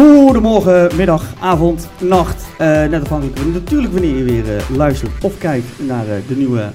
Goedemorgen, 0.00 0.96
middag, 0.96 1.34
avond, 1.40 1.88
nacht. 1.98 2.44
Uh, 2.52 2.58
net 2.88 3.02
afhankelijk 3.02 3.52
natuurlijk 3.52 3.92
wanneer 3.92 4.16
je 4.16 4.24
weer 4.24 4.44
uh, 4.44 4.76
luistert 4.76 5.24
of 5.24 5.38
kijkt 5.38 5.66
naar 5.86 6.06
uh, 6.06 6.12
de 6.28 6.36
nieuwe 6.36 6.70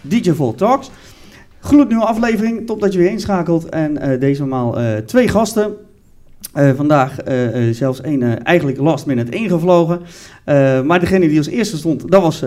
DJ 0.00 0.32
Volt 0.32 0.58
Talks. 0.58 0.90
Gloednieuwe 1.60 2.04
aflevering, 2.04 2.66
top 2.66 2.80
dat 2.80 2.92
je 2.92 2.98
weer 2.98 3.10
inschakelt. 3.10 3.68
En 3.68 4.18
deze 4.20 4.44
maal 4.44 4.78
twee 5.06 5.28
gasten. 5.28 5.74
vandaag 6.52 7.16
zelfs 7.70 8.00
één 8.00 8.44
eigenlijk 8.44 8.78
last 8.78 9.06
minute 9.06 9.30
ingevlogen. 9.30 10.00
maar 10.86 11.00
degene 11.00 11.28
die 11.28 11.38
als 11.38 11.48
eerste 11.48 11.76
stond, 11.76 12.10
dat 12.10 12.22
was 12.22 12.42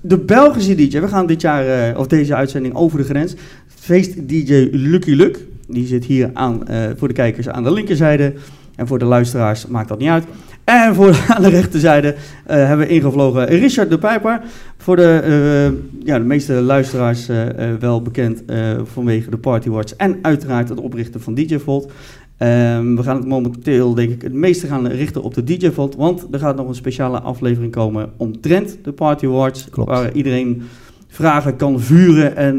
de 0.00 0.18
Belgische 0.18 0.74
DJ. 0.74 1.00
We 1.00 1.08
gaan 1.08 1.26
dit 1.26 1.40
jaar, 1.40 1.96
of 1.98 2.06
deze 2.06 2.34
uitzending, 2.34 2.74
over 2.74 2.98
de 2.98 3.04
grens. 3.04 3.34
Feest 3.66 4.28
DJ 4.28 4.68
Lucky 4.72 5.12
Luck. 5.12 5.38
Die 5.68 5.86
zit 5.86 6.04
hier 6.04 6.30
aan, 6.32 6.62
voor 6.96 7.08
de 7.08 7.14
kijkers 7.14 7.48
aan 7.48 7.62
de 7.62 7.72
linkerzijde. 7.72 8.34
En 8.82 8.88
voor 8.88 8.98
de 8.98 9.04
luisteraars 9.04 9.66
maakt 9.66 9.88
dat 9.88 9.98
niet 9.98 10.08
uit. 10.08 10.24
En 10.64 10.94
voor 10.94 11.24
aan 11.34 11.42
de 11.42 11.48
rechterzijde 11.48 12.08
uh, 12.08 12.16
hebben 12.46 12.86
we 12.86 12.92
ingevlogen 12.92 13.46
Richard 13.46 13.90
de 13.90 13.98
Pijper. 13.98 14.40
Voor 14.76 14.96
de, 14.96 15.22
uh, 15.24 16.06
ja, 16.06 16.18
de 16.18 16.24
meeste 16.24 16.52
luisteraars 16.52 17.28
uh, 17.28 17.44
wel 17.80 18.02
bekend 18.02 18.42
vanwege 18.82 19.30
de 19.30 19.36
Party 19.36 19.68
Watch. 19.68 19.92
En 19.92 20.18
uiteraard 20.22 20.68
het 20.68 20.80
oprichten 20.80 21.20
van 21.20 21.34
DJ 21.34 21.58
Volt. 21.58 21.84
Um, 21.84 22.96
we 22.96 23.02
gaan 23.02 23.16
het 23.16 23.26
momenteel, 23.26 23.94
denk 23.94 24.10
ik, 24.10 24.22
het 24.22 24.32
meeste 24.32 24.66
gaan 24.66 24.86
richten 24.86 25.22
op 25.22 25.34
de 25.34 25.44
DJ 25.44 25.70
Volt. 25.70 25.94
Want 25.96 26.26
er 26.30 26.38
gaat 26.38 26.56
nog 26.56 26.68
een 26.68 26.74
speciale 26.74 27.20
aflevering 27.20 27.72
komen 27.72 28.10
omtrent 28.16 28.78
de 28.82 28.92
Party 28.92 29.26
Watch. 29.26 29.70
Klopt. 29.70 29.90
Waar 29.90 30.12
iedereen 30.12 30.62
vragen 31.08 31.56
kan 31.56 31.80
vuren 31.80 32.36
en 32.36 32.58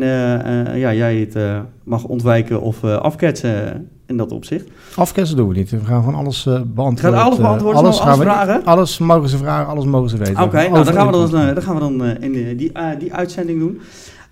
ja, 0.77 0.93
jij 0.93 1.17
het 1.17 1.37
mag 1.83 2.03
ontwijken 2.03 2.61
of 2.61 2.83
afketsen 2.83 3.87
in 4.13 4.19
dat 4.19 4.31
opzicht. 4.31 4.67
Afkessen 4.95 5.37
doen 5.37 5.47
we 5.47 5.53
niet. 5.53 5.69
We 5.69 5.79
gaan 5.85 6.03
gewoon 6.03 6.15
alles 6.19 6.45
uh, 6.45 6.61
beantwoorden. 6.65 7.19
Gaat 7.19 7.27
alles 7.27 7.39
beantwoorden? 7.39 7.81
alles, 7.81 7.99
alles 7.99 8.19
vragen? 8.19 8.65
Alles 8.65 8.97
mogen 8.97 9.29
ze 9.29 9.37
vragen, 9.37 9.67
alles 9.67 9.85
mogen 9.85 10.09
ze 10.09 10.17
weten. 10.17 10.43
Oké, 10.43 10.69
nou, 10.69 10.83
dan 10.83 10.93
gaan 10.93 11.05
we 11.05 11.11
dan, 11.11 11.47
uh, 11.47 11.53
dan, 11.53 11.63
gaan 11.63 11.73
we 11.73 11.79
dan 11.79 12.05
uh, 12.05 12.11
in 12.19 12.57
die, 12.57 12.71
die 12.99 13.13
uitzending 13.13 13.59
doen. 13.59 13.81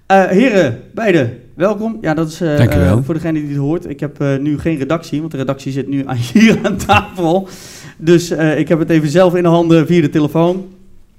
heren, 0.07 0.79
beide, 0.93 1.37
welkom. 1.53 1.97
Ja, 2.01 2.13
dat 2.13 2.27
is 2.27 2.37
voor 3.03 3.13
degene 3.13 3.39
die 3.39 3.49
het 3.49 3.57
hoort. 3.57 3.89
Ik 3.89 3.99
heb 3.99 4.19
nu 4.39 4.59
geen 4.59 4.77
redactie, 4.77 5.19
want 5.19 5.31
de 5.31 5.37
redactie 5.37 5.71
zit 5.71 5.87
nu 5.87 6.03
aan, 6.05 6.17
hier 6.33 6.59
aan 6.63 6.77
tafel. 6.77 7.47
Dus 7.97 8.31
ik 8.31 8.67
heb 8.67 8.79
het 8.79 8.89
even 8.89 9.09
zelf 9.09 9.35
in 9.35 9.43
de 9.43 9.49
handen 9.49 9.87
via 9.87 10.01
de 10.01 10.09
telefoon. 10.09 10.65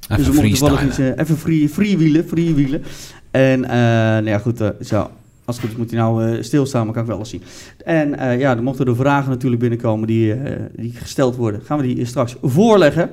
Even 0.03 0.25
dus 0.25 0.41
we 0.41 0.67
mochten 0.67 0.87
eens, 0.87 0.99
even 0.99 1.39
free, 1.39 1.69
freewielen, 1.69 2.29
freewielen. 2.29 2.83
En 3.31 3.61
nou 3.61 4.29
ja, 4.29 4.39
goed, 4.39 4.63
zo 4.81 5.11
als 5.45 5.57
het 5.57 5.65
goed 5.65 5.75
is 5.75 5.81
moet 5.81 5.91
hij 5.91 6.01
nou 6.01 6.25
uh, 6.25 6.43
stilstaan, 6.43 6.85
maar 6.85 6.95
kan 6.95 7.03
ik 7.03 7.09
wel 7.09 7.19
eens 7.19 7.31
zien. 7.31 7.43
En 7.85 8.15
uh, 8.21 8.39
ja, 8.41 8.55
dan 8.55 8.65
mochten 8.65 8.87
er 8.87 8.97
vragen 8.97 9.31
natuurlijk 9.31 9.61
binnenkomen 9.61 10.07
die, 10.07 10.35
uh, 10.35 10.57
die 10.77 10.93
gesteld 10.95 11.37
worden. 11.37 11.61
Gaan 11.65 11.79
we 11.79 11.95
die 11.95 12.05
straks 12.05 12.37
voorleggen. 12.43 13.11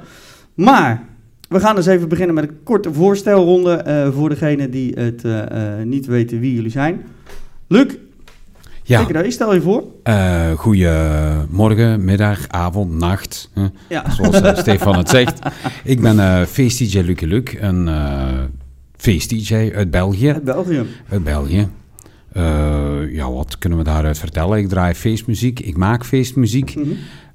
Maar 0.54 1.04
we 1.50 1.60
gaan 1.60 1.76
dus 1.76 1.86
even 1.86 2.10
beginnen 2.10 2.36
met 2.36 2.44
een 2.44 2.64
korte 2.64 2.94
voorstelronde 2.94 4.10
voor 4.14 4.30
degene 4.30 4.70
die 4.70 4.94
het 4.94 5.24
niet 5.86 6.06
weten 6.06 6.40
wie 6.40 6.54
jullie 6.54 6.72
zijn. 6.72 7.02
Luc, 7.68 7.96
ja. 8.84 9.08
ik 9.08 9.32
stel 9.32 9.54
je 9.54 9.62
voor. 9.62 9.84
goedemorgen, 10.58 12.06
middag, 12.06 12.48
avond, 12.48 12.92
nacht. 12.92 13.52
Ja. 13.90 14.10
Zoals 14.10 14.60
Stefan 14.60 14.98
het 14.98 15.10
zegt. 15.10 15.40
Ik 15.84 16.02
ben 16.02 16.48
feest-dj 16.48 17.00
Luc 17.00 17.20
Luc, 17.22 17.56
een 17.60 17.90
feest-dj 18.98 19.72
uit 19.76 19.92
België. 19.92 20.32
Uit 20.32 20.44
België. 20.44 20.86
Uit 21.10 21.24
België. 21.24 21.68
Uh, 22.40 23.14
ja, 23.14 23.32
wat 23.32 23.58
kunnen 23.58 23.78
we 23.78 23.84
daaruit 23.84 24.18
vertellen? 24.18 24.58
Ik 24.58 24.70
draai 24.70 24.94
feestmuziek, 24.94 25.60
ik 25.60 25.78
maak 25.78 26.06
feestmuziek. 26.06 26.76
Mm 26.76 26.84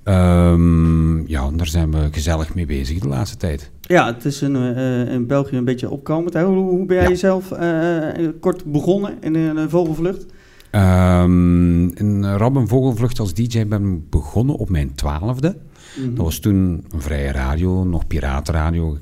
-hmm. 0.05 1.25
ja, 1.27 1.51
daar 1.51 1.67
zijn 1.67 1.91
we 1.91 2.09
gezellig 2.11 2.55
mee 2.55 2.67
bezig 2.67 2.99
de 2.99 3.09
laatste 3.09 3.37
tijd. 3.37 3.71
Ja, 3.81 4.07
het 4.07 4.25
is 4.25 4.41
een, 4.41 4.55
uh, 4.55 5.13
in 5.13 5.27
België 5.27 5.57
een 5.57 5.65
beetje 5.65 5.91
opkomend. 5.91 6.35
Hoe, 6.35 6.57
hoe 6.57 6.87
ben 6.87 6.97
jij 6.97 7.09
jezelf 7.09 7.51
uh, 7.51 8.29
kort 8.41 8.65
begonnen 8.65 9.17
in 9.21 9.35
een 9.35 9.71
vogelvlucht? 9.71 10.27
Um, 10.75 11.97
in 11.97 12.25
Robben 12.37 12.69
Vogelvlucht 12.69 13.19
als 13.19 13.35
DJ 13.35 13.67
ben 13.67 14.07
begonnen 14.11 14.57
op 14.57 14.71
mijn 14.71 14.95
twaalfde. 14.95 15.49
Mm 15.49 16.05
-hmm. 16.05 16.15
Dat 16.15 16.25
was 16.25 16.39
toen 16.39 16.85
een 16.91 17.01
vrije 17.01 17.33
radio, 17.33 17.85
nog 17.85 18.07
piratenradio. 18.07 18.99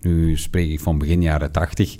nu 0.00 0.36
spreek 0.36 0.70
ik 0.70 0.80
van 0.80 0.98
begin 0.98 1.22
jaren 1.22 1.52
tachtig. 1.52 1.96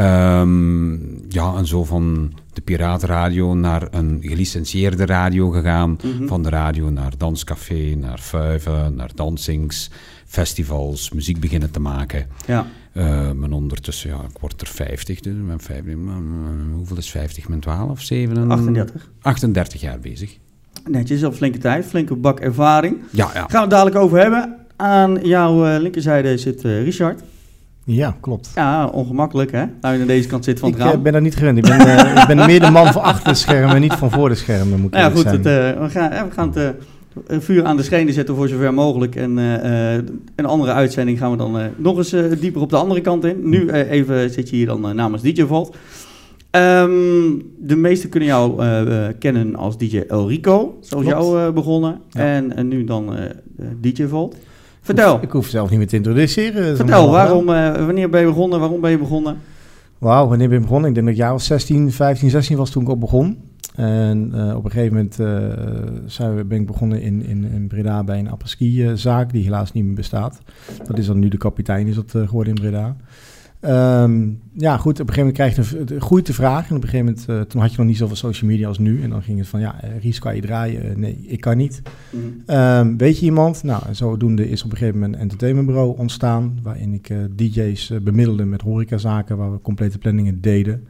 Um, 0.00 1.24
ja, 1.28 1.54
en 1.56 1.66
zo 1.66 1.84
van 1.84 2.32
de 2.52 2.60
piratenradio 2.60 3.54
naar 3.54 3.88
een 3.90 4.18
gelicentieerde 4.22 5.06
radio 5.06 5.50
gegaan. 5.50 5.90
Mm 5.90 6.12
-hmm. 6.16 6.28
Van 6.28 6.42
de 6.42 6.48
radio 6.48 6.90
naar 6.90 7.12
danscafé, 7.16 7.94
naar 7.94 8.18
vuiven, 8.20 8.94
naar 8.94 9.10
dansings, 9.14 9.90
festivals, 10.26 11.10
muziek 11.10 11.40
beginnen 11.40 11.70
te 11.70 11.80
maken. 11.80 12.26
Ja. 12.46 12.66
Uh, 12.92 13.30
men 13.30 13.52
ondertussen, 13.52 14.10
ja, 14.10 14.16
ik 14.16 14.38
word 14.40 14.60
er 14.60 14.66
50, 14.66 15.20
dus 15.20 15.34
mijn 15.44 15.60
50, 15.60 15.94
hoeveel 16.74 16.96
is 16.96 17.10
50? 17.10 17.48
Mijn 17.48 17.60
12, 17.60 18.00
7? 18.00 18.50
38. 18.50 19.10
38 19.20 19.80
jaar 19.80 19.98
bezig. 19.98 20.36
Netjes, 20.84 21.24
al 21.24 21.32
flinke 21.32 21.58
tijd, 21.58 21.86
flinke 21.86 22.14
bak 22.14 22.40
ervaring. 22.40 22.98
Ja, 23.10 23.30
ja. 23.34 23.40
Gaan 23.40 23.48
we 23.48 23.58
het 23.58 23.70
dadelijk 23.70 23.96
over 23.96 24.18
hebben. 24.18 24.56
Aan 24.76 25.18
jouw 25.22 25.66
uh, 25.66 25.80
linkerzijde 25.80 26.38
zit 26.38 26.64
uh, 26.64 26.82
Richard. 26.82 27.22
Ja, 27.88 28.16
klopt. 28.20 28.50
Ja, 28.54 28.86
ongemakkelijk 28.86 29.52
hè? 29.52 29.64
Nou, 29.80 29.94
je 29.94 30.00
aan 30.00 30.06
deze 30.06 30.28
kant 30.28 30.44
zit 30.44 30.58
van 30.58 30.70
het 30.70 30.78
ik, 30.78 30.84
raam. 30.84 30.94
Ik 30.94 31.02
ben 31.02 31.12
daar 31.12 31.22
niet 31.22 31.36
gewend. 31.36 31.58
Ik 31.58 31.64
ben, 31.64 31.86
uh, 31.86 32.22
ik 32.22 32.26
ben 32.26 32.46
meer 32.46 32.60
de 32.60 32.70
man 32.70 32.92
van 32.92 33.02
achter 33.02 33.28
de 33.28 33.34
schermen, 33.34 33.80
niet 33.80 33.92
van 33.92 34.10
voor 34.10 34.28
de 34.28 34.34
schermen, 34.34 34.80
moet 34.80 34.94
ik 34.94 35.00
nou 35.00 35.10
ja, 35.10 35.16
goed, 35.16 35.24
het, 35.24 35.46
uh, 35.46 35.82
we 35.82 35.90
gaan, 35.90 36.10
we 36.10 36.30
gaan 36.30 36.52
het 36.54 36.76
uh, 37.28 37.38
vuur 37.40 37.64
aan 37.64 37.76
de 37.76 37.82
schenen 37.82 38.14
zetten 38.14 38.34
voor 38.34 38.48
zover 38.48 38.74
mogelijk. 38.74 39.16
En 39.16 39.36
een 39.36 40.46
andere 40.46 40.72
uitzending 40.72 41.18
gaan 41.18 41.30
we 41.30 41.36
dan 41.36 41.58
nog 41.76 41.96
eens 41.96 42.14
dieper 42.40 42.60
op 42.60 42.70
de 42.70 42.76
andere 42.76 43.00
kant 43.00 43.24
in. 43.24 43.48
Nu 43.48 43.70
even 43.70 44.30
zit 44.30 44.50
je 44.50 44.56
hier 44.56 44.66
dan 44.66 44.96
namens 44.96 45.22
DJ 45.22 45.44
Vault. 45.44 45.76
Um, 46.50 47.52
de 47.58 47.76
meesten 47.76 48.08
kunnen 48.08 48.28
jou 48.28 48.62
kennen 49.18 49.56
als 49.56 49.78
DJ 49.78 49.98
El 50.08 50.28
Rico, 50.28 50.78
zoals 50.80 51.06
jou 51.06 51.52
begonnen. 51.52 52.00
Ja. 52.10 52.20
En, 52.20 52.56
en, 52.56 52.68
nu 52.68 52.84
dan 52.84 53.16
DJ 53.80 54.06
Vault. 54.06 54.36
Vertel. 54.86 55.18
Ik 55.22 55.30
hoef 55.30 55.46
zelf 55.46 55.70
niet 55.70 55.78
meer 55.78 55.88
te 55.88 55.96
introduceren. 55.96 56.76
Vertel, 56.76 57.10
waarom, 57.10 57.48
uh, 57.48 57.74
wanneer 57.74 58.10
ben 58.10 58.20
je 58.20 58.26
begonnen? 58.26 58.60
Waarom 58.60 58.80
ben 58.80 58.90
je 58.90 58.98
begonnen? 58.98 59.38
Wauw, 59.98 60.28
wanneer 60.28 60.48
ben 60.48 60.56
je 60.56 60.62
begonnen? 60.62 60.88
Ik 60.88 60.94
denk 60.94 61.06
dat 61.06 61.16
ik 61.16 61.20
jaar 61.20 61.34
of 61.34 61.42
16, 61.42 61.92
15, 61.92 62.30
16 62.30 62.56
was 62.56 62.70
toen 62.70 62.82
ik 62.82 62.88
op 62.88 63.00
begon. 63.00 63.38
En 63.74 64.32
uh, 64.34 64.56
op 64.56 64.64
een 64.64 64.70
gegeven 64.70 64.94
moment 64.94 65.20
uh, 65.20 65.28
zijn 66.06 66.36
we, 66.36 66.44
ben 66.44 66.60
ik 66.60 66.66
begonnen 66.66 67.02
in, 67.02 67.26
in, 67.26 67.44
in 67.44 67.66
Breda 67.68 68.04
bij 68.04 68.18
een 68.18 68.30
apres-ski-zaak, 68.30 69.32
die 69.32 69.42
helaas 69.44 69.72
niet 69.72 69.84
meer 69.84 69.94
bestaat. 69.94 70.38
Dat 70.86 70.98
is 70.98 71.06
dan 71.06 71.18
nu 71.18 71.28
de 71.28 71.36
kapitein 71.36 71.86
is 71.86 71.94
dat, 71.94 72.10
geworden 72.10 72.54
in 72.54 72.60
Breda. 72.60 72.96
Um, 73.68 74.40
ja, 74.52 74.76
goed, 74.76 75.00
op 75.00 75.08
een 75.08 75.14
gegeven 75.14 75.34
moment 75.34 75.56
krijg 75.56 75.70
je 75.86 75.94
een, 75.94 76.00
groeit 76.00 76.26
de 76.26 76.32
vraag. 76.32 76.68
En 76.68 76.76
op 76.76 76.82
een 76.82 76.88
gegeven 76.88 77.06
moment, 77.06 77.26
uh, 77.30 77.40
toen 77.40 77.60
had 77.60 77.70
je 77.70 77.76
nog 77.76 77.86
niet 77.86 77.96
zoveel 77.96 78.16
social 78.16 78.50
media 78.50 78.68
als 78.68 78.78
nu. 78.78 79.02
En 79.02 79.10
dan 79.10 79.22
ging 79.22 79.38
het 79.38 79.48
van, 79.48 79.60
ja, 79.60 79.84
uh, 79.84 79.90
Ries, 80.02 80.18
kan 80.18 80.34
je 80.34 80.40
draaien? 80.40 80.86
Uh, 80.86 80.96
nee, 80.96 81.24
ik 81.26 81.40
kan 81.40 81.56
niet. 81.56 81.82
Mm. 82.10 82.54
Um, 82.54 82.96
weet 82.96 83.18
je 83.18 83.24
iemand? 83.24 83.62
Nou, 83.62 83.82
en 83.86 83.96
zodoende 83.96 84.48
is 84.48 84.64
op 84.64 84.70
een 84.70 84.76
gegeven 84.76 84.98
moment 84.98 85.14
een 85.14 85.20
entertainmentbureau 85.20 85.98
ontstaan. 85.98 86.58
Waarin 86.62 86.94
ik 86.94 87.14
DJ's 87.36 87.92
bemiddelde 88.02 88.44
met 88.44 88.60
horecazaken, 88.62 89.36
waar 89.36 89.52
we 89.52 89.60
complete 89.60 89.98
planningen 89.98 90.40
deden. 90.40 90.82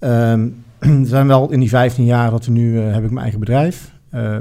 Um, 0.00 0.54
er 0.78 1.06
zijn 1.06 1.26
wel 1.26 1.50
in 1.52 1.60
die 1.60 1.68
15 1.68 2.04
jaar 2.04 2.30
dat 2.30 2.46
we 2.46 2.52
nu, 2.52 2.78
heb 2.78 3.04
ik 3.04 3.10
mijn 3.10 3.22
eigen 3.22 3.40
bedrijf. 3.40 3.92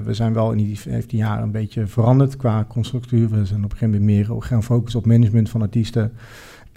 we 0.03 0.09
zijn 0.13 0.34
wel 0.34 0.51
in 0.51 0.57
die 0.57 0.79
15 0.79 1.17
jaar 1.17 1.44
een 1.44 1.51
beetje 1.51 1.88
veranderd 1.88 2.35
qua 2.35 2.66
constructuur. 2.67 3.29
We 3.29 3.45
zijn 3.45 3.63
op 3.63 3.72
een 3.72 3.78
gegeven 3.78 3.99
moment 3.99 4.29
meer 4.29 4.41
gaan 4.41 4.63
focussen 4.63 4.99
op 4.99 5.05
management 5.05 5.49
van 5.49 5.61
artiesten 5.61 6.11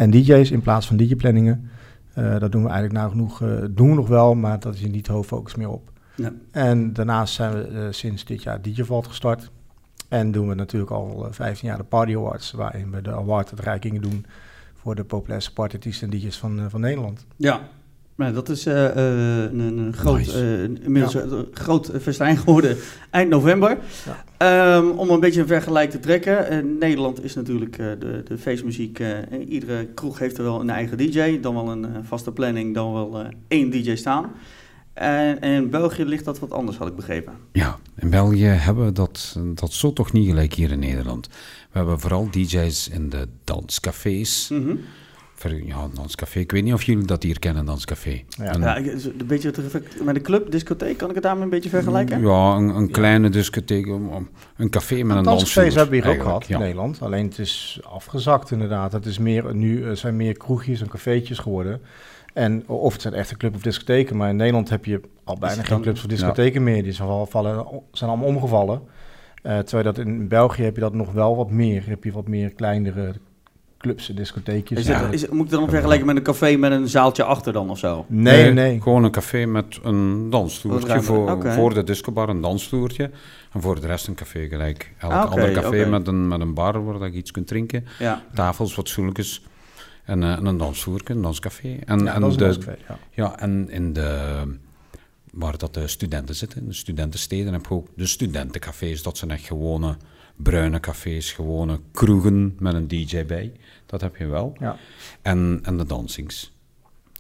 en 0.01 0.11
DJ's 0.11 0.51
in 0.51 0.61
plaats 0.61 0.87
van 0.87 0.97
DJ-planningen. 0.97 1.71
Uh, 2.19 2.39
dat 2.39 2.53
doen 2.53 2.63
we 2.63 2.69
eigenlijk 2.69 2.99
nou 2.99 3.11
genoeg, 3.11 3.41
uh, 3.41 3.65
doen 3.71 3.89
we 3.89 3.95
nog 3.95 4.09
wel, 4.09 4.35
maar 4.35 4.61
dat 4.61 4.75
is 4.75 4.87
niet 4.87 5.07
hoofdfocus 5.07 5.55
meer 5.55 5.69
op. 5.69 5.91
Ja. 6.15 6.33
En 6.51 6.93
daarnaast 6.93 7.35
zijn 7.35 7.53
we 7.53 7.69
uh, 7.71 7.87
sinds 7.91 8.25
dit 8.25 8.43
jaar 8.43 8.63
DJ 8.63 8.83
Vault 8.83 9.07
gestart. 9.07 9.51
En 10.09 10.33
doen 10.33 10.49
we 10.49 10.55
natuurlijk 10.55 10.91
al 10.91 11.27
15 11.31 11.69
jaar 11.69 11.77
de 11.77 11.85
Party 11.85 12.17
Awards, 12.17 12.51
waarin 12.51 12.91
we 12.91 13.03
de 13.03 13.13
award-uitreikingen 13.13 14.03
doen 14.03 14.27
voor 14.75 14.95
de 14.95 15.05
populairste 15.05 15.53
partyartiesten 15.53 16.11
en 16.11 16.19
DJ's 16.19 16.39
van, 16.39 16.71
van 16.71 16.81
Nederland. 16.81 17.27
Ja, 17.37 17.61
maar 18.21 18.33
dat 18.33 18.49
is 18.49 18.67
uh, 18.67 18.75
een, 18.95 19.59
een, 19.59 19.93
groot, 19.93 20.17
nice. 20.17 20.43
uh, 20.43 20.63
inmiddels 20.63 21.13
ja. 21.13 21.21
een 21.21 21.47
groot 21.53 21.91
festijn 22.01 22.37
geworden 22.37 22.77
eind 23.11 23.31
november. 23.31 23.79
Ja. 24.39 24.77
Um, 24.77 24.91
om 24.91 25.11
een 25.11 25.21
beetje 25.21 25.41
een 25.41 25.47
vergelijk 25.47 25.91
te 25.91 26.01
trekken. 26.01 26.53
Uh, 26.53 26.79
Nederland 26.79 27.25
is 27.25 27.35
natuurlijk 27.35 27.77
de, 27.77 28.23
de 28.25 28.39
feestmuziek. 28.39 29.03
iedere 29.49 29.87
kroeg 29.87 30.19
heeft 30.19 30.39
er 30.39 30.45
wel 30.45 30.61
een 30.61 30.71
eigen 30.71 30.99
DJ. 30.99 31.41
Dan 31.41 31.55
wel 31.55 31.71
een 31.71 31.87
vaste 32.03 32.33
planning, 32.33 32.75
dan 32.75 32.93
wel 32.93 33.23
één 33.49 33.71
DJ 33.71 33.95
staan. 33.95 34.33
En, 34.93 35.41
in 35.41 35.71
België 35.71 36.05
ligt 36.05 36.25
dat 36.25 36.39
wat 36.39 36.53
anders, 36.53 36.77
had 36.77 36.89
ik 36.89 36.97
begrepen. 36.97 37.33
Ja, 37.53 37.79
in 37.99 38.11
België 38.11 38.45
hebben 38.45 38.85
we 38.85 38.93
dat, 38.93 39.37
dat 39.55 39.73
zo 39.73 39.93
toch 39.93 40.13
niet 40.13 40.29
gelijk 40.29 40.55
hier 40.55 40.71
in 40.71 40.79
Nederland. 40.79 41.29
We 41.71 41.79
hebben 41.79 42.01
vooral 42.01 42.31
DJ's 42.31 42.89
in 42.89 43.09
de 43.09 43.29
danscafés. 43.45 44.49
Mm 44.49 44.65
-hmm 44.65 44.81
Ja, 45.49 45.89
danscafé. 45.95 46.39
Ik 46.39 46.53
weet 46.53 46.65
niet 46.65 46.73
of 46.73 46.83
jullie 46.83 47.05
dat 47.05 47.23
hier 47.23 47.39
kennen, 47.39 47.65
danscafé. 47.65 48.23
Ja. 48.29 48.55
Een- 48.55 48.61
Ja, 48.61 48.77
een 48.77 49.27
beetje 49.27 49.49
het 49.49 49.65
effect 49.65 50.05
met 50.05 50.17
een 50.17 50.23
club, 50.23 50.51
discotheek, 50.51 50.97
kan 50.97 51.09
ik 51.09 51.15
het 51.15 51.25
daarmee 51.25 51.43
een 51.45 51.51
beetje 51.51 51.69
vergelijken? 51.71 52.21
Ja, 52.21 52.55
een, 52.55 52.69
een 52.69 52.91
kleine 52.91 53.29
discotheek, 53.29 53.87
een 53.87 54.71
café 54.71 55.03
met 55.03 55.17
een 55.17 55.23
Danscafés 55.23 55.55
dansvloer. 55.55 55.65
hebben 55.65 56.01
we 56.01 56.07
hier 56.07 56.17
ook 56.17 56.23
gehad 56.23 56.47
ja. 56.47 56.55
in 56.55 56.61
Nederland. 56.61 57.03
Alleen 57.03 57.25
het 57.25 57.39
is 57.39 57.81
afgezakt 57.89 58.51
inderdaad. 58.51 58.93
Het 58.93 59.07
is 59.07 59.19
meer, 59.19 59.55
nu 59.55 59.85
eh, 59.85 59.93
zijn 59.95 60.17
meer 60.17 60.37
kroegjes 60.37 60.81
en 60.81 60.89
cafeetjes 60.89 61.39
geworden. 61.39 61.81
En, 62.35 62.69
of 62.69 62.93
het 62.93 63.03
zijn 63.03 63.15
echte 63.15 63.37
club 63.37 63.55
of 63.55 63.63
discotheken. 63.63 64.17
Maar 64.17 64.29
in 64.31 64.37
Nederland 64.37 64.69
heb 64.69 64.85
je 64.85 65.01
al 65.25 65.39
bijna 65.39 65.63
geen 65.63 65.81
clubs 65.81 66.01
of 66.01 66.07
discotheken 66.07 66.63
meer. 66.63 66.83
Die 66.83 66.93
zijn, 66.93 67.27
vallen, 67.27 67.67
zijn 67.93 68.11
allemaal 68.11 68.29
omgevallen. 68.29 68.83
Eh, 69.43 69.59
terwijl 69.59 69.85
dat 69.95 69.99
in 70.07 70.29
België 70.29 70.63
heb 70.63 70.75
je 70.75 70.81
dat 70.81 70.95
nog 70.95 71.13
wel 71.13 71.37
wat 71.37 71.51
meer. 71.51 71.83
Heb 71.87 72.05
je 72.05 72.13
wat 72.13 72.29
meer 72.29 72.51
kleinere 72.51 73.13
clubs 73.81 74.09
en 74.09 74.15
discotheekjes. 74.15 74.79
Is 74.79 74.87
Ja. 74.87 75.05
het, 75.05 75.13
is, 75.13 75.29
moet 75.29 75.45
ik 75.45 75.51
dan 75.51 75.69
vergelijken 75.69 76.07
met 76.07 76.17
een 76.17 76.23
café 76.23 76.57
met 76.57 76.73
een 76.73 76.89
zaaltje 76.89 77.25
achter 77.25 77.53
dan 77.53 77.71
of 77.71 77.79
zo? 77.79 78.05
Nee, 78.09 78.53
nee. 78.53 78.81
Gewoon 78.81 79.05
een 79.05 79.11
café 79.11 79.47
met 79.47 79.79
een 79.83 80.31
ruimer. 80.31 81.03
voor, 81.03 81.53
voor 81.53 81.75
de 81.75 81.85
discobar, 81.85 82.29
een 82.29 82.41
dansvloertje. 82.41 83.11
En 83.53 83.61
voor 83.61 83.81
de 83.81 83.87
rest 83.87 84.07
een 84.07 84.15
café 84.15 84.49
gelijk. 84.49 84.93
Elk 84.99 85.13
Ah, 85.13 85.31
ander 85.31 85.53
café 85.53 85.87
met, 85.87 86.07
een, 86.07 86.29
met 86.29 86.41
een 86.41 86.55
bar 86.55 86.85
waar 86.85 87.11
je 87.11 87.17
iets 87.17 87.31
kunt 87.31 87.47
drinken. 87.47 87.87
Ja. 87.99 88.25
Tafels, 88.35 88.75
wat 88.75 88.89
stoeltjes. 88.89 89.43
En, 90.05 90.23
eh, 90.23 90.33
en 90.33 90.47
een 90.47 90.57
dansvloertje, 90.57 91.15
een 91.15 91.23
danscafé. 91.23 91.77
En, 91.85 92.05
Ja, 92.05 92.15
en 92.15 92.21
dat 92.21 92.31
is 92.31 92.37
een 92.37 92.39
de, 92.39 92.53
danscafé, 92.53 92.77
ja. 92.89 92.99
Ja, 93.11 93.39
en 93.39 93.71
in 93.71 93.93
de, 93.93 94.43
waar 95.33 95.59
dat 95.59 95.75
de 95.75 95.89
studenten 95.89 96.35
zitten, 96.35 96.61
in 96.61 96.67
de 96.69 96.75
studentensteden, 96.75 97.53
heb 97.53 97.67
je 97.69 97.75
ook 97.75 97.89
de 97.97 98.07
studentencafés. 98.07 99.03
Dat 99.03 99.17
zijn 99.19 99.31
echt 99.31 99.45
gewone 99.47 99.97
bruine 100.43 100.81
cafés, 100.81 101.33
gewone 101.33 101.81
kroegen 101.93 102.57
met 102.59 102.75
een 102.75 102.89
DJ 102.89 103.25
bij. 103.25 103.53
Dat 103.87 104.01
heb 104.01 104.17
je 104.17 104.27
wel. 104.27 104.57
Ja. 104.59 104.77
En, 105.23 105.61
en 105.63 105.77
de 105.77 105.87
dansings. 105.87 106.53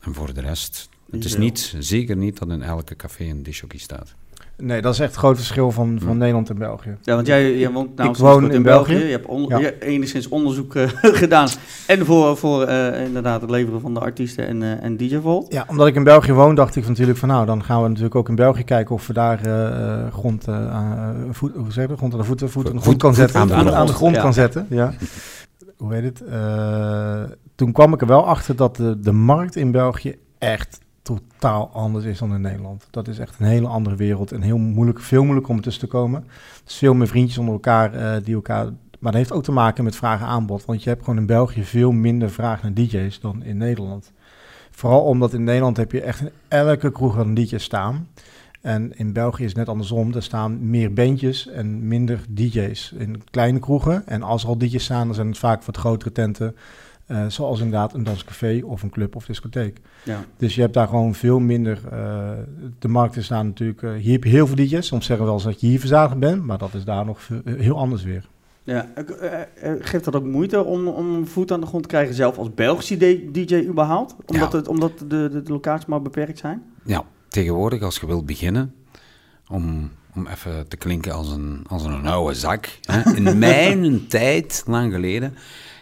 En 0.00 0.14
voor 0.14 0.34
de 0.34 0.40
rest, 0.40 0.88
het 1.11 1.25
is 1.25 1.37
niet, 1.37 1.75
zeker 1.78 2.17
niet 2.17 2.38
dat 2.38 2.49
in 2.49 2.62
elke 2.62 2.96
café 2.96 3.25
een 3.25 3.43
disjockey 3.43 3.78
staat. 3.78 4.14
Nee, 4.60 4.80
dat 4.82 4.92
is 4.94 5.00
echt 5.00 5.08
het 5.10 5.18
grote 5.18 5.36
verschil 5.36 5.70
van, 5.70 5.96
van 6.00 6.10
Hm. 6.12 6.18
Nederland 6.18 6.50
en 6.50 6.58
België. 6.58 6.96
Ja, 7.02 7.14
want 7.14 7.26
jij, 7.26 7.58
jij 7.58 7.70
woont 7.70 7.96
nou 7.96 8.14
woon 8.18 8.50
in 8.50 8.62
België. 8.62 8.92
België. 8.92 9.04
Je 9.06 9.10
hebt 9.12 9.26
on- 9.26 9.46
Ja. 9.48 9.58
je 9.58 9.64
hebt 9.64 9.82
enigszins 9.82 10.28
onderzoek 10.28 10.74
eh, 10.74 10.88
gedaan. 11.22 11.48
En 11.86 12.04
voor, 12.06 12.36
voor 12.36 12.62
eh, 12.64 13.04
inderdaad 13.04 13.40
het 13.40 13.50
leveren 13.50 13.80
van 13.80 13.94
de 13.94 14.00
artiesten 14.00 14.46
en, 14.46 14.62
eh 14.62 14.82
en 14.84 14.96
DJ 14.96 15.18
Volt. 15.18 15.52
Ja, 15.52 15.64
omdat 15.68 15.86
ik 15.86 15.94
in 15.94 16.04
België 16.04 16.32
woon, 16.32 16.54
dacht 16.54 16.76
ik 16.76 16.88
natuurlijk 16.88 17.18
van 17.18 17.28
nou, 17.28 17.46
dan 17.46 17.64
gaan 17.64 17.82
we 17.82 17.88
natuurlijk 17.88 18.14
ook 18.14 18.28
in 18.28 18.34
België 18.34 18.64
kijken 18.64 18.94
of 18.94 19.06
we 19.06 19.12
daar 19.12 19.40
grond, 20.12 20.44
voet, 21.30 21.54
hoe 21.54 21.72
zeg 21.72 21.88
je 21.88 21.96
grond 21.96 22.12
aan 22.12 22.18
de 22.18 22.24
voeten, 22.24 22.50
voet 22.50 22.68
Voet- 22.74 22.96
kan 22.96 23.14
voet 23.14 23.14
zetten. 23.14 23.40
aan 23.40 23.46
de 23.48 23.72
Aan, 23.74 23.86
de 23.86 23.92
grond 23.92 24.14
ja. 24.14 24.22
kan 24.22 24.32
zetten, 24.34 24.66
ja. 24.70 24.92
Hoe 25.76 25.94
heet 25.94 26.04
het? 26.04 26.22
Toen 27.54 27.72
kwam 27.72 27.92
ik 27.92 28.00
er 28.00 28.06
wel 28.06 28.26
achter 28.26 28.56
dat 28.56 28.76
de, 28.76 29.00
de 29.00 29.12
markt 29.12 29.56
in 29.56 29.70
België 29.70 30.14
echt 30.38 30.78
totaal 31.16 31.70
anders 31.72 32.04
is 32.04 32.18
dan 32.18 32.34
in 32.34 32.40
Nederland. 32.40 32.86
Dat 32.90 33.08
is 33.08 33.18
echt 33.18 33.34
een 33.38 33.46
hele 33.46 33.66
andere 33.66 33.96
wereld 33.96 34.32
en 34.32 34.42
heel 34.42 34.58
moeilijk, 34.58 35.00
veel 35.00 35.22
moeilijker 35.22 35.50
om 35.50 35.56
ertussen 35.56 35.88
te 35.88 35.96
komen. 35.96 36.24
Is 36.66 36.76
veel 36.76 36.94
meer 36.94 37.08
vriendjes 37.08 37.38
onder 37.38 37.54
elkaar 37.54 37.94
eh, 37.94 38.24
die 38.24 38.34
elkaar... 38.34 38.64
Maar 38.98 39.12
dat 39.12 39.20
heeft 39.20 39.32
ook 39.32 39.42
te 39.42 39.52
maken 39.52 39.84
met 39.84 39.96
vraag 39.96 40.20
en 40.20 40.26
aanbod. 40.26 40.64
Want 40.64 40.82
je 40.82 40.88
hebt 40.88 41.04
gewoon 41.04 41.18
in 41.18 41.26
België 41.26 41.64
veel 41.64 41.92
minder 41.92 42.30
vraag 42.30 42.62
naar 42.62 42.74
DJ's 42.74 43.20
dan 43.20 43.42
in 43.42 43.56
Nederland. 43.56 44.12
Vooral 44.70 45.02
omdat 45.02 45.32
in 45.32 45.44
Nederland 45.44 45.76
heb 45.76 45.92
je 45.92 46.00
echt 46.00 46.22
elke 46.48 46.92
kroeg 46.92 47.16
een 47.16 47.34
DJ 47.34 47.58
staan. 47.58 48.08
En 48.60 48.92
in 48.96 49.12
België 49.12 49.44
is 49.44 49.54
net 49.54 49.68
andersom. 49.68 50.14
Er 50.14 50.22
staan 50.22 50.70
meer 50.70 50.92
bandjes 50.92 51.48
en 51.48 51.88
minder 51.88 52.20
DJ's 52.28 52.92
in 52.98 53.22
kleine 53.30 53.58
kroegen. 53.58 54.06
En 54.06 54.22
als 54.22 54.42
er 54.42 54.48
al 54.48 54.58
DJ's 54.58 54.84
staan, 54.84 55.06
dan 55.06 55.14
zijn 55.14 55.28
het 55.28 55.38
vaak 55.38 55.62
wat 55.62 55.76
grotere 55.76 56.12
tenten. 56.12 56.56
Eh, 57.10 57.24
zoals 57.28 57.58
inderdaad 57.60 57.94
een 57.94 58.02
danscafé 58.04 58.60
of 58.64 58.82
een 58.82 58.90
club 58.90 59.16
of 59.16 59.26
discotheek. 59.26 59.78
Ja. 60.04 60.24
Dus 60.36 60.54
je 60.54 60.60
hebt 60.60 60.74
daar 60.74 60.88
gewoon 60.88 61.14
veel 61.14 61.38
minder. 61.38 61.78
eh, 61.90 62.30
de 62.78 62.88
markt 62.88 63.16
is 63.16 63.28
daar 63.28 63.44
natuurlijk. 63.44 63.82
eh, 63.82 63.92
hier 63.92 64.12
heb 64.12 64.24
je 64.24 64.30
heel 64.30 64.46
veel 64.46 64.56
DJ's. 64.56 64.86
Soms 64.86 65.06
zeggen 65.06 65.24
we 65.24 65.30
wel 65.32 65.34
eens 65.34 65.44
dat 65.50 65.60
je 65.60 65.66
hier 65.66 65.78
verzadigd 65.78 66.18
bent. 66.18 66.44
Maar 66.44 66.58
dat 66.58 66.74
is 66.74 66.84
daar 66.84 67.04
nog 67.04 67.22
veel- 67.22 67.40
heel 67.44 67.76
anders 67.78 68.02
weer. 68.02 68.28
Ja. 68.62 68.88
Geeft 69.80 70.04
dat 70.04 70.16
ook 70.16 70.24
moeite 70.24 70.64
om, 70.64 70.88
om 70.88 71.26
voet 71.26 71.52
aan 71.52 71.60
de 71.60 71.66
grond 71.66 71.82
te 71.82 71.88
krijgen, 71.88 72.14
zelf 72.14 72.38
als 72.38 72.54
Belgische 72.54 72.96
DJ 73.32 73.64
überhaupt? 73.68 74.14
Omdat, 74.26 74.52
Ja. 74.52 74.58
het, 74.58 74.68
omdat 74.68 74.98
de, 74.98 75.06
de, 75.06 75.42
de 75.42 75.52
locaties 75.52 75.86
maar 75.86 76.02
beperkt 76.02 76.38
zijn? 76.38 76.62
Ja, 76.84 77.02
tegenwoordig 77.28 77.82
als 77.82 77.96
je 77.98 78.06
wilt 78.06 78.26
beginnen, 78.26 78.74
om, 79.48 79.90
om 80.14 80.26
even 80.26 80.68
te 80.68 80.76
klinken 80.76 81.12
als 81.12 81.30
een, 81.30 81.64
als 81.68 81.84
een 81.84 82.06
oude 82.06 82.34
zak. 82.34 82.78
Hè? 82.80 83.14
In 83.16 83.38
mijn 83.48 84.06
tijd, 84.06 84.62
lang 84.66 84.92
geleden, 84.92 85.34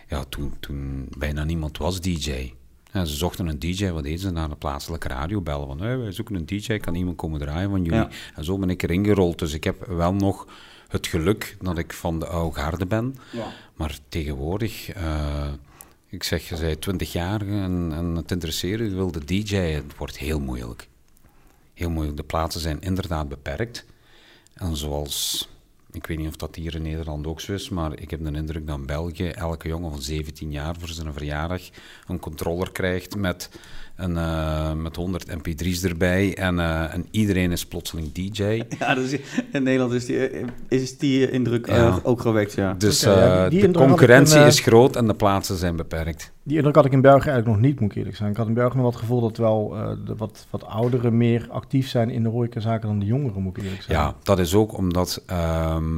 ja, 0.09 0.25
toen, 0.29 0.55
toen 0.61 1.09
bijna 1.19 1.45
niemand 1.45 1.79
was 1.79 2.01
DJ. 2.01 2.53
Ja, 2.93 3.05
ze 3.05 3.17
zochten 3.17 3.47
een 3.47 3.59
DJ, 3.59 3.91
wat 3.91 4.03
deden 4.03 4.19
ze? 4.19 4.31
Naar 4.31 4.49
de 4.49 4.57
plaatselijke 4.57 5.09
radio 5.09 5.41
bellen 5.41 5.67
van, 5.67 5.81
hey, 5.81 5.99
wij 5.99 6.13
zoeken 6.13 6.35
een 6.35 6.47
DJ, 6.47 6.77
kan 6.77 6.95
iemand 6.95 7.17
komen 7.17 7.41
draaien 7.41 7.71
van 7.71 7.85
jullie? 7.85 7.99
Ja. 7.99 8.09
En 8.35 8.45
zo 8.45 8.59
ben 8.59 8.71
ik 8.71 8.83
erin 8.83 9.05
gerold, 9.05 9.39
dus 9.39 9.53
ik 9.53 9.65
heb 9.65 9.87
wel 9.87 10.15
nog 10.15 10.47
het 10.89 11.07
geluk 11.07 11.57
dat 11.61 11.79
ik 11.79 11.93
van 11.93 12.19
de 12.19 12.27
oude 12.27 12.61
garde 12.61 12.87
ben. 12.87 13.17
Ja. 13.33 13.53
Maar 13.75 13.99
tegenwoordig, 14.09 14.89
eh, 14.89 15.53
ik 16.09 16.23
zeg, 16.23 16.49
je 16.49 16.57
bent 16.57 16.81
20 16.81 17.13
jaar 17.13 17.41
en, 17.41 17.93
en 17.95 18.17
het 18.17 18.31
interesseert 18.31 18.79
je, 18.79 18.85
je 18.85 18.95
wil 18.95 19.13
de 19.13 19.25
DJ, 19.25 19.57
het 19.57 19.97
wordt 19.97 20.19
heel 20.19 20.41
moeilijk. 20.41 20.89
Heel 21.75 21.91
moeilijk. 21.91 22.17
De 22.17 22.23
plaatsen 22.23 22.61
zijn 22.61 22.81
inderdaad 22.81 23.29
beperkt. 23.29 23.85
En 24.55 24.77
zoals, 24.77 25.49
ik 25.99 26.07
weet 26.07 26.19
niet 26.19 26.29
of 26.29 26.37
dat 26.37 26.55
hier 26.55 26.75
in 26.75 26.83
Nederland 26.83 27.27
ook 27.27 27.41
zo 27.41 27.53
is, 27.53 27.69
maar 27.69 27.99
ik 28.01 28.11
heb 28.11 28.25
de 28.25 28.33
indruk 28.33 28.67
dat 28.67 28.79
in 28.79 28.87
België 28.87 29.29
elke 29.29 29.69
jongen 29.69 29.91
van 29.91 30.03
17 30.03 30.51
jaar 30.51 30.75
voor 30.79 30.89
zijn 30.89 31.13
verjaardag 31.13 31.63
een 32.07 32.19
controller 32.19 32.73
krijgt 32.73 33.17
met, 33.17 33.51
een, 33.99 34.17
eh, 34.17 34.73
met 34.73 34.97
100 34.97 35.27
mp3's 35.39 35.83
erbij 35.85 36.37
en, 36.37 36.59
eh, 36.59 36.95
en 36.95 37.07
iedereen 37.11 37.53
is 37.53 37.67
plotseling 37.67 38.13
DJ. 38.13 38.43
Ja, 38.79 38.95
dus 38.95 39.13
in 39.53 39.63
Nederland 39.63 39.93
is 39.93 40.07
die, 40.07 40.29
eh, 40.29 40.47
is 40.69 40.99
die 40.99 41.31
indruk 41.31 41.67
Ja. 41.67 41.99
ook 42.03 42.21
gewekt, 42.21 42.53
ja. 42.53 42.75
Dus 42.75 43.07
Oké, 43.07 43.15
ja, 43.25 43.49
die- 43.49 43.59
eh, 43.59 43.65
die 43.65 43.73
de 43.73 43.79
concurrentie 43.79 44.41
is 44.41 44.61
groot 44.61 44.97
en 44.97 45.07
de 45.07 45.15
plaatsen 45.15 45.57
zijn 45.57 45.77
beperkt. 45.77 46.33
Die 46.43 46.57
indruk 46.57 46.75
had 46.75 46.85
ik 46.85 46.93
in 46.93 47.01
België 47.01 47.29
eigenlijk 47.29 47.61
nog 47.61 47.71
niet, 47.71 47.81
moet 47.81 47.91
ik 47.91 47.97
eerlijk 47.97 48.17
zijn. 48.17 48.31
Ik 48.31 48.37
had 48.37 48.47
in 48.49 48.55
België 48.55 48.73
nog 48.75 48.83
wel 48.83 48.91
het 48.91 49.01
gevoel 49.01 49.21
dat 49.21 49.37
wel 49.37 49.77
eh, 49.77 49.91
de 50.07 50.17
wat, 50.17 50.47
wat 50.51 50.65
ouderen 50.67 51.17
meer 51.17 51.47
actief 51.51 51.89
zijn 51.89 52.11
in 52.11 52.23
de 52.23 52.29
horecazaken 52.29 52.89
dan 52.89 52.99
de 52.99 53.07
jongeren, 53.07 53.43
moet 53.43 53.57
ik 53.57 53.63
eerlijk 53.63 53.83
zijn. 53.83 53.99
Ja, 53.99 54.15
dat 54.23 54.39
is 54.39 54.55
ook 54.55 54.77
omdat 54.77 55.23
ehm, 55.27 55.97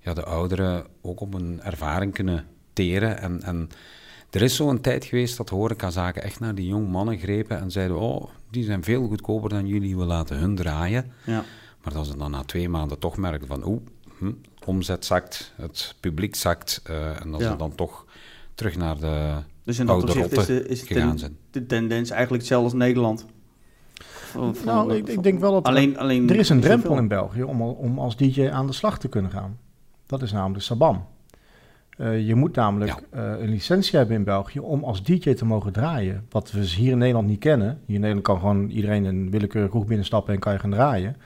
ja, 0.00 0.14
de 0.14 0.24
ouderen 0.24 0.84
ook 1.02 1.20
op 1.20 1.34
een 1.34 1.60
ervaring 1.62 2.12
kunnen 2.14 2.44
teren. 2.72 3.20
En, 3.20 3.42
en 3.42 3.68
er 4.30 4.42
is 4.42 4.56
zo'n 4.56 4.80
tijd 4.80 5.04
geweest 5.04 5.36
dat 5.36 5.48
de 5.48 5.54
horecazaken 5.54 6.22
echt 6.22 6.40
naar 6.40 6.54
die 6.54 6.66
jong 6.66 6.88
mannen 6.88 7.18
grepen 7.18 7.58
en 7.60 7.70
zeiden, 7.70 7.98
oh, 8.00 8.24
die 8.50 8.64
zijn 8.64 8.84
veel 8.84 9.06
goedkoper 9.06 9.48
dan 9.50 9.66
jullie, 9.66 9.96
we 9.96 10.04
laten 10.04 10.36
hun 10.38 10.54
draaien. 10.56 11.12
ja. 11.24 11.44
Maar 11.82 11.94
dat 11.94 12.06
ze 12.06 12.16
dan 12.16 12.30
na 12.30 12.42
twee 12.44 12.68
maanden 12.68 12.98
toch 12.98 13.16
merken 13.16 13.46
van, 13.46 13.66
oeh, 13.66 13.80
hm, 14.18 14.32
omzet 14.64 15.04
zakt, 15.04 15.52
het 15.56 15.94
publiek 16.00 16.34
zakt. 16.34 16.80
eh, 16.84 17.20
en 17.20 17.30
dat 17.30 17.40
Ja. 17.40 17.50
ze 17.50 17.56
dan 17.56 17.74
toch 17.74 18.04
terug 18.54 18.76
naar 18.76 18.98
de 19.00 19.32
Dus 19.64 19.78
in 19.78 19.86
dat 19.86 19.94
oude 19.96 20.12
opzicht 20.12 20.32
is, 20.38 20.46
de, 20.46 20.68
is 20.68 20.80
de, 20.86 21.30
ten- 21.50 21.66
tendens 21.66 22.10
eigenlijk 22.10 22.42
hetzelfde 22.42 22.64
als 22.70 22.78
Nederland. 22.84 23.26
Van- 23.94 24.54
van- 24.56 24.66
Nou, 24.66 24.94
ik, 24.94 25.08
ik 25.08 25.22
denk 25.22 25.40
wel 25.40 25.52
dat 25.52 25.62
er- 25.64 25.68
alleen, 25.70 25.98
alleen 25.98 26.28
er 26.30 26.36
is 26.36 26.48
een 26.48 26.60
drempel 26.60 26.96
in 26.96 27.08
België 27.08 27.42
om, 27.42 27.62
al- 27.62 27.72
om 27.72 27.98
als 27.98 28.16
DJ 28.16 28.48
aan 28.48 28.66
de 28.66 28.72
slag 28.72 28.98
te 28.98 29.08
kunnen 29.08 29.30
gaan. 29.30 29.58
Dat 30.06 30.22
is 30.22 30.32
namelijk 30.32 30.64
Sabam. 30.64 31.06
Eh, 31.96 32.26
je 32.26 32.34
moet 32.34 32.54
namelijk 32.54 33.02
eh, 33.10 33.32
een 33.38 33.48
licentie 33.48 33.98
hebben 33.98 34.16
in 34.16 34.24
België 34.24 34.58
om 34.58 34.84
als 34.84 35.02
DJ 35.02 35.34
te 35.34 35.44
mogen 35.44 35.72
draaien. 35.72 36.26
Wat 36.30 36.50
we 36.50 36.60
hier 36.60 36.92
in 36.92 36.98
Nederland 36.98 37.28
niet 37.28 37.38
kennen. 37.38 37.68
Hier 37.68 37.94
in 37.94 38.00
Nederland 38.00 38.26
kan 38.26 38.38
gewoon 38.38 38.68
iedereen 38.68 39.04
een 39.04 39.30
willekeurige 39.30 39.70
kroeg 39.70 39.86
binnenstappen 39.86 40.34
en 40.34 40.40
kan 40.40 40.52
je 40.52 40.58
gaan 40.58 40.70
draaien. 40.70 41.16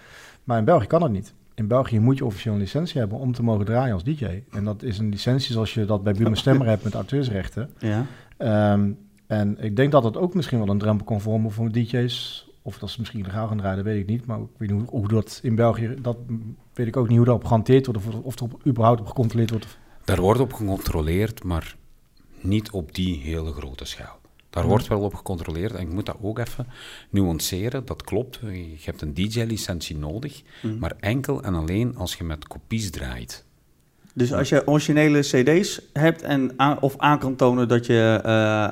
Maar 0.44 0.58
in 0.58 0.64
België 0.64 0.86
kan 0.86 1.00
dat 1.00 1.10
niet. 1.10 1.34
In 1.54 1.66
België 1.66 2.00
moet 2.00 2.18
je 2.18 2.24
officieel 2.24 2.54
een 2.54 2.60
licentie 2.60 3.00
hebben 3.00 3.18
om 3.18 3.32
te 3.32 3.42
mogen 3.42 3.64
draaien 3.64 3.94
als 3.94 4.04
DJ. 4.04 4.42
En 4.50 4.64
dat 4.64 4.82
is 4.82 4.98
een 4.98 5.08
licentie 5.08 5.52
zoals 5.52 5.74
je 5.74 5.84
dat 5.84 6.02
bij 6.02 6.12
Buma 6.12 6.34
Stemmer 6.34 6.66
hebt 6.66 6.84
met 6.84 6.94
auteursrechten. 6.94 7.70
Ja. 7.78 8.06
Ehm, 8.36 8.90
en 9.26 9.56
ik 9.60 9.76
denk 9.76 9.92
dat 9.92 10.04
het 10.04 10.16
ook 10.16 10.34
misschien 10.34 10.58
wel 10.58 10.68
een 10.68 10.78
drempel 10.78 11.06
kan 11.06 11.20
vormen 11.20 11.50
voor 11.50 11.72
DJ's. 11.72 12.48
Of 12.62 12.78
dat 12.78 12.90
ze 12.90 12.96
misschien 12.98 13.22
legaal 13.22 13.48
gaan 13.48 13.56
draaien, 13.56 13.76
dat 13.76 13.86
weet 13.86 14.00
ik 14.00 14.06
niet. 14.06 14.26
Maar 14.26 14.38
ik 14.38 14.46
weet 14.56 14.70
niet 14.70 14.80
hoe, 14.80 15.00
hoe 15.00 15.08
dat 15.08 15.40
in 15.42 15.54
België, 15.54 15.94
dat 16.02 16.16
weet 16.74 16.86
ik 16.86 16.96
ook 16.96 17.08
niet 17.08 17.16
hoe 17.16 17.26
dat 17.26 17.34
op 17.34 17.44
gehanteerd 17.44 17.86
wordt. 17.86 18.06
Of, 18.06 18.14
of 18.14 18.36
er 18.36 18.42
op, 18.42 18.60
überhaupt 18.66 19.00
op 19.00 19.06
gecontroleerd 19.06 19.50
wordt. 19.50 19.78
Daar 20.10 20.20
wordt 20.20 20.40
op 20.40 20.52
gecontroleerd, 20.52 21.44
maar 21.44 21.76
niet 22.40 22.70
op 22.70 22.94
die 22.94 23.20
hele 23.20 23.52
grote 23.52 23.84
schaal. 23.84 24.18
Daar 24.50 24.66
wordt 24.66 24.86
wel 24.86 25.00
op 25.00 25.14
gecontroleerd 25.14 25.72
en 25.74 25.80
ik 25.80 25.92
moet 25.92 26.06
dat 26.06 26.16
ook 26.20 26.38
even 26.38 26.66
nuanceren. 27.10 27.84
Dat 27.84 28.02
klopt, 28.02 28.38
je 28.52 28.76
hebt 28.84 29.02
een 29.02 29.14
DJ-licentie 29.14 29.96
nodig, 29.98 30.42
Mhm. 30.62 30.78
maar 30.78 30.92
enkel 31.00 31.42
en 31.42 31.54
alleen 31.54 31.96
als 31.96 32.14
je 32.14 32.24
met 32.24 32.46
kopies 32.48 32.90
draait. 32.90 33.44
Dus 34.14 34.32
als 34.32 34.48
je 34.48 34.66
originele 34.66 35.20
cd's 35.20 35.80
hebt 35.92 36.22
en 36.22 36.52
aan, 36.56 36.80
of 36.80 36.98
aan 36.98 37.18
kan 37.18 37.36
tonen 37.36 37.68
dat 37.68 37.86
je 37.86 38.20
eh, 38.24 38.64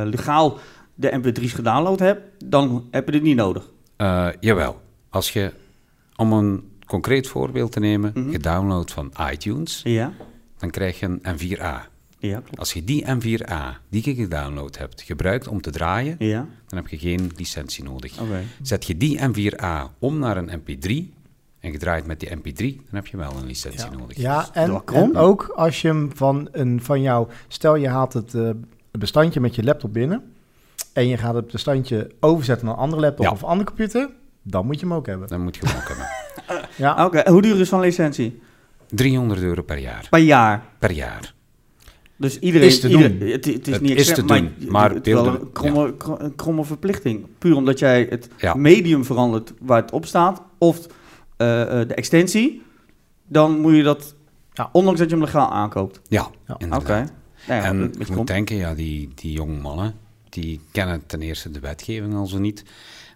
eh, 0.00 0.08
legaal 0.08 0.58
de 0.94 1.10
mp3's 1.22 1.52
gedownload 1.52 1.98
hebt, 1.98 2.44
dan 2.44 2.88
heb 2.90 3.06
je 3.06 3.12
dit 3.12 3.22
niet 3.22 3.36
nodig. 3.36 3.70
Eh, 3.96 4.28
jawel, 4.40 4.80
als 5.08 5.32
je, 5.32 5.52
om 6.16 6.32
een 6.32 6.70
concreet 6.86 7.26
voorbeeld 7.28 7.72
te 7.72 7.80
nemen, 7.80 8.10
Mhm. 8.14 8.30
gedownload 8.30 8.90
van 8.92 9.12
iTunes, 9.32 9.80
Ja. 9.84 10.12
Dan 10.62 10.70
krijg 10.70 11.00
je 11.00 11.06
een 11.06 11.20
M4A. 11.38 11.90
Ja, 12.18 12.38
klopt. 12.40 12.58
Als 12.58 12.72
je 12.72 12.84
die 12.84 13.04
M4A, 13.06 13.78
die 13.88 14.02
je 14.04 14.14
gedownload 14.14 14.78
hebt, 14.78 15.02
gebruikt 15.02 15.48
om 15.48 15.60
te 15.60 15.70
draaien, 15.70 16.16
Ja, 16.18 16.46
dan 16.66 16.78
heb 16.78 16.88
je 16.88 16.98
geen 16.98 17.30
licentie 17.36 17.84
nodig. 17.84 18.20
oké. 18.20 18.42
Zet 18.62 18.86
je 18.86 18.96
die 18.96 19.18
M4A 19.20 19.98
om 19.98 20.18
naar 20.18 20.36
een 20.36 20.50
MP3 20.60 21.20
en 21.60 21.72
je 21.72 21.78
draait 21.78 22.06
met 22.06 22.20
die 22.20 22.28
MP3, 22.36 22.76
dan 22.76 22.94
heb 22.94 23.06
je 23.06 23.16
wel 23.16 23.36
een 23.36 23.46
licentie 23.46 23.90
nodig. 23.90 24.16
Ja, 24.16 24.48
en, 24.52 24.68
Door 24.68 24.82
Chrome? 24.84 25.04
en 25.12 25.16
ook 25.16 25.52
als 25.56 25.80
je 25.82 25.88
hem 25.88 26.10
van, 26.14 26.48
een, 26.52 26.82
van 26.82 27.00
jou... 27.02 27.28
Stel, 27.48 27.74
je 27.76 27.88
haalt 27.88 28.12
het 28.12 28.34
eh, 28.34 28.50
bestandje 28.90 29.40
met 29.40 29.54
je 29.54 29.62
laptop 29.64 29.92
binnen... 29.92 30.32
en 30.92 31.08
je 31.08 31.16
gaat 31.16 31.34
het 31.34 31.50
bestandje 31.52 32.10
overzetten 32.20 32.66
naar 32.66 32.74
een 32.74 32.80
andere 32.80 33.02
laptop 33.02 33.24
Ja. 33.24 33.30
of 33.32 33.42
een 33.42 33.48
andere 33.48 33.68
computer... 33.68 34.08
dan 34.42 34.66
moet 34.66 34.80
je 34.80 34.86
hem 34.86 34.94
ook 34.94 35.06
hebben. 35.06 35.28
Dan 35.28 35.40
moet 35.42 35.56
je 35.56 35.66
hem 35.66 35.76
ook 35.76 35.88
hebben. 35.88 36.06
Ja, 36.76 37.04
Oké, 37.06 37.30
hoe 37.30 37.42
duur 37.42 37.60
is 37.60 37.68
zo'n 37.68 37.80
licentie? 37.80 38.40
300 38.92 39.40
euro 39.40 39.62
per 39.62 39.78
jaar. 39.78 40.06
Per 40.10 40.18
jaar. 40.20 40.66
Per 40.78 40.90
jaar. 40.92 41.34
Dus 42.16 42.38
iedereen... 42.38 42.68
Is 42.68 42.80
te 42.80 42.88
ieder- 42.88 43.18
doen. 43.18 43.28
Het, 43.28 43.44
het 43.44 43.66
is 43.68 43.72
Het 43.74 43.82
niet 43.82 43.96
is 43.98 44.06
te 44.14 44.24
maar 44.24 44.38
doen, 44.40 44.54
maar 44.68 44.90
het 44.94 45.06
is 45.06 45.12
wel 45.12 45.26
een 46.18 46.34
kromme, 46.36 46.64
verplichting. 46.64 47.26
Puur 47.38 47.56
omdat 47.56 47.78
jij 47.78 48.06
het 48.10 48.28
Ja. 48.38 48.54
medium 48.54 49.04
verandert 49.04 49.52
waar 49.60 49.80
het 49.82 49.92
op 49.92 50.06
staat, 50.06 50.42
of 50.58 50.86
eh, 51.36 51.80
eh, 51.80 51.88
de 51.88 51.94
extensie, 51.94 52.62
dan 53.28 53.60
moet 53.60 53.74
je 53.76 53.82
dat, 53.82 54.14
Ja. 54.52 54.68
ondanks 54.72 55.00
dat 55.00 55.08
je 55.10 55.14
hem 55.16 55.24
legaal 55.24 55.50
aankoopt. 55.50 56.00
Ja, 56.08 56.30
Ja. 56.46 56.76
Oké. 56.76 57.06
Nou 57.48 57.60
ja, 57.60 57.62
en 57.64 57.78
je 57.98 58.04
komt. 58.04 58.16
moet 58.16 58.26
denken, 58.26 58.56
ja, 58.56 58.74
die, 58.74 59.08
die 59.14 59.32
jonge 59.32 59.56
mannen, 59.60 59.94
die 60.28 60.60
kennen 60.70 61.06
ten 61.06 61.22
eerste 61.22 61.50
de 61.50 61.60
wetgeving 61.60 62.14
al 62.14 62.26
zo 62.26 62.38
niet. 62.38 62.64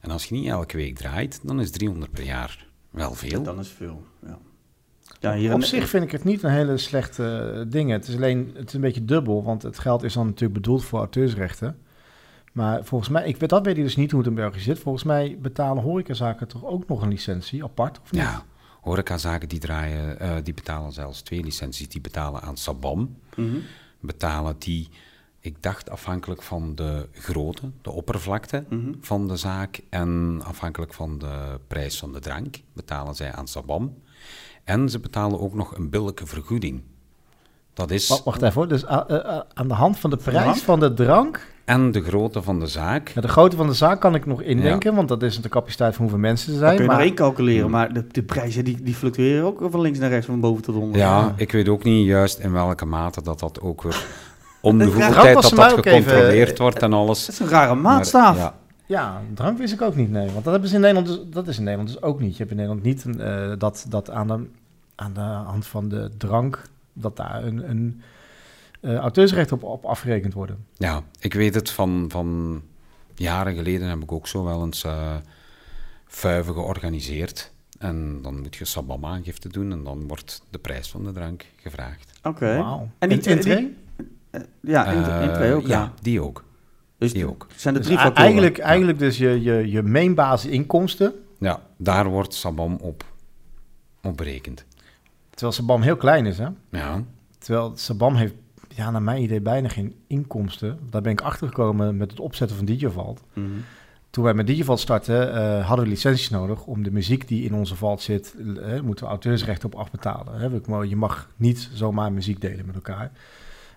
En 0.00 0.10
als 0.10 0.24
je 0.24 0.34
niet 0.34 0.46
elke 0.46 0.76
week 0.76 0.96
draait, 0.96 1.40
dan 1.42 1.60
is 1.60 1.70
300 1.70 2.10
per 2.12 2.24
jaar 2.24 2.66
wel 2.90 3.14
veel. 3.14 3.42
Dan 3.42 3.58
is 3.58 3.68
veel, 3.76 4.02
ja. 4.26 4.38
Ja, 5.20 5.34
hier 5.34 5.54
op 5.54 5.62
zich 5.62 5.88
vind 5.88 6.04
ik 6.04 6.10
het 6.10 6.24
niet 6.24 6.42
een 6.42 6.50
hele 6.50 6.76
slechte 6.76 7.52
eh, 7.54 7.70
ding. 7.70 7.90
Het 7.90 8.08
is 8.08 8.14
alleen 8.14 8.50
het 8.54 8.68
is 8.68 8.74
een 8.74 8.80
beetje 8.80 9.04
dubbel, 9.04 9.42
want 9.44 9.62
het 9.62 9.78
geld 9.78 10.02
is 10.02 10.12
dan 10.14 10.26
natuurlijk 10.26 10.54
bedoeld 10.60 10.84
voor 10.84 10.98
auteursrechten. 10.98 11.78
Maar 12.52 12.84
volgens 12.84 13.10
mij, 13.10 13.26
ik 13.28 13.36
weet, 13.36 13.48
dat 13.48 13.64
weet 13.64 13.76
ik 13.76 13.82
dus 13.82 13.96
niet 13.96 14.10
hoe 14.10 14.20
het 14.20 14.28
in 14.28 14.34
België 14.34 14.60
zit. 14.60 14.78
Volgens 14.78 15.04
mij 15.04 15.38
betalen 15.42 15.82
horecazaken 15.82 16.48
toch 16.48 16.64
ook 16.64 16.88
nog 16.88 17.02
een 17.02 17.08
licentie 17.08 17.64
apart, 17.64 18.00
of 18.02 18.12
niet? 18.12 18.20
Ja, 18.20 18.44
horecazaken 18.80 19.48
die 19.48 19.58
draaien, 19.58 20.18
eh, 20.20 20.34
die 20.42 20.54
betalen 20.54 20.92
zelfs 20.92 21.20
twee 21.22 21.42
licenties. 21.44 21.88
Die 21.88 22.00
betalen 22.00 22.40
aan 22.42 22.56
Sabam, 22.56 23.16
Mhm. 23.36 23.56
betalen 24.00 24.56
die, 24.58 24.88
ik 25.40 25.62
dacht 25.62 25.90
afhankelijk 25.90 26.42
van 26.42 26.74
de 26.74 27.08
grootte, 27.12 27.70
de 27.82 27.90
oppervlakte 27.90 28.64
Mhm. 28.68 28.92
van 29.00 29.28
de 29.28 29.36
zaak 29.36 29.80
en 29.90 30.40
afhankelijk 30.44 30.94
van 30.94 31.18
de 31.18 31.60
prijs 31.66 31.98
van 31.98 32.12
de 32.12 32.18
drank, 32.20 32.56
betalen 32.72 33.14
zij 33.14 33.32
aan 33.32 33.48
Sabam. 33.48 33.94
En 34.66 34.88
ze 34.90 34.98
betalen 35.00 35.40
ook 35.40 35.54
nog 35.54 35.76
een 35.76 35.90
billijke 35.90 36.26
vergoeding. 36.26 36.82
Dat 37.74 37.90
is, 37.90 38.08
Wa- 38.08 38.16
Wacht 38.24 38.42
even 38.42 38.54
hoor, 38.54 38.68
dus 38.68 38.86
a- 38.88 39.04
eh, 39.08 39.16
eh, 39.16 39.40
aan 39.54 39.68
de 39.68 39.74
hand 39.74 39.98
van 39.98 40.10
de 40.10 40.16
prijs 40.16 40.42
drank? 40.42 40.56
van 40.56 40.80
de 40.80 40.94
drank... 40.94 41.46
en 41.64 41.92
de 41.92 42.02
grootte 42.02 42.42
van 42.42 42.60
de 42.60 42.66
zaak. 42.66 43.08
Ja, 43.08 43.20
de 43.20 43.28
grootte 43.28 43.56
van 43.56 43.66
de 43.66 43.72
zaak 43.72 44.00
kan 44.00 44.14
ik 44.14 44.26
nog 44.26 44.42
indenken, 44.42 44.94
want 44.94 45.08
dat 45.08 45.22
is 45.22 45.40
de 45.40 45.48
capaciteit 45.48 45.92
van 45.94 46.02
hoeveel 46.02 46.20
mensen 46.20 46.46
er 46.52 46.58
Dat 46.58 46.62
zijn. 46.68 46.76
kun 46.76 46.84
je 46.84 46.90
maar 46.90 47.04
maar 47.06 47.14
calculeren, 47.14 47.70
maar 47.70 47.92
de, 47.92 48.06
de 48.10 48.22
prijzen 48.22 48.64
die, 48.64 48.82
die 48.82 48.94
fluctueren 48.94 49.44
ook 49.44 49.66
van 49.70 49.80
links 49.80 49.98
naar 49.98 50.08
rechts, 50.10 50.26
van 50.26 50.40
boven 50.40 50.62
tot 50.62 50.74
onder. 50.74 51.00
Ja, 51.00 51.32
ik 51.36 51.52
weet 51.52 51.68
ook 51.68 51.82
niet 51.84 52.06
juist 52.06 52.38
in 52.38 52.52
welke 52.52 52.84
mate 52.84 53.22
dat 53.22 53.40
dat 53.40 53.60
ook 53.60 53.82
weer 53.82 54.06
om 54.60 54.78
de 54.78 54.84
hoeveel 54.84 55.12
tijd 55.12 55.34
dat 55.42 55.50
dat 55.54 55.70
even- 55.70 55.82
gecontroleerd 55.82 56.58
wordt 56.58 56.78
en 56.82 56.92
alles. 56.92 57.26
Dat 57.26 57.34
is 57.34 57.40
een 57.40 57.48
rare 57.48 57.74
Maar, 57.74 57.82
maatstaaf. 57.94 58.52
Ja, 58.86 59.22
drank 59.34 59.58
wist 59.58 59.72
ik 59.72 59.82
ook 59.82 59.96
niet, 59.96 60.10
nee. 60.10 60.30
Want 60.30 60.44
dat, 60.44 60.52
hebben 60.52 60.68
ze 60.68 60.74
in 60.74 60.80
Nederland 60.80 61.06
dus, 61.06 61.18
dat 61.30 61.48
is 61.48 61.58
in 61.58 61.64
Nederland 61.64 61.92
dus 61.92 62.02
ook 62.02 62.20
niet. 62.20 62.32
Je 62.32 62.38
hebt 62.38 62.50
in 62.50 62.56
Nederland 62.56 62.82
niet 62.82 63.18
eh, 63.18 63.52
dat, 63.58 63.86
dat 63.88 64.10
aan, 64.10 64.26
de, 64.26 64.46
aan 64.94 65.12
de 65.12 65.20
hand 65.20 65.66
van 65.66 65.88
de 65.88 66.10
drank... 66.16 66.62
dat 66.92 67.16
daar 67.16 67.44
een, 67.44 67.70
een 67.70 68.02
eh, 68.80 68.96
auteursrecht 68.96 69.52
op, 69.52 69.62
op 69.62 69.84
afgerekend 69.84 70.34
worden. 70.34 70.66
ja, 70.76 71.02
ik 71.20 71.34
weet 71.34 71.54
het 71.54 71.70
van, 71.70 72.04
van 72.08 72.62
jaren 73.14 73.54
geleden 73.54 73.88
heb 73.88 74.02
ik 74.02 74.12
ook 74.12 74.26
zo 74.26 74.44
wel 74.44 74.64
eens 74.64 74.84
eh 74.84 75.16
vuiven 76.06 76.54
georganiseerd. 76.54 77.52
En 77.78 78.22
dan 78.22 78.40
moet 78.40 78.56
je 78.56 78.64
sabam-aangifte 78.64 79.48
doen 79.48 79.72
en 79.72 79.84
dan 79.84 80.08
wordt 80.08 80.42
de 80.50 80.58
prijs 80.58 80.88
van 80.88 81.04
de 81.04 81.12
drank 81.12 81.44
gevraagd. 81.56 82.12
Oké. 82.22 82.80
En 82.98 83.08
die 83.08 83.18
twee-? 83.18 83.76
Ja, 84.60 84.86
in, 84.86 85.28
in 85.28 85.34
twee 85.34 85.54
ook, 85.54 85.66
ja. 85.66 85.80
ja. 85.80 85.92
die 86.02 86.20
ook. 86.20 86.44
Dus 86.98 87.12
die 87.12 87.28
ook. 87.28 87.46
zijn 87.56 87.74
er 87.74 87.80
Dus 87.80 87.88
drie 87.88 87.98
factoren. 87.98 88.24
eigenlijk, 88.24 88.58
eigenlijk 88.58 88.98
dus 88.98 89.18
je, 89.18 89.42
je, 89.42 89.70
je 89.70 89.82
mainbasisinkomsten... 89.82 91.12
Ja, 91.38 91.60
daar 91.76 92.06
wordt 92.08 92.34
sabam 92.34 92.76
op, 92.80 93.04
op 94.02 94.16
berekend. 94.16 94.64
terwijl 95.30 95.52
Sabam 95.52 95.82
heel 95.82 95.96
klein 95.96 96.26
is, 96.26 96.38
hè? 96.38 96.48
Ja, 96.70 97.02
Terwijl 97.38 97.72
Sabam 97.74 98.14
heeft, 98.14 98.34
ja, 98.68 98.90
naar 98.90 99.02
mijn 99.02 99.22
idee, 99.22 99.40
bijna 99.40 99.68
geen 99.68 99.94
inkomsten. 100.06 100.78
Daar 100.90 101.02
ben 101.02 101.12
ik 101.12 101.20
achtergekomen 101.20 101.96
met 101.96 102.10
het 102.10 102.20
opzetten 102.20 102.56
van 102.56 102.66
DigiVault. 102.66 103.22
Mhm. 103.32 103.46
Toen 104.10 104.24
wij 104.24 104.34
met 104.34 104.46
DigiVault 104.46 104.80
startten, 104.80 105.34
eh, 105.34 105.66
hadden 105.66 105.84
we 105.84 105.90
licenties 105.90 106.30
nodig 106.30 106.64
om 106.64 106.82
de 106.82 106.90
muziek 106.90 107.28
die 107.28 107.44
in 107.44 107.54
onze 107.54 107.76
vault 107.76 108.00
zit, 108.00 108.34
eh, 108.62 108.80
moeten 108.80 109.04
we 109.04 109.10
auteursrechten 109.10 109.72
op 109.72 109.78
afbetalen. 109.80 110.40
Hè. 110.40 110.80
Je 110.82 110.96
mag 110.96 111.30
niet 111.36 111.70
zomaar 111.72 112.12
muziek 112.12 112.40
delen 112.40 112.66
met 112.66 112.74
elkaar. 112.74 113.10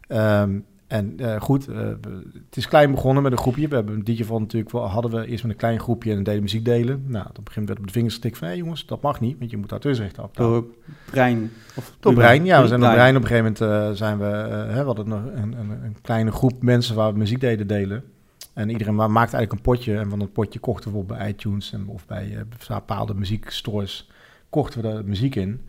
Ehm, 0.07 0.59
en 0.89 1.13
eh, 1.17 1.41
goed, 1.41 1.67
eh, 1.67 1.77
het 2.45 2.57
is 2.57 2.67
klein 2.67 2.91
begonnen 2.91 3.23
met 3.23 3.31
een 3.31 3.37
groepje. 3.37 3.67
We 3.67 3.75
hebben 3.75 4.03
DigiVault 4.03 4.41
natuurlijk 4.41 4.71
wel, 4.71 4.87
hadden 4.87 5.11
we 5.11 5.27
eerst 5.27 5.43
met 5.43 5.51
een 5.51 5.57
klein 5.57 5.79
groepje 5.79 6.11
en 6.11 6.23
deden 6.23 6.41
muziek 6.41 6.65
delen. 6.65 7.03
Nou, 7.07 7.25
op 7.25 7.37
een 7.37 7.43
gegeven 7.43 7.61
moment 7.61 7.67
werd 7.67 7.79
op 7.79 7.87
de 7.87 7.91
vingers 7.93 8.13
getikt 8.13 8.37
van, 8.37 8.47
hé 8.47 8.53
jongens, 8.53 8.85
dat 8.85 9.01
mag 9.01 9.19
niet, 9.19 9.39
want 9.39 9.51
je 9.51 9.57
moet 9.57 9.71
auteursrechten 9.71 10.23
afbetalen. 10.23 10.51
Door 10.51 10.65
Brein. 11.11 11.51
Of 11.75 11.95
Door 11.99 12.13
Brein, 12.13 12.45
ja. 12.45 12.61
We 12.61 12.67
zijn 12.67 12.79
door 12.79 12.91
Brein. 12.91 13.15
Op 13.15 13.21
een 13.21 13.27
gegeven 13.27 13.55
moment 13.59 13.89
eh, 13.89 13.97
zijn 13.97 14.17
we... 14.17 14.25
hè, 14.25 14.79
we 14.79 14.85
hadden 14.85 15.07
nog 15.07 15.21
een, 15.25 15.53
een, 15.59 15.69
een 15.83 15.95
kleine 16.01 16.31
groep 16.31 16.61
mensen 16.63 16.95
waar 16.95 17.11
we 17.11 17.17
muziek 17.19 17.39
deden 17.39 17.67
delen. 17.67 18.03
En 18.53 18.69
iedereen 18.69 18.95
ma- 18.95 19.07
maakte 19.07 19.35
eigenlijk 19.37 19.65
een 19.65 19.73
potje. 19.73 19.97
En 19.97 20.09
van 20.09 20.19
dat 20.19 20.33
potje 20.33 20.59
kochten 20.59 20.91
we 20.91 20.97
op 20.97 21.07
bij 21.07 21.29
iTunes 21.29 21.73
en, 21.73 21.87
of 21.87 22.05
bij 22.05 22.45
bepaalde 22.67 23.13
muziekstores. 23.13 24.09
Kochten 24.49 24.81
we 24.81 24.87
de 24.93 25.03
muziek 25.05 25.35
in. 25.35 25.61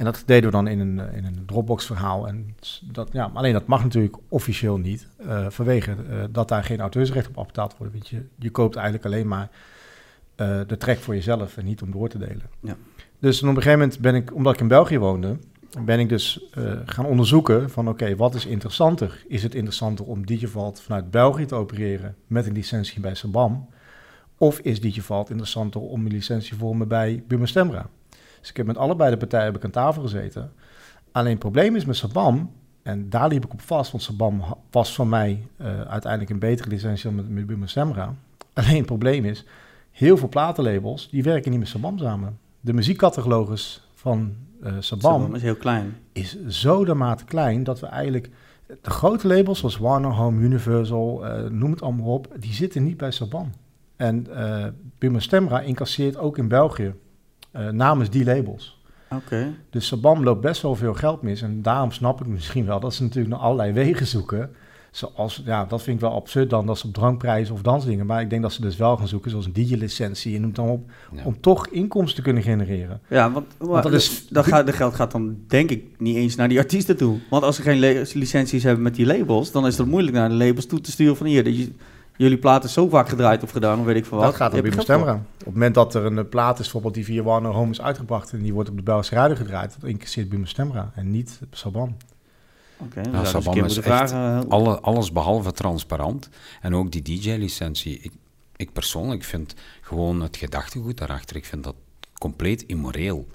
En 0.00 0.06
dat 0.06 0.22
deden 0.26 0.44
we 0.44 0.56
dan 0.56 0.66
in 0.66 0.80
een, 0.80 1.00
eh, 1.00 1.16
in 1.16 1.24
een 1.24 1.42
Dropbox 1.46 1.86
verhaal. 1.86 2.28
En 2.28 2.56
dat, 2.82 3.08
ja, 3.12 3.30
alleen 3.34 3.52
dat 3.52 3.66
mag 3.66 3.82
natuurlijk 3.82 4.16
officieel 4.28 4.78
niet. 4.78 5.08
eh, 5.16 5.46
vanwege 5.48 5.90
eh, 5.90 6.24
dat 6.30 6.48
daar 6.48 6.64
geen 6.64 6.80
auteursrecht 6.80 7.28
op 7.28 7.38
afbetaald 7.38 7.76
wordt. 7.76 7.92
Want 7.92 8.08
je, 8.08 8.22
je 8.36 8.50
koopt 8.50 8.76
eigenlijk 8.76 9.06
alleen 9.06 9.28
maar 9.28 9.50
de 10.66 10.76
track 10.78 10.98
voor 10.98 11.14
jezelf 11.14 11.56
en 11.56 11.64
niet 11.64 11.82
om 11.82 11.90
door 11.90 12.08
te 12.08 12.18
delen. 12.18 12.42
Ja. 12.60 12.76
Dus 13.18 13.42
op 13.42 13.48
een 13.48 13.54
gegeven 13.54 13.78
moment 13.78 13.98
ben 13.98 14.14
ik, 14.14 14.34
omdat 14.34 14.54
ik 14.54 14.60
in 14.60 14.68
België 14.68 14.98
woonde, 14.98 15.36
ben 15.84 15.98
ik 15.98 16.08
dus 16.08 16.50
gaan 16.84 17.04
onderzoeken 17.04 17.70
van 17.70 17.88
oké, 17.88 18.16
wat 18.16 18.34
is 18.34 18.46
interessanter? 18.46 19.24
Is 19.28 19.42
het 19.42 19.54
interessanter 19.54 20.04
om 20.04 20.26
DigiVault 20.26 20.80
vanuit 20.80 21.10
België 21.10 21.44
te 21.44 21.54
opereren 21.54 22.14
met 22.26 22.46
een 22.46 22.52
licentie 22.52 23.00
bij 23.00 23.14
Sabam? 23.14 23.68
Of 24.38 24.58
is 24.58 24.80
DigiVault 24.80 25.30
interessanter 25.30 25.80
om 25.80 26.06
een 26.06 26.12
licentie 26.12 26.50
te 26.50 26.58
vormen 26.58 26.88
bij 26.88 27.22
Buma 27.26 27.46
Stemra? 27.46 27.86
Dus 28.40 28.50
ik 28.50 28.56
heb 28.56 28.66
met 28.66 28.76
allebei 28.76 29.10
de 29.10 29.16
partijen 29.16 29.46
heb 29.46 29.56
ik 29.56 29.64
aan 29.64 29.70
tafel 29.70 30.02
gezeten. 30.02 30.52
Alleen 31.12 31.30
het 31.30 31.38
probleem 31.38 31.76
is 31.76 31.84
met 31.84 31.96
Sabam, 31.96 32.50
en 32.82 33.10
daar 33.10 33.28
liep 33.28 33.44
ik 33.44 33.52
op 33.52 33.60
vast, 33.60 33.90
want 33.90 34.02
Sabam 34.02 34.42
was 34.70 34.94
van 34.94 35.08
mij 35.08 35.46
eh, 35.56 35.80
uiteindelijk 35.80 36.30
een 36.30 36.38
betere 36.38 36.68
licentie 36.68 37.04
dan 37.04 37.14
met, 37.14 37.28
met 37.28 37.46
Buma 37.46 37.66
Stemra. 37.66 38.14
Alleen 38.52 38.76
het 38.76 38.86
probleem 38.86 39.24
is, 39.24 39.44
heel 39.90 40.16
veel 40.16 40.28
platenlabels, 40.28 41.08
die 41.10 41.22
werken 41.22 41.50
niet 41.50 41.60
met 41.60 41.68
Sabam 41.68 41.98
samen. 41.98 42.38
De 42.60 42.72
muziekcatalogus 42.72 43.88
van 43.94 44.34
eh 44.62 44.72
Sabam 44.78 45.20
Sabam 45.20 45.34
is 45.34 45.42
heel 45.42 45.56
klein. 45.56 45.96
is 46.12 46.46
zo 46.46 46.84
dermate 46.84 47.24
klein 47.24 47.64
dat 47.64 47.80
we 47.80 47.86
eigenlijk 47.86 48.30
de 48.82 48.90
grote 48.90 49.26
labels 49.26 49.58
zoals 49.58 49.78
Warner 49.78 50.10
Home, 50.10 50.40
Universal, 50.40 51.26
eh, 51.26 51.50
noem 51.50 51.70
het 51.70 51.82
allemaal 51.82 52.12
op, 52.12 52.28
die 52.38 52.52
zitten 52.52 52.84
niet 52.84 52.96
bij 52.96 53.10
Saban. 53.10 53.52
En 53.96 54.36
eh 54.36 54.66
Buma 54.98 55.18
Stemra 55.18 55.60
incasseert 55.60 56.16
ook 56.16 56.38
in 56.38 56.48
België 56.48 56.94
eh, 57.50 57.68
namens 57.68 58.10
die 58.10 58.24
labels. 58.24 58.78
Oké. 59.14 59.52
Dus 59.70 59.86
Saban 59.86 60.22
loopt 60.22 60.40
best 60.40 60.62
wel 60.62 60.74
veel 60.74 60.94
geld 60.94 61.22
mis 61.22 61.42
en 61.42 61.62
daarom 61.62 61.92
snap 61.92 62.20
ik 62.20 62.26
misschien 62.26 62.66
wel 62.66 62.80
dat 62.80 62.94
ze 62.94 63.02
natuurlijk 63.02 63.34
naar 63.34 63.42
allerlei 63.44 63.72
wegen 63.72 64.06
zoeken. 64.06 64.50
Zoals, 64.90 65.42
ja, 65.44 65.64
dat 65.64 65.82
vind 65.82 65.96
ik 65.96 66.02
wel 66.02 66.12
absurd 66.14 66.50
dan, 66.50 66.66
dat 66.66 66.78
ze 66.78 66.86
op 66.86 66.92
drankprijzen 66.94 67.54
of 67.54 67.62
dansdingen. 67.62 68.06
Maar 68.06 68.20
ik 68.20 68.30
denk 68.30 68.42
dat 68.42 68.52
ze 68.52 68.60
dus 68.60 68.76
wel 68.76 68.96
gaan 68.96 69.08
zoeken, 69.08 69.30
zoals 69.30 69.46
een 69.46 69.52
DJ-licentie 69.52 70.34
en 70.34 70.40
noem 70.40 70.52
dan 70.54 70.68
op, 70.68 70.90
Ja. 71.12 71.22
om 71.24 71.40
toch 71.40 71.66
inkomsten 71.66 72.16
te 72.16 72.22
kunnen 72.22 72.42
genereren. 72.42 73.00
Ja, 73.08 73.30
want, 73.32 73.46
Want 73.58 73.82
dat 73.82 73.92
is- 73.92 74.26
dat 74.28 74.46
gaat, 74.46 74.66
de 74.66 74.72
geld 74.72 74.94
gaat 74.94 75.10
dan 75.12 75.36
denk 75.46 75.70
ik 75.70 75.84
niet 75.98 76.16
eens 76.16 76.36
naar 76.36 76.48
die 76.48 76.58
artiesten 76.58 76.96
toe. 76.96 77.18
Want 77.30 77.42
als 77.42 77.56
ze 77.56 77.62
geen 77.62 77.78
licenties 78.14 78.62
hebben 78.62 78.82
met 78.82 78.94
die 78.94 79.06
labels, 79.06 79.52
dan 79.52 79.66
is 79.66 79.78
het 79.78 79.86
moeilijk 79.86 80.16
naar 80.16 80.28
de 80.28 80.34
labels 80.34 80.66
toe 80.66 80.80
te 80.80 80.90
sturen 80.90 81.16
van 81.16 81.26
hier, 81.26 81.44
dat 81.44 81.56
je, 81.56 81.72
jullie 82.22 82.38
plaat 82.38 82.64
is 82.64 82.72
zo 82.72 82.88
vaak 82.88 83.08
gedraaid 83.08 83.42
of 83.42 83.50
gedaan, 83.50 83.78
of 83.78 83.84
weet 83.84 83.96
ik 83.96 84.04
veel 84.04 84.18
wat. 84.18 84.26
Dat 84.26 84.36
gaat 84.36 84.54
op 84.54 84.72
voor. 84.72 84.82
Stemra. 84.82 85.14
Op 85.14 85.38
het 85.38 85.52
moment 85.52 85.74
dat 85.74 85.94
er 85.94 86.04
een 86.04 86.18
eh, 86.18 86.28
plaat 86.28 86.58
is, 86.58 86.62
bijvoorbeeld 86.62 86.94
die 86.94 87.04
via 87.04 87.22
Warner 87.22 87.52
Home 87.52 87.70
is 87.70 87.80
uitgebracht... 87.80 88.32
en 88.32 88.42
die 88.42 88.52
wordt 88.52 88.68
op 88.68 88.76
de 88.76 88.82
Belgische 88.82 89.14
radio 89.14 89.36
gedraaid, 89.36 89.76
dat 89.80 89.90
incasseert 89.90 90.28
Buma 90.28 90.46
Stemra 90.46 90.90
en 90.94 91.10
niet 91.10 91.40
Saban. 91.50 91.96
Oké, 92.76 93.00
eens 93.00 93.08
een 93.08 93.26
Saban 93.26 93.54
is 93.54 93.60
moeten 93.60 93.92
echt 93.92 94.10
vragen, 94.10 94.44
eh, 94.44 94.50
Alle, 94.50 94.80
alles 94.80 95.12
behalve 95.12 95.52
transparant. 95.52 96.28
En 96.60 96.74
ook 96.74 96.90
die 96.90 97.02
DJ-licentie. 97.02 97.98
Ik, 97.98 98.12
ik 98.56 98.72
persoonlijk 98.72 99.24
vind 99.24 99.54
gewoon 99.80 100.20
het 100.22 100.36
gedachtegoed 100.36 100.98
daarachter, 100.98 101.36
ik 101.36 101.44
vind 101.44 101.64
dat 101.64 101.74
compleet 102.18 102.62
immoreel. 102.62 103.26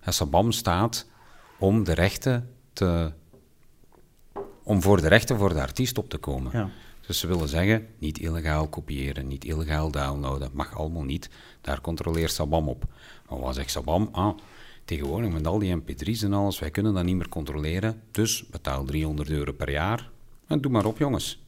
En 0.00 0.12
Sabam 0.12 0.52
staat 0.52 1.06
om 1.58 1.84
de 1.84 1.94
rechten 1.94 2.50
te 2.72 3.12
om 4.62 4.82
voor 4.82 5.00
de 5.00 5.08
rechten 5.08 5.38
voor 5.38 5.54
de 5.54 5.60
artiest 5.60 5.98
op 5.98 6.08
te 6.08 6.18
komen. 6.18 6.50
Ja. 6.52 6.68
Dus 7.08 7.18
ze 7.18 7.26
willen 7.26 7.48
zeggen, 7.48 7.86
niet 7.98 8.18
illegaal 8.18 8.68
kopiëren, 8.68 9.28
niet 9.28 9.44
illegaal 9.44 9.90
downloaden, 9.90 10.50
mag 10.52 10.76
allemaal 10.78 11.02
niet. 11.04 11.30
Daar 11.60 11.80
controleert 11.80 12.30
Sabam 12.30 12.68
op. 12.68 12.84
Maar 13.28 13.38
wat 13.40 13.54
zegt 13.54 13.70
Sabam? 13.70 14.08
Ah, 14.12 14.36
tegenwoordig 14.84 15.32
met 15.32 15.46
al 15.46 15.58
die 15.58 15.76
mp3's 15.76 16.22
en 16.22 16.32
alles, 16.32 16.58
wij 16.58 16.70
kunnen 16.70 16.94
dat 16.94 17.04
niet 17.04 17.16
meer 17.16 17.28
controleren. 17.28 18.00
Dus 18.10 18.44
betaal 18.50 18.84
300 18.84 19.30
euro 19.30 19.52
per 19.52 19.70
jaar 19.70 20.10
en 20.46 20.60
doe 20.60 20.72
maar 20.72 20.84
op, 20.84 20.98
jongens. 20.98 21.42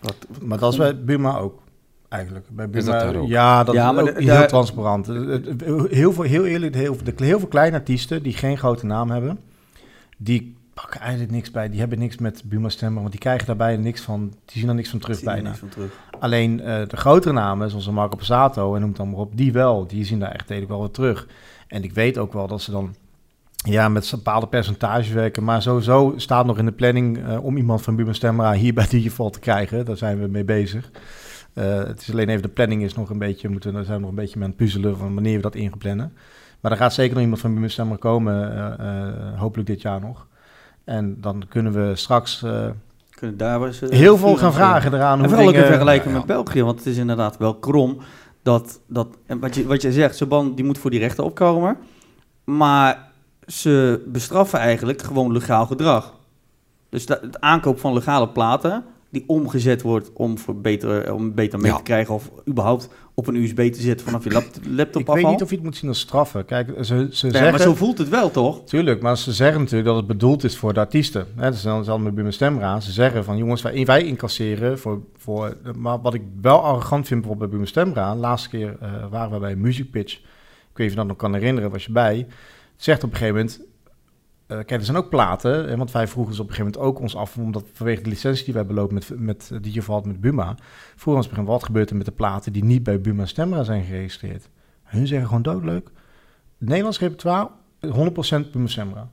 Wat, 0.00 0.16
maar 0.42 0.58
dat 0.58 0.72
is 0.72 0.78
bij 0.78 1.04
Buma 1.04 1.38
ook, 1.38 1.62
eigenlijk. 2.08 2.46
Bij 2.50 2.66
Buma, 2.66 2.78
Is 2.78 2.84
dat 2.84 3.00
daar 3.00 3.16
ook? 3.16 3.28
Ja, 3.28 3.64
dat 3.64 3.74
Ja, 3.74 3.88
is 3.88 3.94
maar 3.94 4.08
ook 4.08 4.14
de- 4.24 4.32
heel 4.32 4.46
transparant. 4.46 5.06
Het- 5.06 5.46
het- 5.46 5.62
Heel 5.90 6.12
veel, 6.12 6.22
heel 6.24 6.44
eerlijk, 6.46 6.74
heel, 6.74 6.96
de, 7.04 7.12
heel 7.16 7.38
veel 7.38 7.48
kleine 7.48 7.76
artiesten 7.76 8.22
die 8.22 8.32
geen 8.34 8.58
grote 8.58 8.86
naam 8.86 9.10
hebben, 9.10 9.38
die 10.16 10.56
pakken 10.80 11.00
eigenlijk 11.00 11.32
niks 11.32 11.50
bij. 11.50 11.68
Die 11.68 11.80
hebben 11.80 11.98
niks 11.98 12.18
met 12.18 12.42
Buma 12.44 12.68
stemmen, 12.68 13.00
want 13.00 13.10
die 13.10 13.20
krijgen 13.20 13.46
daarbij 13.46 13.76
niks 13.76 14.00
van, 14.00 14.32
die 14.44 14.58
zien 14.60 14.68
er 14.68 14.74
niks 14.74 14.90
van 14.90 14.98
terug 14.98 15.22
bijna. 15.22 15.48
niks 15.48 15.58
van 15.58 15.68
terug. 15.68 15.92
Alleen 16.18 16.60
eh, 16.60 16.86
de 16.86 16.96
grotere 16.96 17.34
namen, 17.34 17.70
zoals 17.70 17.90
Marco 17.90 18.16
Passato 18.16 18.74
en 18.74 18.80
noem 18.80 18.88
het 18.88 18.98
dan 18.98 19.10
maar 19.10 19.20
op, 19.20 19.36
die 19.36 19.52
wel. 19.52 19.86
Die 19.86 20.04
zien 20.04 20.18
daar 20.18 20.32
echt 20.32 20.48
redelijk 20.48 20.70
wel 20.70 20.80
wat 20.80 20.94
terug. 20.94 21.26
En 21.68 21.82
ik 21.82 21.92
weet 21.92 22.18
ook 22.18 22.32
wel 22.32 22.46
dat 22.46 22.62
ze 22.62 22.70
dan 22.70 22.94
ja, 23.54 23.88
met 23.88 24.10
bepaalde 24.10 24.46
percentages 24.46 25.08
werken. 25.08 25.44
Maar 25.44 25.62
sowieso 25.62 26.14
staat 26.16 26.46
nog 26.46 26.58
in 26.58 26.64
de 26.64 26.72
planning 26.72 27.26
eh, 27.26 27.44
om 27.44 27.56
iemand 27.56 27.82
van 27.82 27.96
Buma 27.96 28.12
Stemra 28.12 28.52
hier 28.52 28.74
bij 28.74 28.86
Digival 28.88 29.30
te 29.30 29.40
krijgen. 29.40 29.84
Daar 29.84 29.96
zijn 29.96 30.20
we 30.20 30.26
mee 30.26 30.44
bezig. 30.44 30.90
Eh, 31.52 31.76
het 31.76 32.00
is 32.00 32.10
alleen 32.12 32.28
even 32.28 32.42
de 32.42 32.48
planning 32.48 32.82
is 32.82 32.94
nog 32.94 33.10
een 33.10 33.18
beetje, 33.18 33.48
moeten, 33.48 33.72
daar 33.72 33.84
zijn 33.84 33.96
we 33.96 34.02
nog 34.02 34.10
een 34.10 34.16
beetje 34.16 34.38
mee 34.38 34.44
aan 34.44 34.50
het 34.50 34.58
puzzelen 34.58 34.96
van 34.96 35.14
wanneer 35.14 35.36
we 35.36 35.42
dat 35.42 35.54
in 35.54 35.68
gaan 35.68 35.78
plannen. 35.78 36.12
Maar 36.60 36.72
er 36.72 36.78
gaat 36.78 36.94
zeker 36.94 37.12
nog 37.14 37.22
iemand 37.22 37.40
van 37.40 37.54
Buma 37.54 37.68
Stemra 37.68 37.96
komen, 37.96 39.36
hopelijk 39.36 39.68
dit 39.68 39.82
jaar 39.82 40.00
nog. 40.00 40.27
En 40.88 41.16
dan 41.20 41.44
kunnen 41.48 41.72
we 41.72 41.96
straks 41.96 42.42
eh, 42.42 42.66
Kunnen 43.10 43.36
daar 43.36 43.62
eh, 43.62 43.90
heel 43.90 44.16
veel 44.16 44.36
gaan 44.36 44.46
aan 44.46 44.52
vragen 44.52 44.94
eraan. 44.94 45.12
En 45.12 45.18
hoe 45.18 45.28
vooral 45.28 45.48
ook 45.48 45.54
in 45.54 45.64
vergelijking 45.64 46.14
met. 46.14 46.26
België, 46.26 46.62
want 46.62 46.78
het 46.78 46.86
is 46.86 46.96
inderdaad 46.96 47.36
wel 47.36 47.54
krom 47.54 47.98
dat, 48.42 48.80
dat 48.86 49.08
en 49.26 49.40
wat, 49.40 49.54
je, 49.54 49.66
wat 49.66 49.82
je 49.82 49.92
zegt, 49.92 50.16
Saban 50.16 50.54
die 50.54 50.64
moet 50.64 50.78
voor 50.78 50.90
die 50.90 50.98
rechten 50.98 51.24
opkomen, 51.24 51.76
maar 52.44 53.10
ze 53.46 54.02
bestraffen 54.06 54.58
eigenlijk 54.58 55.02
gewoon 55.02 55.32
legaal 55.32 55.66
gedrag. 55.66 56.14
Dus 56.88 57.06
de, 57.06 57.18
het 57.22 57.40
aankoop 57.40 57.80
van 57.80 57.92
legale 57.92 58.28
platen, 58.28 58.84
die 59.10 59.24
omgezet 59.26 59.82
wordt 59.82 60.12
om, 60.12 60.38
voor 60.38 60.56
beter, 60.56 61.12
om 61.14 61.34
beter 61.34 61.58
mee 61.58 61.70
Ja. 61.70 61.76
te 61.76 61.82
krijgen 61.82 62.14
of 62.14 62.30
überhaupt 62.48 62.88
op 63.14 63.26
een 63.26 63.34
USB 63.34 63.72
te 63.72 63.80
zetten 63.80 64.06
vanaf 64.06 64.24
je 64.24 64.30
lap, 64.30 64.44
laptop 64.68 65.00
Ik 65.00 65.14
weet 65.14 65.26
niet 65.26 65.42
of 65.42 65.50
je 65.50 65.54
het 65.54 65.64
moet 65.64 65.76
zien 65.76 65.88
als 65.88 66.00
straffen. 66.00 66.44
Kijk, 66.44 66.68
ze, 66.76 67.08
ze 67.10 67.30
zeggen... 67.30 67.50
maar 67.50 67.60
zo 67.60 67.74
voelt 67.74 67.98
het 67.98 68.08
wel, 68.08 68.30
toch? 68.30 68.64
Tuurlijk, 68.64 69.02
maar 69.02 69.18
ze 69.18 69.32
zeggen 69.32 69.60
natuurlijk 69.60 69.88
dat 69.88 69.96
het 69.96 70.06
bedoeld 70.06 70.44
is 70.44 70.56
voor 70.56 70.74
de 70.74 70.80
artiesten. 70.80 71.26
Hè, 71.36 71.50
dus 71.50 71.62
dan 71.62 71.84
zal 71.84 71.98
met 71.98 72.14
Buma 72.14 72.30
Stemra. 72.30 72.80
Ze 72.80 72.92
zeggen 72.92 73.24
van 73.24 73.36
jongens, 73.36 73.62
wij, 73.62 73.84
wij 73.84 74.04
incasseren 74.04 74.78
voor, 74.78 75.00
voor... 75.16 75.56
Maar 75.76 76.00
wat 76.00 76.14
ik 76.14 76.22
wel 76.40 76.62
arrogant 76.62 77.06
vind 77.06 77.20
bijvoorbeeld 77.20 77.50
bij 77.50 77.58
Buma 77.58 77.70
Stemra... 77.70 78.16
Laatste 78.16 78.48
keer 78.48 78.76
eh, 78.80 78.90
waren 79.10 79.32
we 79.32 79.38
bij 79.38 79.52
een 79.52 79.60
music 79.60 79.90
pitch. 79.90 80.12
Ik 80.14 80.20
weet 80.74 80.76
niet 80.76 80.86
of 80.86 80.92
je 80.92 80.96
dat 80.96 81.06
nog 81.06 81.16
kan 81.16 81.34
herinneren, 81.34 81.70
was 81.70 81.84
je 81.84 81.92
bij. 81.92 82.26
Zegt 82.76 83.04
op 83.04 83.10
een 83.10 83.16
gegeven 83.16 83.36
moment... 83.36 83.60
eh, 84.48 84.56
kijk, 84.56 84.70
er 84.70 84.84
zijn 84.84 84.96
ook 84.96 85.08
platen, 85.08 85.68
hè, 85.68 85.76
want 85.76 85.92
wij 85.92 86.06
vroegen 86.08 86.34
ze 86.34 86.42
op 86.42 86.48
een 86.48 86.54
gegeven 86.54 86.72
moment 86.80 86.92
ook 86.96 87.02
ons 87.02 87.16
af, 87.16 87.36
omdat 87.36 87.64
vanwege 87.72 88.02
de 88.02 88.08
licentie 88.08 88.44
die 88.44 88.54
wij 88.54 88.66
belopen 88.66 88.94
met, 88.94 89.10
met 89.16 89.50
die 89.60 89.72
geval 89.72 90.02
met 90.06 90.20
Buma, 90.20 90.56
vroegen 90.96 91.22
ons 91.24 91.30
moment, 91.30 91.48
wat 91.48 91.64
gebeurt 91.64 91.90
er 91.90 91.96
met 91.96 92.06
de 92.06 92.12
platen 92.12 92.52
die 92.52 92.64
niet 92.64 92.82
bij 92.82 93.00
Buma 93.00 93.26
Stemra 93.26 93.62
zijn 93.62 93.84
geregistreerd? 93.84 94.48
Hun 94.82 95.06
zeggen 95.06 95.26
gewoon 95.26 95.42
doodleuk. 95.42 95.90
Het 96.58 96.68
Nederlands 96.68 96.98
repertoire 96.98 97.50
100% 97.86 98.50
Buma 98.52 98.66
Stemra. 98.66 99.08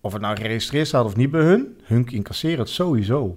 Of 0.00 0.12
het 0.12 0.22
nou 0.22 0.36
geregistreerd 0.36 0.86
staat 0.86 1.04
of 1.04 1.16
niet 1.16 1.30
bij 1.30 1.42
hun, 1.42 1.76
hun 1.82 2.06
incasseren 2.06 2.58
het 2.58 2.68
sowieso. 2.68 3.36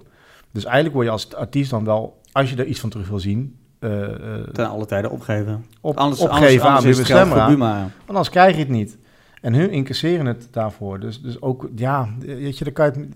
Dus 0.52 0.64
eigenlijk 0.64 0.94
word 0.94 1.06
je 1.06 1.12
als 1.12 1.34
artiest 1.34 1.70
dan 1.70 1.84
wel, 1.84 2.20
als 2.32 2.50
je 2.50 2.56
er 2.56 2.66
iets 2.66 2.80
van 2.80 2.90
terug 2.90 3.08
wil 3.08 3.18
zien, 3.18 3.58
eh, 3.78 4.34
eh, 4.34 4.44
Ten 4.52 4.68
alle 4.68 4.86
tijden 4.86 5.10
opgeven. 5.10 5.64
op, 5.80 5.96
Anders, 5.96 6.20
opgeven 6.20 6.44
anders, 6.44 6.64
aan 6.64 6.74
anders 6.74 6.98
Stemra. 6.98 7.46
Buma. 7.46 7.80
Want 7.80 8.08
anders 8.08 8.30
krijg 8.30 8.54
je 8.54 8.60
het 8.60 8.68
niet. 8.68 8.98
En 9.40 9.54
hun 9.54 9.70
incasseren 9.70 10.26
het 10.26 10.48
daarvoor. 10.50 11.00
Dus, 11.00 11.20
dus 11.22 11.40
ook, 11.42 11.68
ja, 11.74 12.08
weet 12.18 12.58
je, 12.58 12.64
dan 12.64 12.72
kan 12.72 12.86
je 12.86 12.92
het 12.92 13.08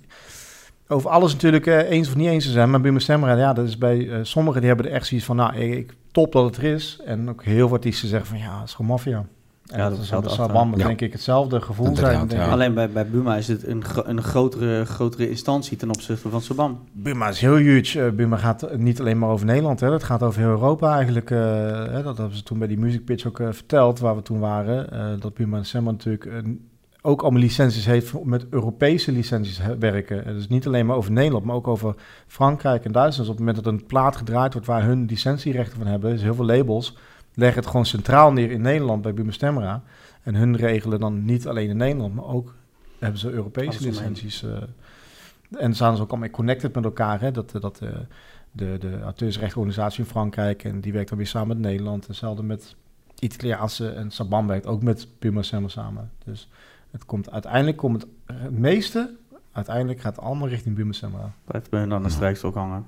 over 0.89 1.11
alles 1.11 1.33
natuurlijk 1.33 1.67
eh, 1.67 1.91
eens 1.91 2.09
of 2.09 2.17
niet 2.17 2.29
eens 2.29 2.45
te 2.45 2.51
zijn. 2.51 2.71
Maar 2.71 2.81
Buma 2.81 2.99
Stemra, 2.99 3.37
ja, 3.37 3.53
dat 3.53 3.67
is 3.69 3.79
bij 3.79 4.11
eh, 4.11 4.19
sommigen 4.23 4.61
die 4.61 4.69
hebben 4.69 4.87
er 4.87 4.93
echt 4.93 5.07
zoiets 5.07 5.27
van, 5.27 5.37
nou, 5.37 5.57
ik, 5.57 5.73
ik- 5.79 5.95
top 6.13 6.33
dat 6.33 6.45
het 6.45 6.57
er 6.57 6.65
is. 6.65 7.01
En 7.05 7.29
ook 7.31 7.45
heel 7.45 7.67
veel 7.69 7.77
artiesten 7.77 8.09
zeggen 8.09 8.29
van, 8.29 8.39
ja, 8.39 8.59
het 8.59 8.69
is 8.69 8.75
gewoon 8.75 8.91
maffia. 8.91 9.27
En 9.73 9.79
Ja, 9.79 9.85
dat, 9.89 9.93
dat 10.11 10.25
is 10.27 10.35
zal 10.35 10.49
Ja. 10.77 10.85
denk 10.87 11.01
ik, 11.01 11.13
hetzelfde 11.13 11.61
gevoel 11.61 11.97
zijn. 11.97 12.19
denk 12.19 12.33
ja. 12.41 12.47
ik. 12.47 12.53
Alleen 12.53 12.75
bij, 12.75 12.91
bij 12.91 13.07
Buma 13.07 13.37
is 13.37 13.49
het 13.49 13.67
een, 13.67 13.85
gro- 13.85 14.03
een 14.07 14.23
grotere, 14.23 14.85
grotere 14.85 15.29
instantie 15.31 15.77
ten 15.77 15.89
opzichte 15.91 16.29
van 16.29 16.41
Saban. 16.41 16.79
Buma 16.93 17.29
is 17.29 17.41
heel 17.41 17.57
huge. 17.57 18.03
Eh, 18.05 18.11
Buma 18.11 18.37
gaat 18.37 18.77
niet 18.77 19.01
alleen 19.01 19.19
maar 19.19 19.29
over 19.29 19.47
Nederland, 19.47 19.81
hè. 19.81 19.91
dat 19.91 20.03
gaat 20.03 20.23
over 20.23 20.41
heel 20.41 20.51
Europa 20.51 20.95
eigenlijk. 20.95 21.31
eh, 21.31 21.39
hè. 21.85 22.03
Dat 22.03 22.17
hebben 22.19 22.37
ze 22.37 22.43
toen 22.43 22.59
bij 22.59 22.69
die 22.69 22.79
Music 22.79 23.05
Pitch 23.05 23.27
ook 23.27 23.41
eh, 23.41 23.49
verteld, 23.51 23.99
waar 23.99 24.17
we 24.17 24.23
toen 24.23 24.39
waren. 24.39 24.91
eh, 24.93 25.21
dat 25.21 25.35
Buma 25.35 25.57
en 25.57 25.67
Sema 25.67 25.91
natuurlijk 25.91 26.31
ook 27.05 27.23
allemaal 27.23 27.41
licenties 27.41 27.87
heeft 27.87 28.25
met 28.25 28.47
Europese 28.51 29.13
licenties 29.13 29.61
werken. 29.79 30.25
Dus 30.25 30.49
niet 30.49 30.67
alleen 30.67 30.87
maar 30.87 30.97
over 30.97 31.13
Nederland, 31.13 31.45
maar 31.45 31.55
ook 31.57 31.69
over 31.69 31.95
Frankrijk 32.27 32.85
en 32.85 32.93
Duitsland. 32.93 33.29
Dus 33.29 33.29
op 33.29 33.37
het 33.37 33.47
moment 33.47 33.65
dat 33.65 33.73
een 33.73 33.87
plaat 33.87 34.17
gedraaid 34.17 34.53
wordt 34.53 34.67
waar 34.69 34.85
hun 34.85 35.07
licentierechten 35.09 35.79
van 35.79 35.87
hebben, 35.87 36.11
dus 36.13 36.23
heel 36.23 36.35
veel 36.35 36.45
labels, 36.45 36.97
leggen 37.35 37.61
het 37.61 37.71
gewoon 37.71 37.87
centraal 37.87 38.33
neer 38.33 38.51
in 38.51 38.61
Nederland 38.61 39.03
bij 39.03 39.15
Buma 39.15 39.31
Stemra. 39.31 39.83
En 40.23 40.35
hun 40.35 40.57
regelen 40.57 41.01
dan 41.01 41.25
niet 41.25 41.47
alleen 41.47 41.69
in 41.69 41.77
Nederland, 41.77 42.15
maar 42.15 42.25
ook 42.25 42.55
hebben 42.99 43.21
ze 43.21 43.31
Europese 43.31 43.79
Alles 43.79 43.85
licenties. 43.85 44.43
eh, 44.43 44.63
en 45.59 45.75
staan 45.75 45.97
ze 45.97 46.03
ook 46.03 46.11
allemaal 46.11 46.31
connected 46.31 46.75
met 46.75 46.85
elkaar. 46.85 47.21
Hè? 47.21 47.31
Dat, 47.31 47.53
dat 47.61 47.81
eh, 47.81 47.89
de, 48.53 48.77
de 48.81 49.01
auteursrechtenorganisatie 49.01 50.05
in 50.05 50.11
Frankrijk, 50.11 50.65
en 50.65 50.81
die 50.81 50.93
werkt 50.93 51.09
dan 51.09 51.19
weer 51.19 51.27
samen 51.27 51.49
met 51.49 51.59
Nederland. 51.59 52.07
Hetzelfde 52.07 52.43
met 52.43 52.77
Italiaanse 53.19 53.89
en 53.89 54.11
Saban 54.11 54.47
werkt 54.47 54.67
ook 54.67 54.83
met 54.83 55.09
Puma 55.19 55.43
Stemmer 55.43 55.71
samen. 55.71 56.11
Dus 56.25 56.49
het 56.91 57.05
komt 57.05 57.31
uiteindelijk, 57.31 57.77
komt 57.77 58.03
het, 58.03 58.11
het 58.33 58.59
meeste, 58.59 59.15
uiteindelijk 59.53 60.01
gaat 60.01 60.17
het 60.17 60.25
allemaal 60.25 60.49
richting 60.49 60.75
Buma 60.75 60.93
Stemmer. 60.93 61.21
Blijft 61.45 61.71
bij 61.71 61.81
hun 61.81 61.93
aan 61.93 62.03
de 62.03 62.09
strijkstok 62.09 62.55
hangen. 62.55 62.87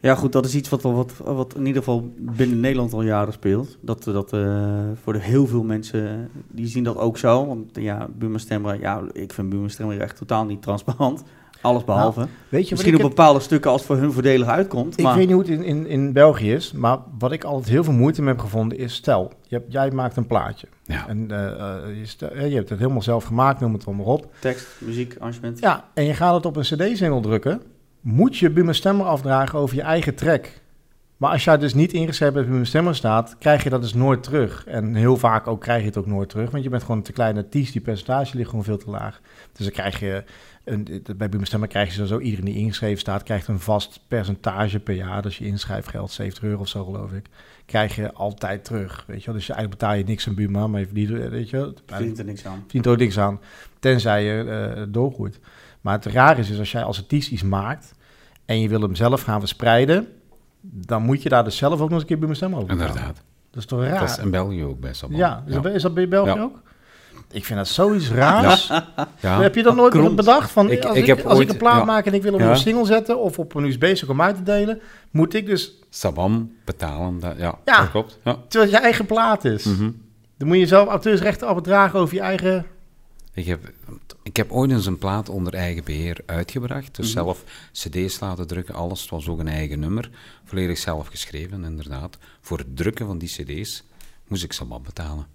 Ja, 0.00 0.14
goed, 0.14 0.32
dat 0.32 0.44
is 0.44 0.54
iets 0.54 0.68
wat, 0.68 0.82
wat, 0.82 1.12
wat 1.24 1.54
in 1.54 1.66
ieder 1.66 1.82
geval 1.82 2.12
binnen 2.18 2.60
Nederland 2.60 2.92
al 2.92 3.02
jaren 3.02 3.32
speelt. 3.32 3.76
Dat, 3.80 4.04
dat 4.04 4.32
eh, 4.32 4.74
voor 5.02 5.12
de 5.12 5.18
heel 5.18 5.46
veel 5.46 5.62
mensen, 5.62 6.30
die 6.50 6.66
zien 6.66 6.84
dat 6.84 6.96
ook 6.96 7.18
zo. 7.18 7.46
Want 7.46 7.64
ja, 7.72 8.08
Buma 8.18 8.38
Stemra, 8.38 8.72
ja, 8.72 9.02
ik 9.12 9.32
vind 9.32 9.48
Buma 9.48 9.68
Stemra 9.68 9.96
echt 9.96 10.16
totaal 10.16 10.44
niet 10.44 10.62
transparant. 10.62 11.22
Alles 11.60 11.84
behalve. 11.84 12.26
Weet 12.48 12.68
je 12.68 12.74
Misschien 12.74 12.94
op 12.94 13.00
ik, 13.00 13.08
bepaalde 13.08 13.40
stukken 13.40 13.70
als 13.70 13.80
het 13.80 13.90
voor 13.90 13.98
hun 13.98 14.12
voordelig 14.12 14.46
uitkomt. 14.48 14.98
ik 14.98 15.04
maar 15.04 15.14
weet 15.16 15.26
niet 15.26 15.32
hoe 15.34 15.42
het 15.42 15.50
in, 15.52 15.62
in, 15.62 15.86
in 15.86 16.12
België 16.12 16.52
is, 16.52 16.72
maar 16.72 16.98
wat 17.18 17.32
ik 17.32 17.44
altijd 17.44 17.68
heel 17.68 17.84
veel 17.84 17.92
moeite 17.92 18.20
mee 18.22 18.30
heb 18.30 18.40
gevonden 18.40 18.78
is, 18.78 18.94
stel, 18.94 19.32
je 19.42 19.56
hebt, 19.56 19.72
jij 19.72 19.90
maakt 19.90 20.16
een 20.16 20.26
plaatje. 20.26 20.66
Ja. 20.84 21.08
En 21.08 21.30
eh, 21.30 21.46
eh, 21.46 21.98
je, 21.98 22.06
stel- 22.06 22.28
eh, 22.28 22.48
je 22.48 22.54
hebt 22.54 22.68
het 22.68 22.78
helemaal 22.78 23.02
zelf 23.02 23.24
gemaakt, 23.24 23.60
noem 23.60 23.72
het 23.72 23.84
dan 23.84 23.96
maar 23.96 24.06
op. 24.06 24.34
tekst, 24.40 24.66
muziek, 24.80 25.14
arrangement. 25.18 25.58
Ja, 25.58 25.84
en 25.94 26.04
je 26.04 26.14
gaat 26.14 26.34
het 26.34 26.46
op 26.46 26.56
een 26.56 26.62
cd-single 26.62 27.20
drukken, 27.20 27.62
moet 28.00 28.36
je 28.36 28.50
Buma 28.50 28.72
Stemmer 28.72 29.06
afdragen 29.06 29.58
over 29.58 29.76
je 29.76 29.82
eigen 29.82 30.14
track. 30.14 30.50
Maar 31.18 31.30
als 31.30 31.44
jij 31.44 31.58
dus 31.58 31.74
niet 31.74 31.92
ingeschreven 31.92 32.34
bij 32.34 32.44
Buma 32.44 32.64
Stemmer 32.64 32.94
staat, 32.94 33.36
krijg 33.38 33.62
je 33.62 33.70
dat 33.70 33.82
dus 33.82 33.94
nooit 33.94 34.22
terug. 34.22 34.64
En 34.66 34.94
heel 34.94 35.16
vaak 35.16 35.46
ook 35.46 35.60
krijg 35.60 35.80
je 35.80 35.86
het 35.86 35.96
ook 35.96 36.06
nooit 36.06 36.28
terug, 36.28 36.50
want 36.50 36.62
je 36.62 36.68
bent 36.68 36.82
gewoon 36.82 36.96
een 36.96 37.02
te 37.02 37.12
kleine 37.12 37.42
artiest, 37.42 37.72
die 37.72 37.82
percentage 37.82 38.36
ligt 38.36 38.48
gewoon 38.48 38.64
veel 38.64 38.78
te 38.78 38.90
laag. 38.90 39.20
Dus 39.52 39.64
dan 39.64 39.74
krijg 39.74 40.00
je, 40.00 40.24
een, 40.64 41.04
bij 41.16 41.28
Buma 41.28 41.44
Stemmer 41.44 41.68
krijg 41.68 41.88
je 41.88 41.94
sowieso, 41.94 42.18
iedereen 42.18 42.44
die 42.44 42.56
ingeschreven 42.56 42.98
staat, 42.98 43.22
krijgt 43.22 43.48
een 43.48 43.60
vast 43.60 44.00
percentage 44.08 44.80
per 44.80 44.94
jaar. 44.94 45.22
Dus 45.22 45.38
je 45.38 45.46
inschrijfgeld, 45.46 46.10
70 46.10 46.42
euro 46.42 46.60
of 46.60 46.68
zo 46.68 46.84
geloof 46.84 47.12
ik, 47.12 47.26
krijg 47.66 47.96
je 47.96 48.12
altijd 48.12 48.64
terug. 48.64 49.04
Weet 49.06 49.20
je 49.20 49.26
wel? 49.26 49.34
Dus 49.34 49.46
je, 49.46 49.52
eigenlijk 49.52 49.80
betaal 49.80 49.96
je 49.96 50.04
niks 50.04 50.28
aan 50.28 50.34
Buma, 50.34 50.66
maar 50.66 50.80
je 50.80 50.86
verdient, 50.86 51.30
weet 51.30 51.50
je 51.50 51.74
Verdient 51.86 52.18
er 52.18 52.24
niks 52.24 52.46
aan. 52.46 52.60
verdient 52.60 52.86
er 52.86 52.92
ook 52.92 52.98
niks 52.98 53.18
aan, 53.18 53.40
tenzij 53.78 54.24
je 54.24 54.42
eh 54.42 54.82
doorgroeit. 54.88 55.40
Maar 55.88 55.96
het 55.96 56.06
raar 56.12 56.38
is, 56.38 56.50
is 56.50 56.58
als 56.58 56.72
jij 56.72 56.82
als 56.82 56.98
artiest 56.98 57.30
iets 57.30 57.42
maakt 57.42 57.94
en 58.44 58.60
je 58.60 58.68
wil 58.68 58.80
hem 58.80 58.94
zelf 58.94 59.22
gaan 59.22 59.40
verspreiden, 59.40 60.08
dan 60.60 61.02
moet 61.02 61.22
je 61.22 61.28
daar 61.28 61.44
dus 61.44 61.56
zelf 61.56 61.72
ook 61.72 61.78
nog 61.78 61.90
eens 61.90 62.00
een 62.00 62.06
keer 62.06 62.26
bij 62.26 62.34
stem 62.34 62.54
over. 62.54 62.70
Inderdaad. 62.70 63.22
Dat 63.50 63.62
is 63.62 63.66
toch 63.66 63.82
raar? 63.82 63.98
Dat 64.00 64.08
is 64.08 64.18
in 64.18 64.30
België 64.30 64.64
ook 64.64 64.80
bij 64.80 64.92
Saban. 64.94 65.16
ja, 65.16 65.42
is, 65.46 65.54
Dat, 65.54 65.64
is 65.66 65.82
dat 65.82 65.94
bij 65.94 66.08
België 66.08 66.30
Ja. 66.34 66.40
ook? 66.42 66.60
Ik 67.30 67.44
vind 67.44 67.58
dat 67.58 67.68
zoiets 67.68 68.10
raars. 68.10 68.66
Ja. 69.20 69.40
Heb 69.42 69.54
je 69.54 69.62
dat 69.62 69.74
nooit 69.76 70.16
bedacht? 70.16 70.50
Van, 70.50 70.70
Ik- 70.70 70.84
als 70.84 70.96
ik 70.96 71.24
als 71.24 71.38
ik 71.38 71.48
een 71.50 71.56
plaat 71.56 71.78
ja. 71.78 71.84
maak 71.84 72.06
en 72.06 72.14
ik 72.14 72.22
wil 72.22 72.32
hem 72.32 72.40
Ja. 72.40 72.46
op 72.48 72.52
een 72.54 72.60
single 72.60 72.84
zetten 72.86 73.20
of 73.20 73.38
op 73.38 73.54
een 73.54 73.64
USB-stick 73.64 74.08
om 74.08 74.20
uit 74.22 74.36
te 74.36 74.42
delen, 74.42 74.80
moet 75.10 75.34
ik 75.34 75.46
dus, 75.46 75.72
Saban 75.90 76.50
betalen, 76.64 77.20
dat, 77.20 77.34
ja, 77.38 77.54
Ja. 77.64 77.80
dat 77.80 77.90
klopt. 77.90 78.18
Ja. 78.24 78.32
terwijl 78.48 78.70
het 78.70 78.80
je 78.80 78.84
eigen 78.86 79.06
plaat 79.06 79.44
is, 79.44 79.64
Mhm. 79.64 79.90
dan 80.38 80.48
moet 80.48 80.56
je 80.56 80.66
zelf 80.66 80.88
auteursrechten 80.88 81.46
afdragen 81.46 81.98
over 82.00 82.14
je 82.14 82.20
eigen... 82.20 82.66
Ik 83.34 83.46
heb, 83.46 83.60
ik 84.28 84.36
heb 84.36 84.50
ooit 84.52 84.70
eens 84.70 84.86
een 84.86 84.98
plaat 84.98 85.28
onder 85.28 85.54
eigen 85.54 85.84
beheer 85.84 86.20
uitgebracht. 86.26 86.96
Dus 86.96 87.04
Mhm. 87.06 87.14
zelf 87.24 87.44
cd's 87.72 88.20
laten 88.20 88.46
drukken, 88.46 88.74
alles. 88.74 89.00
Het 89.00 89.10
was 89.10 89.28
ook 89.28 89.38
een 89.38 89.48
eigen 89.48 89.78
nummer. 89.80 90.10
Volledig 90.44 90.78
zelf 90.78 91.06
geschreven, 91.06 91.64
inderdaad. 91.64 92.18
Voor 92.40 92.58
het 92.58 92.76
drukken 92.76 93.06
van 93.06 93.18
die 93.18 93.28
cd's 93.28 93.84
moest 94.26 94.44
ik 94.44 94.52
Saban 94.52 94.82
betalen. 94.82 95.26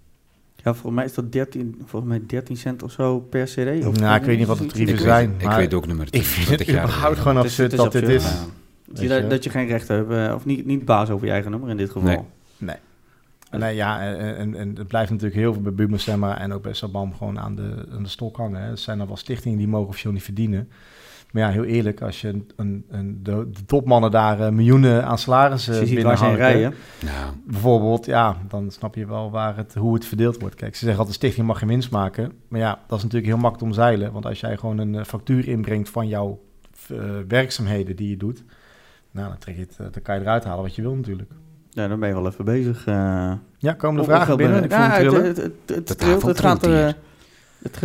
Ja, 0.56 0.72
volgens 0.72 0.94
mij 0.94 1.04
is 1.04 1.14
dat 1.14 1.32
13, 1.32 1.82
volgens 1.86 2.10
mij 2.12 2.22
13 2.26 2.56
cent 2.56 2.82
of 2.82 2.92
zo 2.92 3.18
per 3.20 3.44
cd. 3.44 3.86
Of 3.86 3.98
Nou, 4.00 4.16
ik 4.16 4.22
weet 4.22 4.38
niet 4.38 4.46
wat 4.46 4.58
de 4.58 4.66
tarieven 4.66 4.98
zijn. 4.98 5.30
weet, 5.32 5.40
ik 5.40 5.46
maar 5.46 5.56
weet 5.56 5.74
ook 5.74 5.86
nummer 5.86 6.10
10. 6.10 6.20
ik 6.20 6.26
vind 6.26 6.46
20 6.46 6.66
het 6.66 6.74
jaar 6.76 6.84
überhaupt 6.84 7.18
geleden. 7.18 7.22
gewoon 7.32 7.42
absurd 7.44 7.70
het 7.72 7.80
is 7.80 7.86
dat 7.92 7.92
dit 8.02 8.08
is. 8.10 8.24
Ja. 8.24 8.44
Dat 8.86 9.00
je, 9.02 9.26
dat, 9.28 9.44
je 9.44 9.50
geen 9.50 9.66
recht 9.66 9.88
hebt, 9.88 10.10
eh, 10.10 10.32
of 10.34 10.44
niet, 10.44 10.66
niet 10.66 10.84
baas 10.84 11.10
over 11.10 11.26
je 11.26 11.32
eigen 11.32 11.50
nummer 11.50 11.68
in 11.70 11.76
dit 11.76 11.90
geval. 11.90 12.08
Nee. 12.08 12.18
Nee. 12.58 12.76
Nee, 13.58 13.74
ja, 13.74 14.00
en, 14.00 14.36
en, 14.36 14.54
en 14.54 14.76
het 14.76 14.86
blijft 14.88 15.10
natuurlijk 15.10 15.40
heel 15.40 15.52
veel 15.52 15.62
bij 15.62 15.72
Buma 15.72 16.38
en 16.38 16.52
ook 16.52 16.62
bij 16.62 16.72
Sabam 16.74 17.14
gewoon 17.14 17.38
aan 17.38 17.54
de, 17.54 17.86
aan 17.92 18.02
de 18.02 18.08
stok 18.08 18.36
hangen. 18.36 18.62
Hè. 18.62 18.70
Er 18.70 18.78
zijn 18.78 19.00
er 19.00 19.06
wel 19.06 19.16
stichtingen 19.16 19.58
die 19.58 19.68
mogen 19.68 19.88
officieel 19.88 20.12
niet 20.12 20.22
verdienen. 20.22 20.68
Maar 21.32 21.42
ja, 21.42 21.50
heel 21.50 21.64
eerlijk, 21.64 22.00
als 22.02 22.20
je 22.20 22.28
een, 22.28 22.50
een, 22.56 22.84
een- 22.88 23.20
de, 23.22 23.48
de 23.52 23.64
topmannen 23.64 24.10
daar 24.10 24.40
eh, 24.40 24.48
miljoenen 24.52 25.04
aan 25.04 25.18
salarissen 25.18 25.74
in 25.86 25.94
binnenharken, 25.94 26.36
rijden. 26.36 26.74
Ja. 26.98 27.34
Bijvoorbeeld, 27.46 28.06
ja, 28.06 28.36
dan 28.48 28.70
snap 28.70 28.94
je 28.94 29.06
wel 29.06 29.30
waar 29.30 29.56
het, 29.56 29.74
hoe 29.74 29.94
het 29.94 30.04
verdeeld 30.04 30.40
wordt. 30.40 30.54
Kijk, 30.54 30.72
ze 30.74 30.78
zeggen 30.84 30.98
altijd, 30.98 31.16
de 31.20 31.24
stichting 31.26 31.46
mag 31.46 31.58
geen 31.58 31.68
winst 31.68 31.90
maken. 31.90 32.32
Maar 32.48 32.60
ja, 32.60 32.78
dat 32.86 32.96
is 32.98 33.04
natuurlijk 33.04 33.32
heel 33.32 33.40
makkelijk 33.40 33.70
omzeilen. 33.70 34.12
Want 34.12 34.26
als 34.26 34.40
jij 34.40 34.56
gewoon 34.56 34.78
een 34.78 34.94
eh, 34.94 35.04
factuur 35.04 35.48
inbrengt 35.48 35.88
van 35.90 36.08
jouw 36.08 36.40
eh, 36.88 36.98
werkzaamheden 37.28 37.96
die 37.96 38.10
je 38.10 38.16
doet... 38.16 38.44
Nou, 39.10 39.28
dan, 39.28 39.38
trek 39.38 39.54
je 39.54 39.60
het, 39.60 39.76
eh, 39.78 39.86
dan 39.90 40.02
kan 40.02 40.14
je 40.14 40.20
eruit 40.20 40.44
halen 40.44 40.62
wat 40.62 40.74
je 40.74 40.82
wil 40.82 40.94
natuurlijk. 40.94 41.30
Ja, 41.74 41.88
dan 41.88 42.00
ben 42.00 42.08
je 42.08 42.14
wel 42.14 42.26
even 42.26 42.44
bezig. 42.44 42.86
eh 42.86 43.32
Ja, 43.58 43.72
komen 43.72 43.96
de 44.02 44.08
om 44.08 44.14
vragen 44.16 44.36
binnen? 44.36 44.64
Ik 44.64 44.70
Ja, 44.70 44.90
het 44.90 44.96
het, 44.96 45.10
trillen. 45.10 45.24
het, 45.66 46.22
het, 46.22 46.40
gaat... 46.40 46.66
het, 47.72 47.78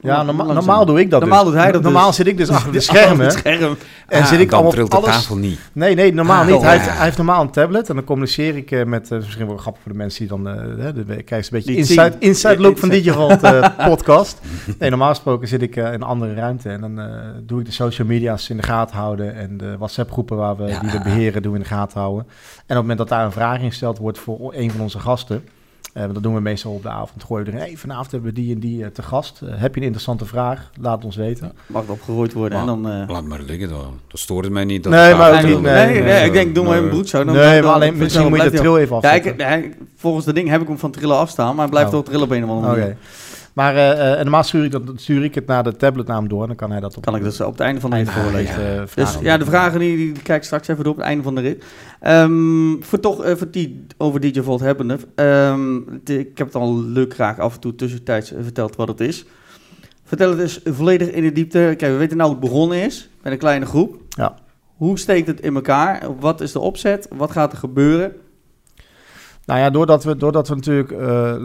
Ja, 0.00 0.22
norma- 0.22 0.44
normaal 0.52 0.86
doe 0.86 1.00
ik 1.00 1.10
dat 1.10 1.20
Normaal 1.20 1.44
dus. 1.44 1.52
doet 1.52 1.62
hij 1.62 1.72
dat 1.72 1.82
Normaal 1.82 2.06
dus. 2.06 2.16
zit 2.16 2.26
ik 2.26 2.36
dus 2.36 2.48
achter 2.50 2.72
de 2.72 2.78
Achter 2.78 2.94
schermen. 2.96 3.24
het 3.26 3.34
scherm. 3.34 3.76
En 4.08 4.20
Ah, 4.22 4.26
zit 4.26 4.40
ik 4.40 4.52
allemaal 4.52 4.70
de 4.74 4.86
alles... 4.88 5.04
tafel 5.06 5.36
niet. 5.36 5.58
Nee, 5.72 5.94
nee, 5.94 6.14
normaal 6.14 6.40
Ah, 6.40 6.46
niet. 6.46 6.54
oh, 6.54 6.62
Hij, 6.62 6.74
ja. 6.74 6.80
heeft, 6.80 6.94
hij 6.94 7.04
heeft 7.04 7.16
normaal 7.16 7.42
een 7.42 7.50
tablet 7.50 7.88
en 7.88 7.94
dan 7.94 8.04
communiceer 8.04 8.56
ik 8.56 8.70
eh, 8.70 8.84
met, 8.84 9.10
eh, 9.10 9.18
misschien 9.18 9.46
wel 9.46 9.56
grappig 9.56 9.82
voor 9.82 9.92
de 9.92 9.98
mensen 9.98 10.18
die 10.18 10.28
dan, 10.28 10.48
eh 10.48 10.84
hè, 10.84 10.92
de, 10.92 11.04
krijg 11.22 11.28
je 11.28 11.36
een 11.36 11.58
beetje 11.62 11.68
Die 11.68 11.76
inside, 11.76 12.12
inside 12.18 12.60
look 12.60 12.78
van 12.78 12.88
Digivault 12.98 13.42
eh, 13.42 13.68
podcast. 13.88 14.40
Nee, 14.78 14.90
normaal 14.90 15.08
gesproken 15.08 15.48
zit 15.48 15.62
ik 15.62 15.76
in 15.76 15.84
een 15.84 16.02
andere 16.02 16.34
ruimte 16.34 16.68
en 16.70 16.80
dan 16.80 17.00
eh, 17.00 17.06
doe 17.42 17.60
ik 17.60 17.66
de 17.66 17.72
social 17.72 18.06
media's 18.06 18.48
in 18.50 18.56
de 18.56 18.62
gaten 18.62 18.96
houden 18.96 19.34
en 19.34 19.56
de 19.56 19.76
WhatsApp 19.78 20.10
groepen 20.12 20.36
waar 20.36 20.56
we, 20.56 20.66
Ja. 20.66 20.80
die 20.80 20.90
we 20.90 21.00
beheren, 21.02 21.42
doen 21.42 21.52
we 21.52 21.58
in 21.58 21.64
de 21.64 21.70
gaten 21.70 22.00
houden. 22.00 22.24
En 22.26 22.32
op 22.62 22.66
het 22.66 22.76
moment 22.76 22.98
dat 22.98 23.08
daar 23.08 23.24
een 23.24 23.32
vraag 23.32 23.60
in 23.60 23.68
gesteld 23.68 23.98
wordt 23.98 24.18
voor 24.18 24.54
een 24.54 24.70
van 24.70 24.80
onze 24.80 24.98
gasten, 24.98 25.44
eh, 25.96 26.04
dat 26.12 26.22
doen 26.22 26.34
we 26.34 26.40
meestal 26.40 26.72
op 26.72 26.82
de 26.82 26.88
avond, 26.88 27.24
gooien 27.24 27.44
we 27.46 27.50
erin, 27.52 27.62
hey, 27.64 27.76
vanavond 27.76 28.10
hebben 28.10 28.34
we 28.34 28.40
die 28.40 28.54
en 28.54 28.60
die 28.60 28.84
eh, 28.84 28.90
te 28.90 29.02
gast. 29.02 29.40
Eh, 29.42 29.48
heb 29.54 29.70
je 29.74 29.80
een 29.80 29.86
interessante 29.86 30.24
vraag? 30.24 30.70
Laat 30.80 31.04
ons 31.04 31.16
weten. 31.16 31.52
Mag 31.66 31.82
het 31.82 31.90
opgerooid 31.90 32.32
worden 32.32 32.58
en 32.58 32.66
dan... 32.66 32.88
eh, 32.90 33.08
Laat 33.08 33.24
maar 33.24 33.40
liggen, 33.46 33.68
dat, 33.68 33.78
dat 34.08 34.20
stoort 34.20 34.44
het 34.44 34.52
mij 34.52 34.64
niet. 34.64 34.82
Dat 34.82 34.92
Nee, 34.92 35.14
maar 35.14 35.30
ook 35.34 35.42
niet, 35.48 35.60
nee, 35.60 35.74
nee, 35.86 35.86
nee, 35.94 36.02
nee, 36.02 36.24
ik 36.24 36.32
denk, 36.32 36.54
doe 36.54 36.64
maar 36.64 36.78
een 36.78 36.88
broek 36.88 37.06
zo. 37.08 37.24
Dan, 37.24 37.34
nee, 37.34 37.42
dan- 37.42 37.52
maar 37.52 37.62
dan- 37.62 37.72
alleen 37.72 37.90
dan- 37.90 37.98
misschien 37.98 38.28
moet 38.28 38.42
je 38.42 38.50
de 38.50 38.56
trill 38.56 38.76
even 38.76 38.98
Ja, 39.00 39.08
hij- 39.36 39.74
volgens 39.96 40.24
de 40.24 40.32
ding 40.32 40.48
heb 40.48 40.60
ik 40.60 40.68
hem 40.68 40.78
van 40.78 40.90
trillen 40.90 41.16
afstaan, 41.16 41.48
maar 41.54 41.58
hij 41.64 41.68
blijft 41.68 41.88
Oh. 41.88 41.94
wel 41.94 42.02
trillen 42.02 42.24
op 42.24 42.30
een 42.30 42.44
of 42.44 42.50
andere 42.50 42.70
Oké. 42.72 42.80
manier. 42.80 42.96
Maar 43.56 43.76
eh, 43.76 44.10
en 44.12 44.18
normaal 44.22 44.42
stuur 44.42 44.64
ik, 44.64 44.70
dat, 44.70 44.82
stuur 44.94 45.24
ik 45.24 45.34
het 45.34 45.46
naar 45.46 45.62
de 45.64 45.76
tablet 45.76 46.06
naar 46.06 46.16
hem 46.16 46.28
door 46.28 46.40
en 46.42 46.46
dan 46.46 46.56
kan 46.56 46.70
hij 46.70 46.80
dat 46.80 46.96
op 46.96 47.02
Kan 47.04 47.16
ik 47.16 47.22
dus 47.22 47.40
op 47.40 47.52
het 47.52 47.60
einde 47.60 47.80
van 47.80 47.90
de 47.90 47.96
rit 47.96 48.10
voorlezen. 48.10 48.62
ja. 48.62 48.80
eh, 48.80 48.86
Dus 48.94 49.18
ja, 49.20 49.38
de 49.38 49.44
vragen 49.44 49.78
die, 49.80 49.96
die 49.96 50.12
kijk 50.22 50.38
ik 50.38 50.44
straks 50.44 50.68
even 50.68 50.84
door 50.84 50.92
op 50.92 50.98
het 50.98 51.06
einde 51.08 51.22
van 51.22 51.34
de 51.34 51.40
rit. 51.40 51.64
Ehm, 52.00 52.80
voor 52.80 53.00
toch 53.00 53.24
even 53.24 53.50
die 53.50 53.86
over 53.98 54.20
DJ 54.20 54.40
Volt 54.40 54.60
hebbende. 54.60 54.98
ehm, 55.14 55.80
de- 56.04 56.18
ik 56.18 56.38
heb 56.38 56.46
het 56.46 56.56
al 56.56 56.82
leuk 56.82 57.14
graag 57.14 57.38
af 57.38 57.54
en 57.54 57.60
toe 57.60 57.74
tussentijds 57.74 58.32
verteld 58.40 58.76
wat 58.76 58.88
het 58.88 59.00
is. 59.00 59.24
Vertel 60.04 60.30
het 60.30 60.38
eens 60.40 60.60
volledig 60.64 61.08
in 61.08 61.22
de 61.22 61.32
diepte. 61.32 61.74
Kijk, 61.76 61.92
we 61.92 61.98
weten 61.98 62.16
nou 62.16 62.30
hoe 62.30 62.38
het 62.40 62.48
begonnen 62.50 62.78
is 62.82 63.08
met 63.22 63.32
een 63.32 63.38
kleine 63.38 63.66
groep. 63.66 64.00
Ja. 64.08 64.34
Hoe 64.76 64.98
steekt 64.98 65.26
het 65.26 65.40
in 65.40 65.54
elkaar? 65.54 66.02
Wat 66.20 66.40
is 66.40 66.52
de 66.52 66.60
opzet? 66.60 67.08
Wat 67.16 67.30
gaat 67.30 67.52
er 67.52 67.58
gebeuren? 67.58 68.12
Nou 69.46 69.60
ja, 69.60 69.70
doordat 69.70 70.04
we, 70.04 70.16
doordat 70.16 70.48
we 70.48 70.54
natuurlijk 70.54 70.90
eh, 70.90 71.34
eh, 71.34 71.40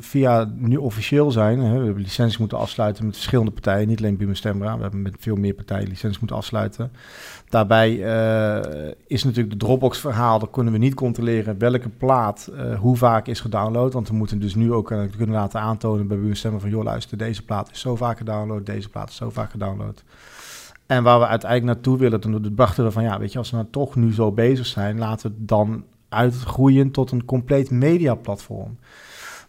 via 0.00 0.50
nu 0.54 0.76
officieel 0.76 1.30
zijn, 1.30 1.58
hè, 1.58 1.78
we 1.78 1.84
hebben 1.84 2.02
licenties 2.02 2.38
moeten 2.38 2.58
afsluiten 2.58 3.04
met 3.04 3.14
verschillende 3.14 3.50
partijen, 3.50 3.88
niet 3.88 3.98
alleen 3.98 4.16
Buma 4.16 4.34
Stemra, 4.34 4.76
we 4.76 4.82
hebben 4.82 5.02
met 5.02 5.16
veel 5.18 5.36
meer 5.36 5.54
partijen 5.54 5.88
licenties 5.88 6.18
moeten 6.18 6.36
afsluiten. 6.36 6.92
Daarbij 7.48 8.04
eh, 8.04 8.92
is 9.06 9.24
natuurlijk 9.24 9.50
de 9.50 9.66
Dropbox 9.66 9.98
verhaal, 9.98 10.38
dat 10.38 10.50
kunnen 10.50 10.72
we 10.72 10.78
niet 10.78 10.94
controleren 10.94 11.58
welke 11.58 11.88
plaat 11.88 12.50
hoe 12.78 12.96
vaak 12.96 13.26
is 13.26 13.40
gedownload, 13.40 13.92
want 13.92 14.08
we 14.08 14.14
moeten 14.14 14.40
dus 14.40 14.54
nu 14.54 14.72
ook 14.72 14.86
kunnen 14.86 15.36
laten 15.36 15.60
aantonen 15.60 16.06
bij 16.06 16.18
Buma 16.18 16.34
van, 16.34 16.70
joh 16.70 16.84
luister, 16.84 17.18
deze 17.18 17.44
plaat 17.44 17.70
is 17.70 17.80
zo 17.80 17.96
vaak 17.96 18.18
gedownload, 18.18 18.66
deze 18.66 18.88
plaat 18.88 19.08
is 19.08 19.16
zo 19.16 19.30
vaak 19.30 19.50
gedownload. 19.50 20.02
En 20.86 21.02
waar 21.02 21.18
we 21.18 21.26
uiteindelijk 21.26 21.72
naartoe 21.72 21.98
willen, 21.98 22.20
toen 22.20 22.52
dachten 22.52 22.84
we 22.84 22.90
van 22.90 23.02
ja, 23.02 23.18
weet 23.18 23.32
je, 23.32 23.38
als 23.38 23.50
we 23.50 23.56
nou 23.56 23.68
toch 23.70 23.96
nu 23.96 24.12
zo 24.12 24.32
bezig 24.32 24.66
zijn, 24.66 24.98
laten 24.98 25.30
we 25.30 25.36
dan 25.38 25.84
uitgroeien 26.12 26.90
tot 26.90 27.10
een 27.10 27.24
compleet 27.24 27.70
mediaplatform. 27.70 28.78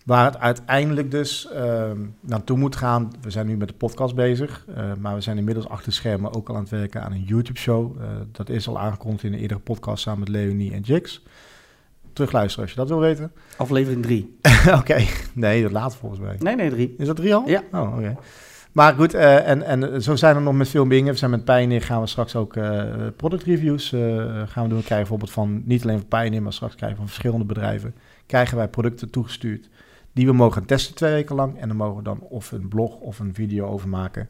Waar 0.06 0.26
het 0.26 0.40
uiteindelijk 0.40 1.12
dus 1.12 1.52
ehm, 1.52 2.00
naartoe 2.20 2.58
moet 2.58 2.76
gaan. 2.76 3.12
We 3.22 3.30
zijn 3.30 3.48
nu 3.48 3.58
met 3.58 3.68
de 3.68 3.74
podcast 3.74 4.16
bezig, 4.16 4.66
eh, 4.76 4.92
maar 5.00 5.16
we 5.16 5.22
zijn 5.22 5.38
inmiddels 5.38 5.68
achter 5.68 5.86
de 5.86 5.96
schermen 5.96 6.34
ook 6.34 6.50
al 6.50 6.56
aan 6.56 6.62
het 6.62 6.70
werken 6.70 7.04
aan 7.04 7.12
een 7.12 7.24
YouTube-show. 7.24 8.02
Eh, 8.02 8.08
dat 8.32 8.50
is 8.50 8.68
al 8.68 8.80
aangekondigd 8.80 9.24
in 9.24 9.34
een 9.34 9.40
eerdere 9.40 9.60
podcast 9.60 10.04
samen 10.04 10.20
met 10.20 10.30
Leonie 10.30 10.74
en 10.74 10.82
Jix. 10.82 11.24
Terugluisteren 12.14 12.64
als 12.64 12.74
je 12.74 12.80
dat 12.80 12.90
wil 12.90 13.00
weten. 13.00 13.32
Aflevering 13.58 14.04
3. 14.04 14.38
Oké, 14.80 15.06
nee, 15.34 15.62
dat 15.62 15.72
laat 15.72 15.96
volgens 15.96 16.22
mij. 16.22 16.36
Nee, 16.40 16.56
nee, 16.56 16.70
3. 16.70 16.96
Is 16.98 17.08
dat 17.08 17.16
drie 17.16 17.36
al? 17.36 17.48
Ja. 17.48 17.64
Oh, 17.72 17.98
oké. 17.98 18.18
Maar 18.74 18.94
goed, 18.94 19.14
eh, 19.14 19.48
en, 19.50 19.64
en 19.64 20.02
zo 20.04 20.16
zijn 20.16 20.36
er 20.36 20.42
nog 20.42 20.54
met 20.54 20.68
veel 20.70 20.88
dingen. 20.88 21.12
We 21.14 21.18
zijn 21.20 21.32
met 21.32 21.46
Pioneer 21.46 21.82
gaan 21.82 22.02
we 22.02 22.08
straks 22.08 22.36
ook 22.36 22.56
eh 22.56 22.84
product 23.16 23.44
reviews 23.44 23.94
eh, 23.94 24.02
gaan 24.46 24.64
we 24.64 24.70
doen. 24.70 24.78
We 24.78 24.84
krijgen 24.84 24.98
bijvoorbeeld 24.98 25.32
van, 25.32 25.62
niet 25.66 25.84
alleen 25.84 25.98
van 26.10 26.20
Pioneer, 26.20 26.42
maar 26.42 26.54
straks 26.54 26.76
krijgen 26.76 26.98
we 26.98 27.04
van 27.04 27.14
verschillende 27.14 27.46
bedrijven, 27.46 27.96
krijgen 28.26 28.58
wij 28.58 28.68
producten 28.68 29.10
toegestuurd 29.10 29.70
die 30.14 30.26
we 30.26 30.34
mogen 30.34 30.66
testen 30.66 30.96
twee 30.96 31.12
weken 31.14 31.36
lang. 31.36 31.60
En 31.60 31.68
dan 31.68 31.78
mogen 31.78 31.96
we 31.98 32.04
dan 32.04 32.20
of 32.20 32.52
een 32.52 32.68
blog 32.68 32.96
of 32.96 33.20
een 33.20 33.34
video 33.34 33.68
over 33.68 33.90
maken. 33.90 34.30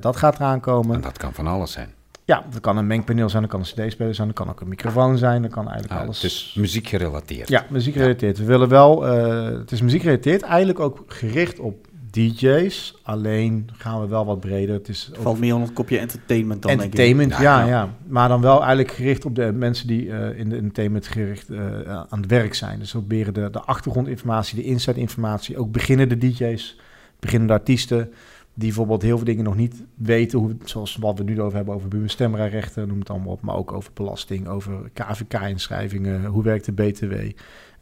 Dat 0.00 0.16
gaat 0.16 0.34
eraan 0.34 0.60
komen. 0.60 0.94
En 0.94 1.00
dat 1.00 1.18
kan 1.18 1.32
van 1.32 1.46
alles 1.46 1.72
zijn. 1.72 1.88
Ja, 2.24 2.44
dat 2.50 2.60
kan 2.60 2.76
een 2.76 2.86
mengpaneel 2.86 3.28
zijn, 3.28 3.42
dat 3.42 3.50
kan 3.50 3.60
een 3.60 3.66
cd-speler 3.66 4.14
zijn, 4.14 4.26
dat 4.26 4.36
kan 4.36 4.48
ook 4.48 4.60
een 4.60 4.68
microfoon 4.68 5.18
zijn, 5.18 5.42
dat 5.42 5.50
kan 5.50 5.64
eigenlijk 5.68 5.92
Ah, 5.94 6.00
alles. 6.04 6.22
het 6.22 6.30
is 6.30 6.54
muziek 6.58 6.88
gerelateerd. 6.88 7.48
Ja, 7.48 7.66
muziek 7.68 7.94
gerelateerd. 7.94 8.38
We 8.38 8.44
willen 8.44 8.68
wel, 8.68 9.02
het 9.02 9.72
is 9.72 9.80
muziek 9.82 10.00
gerelateerd, 10.00 10.42
eigenlijk 10.42 10.80
ook 10.80 11.04
gericht 11.06 11.58
op 11.58 11.86
DJ's. 12.12 12.94
Alleen 13.02 13.68
gaan 13.72 14.00
we 14.00 14.06
wel 14.06 14.24
wat 14.24 14.40
breder. 14.40 14.74
Het 14.74 14.88
is 14.88 15.10
ook 15.16 15.22
Valt 15.22 15.38
meer 15.38 15.52
onder 15.52 15.68
het 15.68 15.76
kopje 15.76 15.98
entertainment 15.98 16.62
dan, 16.62 16.70
denk 16.70 16.82
ik. 16.82 16.98
entertainment, 16.98 17.30
ja, 17.30 17.60
Ja, 17.60 17.66
ja. 17.66 17.94
Maar 18.06 18.28
dan 18.28 18.40
wel 18.40 18.58
eigenlijk 18.58 18.90
gericht 18.90 19.24
op 19.24 19.34
de 19.34 19.52
mensen 19.52 19.86
die 19.86 20.12
eh, 20.12 20.38
in 20.38 20.48
de 20.48 20.56
entertainment 20.56 21.06
gericht 21.06 21.50
eh, 21.50 21.60
aan 21.86 22.20
het 22.20 22.26
werk 22.26 22.54
zijn. 22.54 22.78
Dus 22.78 22.92
we 22.92 22.98
proberen 22.98 23.34
de, 23.34 23.50
de 23.50 23.60
achtergrondinformatie, 23.60 24.56
de 24.56 24.64
inside 24.64 25.00
informatie, 25.00 25.58
ook 25.58 25.72
beginnende 25.72 26.18
DJ's, 26.18 26.78
beginnende 27.20 27.52
artiesten, 27.52 28.12
die 28.54 28.66
bijvoorbeeld 28.66 29.02
heel 29.02 29.16
veel 29.16 29.26
dingen 29.26 29.44
nog 29.44 29.56
niet 29.56 29.84
weten, 29.94 30.38
hoe, 30.38 30.56
zoals 30.64 30.96
wat 30.96 31.18
we 31.18 31.24
nu 31.24 31.40
over 31.40 31.56
hebben 31.56 31.74
over 31.74 31.88
buurstemrechten, 31.88 32.88
noem 32.88 32.98
het 32.98 33.10
allemaal 33.10 33.32
op, 33.32 33.40
maar 33.42 33.56
ook 33.56 33.72
over 33.72 33.90
belasting, 33.94 34.48
over 34.48 34.90
KVK-inschrijvingen, 34.92 36.24
hoe 36.24 36.42
werkt 36.42 36.64
de 36.64 36.72
BTW. 36.72 37.14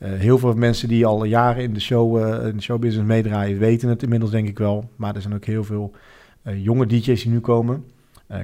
Eh, 0.01 0.13
heel 0.13 0.39
veel 0.39 0.55
mensen 0.55 0.89
die 0.89 1.07
al 1.07 1.25
jaren 1.25 1.63
in 1.63 1.75
de, 1.75 1.81
show, 1.81 2.17
eh, 2.17 2.49
in 2.49 2.57
de 2.57 2.63
showbusiness 2.63 3.09
meedraaien, 3.09 3.59
weten 3.59 3.89
het 3.89 4.03
inmiddels 4.03 4.31
denk 4.31 4.49
ik 4.49 4.59
wel. 4.59 4.91
Maar 4.97 5.15
er 5.15 5.21
zijn 5.21 5.35
ook 5.35 5.45
heel 5.45 5.65
veel 5.65 5.93
eh, 6.43 6.65
jonge 6.65 6.87
DJ's 6.87 7.23
die 7.23 7.33
nu 7.33 7.41
komen. 7.41 7.85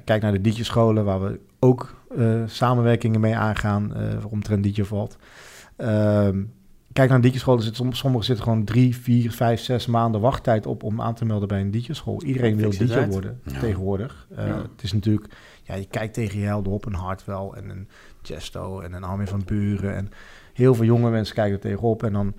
Kijk 0.04 0.22
naar 0.22 0.32
de 0.32 0.40
DJ-scholen, 0.40 1.04
waar 1.04 1.22
we 1.22 1.40
ook 1.58 1.94
samenwerkingen 2.46 3.20
mee 3.20 3.36
aangaan, 3.36 3.92
omtrent 4.30 4.64
DJ 4.64 4.82
valt. 4.82 5.16
Ehm, 5.76 6.42
kijk 6.92 7.10
naar 7.10 7.20
de 7.20 7.30
DJ-scholen, 7.30 7.74
sommigen 7.96 8.24
zitten 8.24 8.44
gewoon 8.44 8.64
drie, 8.64 8.96
vier, 8.96 9.32
vijf, 9.32 9.60
zes 9.60 9.86
maanden 9.86 10.20
wachttijd 10.20 10.66
op 10.66 10.82
om 10.82 11.00
aan 11.00 11.14
te 11.14 11.24
melden 11.24 11.48
bij 11.48 11.60
een 11.60 11.70
DJ-school. 11.70 12.22
Iedereen 12.22 12.56
wil 12.56 12.70
DJ 12.70 13.06
worden 13.06 13.40
Ja. 13.44 13.58
tegenwoordig. 13.60 14.26
Ja. 14.36 14.42
Het 14.42 14.82
is 14.82 14.92
natuurlijk, 14.92 15.26
ja, 15.62 15.74
je 15.74 15.86
kijkt 15.86 16.14
tegen 16.14 16.38
je 16.38 16.46
helden 16.46 16.72
op, 16.72 16.86
een 16.86 16.94
Hartwell 16.94 17.50
en 17.54 17.70
een 17.70 17.88
Chesto 18.22 18.80
en 18.80 18.92
een 18.92 19.04
Armin 19.04 19.26
van 19.26 19.42
Buren. 19.44 19.96
En 19.96 20.10
heel 20.56 20.74
veel 20.74 20.84
jonge 20.84 21.10
mensen 21.10 21.34
kijken 21.34 21.54
er 21.54 21.60
tegenop. 21.60 22.02
En 22.02 22.12
dan, 22.12 22.34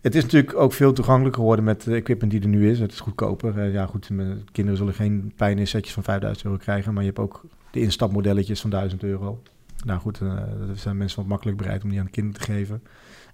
het 0.00 0.14
is 0.14 0.22
natuurlijk 0.22 0.56
ook 0.56 0.72
veel 0.72 0.92
toegankelijker 0.92 1.40
geworden 1.40 1.64
met 1.64 1.82
de 1.82 1.94
equipment 1.94 2.32
die 2.32 2.40
er 2.40 2.48
nu 2.48 2.70
is. 2.70 2.80
Het 2.80 2.92
is 2.92 3.00
goedkoper. 3.00 3.58
Eh, 3.58 3.72
ja, 3.72 3.86
goed, 3.86 4.10
mijn 4.10 4.48
kinderen 4.52 4.78
zullen 4.78 4.94
geen 4.94 5.32
pijn 5.36 5.66
setjes 5.66 5.94
van 5.94 6.02
5000 6.02 6.46
euro 6.46 6.58
krijgen, 6.58 6.92
maar 6.92 7.02
je 7.02 7.08
hebt 7.08 7.20
ook 7.20 7.44
de 7.70 7.80
instapmodelletjes 7.80 8.60
van 8.60 8.70
1000 8.70 9.02
euro. 9.02 9.42
Nou 9.84 10.00
goed, 10.00 10.20
uh, 10.20 10.34
dat 10.66 10.78
zijn 10.78 10.96
mensen 10.96 11.18
wat 11.18 11.26
makkelijk 11.26 11.56
bereid 11.56 11.82
om 11.82 11.90
die 11.90 11.98
aan 11.98 12.04
de 12.04 12.10
kinderen 12.10 12.40
te 12.40 12.52
geven. 12.52 12.82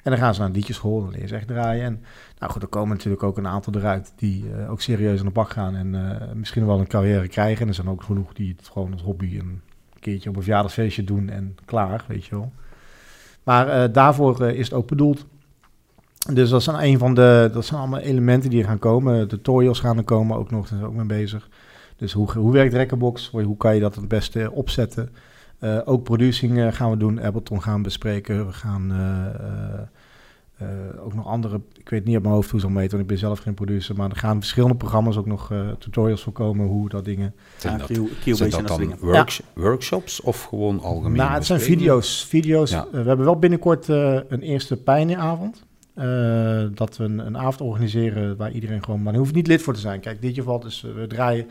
En 0.03 0.11
dan 0.11 0.21
gaan 0.21 0.35
ze 0.35 0.41
naar 0.41 0.49
een 0.49 0.55
liedjeschool, 0.55 1.01
dan 1.01 1.11
leren 1.11 1.29
ze 1.29 1.35
echt 1.35 1.47
draaien. 1.47 1.85
En 1.85 2.03
nou 2.39 2.53
goed, 2.53 2.63
er 2.63 2.69
komen 2.69 2.89
natuurlijk 2.97 3.23
ook 3.23 3.37
een 3.37 3.47
aantal 3.47 3.75
eruit 3.75 4.13
die 4.17 4.45
ook 4.69 4.81
serieus 4.81 5.19
aan 5.19 5.27
de 5.27 5.33
bak 5.33 5.51
gaan 5.51 5.77
en 5.77 6.19
misschien 6.35 6.67
wel 6.67 6.79
een 6.79 6.87
carrière 6.87 7.29
krijgen. 7.29 7.63
En 7.63 7.69
er 7.69 7.75
zijn 7.75 7.89
ook 7.89 8.03
genoeg 8.03 8.33
die 8.33 8.55
het 8.57 8.69
gewoon 8.69 8.93
als 8.93 9.03
hobby 9.03 9.39
een 9.39 9.61
keertje 10.01 10.29
op 10.29 10.37
een 10.37 10.43
verjaardagsfeestje 10.43 11.05
doen 11.05 11.29
en 11.29 11.57
klaar, 11.65 12.05
weet 12.09 12.25
je 12.25 12.35
wel. 12.35 12.53
Maar 13.47 13.69
uh, 13.69 13.93
daarvoor 13.93 14.43
uh, 14.43 14.53
is 14.53 14.65
het 14.65 14.73
ook 14.73 14.87
bedoeld. 14.87 15.27
Dus 16.33 16.51
dat 16.51 16.63
zijn 16.63 16.83
een 16.83 16.99
van 16.99 17.15
de, 17.15 17.51
dat 17.53 17.65
zijn 17.65 17.81
allemaal 17.81 18.01
elementen 18.01 18.51
die 18.51 18.61
er 18.61 18.69
gaan 18.69 18.79
komen. 18.79 19.29
Tutorials 19.29 19.81
gaan 19.81 19.97
er 19.97 20.05
komen 20.05 20.37
ook 20.37 20.51
nog, 20.51 20.69
daar 20.69 20.79
zijn 20.79 20.91
ook 20.91 20.97
mee 20.97 21.07
bezig. 21.07 21.49
Dus 21.97 22.13
hoe, 22.13 22.33
hoe 22.33 22.53
werkt 22.53 22.75
Rekkerbox? 22.75 23.31
Hoe 23.31 23.57
kan 23.57 23.75
je 23.75 23.81
dat 23.81 23.95
het 23.95 24.09
beste 24.09 24.51
opzetten? 24.53 25.09
Uh, 25.61 25.79
ook 25.85 26.03
producing 26.03 26.77
gaan 26.77 26.91
we 26.91 26.97
doen. 26.97 27.23
Ableton 27.23 27.63
gaan 27.63 27.83
bespreken. 27.83 28.47
We 28.47 28.53
gaan 28.53 28.93
eh, 30.57 31.05
ook 31.05 31.15
nog 31.15 31.27
andere, 31.27 31.61
ik 31.73 31.89
weet 31.89 32.05
niet 32.05 32.15
uit 32.15 32.23
mijn 32.23 32.35
hoofd 32.35 32.51
hoe 32.51 32.61
ze 32.61 32.71
meten, 32.71 32.91
want 32.91 33.03
ik 33.03 33.09
ben 33.09 33.19
zelf 33.19 33.39
geen 33.39 33.55
producer, 33.55 33.97
maar 33.97 34.11
er 34.11 34.17
gaan 34.17 34.39
verschillende 34.39 34.77
programma's 34.77 35.17
ook 35.17 35.27
nog 35.27 35.51
uh, 35.53 35.71
tutorials 35.79 36.23
voor 36.23 36.33
komen 36.33 36.67
hoe 36.67 36.89
dat 36.89 37.05
dingen. 37.05 37.35
Zijn 37.57 37.79
dat, 37.79 37.91
zijn 38.37 38.51
dat 38.51 38.67
dan 38.69 38.97
works, 39.01 39.43
workshops 39.55 40.21
of 40.21 40.43
gewoon 40.43 40.81
algemeen? 40.81 41.17
Nou, 41.17 41.33
het 41.33 41.47
zijn 41.47 41.61
video's. 41.61 42.25
video's. 42.25 42.71
Ja. 42.71 42.87
we 42.91 42.97
hebben 42.97 43.25
wel 43.25 43.39
binnenkort 43.39 43.89
een 43.89 44.41
eerste 44.41 44.77
pioneeravond. 44.77 45.65
dat 46.75 46.97
we 46.97 47.05
een, 47.05 47.19
een, 47.19 47.39
avond 47.39 47.61
organiseren 47.61 48.37
waar 48.37 48.53
iedereen 48.53 48.85
gewoon, 48.85 49.03
maar 49.03 49.13
je 49.13 49.19
hoeft 49.19 49.35
niet 49.35 49.47
lid 49.47 49.63
voor 49.63 49.75
te 49.75 49.81
zijn. 49.81 50.01
Kijk, 50.01 50.23
dit 50.23 50.35
geval 50.35 50.61
dus 50.61 50.81
we 50.81 51.07
draaien 51.07 51.47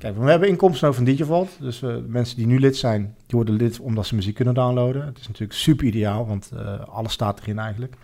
Kijk, 0.00 0.16
we 0.16 0.30
hebben 0.30 0.48
inkomsten 0.48 0.88
over 0.88 1.02
van 1.02 1.10
Digivalt. 1.10 1.56
Dus 1.60 1.82
uh, 1.82 1.94
mensen 2.06 2.36
die 2.36 2.46
nu 2.46 2.60
lid 2.60 2.76
zijn, 2.76 3.02
die 3.02 3.36
worden 3.36 3.54
lid 3.54 3.80
omdat 3.80 4.06
ze 4.06 4.14
muziek 4.14 4.34
kunnen 4.34 4.54
downloaden. 4.54 5.06
Het 5.06 5.18
is 5.18 5.26
natuurlijk 5.26 5.58
super 5.58 5.86
ideaal, 5.86 6.26
want 6.26 6.50
uh, 6.54 6.80
alles 6.88 7.12
staat 7.12 7.40
erin 7.40 7.58
eigenlijk. 7.58 7.94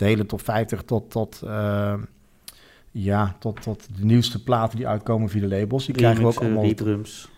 De 0.00 0.06
hele 0.06 0.26
top 0.26 0.40
50 0.42 0.82
tot, 0.82 1.10
tot, 1.10 1.40
uh, 1.44 1.94
ja, 2.90 3.36
tot, 3.38 3.62
tot 3.62 3.88
de 3.96 4.04
nieuwste 4.04 4.42
platen 4.42 4.76
die 4.76 4.86
uitkomen 4.86 5.28
via 5.28 5.40
de 5.40 5.48
labels. 5.48 5.86
Die 5.86 5.94
krijgen 5.94 6.22
we 6.22 6.28
ook 6.28 6.40
allemaal. 6.40 6.62
Redrums. 6.62 7.30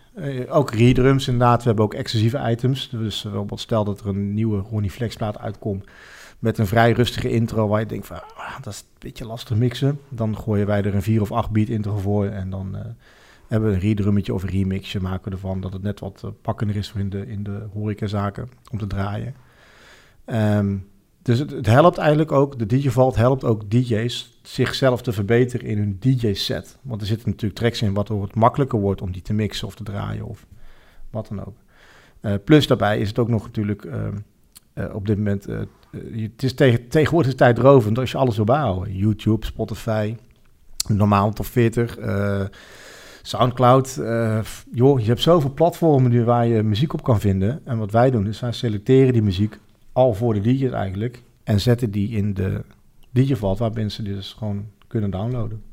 ook 0.49 0.71
redrums 0.71 1.27
inderdaad. 1.27 1.59
We 1.59 1.67
hebben 1.67 1.85
ook 1.85 1.93
exclusieve 1.93 2.49
items. 2.49 2.89
Dus 2.89 3.21
bijvoorbeeld 3.21 3.59
stel 3.59 3.83
dat 3.83 3.99
er 3.99 4.07
een 4.07 4.33
nieuwe 4.33 4.59
Ronnie 4.59 4.91
Flex 4.91 5.15
plaat 5.15 5.39
uitkomt 5.39 5.85
met 6.39 6.57
een 6.57 6.67
vrij 6.67 6.91
rustige 6.91 7.29
intro 7.29 7.67
waar 7.67 7.79
je 7.79 7.85
denkt 7.85 8.07
van 8.07 8.21
ah, 8.35 8.55
dat 8.61 8.73
is 8.73 8.79
een 8.79 8.85
beetje 8.99 9.25
lastig 9.25 9.57
mixen. 9.57 9.99
Dan 10.09 10.37
gooien 10.37 10.67
wij 10.67 10.83
er 10.83 10.95
een 10.95 11.01
4 11.01 11.21
of 11.21 11.31
8 11.31 11.49
beat 11.49 11.67
intro 11.67 11.97
voor 11.97 12.25
en 12.25 12.49
dan 12.49 12.77
hebben 13.47 13.69
we 13.69 13.75
een 13.75 13.81
redrummetje 13.81 14.33
of 14.33 14.43
een 14.43 14.49
remixje 14.49 14.99
maken 14.99 15.25
we 15.25 15.31
ervan. 15.31 15.61
Dat 15.61 15.73
het 15.73 15.81
net 15.81 15.99
wat 15.99 16.21
uh, 16.25 16.31
pakkender 16.41 16.75
is 16.75 16.93
in 16.95 17.09
de, 17.09 17.27
in 17.27 17.43
de 17.43 17.65
horecazaken 17.73 18.49
om 18.71 18.77
te 18.77 18.87
draaien. 18.87 19.35
Um, 20.25 20.87
dus 21.23 21.39
het, 21.39 21.65
helpt 21.65 21.97
eigenlijk 21.97 22.31
ook, 22.31 22.59
de 22.59 22.65
DJ 22.65 22.89
Vault 22.89 23.15
helpt 23.15 23.43
ook 23.43 23.69
DJ's 23.69 24.39
zichzelf 24.41 25.01
te 25.01 25.11
verbeteren 25.11 25.67
in 25.67 25.77
hun 25.77 25.97
DJ-set. 25.99 26.77
Want 26.81 27.01
er 27.01 27.07
zitten 27.07 27.29
natuurlijk 27.29 27.59
tracks 27.59 27.81
in 27.81 27.93
wat 27.93 28.07
het 28.07 28.35
makkelijker 28.35 28.79
wordt 28.79 29.01
om 29.01 29.11
die 29.11 29.21
te 29.21 29.33
mixen 29.33 29.67
of 29.67 29.75
te 29.75 29.83
draaien 29.83 30.25
of 30.25 30.45
wat 31.09 31.27
dan 31.27 31.45
ook. 31.45 31.55
Uh, 32.21 32.33
plus 32.45 32.67
daarbij 32.67 32.99
is 32.99 33.07
het 33.07 33.19
ook 33.19 33.27
nog 33.27 33.43
natuurlijk 33.43 33.83
uh, 33.83 34.07
uh, 34.75 34.95
op 34.95 35.07
dit 35.07 35.17
moment, 35.17 35.45
het 35.91 36.43
is 36.43 36.53
tegen, 36.53 36.87
tegenwoordig 36.87 37.35
tijd 37.35 37.57
rovend 37.57 37.99
als 37.99 38.11
je 38.11 38.17
alles 38.17 38.35
wil 38.35 38.45
bijhouden. 38.45 38.95
YouTube, 38.95 39.45
Spotify, 39.45 40.15
normaal 40.87 41.33
tot 41.33 41.47
40, 41.47 41.97
Soundcloud, 43.21 44.01
joh, 44.71 44.99
je 44.99 45.05
hebt 45.05 45.21
zoveel 45.21 45.53
platformen 45.53 46.11
nu 46.11 46.23
waar 46.23 46.47
je 46.47 46.63
muziek 46.63 46.93
op 46.93 47.03
kan 47.03 47.19
vinden. 47.19 47.61
En 47.65 47.77
wat 47.77 47.91
wij 47.91 48.11
doen, 48.11 48.27
is 48.27 48.39
wij 48.39 48.51
selecteren 48.51 49.13
die 49.13 49.21
muziek 49.21 49.59
al 49.93 50.13
voor 50.13 50.33
de 50.33 50.41
DJ's 50.41 50.71
eigenlijk. 50.71 51.23
En 51.43 51.61
zetten 51.61 51.91
die 51.91 52.09
in 52.09 52.33
de 52.33 52.63
DJ-vault 53.11 53.59
waar 53.59 53.73
mensen 53.73 54.03
dus 54.03 54.33
gewoon 54.33 54.65
kunnen 54.87 55.09
downloaden. 55.09 55.63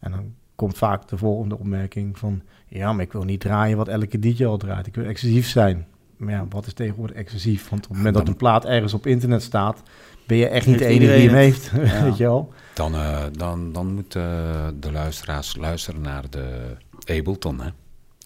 En 0.00 0.10
dan 0.10 0.34
komt 0.54 0.78
vaak 0.78 1.08
de 1.08 1.16
volgende 1.16 1.58
opmerking 1.58 2.18
van... 2.18 2.42
Ja, 2.68 2.92
maar 2.92 3.04
ik 3.04 3.12
wil 3.12 3.24
niet 3.24 3.40
draaien 3.40 3.76
wat 3.76 3.88
elke 3.88 4.18
DJ 4.18 4.44
al 4.44 4.56
draait. 4.56 4.86
Ik 4.86 4.94
wil 4.94 5.04
exclusief 5.04 5.48
zijn. 5.48 5.86
Maar 6.16 6.32
ja, 6.32 6.46
wat 6.48 6.66
is 6.66 6.72
tegenwoordig 6.72 7.16
exclusief? 7.16 7.68
Want 7.68 7.82
op 7.82 7.88
het 7.88 7.96
moment 7.96 8.16
dat 8.16 8.28
een 8.28 8.36
plaat 8.36 8.64
ergens 8.64 8.94
op 8.94 9.06
internet 9.06 9.42
staat 9.42 9.82
ben 10.26 10.36
je 10.36 10.48
echt 10.48 10.66
niet 10.66 10.78
de 10.78 10.86
enige 10.86 11.14
die 11.14 11.28
hem 11.28 11.36
heeft. 11.36 11.72
weet 12.02 12.16
je 12.16 12.24
wel? 12.24 12.52
Dan, 12.74 12.94
uh, 12.94 13.22
dan, 13.32 13.72
dan 13.72 13.94
moeten 13.94 14.22
uh, 14.22 14.66
de 14.80 14.92
luisteraars 14.92 15.56
luisteren 15.56 16.00
naar 16.00 16.30
de 16.30 16.76
Ableton, 17.04 17.60
hè? 17.60 17.68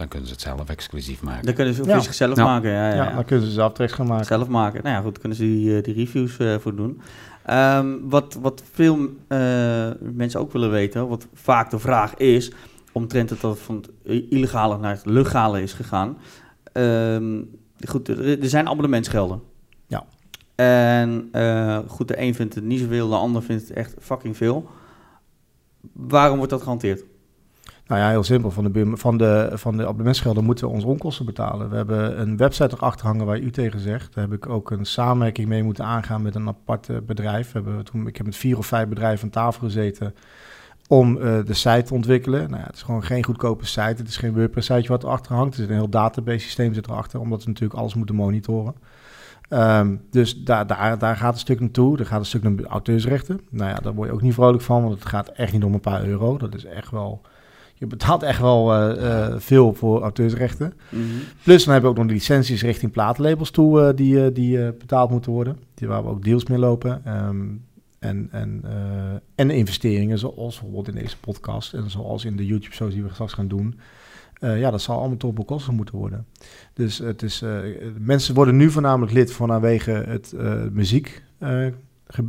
Dan 0.02 0.10
kunnen 0.10 0.28
ze 0.28 0.34
het 0.34 0.42
zelf 0.42 0.68
exclusief 0.68 1.22
maken. 1.22 1.44
Dan 1.44 1.54
kunnen 1.54 1.74
ze 1.74 1.80
het 1.80 2.04
ja. 2.04 2.12
zelf 2.12 2.36
ja. 2.36 2.44
maken, 2.44 2.70
ja, 2.70 2.88
ja, 2.88 2.94
ja, 2.94 3.14
dan 3.14 3.24
kunnen 3.24 3.46
ze 3.46 3.52
zelf 3.52 3.72
tracks 3.72 3.92
gaan 3.92 4.06
maken. 4.06 4.26
Zelf 4.26 4.48
maken. 4.48 4.82
Nou 4.82 4.96
ja, 4.96 5.02
goed, 5.02 5.18
kunnen 5.18 5.38
ze 5.38 5.44
die, 5.44 5.76
uh, 5.76 5.82
die 5.82 5.94
reviews 5.94 6.38
uh, 6.38 6.58
voor 6.58 6.74
doen. 6.74 7.00
Um, 7.50 8.08
wat, 8.08 8.38
wat 8.40 8.62
veel 8.72 8.98
uh, 8.98 9.08
mensen 9.98 10.40
ook 10.40 10.52
willen 10.52 10.70
weten, 10.70 11.08
wat 11.08 11.26
vaak 11.34 11.70
de 11.70 11.78
vraag 11.78 12.16
is, 12.16 12.52
omtrent 12.92 13.30
het 13.30 13.40
dat 13.40 13.58
van 13.58 13.76
het 13.76 13.90
illegale 14.30 14.78
naar 14.78 14.94
het 14.94 15.06
legale 15.06 15.62
is 15.62 15.72
gegaan. 15.72 16.16
Um, 16.72 17.50
goed, 17.88 18.08
er, 18.08 18.42
er 18.42 18.48
zijn 18.48 18.68
abonnementsgelden. 18.68 19.40
En 20.54 21.28
uh, 21.32 21.78
goed, 21.86 22.08
de 22.08 22.20
een 22.20 22.34
vindt 22.34 22.54
het 22.54 22.64
niet 22.64 22.80
zoveel, 22.80 23.08
de 23.08 23.14
ander 23.14 23.42
vindt 23.42 23.68
het 23.68 23.76
echt 23.76 23.94
fucking 24.00 24.36
veel. 24.36 24.70
Waarom 25.92 26.36
wordt 26.36 26.52
dat 26.52 26.62
gehanteerd? 26.62 27.04
Nou 27.92 28.04
ja, 28.04 28.10
heel 28.10 28.22
simpel. 28.22 28.50
Van 28.50 28.72
de, 28.72 28.90
van 28.94 29.18
de, 29.18 29.50
van 29.52 29.76
de 29.76 29.82
abonnementsgelden 29.82 30.44
moeten 30.44 30.66
we 30.66 30.72
onze 30.72 30.86
onkosten 30.86 31.24
betalen. 31.24 31.70
We 31.70 31.76
hebben 31.76 32.20
een 32.20 32.36
website 32.36 32.76
erachter 32.76 33.06
hangen 33.06 33.26
waar 33.26 33.38
u 33.38 33.50
tegen 33.50 33.80
zegt. 33.80 34.14
Daar 34.14 34.24
heb 34.24 34.32
ik 34.32 34.48
ook 34.48 34.70
een 34.70 34.84
samenwerking 34.84 35.48
mee 35.48 35.62
moeten 35.62 35.84
aangaan 35.84 36.22
met 36.22 36.34
een 36.34 36.48
apart 36.48 37.06
bedrijf. 37.06 37.52
We 37.52 37.60
hebben 37.62 37.84
toen, 37.84 38.06
ik 38.06 38.16
heb 38.16 38.26
met 38.26 38.36
vier 38.36 38.58
of 38.58 38.66
vijf 38.66 38.88
bedrijven 38.88 39.24
aan 39.24 39.30
tafel 39.30 39.60
gezeten 39.60 40.14
om 40.88 41.16
uh, 41.16 41.22
de 41.44 41.54
site 41.54 41.82
te 41.82 41.94
ontwikkelen. 41.94 42.40
Nou 42.40 42.60
ja, 42.60 42.66
het 42.66 42.74
is 42.74 42.82
gewoon 42.82 43.04
geen 43.04 43.24
goedkope 43.24 43.66
site. 43.66 43.80
Het 43.80 44.08
is 44.08 44.16
geen 44.16 44.34
WordPress-site 44.34 44.88
wat 44.88 45.02
erachter 45.02 45.34
hangt. 45.34 45.54
Het 45.54 45.62
is 45.62 45.68
een 45.68 45.76
heel 45.76 45.88
database 45.88 46.38
systeem 46.38 46.74
zit 46.74 46.86
erachter, 46.86 47.20
omdat 47.20 47.42
we 47.42 47.48
natuurlijk 47.48 47.80
alles 47.80 47.94
moeten 47.94 48.14
monitoren. 48.14 48.74
Um, 49.50 50.00
dus 50.10 50.44
daar, 50.44 50.66
daar, 50.66 50.98
daar 50.98 51.16
gaat 51.16 51.34
een 51.34 51.40
stuk 51.40 51.60
naartoe. 51.60 51.98
Er 51.98 52.06
gaat 52.06 52.20
een 52.20 52.26
stuk 52.26 52.42
naar 52.42 52.64
auteursrechten. 52.64 53.40
Nou 53.50 53.70
ja, 53.70 53.76
daar 53.76 53.94
word 53.94 54.08
je 54.08 54.14
ook 54.14 54.22
niet 54.22 54.34
vrolijk 54.34 54.62
van, 54.62 54.82
want 54.82 54.94
het 54.94 55.08
gaat 55.08 55.28
echt 55.28 55.52
niet 55.52 55.64
om 55.64 55.74
een 55.74 55.80
paar 55.80 56.04
euro. 56.04 56.38
Dat 56.38 56.54
is 56.54 56.64
echt 56.64 56.90
wel... 56.90 57.20
Je 57.82 57.88
betaalt 57.88 58.22
echt 58.22 58.40
wel 58.40 58.90
uh, 58.90 59.02
uh, 59.02 59.34
veel 59.38 59.74
voor 59.74 60.02
auteursrechten. 60.02 60.72
Mm 60.88 61.00
-hmm. 61.00 61.20
Plus 61.42 61.64
dan 61.64 61.72
hebben 61.72 61.90
we 61.92 61.96
ook 61.96 62.02
nog 62.02 62.12
de 62.12 62.20
licenties 62.20 62.62
richting 62.62 62.92
platenlabels 62.92 63.50
toe 63.50 63.80
uh, 63.80 63.88
die, 63.94 64.32
die 64.32 64.72
betaald 64.72 65.10
moeten 65.10 65.32
worden. 65.32 65.58
Die 65.74 65.88
waar 65.88 66.02
we 66.02 66.08
ook 66.08 66.24
deals 66.24 66.44
mee 66.44 66.58
lopen. 66.58 67.02
Um, 67.26 67.64
en, 67.98 68.28
en, 68.30 68.62
en 69.34 69.50
investeringen 69.50 70.18
zoals 70.18 70.54
bijvoorbeeld 70.54 70.88
in 70.88 71.02
deze 71.02 71.18
podcast 71.18 71.74
en 71.74 71.90
zoals 71.90 72.24
in 72.24 72.36
de 72.36 72.46
YouTube-shows 72.46 72.94
die 72.94 73.02
we 73.02 73.12
straks 73.12 73.32
gaan 73.32 73.48
doen. 73.48 73.78
Uh, 74.40 74.60
ja, 74.60 74.70
dat 74.70 74.82
zal 74.82 74.98
allemaal 74.98 75.16
toch 75.16 75.32
bekosten 75.32 75.74
moeten 75.74 75.94
worden. 75.94 76.26
Dus 76.74 76.98
het 76.98 77.22
is, 77.22 77.42
uh, 77.42 77.58
mensen 77.98 78.34
worden 78.34 78.56
nu 78.56 78.70
voornamelijk 78.70 79.12
lid 79.12 79.32
vanwege 79.32 79.90
het 79.90 80.32
uh, 80.36 80.62
muziek 80.70 81.22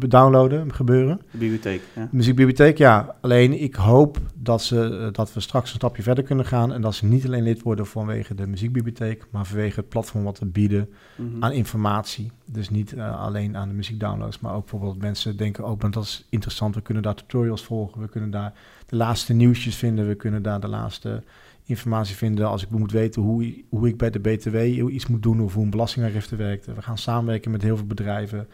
downloaden 0.07 0.73
gebeuren. 0.73 1.21
Bibliotheek, 1.31 1.81
ja. 1.95 2.07
Muziekbibliotheek, 2.11 2.77
ja. 2.77 3.15
Alleen 3.21 3.61
ik 3.61 3.75
hoop 3.75 4.17
dat, 4.35 4.61
ze, 4.63 5.09
dat 5.11 5.33
we 5.33 5.39
straks 5.39 5.69
een 5.69 5.75
stapje 5.75 6.03
verder 6.03 6.23
kunnen 6.23 6.45
gaan... 6.45 6.73
en 6.73 6.81
dat 6.81 6.95
ze 6.95 7.05
niet 7.05 7.25
alleen 7.25 7.43
lid 7.43 7.61
worden 7.61 7.85
vanwege 7.85 8.35
de 8.35 8.47
muziekbibliotheek... 8.47 9.25
maar 9.29 9.45
vanwege 9.45 9.79
het 9.79 9.89
platform 9.89 10.23
wat 10.23 10.39
we 10.39 10.45
bieden 10.45 10.89
mm 11.15 11.31
-hmm. 11.31 11.43
aan 11.43 11.51
informatie. 11.51 12.31
Dus 12.45 12.69
niet 12.69 12.95
alleen 12.99 13.57
aan 13.57 13.67
de 13.67 13.73
muziekdownloads... 13.73 14.39
maar 14.39 14.53
ook 14.53 14.61
bijvoorbeeld 14.69 15.01
mensen 15.01 15.37
denken... 15.37 15.65
oh, 15.65 15.79
dat 15.79 16.03
is 16.03 16.27
interessant, 16.29 16.75
we 16.75 16.81
kunnen 16.81 17.03
daar 17.03 17.15
tutorials 17.15 17.63
volgen... 17.63 18.01
we 18.01 18.09
kunnen 18.09 18.31
daar 18.31 18.53
de 18.85 18.95
laatste 18.95 19.33
nieuwsjes 19.33 19.75
vinden... 19.75 20.07
we 20.07 20.15
kunnen 20.15 20.41
daar 20.41 20.59
de 20.59 20.67
laatste 20.67 21.23
informatie 21.65 22.15
vinden 22.15 22.47
als 22.47 22.63
ik 22.63 22.69
moet 22.69 22.91
weten 22.91 23.21
hoe, 23.21 23.63
hoe 23.69 23.87
ik 23.87 23.97
bij 23.97 24.09
de 24.09 24.19
BTW 24.19 24.55
iets 24.89 25.07
moet 25.07 25.23
doen 25.23 25.41
of 25.41 25.53
hoe 25.53 25.63
een 25.63 25.69
belastingaangifte 25.69 26.35
werkt. 26.35 26.65
We 26.65 26.81
gaan 26.81 26.97
samenwerken 26.97 27.51
met 27.51 27.61
heel 27.61 27.77
veel 27.77 27.85
bedrijven. 27.85 28.47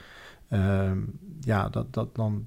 Uh, 0.49 0.91
ja, 1.41 1.69
dat, 1.69 1.93
dat 1.93 2.15
dan. 2.15 2.45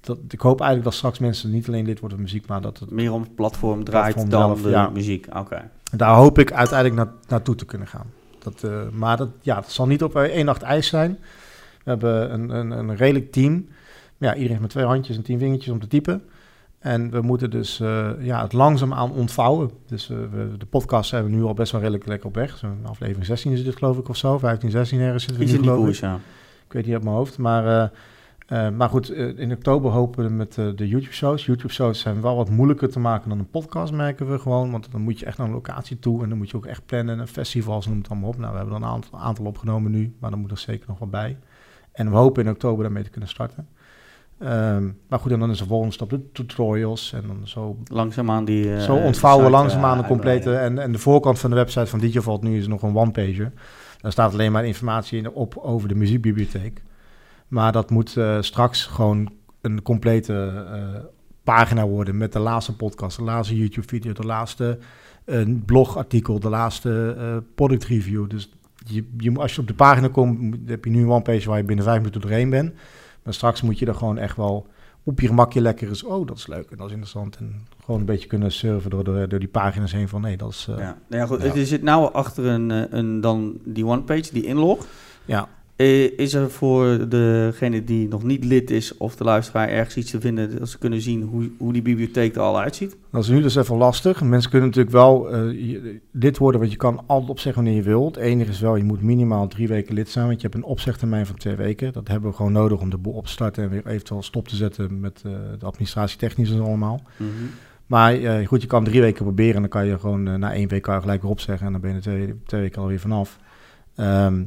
Dat, 0.00 0.18
ik 0.28 0.40
hoop 0.40 0.60
eigenlijk 0.60 0.90
dat 0.90 0.98
straks 0.98 1.18
mensen 1.18 1.50
niet 1.50 1.68
alleen 1.68 1.84
lid 1.84 2.00
worden 2.00 2.18
van 2.18 2.26
muziek, 2.26 2.46
maar 2.46 2.60
dat 2.60 2.78
het 2.78 2.90
meer 2.90 3.12
om 3.12 3.22
het 3.22 3.34
platform 3.34 3.84
draait 3.84 4.14
platform 4.14 4.30
dan 4.30 4.48
zelf, 4.48 4.62
de 4.62 4.70
ja. 4.70 4.88
muziek. 4.88 5.26
Oké. 5.36 5.70
Daar 5.96 6.14
hoop 6.14 6.38
ik 6.38 6.52
uiteindelijk 6.52 7.00
na, 7.00 7.14
naartoe 7.28 7.54
te 7.54 7.64
kunnen 7.64 7.88
gaan. 7.88 8.06
Dat, 8.38 8.62
uh, 8.64 8.88
maar 8.92 9.16
dat, 9.16 9.28
ja, 9.40 9.54
dat 9.54 9.70
zal 9.70 9.86
niet 9.86 10.02
op 10.02 10.16
één 10.16 10.44
nacht 10.44 10.62
ijs 10.62 10.86
zijn. 10.86 11.18
We 11.84 11.90
hebben 11.90 12.32
een, 12.32 12.50
een, 12.50 12.70
een 12.70 12.96
redelijk 12.96 13.32
team. 13.32 13.68
Ja, 14.16 14.28
iedereen 14.28 14.48
heeft 14.48 14.60
met 14.60 14.70
twee 14.70 14.84
handjes 14.84 15.16
en 15.16 15.22
tien 15.22 15.38
vingertjes 15.38 15.72
om 15.72 15.80
te 15.80 15.86
typen. 15.86 16.22
En 16.82 17.10
we 17.10 17.20
moeten 17.20 17.50
dus 17.50 17.80
uh, 17.80 18.10
ja, 18.18 18.42
het 18.42 18.52
langzaamaan 18.52 19.12
ontvouwen. 19.12 19.70
Dus 19.86 20.10
uh, 20.10 20.18
we, 20.32 20.56
de 20.58 20.66
podcast 20.66 21.08
zijn 21.08 21.24
we 21.24 21.30
nu 21.30 21.42
al 21.42 21.54
best 21.54 21.72
wel 21.72 21.80
redelijk 21.80 22.06
lekker 22.06 22.26
op 22.26 22.34
weg. 22.34 22.58
Zo'n 22.58 22.86
aflevering 22.86 23.26
16 23.26 23.52
is 23.52 23.64
dit 23.64 23.76
geloof 23.76 23.98
ik 23.98 24.08
of 24.08 24.16
zo. 24.16 24.38
15, 24.38 24.70
16 24.70 25.00
ergens 25.00 25.24
zitten 25.24 25.46
we 25.46 25.52
nu 25.52 25.58
geloof 25.58 25.88
ik. 25.88 25.94
Ja. 25.94 26.20
Ik 26.72 26.78
weet 26.78 26.86
niet 26.86 26.96
op 26.96 27.04
mijn 27.04 27.16
hoofd. 27.16 27.38
Maar, 27.38 27.90
uh, 28.48 28.68
maar 28.76 28.88
goed, 28.88 29.10
in 29.10 29.52
oktober 29.52 29.90
hopen 29.90 30.24
we 30.24 30.30
met 30.30 30.54
de 30.54 30.88
YouTube-shows. 30.88 31.46
YouTube-shows 31.46 32.00
zijn 32.00 32.20
wel 32.20 32.36
wat 32.36 32.50
moeilijker 32.50 32.90
te 32.90 32.98
maken 32.98 33.28
dan 33.28 33.38
een 33.38 33.50
podcast, 33.50 33.92
merken 33.92 34.30
we 34.30 34.38
gewoon. 34.38 34.70
Want 34.70 34.92
dan 34.92 35.00
moet 35.00 35.18
je 35.18 35.26
echt 35.26 35.38
naar 35.38 35.46
een 35.46 35.52
locatie 35.52 35.98
toe 35.98 36.22
en 36.22 36.28
dan 36.28 36.38
moet 36.38 36.50
je 36.50 36.56
ook 36.56 36.66
echt 36.66 36.86
plannen. 36.86 37.18
Een 37.18 37.28
festival, 37.28 37.82
ze 37.82 37.88
noemen 37.88 38.04
het 38.04 38.12
allemaal 38.12 38.30
op. 38.30 38.38
Nou, 38.38 38.50
we 38.50 38.56
hebben 38.56 38.76
er 38.76 38.82
een 38.82 38.88
aantal, 38.88 39.18
aantal 39.18 39.44
opgenomen 39.44 39.90
nu, 39.90 40.14
maar 40.18 40.30
dan 40.30 40.38
moet 40.38 40.50
er 40.50 40.58
zeker 40.58 40.88
nog 40.88 40.98
wat 40.98 41.10
bij. 41.10 41.38
En 41.92 42.10
we 42.10 42.16
hopen 42.16 42.44
in 42.44 42.50
oktober 42.50 42.82
daarmee 42.82 43.02
te 43.02 43.10
kunnen 43.10 43.28
starten. 43.28 43.68
Um, 44.38 44.98
maar 45.08 45.18
goed, 45.18 45.32
en 45.32 45.38
dan 45.38 45.50
is 45.50 45.58
de 45.58 45.66
volgende 45.66 45.92
stap 45.92 46.10
de 46.10 46.32
tutorials. 46.32 47.12
En 47.12 47.22
dan 47.26 47.40
zo, 47.44 47.76
langzaamaan 47.84 48.44
die... 48.44 48.64
Uh, 48.64 48.80
zo 48.80 48.94
ontvouwen 48.94 49.44
we 49.44 49.50
langzaamaan 49.50 49.98
de 49.98 50.04
complete... 50.04 50.54
En, 50.54 50.78
en 50.78 50.92
de 50.92 50.98
voorkant 50.98 51.38
van 51.38 51.50
de 51.50 51.56
website 51.56 51.86
van 51.86 51.98
DJVault 51.98 52.42
nu 52.42 52.58
is 52.58 52.66
nog 52.66 52.82
een 52.82 52.96
one-pager. 52.96 53.52
Daar 54.02 54.12
staat 54.12 54.32
alleen 54.32 54.52
maar 54.52 54.66
informatie 54.66 55.18
in 55.18 55.30
op 55.30 55.56
over 55.56 55.88
de 55.88 55.94
muziekbibliotheek. 55.94 56.82
Maar 57.48 57.72
dat 57.72 57.90
moet 57.90 58.16
uh, 58.16 58.36
straks 58.40 58.86
gewoon 58.86 59.32
een 59.60 59.82
complete 59.82 60.64
uh, 60.72 61.04
pagina 61.42 61.86
worden... 61.86 62.16
met 62.16 62.32
de 62.32 62.38
laatste 62.38 62.76
podcast, 62.76 63.16
de 63.16 63.22
laatste 63.22 63.56
YouTube-video... 63.56 64.12
de 64.12 64.26
laatste 64.26 64.78
blogartikel, 65.66 66.40
de 66.40 66.48
laatste 66.48 67.42
product 67.54 67.84
review. 67.84 68.30
Dus 68.30 68.52
je, 68.86 69.08
je, 69.18 69.32
als 69.34 69.54
je 69.54 69.60
op 69.60 69.66
de 69.66 69.74
pagina 69.74 70.08
komt, 70.08 70.56
heb 70.66 70.84
je 70.84 70.90
nu 70.90 71.02
een 71.02 71.10
one-page 71.10 71.48
waar 71.48 71.58
je 71.58 71.64
binnen 71.64 71.84
vijf 71.84 71.98
minuten 71.98 72.20
doorheen 72.20 72.50
bent... 72.50 72.72
Maar 73.22 73.34
straks 73.34 73.62
moet 73.62 73.78
je 73.78 73.86
er 73.86 73.94
gewoon 73.94 74.18
echt 74.18 74.36
wel 74.36 74.66
op 75.04 75.20
je 75.20 75.26
gemakje 75.26 75.60
lekker 75.60 75.88
eens... 75.88 76.02
Oh, 76.04 76.26
dat 76.26 76.36
is 76.36 76.46
leuk 76.46 76.70
en 76.70 76.76
dat 76.76 76.86
is 76.86 76.92
interessant. 76.92 77.36
En 77.36 77.66
gewoon 77.84 78.00
een 78.00 78.06
beetje 78.06 78.28
kunnen 78.28 78.52
surfen 78.52 78.90
door, 78.90 79.04
door, 79.04 79.28
door 79.28 79.38
die 79.38 79.48
pagina's 79.48 79.92
heen 79.92 80.08
van... 80.08 80.20
Nee, 80.20 80.36
dat 80.36 80.50
is... 80.50 80.66
eh, 80.70 80.78
Ja, 80.78 80.98
nou 81.08 81.22
ja, 81.22 81.26
goed. 81.26 81.42
Ja. 81.42 81.54
Er 81.54 81.66
zit 81.66 81.82
nou 81.82 82.12
achter 82.12 82.44
een, 82.46 82.70
eh, 82.70 82.82
een, 82.90 83.20
dan 83.20 83.58
die 83.64 83.86
one-page, 83.86 84.32
die 84.32 84.44
inlog. 84.44 84.86
ja. 85.24 85.48
Eh, 85.82 86.18
Is 86.18 86.34
er 86.34 86.50
voor 86.50 87.08
degene 87.08 87.84
die 87.84 88.08
nog 88.08 88.22
niet 88.22 88.44
lid 88.44 88.70
is 88.70 88.96
of 88.96 89.16
de 89.16 89.24
luisteraar 89.24 89.68
ergens 89.68 89.96
iets 89.96 90.10
te 90.10 90.20
vinden 90.20 90.58
dat 90.58 90.68
ze 90.68 90.78
kunnen 90.78 91.00
zien 91.00 91.22
hoe, 91.22 91.50
hoe 91.58 91.72
die 91.72 91.82
bibliotheek 91.82 92.34
er 92.34 92.40
al 92.40 92.60
uitziet? 92.60 92.96
Dat 93.10 93.22
is 93.22 93.28
nu 93.28 93.42
dus 93.42 93.54
even 93.54 93.76
lastig. 93.76 94.22
Mensen 94.22 94.50
kunnen 94.50 94.68
natuurlijk 94.68 94.94
wel 94.94 95.30
eh, 95.32 95.50
je- 95.70 96.00
lid 96.10 96.38
worden, 96.38 96.60
want 96.60 96.72
je 96.72 96.78
kan 96.78 97.02
altijd 97.06 97.30
opzeggen 97.30 97.62
wanneer 97.62 97.82
je 97.82 97.88
wilt. 97.88 98.14
Het 98.14 98.24
enige 98.24 98.50
is 98.50 98.60
wel, 98.60 98.76
je 98.76 98.84
moet 98.84 99.02
minimaal 99.02 99.46
drie 99.48 99.68
weken 99.68 99.94
lid 99.94 100.08
zijn, 100.08 100.26
want 100.26 100.40
je 100.40 100.46
hebt 100.48 100.54
een 100.62 100.70
opzegtermijn 100.70 101.26
van 101.26 101.36
twee 101.36 101.54
weken. 101.56 101.92
Dat 101.92 102.08
hebben 102.08 102.30
we 102.30 102.36
gewoon 102.36 102.52
nodig 102.52 102.80
om 102.80 102.90
de 102.90 102.98
boel 102.98 103.12
op 103.12 103.24
te 103.26 103.32
starten 103.32 103.62
en 103.64 103.70
weer 103.70 103.86
eventueel 103.86 104.22
stop 104.22 104.48
te 104.48 104.56
zetten 104.56 105.00
met 105.00 105.22
eh, 105.26 105.32
de 105.58 105.66
administratie 105.66 106.18
technisch 106.18 106.50
en 106.50 106.60
allemaal. 106.60 107.02
Maar 107.86 108.14
eh, 108.14 108.46
goed, 108.46 108.60
je 108.62 108.68
kan 108.68 108.84
drie 108.84 109.00
weken 109.00 109.24
proberen 109.24 109.54
en 109.54 109.60
dan 109.60 109.70
kan 109.70 109.86
je 109.86 109.98
gewoon 109.98 110.28
eh, 110.28 110.34
na 110.34 110.52
één 110.54 110.68
week 110.68 110.82
kan 110.82 110.94
je 110.94 111.00
gelijk 111.00 111.22
weer 111.22 111.30
opzeggen 111.30 111.66
en 111.66 111.72
dan 111.72 111.80
ben 111.80 111.90
je 111.90 111.96
er 111.96 112.02
twee, 112.02 112.34
twee 112.46 112.60
weken 112.60 112.82
alweer 112.82 113.00
vanaf. 113.00 113.38
Ehm, 113.96 114.42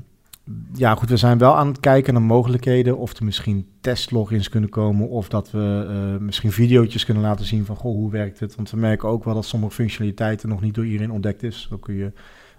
ja, 0.73 0.95
goed, 0.95 1.09
we 1.09 1.17
zijn 1.17 1.37
wel 1.37 1.55
aan 1.55 1.67
het 1.67 1.79
kijken 1.79 2.13
naar 2.13 2.21
mogelijkheden 2.21 2.97
of 2.97 3.17
er 3.17 3.25
misschien 3.25 3.67
testlogins 3.81 4.49
kunnen 4.49 4.69
komen 4.69 5.09
of 5.09 5.29
dat 5.29 5.51
we 5.51 5.85
eh, 5.89 6.21
misschien 6.21 6.51
video's 6.51 7.05
kunnen 7.05 7.23
laten 7.23 7.45
zien 7.45 7.65
van 7.65 7.75
goh, 7.75 7.95
hoe 7.95 8.11
werkt 8.11 8.39
het? 8.39 8.55
Want 8.55 8.71
we 8.71 8.77
merken 8.77 9.09
ook 9.09 9.23
wel 9.23 9.33
dat 9.33 9.45
sommige 9.45 9.73
functionaliteiten 9.73 10.49
nog 10.49 10.61
niet 10.61 10.75
door 10.75 10.85
iedereen 10.85 11.11
ontdekt 11.11 11.43
is. 11.43 11.67
Zo 11.69 11.77
kun 11.77 11.95
je 11.95 12.11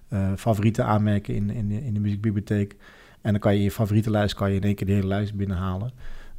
eh, 0.09 0.33
favorieten 0.37 0.85
aanmerken 0.85 1.35
in, 1.35 1.51
in, 1.51 1.71
in 1.71 1.95
de 1.95 2.01
muziekbibliotheek. 2.01 2.77
En 3.21 3.31
dan 3.31 3.41
kan 3.41 3.55
je 3.55 3.63
je 3.63 3.71
favorietenlijst 3.71 4.35
kan 4.35 4.51
je 4.51 4.57
in 4.57 4.63
één 4.63 4.75
keer 4.75 4.87
de 4.87 4.93
hele 4.93 5.07
lijst 5.07 5.35
binnenhalen. 5.35 5.93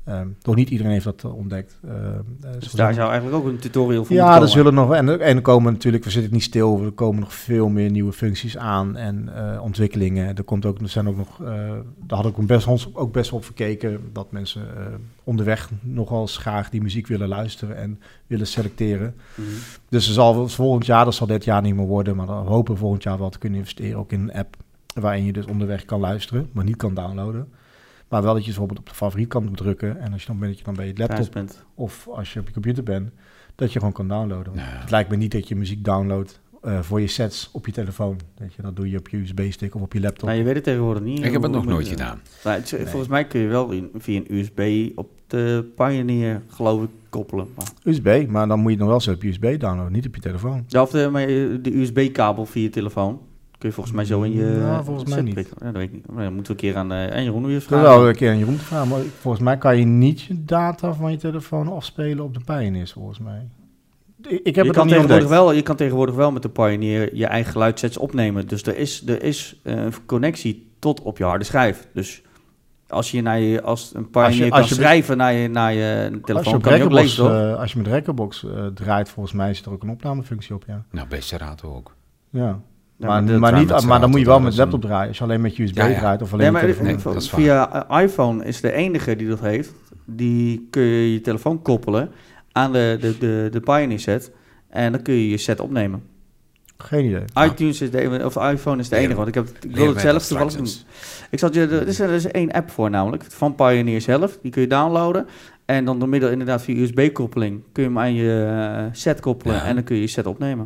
Ehm 0.07 0.27
toch 0.41 0.55
niet 0.55 0.69
iedereen 0.69 0.91
heeft 0.91 1.03
dat 1.03 1.23
eh, 1.23 1.35
ontdekt. 1.35 1.79
Ehm, 1.83 1.95
eh, 2.41 2.51
Dus 2.59 2.71
daar 2.71 2.93
zou 2.93 3.09
eigenlijk 3.09 3.43
ook 3.43 3.51
een 3.51 3.59
tutorial 3.59 4.05
voor 4.05 4.15
ja, 4.15 4.21
moeten 4.21 4.41
er 4.41 4.47
komen. 4.47 4.63
zullen 4.63 4.73
nog. 4.73 4.93
En, 4.93 5.21
en 5.21 5.35
er 5.35 5.41
komen 5.41 5.73
natuurlijk, 5.73 6.03
we 6.03 6.09
zitten 6.09 6.33
niet 6.33 6.43
stil, 6.43 6.83
er 6.83 6.91
komen 6.91 7.19
nog 7.19 7.33
veel 7.33 7.69
meer 7.69 7.89
nieuwe 7.89 8.13
functies 8.13 8.57
aan 8.57 8.95
en 8.95 9.29
eh, 9.35 9.61
ontwikkelingen. 9.63 10.35
Er, 10.35 10.43
komt 10.43 10.65
ook, 10.65 10.79
er 10.79 10.89
zijn 10.89 11.07
ook 11.07 11.17
nog, 11.17 11.41
daar 12.05 12.17
had 12.23 12.25
ik 12.25 12.47
best, 12.47 12.67
ons 12.67 12.89
ook 12.93 13.11
best 13.11 13.31
op 13.31 13.45
verkeken, 13.45 13.99
dat 14.13 14.31
mensen 14.31 14.61
onderweg 15.23 15.69
nogal 15.81 16.21
eens 16.21 16.37
graag 16.37 16.69
die 16.69 16.81
muziek 16.81 17.07
willen 17.07 17.27
luisteren 17.27 17.77
en 17.77 17.99
willen 18.27 18.47
selecteren. 18.47 19.15
Mhm. 19.35 19.47
Dus 19.89 20.07
er 20.07 20.13
zal 20.13 20.47
volgend 20.47 20.85
jaar, 20.85 21.05
dat 21.05 21.15
zal 21.15 21.27
dit 21.27 21.43
jaar 21.43 21.61
niet 21.61 21.75
meer 21.75 21.85
worden, 21.85 22.15
maar 22.15 22.27
dan 22.27 22.45
hopen 22.45 22.73
we 22.73 22.79
volgend 22.79 23.03
jaar 23.03 23.17
wel 23.17 23.29
te 23.29 23.39
kunnen 23.39 23.59
investeren, 23.59 23.99
ook 23.99 24.11
in 24.11 24.21
een 24.21 24.33
app 24.33 24.55
waarin 24.93 25.25
je 25.25 25.33
dus 25.33 25.45
onderweg 25.45 25.85
kan 25.85 25.99
luisteren, 25.99 26.49
maar 26.51 26.63
niet 26.63 26.75
kan 26.75 26.93
downloaden. 26.93 27.47
Maar 28.09 28.21
wel 28.23 28.33
dat 28.33 28.41
je 28.41 28.47
bijvoorbeeld 28.47 28.79
op 28.79 28.89
de 28.89 28.93
favoriet 28.95 29.27
kan 29.27 29.53
drukken 29.55 29.99
en 29.99 30.11
als 30.13 30.21
je 30.21 30.27
dan 30.27 30.39
dat 30.39 30.57
je 30.57 30.63
dan 30.63 30.73
bij 30.75 30.87
je 30.87 30.93
laptop 30.97 31.31
bent. 31.31 31.63
of 31.75 32.07
als 32.07 32.33
je 32.33 32.39
op 32.39 32.47
je 32.47 32.53
computer 32.53 32.83
bent, 32.83 33.09
dat 33.55 33.73
je 33.73 33.79
gewoon 33.79 33.93
kan 33.93 34.07
downloaden. 34.07 34.53
Het 34.55 34.91
lijkt 34.91 35.09
me 35.09 35.15
niet 35.15 35.31
dat 35.31 35.47
je 35.47 35.55
muziek 35.55 35.83
downloadt 35.83 36.39
eh, 36.61 36.81
voor 36.81 37.01
je 37.01 37.07
sets 37.07 37.49
op 37.53 37.65
je 37.65 37.71
telefoon. 37.71 38.19
Weet 38.37 38.53
je, 38.53 38.61
dat 38.61 38.75
doe 38.75 38.89
je 38.89 38.97
op 38.97 39.07
je 39.09 39.17
USB-stick 39.17 39.75
of 39.75 39.81
op 39.81 39.93
je 39.93 39.99
laptop. 39.99 40.27
Nou, 40.27 40.37
je 40.37 40.43
weet 40.45 40.55
het 40.55 40.63
tegenwoordig 40.63 41.03
niet. 41.03 41.23
Ik 41.23 41.31
heb 41.31 41.41
het 41.41 41.51
nog 41.51 41.65
nooit 41.65 41.87
gedaan. 41.87 42.19
nou, 42.43 42.55
het 42.59 42.75
Volgens 42.83 43.07
mij 43.07 43.25
kun 43.27 43.39
je 43.39 43.47
wel 43.47 43.71
in- 43.71 43.89
via 43.97 44.17
een 44.19 44.25
USB 44.35 44.91
op 44.95 45.09
de 45.27 45.71
Pioneer, 45.75 46.41
geloof 46.47 46.83
ik, 46.83 46.89
koppelen. 47.09 47.47
Maar, 47.55 47.67
USB, 47.83 48.25
maar 48.29 48.47
dan 48.47 48.59
moet 48.59 48.71
je 48.71 48.77
het 48.77 48.79
nog 48.79 48.89
wel 48.89 48.99
zo 49.01 49.11
op 49.11 49.21
je 49.23 49.29
USB 49.29 49.59
downloaden, 49.59 49.91
niet 49.91 50.07
op 50.07 50.15
je 50.15 50.21
telefoon. 50.21 50.63
ja, 50.67 50.81
of 50.81 50.89
de, 50.89 51.09
maar 51.11 51.27
de 51.27 51.75
USB-kabel 51.75 52.45
via 52.45 52.63
je 52.63 52.69
telefoon. 52.69 53.21
Kun 53.57 53.69
je 53.69 53.75
volgens 53.75 53.95
mij 53.95 54.05
zo 54.05 54.21
in 54.21 54.31
je 54.31 54.43
Nou, 54.45 54.83
volgens 54.83 55.09
mij 55.09 55.21
niet. 55.21 55.35
Ja, 55.35 55.43
dat 55.65 55.73
weet 55.73 55.83
ik 55.87 55.93
niet. 55.93 56.11
Maar 56.11 56.23
dan 56.23 56.33
moeten 56.33 56.55
we 56.55 56.61
een 56.63 56.67
keer 56.71 56.79
aan 56.79 56.91
uh, 56.91 57.15
en 57.15 57.23
Jeroen 57.23 57.45
weer 57.45 57.55
Ik 57.57 57.61
vragen. 57.61 57.89
wil 57.89 57.99
wel 57.99 58.09
een 58.09 58.15
keer 58.15 58.31
aan 58.31 58.37
Jeroen 58.37 58.57
te 58.57 58.63
vragen, 58.63 58.87
maar 58.87 58.99
volgens 59.19 59.43
mij 59.43 59.57
kan 59.57 59.77
je 59.77 59.85
niet 59.85 60.21
je 60.21 60.43
data 60.43 60.93
van 60.93 61.11
je 61.11 61.17
telefoon 61.17 61.67
afspelen 61.67 62.23
op 62.23 62.33
de 62.33 62.39
Pioneers, 62.45 62.91
volgens 62.91 63.19
mij. 63.19 63.47
Ik, 64.27 64.39
ik 64.43 64.55
heb 64.55 64.55
je, 64.55 64.61
het 64.71 64.79
kan 64.79 64.87
tegenwoordig 64.87 65.27
wel, 65.27 65.51
je 65.51 65.61
kan 65.61 65.75
tegenwoordig 65.75 66.15
wel 66.15 66.31
met 66.31 66.41
de 66.41 66.49
Pioneer 66.49 67.15
je 67.15 67.25
eigen 67.25 67.51
geluidssets 67.51 67.97
opnemen. 67.97 68.47
Dus 68.47 68.63
er 68.63 68.77
is, 68.77 69.07
er 69.07 69.23
is 69.23 69.59
eh, 69.63 69.75
een 69.75 69.93
connectie 70.05 70.71
tot 70.79 71.01
op 71.01 71.17
je 71.17 71.23
harde 71.23 71.43
schijf. 71.43 71.87
Dus 71.93 72.21
als 72.87 73.11
je, 73.11 73.21
naar 73.21 73.39
je 73.39 73.61
als 73.61 73.91
een 73.95 74.09
Pioneer 74.09 74.25
Als 74.29 74.37
je- 74.37 74.49
kan 74.49 74.59
als 74.59 74.69
je- 74.69 74.75
schrijven 74.75 75.17
naar 75.17 75.33
je, 75.33 75.47
naar 75.47 75.73
je 75.73 76.09
Als 76.13 76.21
telefoon, 76.23 76.51
je, 76.51 76.57
op 76.57 76.63
kan 76.63 76.77
je 76.77 76.83
ook 76.83 76.91
lezen, 76.91 77.23
toch? 77.23 77.33
eh, 77.33 77.59
als 77.59 77.71
je 77.71 77.77
met 77.77 77.87
Rekkerbox 77.87 78.43
eh, 78.45 78.65
draait, 78.65 79.09
volgens 79.09 79.35
mij 79.35 79.49
is 79.49 79.61
er 79.65 79.71
ook 79.71 79.83
een 79.83 79.89
opnamefunctie 79.89 80.55
op, 80.55 80.63
ja. 80.67 80.83
Nou, 80.91 81.07
bij 81.07 81.21
Serato 81.21 81.75
ook. 81.75 81.95
Ja. 82.29 82.59
Ja, 82.97 83.07
maar, 83.07 83.39
maar, 83.39 83.53
niet, 83.53 83.85
maar 83.85 83.99
dan 83.99 84.09
moet 84.09 84.19
je 84.19 84.25
wel 84.25 84.39
met 84.39 84.57
laptop 84.57 84.81
draaien. 84.81 85.07
Als 85.07 85.17
je 85.17 85.23
alleen 85.23 85.41
met 85.41 85.57
USB 85.57 85.75
Ja, 85.75 85.85
ja. 85.85 85.97
draait 85.97 86.21
of 86.21 86.33
alleen 86.33 86.43
Nee, 86.43 86.51
maar 86.51 86.61
telefoon. 86.61 86.85
Nee, 86.85 86.97
dat 87.03 87.15
is 87.15 87.29
waar. 87.31 87.41
via 87.41 88.01
iPhone 88.01 88.45
is 88.45 88.61
de 88.61 88.71
enige 88.71 89.15
die 89.15 89.27
dat 89.27 89.39
heeft. 89.39 89.73
Die 90.05 90.67
kun 90.69 90.81
je 90.81 91.13
je 91.13 91.21
telefoon 91.21 91.61
koppelen 91.61 92.11
aan 92.51 92.71
de, 92.71 92.97
de, 92.99 93.17
de, 93.17 93.47
de 93.51 93.59
Pioneer 93.59 93.99
set. 93.99 94.31
En 94.69 94.91
dan 94.91 95.01
kun 95.01 95.13
je 95.13 95.29
je 95.29 95.37
set 95.37 95.59
opnemen. 95.59 96.03
Geen 96.77 97.05
idee. 97.05 97.23
iTunes 97.35 97.81
is 97.81 97.91
de 97.91 98.01
enige, 98.01 98.25
of 98.25 98.35
iPhone 98.35 98.79
is 98.79 98.89
de 98.89 98.95
enige. 98.95 99.15
Want 99.15 99.27
ik, 99.27 99.33
heb, 99.33 99.47
ik 99.61 99.75
wil 99.75 99.87
het 99.87 99.99
zelf 99.99 100.27
toevallig 100.27 100.55
doen. 100.55 100.67
Ik 101.29 101.39
zal 101.39 101.53
je, 101.53 101.67
er 101.67 101.87
is, 101.87 101.99
er 101.99 102.09
is 102.09 102.27
één 102.27 102.51
app 102.51 102.71
voor 102.71 102.89
namelijk, 102.89 103.23
van 103.29 103.55
Pioneer 103.55 104.01
zelf. 104.01 104.37
Die 104.41 104.51
kun 104.51 104.61
je 104.61 104.67
downloaden. 104.67 105.27
En 105.65 105.85
dan 105.85 105.99
door 105.99 106.09
middel 106.09 106.29
inderdaad 106.29 106.61
via 106.61 106.75
USB-koppeling 106.75 107.63
kun 107.71 107.83
je 107.83 107.89
hem 107.89 107.99
aan 107.99 108.13
je 108.13 108.45
eh, 108.77 108.85
set 108.91 109.19
koppelen. 109.19 109.55
Ja. 109.55 109.63
En 109.63 109.75
dan 109.75 109.83
kun 109.83 109.95
je 109.95 110.01
je 110.01 110.07
set 110.07 110.25
opnemen. 110.25 110.65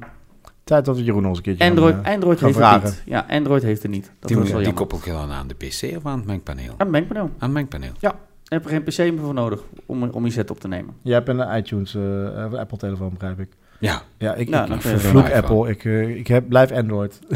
Tijd 0.71 0.85
dat 0.85 0.97
we 0.97 1.03
Jeroen 1.03 1.23
een 1.23 1.41
keertje 1.41 1.65
Android, 1.69 1.95
gaan, 1.95 2.03
eh, 2.05 2.13
Android 2.13 2.37
gaan 2.37 2.47
heeft 2.47 2.59
vragen. 2.59 2.81
het 2.81 3.01
niet. 3.05 3.13
Ja, 3.13 3.25
Android 3.29 3.63
heeft 3.63 3.81
het 3.81 3.91
niet. 3.91 4.11
Dat 4.19 4.29
Die, 4.29 4.37
was 4.37 4.51
wel 4.51 4.63
die 4.63 4.73
koppel 4.73 4.99
je 5.05 5.11
dan 5.11 5.31
aan 5.31 5.47
de 5.47 5.53
PC 5.53 5.97
of 5.97 6.05
aan 6.05 6.17
het 6.17 6.27
mengpaneel? 6.27 6.69
Aan 6.69 6.75
het 6.77 6.89
mengpaneel. 6.89 7.23
Aan 7.23 7.31
het 7.39 7.51
mengpaneel. 7.51 7.91
Je 7.99 8.11
hebt 8.43 8.65
er 8.65 8.71
geen 8.71 8.83
PC 8.83 8.97
meer 8.97 9.19
voor 9.23 9.33
nodig 9.33 9.59
om, 9.85 10.03
om 10.03 10.25
je 10.25 10.31
set 10.31 10.49
op 10.49 10.59
te 10.59 10.67
nemen. 10.67 10.93
Je 11.01 11.13
hebt 11.13 11.27
een 11.27 11.57
iTunes, 11.57 11.95
eh, 11.95 12.53
Apple-telefoon, 12.53 13.09
begrijp 13.09 13.39
ik. 13.39 13.47
Ja, 13.79 14.01
Ja, 14.17 14.33
ik, 14.35 14.49
Nou, 14.49 14.65
ik, 14.69 14.75
ik 14.75 14.81
je 14.81 14.87
vervloek 14.87 15.31
Apple. 15.31 15.69
Ik, 15.69 15.85
eh, 15.85 16.15
ik 16.15 16.27
heb, 16.27 16.49
blijf 16.49 16.71
Android. 16.71 17.19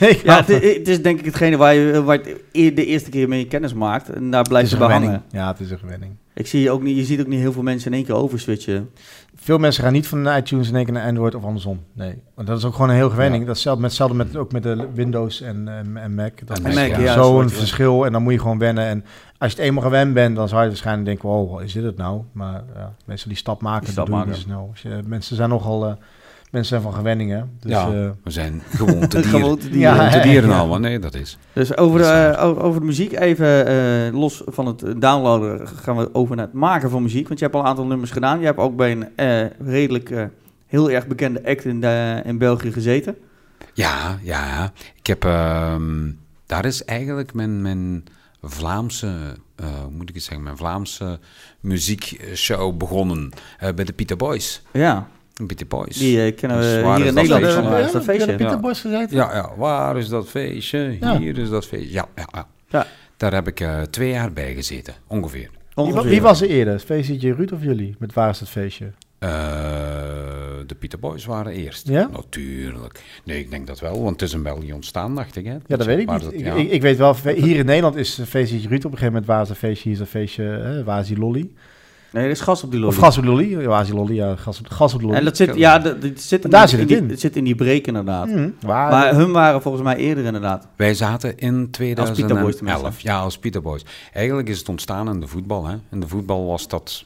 Ik 0.00 0.20
Ja, 0.24 0.36
het, 0.44 0.62
het 0.62 0.88
is 0.88 1.02
denk 1.02 1.18
ik 1.18 1.24
hetgene 1.24 1.56
waar 1.56 1.74
je, 1.74 2.02
waar 2.02 2.18
je 2.28 2.44
e- 2.52 2.74
de 2.74 2.86
eerste 2.86 3.10
keer 3.10 3.28
mee 3.28 3.46
kennis 3.46 3.74
maakt. 3.74 4.08
En 4.08 4.30
daar 4.30 4.42
blijf 4.42 4.70
je 4.70 4.76
bij 4.76 4.88
hangen. 4.88 5.22
Ja, 5.30 5.48
het 5.48 5.60
is 5.60 5.70
een 5.70 5.78
gewenning. 5.78 6.12
Ik 6.34 6.46
zie 6.46 6.70
ook 6.70 6.82
niet, 6.82 6.96
je 6.96 7.04
ziet 7.04 7.20
ook 7.20 7.26
niet 7.26 7.40
heel 7.40 7.52
veel 7.52 7.62
mensen 7.62 7.90
in 7.90 7.96
één 7.96 8.06
keer 8.06 8.14
overswitchen. 8.14 8.90
Veel 9.44 9.58
mensen 9.58 9.84
gaan 9.84 9.92
niet 9.92 10.06
van 10.06 10.36
iTunes 10.36 10.68
in 10.68 10.74
één 10.76 10.84
keer 10.84 10.94
naar 10.94 11.06
Android 11.06 11.34
of 11.34 11.44
andersom. 11.44 11.80
Nee, 11.92 12.22
want 12.34 12.48
dat 12.48 12.58
is 12.58 12.64
ook 12.64 12.72
gewoon 12.74 12.88
een 12.88 12.94
heel 12.96 13.10
gewenning. 13.10 13.40
Ja. 13.42 13.46
Dat 13.46 13.56
is 13.56 13.64
hetzelfde 13.64 13.82
met, 13.82 13.90
hetzelfde 13.90 14.16
met, 14.16 14.36
ook 14.36 14.52
met 14.52 14.62
de 14.62 14.88
Windows 14.94 15.40
en, 15.40 15.68
en, 15.68 15.96
en 15.96 16.14
Mac. 16.14 16.46
Dat 16.46 16.58
En 16.58 16.66
is 16.70 16.74
Mac, 16.74 17.00
ja, 17.00 17.12
zo'n 17.22 17.48
verschil 17.50 18.06
en 18.06 18.12
dan 18.12 18.22
moet 18.22 18.32
je 18.32 18.38
gewoon 18.38 18.58
wennen. 18.58 18.84
En 18.84 19.04
als 19.38 19.52
je 19.52 19.56
het 19.56 19.66
eenmaal 19.66 19.82
gewend 19.82 20.14
bent, 20.14 20.36
dan 20.36 20.48
zou 20.48 20.62
je 20.62 20.68
waarschijnlijk 20.68 21.06
denken, 21.06 21.28
oh, 21.28 21.50
wat 21.52 21.62
is 21.62 21.72
dit 21.72 21.84
het 21.84 21.96
nou? 21.96 22.22
Maar 22.32 22.62
ja, 22.74 22.94
mensen 23.04 23.28
die 23.28 23.38
stap 23.38 23.60
maken, 23.60 23.84
Die 23.84 23.92
stap 23.92 24.06
dat 24.06 24.14
doen 24.14 24.24
maken. 24.24 24.32
niet 24.32 24.42
snel. 24.42 24.72
Je, 24.82 25.02
mensen 25.06 25.36
zijn 25.36 25.48
nogal, 25.48 25.86
eh, 25.86 25.92
mensen 26.54 26.80
zijn 26.80 26.82
van 26.92 27.00
gewenningen. 27.00 27.50
Dus, 27.60 27.70
Ja. 27.72 27.86
eh, 27.86 28.08
we 28.24 28.30
zijn 28.30 28.62
gewoon 28.70 29.08
te 29.08 29.20
dieren. 29.20 29.30
Gewoon 29.40 29.58
te 29.58 29.78
Ja, 29.78 30.22
dieren 30.22 30.50
ja. 30.50 30.58
allemaal. 30.58 30.78
Nee, 30.78 30.98
dat 30.98 31.14
is. 31.14 31.38
Dus 31.52 31.76
over 31.76 31.98
de, 31.98 32.04
is 32.04 32.36
eh, 32.36 32.44
over, 32.44 32.80
de 32.80 32.86
muziek 32.86 33.12
even, 33.12 33.66
eh, 33.66 34.18
los 34.20 34.42
van 34.46 34.66
het 34.66 34.78
downloaden, 35.00 35.68
gaan 35.68 35.96
we 35.96 36.14
over 36.14 36.36
naar 36.36 36.44
het 36.44 36.54
maken 36.54 36.90
van 36.90 37.02
muziek. 37.02 37.26
Want 37.28 37.38
je 37.38 37.44
hebt 37.44 37.56
al 37.56 37.62
een 37.62 37.68
aantal 37.68 37.86
nummers 37.86 38.10
gedaan. 38.10 38.38
Je 38.40 38.44
hebt 38.46 38.58
ook 38.58 38.76
bij 38.76 38.92
een 38.92 39.08
eh, 39.16 39.50
redelijk, 39.66 40.28
heel 40.66 40.90
erg 40.90 41.06
bekende 41.06 41.44
act 41.46 41.64
in, 41.64 41.80
de, 41.80 42.22
in 42.24 42.38
België 42.38 42.72
gezeten. 42.72 43.16
Ja, 43.72 44.18
ja. 44.22 44.72
Ik 44.98 45.06
heb... 45.06 45.24
ehm, 45.24 46.10
daar 46.46 46.64
is 46.64 46.84
eigenlijk 46.84 47.34
mijn, 47.34 47.62
mijn 47.62 48.04
Vlaamse... 48.42 49.08
eh, 49.56 49.66
hoe 49.82 49.90
moet 49.92 50.08
ik 50.08 50.14
het 50.14 50.24
zeggen? 50.24 50.44
Mijn 50.44 50.56
Vlaamse 50.56 51.18
muziekshow 51.60 52.76
begonnen. 52.76 53.30
eh, 53.58 53.72
bij 53.74 53.84
de 53.84 53.92
Peter 53.92 54.16
Boys. 54.16 54.62
Ja, 54.72 55.08
Peter 55.46 55.66
Boys. 55.66 55.96
die 55.96 56.22
eh, 56.24 56.36
kennen 56.36 56.58
we 56.58 56.64
hier 56.96 57.06
in 57.06 57.14
Nederland. 57.14 57.44
feestje? 57.44 57.80
is 57.86 57.92
dat 57.92 58.04
feestje? 58.04 58.26
Peter 58.34 58.46
Ja. 58.50 58.60
Boys 58.60 58.80
gezeten? 58.80 59.16
Ja, 59.16 59.34
ja, 59.34 59.50
waar 59.56 59.98
is 59.98 60.08
dat 60.08 60.28
feestje? 60.28 60.96
Ja. 61.00 61.18
Hier 61.18 61.38
is 61.38 61.48
dat 61.48 61.66
feestje. 61.66 61.92
Ja, 61.92 62.06
ja, 62.16 62.28
ja. 62.32 62.46
Ja. 62.68 62.86
Daar 63.16 63.32
heb 63.32 63.48
ik 63.48 63.60
eh, 63.60 63.80
twee 63.82 64.10
jaar 64.10 64.32
bij 64.32 64.54
gezeten, 64.54 64.94
ongeveer. 65.06 65.50
Wie, 65.74 65.92
wa- 65.92 66.02
wie 66.02 66.20
was 66.22 66.40
er 66.42 66.48
eerder? 66.48 66.78
Feestje 66.78 67.34
Ruud 67.34 67.52
of 67.52 67.62
jullie? 67.62 67.96
Met 67.98 68.12
waar 68.14 68.30
is 68.30 68.40
het 68.40 68.48
feestje? 68.48 68.92
Eh, 69.18 69.30
de 70.66 70.74
Peter 70.78 70.98
Boys 70.98 71.24
waren 71.24 71.52
eerst. 71.52 71.88
Ja? 71.88 72.08
Natuurlijk. 72.12 73.00
Nee, 73.24 73.38
ik 73.38 73.50
denk 73.50 73.66
dat 73.66 73.80
wel, 73.80 74.02
want 74.02 74.20
het 74.20 74.28
is 74.28 74.34
in 74.34 74.42
België 74.42 74.72
ontstaan, 74.72 75.14
dacht 75.14 75.36
ik. 75.36 75.44
Hè? 75.44 75.52
Ja, 75.52 75.76
dat 75.76 75.86
weet 75.86 75.98
ik 75.98 76.10
niet. 76.10 76.22
dat- 76.22 76.32
ik, 76.32 76.40
ja. 76.40 76.54
ik, 76.54 76.70
ik 76.70 76.82
weet 76.82 76.96
wel, 76.96 77.16
hier 77.24 77.56
in 77.56 77.66
Nederland 77.66 77.96
is 77.96 78.18
een 78.18 78.26
feestje 78.26 78.56
Ruud. 78.58 78.64
Op 78.84 78.84
een 78.84 78.98
gegeven 78.98 79.06
moment 79.06 79.26
waar 79.26 79.42
is 79.42 79.48
een 79.48 79.54
feestje, 79.54 79.82
hier 79.84 79.92
is 79.92 80.00
een 80.00 80.06
feestje, 80.06 80.42
hè, 80.42 80.84
waar 80.84 81.00
is 81.00 81.06
die 81.06 81.18
lolly? 81.18 81.50
Nee, 82.14 82.24
er 82.24 82.30
is 82.30 82.40
gas 82.40 82.62
op 82.64 82.70
die 82.70 82.80
lolly. 82.80 82.92
Of 82.92 82.98
gas 82.98 83.16
op 83.18 83.22
de 83.24 83.28
lolly? 83.30 83.50
Ja, 83.50 83.66
waar 83.66 83.80
is 83.80 83.86
die 83.86 83.96
lolly? 83.96 84.14
Ja, 84.14 84.36
gas 84.36 84.58
op, 84.58 84.68
gas 84.68 84.94
op 84.94 85.00
de 85.00 85.06
lolly. 85.06 85.18
En 85.18 85.24
dat 85.24 85.36
zit, 85.36 85.54
ja, 85.54 85.78
dat, 85.78 86.02
dat 86.02 86.20
zit 86.20 86.44
in, 86.44 86.50
Daar 86.50 86.60
die- 86.60 86.70
zit 86.70 86.78
het 86.78 86.88
die- 86.88 86.96
in. 86.96 87.08
Het 87.08 87.20
zit 87.20 87.36
in 87.36 87.44
die 87.44 87.54
break 87.54 87.86
inderdaad. 87.86 88.26
Mhm. 88.28 88.50
Waar? 88.60 88.90
Maar 88.90 89.14
hun 89.14 89.32
waren 89.32 89.62
volgens 89.62 89.82
mij 89.84 89.96
eerder 89.96 90.24
inderdaad. 90.24 90.68
Wij 90.76 90.94
zaten 90.94 91.38
in 91.38 91.70
Peter 91.70 91.94
Boys 91.94 92.16
tenminste. 92.16 92.16
2011. 92.16 93.00
Ja, 93.00 93.18
als 93.18 93.38
Peter 93.38 93.62
Boys. 93.62 93.84
Eigenlijk 94.12 94.48
is 94.48 94.58
het 94.58 94.68
ontstaan 94.68 95.08
in 95.08 95.20
de 95.20 95.26
voetbal. 95.26 95.66
Hè? 95.66 95.76
In 95.90 96.00
de 96.00 96.08
voetbal 96.08 96.46
was 96.46 96.68
dat... 96.68 97.04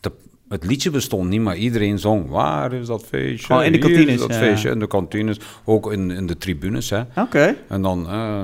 de- 0.00 0.12
het 0.48 0.64
liedje 0.64 0.90
bestond 0.90 1.28
niet, 1.28 1.40
maar 1.40 1.56
iedereen 1.56 1.98
zong. 1.98 2.28
Waar 2.28 2.72
is 2.72 2.86
dat 2.86 3.04
feestje? 3.04 3.46
Gewoon 3.46 3.62
in 3.62 3.72
de 3.72 3.78
Hier 3.78 3.86
kantines, 3.86 4.14
Is 4.14 4.20
dat 4.20 4.30
ja. 4.30 4.38
feestje 4.38 4.70
in 4.70 4.78
de 4.78 4.86
kantines. 4.86 5.40
Ook 5.64 5.92
in, 5.92 6.10
in 6.10 6.26
de 6.26 6.36
tribunes. 6.38 6.90
Hè? 6.90 7.02
Oké. 7.16 7.54
En 7.68 7.82
dan, 7.82 8.08
eh, 8.08 8.42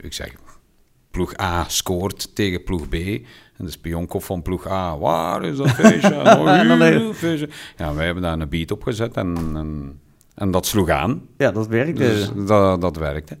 ik 0.00 0.12
zeg, 0.12 0.32
ploeg 1.10 1.40
A 1.40 1.64
scoort 1.68 2.34
tegen 2.34 2.62
ploeg 2.64 2.88
B. 2.88 2.96
En 3.56 3.64
de 3.64 3.70
spionkop 3.70 4.22
van 4.22 4.42
ploeg 4.42 4.66
A, 4.66 4.98
waar 4.98 5.44
is 5.44 5.56
dat 5.56 5.70
feestje? 5.70 6.14
Oh, 6.38 6.58
En 6.58 6.68
dan 6.68 6.82
hier, 6.82 6.98
de- 6.98 7.14
feestje. 7.14 7.48
Ja, 7.76 7.94
wij 7.94 8.04
hebben 8.04 8.22
daar 8.22 8.40
een 8.40 8.48
beat 8.48 8.70
op 8.70 8.82
gezet 8.82 9.14
en, 9.16 9.36
en, 9.56 10.00
en 10.34 10.50
dat 10.50 10.66
sloeg 10.66 10.88
aan. 10.88 11.22
Ja, 11.36 11.50
dat 11.50 11.66
werkt. 11.66 11.96
Dus 11.96 12.30
dat, 12.46 12.80
dat 12.80 12.96
werkte. 12.96 13.38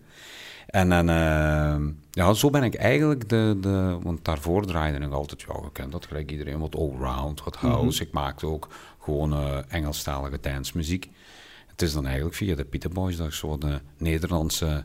En, 0.66 0.92
en 0.92 1.08
eh, 1.08 1.76
ja, 2.10 2.32
zo 2.32 2.50
ben 2.50 2.62
ik 2.62 2.74
eigenlijk 2.74 3.28
de, 3.28 3.56
de... 3.60 3.98
Want 4.02 4.24
daarvoor 4.24 4.66
draaide 4.66 5.04
ik 5.06 5.12
altijd, 5.12 5.40
ja, 5.40 5.54
je 5.62 5.72
kent 5.72 5.92
dat 5.92 6.06
gelijk 6.06 6.30
iedereen, 6.30 6.58
wat 6.58 6.76
allround, 6.76 7.44
wat 7.44 7.56
house. 7.56 8.02
Ik 8.02 8.12
maakte 8.12 8.46
ook 8.46 8.68
gewoon 9.00 9.32
eh, 9.32 9.58
Engelstalige 9.68 10.38
dancemuziek. 10.40 11.10
Het 11.66 11.82
is 11.82 11.92
dan 11.92 12.04
eigenlijk 12.06 12.36
via 12.36 12.54
de 12.54 12.64
Peter 12.64 12.90
Boys 12.90 13.16
dat 13.16 13.26
ik 13.26 13.32
zo 13.32 13.58
de 13.58 13.80
Nederlandse, 13.98 14.84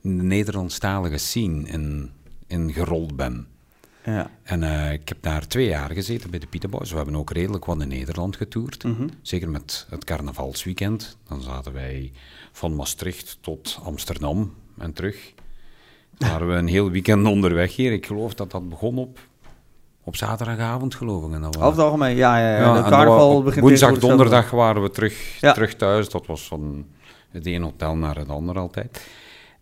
Nederlandstalige 0.00 1.18
scene 1.18 1.68
in, 1.68 2.10
in 2.46 2.72
gerold 2.72 3.16
ben. 3.16 3.46
Ja. 4.04 4.30
En 4.42 4.62
eh, 4.62 4.92
ik 4.92 5.08
heb 5.08 5.18
daar 5.22 5.46
twee 5.46 5.66
jaar 5.66 5.90
gezeten 5.90 6.30
bij 6.30 6.38
de 6.38 6.46
Peter 6.46 6.68
Boys. 6.68 6.90
We 6.90 6.96
hebben 6.96 7.16
ook 7.16 7.30
redelijk 7.30 7.64
wat 7.64 7.80
in 7.80 7.88
Nederland 7.88 8.36
getoerd. 8.36 8.84
Mhm. 8.84 9.08
Zeker 9.22 9.48
met 9.50 9.86
het 9.90 10.04
carnavalsweekend. 10.04 11.16
Dan 11.28 11.42
zaten 11.42 11.72
wij 11.72 12.12
van 12.52 12.74
Maastricht 12.76 13.38
tot 13.40 13.78
Amsterdam 13.84 14.54
en 14.78 14.92
terug. 14.92 15.32
Waren 16.18 16.48
we 16.48 16.54
een 16.54 16.66
heel 16.66 16.90
weekend 16.90 17.26
onderweg 17.26 17.76
hier. 17.76 17.92
Ik 17.92 18.06
geloof 18.06 18.34
dat 18.34 18.50
dat 18.50 18.68
begon 18.68 18.98
op, 18.98 19.18
op 20.04 20.16
zaterdagavond, 20.16 20.94
geloof 20.94 21.26
ik. 21.26 21.32
En 21.32 21.40
dat 21.42 21.54
we- 21.54 21.60
Over 21.60 21.72
het 21.76 21.80
algemeen, 21.86 22.16
ja, 22.16 22.38
ja, 22.38 22.50
ja. 22.56 22.58
ja, 22.60 22.76
en 22.76 22.82
carnaval 22.90 23.42
begint 23.42 23.64
Woensdag, 23.64 23.98
donderdag 23.98 24.50
waren 24.50 24.82
we 24.82 24.90
terug, 24.90 25.40
Ja. 25.40 25.52
terug 25.52 25.74
thuis. 25.74 26.08
Dat 26.08 26.26
was 26.26 26.46
van 26.46 26.86
het 27.30 27.46
ene 27.46 27.64
hotel 27.64 27.96
naar 27.96 28.16
het 28.16 28.28
andere 28.28 28.58
altijd. 28.58 29.06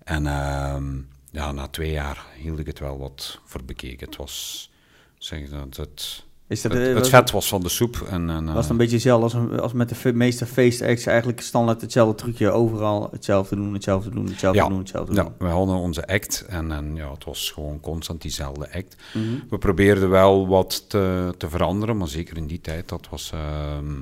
En 0.04 0.26
ehm, 0.26 0.84
ja, 1.30 1.52
na 1.52 1.66
twee 1.68 1.90
jaar 1.90 2.26
hield 2.36 2.58
ik 2.58 2.66
het 2.66 2.78
wel 2.78 2.98
wat 2.98 3.40
voor 3.44 3.64
bekeken. 3.64 4.06
Het 4.06 4.16
was, 4.16 4.70
zeg 5.18 5.48
dat, 5.48 5.76
het, 5.76 6.24
Is 6.48 6.62
dat, 6.62 6.72
het, 6.72 6.80
eh, 6.82 6.86
het 6.88 6.98
was- 6.98 7.08
vet 7.08 7.30
was 7.30 7.48
van 7.48 7.60
de 7.62 7.68
soep. 7.68 8.06
En, 8.10 8.30
en, 8.30 8.44
Was 8.44 8.54
eh, 8.54 8.60
het 8.60 8.70
een 8.70 8.76
beetje 8.76 8.94
hetzelfde 8.94 9.24
als, 9.24 9.34
een- 9.34 9.60
als 9.60 9.72
met 9.72 9.88
de 10.02 10.12
meeste 10.12 10.46
feestacts 10.46 11.06
eigenlijk 11.06 11.40
standaard 11.40 11.80
hetzelfde 11.80 12.14
trucje 12.14 12.50
overal 12.50 13.08
hetzelfde 13.12 13.56
doen, 13.56 13.72
hetzelfde 13.74 14.10
doen, 14.10 14.26
hetzelfde 14.26 14.60
Ja. 14.62 14.68
doen, 14.68 14.78
hetzelfde 14.78 15.14
ja, 15.14 15.22
doen. 15.22 15.32
we 15.38 15.46
hadden 15.46 15.74
onze 15.76 16.06
act 16.06 16.44
en, 16.48 16.72
en 16.72 16.94
ja, 16.96 17.12
het 17.12 17.24
was 17.24 17.50
gewoon 17.50 17.80
constant 17.80 18.22
diezelfde 18.22 18.72
act. 18.72 18.96
Mhm. 19.14 19.24
We 19.50 19.58
probeerden 19.58 20.10
wel 20.10 20.46
wat 20.48 20.84
te, 20.88 21.34
te 21.38 21.48
veranderen, 21.48 21.96
maar 21.96 22.08
zeker 22.08 22.36
in 22.36 22.46
die 22.46 22.60
tijd, 22.60 22.88
dat 22.88 23.08
was 23.10 23.30
ehm, 23.32 23.94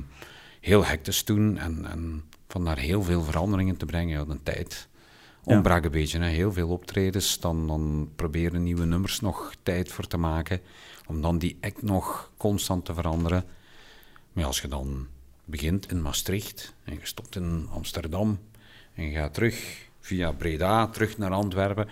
heel 0.60 0.84
hectisch 0.84 1.22
toen. 1.22 1.58
En, 1.58 1.86
en 1.90 2.22
van 2.48 2.64
daar 2.64 2.78
heel 2.78 3.02
veel 3.02 3.22
veranderingen 3.22 3.76
te 3.76 3.86
brengen, 3.86 4.18
ja, 4.18 4.24
de 4.24 4.38
tijd. 4.42 4.88
Ontbrak 5.48 5.84
een 5.84 5.90
beetje. 5.90 6.18
Hè. 6.18 6.28
Heel 6.28 6.52
veel 6.52 6.68
optredens, 6.68 7.40
dan, 7.40 7.66
dan 7.66 8.10
proberen 8.16 8.62
nieuwe 8.62 8.84
nummers 8.84 9.20
nog 9.20 9.52
tijd 9.62 9.92
voor 9.92 10.06
te 10.06 10.16
maken, 10.16 10.60
om 11.06 11.22
dan 11.22 11.38
die 11.38 11.58
act 11.60 11.82
nog 11.82 12.30
constant 12.36 12.84
te 12.84 12.94
veranderen. 12.94 13.44
Maar 14.32 14.44
als 14.44 14.60
je 14.60 14.68
dan 14.68 15.06
begint 15.44 15.90
in 15.90 16.02
Maastricht 16.02 16.74
en 16.84 16.92
je 16.92 17.00
stopt 17.02 17.36
in 17.36 17.66
Amsterdam 17.74 18.38
en 18.94 19.04
je 19.04 19.16
gaat 19.16 19.34
terug 19.34 19.86
via 20.00 20.32
Breda, 20.32 20.86
terug 20.86 21.18
naar 21.18 21.30
Antwerpen, 21.30 21.88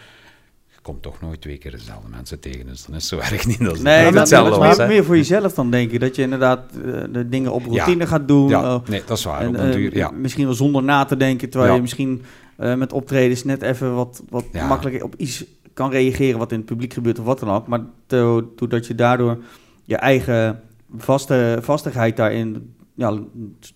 je 0.67 0.81
komt 0.83 1.03
toch 1.03 1.21
nooit 1.21 1.41
twee 1.41 1.59
keer 1.59 1.71
dezelfde 1.71 2.09
mensen 2.09 2.41
tegen. 2.41 2.67
Dus 2.67 2.85
dan 2.85 2.95
is 2.95 3.11
het 3.11 3.21
zo 3.25 3.35
erg 3.35 3.47
niet. 3.47 3.65
Dat 3.65 3.79
Nee, 3.79 4.05
dat 4.05 4.15
hetzelfde 4.15 4.51
dat 4.51 4.59
was, 4.59 4.77
meer, 4.77 4.87
meer 4.87 5.05
voor 5.05 5.17
jezelf 5.17 5.55
dan 5.55 5.71
denk 5.71 5.91
ik. 5.91 6.01
Dat 6.01 6.17
je 6.17 6.23
inderdaad 6.23 6.71
eh, 6.85 7.03
de 7.11 7.29
dingen 7.29 7.53
op 7.53 7.65
routine 7.65 8.07
gaat 8.07 8.29
doen. 8.29 8.49
Ja, 8.49 8.63
eh, 8.63 8.89
nee, 8.89 9.03
dat 9.07 9.19
is 9.19 9.25
waar. 9.25 9.41
en, 9.41 9.49
op 9.49 9.55
den 9.55 9.67
eh, 9.67 9.73
duur, 9.73 9.97
ja. 9.97 10.11
Misschien 10.11 10.45
wel 10.45 10.55
zonder 10.55 10.83
na 10.83 11.05
te 11.05 11.17
denken, 11.17 11.51
terwijl 11.51 11.75
je 11.75 11.81
misschien 11.81 12.25
eh, 12.57 12.75
met 12.75 12.93
optredens 12.93 13.45
net 13.45 13.63
even 13.63 13.95
wat, 13.95 14.23
wat 14.29 14.45
Ja. 14.53 14.67
makkelijker 14.67 15.05
op 15.05 15.15
iets 15.17 15.45
kan 15.75 15.91
reageren 15.91 16.39
wat 16.39 16.53
in 16.53 16.57
het 16.59 16.67
publiek 16.67 16.93
gebeurt 16.93 17.19
of 17.19 17.25
wat 17.25 17.39
dan 17.39 17.51
ook. 17.51 17.67
Maar 17.67 17.81
doordat 18.07 18.87
je 18.87 18.95
daardoor 18.95 19.39
je 19.85 19.97
eigen 19.97 20.63
vaste, 20.97 21.59
vastigheid 21.63 22.17
daarin 22.17 22.75
ja, 22.95 23.19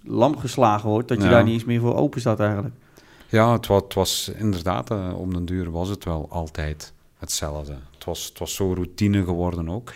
lam 0.02 0.38
geslagen 0.38 0.88
wordt, 0.88 1.08
dat 1.08 1.18
je 1.18 1.24
Ja. 1.24 1.30
daar 1.30 1.44
niet 1.44 1.52
eens 1.52 1.64
meer 1.64 1.80
voor 1.80 1.94
open 1.96 2.20
staat 2.20 2.40
eigenlijk. 2.40 2.74
Ja, 3.28 3.52
het 3.52 3.66
was, 3.66 3.82
het 3.82 3.94
was 3.94 4.32
inderdaad, 4.36 4.90
eh, 4.90 5.18
om 5.20 5.32
den 5.34 5.44
duur 5.44 5.70
was 5.70 5.88
het 5.88 6.04
wel 6.04 6.26
altijd 6.30 6.92
hetzelfde. 7.18 7.76
Het 7.94 8.04
was, 8.04 8.24
het 8.24 8.38
was 8.38 8.54
zo 8.54 8.72
routine 8.72 9.24
geworden 9.24 9.68
ook. 9.68 9.92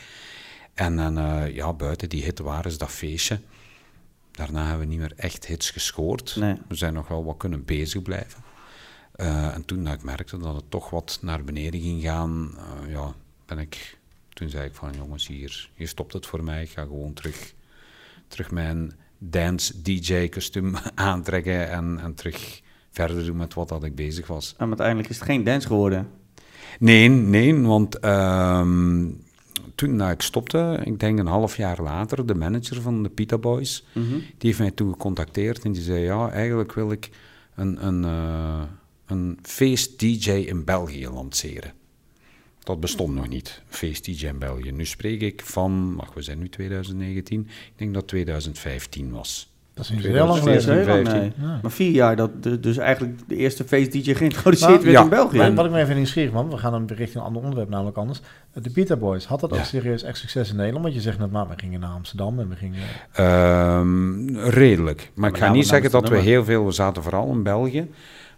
En, 0.74 0.98
en 0.98 1.18
eh, 1.18 1.54
ja, 1.54 1.72
buiten 1.72 2.08
die 2.08 2.22
hit 2.24 2.38
waren 2.38 2.70
is 2.70 2.78
dat 2.78 2.90
feestje. 2.90 3.40
Daarna 4.30 4.60
hebben 4.62 4.80
we 4.80 4.86
niet 4.86 4.98
meer 4.98 5.12
echt 5.16 5.46
hits 5.46 5.70
gescoord. 5.70 6.36
Nee. 6.38 6.54
We 6.68 6.74
zijn 6.74 6.94
nog 6.94 7.08
wel 7.08 7.24
wat 7.24 7.36
kunnen 7.36 7.64
bezig 7.64 8.02
blijven. 8.02 8.42
Eh, 9.14 9.54
en 9.54 9.64
toen 9.64 9.84
dat 9.84 9.94
ik 9.94 10.02
merkte 10.02 10.38
dat 10.38 10.54
het 10.54 10.70
toch 10.70 10.90
wat 10.90 11.18
naar 11.22 11.44
beneden 11.44 11.80
ging 11.80 12.02
gaan, 12.02 12.50
eh, 12.56 12.90
ja, 12.92 13.14
ben 13.46 13.58
ik, 13.58 13.98
toen 14.28 14.48
zei 14.48 14.64
ik 14.66 14.74
van 14.74 14.92
jongens, 14.96 15.26
hier, 15.26 15.68
hier 15.74 15.88
stopt 15.88 16.12
het 16.12 16.26
voor 16.26 16.44
mij. 16.44 16.62
Ik 16.62 16.70
ga 16.70 16.82
gewoon 16.82 17.12
terug, 17.12 17.54
terug 18.28 18.50
mijn 18.50 18.92
dance 19.18 19.82
DJ 19.82 20.28
kostuum 20.28 20.74
aantrekken 20.94 21.70
en, 21.70 21.98
en 22.02 22.14
terug 22.14 22.60
verder 22.90 23.24
doen 23.24 23.36
met 23.36 23.54
wat 23.54 23.68
dat 23.68 23.84
ik 23.84 23.94
bezig 23.94 24.26
was. 24.26 24.54
En 24.58 24.66
uiteindelijk 24.68 25.08
is 25.08 25.16
het 25.16 25.24
geen 25.24 25.44
dance 25.44 25.66
geworden. 25.66 26.08
Nee, 26.78 27.08
nee, 27.08 27.60
want 27.60 27.98
ehm, 27.98 29.06
toen 29.74 29.98
dat 29.98 30.10
ik 30.10 30.22
stopte, 30.22 30.80
ik 30.84 31.00
denk 31.00 31.18
een 31.18 31.26
half 31.26 31.56
jaar 31.56 31.82
later, 31.82 32.26
de 32.26 32.34
manager 32.34 32.80
van 32.82 33.02
de 33.02 33.08
Pita 33.08 33.38
Boys, 33.38 33.86
Mhm. 33.92 34.08
die 34.18 34.24
heeft 34.38 34.58
mij 34.58 34.70
toen 34.70 34.90
gecontacteerd 34.92 35.64
en 35.64 35.72
die 35.72 35.82
zei, 35.82 36.00
ja, 36.00 36.30
eigenlijk 36.30 36.72
wil 36.72 36.90
ik 36.92 37.10
een, 37.54 37.86
een, 37.86 38.04
eh, 38.04 38.62
een 39.06 39.38
feest-dj 39.42 40.30
in 40.30 40.64
België 40.64 41.08
lanceren. 41.08 41.72
Dat 42.62 42.80
bestond 42.80 43.14
nog 43.14 43.28
niet, 43.28 43.62
feest-dj 43.68 44.26
in 44.26 44.38
België. 44.38 44.72
Nu 44.72 44.84
spreek 44.86 45.20
ik 45.20 45.42
van, 45.44 45.94
wacht, 45.96 46.14
we 46.14 46.22
zijn 46.22 46.38
nu 46.38 46.48
2019, 46.48 47.40
ik 47.40 47.72
denk 47.76 47.94
dat 47.94 48.08
2015 48.08 49.10
was. 49.10 49.52
Dat 49.74 49.84
is 49.84 49.90
niet 49.90 50.02
zo 50.02 50.08
heel 50.08 50.26
lang 50.26 50.40
2014, 50.40 50.84
geleden. 50.84 51.12
heel 51.12 51.12
lang, 51.12 51.22
nee. 51.22 51.30
15. 51.32 51.54
Ja. 51.54 51.58
Maar 51.62 51.70
vier 51.70 51.90
jaar, 51.90 52.16
dat 52.16 52.42
de- 52.42 52.60
dus 52.60 52.76
eigenlijk 52.76 53.18
de 53.28 53.36
eerste 53.36 53.64
feest-dj 53.64 54.14
geïntroduceerd 54.14 54.70
Nou, 54.70 54.82
werd 54.84 54.96
ja. 54.96 55.02
in 55.02 55.08
België. 55.08 55.36
Maar 55.36 55.54
wat 55.54 55.64
ik 55.64 55.70
me 55.70 55.80
even 55.80 55.96
nieuwsgierig 55.96 56.32
man, 56.32 56.50
we 56.50 56.56
gaan 56.58 56.72
dan 56.72 56.86
richting 56.86 57.14
een 57.14 57.22
ander 57.22 57.42
onderwerp, 57.42 57.68
namelijk 57.68 57.96
anders. 57.96 58.20
De 58.52 58.70
Pita 58.70 58.96
Boys, 58.96 59.24
had 59.24 59.40
dat 59.40 59.52
ook 59.52 59.58
Ja. 59.58 59.64
serieus 59.64 60.02
echt 60.02 60.18
succes 60.18 60.50
in 60.50 60.56
Nederland? 60.56 60.84
Want 60.84 60.96
je 60.96 61.02
zegt 61.02 61.18
net, 61.18 61.30
maar 61.30 61.48
we 61.48 61.54
gingen 61.56 61.80
naar 61.80 61.90
Amsterdam 61.90 62.38
en 62.40 62.48
we 62.48 62.56
gingen... 62.56 62.80
Ehm, 63.12 64.36
redelijk. 64.48 65.10
Maar 65.14 65.28
ik 65.30 65.34
met 65.38 65.44
ga 65.48 65.52
niet 65.52 65.66
zeggen 65.66 65.90
dat 65.90 66.08
we 66.08 66.18
heel 66.18 66.44
veel... 66.44 66.64
We 66.66 66.72
zaten 66.72 67.02
vooral 67.02 67.30
in 67.30 67.42
België. 67.42 67.88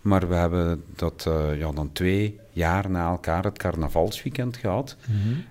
Maar 0.06 0.28
we 0.28 0.34
hebben 0.34 0.84
dat 0.96 1.24
eh, 1.26 1.58
ja, 1.58 1.72
dan 1.72 1.92
twee 1.92 2.40
jaar 2.50 2.90
na 2.90 3.08
elkaar 3.08 3.44
het 3.44 3.58
carnavalsweekend 3.58 4.56
gehad. 4.56 4.96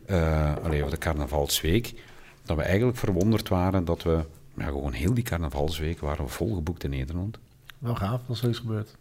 eh 0.06 0.56
alleen 0.64 0.84
of 0.84 0.90
de 0.90 0.98
carnavalsweek. 0.98 1.94
Dat 2.44 2.58
we 2.58 2.64
eigenlijk 2.64 2.98
verwonderd 2.98 3.50
waren 3.50 3.86
dat 3.86 4.04
we... 4.04 4.26
Ja, 4.58 4.66
gewoon 4.66 4.92
heel 4.92 5.14
die 5.14 5.24
carnavalsweek 5.24 6.00
waren 6.00 6.26
we 6.26 6.32
volgeboekt 6.32 6.84
in 6.84 6.90
Nederland. 6.90 7.38
Wel 7.78 7.96
gaaf, 7.96 8.22
dat 8.28 8.38
zoiets 8.38 8.60
gebeurt. 8.60 8.96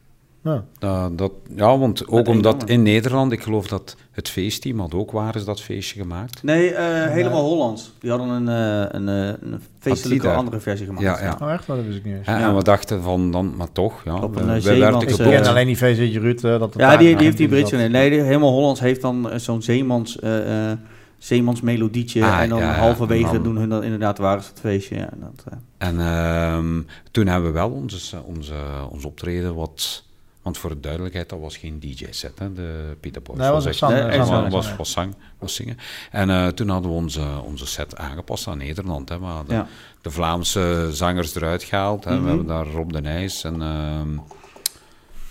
Ja. 0.44 0.64
Dat, 0.78 1.18
dat, 1.18 1.32
ja, 1.56 1.78
want 1.78 2.08
ook 2.08 2.28
omdat 2.28 2.68
in 2.68 2.82
Nederland, 2.82 3.32
ik 3.32 3.42
geloof 3.42 3.66
dat 3.66 3.96
het 4.10 4.28
feestteam 4.28 4.80
had 4.80 4.94
ook 4.94 5.10
waar 5.10 5.36
is 5.36 5.44
dat 5.44 5.60
feestje 5.62 6.00
gemaakt. 6.00 6.42
Nee, 6.42 6.70
eh, 6.74 7.10
helemaal 7.10 7.44
Hollands. 7.44 7.92
Die 8.00 8.10
hadden 8.10 8.28
een, 8.28 8.48
eh, 8.48 8.88
een, 9.00 9.08
eh, 9.08 9.50
een 9.52 9.60
feestelijke 9.78 10.30
andere 10.32 10.60
versie 10.60 10.86
gemaakt. 10.86 11.04
Ja, 11.04 11.20
ja. 11.22 11.38
Oh 11.42 11.52
echt? 11.52 11.66
Dat 11.66 11.76
wist 11.84 11.96
ik 11.98 12.04
niet 12.04 12.14
eens. 12.16 12.26
En, 12.26 12.38
Ja. 12.38 12.48
en 12.48 12.56
we 12.56 12.62
dachten 12.62 13.02
van, 13.02 13.30
dan, 13.30 13.56
maar 13.56 13.72
toch, 13.72 14.04
ja, 14.04 14.14
Op 14.14 14.34
we, 14.34 14.40
een, 14.40 14.46
we 14.52 14.60
zeeman- 14.60 14.90
werden 14.92 15.08
Ik 15.08 15.16
ken 15.16 15.46
alleen 15.46 15.66
die 15.66 15.76
VZ'tje 15.78 16.20
Ruud. 16.20 16.44
eh, 16.44 16.58
dat 16.58 16.74
Ja, 16.76 16.96
die, 16.96 17.16
die 17.16 17.24
heeft 17.24 17.36
die 17.36 17.48
Britse. 17.48 17.76
Nee, 17.76 18.10
die- 18.10 18.20
helemaal 18.20 18.52
Hollands 18.52 18.80
heeft 18.80 19.00
dan 19.00 19.30
zo'n 19.36 19.62
zeemans, 19.62 20.18
eh 20.18 20.70
eh 20.70 20.78
zeemansmelodietje. 21.18 22.24
Ah, 22.24 22.40
en 22.40 22.48
dan 22.48 22.58
ja, 22.58 22.72
halverwege 22.74 23.32
dan- 23.32 23.42
doen 23.42 23.56
hun 23.56 23.68
dan 23.68 23.82
inderdaad 23.82 24.18
waar 24.18 24.38
is 24.38 24.46
het 24.46 24.60
feestje. 24.60 24.96
Ja, 24.96 25.08
dat, 25.16 25.44
eh. 25.52 25.88
En 25.88 26.00
ehm, 26.00 26.80
toen 27.10 27.26
hebben 27.26 27.48
we 27.52 27.54
wel 27.58 27.70
onze, 27.70 28.22
onze, 28.24 28.54
ons 28.90 29.04
optreden 29.04 29.54
wat... 29.54 30.03
Want 30.44 30.58
voor 30.58 30.70
de 30.70 30.80
duidelijkheid, 30.80 31.28
dat 31.28 31.40
was 31.40 31.56
geen 31.56 31.80
DJ-set, 31.80 32.38
hè, 32.38 32.52
de 32.52 32.96
Peter 33.00 33.22
Boys. 33.22 33.38
Nee, 33.38 33.50
was 33.50 33.66
echt- 33.66 33.80
Nee, 33.80 34.00
eh, 34.00 34.50
was, 34.50 34.76
was, 34.76 34.90
zang, 34.92 35.14
was 35.38 35.54
zingen. 35.54 35.76
En 36.10 36.30
eh, 36.30 36.46
toen 36.46 36.68
hadden 36.68 36.90
we 36.90 36.96
onze, 36.96 37.22
onze 37.44 37.66
set 37.66 37.96
aangepast 37.96 38.46
aan 38.48 38.58
Nederland. 38.58 39.08
Hè. 39.08 39.18
We 39.18 39.24
hadden 39.24 39.56
Ja. 39.56 39.66
de 40.02 40.10
Vlaamse 40.10 40.88
zangers 40.92 41.34
eruit 41.34 41.62
gehaald. 41.62 42.04
Hè. 42.04 42.10
Mhm. 42.14 42.22
We 42.22 42.28
hebben 42.28 42.46
daar 42.46 42.66
Rob 42.66 42.92
de 42.92 43.00
Nijs 43.00 43.44
en... 43.44 43.62
ehm, 43.62 44.08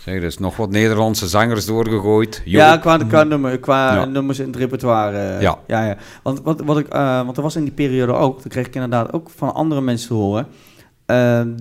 zeg, 0.03 0.15
er 0.15 0.23
is 0.23 0.37
nog 0.37 0.55
wat 0.57 0.69
Nederlandse 0.69 1.27
zangers 1.27 1.65
doorgegooid. 1.65 2.41
Ja, 2.45 2.77
qua, 2.77 2.97
qua, 2.97 3.23
nummer, 3.23 3.59
qua 3.59 3.93
Ja. 3.95 4.05
nummers 4.05 4.39
in 4.39 4.47
het 4.47 4.55
repertoire. 4.55 5.41
Ja. 5.41 5.57
ja, 5.67 5.85
ja. 5.85 5.97
Want, 6.23 6.41
wat, 6.41 6.61
wat 6.61 6.77
ik, 6.77 6.87
eh, 6.87 7.25
want 7.25 7.37
er 7.37 7.43
was 7.43 7.55
in 7.55 7.63
die 7.63 7.73
periode 7.73 8.11
ook, 8.13 8.41
toen 8.41 8.51
kreeg 8.51 8.67
ik 8.67 8.73
inderdaad 8.75 9.13
ook 9.13 9.29
van 9.29 9.53
andere 9.53 9.81
mensen 9.81 10.07
te 10.07 10.13
horen. 10.13 10.47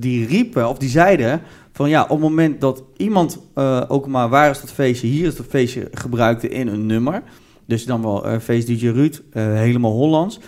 die 0.00 0.26
riepen, 0.26 0.68
of 0.68 0.78
die 0.78 0.88
zeiden 0.88 1.42
van 1.72 1.88
ja, 1.88 2.02
op 2.02 2.08
het 2.08 2.20
moment 2.20 2.60
dat 2.60 2.82
iemand 2.96 3.38
eh, 3.54 3.82
ook 3.88 4.06
maar 4.06 4.28
waar 4.28 4.50
is 4.50 4.60
dat 4.60 4.72
feestje, 4.72 5.06
hier 5.06 5.26
is 5.26 5.36
dat 5.36 5.46
feestje 5.46 5.88
gebruikte 5.92 6.48
in 6.48 6.68
een 6.68 6.86
nummer. 6.86 7.22
Dus 7.66 7.84
dan 7.84 8.02
wel 8.02 8.26
eh 8.26 8.38
feest 8.38 8.66
DJ 8.66 8.88
Ruud, 8.88 9.22
eh, 9.30 9.44
helemaal 9.44 9.92
Hollands. 9.92 10.40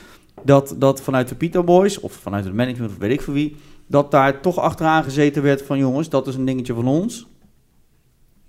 Dat, 0.43 0.75
dat 0.79 1.03
vanuit 1.03 1.29
de 1.29 1.35
Pita 1.35 1.63
Boys, 1.63 2.01
of 2.01 2.13
vanuit 2.13 2.45
het 2.45 2.55
management, 2.55 2.91
of 2.93 2.99
weet 2.99 3.11
ik 3.11 3.21
voor 3.21 3.35
wie, 3.35 3.57
dat 3.87 4.11
daar 4.11 4.41
toch 4.41 4.59
achteraan 4.59 5.05
gezeten 5.05 5.43
werd 5.43 5.63
van 5.63 5.79
jongens, 5.79 6.09
dat 6.09 6.27
is 6.27 6.35
een 6.35 6.45
dingetje 6.45 6.75
van 6.75 6.87
ons. 6.87 7.27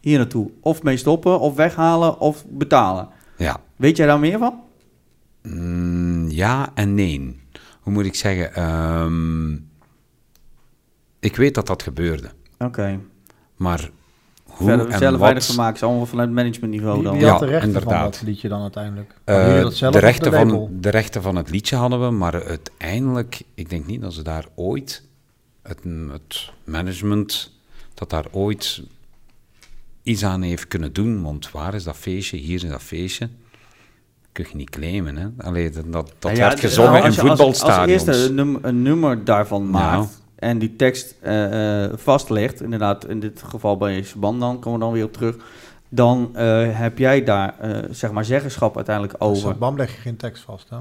Hier 0.01 0.17
naartoe. 0.17 0.51
Of 0.61 0.83
mee 0.83 0.97
stoppen, 0.97 1.39
of 1.39 1.55
weghalen, 1.55 2.19
of 2.19 2.45
betalen. 2.49 3.09
Ja. 3.37 3.61
Weet 3.75 3.97
jij 3.97 4.05
daar 4.07 4.19
meer 4.19 4.37
van? 4.37 4.59
Mm, 5.41 6.29
ja 6.29 6.71
en 6.73 6.95
nee. 6.95 7.39
Hoe 7.81 7.93
moet 7.93 8.05
ik 8.05 8.15
zeggen? 8.15 8.53
Ehm, 8.53 9.53
ik 11.19 11.35
weet 11.35 11.55
dat 11.55 11.67
dat 11.67 11.83
gebeurde. 11.83 12.29
Oké. 12.65 12.99
Maar 13.55 13.89
hoe 14.43 14.67
Verder 14.67 14.89
en 14.89 14.97
zelf 14.99 15.19
weinig 15.19 15.55
maken, 15.55 15.75
is 15.75 15.83
allemaal 15.83 16.05
vanuit 16.05 16.31
managementniveau 16.31 17.03
dan. 17.03 17.13
wie 17.13 17.21
Ja, 17.25 17.29
had 17.31 17.39
de 17.39 17.45
rechten 17.45 17.71
van 17.73 17.81
inderdaad. 17.81 18.13
dat 18.13 18.21
liedje 18.21 18.47
dan 18.49 18.61
uiteindelijk? 18.61 19.13
Eh, 19.23 19.67
zelf 19.67 19.93
de, 19.93 19.99
rechten 19.99 20.31
van, 20.33 20.69
de 20.79 20.89
rechten 20.89 21.21
van 21.21 21.35
het 21.35 21.49
liedje 21.49 21.75
hadden 21.75 22.01
we, 22.05 22.09
maar 22.11 22.43
uiteindelijk, 22.45 23.41
ik 23.53 23.69
denk 23.69 23.85
niet 23.85 24.01
dat 24.01 24.13
ze 24.13 24.21
daar 24.21 24.45
ooit, 24.55 25.03
het, 25.63 25.79
het 26.11 26.51
management, 26.63 27.51
dat 27.93 28.09
daar 28.09 28.25
ooit 28.31 28.81
iets 30.03 30.25
aan 30.25 30.41
heeft 30.41 30.67
kunnen 30.67 30.93
doen. 30.93 31.21
Want 31.21 31.51
waar 31.51 31.73
is 31.73 31.83
dat 31.83 31.95
feestje? 31.97 32.37
Hier 32.37 32.63
is 32.63 32.69
dat 32.69 32.81
feestje. 32.83 33.29
Kun 34.31 34.45
je 34.49 34.55
niet 34.55 34.69
claimen, 34.69 35.15
hè? 35.17 35.27
Allee, 35.37 35.69
dat, 35.69 35.91
dat, 35.91 36.13
Nou 36.19 36.35
ja, 36.35 36.47
werd 36.47 36.59
gezongen 36.59 36.91
nou, 36.91 37.01
in 37.03 37.07
als 37.07 37.15
je- 37.15 37.21
als- 37.21 37.29
voetbalstadions. 37.29 38.07
Als 38.07 38.15
je 38.15 38.21
eerst 38.21 38.29
een, 38.29 38.35
num- 38.35 38.59
een 38.61 38.81
nummer 38.81 39.23
daarvan 39.25 39.69
maakt 39.69 39.95
Nou. 39.97 40.07
En 40.45 40.57
die 40.59 40.75
tekst 40.75 41.15
eh, 41.21 41.83
eh, 41.83 41.91
vastlegt, 41.95 42.61
inderdaad, 42.61 43.07
in 43.07 43.19
dit 43.19 43.43
geval 43.49 43.77
bij 43.77 44.03
Shaban 44.03 44.39
dan, 44.39 44.59
komen 44.59 44.79
we 44.79 44.85
dan 44.85 44.93
weer 44.93 45.03
op 45.03 45.13
terug, 45.13 45.35
dan 45.89 46.29
eh, 46.33 46.63
heb 46.79 46.97
jij 46.97 47.23
daar, 47.23 47.55
eh, 47.59 47.77
zeg 47.91 48.11
maar, 48.11 48.25
zeggenschap 48.25 48.75
uiteindelijk 48.75 49.15
over. 49.17 49.49
Dus 49.49 49.57
BAM 49.57 49.77
leg 49.77 49.91
je 49.95 50.01
geen 50.01 50.15
tekst 50.17 50.43
vast, 50.43 50.69
hè? 50.69 50.77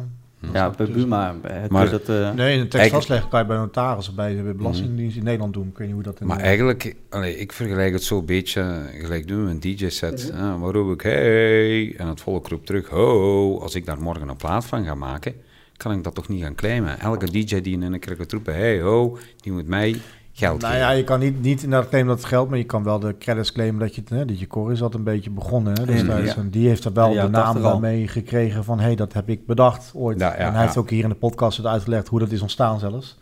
Ja, 0.53 0.71
bij 0.71 0.87
Buma 0.91 1.35
heb 1.43 1.71
Maar- 1.71 1.85
je 1.85 1.91
dat... 1.91 2.09
eh, 2.09 2.31
Nee, 2.33 2.59
een 2.59 2.69
tekst 2.69 2.91
vastleggen 2.91 3.29
kan 3.29 3.41
je 3.41 3.47
bij 3.47 3.57
notaris 3.57 4.15
bij 4.15 4.35
de 4.37 4.43
Belastingdienst 4.57 5.17
in 5.17 5.25
Nederland 5.25 5.53
doen. 5.55 5.69
Ik 5.69 5.79
weet 5.79 5.87
niet 5.87 5.95
hoe 5.95 6.05
dat 6.05 6.21
in 6.21 6.27
Maar 6.27 6.39
eigenlijk, 6.39 6.95
allee, 7.11 7.37
ik 7.39 7.53
vergelijk 7.53 7.93
het 7.93 8.03
zo'n 8.03 8.25
beetje 8.25 8.83
gelijk 9.01 9.29
doen 9.29 9.45
we 9.45 9.51
een 9.51 9.61
DJ-set. 9.61 10.33
Ah, 10.35 10.61
waar 10.61 10.73
roep 10.73 10.93
ik 10.93 11.01
hey 11.01 11.97
en 11.97 12.07
het 12.09 12.21
volk 12.21 12.49
roept 12.49 12.67
terug 12.67 12.89
ho. 12.89 13.59
Als 13.61 13.75
ik 13.75 13.87
daar 13.87 14.01
morgen 14.01 14.29
een 14.29 14.37
plaat 14.37 14.65
van 14.65 14.85
ga 14.85 14.95
maken, 14.95 15.35
kan 15.77 15.93
ik 15.93 16.05
dat 16.05 16.15
toch 16.15 16.29
niet 16.29 16.43
gaan 16.43 16.55
claimen. 16.55 17.01
Elke 17.01 17.31
DJ 17.31 17.61
die 17.61 17.75
in 17.75 17.83
een 17.83 18.03
gaat 18.03 18.33
roepen 18.33 18.55
hey 18.55 18.81
ho, 18.81 19.19
die 19.41 19.53
moet 19.53 19.67
mij 19.67 20.01
geld 20.33 20.61
Nou 20.61 20.73
geven. 20.73 20.87
ja, 20.89 20.93
je 20.93 21.05
kan 21.05 21.21
niet, 21.21 21.43
niet 21.43 21.63
inderdaad 21.63 21.89
claimen 21.89 22.13
dat 22.15 22.23
het 22.23 22.33
geld, 22.33 22.49
maar 22.49 22.59
je 22.59 22.65
kan 22.65 22.83
wel 22.85 22.99
de 22.99 23.19
credits 23.19 23.53
claimen 23.53 23.81
dat 23.81 23.95
je 23.95 24.01
het, 24.01 24.11
hè, 24.11 24.25
dat 24.25 24.39
je 24.39 24.47
Cor 24.47 24.73
is 24.73 24.79
dat 24.79 24.95
een 24.95 25.05
beetje 25.05 25.31
begonnen. 25.31 25.73
Hè. 25.75 25.95
Ja. 25.95 26.37
En 26.37 26.51
die 26.51 26.69
heeft 26.69 26.85
er 26.85 26.93
wel 26.93 27.13
Ja, 27.13 27.25
de 27.25 27.31
naam 27.31 27.45
80 27.45 27.63
al. 27.65 27.71
daarmee 27.71 28.09
gekregen 28.09 28.65
van, 28.65 28.79
hé, 28.79 28.85
hey, 28.85 28.95
dat 28.95 29.13
heb 29.13 29.29
ik 29.29 29.47
bedacht 29.47 29.91
ooit. 29.95 30.21
Ja, 30.21 30.29
ja, 30.29 30.37
en 30.37 30.53
hij 30.53 30.63
heeft 30.63 30.77
ook 30.77 30.91
hier 30.91 31.03
in 31.03 31.09
de 31.09 31.15
podcast 31.15 31.57
het 31.57 31.67
uitgelegd 31.67 32.09
hoe 32.09 32.19
dat 32.19 32.31
is 32.31 32.41
ontstaan 32.41 32.79
zelfs. 32.79 33.19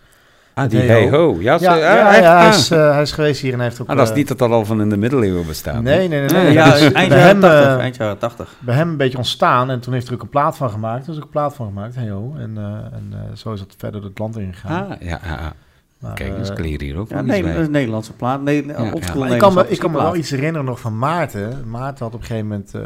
Ah, 0.54 0.68
die 0.70 0.78
Hey 0.78 0.88
hey 0.88 1.10
Ho. 1.10 1.36
Ja, 1.40 1.52
Ja, 1.52 1.58
ze- 1.58 1.64
ja, 1.64 1.76
ja, 1.78 2.14
echt? 2.14 2.26
hij, 2.26 2.48
is, 2.48 2.70
eh, 2.70 2.92
hij 2.92 3.02
is 3.02 3.12
geweest 3.12 3.40
hier 3.40 3.52
en 3.52 3.58
hij 3.58 3.68
heeft 3.68 3.80
ook... 3.80 3.88
Ah, 3.88 3.96
dat 3.96 4.04
is 4.04 4.10
eh, 4.10 4.16
niet 4.16 4.28
dat 4.28 4.38
dat 4.38 4.50
al 4.50 4.64
van 4.64 4.80
in 4.80 4.88
de 4.88 4.96
middeleeuwen 4.96 5.46
bestaat. 5.46 5.82
Nee, 5.82 6.08
nee, 6.08 6.20
nee. 6.20 6.28
nee. 6.28 6.42
nee, 6.44 6.52
ja, 6.52 6.64
Dat 6.64 6.80
is 6.80 6.92
eind 6.92 7.12
jaren 7.12 7.26
hem, 7.26 7.40
80, 7.40 7.60
eh, 7.66 7.78
eind 7.78 7.96
jaren 7.96 8.18
80. 8.18 8.54
bij 8.58 8.74
hem 8.74 8.88
een 8.88 8.96
beetje 8.96 9.18
ontstaan 9.18 9.70
en 9.70 9.80
toen 9.80 9.92
heeft 9.92 10.08
er 10.08 10.14
ook 10.14 10.22
een 10.22 10.28
plaat 10.28 10.56
van 10.56 10.70
gemaakt. 10.70 11.04
Er 11.06 11.10
is 11.10 11.16
ook 11.16 11.22
een 11.22 11.28
plaat 11.28 11.54
van 11.54 11.66
gemaakt, 11.66 11.94
hey, 11.94 12.10
ho. 12.10 12.34
En, 12.38 12.52
eh, 12.56 12.64
en 12.64 13.08
eh, 13.12 13.18
zo 13.36 13.52
is 13.52 13.60
het 13.60 13.74
verder 13.78 14.02
het 14.04 14.18
land 14.18 14.38
ingegaan. 14.38 14.86
Ah, 14.90 15.00
ja, 15.00 15.20
ja. 15.24 15.52
Maar, 15.98 16.14
Kijk, 16.14 16.36
dus 16.36 16.50
eh, 16.50 16.64
ik 16.72 16.80
hier 16.80 16.98
ook 16.98 17.08
Ja, 17.08 17.20
nee, 17.20 17.42
dat 17.42 17.56
een 17.56 17.70
Nederlandse 17.70 18.12
plaat. 18.12 18.42
Nee, 18.42 18.64
ik 18.64 19.38
kan, 19.38 19.54
me, 19.54 19.64
ik 19.68 19.78
kan 19.78 19.90
me 19.90 19.96
wel 19.98 20.16
iets 20.16 20.30
herinneren 20.30 20.64
nog 20.66 20.80
van 20.80 20.98
Maarten. 20.98 21.62
Maarten 21.70 22.04
had 22.04 22.14
op 22.14 22.20
een 22.20 22.26
gegeven 22.26 22.46
moment, 22.48 22.74
eh, 22.74 22.80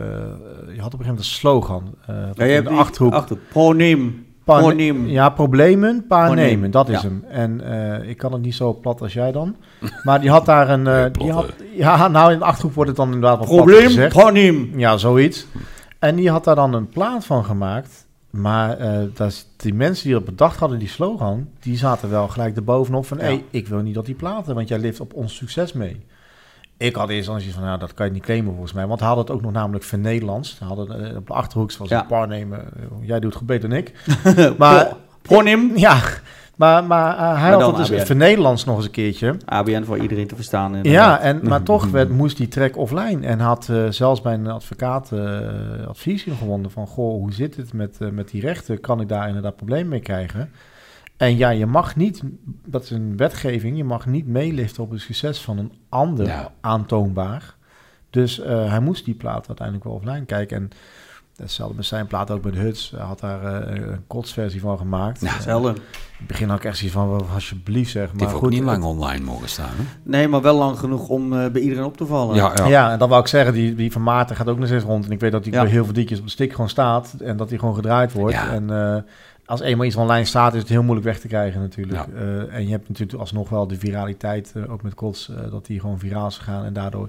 je 0.74 0.80
had 0.80 0.94
op 0.94 1.00
een 1.00 1.04
gegeven 1.04 1.04
moment 1.04 1.18
een 1.18 1.24
slogan. 1.24 1.94
eh, 2.06 2.14
Ja, 2.34 2.44
je 2.44 2.52
hebt 2.52 2.64
de 2.64 2.70
die 2.70 2.78
achterhoek. 2.80 3.12
Achterhoek. 3.12 3.48
Pronim. 3.48 4.25
Ja, 5.06 5.28
problemen, 5.28 6.06
paar 6.06 6.26
Proneem, 6.26 6.46
nemen, 6.46 6.70
dat 6.70 6.88
is 6.88 7.02
ja. 7.02 7.08
hem. 7.08 7.24
En 7.28 7.60
eh, 8.00 8.08
ik 8.08 8.16
kan 8.16 8.32
het 8.32 8.42
niet 8.42 8.54
zo 8.54 8.74
plat 8.74 9.00
als 9.00 9.12
jij 9.12 9.32
dan. 9.32 9.56
Maar 10.02 10.20
die 10.20 10.30
had 10.30 10.46
daar 10.46 10.70
een... 10.70 10.86
eh, 10.86 10.94
Nee, 11.00 11.10
die 11.10 11.32
had, 11.32 11.46
ja, 11.74 12.08
nou 12.08 12.32
in 12.32 12.38
de 12.38 12.44
Achterhoek 12.44 12.74
wordt 12.74 12.88
het 12.90 12.98
dan 12.98 13.06
inderdaad 13.12 13.38
wat 13.38 13.48
plat 13.48 13.58
Probleem. 13.58 13.86
gezegd. 13.86 14.12
Pronim. 14.16 14.78
Ja, 14.78 14.96
zoiets. 14.96 15.46
En 15.98 16.16
die 16.16 16.30
had 16.30 16.44
daar 16.44 16.54
dan 16.54 16.72
een 16.74 16.88
plaat 16.88 17.24
van 17.24 17.44
gemaakt. 17.44 18.06
Maar 18.30 18.78
eh, 18.78 18.98
dat 19.14 19.28
is, 19.28 19.46
die 19.56 19.74
mensen 19.74 20.04
die 20.04 20.12
dat 20.12 20.24
bedacht 20.24 20.58
hadden, 20.58 20.78
die 20.78 20.88
slogan, 20.88 21.48
die 21.60 21.76
zaten 21.76 22.10
wel 22.10 22.28
gelijk 22.28 22.56
erbovenop 22.56 23.06
van... 23.06 23.18
Ja. 23.18 23.24
hé, 23.24 23.42
ik 23.50 23.68
wil 23.68 23.78
niet 23.80 23.94
dat 23.94 24.06
die 24.06 24.14
platen, 24.14 24.54
want 24.54 24.68
jij 24.68 24.78
leeft 24.78 25.00
op 25.00 25.14
ons 25.14 25.36
succes 25.36 25.72
mee. 25.72 26.00
Ik 26.78 26.94
had 26.94 27.08
eerst 27.08 27.24
zoiets 27.26 27.46
van, 27.46 27.62
nou, 27.62 27.78
dat 27.78 27.94
kan 27.94 28.06
je 28.06 28.12
niet 28.12 28.22
claimen 28.22 28.50
volgens 28.52 28.72
mij. 28.72 28.86
Want 28.86 29.00
hij 29.00 29.08
had 29.08 29.18
het 29.18 29.30
ook 29.30 29.42
nog 29.42 29.52
namelijk 29.52 29.84
voor 29.84 29.98
Nederlands. 29.98 30.56
Hij 30.58 30.68
had 30.68 30.76
het, 30.76 30.88
eh, 30.88 31.16
op 31.16 31.26
de 31.26 31.32
Achterhoek 31.32 31.72
was 31.72 31.88
Ja. 31.88 32.00
een 32.00 32.06
paar 32.06 32.28
nemen. 32.28 32.58
eh, 32.58 32.82
jij 33.00 33.20
doet 33.20 33.28
het 33.30 33.38
goed 33.38 33.46
beter 33.46 33.68
dan 33.68 33.78
ik. 33.78 33.92
Maar, 34.58 34.92
Pronim. 35.22 35.72
ja, 35.76 35.98
maar, 36.56 36.84
maar 36.84 37.16
eh, 37.18 37.40
hij 37.40 37.50
had 37.50 37.76
het 37.78 37.86
dus 37.86 38.02
voor 38.02 38.16
Nederlands 38.16 38.64
nog 38.64 38.76
eens 38.76 38.84
een 38.84 38.90
keertje. 38.90 39.36
ABN 39.44 39.82
voor 39.84 39.98
iedereen 39.98 40.26
te 40.26 40.34
verstaan. 40.34 40.78
Ja, 40.82 41.20
en, 41.20 41.40
maar 41.42 41.62
toch 41.72 41.90
werd, 41.90 42.10
moest 42.10 42.36
die 42.36 42.48
track 42.48 42.76
offline. 42.76 43.26
En 43.26 43.38
had 43.40 43.70
zelfs 43.90 44.20
bij 44.20 44.34
een 44.34 44.46
advocaat 44.46 45.12
eh, 45.12 45.38
advies 45.88 46.26
gewonnen 46.38 46.70
van... 46.70 46.86
Goh, 46.86 47.10
hoe 47.20 47.32
zit 47.32 47.56
het 47.56 47.72
met, 47.72 47.98
met 48.12 48.28
die 48.30 48.40
rechten? 48.40 48.80
Kan 48.80 49.00
ik 49.00 49.08
daar 49.08 49.26
inderdaad 49.28 49.56
problemen 49.56 49.88
mee 49.88 50.00
krijgen? 50.00 50.50
En 51.16 51.36
ja, 51.36 51.48
je 51.50 51.66
mag 51.66 51.96
niet... 51.96 52.22
Dat 52.64 52.82
is 52.82 52.90
een 52.90 53.16
wetgeving. 53.16 53.76
Je 53.76 53.84
mag 53.84 54.06
niet 54.06 54.26
meeliften 54.26 54.82
op 54.82 54.90
het 54.90 55.00
succes 55.00 55.40
van 55.40 55.58
een 55.58 55.72
ander 55.88 56.26
Ja. 56.26 56.52
aantoonbaar. 56.60 57.54
Dus 58.10 58.40
eh, 58.40 58.68
hij 58.70 58.80
moest 58.80 59.04
die 59.04 59.14
plaat 59.14 59.46
uiteindelijk 59.48 59.86
wel 59.86 59.94
offline 59.96 60.24
kijken. 60.24 60.56
En 60.56 60.70
hetzelfde 61.36 61.76
met 61.76 61.84
zijn 61.84 62.06
plaat 62.06 62.30
ook 62.30 62.44
met 62.44 62.54
Huts. 62.54 62.90
Hij 62.96 63.04
had 63.04 63.20
daar 63.20 63.44
eh, 63.62 63.74
een 63.84 64.06
kotsversie 64.06 64.60
van 64.60 64.78
gemaakt. 64.78 65.20
Ja, 65.20 65.26
Eh, 65.26 65.34
Hetzelfde. 65.34 65.68
in 65.68 65.74
het 66.18 66.26
begin 66.26 66.48
had 66.48 66.58
ik 66.58 66.64
echt 66.64 66.76
zoiets 66.76 66.96
van... 66.96 67.08
"Wel, 67.10 67.26
Alsjeblieft 67.34 67.90
zeg. 67.90 68.02
Die 68.10 68.12
Maar 68.12 68.20
heeft 68.22 68.34
ook 68.34 68.42
goed, 68.44 68.50
niet 68.52 68.62
lang 68.62 68.84
online 68.84 69.24
mogen 69.24 69.48
staan. 69.48 69.70
Hè? 69.76 69.82
Nee, 70.02 70.28
maar 70.28 70.42
wel 70.42 70.56
lang 70.58 70.78
genoeg 70.78 71.08
om 71.08 71.32
eh, 71.32 71.50
bij 71.50 71.60
iedereen 71.62 71.84
op 71.84 71.96
te 71.96 72.06
vallen. 72.06 72.36
Ja, 72.36 72.52
ja. 72.54 72.66
Ja. 72.66 72.92
en 72.92 72.98
dan 72.98 73.08
wou 73.08 73.20
ik 73.20 73.26
zeggen, 73.28 73.52
die, 73.54 73.74
die 73.74 73.92
van 73.92 74.02
Maarten 74.02 74.36
gaat 74.36 74.48
ook 74.48 74.58
nog 74.58 74.66
steeds 74.68 74.84
rond. 74.84 75.04
En 75.04 75.10
ik 75.10 75.20
weet 75.20 75.32
dat 75.32 75.44
hij 75.44 75.52
Ja. 75.52 75.62
bij 75.62 75.70
heel 75.70 75.84
veel 75.84 75.94
liedjes 75.94 76.18
op 76.18 76.24
de 76.24 76.30
stick 76.30 76.50
gewoon 76.50 76.68
staat. 76.68 77.14
En 77.20 77.36
dat 77.36 77.48
hij 77.48 77.58
gewoon 77.58 77.74
gedraaid 77.74 78.12
wordt. 78.12 78.34
Ja. 78.34 78.52
En 78.52 78.70
eh, 78.70 79.02
als 79.46 79.60
eenmaal 79.60 79.86
iets 79.86 79.96
online 79.96 80.24
staat, 80.24 80.54
is 80.54 80.60
het 80.60 80.68
heel 80.68 80.82
moeilijk 80.82 81.06
weg 81.06 81.18
te 81.20 81.28
krijgen 81.28 81.60
natuurlijk. 81.60 82.06
Ja. 82.06 82.20
Eh, 82.20 82.54
en 82.54 82.64
je 82.64 82.70
hebt 82.70 82.88
natuurlijk 82.88 83.18
alsnog 83.18 83.48
wel 83.48 83.66
de 83.66 83.78
viraliteit, 83.78 84.52
eh, 84.56 84.72
ook 84.72 84.82
met 84.82 84.94
Kots, 84.94 85.28
eh, 85.30 85.50
dat 85.50 85.66
die 85.66 85.80
gewoon 85.80 85.98
viraal 85.98 86.26
is 86.26 86.36
gegaan. 86.38 86.64
En 86.64 86.72
daardoor 86.72 87.08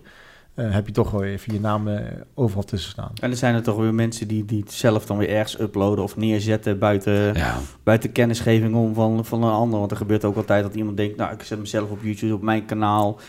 eh, 0.54 0.72
heb 0.72 0.86
je 0.88 0.94
toch 0.94 1.12
wel 1.12 1.24
even 1.24 1.54
je 1.54 1.60
naam 1.60 1.88
eh, 1.88 2.06
overal 2.34 2.64
tussen 2.64 2.92
staan. 2.92 3.12
En 3.22 3.32
er 3.32 3.38
zijn 3.38 3.56
er 3.56 3.64
toch 3.64 3.78
weer 3.78 3.94
mensen 3.94 4.28
die, 4.28 4.46
die 4.46 4.60
het 4.60 4.72
zelf 4.72 5.06
dan 5.06 5.18
weer 5.18 5.30
ergens 5.30 5.60
uploaden 5.60 6.04
of 6.04 6.16
neerzetten 6.16 6.80
buiten, 6.80 7.34
Ja. 7.34 7.56
buiten 7.84 8.12
kennisgeving 8.12 8.76
om 8.76 8.94
van, 8.94 9.26
van 9.26 9.44
een 9.44 9.52
ander. 9.52 9.80
Want 9.80 9.92
er 9.92 9.98
gebeurt 9.98 10.26
ook 10.26 10.36
altijd 10.36 10.64
dat 10.64 10.76
iemand 10.76 10.98
denkt, 10.98 11.18
nou 11.18 11.34
ik 11.34 11.44
zet 11.44 11.60
mezelf 11.60 11.90
op 11.90 12.04
YouTube, 12.04 12.34
op 12.34 12.42
mijn 12.42 12.66
kanaal. 12.66 13.20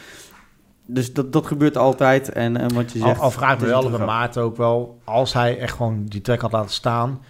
Dus 0.86 1.12
dat, 1.12 1.32
dat 1.32 1.46
gebeurt 1.46 1.76
altijd. 1.76 2.32
En, 2.32 2.56
en 2.56 2.74
wat 2.74 2.92
je 2.92 3.00
Al, 3.00 3.06
zegt... 3.06 3.20
al 3.20 3.30
vraag 3.30 3.60
me 3.60 3.66
wel 3.66 3.84
een 3.84 3.90
bij 3.96 4.06
Maarten 4.06 4.42
ook 4.42 4.56
wel, 4.56 4.98
als 5.04 5.32
hij 5.32 5.58
echt 5.58 5.76
gewoon 5.76 6.04
die 6.04 6.20
track 6.20 6.40
had 6.40 6.52
laten 6.52 6.70
staan... 6.70 7.20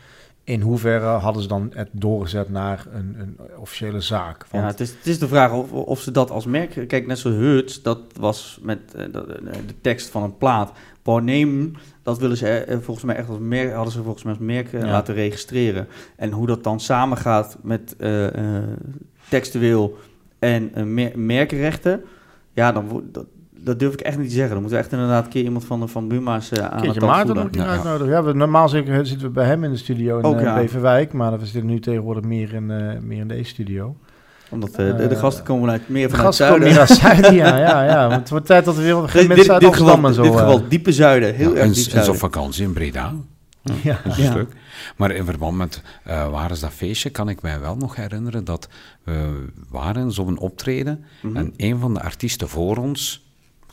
In 0.48 0.60
hoeverre 0.60 1.06
hadden 1.06 1.42
ze 1.42 1.48
dan 1.48 1.70
het 1.74 1.88
doorgezet 1.92 2.48
naar 2.50 2.86
een, 2.92 3.16
een 3.18 3.36
officiële 3.58 4.00
zaak? 4.00 4.46
Want 4.50 4.64
Ja, 4.64 4.70
het 4.70 4.80
is, 4.80 4.90
het 4.90 5.06
is 5.06 5.18
de 5.18 5.28
vraag 5.28 5.52
of, 5.52 5.72
of 5.72 6.00
ze 6.00 6.10
dat 6.10 6.30
als 6.30 6.46
merk... 6.46 6.84
Kijk, 6.88 7.06
net 7.06 7.18
zoals 7.18 7.36
Hurts, 7.36 7.82
dat 7.82 8.00
was 8.18 8.58
met 8.62 8.78
eh, 8.94 9.04
de, 9.12 9.40
de 9.66 9.74
tekst 9.80 10.08
van 10.08 10.22
een 10.22 10.36
plaat. 10.36 10.72
Panem, 11.02 11.72
dat 12.02 12.18
willen 12.18 12.36
ze 12.36 12.48
eh, 12.48 12.78
volgens 12.80 13.04
mij 13.06 13.16
echt 13.16 13.28
als 13.28 13.38
merk, 13.38 13.72
hadden 13.72 13.92
ze 13.92 14.02
volgens 14.02 14.24
mij 14.24 14.32
als 14.32 14.42
merk 14.42 14.72
eh, 14.72 14.80
Ja. 14.80 14.86
laten 14.90 15.14
registreren. 15.14 15.88
En 16.16 16.30
hoe 16.32 16.46
dat 16.46 16.64
dan 16.64 16.80
samengaat 16.80 17.58
met 17.62 17.96
eh, 17.98 18.56
eh, 18.56 18.62
textueel 19.28 19.98
en 20.38 20.74
eh, 20.74 20.82
mer- 20.84 21.18
merkenrechten... 21.18 22.04
Ja, 22.52 22.72
dan 22.72 22.88
wordt 22.88 23.14
dat, 23.14 23.26
dat 23.68 23.78
durf 23.78 23.92
ik 23.92 24.00
echt 24.00 24.18
niet 24.18 24.26
te 24.28 24.34
zeggen. 24.34 24.52
Dan 24.52 24.60
moeten 24.62 24.78
we 24.78 24.84
echt 24.84 24.92
inderdaad 24.94 25.24
een 25.24 25.30
keer 25.30 25.44
iemand 25.44 25.64
van, 25.64 25.88
van 25.88 26.08
Buma's 26.08 26.50
eh, 26.50 26.64
aan 26.64 26.70
Keertje 26.80 27.00
het 27.00 27.00
Maarten 27.00 27.36
een 27.36 27.50
keer 27.50 27.62
Ja, 27.62 27.68
uitnodigen. 27.68 28.12
Ja, 28.12 28.22
we, 28.22 28.32
normaal 28.32 28.68
zitten, 28.68 29.06
zitten 29.06 29.26
we 29.26 29.32
bij 29.32 29.46
hem 29.46 29.64
in 29.64 29.70
de 29.70 29.76
studio 29.76 30.18
in 30.18 30.24
Ook, 30.24 30.36
eh, 30.36 30.42
ja. 30.42 30.54
Beverwijk, 30.54 31.12
maar 31.12 31.38
we 31.38 31.44
zitten 31.46 31.66
nu 31.66 31.80
tegenwoordig 31.80 32.24
meer 32.24 32.54
in, 32.54 32.70
eh, 32.70 32.98
meer 33.00 33.18
in 33.20 33.28
deze 33.28 33.44
studio. 33.48 33.96
Omdat 34.50 34.70
eh, 34.70 34.76
de, 34.76 34.94
de 35.08 35.14
Eh, 35.14 35.18
gasten 35.20 35.44
komen 35.44 35.70
uit 35.70 35.88
meer 35.88 36.08
De 36.08 36.14
vanuit 36.16 36.26
gasten 36.36 36.48
komen 36.58 36.72
zuiden. 36.74 36.96
Zuiden, 36.96 37.34
ja, 37.34 37.56
ja, 37.58 37.84
ja. 37.84 38.06
Want 38.08 38.20
het 38.20 38.30
wordt 38.30 38.46
tijd 38.46 38.64
dat 38.64 38.76
we 38.76 38.82
weer 38.82 38.94
wat 38.94 39.04
Dit, 39.12 39.14
mensen 39.28 39.36
dit, 39.36 39.50
uit 39.50 39.60
dit 39.60 39.74
geval, 39.76 40.04
en 40.04 40.14
zo... 40.14 40.22
dit 40.22 40.32
eh, 40.32 40.38
geval 40.38 40.68
diepe 40.68 40.92
zuiden, 40.92 41.34
heel 41.34 41.50
Ja, 41.50 41.54
erg 41.56 41.64
en, 41.64 41.72
diep 41.72 41.76
en 41.76 41.82
zuiden. 41.90 42.04
zo'n 42.04 42.14
vakantie 42.30 42.64
in 42.64 42.72
Breda. 42.72 43.12
ja. 43.82 43.98
Dat 44.04 44.18
is 44.18 44.24
Ja. 44.24 44.34
leuk. 44.34 44.52
Maar 44.96 45.10
in 45.10 45.24
verband 45.24 45.56
met 45.56 45.82
eh, 46.04 46.30
waar 46.30 46.50
is 46.50 46.60
dat 46.60 46.70
feestje, 46.70 47.10
kan 47.10 47.28
ik 47.28 47.42
mij 47.42 47.60
wel 47.60 47.76
nog 47.76 47.96
herinneren 47.96 48.44
dat 48.44 48.68
we 49.04 49.44
waren 49.70 50.12
zo'n 50.12 50.38
optreden 50.38 51.04
Mhm. 51.22 51.36
en 51.36 51.52
een 51.56 51.78
van 51.78 51.94
de 51.94 52.00
artiesten 52.02 52.48
voor 52.48 52.76
ons, 52.76 53.27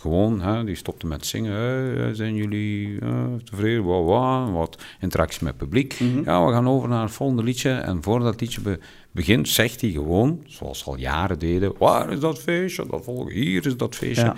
gewoon, 0.05 0.41
hè, 0.41 0.63
die 0.63 0.75
stopte 0.75 1.07
met 1.07 1.25
zingen, 1.25 1.51
hey, 1.53 2.13
zijn 2.13 2.35
jullie 2.35 2.99
eh, 2.99 3.23
tevreden, 3.43 3.83
wow, 3.83 4.05
wow, 4.07 4.53
wat 4.55 4.83
interactie 4.99 5.43
met 5.43 5.53
het 5.53 5.63
publiek. 5.63 5.99
Mhm. 5.99 6.21
Ja, 6.23 6.45
we 6.45 6.51
gaan 6.51 6.67
over 6.69 6.89
naar 6.89 7.01
het 7.03 7.11
volgende 7.11 7.43
liedje 7.43 7.69
en 7.71 8.03
voordat 8.03 8.31
het 8.31 8.41
liedje 8.41 8.61
be- 8.61 8.79
begint, 9.11 9.49
zegt 9.49 9.81
hij 9.81 9.89
gewoon, 9.89 10.43
zoals 10.45 10.79
ze 10.79 10.85
al 10.85 10.97
jaren 10.97 11.39
deden, 11.39 11.73
waar 11.77 12.11
is 12.11 12.19
dat 12.19 12.39
feestje, 12.39 12.85
dat 12.89 13.03
volgende, 13.03 13.33
hier 13.33 13.65
is 13.65 13.77
dat 13.77 13.95
feestje. 13.95 14.25
Ja. 14.25 14.35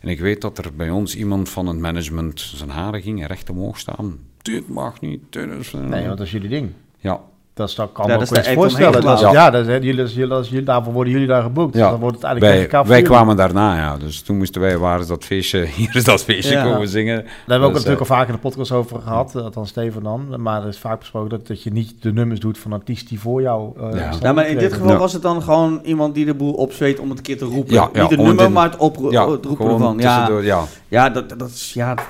En 0.00 0.08
ik 0.08 0.20
weet 0.20 0.40
dat 0.40 0.58
er 0.58 0.74
bij 0.76 0.90
ons 0.90 1.16
iemand 1.16 1.48
van 1.48 1.66
het 1.66 1.78
management 1.78 2.40
zijn 2.40 2.70
haren 2.70 3.02
ging 3.02 3.26
recht 3.26 3.50
omhoog 3.50 3.78
staan. 3.78 4.18
Dit 4.42 4.68
mag 4.68 5.00
niet, 5.00 5.20
dit 5.30 5.50
is... 5.50 5.72
eh, 5.72 5.80
Nee, 5.80 6.04
want 6.06 6.18
dat 6.18 6.26
is 6.26 6.32
jullie 6.32 6.48
ding. 6.48 6.70
ja, 6.98 7.20
Dat 7.58 7.72
dat 7.76 7.88
kan 7.92 8.06
Ja, 8.06 8.12
me 8.12 8.18
dat 8.18 8.38
ook 8.38 8.44
is 8.44 8.52
voorstellen. 8.52 8.92
Dat 8.92 9.02
is- 9.02 9.10
geklapt. 9.10 9.34
ja, 9.34 9.50
dat 9.50 9.60
is, 9.60 9.66
hè, 9.66 9.76
jullie, 9.76 10.62
daarvoor 10.62 10.92
worden 10.92 11.12
jullie 11.12 11.26
daar 11.28 11.42
geboekt. 11.42 11.74
Ja. 11.74 11.90
Dan 11.90 11.98
wordt 12.00 12.14
het 12.16 12.24
eigenlijk 12.24 12.70
Wij, 12.72 12.84
wij 12.84 13.02
kwamen 13.02 13.36
daarna, 13.36 13.76
ja. 13.76 13.96
Dus 13.96 14.20
toen 14.22 14.36
moesten 14.36 14.60
wij, 14.60 14.78
waar 14.78 15.00
is 15.00 15.06
dat 15.06 15.24
feestje? 15.24 15.64
Hier 15.76 15.96
is 15.96 16.04
dat 16.04 16.24
feestje 16.24 16.54
Ja. 16.54 16.62
komen 16.72 16.88
zingen. 16.88 17.16
Daar 17.16 17.24
hebben 17.36 17.46
we 17.46 17.54
ook 17.54 17.62
Dus, 17.62 17.72
natuurlijk 17.84 18.10
al 18.10 18.16
vaak 18.16 18.26
in 18.26 18.32
de 18.32 18.38
podcast 18.38 18.72
over 18.72 19.00
gehad, 19.00 19.34
eh, 19.36 19.42
althans 19.42 19.68
Steven 19.68 20.02
dan. 20.02 20.42
Maar 20.42 20.62
er 20.62 20.68
is 20.68 20.78
vaak 20.78 20.98
besproken 20.98 21.30
dat, 21.30 21.46
dat 21.46 21.62
je 21.62 21.70
niet 21.70 21.94
de 22.02 22.12
nummers 22.12 22.40
doet 22.40 22.58
van 22.58 22.72
artiesten 22.72 23.08
die 23.08 23.20
voor 23.20 23.42
jou 23.42 23.72
eh, 23.80 23.98
Ja. 23.98 24.10
Ja, 24.22 24.32
maar 24.32 24.48
in 24.48 24.58
dit 24.58 24.72
geval 24.72 24.88
Ja. 24.90 24.96
was 24.98 25.12
het 25.12 25.22
dan 25.22 25.42
gewoon 25.42 25.80
iemand 25.84 26.14
die 26.14 26.24
de 26.24 26.34
boel 26.34 26.52
opzweet 26.52 26.98
om 26.98 27.08
het 27.08 27.18
een 27.18 27.24
keer 27.24 27.38
te 27.38 27.44
roepen. 27.44 27.74
Ja, 27.74 27.88
ja, 27.92 28.00
Niet 28.00 28.10
het 28.10 28.18
nummer, 28.18 28.36
het 28.36 28.46
in- 28.46 28.52
maar 28.52 28.70
het, 28.70 28.76
opro- 28.76 29.10
Ja, 29.10 29.30
het 29.30 29.44
roepen 29.44 29.66
gewoon 29.66 29.80
ervan. 29.80 29.98
Ja, 29.98 30.28
ja. 30.42 30.64
ja, 30.88 31.10
dat, 31.10 31.28
dat 31.38 31.48
is... 31.48 31.70
Ja, 31.74 31.94
dat, 31.94 32.04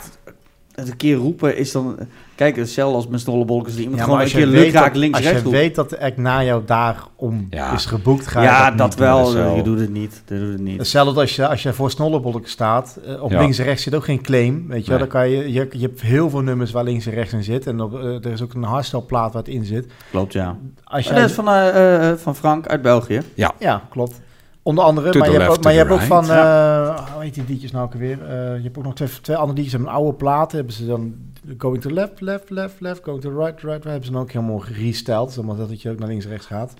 het 0.75 0.89
een 0.91 0.97
keer 0.97 1.17
roepen 1.17 1.57
is 1.57 1.73
dan... 1.73 1.97
Kijk, 2.39 2.57
hetzelfde 2.57 2.97
als 2.97 3.09
met 3.09 3.20
snollebolkers. 3.20 3.72
Die 3.74 3.82
iemand 3.82 3.99
Ja, 3.99 4.05
gewoon 4.05 4.18
maar 4.18 4.28
een 4.28 4.34
als 4.34 4.45
je 4.45 4.51
keer 4.62 4.72
raakt 4.72 4.86
dat- 4.86 4.97
links 4.97 5.16
Als 5.16 5.26
je 5.26 5.32
rechts 5.32 5.51
weet 5.51 5.74
dat 5.74 5.91
de 5.91 6.01
act 6.01 6.16
na 6.16 6.45
jou 6.45 6.62
daarom 6.66 7.47
Ja. 7.51 7.72
is 7.72 7.86
geboekt, 7.86 8.26
ga 8.26 8.41
je 8.41 8.47
Ja, 8.47 8.68
dat, 8.70 8.78
dat, 8.78 8.91
doen. 8.93 9.01
wel. 9.07 9.32
dat 9.32 9.57
Je 9.57 9.62
doet 9.62 9.80
het 9.80 9.91
niet. 9.93 10.22
Je 10.28 10.39
doet 10.39 10.53
het 10.53 10.61
niet. 10.61 10.78
Hetzelfde 10.78 11.20
als 11.20 11.36
je, 11.36 11.49
als 11.49 11.62
je 11.62 11.72
voor 11.72 11.91
snollebolken 11.91 12.51
staat. 12.51 12.99
eh, 13.07 13.22
op 13.22 13.30
Ja. 13.30 13.39
links 13.41 13.59
en 13.59 13.64
rechts 13.64 13.82
zit 13.82 13.95
ook 13.95 14.05
geen 14.05 14.22
claim. 14.22 14.64
Weet 14.68 14.84
je. 14.84 14.91
Nee. 14.91 14.99
dan 14.99 15.09
kan 15.09 15.28
je, 15.28 15.53
je, 15.53 15.68
je 15.70 15.80
hebt 15.86 16.01
heel 16.01 16.30
veel 16.30 16.41
nummers 16.41 16.70
waar 16.70 16.84
links 16.84 17.07
en 17.07 17.12
rechts 17.12 17.32
in 17.32 17.43
zit. 17.45 17.66
En 17.66 17.80
op, 17.80 17.95
eh, 17.95 18.05
er 18.05 18.26
is 18.26 18.43
ook 18.43 18.55
een 18.55 18.62
hardstyle-plaat 18.62 19.32
waar 19.32 19.43
het 19.43 19.53
in 19.53 19.64
zit. 19.64 19.86
Klopt, 20.11 20.32
ja. 20.32 20.57
Als 20.84 21.07
jij, 21.07 21.14
dat 21.20 21.28
is 21.28 21.34
van, 21.34 21.49
eh, 21.49 22.12
van 22.16 22.36
Frank 22.36 22.66
uit 22.66 22.82
België. 22.82 23.20
Ja, 23.59 23.82
klopt. 23.91 24.20
Onder 24.62 24.84
andere, 24.84 25.11
To 25.11 25.18
maar 25.18 25.30
je 25.30 25.39
hebt 25.39 25.51
ook, 25.51 25.62
maar 25.62 25.72
je 25.72 25.78
hebt 25.78 25.91
ook 25.91 26.01
van, 26.01 26.30
eh 26.30 26.99
hoe 27.14 27.22
heet 27.22 27.34
die 27.34 27.45
liedjes 27.49 27.70
nou 27.72 27.84
ook 27.84 27.95
weer? 27.95 28.18
Eh, 28.28 28.57
je 28.57 28.62
hebt 28.62 28.78
ook 28.78 28.84
nog 28.84 28.95
twee, 28.95 29.09
twee 29.22 29.36
andere 29.36 29.59
liedjes, 29.59 29.80
een 29.80 29.89
oude 29.89 30.12
platen, 30.16 30.57
hebben 30.57 30.74
ze 30.74 30.86
dan 30.86 31.14
going 31.59 31.81
to 31.81 31.91
left, 31.91 32.21
left, 32.21 32.51
left, 32.51 32.75
left, 32.81 33.01
going 33.05 33.21
to 33.23 33.31
right, 33.31 33.53
right, 33.53 33.65
right, 33.65 33.85
hebben 33.85 34.05
ze 34.05 34.13
dan 34.13 34.21
ook 34.21 34.33
helemaal 34.33 34.59
geresteld, 34.59 35.33
zodat 35.33 35.69
dat 35.69 35.83
je 35.83 35.91
ook 35.91 35.99
naar 35.99 36.09
links 36.09 36.25
en 36.25 36.31
rechts 36.31 36.47
gaat. 36.47 36.73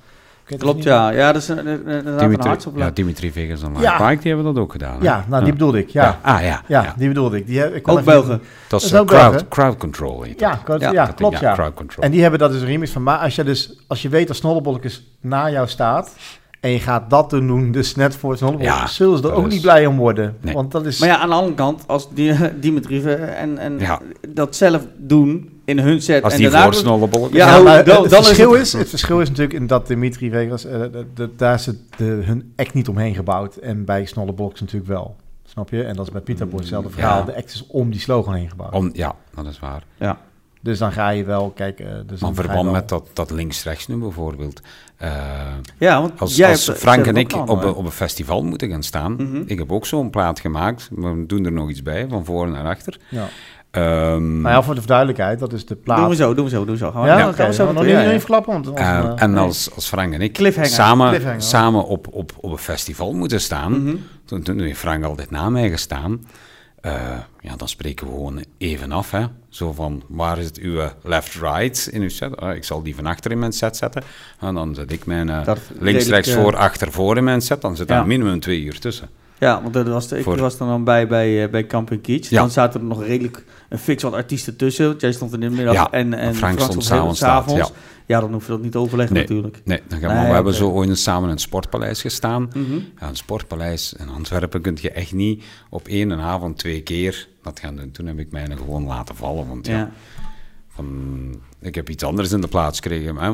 Klopt, 0.59 0.83
ja. 0.83 1.11
Ja, 1.11 1.33
dat 1.33 1.43
is 1.43 1.49
een, 1.49 1.67
een, 2.07 2.17
Dimitri, 2.19 2.51
ja, 2.75 2.91
Dimitri 2.91 3.33
Vegas 3.33 3.63
en 3.63 3.73
Ja. 3.73 3.79
Live 3.93 4.05
Pike, 4.09 4.23
die 4.23 4.33
hebben 4.35 4.55
dat 4.55 4.63
ook 4.63 4.73
gedaan. 4.73 4.99
hè? 4.99 5.05
Ja, 5.05 5.25
nou 5.29 5.43
die 5.45 5.53
bedoelde 5.53 5.79
ik, 5.79 5.89
ja. 5.89 6.03
Ja, 6.05 6.19
Ah, 6.35 6.43
ja. 6.43 6.63
ja. 6.69 6.95
die 6.97 7.09
bedoelde 7.09 7.37
ik. 7.37 7.47
Die 7.47 7.59
heb, 7.59 7.75
ik 7.75 7.89
Ook 7.89 8.05
Belgen. 8.05 8.41
Dat 8.69 8.81
is 8.81 8.87
is 8.87 8.93
eh, 8.93 9.01
ook 9.01 9.07
crowd, 9.07 9.31
Belgen. 9.31 9.49
crowd 9.49 9.77
control 9.77 10.23
heet 10.23 10.41
Ja, 10.41 10.51
dat. 10.51 10.63
klopt, 10.63 10.81
Ja, 10.81 10.93
ja, 10.93 11.07
Dat- 11.07 11.15
klopt, 11.15 11.39
ja. 11.39 11.53
crowd 11.55 11.75
control. 11.75 12.05
En 12.05 12.11
die 12.11 12.21
hebben 12.21 12.39
dat 12.39 12.51
dus 12.53 12.61
een 12.61 12.67
remix 12.67 12.91
van. 12.91 13.03
Maar 13.03 13.19
als 13.19 13.35
je 13.35 13.45
dus, 13.45 13.79
als 13.87 14.03
je 14.03 14.09
weet 14.09 14.27
dat 14.27 14.37
Snollebolletjes 14.37 15.03
na 15.21 15.51
jou 15.51 15.69
staat 15.69 16.17
en 16.61 16.71
je 16.71 16.79
gaat 16.81 17.11
dat 17.11 17.29
toen 17.29 17.47
doen, 17.47 17.73
dus 17.73 17.95
net 17.95 18.17
voor 18.17 18.37
Ja, 18.59 18.87
zullen 18.87 19.17
ze 19.19 19.23
er 19.23 19.29
dat 19.29 19.39
ook 19.39 19.47
is- 19.47 19.53
niet 19.53 19.63
blij 19.63 19.87
om 19.87 19.97
worden. 19.97 20.37
Nee. 20.41 20.55
Want 20.55 20.73
dat 20.73 20.87
is... 20.87 20.99
Maar 20.99 21.09
ja, 21.09 21.19
aan 21.19 21.29
de 21.29 21.35
andere 21.35 21.55
kant, 21.55 21.85
als 21.87 22.09
die, 22.15 22.35
Dimitri 22.61 23.03
en, 23.13 23.59
en 23.59 23.79
Ja. 23.79 24.01
dat 24.29 24.57
zelf 24.57 24.87
doen 24.97 25.61
in 25.65 25.79
hun 25.79 26.03
set 26.03 26.23
Als 26.23 26.33
en 26.33 26.39
die. 26.39 26.51
Ja, 26.51 26.65
Ja, 27.33 27.59
oh, 27.59 27.65
maar 27.65 27.85
dan- 27.85 28.03
het, 28.03 28.11
dan 28.11 28.25
verschil 28.25 28.53
het- 28.53 28.61
is, 28.61 28.73
het 28.73 28.89
verschil 28.89 29.21
is 29.21 29.29
natuurlijk 29.29 29.59
in 29.59 29.67
dat 29.67 29.87
Dimitri 29.87 30.31
Vegas, 30.31 30.65
eh, 30.65 30.81
de- 30.81 31.07
de- 31.15 31.31
daar 31.37 31.55
is 31.55 31.67
het, 31.67 31.77
de, 31.97 32.05
hun 32.05 32.53
act 32.57 32.75
niet 32.75 32.89
omheen 32.89 33.15
gebouwd. 33.15 33.57
En 33.57 33.85
bij 33.85 34.05
Snollebolletjes 34.05 34.61
natuurlijk 34.61 34.91
wel. 34.91 35.17
Snap 35.45 35.71
je? 35.71 35.83
En 35.83 35.97
dat 35.97 36.07
is 36.07 36.13
bij 36.13 36.21
Pieter 36.21 36.49
Boy 36.49 36.59
hetzelfde 36.59 36.91
verhaal. 36.91 37.19
Ja. 37.19 37.25
De 37.25 37.37
act 37.37 37.53
is 37.53 37.65
om 37.69 37.91
die 37.91 38.01
slogan 38.01 38.35
heen 38.35 38.49
gebouwd. 38.49 38.73
Om, 38.75 38.91
ja, 38.93 39.15
dat 39.35 39.47
is 39.47 39.59
waar. 39.59 39.83
Ja. 39.99 40.19
Dus 40.63 40.79
dan 40.79 40.93
ga 40.93 41.09
je 41.09 41.25
wel 41.25 41.53
kijken. 41.57 41.87
Dus 41.87 41.95
Maar 42.09 42.19
dan 42.19 42.29
in 42.29 42.35
verband 42.35 42.63
wel- 42.65 42.73
met 42.73 42.89
dat, 42.89 43.09
dat 43.13 43.31
links-rechts 43.31 43.87
nu 43.87 43.97
bijvoorbeeld. 43.97 44.61
eh, 44.97 45.11
Ja, 45.79 46.01
want 46.01 46.21
als 46.21 46.37
jij 46.37 46.51
als 46.51 46.67
hebt- 46.67 46.79
Frank 46.79 47.07
en 47.07 47.17
ik 47.17 47.33
op, 47.37 47.49
een- 47.49 47.75
op 47.75 47.85
een 47.85 47.91
festival 47.91 48.43
moeten 48.45 48.71
gaan 48.71 48.83
staan. 48.83 49.13
Mhm. 49.15 49.43
Ik 49.47 49.59
heb 49.59 49.73
ook 49.73 49.87
zo'n 49.87 50.11
plaat 50.11 50.41
gemaakt. 50.41 50.89
We 50.95 51.25
doen 51.27 51.45
er 51.45 51.53
nog 51.53 51.71
iets 51.71 51.83
bij, 51.83 52.07
van 52.09 52.25
voor 52.25 52.49
naar 52.51 52.65
achter. 52.65 52.99
Ja. 53.09 53.27
Ehm, 53.71 54.41
Nou 54.41 54.55
ja, 54.55 54.63
voor 54.63 54.75
de 54.75 54.87
duidelijkheid, 54.87 55.39
dat 55.39 55.53
is 55.53 55.67
de 55.67 55.77
plaat. 55.77 55.99
Doen 55.99 56.09
we 56.09 56.15
zo, 56.15 56.35
doen 56.35 56.45
we 56.45 56.51
zo, 56.51 56.65
doen 56.65 56.73
we 56.75 56.77
zo. 56.81 56.91
Gaan 56.91 57.03
we, 57.03 57.09
Ja, 57.09 57.19
ja, 57.19 57.33
gaan 57.33 57.47
we 57.47 57.53
zo 57.55 57.65
nog 57.65 57.75
naartoe, 57.75 57.83
niet, 57.83 57.91
ja, 57.93 57.97
nog 57.99 58.07
ja. 58.07 58.11
niet 58.13 58.21
verklappen, 58.21 58.53
want 58.53 58.67
anders, 58.67 58.87
eh, 58.87 58.99
eh, 58.99 59.13
en 59.23 59.31
nee. 59.31 59.41
als, 59.45 59.75
als 59.75 59.89
Frank 59.89 60.13
en 60.13 60.21
ik 60.21 60.33
Cliffhanger. 60.33 60.71
samen, 60.71 61.09
Cliffhanger. 61.09 61.43
samen 61.43 61.85
op, 61.87 62.07
op, 62.11 62.33
op 62.41 62.51
een 62.53 62.59
festival 62.59 63.13
moeten 63.13 63.41
staan, 63.41 63.83
Mhm. 63.85 63.97
toen, 64.25 64.43
toen 64.43 64.61
heeft 64.61 64.79
Frank 64.79 65.05
altijd 65.05 65.31
na 65.31 65.51
mij 65.51 65.71
gestaan. 65.71 66.25
Eh, 66.81 66.93
ja, 67.41 67.57
dan 67.57 67.69
spreken 67.69 68.07
we 68.07 68.13
gewoon 68.13 68.45
even 68.59 68.93
af. 68.93 69.11
Hè? 69.11 69.25
Zo 69.49 69.73
van, 69.73 70.03
waar 70.09 70.39
is 70.39 70.45
het 70.47 70.59
uw 70.59 70.81
left-right 71.03 71.89
in 71.93 72.03
uw 72.03 72.09
set? 72.09 72.37
Ah, 72.37 72.55
ik 72.57 72.65
zal 72.65 72.83
die 72.83 72.95
van 72.95 73.07
achter 73.07 73.31
in 73.31 73.39
mijn 73.39 73.53
set 73.53 73.77
zetten. 73.77 74.03
En 74.41 74.55
dan 74.55 74.75
zet 74.75 74.93
ik 74.93 75.07
mijn 75.07 75.29
eh, 75.31 75.55
rechts, 75.81 76.09
eh, 76.29 76.35
voor, 76.43 76.57
achter, 76.57 76.93
voor 76.93 77.17
in 77.17 77.25
mijn 77.25 77.41
set. 77.41 77.61
Dan 77.61 77.77
zit 77.77 77.89
Ja. 77.89 77.95
daar 77.95 78.07
minimum 78.07 78.41
twee 78.41 78.63
uur 78.63 78.79
tussen. 78.81 79.09
Ja, 79.39 79.63
want 79.63 79.75
dat 79.75 79.89
was 79.89 80.09
de, 80.09 80.19
ik 80.19 80.25
Voor- 80.25 80.37
was 80.39 80.59
er 80.59 80.67
dan 80.67 80.85
bij 80.85 81.07
bij, 81.09 81.45
eh, 81.45 81.51
bij 81.51 81.67
Camping 81.67 82.03
Kitsch. 82.03 82.31
Ja. 82.31 82.41
Dan 82.41 82.51
zaten 82.51 82.81
er 82.81 82.87
nog 82.87 83.05
redelijk 83.05 83.45
een 83.69 83.79
fix 83.79 84.03
wat 84.03 84.13
artiesten 84.13 84.57
tussen. 84.57 84.95
Jij 84.99 85.13
stond 85.13 85.33
in 85.33 85.41
de 85.41 85.51
middag 85.51 85.75
Ja, 85.75 85.91
en, 85.91 86.15
en 86.15 86.35
Frank 86.35 86.61
stond 86.61 86.85
s'avonds 86.85 87.21
laat, 87.21 87.45
s'avonds. 87.45 87.73
Ja, 88.09 88.21
dan 88.21 88.33
hoef 88.33 88.45
je 88.47 88.53
dat 88.53 88.63
niet 88.63 88.73
te 88.73 88.79
overleggen 88.79 89.15
Nee. 89.15 89.23
natuurlijk. 89.27 89.61
Nee, 89.65 89.81
dan 89.89 89.99
gaan 89.99 90.09
we, 90.09 90.15
Nee, 90.15 90.27
we 90.29 90.35
hebben 90.35 90.55
zo 90.55 90.71
ooit 90.71 90.99
samen 90.99 91.23
in 91.25 91.31
het 91.31 91.41
Sportpaleis 91.41 92.01
gestaan. 92.01 92.51
Mhm. 92.55 92.75
Ja, 93.01 93.09
een 93.09 93.17
Sportpaleis 93.17 93.93
in 93.93 94.09
Antwerpen 94.09 94.61
kun 94.61 94.77
je 94.81 94.91
echt 94.91 95.13
niet 95.13 95.45
op 95.71 95.89
één 95.89 96.13
avond 96.13 96.59
twee 96.59 96.83
keer 96.83 97.29
dat 97.43 97.61
gaan 97.61 97.77
doen. 97.77 97.91
Toen 97.91 98.07
heb 98.07 98.19
ik 98.19 98.31
mij 98.33 98.47
gewoon 98.57 98.85
laten 98.85 99.17
vallen. 99.17 99.49
Want 99.49 99.67
ja, 99.67 99.77
Ja. 99.77 99.91
van, 100.69 100.87
ik 101.61 101.75
heb 101.75 101.91
iets 101.91 102.05
anders 102.05 102.33
in 102.33 102.41
de 102.41 102.49
plaats 102.49 102.81
gekregen. 102.81 103.15
Maar 103.15 103.25
Ja, 103.25 103.33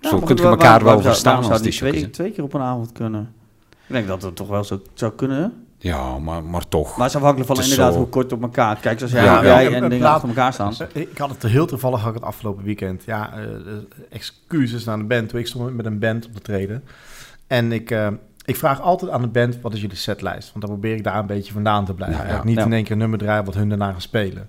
zo 0.00 0.16
maar 0.18 0.26
kun 0.26 0.36
je 0.36 0.42
elkaar 0.42 0.84
wel 0.84 1.00
verstaan 1.00 1.44
als 1.44 1.62
die 1.62 1.72
twee, 1.72 2.10
twee 2.10 2.30
keer 2.32 2.44
op 2.44 2.54
een 2.54 2.60
avond 2.60 2.92
kunnen? 2.92 3.32
Ik 3.70 3.92
denk 3.94 4.06
dat 4.06 4.22
het 4.22 4.36
toch 4.36 4.48
wel 4.48 4.64
zo 4.64 4.80
zou 4.94 5.12
kunnen. 5.12 5.65
Ja, 5.78 6.18
maar, 6.18 6.44
maar 6.44 6.68
toch. 6.68 6.88
Maar 6.96 7.06
het 7.06 7.08
is 7.08 7.16
afhankelijk 7.16 7.46
van 7.46 7.56
Het 7.56 7.64
is 7.64 7.70
inderdaad 7.70 7.94
zo- 7.94 8.00
hoe 8.00 8.08
kort 8.10 8.32
op 8.32 8.42
elkaar. 8.42 8.76
Kijk, 8.76 8.98
zoals 8.98 9.12
jij, 9.12 9.24
Ja, 9.24 9.42
jij 9.44 9.62
ja. 9.64 9.70
en 9.70 9.80
dingen 9.82 9.98
plaat- 9.98 10.14
achter 10.14 10.28
elkaar 10.28 10.52
staan. 10.52 10.72
Eh, 10.92 11.02
Ik 11.02 11.18
had 11.18 11.30
het 11.30 11.42
heel 11.42 11.66
toevallig 11.66 12.00
had 12.00 12.08
ik 12.08 12.14
het 12.14 12.24
afgelopen 12.24 12.64
weekend. 12.64 13.02
Ja, 13.04 13.32
eh, 13.32 13.42
eh, 13.44 13.50
excuses 14.10 14.84
naar 14.84 14.98
de 14.98 15.04
band. 15.04 15.28
Toen 15.28 15.40
ik 15.40 15.46
stond 15.46 15.74
met 15.76 15.86
een 15.86 15.98
band 15.98 16.26
op 16.26 16.32
te 16.34 16.40
treden. 16.40 16.84
En 17.46 17.72
ik, 17.72 17.90
eh, 17.90 18.08
ik 18.44 18.56
vraag 18.56 18.80
altijd 18.80 19.10
aan 19.10 19.20
de 19.22 19.28
band, 19.28 19.60
wat 19.60 19.72
is 19.74 19.80
jullie 19.80 19.96
setlijst? 19.96 20.52
Want 20.52 20.64
dan 20.66 20.70
probeer 20.78 20.94
ik 20.96 21.04
daar 21.04 21.18
een 21.18 21.26
beetje 21.26 21.52
vandaan 21.52 21.84
te 21.84 21.94
blijven. 21.94 22.16
Ja, 22.18 22.22
ja. 22.24 22.28
Eigenlijk 22.30 22.56
niet 22.56 22.64
Ja. 22.66 22.70
in 22.70 22.76
één 22.76 22.82
keer 22.82 22.92
een 22.92 22.98
nummer 22.98 23.18
draaien 23.18 23.44
wat 23.44 23.54
hun 23.54 23.68
daarna 23.68 23.90
gaan 23.90 24.00
spelen. 24.00 24.48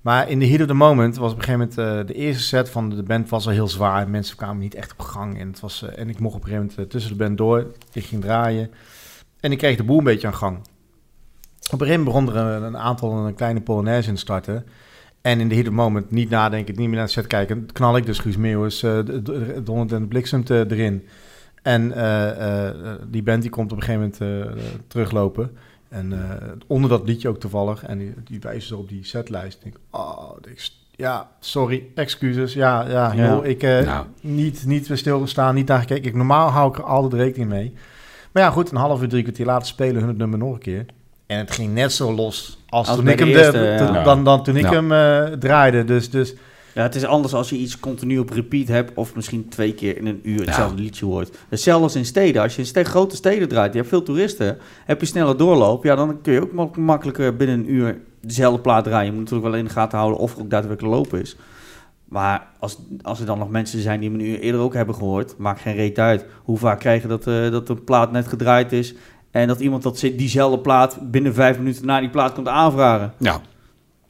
Maar 0.00 0.28
in 0.28 0.38
de 0.38 0.46
heat 0.48 0.60
of 0.60 0.66
the 0.66 0.74
moment 0.74 1.16
was 1.16 1.32
op 1.32 1.38
een 1.38 1.44
gegeven 1.44 1.70
moment... 1.76 2.06
de 2.08 2.14
eerste 2.14 2.42
set 2.42 2.70
van 2.70 2.90
de 2.90 3.02
band 3.02 3.28
was 3.28 3.46
al 3.46 3.52
heel 3.52 3.68
zwaar. 3.68 4.08
Mensen 4.08 4.36
kwamen 4.36 4.58
niet 4.58 4.74
echt 4.74 4.92
op 4.92 5.00
gang. 5.00 5.38
En, 5.40 5.46
het 5.48 5.60
was, 5.60 5.82
en 5.96 6.08
ik 6.08 6.18
mocht 6.18 6.34
op 6.34 6.42
een 6.42 6.48
gegeven 6.48 6.70
moment 6.76 6.90
tussen 6.90 7.10
de 7.10 7.24
band 7.24 7.38
door. 7.38 7.66
Ik 7.92 8.04
ging 8.04 8.22
draaien. 8.22 8.70
En 9.44 9.52
ik 9.52 9.58
kreeg 9.58 9.76
de 9.76 9.84
boel 9.84 9.98
een 9.98 10.04
beetje 10.04 10.26
aan 10.26 10.34
gang. 10.34 10.56
Op 10.56 11.80
een 11.80 11.86
gegeven 11.86 12.02
moment 12.04 12.26
begon 12.26 12.44
er 12.44 12.54
een, 12.56 12.62
een 12.62 12.78
aantal 12.78 13.12
een 13.26 13.34
kleine 13.34 13.60
polonaise 13.60 14.08
in 14.08 14.14
te 14.14 14.20
starten. 14.20 14.66
En 15.20 15.40
in 15.40 15.48
de 15.48 15.54
heat 15.54 15.66
of 15.66 15.72
moment 15.72 16.10
niet 16.10 16.30
nadenken, 16.30 16.74
niet 16.76 16.88
meer 16.88 16.96
naar 16.96 17.06
de 17.06 17.12
set 17.12 17.26
kijken. 17.26 17.72
knal 17.72 17.96
ik 17.96 18.06
dus 18.06 18.18
Guus 18.18 18.36
Meeuwis, 18.36 18.82
uh, 18.82 18.98
donderd 19.64 19.92
en 19.92 20.08
bliksemt 20.08 20.50
eh, 20.50 20.58
erin. 20.58 21.06
En 21.62 21.92
eh, 21.92 22.68
eh, 22.68 22.74
die 23.08 23.22
band 23.22 23.42
die 23.42 23.50
komt 23.50 23.72
op 23.72 23.78
een 23.78 23.84
gegeven 23.84 24.12
moment 24.20 24.56
eh, 24.56 24.62
teruglopen. 24.86 25.56
En 25.88 26.12
eh, 26.12 26.52
onder 26.66 26.90
dat 26.90 27.06
liedje 27.06 27.28
ook 27.28 27.40
toevallig. 27.40 27.84
En 27.84 27.98
die, 27.98 28.14
die 28.24 28.40
wijzen 28.40 28.68
zo 28.68 28.76
op 28.78 28.88
die 28.88 29.04
setlijst. 29.04 29.56
Ik 29.56 29.62
denk, 29.62 29.76
oh, 29.90 30.30
ik, 30.50 30.68
ja, 30.90 31.30
sorry, 31.40 31.86
excuses. 31.94 32.52
Ja, 32.52 32.88
ja, 32.88 33.12
Ja. 33.12 33.26
joh, 33.34 33.46
ik 33.46 33.62
eh 33.62 33.84
Nou. 33.86 34.06
niet, 34.20 34.64
niet 34.66 34.88
stilgestaan, 34.92 35.54
niet 35.54 35.66
naar 35.68 35.80
gekeken. 35.80 36.04
Ik, 36.04 36.14
normaal 36.14 36.48
hou 36.48 36.68
ik 36.70 36.76
er 36.78 36.84
altijd 36.84 37.12
rekening 37.12 37.50
mee. 37.50 37.72
Maar 38.34 38.42
ja, 38.42 38.50
goed, 38.50 38.70
een 38.70 38.76
half 38.76 39.02
uur, 39.02 39.08
drie 39.08 39.22
kwartier 39.22 39.46
later 39.46 39.66
spelen 39.66 39.96
hun 40.00 40.08
het 40.08 40.16
nummer 40.18 40.38
nog 40.38 40.52
een 40.52 40.58
keer. 40.58 40.86
En 41.26 41.38
het 41.38 41.50
ging 41.50 41.74
net 41.74 41.92
zo 41.92 42.12
los 42.14 42.58
als, 42.68 42.88
Als 42.88 42.96
toen 42.96 43.08
ik 43.08 43.18
hem, 43.18 43.28
de- 43.28 43.34
eerste, 43.38 43.52
te- 43.52 43.92
ja. 43.92 44.02
dan, 44.02 44.24
dan 44.24 44.42
toen 44.42 44.56
ik 44.56 44.70
Ja. 44.70 44.82
hem 44.82 44.92
eh, 44.92 45.38
draaide. 45.38 45.84
Dus, 45.84 46.10
dus 46.10 46.34
Ja, 46.74 46.82
het 46.82 46.94
is 46.94 47.04
anders 47.04 47.34
als 47.34 47.50
je 47.50 47.56
iets 47.56 47.80
continu 47.80 48.18
op 48.18 48.30
repeat 48.30 48.68
hebt 48.68 48.92
of 48.94 49.14
misschien 49.14 49.48
twee 49.48 49.74
keer 49.74 49.96
in 49.96 50.06
een 50.06 50.20
uur 50.22 50.44
hetzelfde 50.46 50.82
liedje 50.82 51.04
hoort. 51.04 51.36
Hetzelfde 51.48 51.82
als 51.84 51.94
in 51.96 52.04
steden. 52.04 52.42
Als 52.42 52.56
je 52.56 52.70
in 52.72 52.84
grote 52.84 53.16
steden 53.16 53.48
draait, 53.48 53.72
je 53.72 53.78
hebt 53.78 53.90
veel 53.90 54.02
toeristen, 54.02 54.58
heb 54.84 55.00
je 55.00 55.06
sneller 55.06 55.36
doorloop, 55.36 55.84
ja, 55.84 55.94
dan 55.94 56.20
kun 56.22 56.32
je 56.32 56.42
ook 56.42 56.52
mak- 56.52 56.76
makkelijker 56.76 57.36
binnen 57.36 57.58
een 57.58 57.72
uur 57.74 57.98
dezelfde 58.20 58.60
plaat 58.60 58.84
draaien. 58.84 59.04
Je 59.06 59.10
moet 59.12 59.20
natuurlijk 59.20 59.48
wel 59.50 59.58
in 59.58 59.64
de 59.64 59.70
gaten 59.70 59.98
houden 59.98 60.18
of 60.20 60.34
er 60.34 60.40
ook 60.40 60.50
daadwerkelijk 60.50 60.94
lopen 60.94 61.20
is. 61.20 61.36
Maar 62.08 62.46
als, 62.58 62.78
als 63.02 63.20
er 63.20 63.26
dan 63.26 63.38
nog 63.38 63.50
mensen 63.50 63.80
zijn 63.80 64.00
die 64.00 64.10
een 64.10 64.20
uur 64.20 64.38
eerder 64.40 64.60
ook 64.60 64.74
hebben 64.74 64.94
gehoord, 64.94 65.34
maakt 65.38 65.60
geen 65.60 65.74
reet 65.74 65.98
uit. 65.98 66.26
Hoe 66.42 66.58
vaak 66.58 66.80
krijgen 66.80 67.08
dat, 67.08 67.26
eh, 67.26 67.50
dat 67.50 67.68
een 67.68 67.84
plaat 67.84 68.12
net 68.12 68.28
gedraaid 68.28 68.72
is 68.72 68.94
en 69.30 69.48
dat 69.48 69.60
iemand 69.60 69.82
dat 69.82 70.00
diezelfde 70.00 70.58
plaat 70.58 70.98
binnen 71.10 71.34
vijf 71.34 71.58
minuten 71.58 71.86
na 71.86 72.00
die 72.00 72.10
plaat 72.10 72.32
komt 72.32 72.48
aanvragen. 72.48 73.12
Ja, 73.18 73.40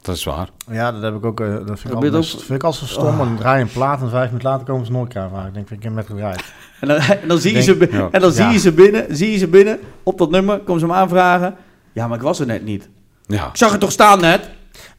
dat 0.02 0.16
is 0.16 0.24
waar. 0.24 0.48
ja, 0.70 0.92
dat 0.92 1.02
heb 1.02 1.14
ik 1.14 1.24
ook. 1.24 1.40
eh, 1.40 1.46
dat 1.66 1.80
vind 1.80 1.94
ik, 1.94 2.00
dat 2.12 2.14
ook- 2.14 2.24
vind 2.40 2.50
ik 2.50 2.62
altijd 2.64 2.88
zo 2.90 3.00
stom. 3.00 3.16
Dan 3.16 3.36
draai 3.36 3.58
je 3.58 3.64
een 3.64 3.70
plaat 3.72 4.00
en 4.02 4.10
vijf 4.10 4.26
minuten 4.26 4.48
later 4.50 4.66
komen 4.66 4.86
ze 4.86 4.92
nog 4.92 5.02
een 5.02 5.08
keer 5.08 5.20
aanvragen. 5.20 5.48
Ik 5.48 5.54
denk, 5.54 5.70
ik 5.70 5.82
hem 5.82 5.94
net 5.94 6.06
gedraaid. 6.06 6.44
En 6.80 6.88
dan, 6.88 6.98
en 6.98 7.28
dan 7.28 7.38
zie 7.38 7.56
je, 7.56 7.74
Denk- 7.76 7.90
ze, 7.92 7.96
ja. 7.96 8.08
en 8.10 8.20
dan 8.20 8.32
zie 8.32 8.44
Ja. 8.44 8.50
je 8.50 8.58
ze 8.58 8.72
binnen, 8.72 9.16
zie 9.16 9.30
je 9.30 9.38
ze 9.38 9.48
binnen, 9.48 9.78
op 10.02 10.18
dat 10.18 10.30
nummer, 10.30 10.58
komen 10.58 10.80
ze 10.80 10.86
hem 10.86 10.94
aanvragen. 10.94 11.54
Ja, 11.92 12.06
maar 12.08 12.16
ik 12.16 12.22
was 12.22 12.40
er 12.40 12.46
net 12.46 12.64
niet. 12.64 12.88
Ja, 13.26 13.46
Ik 13.48 13.56
zag 13.56 13.70
het 13.70 13.80
toch 13.80 13.92
staan 13.92 14.20
net? 14.20 14.50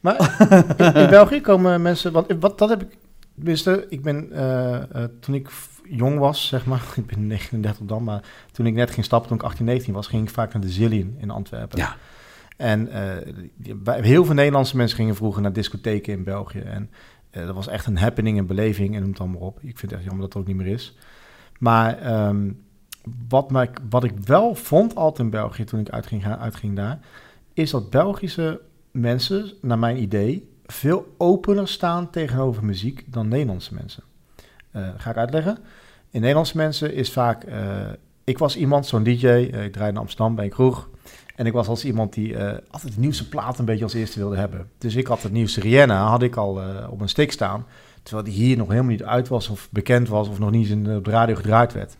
Maar 0.06 0.36
in, 0.94 0.94
in 1.02 1.10
België 1.10 1.40
komen 1.40 1.82
mensen... 1.82 2.12
Want 2.12 2.26
wat, 2.40 2.58
dat 2.58 2.68
heb 2.68 2.82
ik... 2.82 2.96
Tenminste, 3.34 3.86
ik 3.88 4.02
ben... 4.02 4.32
eh, 4.32 4.74
eh, 5.02 5.08
toen 5.20 5.34
ik 5.34 5.50
jong 5.84 6.18
was, 6.18 6.46
zeg 6.46 6.66
maar... 6.66 6.82
Ik 6.96 7.06
ben 7.06 7.26
39 7.26 7.86
dan, 7.86 8.04
maar 8.04 8.22
toen 8.52 8.66
ik 8.66 8.74
net 8.74 8.90
ging 8.90 9.04
stappen, 9.06 9.28
toen 9.28 9.38
ik 9.38 9.44
18, 9.44 9.64
19 9.64 9.94
was... 9.94 10.06
ging 10.06 10.22
ik 10.22 10.34
vaak 10.34 10.52
naar 10.52 10.62
de 10.62 10.68
Zillion 10.70 11.14
in 11.18 11.30
Antwerpen. 11.30 11.78
ja. 11.78 11.96
En 12.56 12.88
bij- 13.76 14.00
heel 14.02 14.24
veel 14.24 14.34
Nederlandse 14.34 14.76
mensen 14.76 14.96
gingen 14.96 15.14
vroeger 15.14 15.42
naar 15.42 15.52
discotheken 15.52 16.12
in 16.12 16.24
België. 16.24 16.58
En 16.60 16.90
dat 17.30 17.54
was 17.54 17.68
echt 17.68 17.86
een 17.86 17.98
happening, 17.98 18.38
een 18.38 18.46
beleving 18.46 18.94
en 18.94 19.00
noem 19.00 19.10
het 19.10 19.20
allemaal 19.20 19.40
op. 19.40 19.58
Ik 19.62 19.78
vind 19.78 19.80
het 19.80 19.92
echt 19.92 20.02
jammer 20.02 20.20
dat 20.22 20.32
het 20.32 20.42
ook 20.42 20.48
niet 20.48 20.56
meer 20.56 20.72
is. 20.74 20.96
Maar 21.58 21.98
ehm, 21.98 22.50
wat, 23.28 23.50
mij, 23.50 23.70
wat 23.88 24.04
ik 24.04 24.12
wel 24.24 24.54
vond 24.54 24.94
altijd 24.94 25.18
in 25.18 25.30
België 25.30 25.64
toen 25.64 25.80
ik 25.80 25.90
uitging, 25.90 26.26
uitging 26.26 26.76
daar, 26.76 26.98
is 27.52 27.70
dat 27.70 27.90
Belgische 27.90 28.60
mensen, 29.00 29.52
naar 29.60 29.78
mijn 29.78 30.02
idee, 30.02 30.50
veel 30.66 31.14
opener 31.18 31.68
staan 31.68 32.10
tegenover 32.10 32.64
muziek 32.64 33.04
dan 33.06 33.28
Nederlandse 33.28 33.74
mensen. 33.74 34.02
Uh, 34.76 34.88
ga 34.96 35.10
ik 35.10 35.16
uitleggen. 35.16 35.58
In 36.10 36.20
Nederlandse 36.20 36.56
mensen 36.56 36.94
is 36.94 37.12
vaak... 37.12 37.44
Uh, 37.44 37.54
ik 38.24 38.38
was 38.38 38.56
iemand, 38.56 38.86
zo'n 38.86 39.02
DJ, 39.02 39.26
uh, 39.26 39.64
ik 39.64 39.72
draai 39.72 39.90
in 39.90 39.96
Amsterdam 39.96 40.34
bij 40.34 40.44
een 40.44 40.50
kroeg. 40.50 40.88
En 41.34 41.46
ik 41.46 41.52
was 41.52 41.68
als 41.68 41.84
iemand 41.84 42.12
die 42.12 42.38
altijd 42.70 42.94
de 42.94 43.00
nieuwste 43.00 43.28
plaat 43.28 43.58
een 43.58 43.64
beetje 43.64 43.84
als 43.84 43.94
eerste 43.94 44.18
wilde 44.18 44.36
hebben. 44.36 44.70
Dus 44.78 44.94
ik 44.94 45.06
had 45.06 45.22
het 45.22 45.32
nieuwste 45.32 45.60
Rihanna, 45.60 46.06
had 46.06 46.22
ik 46.22 46.36
al 46.36 46.60
op 46.90 47.00
een 47.00 47.08
stick 47.08 47.32
staan. 47.32 47.66
Terwijl 48.02 48.26
die 48.26 48.34
hier 48.34 48.56
nog 48.56 48.68
helemaal 48.68 48.90
niet 48.90 49.02
uit 49.02 49.28
was 49.28 49.48
of 49.48 49.68
bekend 49.70 50.08
was 50.08 50.28
of 50.28 50.38
nog 50.38 50.50
niet 50.50 50.68
in 50.68 50.84
de 50.84 51.00
radio 51.02 51.34
gedraaid 51.34 51.72
werd. 51.72 51.96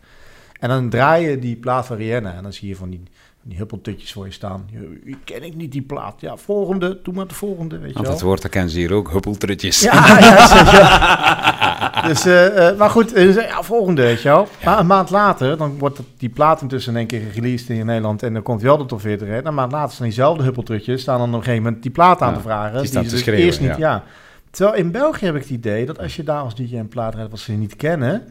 En 0.59 0.69
dan 0.69 0.89
draai 0.89 1.29
je 1.29 1.39
die 1.39 1.55
plaat 1.55 1.85
van 1.85 1.97
Rihanna 1.97 2.33
en 2.33 2.43
dan 2.43 2.53
zie 2.53 2.67
je 2.67 2.75
van 2.75 2.89
die 2.89 3.03
die 3.47 3.57
huppeltutjes 3.57 4.11
voor 4.11 4.25
je 4.25 4.31
staan. 4.31 4.69
Je, 5.05 5.15
ken 5.23 5.43
ik 5.43 5.55
niet 5.55 5.71
die 5.71 5.81
plaat. 5.81 6.21
Ja, 6.21 6.37
volgende, 6.37 6.99
doe 7.03 7.13
maar 7.13 7.27
de 7.27 7.33
volgende, 7.33 7.77
weet 7.77 7.93
je 7.93 8.01
wel. 8.01 8.11
Dat 8.11 8.21
woord, 8.21 8.41
dat 8.41 8.51
kennen 8.51 8.71
ze 8.71 8.77
hier 8.79 8.93
ook, 8.93 9.11
huppeltrutjes. 9.11 9.81
Ja, 9.81 10.19
ja, 10.19 12.07
Dus, 12.07 12.25
uh, 12.25 12.77
maar 12.77 12.89
goed, 12.89 13.17
uh, 13.17 13.35
ja, 13.35 13.63
volgende, 13.63 14.01
weet 14.01 14.21
je 14.21 14.29
wel. 14.29 14.47
Maar 14.63 14.79
een 14.79 14.87
maand 14.87 15.09
later, 15.09 15.57
dan 15.57 15.77
wordt 15.77 15.99
die 16.17 16.29
plaat 16.29 16.61
intussen 16.61 16.91
in 16.91 16.97
één 16.97 17.07
keer 17.07 17.21
gereleased 17.31 17.69
in 17.69 17.85
Nederland 17.85 18.23
en 18.23 18.33
dan 18.33 18.43
komt 18.43 18.61
wel 18.61 18.77
de 18.77 18.85
top 18.85 19.01
40. 19.01 19.27
Hè. 19.27 19.45
een 19.45 19.53
maand 19.53 19.71
later 19.71 19.93
staan 19.93 20.05
diezelfde 20.05 20.43
huppeltrutjes, 20.43 21.01
staan 21.01 21.17
dan 21.17 21.27
op 21.27 21.33
een 21.33 21.43
gegeven 21.43 21.63
moment 21.63 21.81
die 21.81 21.91
plaat 21.91 22.21
aan 22.21 22.33
te 22.33 22.39
vragen. 22.39 22.81
Die, 22.81 22.91
die 22.91 23.09
dus 23.09 23.25
eerst 23.25 23.61
niet, 23.61 23.77
ja. 23.77 24.03
Terwijl 24.49 24.77
in 24.77 24.91
België 24.91 25.25
heb 25.25 25.35
ik 25.35 25.41
het 25.41 25.49
idee 25.49 25.85
dat 25.85 25.99
als 25.99 26.15
je 26.15 26.23
daar 26.23 26.41
als 26.41 26.55
DJ 26.55 26.75
een 26.75 26.87
plaat 26.87 27.15
rijdt 27.15 27.31
wat 27.31 27.39
ze 27.39 27.51
niet 27.51 27.75
kennen 27.75 28.23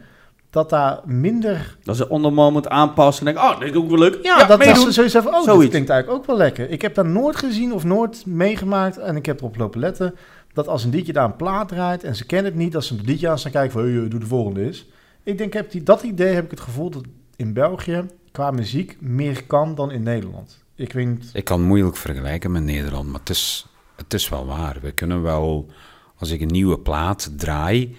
dat 0.49 0.69
daar 0.69 0.99
minder... 1.05 1.77
Dat 1.83 1.95
ze 1.95 2.09
onder 2.09 2.33
moment 2.33 2.67
aanpassen 2.67 3.27
en 3.27 3.33
denken, 3.33 3.51
oh, 3.51 3.59
dit 3.59 3.69
is 3.69 3.75
ook 3.75 3.89
wel 3.89 3.99
leuk. 3.99 4.19
Ja, 4.21 4.45
dat 4.45 4.65
is 4.65 4.93
sowieso 4.93 5.21
van, 5.21 5.33
oh, 5.33 5.43
Zoiets. 5.43 5.61
dat 5.61 5.69
klinkt 5.69 5.89
eigenlijk 5.89 6.21
ook 6.21 6.27
wel 6.27 6.37
lekker. 6.37 6.69
Ik 6.69 6.81
heb 6.81 6.95
daar 6.95 7.05
nooit 7.05 7.35
gezien 7.35 7.73
of 7.73 7.83
nooit 7.83 8.25
meegemaakt 8.25 8.97
en 8.97 9.15
ik 9.15 9.25
heb 9.25 9.39
erop 9.39 9.57
lopen 9.57 9.79
letten, 9.79 10.15
dat 10.53 10.67
als 10.67 10.83
een 10.83 10.91
DJ 10.91 11.11
daar 11.11 11.25
een 11.25 11.35
plaat 11.35 11.67
draait 11.67 12.03
en 12.03 12.15
ze 12.15 12.25
kennen 12.25 12.51
het 12.51 12.61
niet, 12.61 12.71
dat 12.71 12.83
ze 12.83 12.93
een 12.93 13.05
DJ 13.05 13.27
aan 13.27 13.39
staan 13.39 13.51
kijken 13.51 13.71
van, 13.71 13.81
hey, 13.81 14.07
doe 14.07 14.19
de 14.19 14.25
volgende 14.25 14.67
is. 14.67 14.87
Ik 15.23 15.37
denk, 15.37 15.53
heb 15.53 15.71
die, 15.71 15.83
dat 15.83 16.03
idee 16.03 16.33
heb 16.33 16.43
ik 16.43 16.51
het 16.51 16.59
gevoel 16.59 16.89
dat 16.89 17.03
in 17.35 17.53
België 17.53 18.05
qua 18.31 18.51
muziek 18.51 18.97
meer 18.99 19.43
kan 19.43 19.75
dan 19.75 19.91
in 19.91 20.03
Nederland. 20.03 20.63
Ik, 20.75 20.93
weet 20.93 21.29
ik 21.33 21.43
kan 21.43 21.61
moeilijk 21.61 21.97
vergelijken 21.97 22.51
met 22.51 22.63
Nederland, 22.63 23.07
maar 23.07 23.19
het 23.19 23.29
is, 23.29 23.65
het 23.95 24.13
is 24.13 24.29
wel 24.29 24.45
waar. 24.45 24.77
We 24.81 24.91
kunnen 24.91 25.21
wel, 25.21 25.69
als 26.15 26.31
ik 26.31 26.41
een 26.41 26.47
nieuwe 26.47 26.79
plaat 26.79 27.31
draai, 27.37 27.95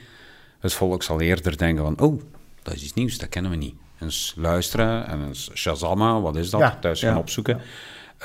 het 0.59 0.73
volk 0.73 1.03
zal 1.03 1.21
eerder 1.21 1.59
denken 1.59 1.85
van, 1.85 2.01
oh, 2.01 2.21
dat 2.69 2.77
is 2.77 2.83
iets 2.83 2.95
nieuws, 2.95 3.19
dat 3.19 3.29
kennen 3.29 3.51
we 3.51 3.57
niet. 3.57 3.75
Eens 4.01 4.35
luisteren 4.37 5.07
en 5.07 5.27
eens 5.27 5.51
Shazama, 5.55 6.21
wat 6.21 6.37
is 6.37 6.51
dat? 6.51 6.61
Ja, 6.61 6.79
Thuis 6.81 7.01
gaan 7.01 7.17
opzoeken. 7.17 7.61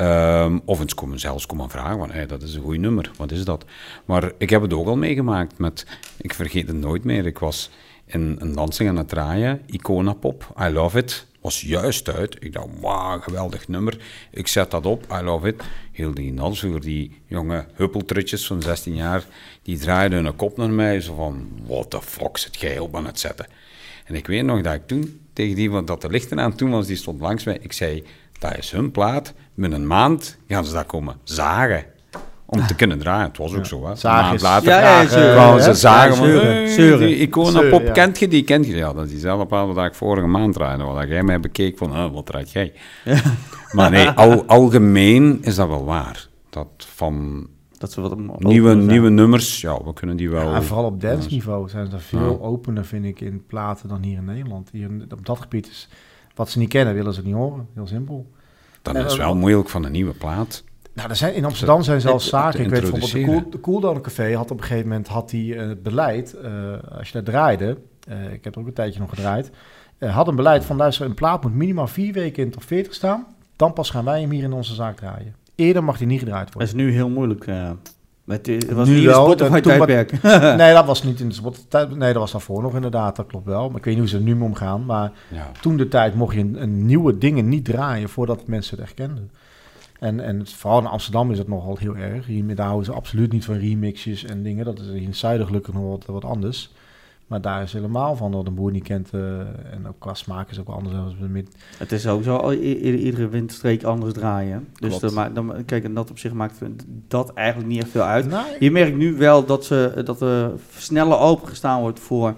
Um, 0.01 0.61
of 0.65 0.79
eens 0.79 0.93
komen, 0.93 1.19
zelfs 1.19 1.45
komen 1.45 1.69
vragen, 1.69 1.97
van, 1.97 2.11
hey, 2.11 2.25
dat 2.25 2.41
is 2.41 2.55
een 2.55 2.61
goed 2.61 2.77
nummer, 2.77 3.11
wat 3.17 3.31
is 3.31 3.45
dat? 3.45 3.65
Maar 4.05 4.31
ik 4.37 4.49
heb 4.49 4.61
het 4.61 4.73
ook 4.73 4.87
al 4.87 4.97
meegemaakt 4.97 5.57
met, 5.57 5.85
ik 6.17 6.33
vergeet 6.33 6.67
het 6.67 6.75
nooit 6.75 7.03
meer, 7.03 7.25
ik 7.25 7.39
was 7.39 7.69
in 8.05 8.35
een 8.39 8.53
dansing 8.53 8.89
aan 8.89 8.97
het 8.97 9.09
draaien, 9.09 9.61
Icona 9.65 10.13
Pop, 10.13 10.53
I 10.59 10.69
Love 10.69 10.97
It, 10.97 11.27
was 11.43 11.61
juist 11.61 12.09
uit. 12.09 12.35
Ik 12.39 12.53
dacht, 12.53 12.67
wauw, 12.79 13.19
geweldig 13.19 13.67
nummer. 13.67 13.97
Ik 14.31 14.47
zet 14.47 14.71
dat 14.71 14.85
op, 14.85 15.05
I 15.11 15.23
love 15.23 15.47
it. 15.47 15.63
Heel 15.91 16.13
die 16.13 16.33
dansvloer, 16.33 16.81
die 16.81 17.21
jonge 17.27 17.65
huppeltrutjes 17.73 18.47
van 18.47 18.61
16 18.61 18.95
jaar, 18.95 19.23
die 19.61 19.77
draaiden 19.77 20.25
een 20.25 20.35
kop 20.35 20.57
naar 20.57 20.69
mij, 20.69 21.01
zo 21.01 21.15
van, 21.15 21.49
what 21.65 21.89
the 21.89 22.01
fuck 22.01 22.37
zit 22.37 22.59
jij 22.59 22.79
op 22.79 22.95
aan 22.95 23.05
het 23.05 23.19
zetten? 23.19 23.45
En 24.05 24.15
ik 24.15 24.27
weet 24.27 24.43
nog 24.43 24.61
dat 24.61 24.73
ik 24.73 24.87
toen 24.87 25.19
tegen 25.33 25.55
die, 25.55 25.71
want 25.71 25.87
dat 25.87 26.01
de 26.01 26.09
lichten 26.09 26.39
aan 26.39 26.55
toen 26.55 26.71
was, 26.71 26.87
die 26.87 26.95
stond 26.95 27.21
langs 27.21 27.43
mij. 27.43 27.57
Ik 27.61 27.73
zei, 27.73 28.03
dat 28.39 28.57
is 28.57 28.71
hun 28.71 28.91
plaat. 28.91 29.33
Met 29.53 29.71
een 29.71 29.87
maand 29.87 30.37
gaan 30.47 30.65
ze 30.65 30.73
dat 30.73 30.85
komen 30.85 31.15
zagen. 31.23 31.85
Om 32.45 32.67
te 32.67 32.75
kunnen 32.75 32.99
draaien. 32.99 33.27
Het 33.27 33.37
was 33.37 33.55
ook 33.55 33.65
zo. 33.65 33.87
Hè. 33.87 33.95
Zagen. 33.95 34.23
Een 34.23 34.29
maand 34.29 34.41
later 34.41 34.69
ja, 34.69 35.01
ja, 35.01 35.07
zeuren, 35.07 35.63
ze 35.63 35.73
zagen. 35.73 36.15
van, 36.15 36.27
hey, 36.27 36.97
die 36.97 37.15
Icona 37.15 37.69
Pop, 37.69 37.93
kent 37.93 38.19
je 38.19 38.27
die? 38.27 38.43
Kent 38.43 38.65
je 38.65 38.75
Ja, 38.75 38.93
dat 38.93 39.05
is 39.05 39.11
diezelfde 39.11 39.45
plaat 39.45 39.75
dat 39.75 39.85
ik 39.85 39.93
vorige 39.93 40.27
maand 40.27 40.53
draaide. 40.53 40.83
Wat 40.83 41.07
jij 41.07 41.23
mij 41.23 41.39
bekeek 41.39 41.77
van, 41.77 42.11
wat 42.11 42.25
draait 42.25 42.51
jij? 42.51 42.73
maar 43.71 43.89
nee, 43.89 44.09
al, 44.09 44.45
algemeen 44.45 45.39
is 45.41 45.55
dat 45.55 45.67
wel 45.67 45.85
waar. 45.85 46.27
Dat 46.49 46.67
van 46.77 47.47
dat 47.83 47.91
ze 47.91 48.01
wat 48.01 48.39
nieuwe, 48.39 48.73
nieuwe 48.75 49.09
nummers, 49.09 49.61
ja, 49.61 49.83
we 49.83 49.93
kunnen 49.93 50.17
die 50.17 50.29
wel... 50.29 50.49
Ja, 50.49 50.61
vooral 50.61 50.85
op 50.85 51.01
dance 51.01 51.29
niveau 51.29 51.69
zijn 51.69 51.89
ze 51.89 51.99
veel 51.99 52.41
opener, 52.41 52.85
vind 52.85 53.05
ik, 53.05 53.21
in 53.21 53.45
platen 53.45 53.89
dan 53.89 54.03
hier 54.03 54.17
in 54.17 54.25
Nederland. 54.25 54.69
Hier 54.71 54.89
op 55.09 55.25
dat 55.25 55.39
gebied 55.41 55.67
is, 55.67 55.89
wat 56.35 56.49
ze 56.49 56.59
niet 56.59 56.69
kennen, 56.69 56.93
willen 56.93 57.13
ze 57.13 57.21
niet 57.23 57.33
horen. 57.33 57.67
Heel 57.73 57.87
simpel. 57.87 58.31
Dan 58.81 58.95
is 58.95 59.03
het 59.03 59.15
wel 59.15 59.35
moeilijk 59.35 59.69
van 59.69 59.83
een 59.83 59.91
nieuwe 59.91 60.13
plaat. 60.13 60.63
Nou, 60.93 61.09
er 61.09 61.15
zijn, 61.15 61.33
in 61.35 61.45
Amsterdam 61.45 61.83
zijn 61.83 62.01
zelfs 62.01 62.27
zaken. 62.27 62.59
Ik 62.59 62.69
weet 62.69 62.81
bijvoorbeeld, 62.81 63.11
de, 63.11 63.23
cool, 63.23 63.49
de 63.49 63.59
Cooldown 63.59 64.01
Café 64.01 64.35
had 64.35 64.51
op 64.51 64.57
een 64.57 64.63
gegeven 64.63 64.87
moment 64.87 65.07
had 65.07 65.29
die, 65.29 65.55
uh, 65.55 65.67
het 65.67 65.83
beleid, 65.83 66.35
uh, 66.43 66.49
als 66.97 67.07
je 67.07 67.13
daar 67.13 67.23
draaide, 67.23 67.77
uh, 68.09 68.33
ik 68.33 68.43
heb 68.43 68.55
er 68.55 68.61
ook 68.61 68.67
een 68.67 68.73
tijdje 68.73 68.99
nog 68.99 69.09
gedraaid, 69.09 69.51
had 69.99 70.27
een 70.27 70.35
beleid 70.35 70.65
van 70.65 70.75
luister, 70.75 71.05
een 71.05 71.13
plaat 71.13 71.43
moet 71.43 71.53
minimaal 71.53 71.87
vier 71.87 72.13
weken 72.13 72.43
in 72.43 72.51
top 72.51 72.63
40 72.63 72.93
staan. 72.93 73.25
Dan 73.55 73.73
pas 73.73 73.89
gaan 73.89 74.05
wij 74.05 74.21
hem 74.21 74.31
hier 74.31 74.43
in 74.43 74.53
onze 74.53 74.73
zaak 74.73 74.95
draaien. 74.95 75.35
Eerder 75.55 75.83
mag 75.83 75.97
die 75.97 76.07
niet 76.07 76.19
gedraaid 76.19 76.53
worden. 76.53 76.71
Dat 76.71 76.79
is 76.79 76.83
nu 76.83 76.91
heel 76.91 77.09
moeilijk. 77.09 77.47
Uh, 77.47 77.71
met, 78.23 78.47
het 78.47 78.71
was 78.71 78.87
nu 78.87 78.95
niet 78.95 79.05
wel, 79.05 79.23
Spotify 79.23 79.59
tijdperk. 79.69 80.21
nee, 80.61 80.73
dat 80.73 80.85
was 80.85 81.03
niet 81.03 81.19
in 81.19 81.27
de 81.27 81.33
Spotify. 81.33 81.85
Nee, 81.95 82.13
dat 82.13 82.21
was 82.21 82.31
daarvoor 82.31 82.61
nog 82.61 82.75
inderdaad. 82.75 83.15
Dat 83.15 83.27
klopt 83.27 83.45
wel. 83.45 83.67
Maar 83.67 83.77
ik 83.77 83.85
weet 83.85 83.93
niet 83.93 84.03
hoe 84.03 84.07
ze 84.07 84.17
er 84.17 84.23
nu 84.23 84.35
mee 84.35 84.47
omgaan. 84.47 84.85
Maar 84.85 85.11
toen 85.61 85.77
de 85.77 85.87
tijd 85.87 86.15
mocht 86.15 86.35
je 86.35 86.41
een, 86.41 86.61
een, 86.61 86.85
nieuwe 86.85 87.17
dingen 87.17 87.49
niet 87.49 87.65
draaien 87.65 88.09
voordat 88.09 88.47
mensen 88.47 88.77
het 88.77 88.87
erkenden. 88.87 89.31
En, 89.99 90.19
en 90.19 90.47
vooral 90.47 90.79
in 90.79 90.85
Amsterdam 90.85 91.31
is 91.31 91.37
het 91.37 91.47
nogal 91.47 91.77
heel 91.77 91.95
erg. 91.95 92.25
Hier 92.25 92.55
daar 92.55 92.65
houden 92.65 92.85
ze 92.85 92.93
absoluut 92.93 93.31
niet 93.31 93.45
van 93.45 93.57
remixes 93.57 94.25
en 94.25 94.43
dingen. 94.43 94.65
Dat 94.65 94.79
is 94.79 94.87
in 94.87 95.05
het 95.05 95.17
zuiden 95.17 95.47
gelukkig 95.47 95.73
nog 95.73 95.83
wat, 95.83 96.05
wat 96.05 96.25
anders. 96.25 96.71
Maar 97.27 97.41
daar 97.41 97.61
is 97.61 97.73
helemaal 97.73 98.15
van 98.15 98.31
dat 98.31 98.47
een 98.47 98.53
boer 98.53 98.71
niet 98.71 98.83
kent. 98.83 99.09
Uh, 99.15 99.39
en 99.71 99.87
ook 99.87 99.99
qua 99.99 100.13
smaak 100.13 100.49
is 100.49 100.59
ook 100.59 100.67
anders. 100.67 101.15
Met... 101.29 101.55
Het 101.77 101.91
is 101.91 102.01
sowieso 102.01 102.51
iedere 102.51 103.27
windstreek 103.27 103.83
anders 103.83 104.13
draaien. 104.13 104.67
Dus 104.79 105.11
maar, 105.11 105.33
dan, 105.33 105.65
kijk, 105.65 105.83
en 105.83 105.93
dat 105.93 106.09
op 106.09 106.19
zich 106.19 106.33
maakt 106.33 106.61
dat 107.07 107.33
eigenlijk 107.33 107.69
niet 107.69 107.81
echt 107.81 107.89
veel 107.89 108.01
uit. 108.01 108.35
Je 108.59 108.71
merkt 108.71 108.97
nu 108.97 109.15
wel 109.15 109.45
dat, 109.45 109.65
ze, 109.65 110.01
dat 110.05 110.21
er 110.21 110.51
sneller 110.77 111.17
opengestaan 111.17 111.81
wordt 111.81 111.99
voor, 111.99 112.35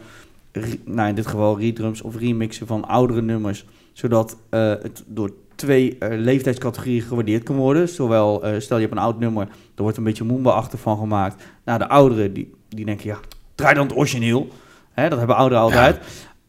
nou 0.86 1.10
in 1.10 1.16
dit 1.16 1.28
geval 1.28 1.60
redrums 1.60 2.02
of 2.02 2.18
remixen 2.18 2.68
van 2.68 2.88
oudere 2.88 3.22
nummers. 3.22 3.66
Zodat 3.94 4.38
uh, 4.52 4.60
het 4.60 5.04
door 5.08 5.34
twee 5.56 5.98
uh, 6.00 6.20
leeftijdscategorieën 6.20 7.02
gewaardeerd 7.02 7.44
kan 7.44 7.56
worden. 7.56 7.90
Zowel, 7.90 8.44
stel 8.58 8.78
je 8.78 8.84
hebt 8.84 8.96
een 8.96 9.04
oud 9.04 9.20
nummer, 9.20 9.48
er 9.76 9.82
wordt 9.82 9.98
een 9.98 10.04
beetje 10.04 10.24
moomba-achtig 10.24 10.80
van 10.80 10.98
gemaakt. 10.98 11.44
Nou, 11.66 11.80
de 11.80 11.88
ouderen, 11.88 12.34
die, 12.34 12.54
die 12.70 12.86
denken, 12.86 13.08
ja, 13.08 13.20
draai 13.56 13.76
dan 13.76 13.88
het 13.88 13.96
origineel. 13.98 14.48
Hè, 14.96 15.10
dat 15.10 15.18
hebben 15.18 15.36
ouderen 15.36 15.64
altijd. 15.64 16.00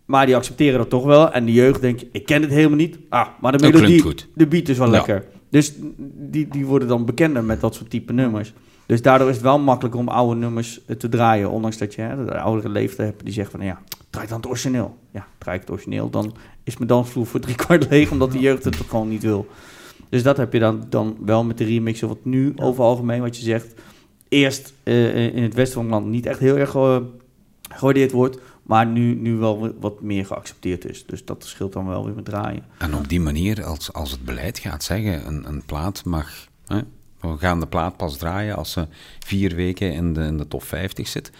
Maar 0.05 0.26
die 0.26 0.36
accepteren 0.36 0.78
dat 0.78 0.90
toch 0.90 1.05
wel. 1.05 1.32
En 1.32 1.44
de 1.44 1.53
jeugd 1.53 1.80
denkt, 1.80 2.05
ik 2.12 2.26
ken 2.26 2.42
het 2.42 2.51
helemaal 2.51 2.76
niet. 2.76 2.99
Ah, 3.09 3.28
maar 3.40 3.59
de 3.59 3.70
melodie, 3.70 4.14
de 4.34 4.47
beat 4.47 4.68
is 4.68 4.78
wel 4.78 4.90
lekker. 4.90 5.24
Dus 5.51 5.72
die, 6.14 6.49
die 6.49 6.66
worden 6.66 6.88
dan 6.88 7.05
bekender 7.05 7.44
met 7.44 7.61
dat 7.61 7.74
soort 7.74 7.90
type 7.90 8.12
nummers. 8.12 8.53
Dus 8.86 9.03
daardoor 9.03 9.28
is 9.28 9.34
het 9.34 9.44
wel 9.44 9.59
makkelijk 9.59 9.94
om 9.94 10.09
oude 10.09 10.40
nummers 10.40 10.80
eh, 10.86 10.97
te 10.97 11.09
draaien. 11.09 11.51
Ondanks 11.51 11.78
dat 11.78 11.94
je 11.94 12.01
hè, 12.01 12.24
de 12.24 12.38
oudere 12.38 12.68
leeftijd 12.68 13.09
hebt 13.09 13.24
die 13.24 13.32
zegt 13.32 13.51
van... 13.51 13.61
ja, 13.61 13.82
draai 14.11 14.28
dan 14.28 14.36
het 14.36 14.47
origineel. 14.47 14.97
Ja, 15.11 15.26
draai 15.38 15.57
ik 15.57 15.62
het 15.62 15.72
origineel. 15.72 16.11
Dan 16.11 16.34
is 16.64 16.76
mijn 16.76 16.88
dansvloer 16.88 17.26
voor 17.26 17.40
drie 17.40 17.55
kwart 17.55 17.88
leeg... 17.90 18.11
omdat 18.11 18.32
de 18.32 18.38
jeugd 18.38 18.64
het 18.64 18.76
gewoon 18.76 19.09
niet 19.09 19.22
wil. 19.22 19.47
Dus 20.09 20.22
dat 20.22 20.36
heb 20.36 20.53
je 20.53 20.59
dan, 20.59 20.86
dan 20.88 21.16
wel 21.24 21.44
met 21.44 21.59
de 21.59 21.64
remixen. 21.64 22.09
Wat 22.09 22.24
nu 22.24 22.53
over 22.57 22.84
algemeen, 22.84 23.20
wat 23.20 23.36
je 23.36 23.42
zegt... 23.42 23.74
eerst 24.28 24.72
uh, 24.84 25.34
in 25.36 25.42
het 25.42 25.55
westen 25.55 25.74
van 25.74 25.84
het 25.84 25.92
land 25.92 26.07
niet 26.07 26.26
echt 26.26 26.38
heel 26.38 26.57
erg... 26.57 26.74
Uh, 26.74 26.97
gewaardeerd 27.77 28.12
wordt, 28.12 28.39
maar 28.62 28.87
nu, 28.87 29.14
nu 29.14 29.35
wel 29.35 29.74
wat 29.81 30.01
meer 30.01 30.27
geaccepteerd 30.27 30.85
is. 30.85 31.07
Dus 31.07 31.24
dat 31.24 31.45
scheelt 31.45 31.72
dan 31.72 31.87
wel 31.87 32.05
weer 32.05 32.14
met 32.14 32.24
draaien. 32.24 32.64
En 32.79 32.95
op 32.95 33.09
die 33.09 33.20
manier, 33.20 33.64
als, 33.64 33.93
als 33.93 34.11
het 34.11 34.24
beleid 34.24 34.59
gaat 34.59 34.85
zeggen, 34.85 35.27
een, 35.27 35.49
een 35.49 35.62
plaat 35.66 36.05
mag... 36.05 36.47
Hè, 36.66 36.81
we 37.20 37.37
gaan 37.39 37.61
de 37.61 37.66
plaat 37.66 37.97
pas 37.97 38.16
draaien 38.16 38.57
als 38.57 38.72
ze 38.72 38.87
vier 39.18 39.55
weken 39.55 39.93
in 39.93 40.12
de, 40.12 40.20
in 40.20 40.39
de 40.39 40.49
top 40.49 40.62
50 40.62 41.09
zit. 41.09 41.31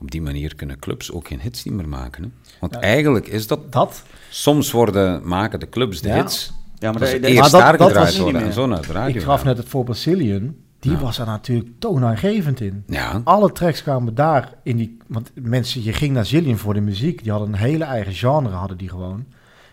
Op 0.00 0.10
die 0.10 0.22
manier 0.22 0.54
kunnen 0.54 0.78
clubs 0.78 1.12
ook 1.12 1.28
geen 1.28 1.40
hits 1.40 1.64
meer 1.64 1.88
maken. 1.88 2.22
Hè? 2.22 2.28
Want 2.60 2.74
eigenlijk 2.74 3.26
is 3.26 3.46
dat... 3.46 3.72
dat? 3.72 4.02
Soms 4.30 4.70
worden, 4.70 5.28
maken 5.28 5.60
de 5.60 5.68
clubs 5.68 6.00
de 6.00 6.12
hits... 6.12 6.52
Ja, 6.78 6.92
maar, 6.92 7.00
dat, 7.00 7.10
eerst 7.10 7.50
daar 7.50 7.80
gedraaid 7.80 8.18
worden 8.18 8.42
en 8.42 8.52
zo 8.52 8.66
naar 8.66 8.86
de 8.86 8.92
radio. 8.92 9.16
Ik 9.16 9.22
gaf 9.22 9.44
net 9.44 9.56
het 9.56 9.68
voorbeeld 9.68 9.96
Cillian. 9.96 10.54
Die 10.80 10.96
was 10.96 11.18
er 11.18 11.26
natuurlijk 11.26 11.68
toonaangevend 11.78 12.60
in. 12.60 12.82
Ja. 12.86 13.20
Alle 13.24 13.52
tracks 13.52 13.82
kwamen 13.82 14.14
daar 14.14 14.52
in 14.62 14.76
die... 14.76 14.96
Want 15.06 15.30
mensen, 15.34 15.82
je 15.82 15.92
ging 15.92 16.12
naar 16.14 16.26
Zillion 16.26 16.56
voor 16.56 16.74
de 16.74 16.80
muziek. 16.80 17.22
Die 17.22 17.30
hadden 17.30 17.48
een 17.48 17.58
hele 17.58 17.84
eigen 17.84 18.12
genre, 18.12 18.48
hadden 18.48 18.76
die 18.76 18.88
gewoon. 18.88 19.24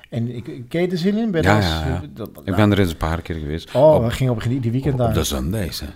En 0.10 0.36
ik, 0.36 0.62
ken 0.70 0.82
je 0.82 0.88
de 0.88 0.98
Zillion? 0.98 1.32
Ben 1.32 1.44
ja, 1.44 1.60
ja, 1.60 2.02
ik 2.44 2.56
ben 2.56 2.72
er 2.72 2.80
eens 2.80 2.92
een 2.92 2.98
paar 2.98 3.22
keer 3.22 3.36
geweest. 3.36 3.76
Oh, 3.76 4.04
we 4.06 4.12
gingen 4.12 4.34
op 4.34 4.44
die 4.44 4.72
weekend 4.72 4.94
op, 4.94 5.00
daar. 5.00 5.08
Op 5.08 5.14
de 5.14 5.24
Sundays, 5.24 5.80
hè. 5.80 5.88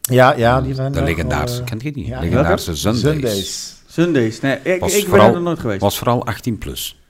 Ja, 0.00 0.36
ja, 0.36 0.60
die 0.60 0.74
zijn 0.74 0.92
De 0.92 1.02
legendarische, 1.02 1.64
kent 1.64 1.82
je 1.82 1.92
die? 1.92 2.18
legendarische 2.20 2.76
Sundays. 2.76 3.76
Sundays. 3.86 4.40
Nee, 4.40 4.58
ik, 4.62 4.80
Was 4.80 4.94
ik 4.96 5.00
ben 5.00 5.10
vooral- 5.10 5.34
er 5.34 5.40
nooit 5.40 5.58
geweest. 5.58 5.80
was 5.80 5.98
vooral 5.98 6.24
18 6.26 6.58
plus. 6.58 7.00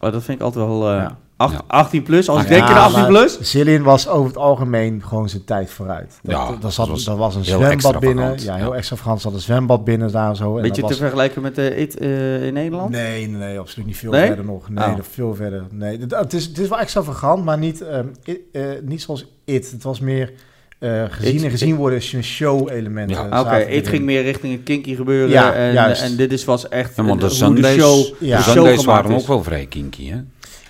Oh, 0.00 0.12
dat 0.12 0.22
vind 0.24 0.38
ik 0.38 0.44
altijd 0.44 0.66
wel... 0.66 0.90
eh, 0.90 0.96
Ja. 0.96 1.18
Acht- 1.44 1.52
Ja. 1.52 1.62
18 1.66 2.02
plus. 2.02 2.28
Als 2.28 2.42
ik 2.42 2.48
Ja, 2.48 2.54
denk 2.54 2.68
aan 2.68 2.76
18 2.82 3.00
maar 3.00 3.08
plus... 3.08 3.40
Zillion 3.40 3.82
was 3.82 4.08
over 4.08 4.26
het 4.26 4.36
algemeen 4.36 5.02
gewoon 5.06 5.28
zijn 5.28 5.44
tijd 5.44 5.70
vooruit. 5.70 6.18
Dat, 6.22 6.32
Ja, 6.34 6.56
dat, 6.60 6.72
zat, 6.72 6.88
was 6.88 7.04
dat 7.04 7.16
was 7.16 7.34
een 7.34 7.44
zwembad 7.44 8.00
binnen. 8.00 8.34
Ja, 8.42 8.54
heel 8.54 8.70
ja. 8.72 8.76
extravagant. 8.78 9.20
Zat 9.20 9.32
een 9.32 9.40
zwembad 9.40 9.84
binnen 9.84 10.12
daar 10.12 10.36
zo. 10.36 10.56
En 10.56 10.62
Beetje 10.62 10.68
dat 10.68 10.90
te 10.90 10.96
was, 10.96 10.96
vergelijken 10.98 11.42
met 11.42 11.54
de 11.54 11.76
IT 11.76 11.98
eh, 11.98 12.46
in 12.46 12.52
Nederland? 12.52 12.90
Nee, 12.90 13.26
nee, 13.28 13.38
nee, 13.38 13.58
absoluut 13.58 13.86
niet 13.86 13.96
veel 13.96 14.10
Nee? 14.10 14.26
verder 14.26 14.44
nog. 14.44 14.68
Nee, 14.68 14.84
Oh. 14.88 14.96
nog 14.96 15.06
veel 15.10 15.34
verder. 15.34 15.62
Nee, 15.70 15.98
het, 16.08 16.32
is, 16.32 16.44
het 16.46 16.58
is 16.58 16.68
wel 16.68 16.78
extravagant, 16.78 17.44
maar 17.44 17.58
niet, 17.58 17.80
ehm, 17.82 18.06
eh, 18.52 18.62
niet 18.82 19.02
zoals 19.02 19.26
It. 19.44 19.70
Het 19.70 19.82
was 19.82 20.00
meer 20.00 20.32
eh, 20.78 21.02
gezien 21.08 21.34
It- 21.34 21.42
en 21.44 21.50
gezien 21.50 21.76
worden 21.76 21.98
als 21.98 22.10
je 22.10 22.16
een 22.16 22.24
show-elementen. 22.24 23.16
Ja. 23.16 23.40
Oké, 23.40 23.48
zaten 23.50 23.74
het 23.74 23.88
ging 23.88 24.04
meer 24.04 24.22
richting 24.22 24.52
het 24.52 24.62
kinky 24.62 24.94
gebeuren. 24.94 25.28
Ja, 25.30 25.52
en, 25.52 25.72
juist. 25.72 26.02
en 26.02 26.16
dit 26.16 26.32
is, 26.32 26.44
was 26.44 26.68
echt 26.68 26.96
Ja, 26.96 27.04
want 27.04 27.20
de 27.20 27.26
de 27.26 27.32
Sundays, 27.34 27.80
show, 27.82 28.04
Ja. 28.20 28.36
de 28.36 28.42
Sundays 28.42 28.84
waren 28.84 29.14
ook 29.14 29.26
wel 29.26 29.42
vrij 29.42 29.66
kinky, 29.66 30.08
hè? 30.10 30.16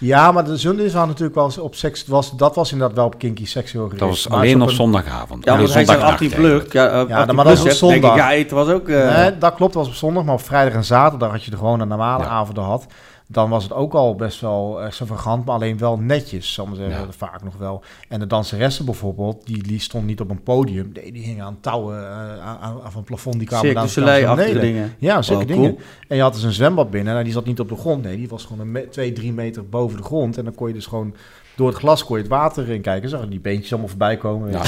Ja, 0.05 0.33
maar 0.33 0.45
de 0.45 0.57
Sundays 0.59 0.93
waren 0.93 1.09
natuurlijk 1.09 1.35
wel 1.35 1.51
op 1.61 1.75
seks. 1.75 2.07
Was, 2.07 2.31
dat 2.37 2.55
was 2.55 2.73
inderdaad 2.73 2.97
wel 2.97 3.07
op 3.07 3.19
kinky 3.19 3.47
seksueel 3.47 3.83
gericht. 3.85 4.01
Dat 4.01 4.09
was 4.11 4.29
Maar 4.29 4.39
alleen 4.39 4.63
op 4.63 4.69
een- 4.69 4.75
zondagavond. 4.75 5.45
Ja, 5.45 5.51
want 5.57 5.63
hij 5.63 5.73
zei 5.73 5.85
zondagnacht 5.85 6.13
18 6.13 6.31
eigenlijk. 6.33 6.69
plus. 6.69 6.83
Ja, 6.83 6.89
Ja, 6.91 6.99
18 7.19 7.35
maar 7.35 7.45
dat 7.45 7.55
was 7.55 7.61
op 7.65 7.67
ik, 7.71 7.73
zondag. 7.77 8.17
ja, 8.17 8.31
het 8.31 8.51
was 8.51 8.69
ook... 8.69 8.89
eh, 8.89 9.17
Nee, 9.17 9.39
dat 9.39 9.55
klopt, 9.55 9.73
dat 9.73 9.83
was 9.83 9.89
op 9.93 9.99
zondag, 9.99 10.25
maar 10.25 10.35
op 10.35 10.41
vrijdag 10.43 10.75
en 10.75 10.85
zaterdag 10.85 11.31
had 11.31 11.45
je 11.45 11.51
er 11.51 11.57
gewoon 11.59 11.81
een 11.81 11.89
normale 11.89 12.23
Ja. 12.25 12.29
avonden 12.29 12.65
had. 12.65 12.87
Dan 13.27 13.51
was 13.51 13.63
het 13.63 13.73
ook 13.73 13.93
al 13.95 14.15
best 14.15 14.41
wel 14.41 14.83
extravagant, 14.83 15.45
maar 15.45 15.55
alleen 15.55 15.79
wel 15.79 15.99
netjes, 15.99 16.53
zal 16.53 16.65
ik 16.65 16.71
maar 16.71 16.79
zeggen, 16.79 17.07
Ja. 17.07 17.13
vaak 17.13 17.43
nog 17.45 17.57
wel. 17.57 17.83
En 18.09 18.21
de 18.21 18.27
danseressen 18.27 18.85
bijvoorbeeld, 18.85 19.47
die, 19.47 19.63
die 19.63 19.81
stonden 19.81 20.09
niet 20.09 20.21
op 20.21 20.31
een 20.31 20.43
podium, 20.43 20.91
nee, 20.95 21.13
die 21.13 21.23
hingen 21.23 21.45
aan 21.45 21.57
touwen, 21.61 21.99
eh, 21.99 22.19
aan, 22.21 22.59
aan, 22.61 22.81
aan 22.83 22.93
een 22.97 23.05
plafond, 23.05 23.39
die 23.39 23.47
kwamen 23.47 23.75
du 23.75 23.89
Soleil-achtige 23.89 24.49
beneden. 24.53 24.73
dingen. 24.73 24.95
Ja, 24.99 25.23
zulke 25.23 25.45
dingen. 25.45 25.77
En 26.09 26.17
je 26.17 26.23
had 26.23 26.35
dus 26.35 26.43
een 26.43 26.53
zwembad 26.53 26.91
binnen, 26.91 27.13
nou, 27.13 27.25
die 27.25 27.33
zat 27.33 27.45
niet 27.45 27.61
op 27.61 27.69
de 27.69 27.77
grond, 27.77 28.03
nee, 28.03 28.17
die 28.17 28.29
was 28.29 28.45
gewoon 28.45 28.75
een 28.77 28.87
twee, 28.91 29.13
drie 29.13 29.33
meter 29.33 29.69
boven 29.69 29.97
de 29.97 30.03
grond. 30.03 30.39
En 30.39 30.45
dan 30.45 30.55
kon 30.55 30.69
je 30.69 30.75
dus 30.75 30.87
gewoon 30.87 31.15
door 31.57 31.69
het 31.69 31.77
glas 31.77 32.05
kon 32.05 32.17
je 32.17 32.23
het 32.23 32.31
water 32.33 32.69
in 32.71 32.81
kijken, 32.81 33.09
zag 33.09 33.21
je 33.21 33.29
die 33.29 33.41
beentjes 33.41 33.71
allemaal 33.71 33.89
voorbij 33.89 34.17
komen. 34.17 34.51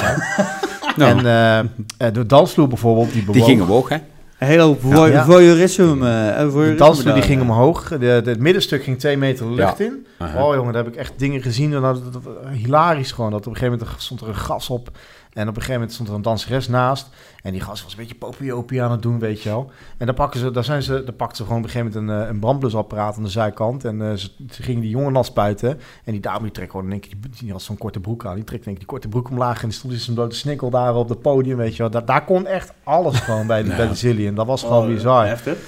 Nou, 0.96 1.18
En 1.18 1.26
eh, 1.26 1.58
eh, 1.58 2.14
de 2.14 2.26
dansvloer 2.26 2.68
bijvoorbeeld, 2.68 3.12
die 3.12 3.30
die 3.30 3.42
gingen 3.42 3.64
omhoog, 3.64 3.88
hè? 3.88 3.96
Een 4.38 4.46
hele 4.46 4.62
hoop 4.62 4.80
voy- 4.80 5.10
Ja. 5.10 5.24
voyeurisme. 5.24 5.84
eh, 5.84 6.38
De 6.44 6.50
voyeurisme 6.50 6.84
dansvloer 6.86 7.14
die 7.14 7.22
ging 7.22 7.40
eh. 7.42 7.48
omhoog. 7.48 7.88
De, 7.88 7.98
de- 7.98 8.06
het 8.30 8.38
middenstuk 8.40 8.82
ging 8.82 8.98
twee 8.98 9.16
meter 9.16 9.46
de 9.48 9.52
lucht 9.54 9.78
Ja. 9.78 9.84
in. 9.84 10.06
Aha. 10.18 10.44
Oh 10.46 10.54
jongen, 10.54 10.72
daar 10.72 10.84
heb 10.84 10.92
ik 10.92 10.98
echt 10.98 11.12
dingen 11.16 11.42
gezien. 11.42 11.74
En 11.74 11.80
dat, 11.82 12.12
dat- 12.12 12.22
dat- 12.24 12.32
hilarisch 12.52 13.12
gewoon. 13.12 13.30
Dat 13.30 13.46
op 13.46 13.52
een 13.52 13.58
gegeven 13.58 13.78
moment 13.78 14.02
stond 14.02 14.20
er 14.20 14.28
een 14.28 14.34
gas 14.36 14.70
op. 14.70 14.88
En 15.36 15.42
op 15.42 15.48
een 15.48 15.54
gegeven 15.54 15.72
moment 15.74 15.92
stond 15.92 16.08
er 16.08 16.14
een 16.14 16.22
danseres 16.22 16.68
naast. 16.68 17.08
En 17.42 17.52
die 17.52 17.60
gast 17.60 17.82
was 17.82 17.92
een 17.92 17.98
beetje 17.98 18.14
popiopie 18.14 18.82
aan 18.82 18.90
het 18.90 19.02
doen, 19.02 19.18
weet 19.18 19.42
je 19.42 19.48
wel. 19.48 19.70
En 19.98 20.06
dan, 20.06 20.14
pakken 20.14 20.40
ze, 20.40 20.50
daar 20.50 20.64
zijn 20.64 20.82
ze, 20.82 21.04
dan 21.04 21.16
pakten 21.16 21.36
ze 21.36 21.42
gewoon 21.42 21.58
op 21.58 21.64
een 21.64 21.70
gegeven 21.70 21.92
moment 22.00 22.18
een, 22.18 22.22
eh, 22.24 22.28
een 22.32 22.38
brandblusapparaat 22.38 23.16
aan 23.16 23.22
de 23.22 23.28
zijkant. 23.28 23.84
En 23.84 24.02
eh, 24.10 24.14
ze, 24.16 24.30
ze 24.50 24.62
gingen 24.62 24.80
die 24.80 24.90
jongen 24.90 25.12
nat 25.12 25.26
spuiten. 25.26 25.68
En 26.04 26.12
die 26.12 26.20
dame 26.20 26.42
die 26.42 26.50
trekt 26.50 26.70
gewoon 26.70 26.90
één 26.90 27.00
keer, 27.00 27.14
die, 27.20 27.30
die 27.38 27.52
had 27.52 27.62
zo'n 27.62 27.78
korte 27.78 28.00
broek 28.00 28.24
aan. 28.26 28.34
Die 28.34 28.44
trekt 28.44 28.64
één 28.66 28.74
keer 28.74 28.82
die 28.84 28.92
korte 28.92 29.08
broek 29.08 29.30
omlaag. 29.30 29.62
En 29.62 29.68
die 29.68 29.76
stond 29.78 29.92
in 29.92 29.98
zijn 29.98 30.16
blote 30.16 30.36
snikkel 30.36 30.70
daar 30.70 30.94
op 30.94 31.08
het 31.08 31.20
podium, 31.22 31.56
weet 31.56 31.72
je 31.76 31.82
wel. 31.82 31.90
Daar, 31.90 32.04
daar 32.04 32.24
kon 32.24 32.46
echt 32.46 32.72
alles 32.84 33.20
gewoon 33.20 33.46
bij 33.46 33.62
de, 33.62 33.68
Ja. 33.70 33.76
bij 33.76 33.88
de 33.88 33.94
Zillion. 33.94 34.34
Dat 34.34 34.46
was 34.46 34.62
gewoon 34.62 34.82
Oh, 34.82 34.88
bizar. 34.94 35.26
Heftig. 35.26 35.58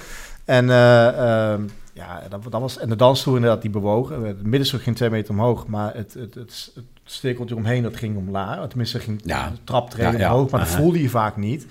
En, 0.45 0.69
ehm, 0.69 1.61
ja, 1.93 2.21
dat, 2.29 2.43
dat 2.51 2.61
was, 2.61 2.77
en 2.77 2.89
de 2.89 2.95
dansstoel 2.95 3.35
inderdaad, 3.35 3.61
die 3.61 3.71
bewoog. 3.71 4.11
Eh, 4.11 4.21
Het 4.21 4.43
middenstuk 4.43 4.81
ging 4.81 4.95
twee 4.95 5.09
meter 5.09 5.33
omhoog, 5.33 5.67
maar 5.67 5.95
het, 5.95 6.13
het, 6.13 6.35
het, 6.35 6.71
het 6.75 6.85
stekeltje 7.11 7.55
omheen, 7.55 7.83
dat 7.83 7.95
ging 7.97 8.17
omlaag. 8.17 8.67
Tenminste, 8.67 8.99
ging 8.99 9.21
Ja. 9.25 9.49
de 9.49 9.57
traptreden 9.63 10.11
Ja, 10.11 10.17
ja. 10.19 10.33
omhoog, 10.33 10.49
maar 10.51 10.59
dat 10.59 10.69
voelde 10.69 11.01
je 11.01 11.09
vaak 11.09 11.37
niet. 11.37 11.67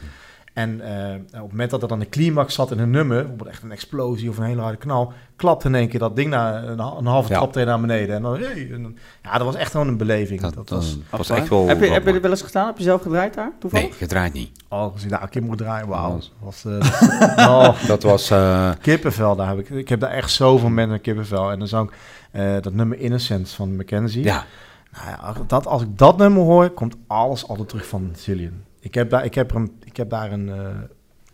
En 0.53 0.81
eh, 0.81 1.15
op 1.15 1.41
het 1.43 1.51
moment 1.51 1.71
dat 1.71 1.83
er 1.83 1.89
dan 1.89 2.01
een 2.01 2.09
climax 2.09 2.55
zat 2.55 2.71
in 2.71 2.79
een 2.79 2.91
nummer, 2.91 3.17
bijvoorbeeld 3.19 3.49
echt 3.51 3.63
een 3.63 3.73
explosie 3.73 4.29
of 4.31 4.39
een 4.39 4.45
hele 4.45 4.61
harde 4.61 4.77
knal, 4.79 5.13
klapte 5.37 5.69
in 5.69 5.75
één 5.75 5.89
keer 5.89 5.99
dat 5.99 6.17
ding 6.17 6.31
naar 6.31 6.65
een, 6.69 6.79
een 6.79 7.07
halve 7.07 7.29
Ja. 7.33 7.37
traptreden 7.39 7.69
naar 7.71 7.81
beneden. 7.81 8.17
En 8.17 8.23
dan, 8.23 8.39
hey, 8.39 8.69
en 8.73 8.83
dan- 8.83 8.97
ja, 9.23 9.33
dat 9.33 9.43
was 9.47 9.55
echt 9.55 9.71
gewoon 9.71 9.89
een 9.89 9.97
beleving. 9.97 10.41
Dat, 10.41 10.55
Dat, 10.55 10.69
was, 10.69 10.99
eh, 11.11 11.19
was 11.19 11.31
echt 11.31 11.49
wel... 11.49 11.69
Heb 11.69 11.81
je, 11.81 11.91
heb 11.91 12.07
je 12.07 12.13
er 12.13 12.21
wel 12.21 12.31
eens 12.31 12.43
gestaan? 12.43 12.67
Heb 12.67 12.79
je 12.79 12.83
zelf 12.85 13.03
gedraaid 13.03 13.35
daar, 13.35 13.53
toevallig? 13.61 13.89
Nee, 13.89 13.95
gedraaid 13.99 14.33
niet. 14.33 14.51
oh, 14.69 14.93
als 14.93 15.03
je 15.03 15.09
daar 15.09 15.23
een 15.23 15.29
keer 15.29 15.43
moet 15.43 15.59
draaien, 15.59 15.89
wauw. 15.89 16.11
Oh. 16.11 16.21
Was, 16.39 16.65
eh, 16.65 17.47
oh, 17.49 17.87
Dat 17.87 18.03
was... 18.03 18.31
eh, 18.31 18.71
Kippenvel, 18.81 19.37
daar 19.37 19.49
heb 19.49 19.59
ik. 19.59 19.69
Ik 19.71 19.89
heb 19.89 20.01
daar 20.01 20.11
echt 20.11 20.31
zoveel 20.31 20.69
mensen 20.69 21.01
kippenvel. 21.01 21.51
En 21.51 21.59
dan 21.59 21.69
zou 21.69 21.85
ik 21.85 21.93
eh, 22.31 22.53
dat 22.61 22.73
nummer 22.73 22.99
Innocence 23.01 23.55
van 23.55 23.77
Mackenzie. 23.77 24.25
ja, 24.25 24.45
Nou 24.93 25.09
ja, 25.09 25.35
dat, 25.47 25.67
als 25.67 25.83
ik 25.83 25.99
dat 25.99 26.17
nummer 26.17 26.43
hoor, 26.43 26.71
komt 26.71 26.97
alles 27.07 27.49
altijd 27.49 27.69
terug 27.69 27.87
van 27.87 28.11
Zillion. 28.17 28.65
Ik 28.81 28.95
heb 28.95 29.11
daar, 29.11 29.25
ik 29.25 29.35
heb 29.35 29.51
er 29.51 29.57
een, 29.57 29.79
ik 29.85 29.97
heb 29.97 30.11
daar 30.11 30.33
een 30.33 30.49
eh, 30.49 30.69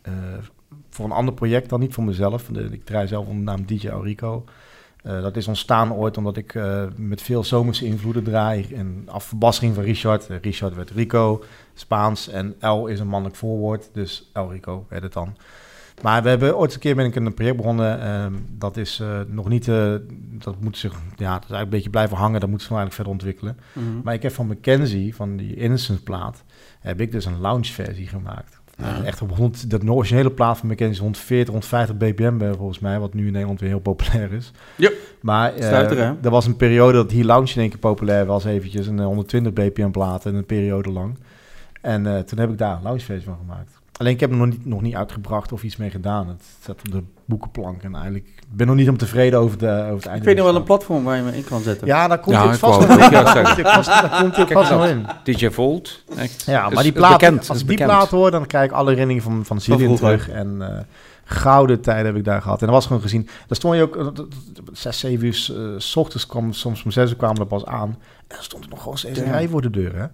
eh, 0.03 0.13
voor 0.91 1.05
een 1.05 1.13
ander 1.13 1.35
project 1.35 1.69
dan 1.69 1.81
niet 1.81 1.95
voor 1.95 2.05
mezelf. 2.05 2.45
De- 2.47 2.69
ik 2.73 2.85
draai 2.85 3.07
zelf 3.07 3.27
onder 3.27 3.45
de 3.45 3.51
naam 3.51 3.67
DJ 3.67 3.89
Aurico. 3.89 4.45
Eh, 5.03 5.23
dat 5.23 5.37
is 5.37 5.49
ontstaan 5.49 5.93
ooit 5.93 6.17
omdat 6.17 6.37
ik 6.37 6.55
eh, 6.55 6.85
met 6.97 7.23
veel 7.23 7.45
zomerse 7.45 7.87
invloeden 7.87 8.25
draai. 8.25 8.67
En 8.75 9.03
afverbastering 9.07 9.75
van 9.75 9.85
Richard. 9.85 10.27
Eh, 10.27 10.37
Richard 10.41 10.75
werd 10.75 10.91
Rico, 10.91 11.43
Spaans. 11.75 12.29
En 12.29 12.55
L 12.61 12.87
is 12.87 13.01
een 13.01 13.09
mannelijk 13.09 13.37
voorwoord, 13.39 13.91
dus 13.93 14.31
El 14.33 14.51
Rico 14.53 14.87
werd 14.89 15.03
het 15.03 15.13
dan. 15.13 15.37
Maar 16.03 16.23
we 16.23 16.29
hebben 16.29 16.57
ooit 16.57 16.75
een 16.75 16.81
keer 16.81 16.95
ben 16.95 17.05
ik 17.07 17.15
een 17.15 17.35
project 17.35 17.57
begonnen. 17.57 18.01
ehm, 18.01 18.33
dat 18.59 18.77
is 18.77 19.01
eh, 19.01 19.21
nog 19.27 19.49
niet. 19.49 19.69
eh, 19.69 19.95
dat 20.31 20.61
moet 20.61 20.79
zich. 20.79 20.93
Ja, 20.93 20.99
dat 21.07 21.17
is 21.17 21.27
eigenlijk 21.27 21.63
een 21.63 21.69
beetje 21.71 21.91
blijven 21.91 22.17
hangen. 22.17 22.41
Dat 22.41 22.49
moeten 22.49 22.67
ze 22.67 22.75
eigenlijk 22.75 22.95
verder 22.95 23.13
ontwikkelen. 23.13 23.59
Mhm. 23.73 24.03
Maar 24.05 24.15
ik 24.15 24.23
heb 24.23 24.33
van 24.33 24.47
Mackenzie, 24.47 25.15
van 25.15 25.37
die 25.37 25.55
Innocent 25.57 26.05
plaat, 26.05 26.45
heb 26.81 27.01
ik 27.01 27.13
dus 27.13 27.25
een 27.25 27.41
lounge 27.41 27.65
versie 27.65 28.07
gemaakt. 28.07 28.63
Ja. 28.77 29.03
Echt 29.05 29.23
op 29.23 29.37
100, 29.37 29.71
dat 29.71 29.89
originele 29.89 30.31
plaat 30.31 30.59
van 30.59 30.69
Mackenzie 30.69 30.95
is 30.95 31.01
140, 31.01 31.49
150 31.49 31.97
bpm 31.97 32.55
volgens 32.57 32.79
mij, 32.79 32.99
wat 32.99 33.15
nu 33.15 33.27
in 33.27 33.33
Nederland 33.33 33.61
weer 33.61 33.69
heel 33.69 33.79
populair 33.81 34.33
is. 34.33 34.51
Ja. 34.77 34.91
Maar 35.21 35.55
hè? 35.55 36.13
er 36.23 36.31
was 36.31 36.47
een 36.47 36.57
periode 36.57 36.93
dat 36.93 37.11
hier 37.11 37.25
lounge 37.25 37.53
in 37.55 37.61
één 37.61 37.69
keer 37.71 37.79
populair 37.79 38.27
was, 38.27 38.45
eventjes, 38.45 38.87
een 38.87 38.99
eh, 38.99 39.05
120 39.05 39.53
bpm 39.53 39.91
plaat 39.91 40.27
en 40.27 40.35
een 40.35 40.47
periode 40.47 40.91
lang. 40.91 41.19
En 41.81 42.25
toen 42.27 42.39
heb 42.39 42.51
ik 42.51 42.59
daar 42.59 42.77
een 42.77 42.83
lounge 42.83 43.01
versie 43.01 43.25
van 43.25 43.37
gemaakt. 43.41 43.83
Alleen 43.97 44.13
ik 44.13 44.21
heb 44.21 44.31
hem 44.31 44.39
nog 44.39 44.49
niet, 44.49 44.67
nog 44.67 44.81
niet 44.83 44.95
uitgebracht 44.95 45.53
of 45.53 45.63
iets 45.63 45.77
mee 45.77 45.91
gedaan. 45.91 46.29
Het 46.29 46.43
staat 46.63 46.77
op 46.87 46.91
de 46.93 47.03
boekenplank 47.25 47.83
en 47.83 47.95
eigenlijk 47.95 48.27
ik 48.27 48.57
ben 48.57 48.67
nog 48.67 48.77
niet 48.77 48.89
om 48.89 48.97
tevreden 48.97 49.39
over, 49.39 49.59
de, 49.59 49.67
over 49.83 49.95
het 49.95 50.05
einde. 50.07 50.19
Ik 50.21 50.25
weet 50.25 50.37
nog 50.37 50.45
wel 50.47 50.55
een 50.57 50.63
platform 50.63 51.05
waar 51.05 51.17
je 51.17 51.23
me 51.23 51.37
in 51.37 51.45
kan 51.45 51.61
zetten. 51.61 51.87
Ja, 51.87 52.09
daar 52.09 52.19
komt 52.21 52.37
Ja, 52.37 52.53
ik 52.53 52.59
vast 52.59 52.81
nog 52.81 52.89
het 52.89 53.05
in. 53.05 53.11
Daar 53.25 54.21
komt 54.21 54.39
ook 54.39 54.53
vast- 54.53 54.71
nog 54.71 54.87
in. 54.87 55.07
DJ 55.25 55.49
Volt. 55.51 56.05
echt, 56.17 56.43
Ja, 56.47 56.69
maar 56.71 56.83
die 56.83 56.93
plaat, 56.93 57.13
bekend, 57.19 57.49
als 57.51 57.61
ik 57.61 57.69
die 57.69 57.77
plaat 57.85 58.09
hoor, 58.09 58.31
dan 58.31 58.47
krijg 58.47 58.65
ik 58.65 58.73
alle 58.73 58.89
herinneringen 58.91 59.23
van, 59.25 59.45
van 59.45 59.61
Zillion 59.61 59.97
terug. 59.97 60.29
En 60.31 60.63
eh, 60.77 60.81
gouden 61.25 61.81
tijden 61.81 62.07
heb 62.07 62.17
ik 62.17 62.25
daar 62.25 62.43
gehad. 62.43 62.61
En 62.61 62.67
dat 62.67 62.75
was 62.75 62.87
gewoon 62.87 63.03
gezien. 63.03 63.23
Daar 63.25 63.57
stond 63.57 63.77
je 63.77 63.83
ook, 63.83 64.17
dat- 64.17 64.27
zes, 64.73 64.99
zeven 64.99 65.27
uur 65.27 65.51
eh, 65.57 65.75
s 65.79 65.97
ochtends 65.97 66.27
kwam, 66.27 66.53
soms 66.53 66.85
om 66.85 66.91
zes 66.91 67.11
uur 67.11 67.17
kwamen 67.17 67.41
er 67.41 67.47
pas 67.47 67.65
aan. 67.65 67.89
En 67.89 68.35
dan 68.37 68.43
stond 68.43 68.65
er 68.65 68.71
nog 68.71 68.83
gewoon 68.83 68.99
steeds 68.99 69.19
een 69.19 69.31
rij 69.31 69.49
voor 69.49 69.63
de 69.63 69.71
deur, 69.71 69.95
hè. 69.97 70.07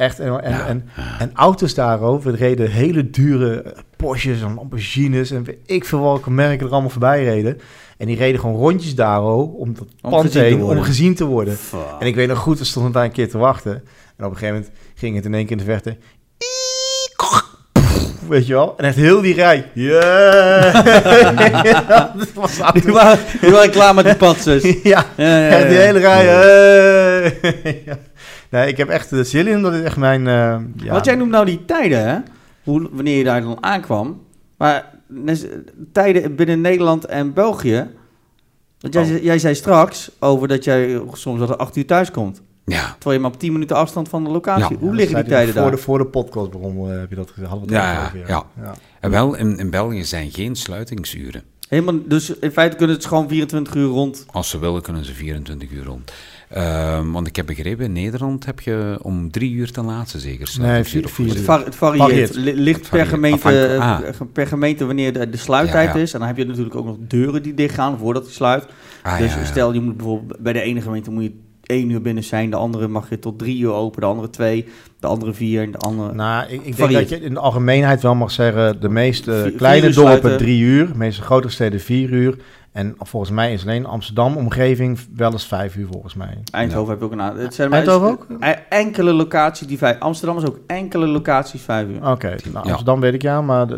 Echt, 0.00 0.18
en, 0.18 0.42
en, 0.42 0.50
Ja, 0.50 0.66
en, 0.66 0.88
en 1.18 1.30
auto's 1.34 1.74
daarover, 1.74 2.34
reden 2.34 2.70
hele 2.70 3.10
dure 3.10 3.74
Porsches 3.96 4.42
en 4.42 4.54
Lamborghinis 4.54 5.30
en 5.30 5.46
ik 5.66 5.84
veel 5.84 6.00
welke 6.02 6.30
merken 6.30 6.66
er 6.66 6.72
allemaal 6.72 6.90
voorbij 6.90 7.24
reden. 7.24 7.58
En 7.96 8.06
die 8.06 8.16
reden 8.16 8.40
gewoon 8.40 8.56
rondjes 8.56 8.94
daar 8.94 9.22
oh, 9.22 9.58
om 9.58 9.74
dat 9.74 9.86
Om 10.02 10.10
pand 10.10 10.24
gezien 10.24 10.40
te 10.42 10.46
heen, 10.48 10.54
om 10.54 10.60
worden. 10.60 10.84
gezien 10.84 11.14
te 11.14 11.24
worden. 11.24 11.56
Fuck. 11.56 11.80
En 11.98 12.06
ik 12.06 12.14
weet 12.14 12.28
nog 12.28 12.38
goed, 12.38 12.58
we 12.58 12.64
stonden 12.64 12.92
daar 12.92 13.04
een 13.04 13.12
keer 13.12 13.30
te 13.30 13.38
wachten. 13.38 13.72
En 14.16 14.24
op 14.24 14.30
een 14.30 14.36
gegeven 14.36 14.54
moment 14.54 14.72
ging 14.94 15.16
het 15.16 15.24
in 15.24 15.34
één 15.34 15.42
keer 15.46 15.52
in 15.52 15.64
de 15.64 15.70
verte. 15.72 15.96
Weet 18.28 18.46
je 18.46 18.52
wel? 18.52 18.74
En 18.76 18.84
echt 18.84 18.96
heel 18.96 19.20
die 19.20 19.34
rij. 19.34 19.70
Yeah! 19.74 20.84
Dat 22.18 22.32
was 22.34 22.60
Die 22.72 22.92
waren, 22.92 23.18
die 23.40 23.50
waren 23.50 23.70
klaar 23.70 23.94
met 23.94 24.04
die 24.04 24.16
patsers. 24.16 24.62
ja, 24.82 25.04
Ja, 25.16 25.38
ja, 25.38 25.48
echt 25.48 25.68
die 25.68 25.78
hele 25.78 25.98
rij. 25.98 26.28
Ja. 28.50 28.58
Nee, 28.58 28.68
ik 28.68 28.76
heb 28.76 28.88
echt 28.88 29.10
de 29.10 29.24
Zillion, 29.24 29.62
dat 29.62 29.72
is 29.72 29.82
echt 29.82 29.96
mijn... 29.96 30.26
eh, 30.26 30.56
ja. 30.76 30.92
Want 30.92 31.04
jij 31.04 31.14
noemt 31.14 31.30
nou 31.30 31.44
die 31.44 31.64
tijden, 31.64 32.08
hè? 32.08 32.18
Hoe, 32.64 32.88
wanneer 32.92 33.18
je 33.18 33.24
daar 33.24 33.42
dan 33.42 33.62
aankwam. 33.62 34.22
Maar 34.56 34.90
tijden 35.92 36.34
binnen 36.34 36.60
Nederland 36.60 37.04
en 37.04 37.32
België. 37.32 37.88
Want 38.80 38.94
jij, 38.94 39.02
Oh. 39.02 39.08
zei- 39.08 39.22
jij 39.22 39.38
zei 39.38 39.54
straks 39.54 40.10
over 40.18 40.48
dat 40.48 40.64
jij 40.64 41.00
soms 41.12 41.38
wel 41.38 41.56
acht 41.56 41.76
uur 41.76 41.86
thuis 41.86 42.10
komt. 42.10 42.42
Ja, 42.64 42.92
Terwijl 42.92 43.14
je 43.16 43.20
maar 43.22 43.30
op 43.30 43.38
10 43.38 43.52
minuten 43.52 43.76
afstand 43.76 44.08
van 44.08 44.24
de 44.24 44.30
locatie. 44.30 44.74
Ja, 44.76 44.80
Hoe 44.80 44.94
liggen 44.94 45.14
die 45.16 45.24
tijden 45.24 45.52
voor 45.54 45.62
daar? 45.62 45.70
De, 45.70 45.76
voor 45.76 45.98
de 45.98 46.06
podcast 46.06 46.50
begon, 46.50 46.90
eh, 46.92 46.98
heb 46.98 47.10
je 47.10 47.16
dat 47.16 47.30
gezegd. 47.30 47.48
Hadden 47.50 47.68
we 47.68 47.74
het 47.74 47.84
Ja, 47.84 47.92
ja, 47.92 48.04
over, 48.06 48.18
ja. 48.18 48.42
ja. 48.62 48.74
en 49.00 49.10
wel, 49.10 49.34
in, 49.34 49.58
in 49.58 49.70
België 49.70 50.04
zijn 50.04 50.30
geen 50.30 50.56
sluitingsuren. 50.56 51.42
Helemaal, 51.70 51.98
dus 52.06 52.30
in 52.38 52.50
feite 52.50 52.76
kunnen 52.76 52.96
het 52.96 53.04
gewoon 53.06 53.28
24 53.28 53.74
uur 53.74 53.86
rond. 53.88 54.24
Als 54.30 54.50
ze 54.50 54.58
willen, 54.58 54.82
kunnen 54.82 55.04
ze 55.04 55.14
24 55.14 55.70
uur 55.70 55.84
rond. 55.84 56.12
Ehm, 56.48 57.10
want 57.10 57.26
ik 57.26 57.36
heb 57.36 57.46
begrepen, 57.46 57.84
in 57.84 57.92
Nederland 57.92 58.46
heb 58.46 58.60
je 58.60 58.98
om 59.02 59.30
drie 59.30 59.52
uur 59.52 59.70
ten 59.72 59.84
laatste 59.84 60.18
zeker 60.18 60.48
vier- 60.48 60.84
vier 60.84 61.10
hoe 61.16 61.26
Het, 61.28 61.40
var- 61.40 61.64
het 61.64 61.74
varieert. 61.74 62.08
Varieert. 62.08 62.34
Li- 62.34 62.54
Ligt 62.54 62.80
per 62.80 62.88
Varieert. 62.88 63.08
gemeente, 63.08 63.66
eh, 63.66 63.98
per 64.32 64.46
gemeente 64.46 64.86
wanneer 64.86 65.12
de, 65.12 65.30
de 65.30 65.36
sluittijd 65.36 65.88
Ja, 65.88 65.96
ja. 65.96 66.02
is. 66.02 66.12
En 66.12 66.18
dan 66.18 66.28
heb 66.28 66.36
je 66.36 66.44
natuurlijk 66.46 66.74
ook 66.74 66.84
nog 66.84 66.96
deuren 67.00 67.42
die 67.42 67.54
dichtgaan 67.54 67.98
voordat 67.98 68.22
hij 68.24 68.32
sluit. 68.32 68.66
Ah, 69.02 69.18
dus 69.18 69.32
ja, 69.32 69.38
ja. 69.38 69.44
stel, 69.44 69.72
je 69.72 69.80
moet 69.80 69.96
bijvoorbeeld 69.96 70.38
bij 70.40 70.52
de 70.52 70.60
ene 70.60 70.80
gemeente 70.80 71.10
moet 71.10 71.22
je 71.22 71.32
één 71.70 71.90
uur 71.90 72.02
binnen 72.02 72.24
zijn. 72.24 72.50
De 72.50 72.56
andere 72.56 72.88
mag 72.88 73.08
je 73.10 73.18
tot 73.18 73.38
drie 73.38 73.58
uur 73.58 73.72
open, 73.72 74.00
de 74.00 74.06
andere 74.06 74.30
twee. 74.30 74.66
de 75.00 75.06
andere 75.06 75.32
vier 75.32 75.62
en 75.62 75.70
de 75.70 75.78
andere... 75.78 76.14
Nou, 76.14 76.48
ik, 76.48 76.64
ik 76.64 76.76
denk 76.76 76.92
dat 76.92 77.08
je 77.08 77.20
in 77.20 77.34
de 77.34 77.40
algemeenheid 77.40 78.02
wel 78.02 78.14
mag 78.14 78.30
zeggen... 78.30 78.80
de 78.80 78.88
meeste 78.88 79.40
Vier- 79.42 79.52
kleine 79.56 79.90
dorpen 79.90 80.36
drie 80.38 80.60
uur, 80.60 80.86
de 80.86 80.98
meeste 80.98 81.22
grote 81.22 81.48
steden 81.48 81.80
vier 81.80 82.10
uur. 82.10 82.36
En 82.72 82.94
volgens 82.98 83.30
mij 83.32 83.52
is 83.52 83.62
alleen 83.62 83.86
Amsterdam 83.86 84.36
omgeving 84.36 84.98
wel 85.16 85.32
eens 85.32 85.46
vijf 85.46 85.76
uur 85.76 85.86
volgens 85.90 86.14
mij. 86.14 86.38
Eindhoven 86.50 86.88
heb 86.88 86.98
ik 86.98 87.04
ook 87.04 87.12
een 87.12 87.20
aantal. 87.22 87.42
Het 87.42 87.54
zijn 87.54 87.72
Eindhoven 87.72 88.08
ook? 88.08 88.26
E- 88.40 88.54
Enkele 88.68 89.12
locaties 89.12 89.66
die 89.66 89.78
vijf... 89.78 89.98
Amsterdam 90.00 90.36
is 90.36 90.44
ook 90.44 90.58
enkele 90.66 91.06
locaties 91.06 91.62
vijf 91.62 91.88
uur. 91.88 92.10
Oké, 92.10 92.28
nou, 92.28 92.38
Ja. 92.52 92.60
Amsterdam 92.60 93.00
weet 93.00 93.14
ik 93.14 93.22
ja, 93.22 93.40
maar... 93.42 93.66
De, 93.66 93.74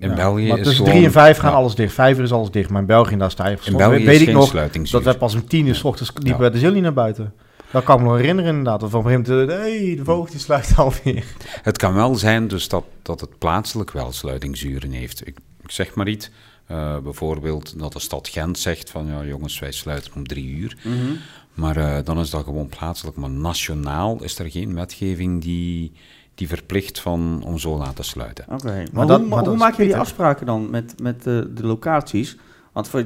In 0.00 0.08
ja. 0.08 0.14
België 0.14 0.48
maar 0.48 0.58
is 0.58 0.64
tussen 0.64 0.76
gewoon- 0.84 0.90
drie 0.92 1.04
en 1.06 1.12
vijf 1.12 1.36
gaan 1.38 1.50
ja. 1.50 1.56
alles 1.56 1.74
dicht. 1.74 1.92
Vijf 1.94 2.16
uur 2.18 2.22
is 2.24 2.32
alles 2.32 2.50
dicht, 2.50 2.70
maar 2.70 2.80
in 2.80 2.86
België 2.86 3.16
daar 3.16 3.30
sta 3.30 3.48
je 3.48 3.56
In 3.64 3.76
België 3.76 4.04
weet, 4.04 4.14
is 4.14 4.20
ik 4.20 4.24
geen 4.26 4.34
nog 4.34 4.52
dat 4.90 5.02
we 5.04 5.16
pas 5.16 5.34
om 5.34 5.46
tien 5.46 5.66
uur 5.66 5.74
's 5.74 5.84
ochtends 5.84 6.10
liepen 6.14 6.32
Ja. 6.32 6.38
bij 6.38 6.50
de 6.50 6.58
Zilli 6.58 6.80
naar 6.80 6.92
buiten. 6.92 7.32
Dat 7.70 7.84
kan 7.84 7.96
ik 7.96 8.02
me 8.02 8.08
nog 8.08 8.16
herinneren 8.18 8.50
inderdaad. 8.50 8.80
Dat 8.80 8.90
we 8.90 8.96
op 8.96 9.04
een 9.04 9.10
gegeven 9.10 9.36
moment, 9.38 9.60
hey, 9.60 9.94
de 9.96 10.04
voogd 10.04 10.30
die 10.30 10.40
sluit 10.40 10.72
alweer. 10.76 11.24
Het 11.62 11.78
kan 11.78 11.94
wel 11.94 12.14
zijn 12.14 12.48
dus 12.48 12.68
dat, 12.68 12.84
dat 13.02 13.20
het 13.20 13.38
plaatselijk 13.38 13.90
wel 13.90 14.12
sluitingsuren 14.12 14.90
heeft. 14.90 15.26
Ik, 15.26 15.38
ik 15.62 15.70
zeg 15.70 15.94
maar 15.94 16.08
iets. 16.08 16.30
Eh, 16.66 16.98
bijvoorbeeld 16.98 17.78
dat 17.78 17.92
de 17.92 17.98
stad 18.00 18.28
Gent 18.28 18.58
zegt 18.58 18.90
van 18.90 19.06
ja 19.06 19.24
jongens, 19.24 19.58
wij 19.58 19.72
sluiten 19.72 20.12
om 20.14 20.26
drie 20.26 20.48
uur. 20.48 20.76
Mhm. 20.84 21.12
Maar 21.54 21.76
eh, 21.76 22.04
dan 22.04 22.18
is 22.18 22.30
dat 22.30 22.44
gewoon 22.44 22.68
plaatselijk. 22.68 23.16
Maar 23.16 23.30
nationaal 23.30 24.22
is 24.22 24.38
er 24.38 24.50
geen 24.50 24.74
wetgeving 24.74 25.42
die, 25.42 25.92
die 26.34 26.48
verplicht 26.48 27.00
van 27.00 27.42
om 27.46 27.58
zo 27.58 27.76
laat 27.78 27.96
te 27.96 28.02
sluiten. 28.02 28.44
Oké, 28.48 28.84
maar, 28.92 29.06
dat- 29.06 29.20
hoe, 29.20 29.28
maar 29.28 29.38
dat 29.38 29.46
hoe 29.46 29.54
is 29.54 29.60
maak 29.60 29.76
je 29.76 29.84
die 29.84 29.96
afspraken 29.96 30.46
dan 30.46 30.70
met, 30.70 30.94
met 31.02 31.22
de, 31.22 31.50
de 31.54 31.66
locaties? 31.66 32.36
Want 32.72 32.88
voor, 32.88 33.04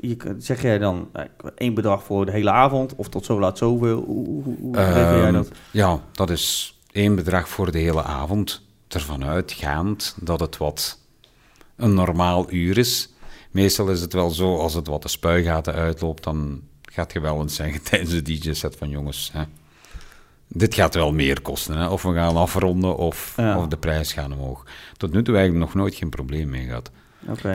je, 0.00 0.34
zeg 0.38 0.62
jij 0.62 0.78
dan 0.78 1.08
eh, 1.12 1.24
één 1.56 1.74
bedrag 1.74 2.02
voor 2.04 2.26
de 2.26 2.32
hele 2.32 2.50
avond 2.50 2.94
of 2.96 3.08
tot 3.08 3.24
zo 3.24 3.40
laat 3.40 3.58
zoveel? 3.58 4.02
Hoe, 4.06 4.26
hoe, 4.26 4.56
hoe 4.60 4.76
regel 4.76 4.94
jij 5.16 5.22
Ehm, 5.24 5.32
dat? 5.32 5.48
Ja, 5.70 6.00
dat 6.12 6.30
is 6.30 6.78
één 6.92 7.14
bedrag 7.14 7.48
voor 7.48 7.72
de 7.72 7.78
hele 7.78 8.02
avond. 8.02 8.62
Ervan 8.88 9.24
uitgaand 9.24 10.16
dat 10.20 10.40
het 10.40 10.56
wat 10.56 10.98
een 11.82 11.94
normaal 11.94 12.52
uur 12.52 12.78
is. 12.78 13.08
Meestal 13.50 13.88
is 13.88 14.00
het 14.00 14.12
wel 14.12 14.30
zo, 14.30 14.56
als 14.56 14.74
het 14.74 14.86
wat 14.86 15.02
de 15.02 15.08
spuigaten 15.08 15.74
uitloopt, 15.74 16.24
dan 16.24 16.60
gaat 16.82 17.12
je 17.12 17.20
wel 17.20 17.40
eens 17.40 17.54
zeggen 17.54 17.82
tijdens 17.90 18.10
de 18.10 18.22
DJ-set 18.22 18.76
van 18.76 18.88
jongens, 18.88 19.30
hè, 19.32 19.42
dit 20.48 20.74
gaat 20.74 20.94
wel 20.94 21.12
meer 21.12 21.40
kosten. 21.42 21.76
Hè? 21.78 21.88
Of 21.88 22.02
we 22.02 22.14
gaan 22.14 22.36
afronden 22.36 22.96
of, 22.96 23.32
Ja. 23.36 23.58
of 23.58 23.66
de 23.66 23.76
prijs 23.76 24.12
gaat 24.12 24.32
omhoog. 24.32 24.64
Tot 24.96 25.12
nu 25.12 25.22
toe 25.22 25.36
eigenlijk 25.36 25.64
nog 25.66 25.74
nooit 25.74 25.94
geen 25.94 26.08
probleem 26.10 26.48
mee 26.50 26.66
gehad. 26.66 26.90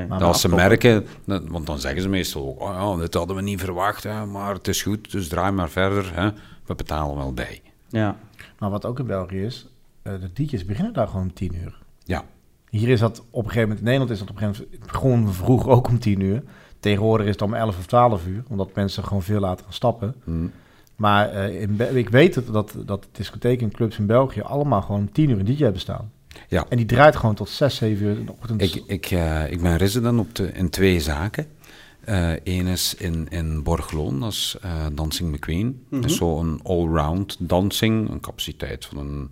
Maar 0.08 0.24
als 0.24 0.42
ze 0.42 0.50
merken, 0.50 1.06
dat- 1.26 1.44
want 1.48 1.66
dan 1.66 1.80
zeggen 1.80 2.02
ze 2.02 2.10
meestal 2.10 2.42
ook, 2.48 2.62
oh 2.62 2.94
ja, 2.96 3.02
dit 3.02 3.14
hadden 3.14 3.36
we 3.36 3.42
niet 3.42 3.60
verwacht, 3.60 4.04
hè, 4.04 4.26
maar 4.26 4.54
het 4.54 4.68
is 4.68 4.82
goed, 4.82 5.12
dus 5.12 5.28
draai 5.28 5.52
maar 5.52 5.70
verder. 5.70 6.12
Hè. 6.16 6.30
We 6.66 6.76
betalen 6.76 7.16
wel 7.16 7.34
bij. 7.34 7.62
Ja. 7.90 8.18
Maar 8.60 8.70
wat 8.70 8.86
ook 8.86 9.00
in 9.00 9.06
België 9.06 9.42
is, 9.44 9.68
eh, 10.02 10.14
de 10.20 10.34
DJ's 10.44 10.66
beginnen 10.66 10.94
daar 10.94 11.08
gewoon 11.08 11.22
om 11.22 11.34
tien 11.34 11.56
uur. 11.56 11.78
Ja, 12.04 12.24
Hier 12.76 12.90
is 12.90 13.00
dat 13.00 13.24
op 13.30 13.44
een 13.44 13.50
gegeven 13.50 13.62
moment, 13.62 13.80
in 13.80 13.86
Nederland 13.86 14.12
is 14.12 14.20
dat 14.20 14.30
op 14.30 14.36
een 14.36 14.42
gegeven 14.42 14.68
moment 14.72 14.92
gewoon 14.92 15.34
vroeg 15.34 15.68
ook 15.68 15.88
om 15.88 16.00
tien 16.00 16.20
uur. 16.20 16.44
Tegenwoordig 16.80 17.26
is 17.26 17.32
het 17.32 17.42
om 17.42 17.54
11 17.54 17.78
of 17.78 17.86
12 17.86 18.28
uur, 18.28 18.44
omdat 18.48 18.76
mensen 18.76 19.04
gewoon 19.04 19.24
veel 19.24 19.40
later 19.40 19.64
gaan 19.64 19.74
stappen. 19.74 20.16
Hm. 20.24 20.48
Maar 20.96 21.30
eh, 21.30 21.62
in 21.62 21.76
Be- 21.76 22.00
ik 22.00 22.10
weet 22.10 22.36
het, 22.36 22.54
dat, 22.54 22.76
dat 22.86 23.08
discotheken 23.12 23.68
en 23.68 23.74
clubs 23.74 23.98
in 23.98 24.06
België 24.06 24.42
allemaal 24.42 24.82
gewoon 24.82 25.02
om 25.02 25.12
10 25.12 25.30
uur 25.30 25.40
een 25.40 25.46
DJ 25.46 25.64
hebben 25.64 25.82
staan. 25.82 26.12
Ja. 26.48 26.66
En 26.70 26.78
die 26.78 26.86
draait 26.86 27.16
gewoon 27.16 27.36
tot 27.36 27.50
6, 27.50 27.76
7 27.76 28.06
uur 28.06 28.18
in 28.18 28.26
de 28.26 28.32
ochtend. 28.32 28.62
Ik, 28.62 28.84
ik, 28.88 29.06
eh, 29.06 29.52
ik 29.52 29.62
ben 29.62 29.78
resident 29.78 30.20
op 30.20 30.36
de, 30.36 30.52
in 30.52 30.70
twee 30.70 31.00
zaken. 31.00 31.48
Eén 32.44 32.68
is 32.68 32.96
in, 32.96 33.28
in 33.30 33.64
Borgloon, 33.64 34.20
dat 34.20 34.32
is 34.32 34.58
eh, 34.62 34.86
Dancing 34.94 35.32
McQueen. 35.32 35.86
Dat 35.90 36.06
is 36.06 36.16
zo'n 36.16 36.60
all-round 36.64 37.36
dancing, 37.40 38.10
een 38.10 38.20
capaciteit 38.20 38.86
van 38.86 38.98
een, 38.98 39.32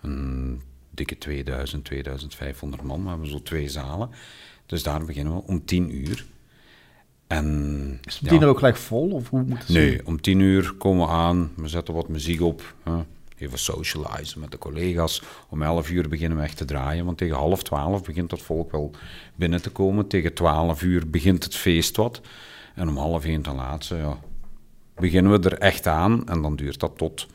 een 0.00 0.60
dikke 1.06 1.18
2000, 1.18 1.84
2500 1.84 2.82
man. 2.82 3.02
We 3.02 3.08
hebben 3.08 3.28
zo 3.28 3.42
twee 3.42 3.68
zalen. 3.68 4.10
Dus 4.66 4.82
daar 4.82 5.04
beginnen 5.04 5.34
we 5.34 5.42
om 5.46 5.64
10 5.64 5.96
uur. 5.96 6.24
En, 7.26 7.98
is 8.04 8.14
het 8.14 8.22
ja, 8.22 8.28
10 8.28 8.40
uur 8.42 8.48
ook 8.48 8.58
gelijk 8.58 8.76
vol? 8.76 9.10
Of 9.10 9.28
hoe 9.28 9.42
moet 9.42 9.58
het 9.58 9.68
Nee, 9.68 10.06
om 10.06 10.20
10 10.20 10.40
uur 10.40 10.72
komen 10.72 11.06
we 11.06 11.12
aan, 11.12 11.52
we 11.56 11.68
zetten 11.68 11.94
wat 11.94 12.08
muziek 12.08 12.40
op. 12.40 12.74
hè. 12.82 12.92
Even 13.38 13.58
socializen 13.58 14.40
met 14.40 14.50
de 14.50 14.58
collega's. 14.58 15.22
Om 15.48 15.62
11 15.62 15.90
uur 15.90 16.08
beginnen 16.08 16.38
we 16.38 16.44
echt 16.44 16.56
te 16.56 16.64
draaien, 16.64 17.04
want 17.04 17.18
tegen 17.18 17.36
half 17.36 17.62
12 17.62 18.02
begint 18.02 18.30
het 18.30 18.42
volk 18.42 18.72
wel 18.72 18.90
binnen 19.34 19.62
te 19.62 19.70
komen. 19.70 20.06
Tegen 20.06 20.34
12 20.34 20.82
uur 20.82 21.10
begint 21.10 21.44
het 21.44 21.56
feest 21.56 21.96
wat. 21.96 22.20
En 22.74 22.88
om 22.88 22.96
half 22.96 23.24
1 23.24 23.42
ten 23.42 23.54
laatste 23.54 23.96
ja, 23.96 24.18
beginnen 24.94 25.40
we 25.40 25.50
er 25.50 25.58
echt 25.58 25.86
aan. 25.86 26.28
En 26.28 26.42
dan 26.42 26.56
duurt 26.56 26.80
dat 26.80 26.92
tot 26.96 27.26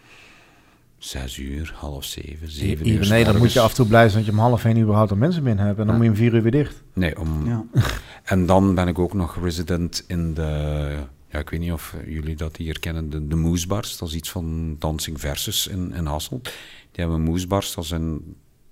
6 0.97 1.37
uur, 1.37 1.73
half 1.75 2.03
7, 2.03 2.51
7 2.51 2.67
Hier 2.67 2.77
uur. 2.77 2.85
Nederland 2.85 3.09
s'morgens. 3.09 3.39
moet 3.39 3.53
je 3.53 3.59
af 3.59 3.69
en 3.69 3.75
toe 3.75 3.85
blij 3.87 4.09
zijn 4.09 4.23
dat 4.25 4.33
je 4.33 4.39
om 4.39 4.45
half 4.47 4.65
1 4.65 4.77
überhaupt 4.79 5.11
al 5.11 5.17
mensen 5.17 5.43
binnen 5.43 5.65
hebt. 5.65 5.79
En 5.79 5.85
dan 5.85 5.95
Ja. 5.95 6.01
moet 6.01 6.17
je 6.17 6.23
om 6.23 6.29
4 6.29 6.33
uur 6.33 6.41
weer 6.41 6.51
dicht. 6.51 6.83
Nee, 6.93 7.19
om, 7.19 7.45
Ja. 7.47 7.63
En 8.23 8.45
dan 8.45 8.75
ben 8.75 8.87
ik 8.87 8.99
ook 8.99 9.13
nog 9.13 9.37
resident 9.43 10.03
in 10.07 10.33
de. 10.33 10.95
Ja, 11.31 11.39
ik 11.39 11.49
weet 11.49 11.59
niet 11.59 11.71
of 11.71 11.95
jullie 12.07 12.35
dat 12.35 12.55
hier 12.57 12.79
kennen, 12.79 13.09
de, 13.09 13.27
de 13.27 13.35
Moesbars. 13.35 13.97
Dat 13.97 14.07
is 14.09 14.15
iets 14.15 14.29
van 14.31 14.75
Dancing 14.79 15.19
Versus 15.19 15.67
in, 15.67 15.93
in 15.93 16.05
Hasselt. 16.05 16.43
Die 16.91 17.05
hebben 17.05 17.21
Moesbars. 17.21 17.73
Dat, 17.75 17.85
zijn, 17.85 18.19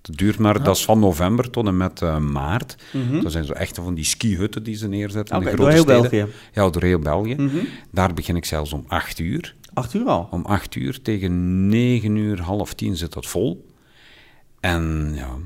dat 0.00 0.16
duurt 0.16 0.38
maar, 0.38 0.62
dat 0.62 0.76
is 0.76 0.84
van 0.84 0.98
november 0.98 1.50
tot 1.50 1.66
en 1.66 1.76
met 1.76 2.02
eh, 2.02 2.18
maart. 2.18 2.76
Mhm. 2.92 3.20
Dat 3.22 3.32
zijn 3.32 3.44
zo 3.44 3.52
echt 3.52 3.76
van 3.76 3.94
die 3.94 4.04
skihutten 4.04 4.62
die 4.62 4.74
ze 4.74 4.88
neerzetten 4.88 5.36
in 5.36 5.44
de 5.44 5.56
door 5.56 5.56
grote 5.56 5.72
heel 5.72 5.82
steden. 6.04 6.10
België. 6.10 6.32
Ja, 6.52 6.70
door 6.70 6.82
heel 6.82 6.98
België. 6.98 7.34
Mhm. 7.34 7.56
Daar 7.90 8.14
begin 8.14 8.36
ik 8.36 8.44
zelfs 8.44 8.72
om 8.72 8.84
8 8.86 9.18
uur. 9.18 9.54
Acht 9.76 9.94
uur 9.94 10.08
al. 10.08 10.28
Om 10.30 10.44
8 10.44 10.74
uur 10.74 11.02
tegen 11.02 11.66
9 11.68 12.16
uur, 12.16 12.40
half 12.40 12.74
10 12.74 12.96
zit 12.96 13.12
dat 13.12 13.26
vol. 13.26 13.66
En 14.60 15.12
ja, 15.14 15.36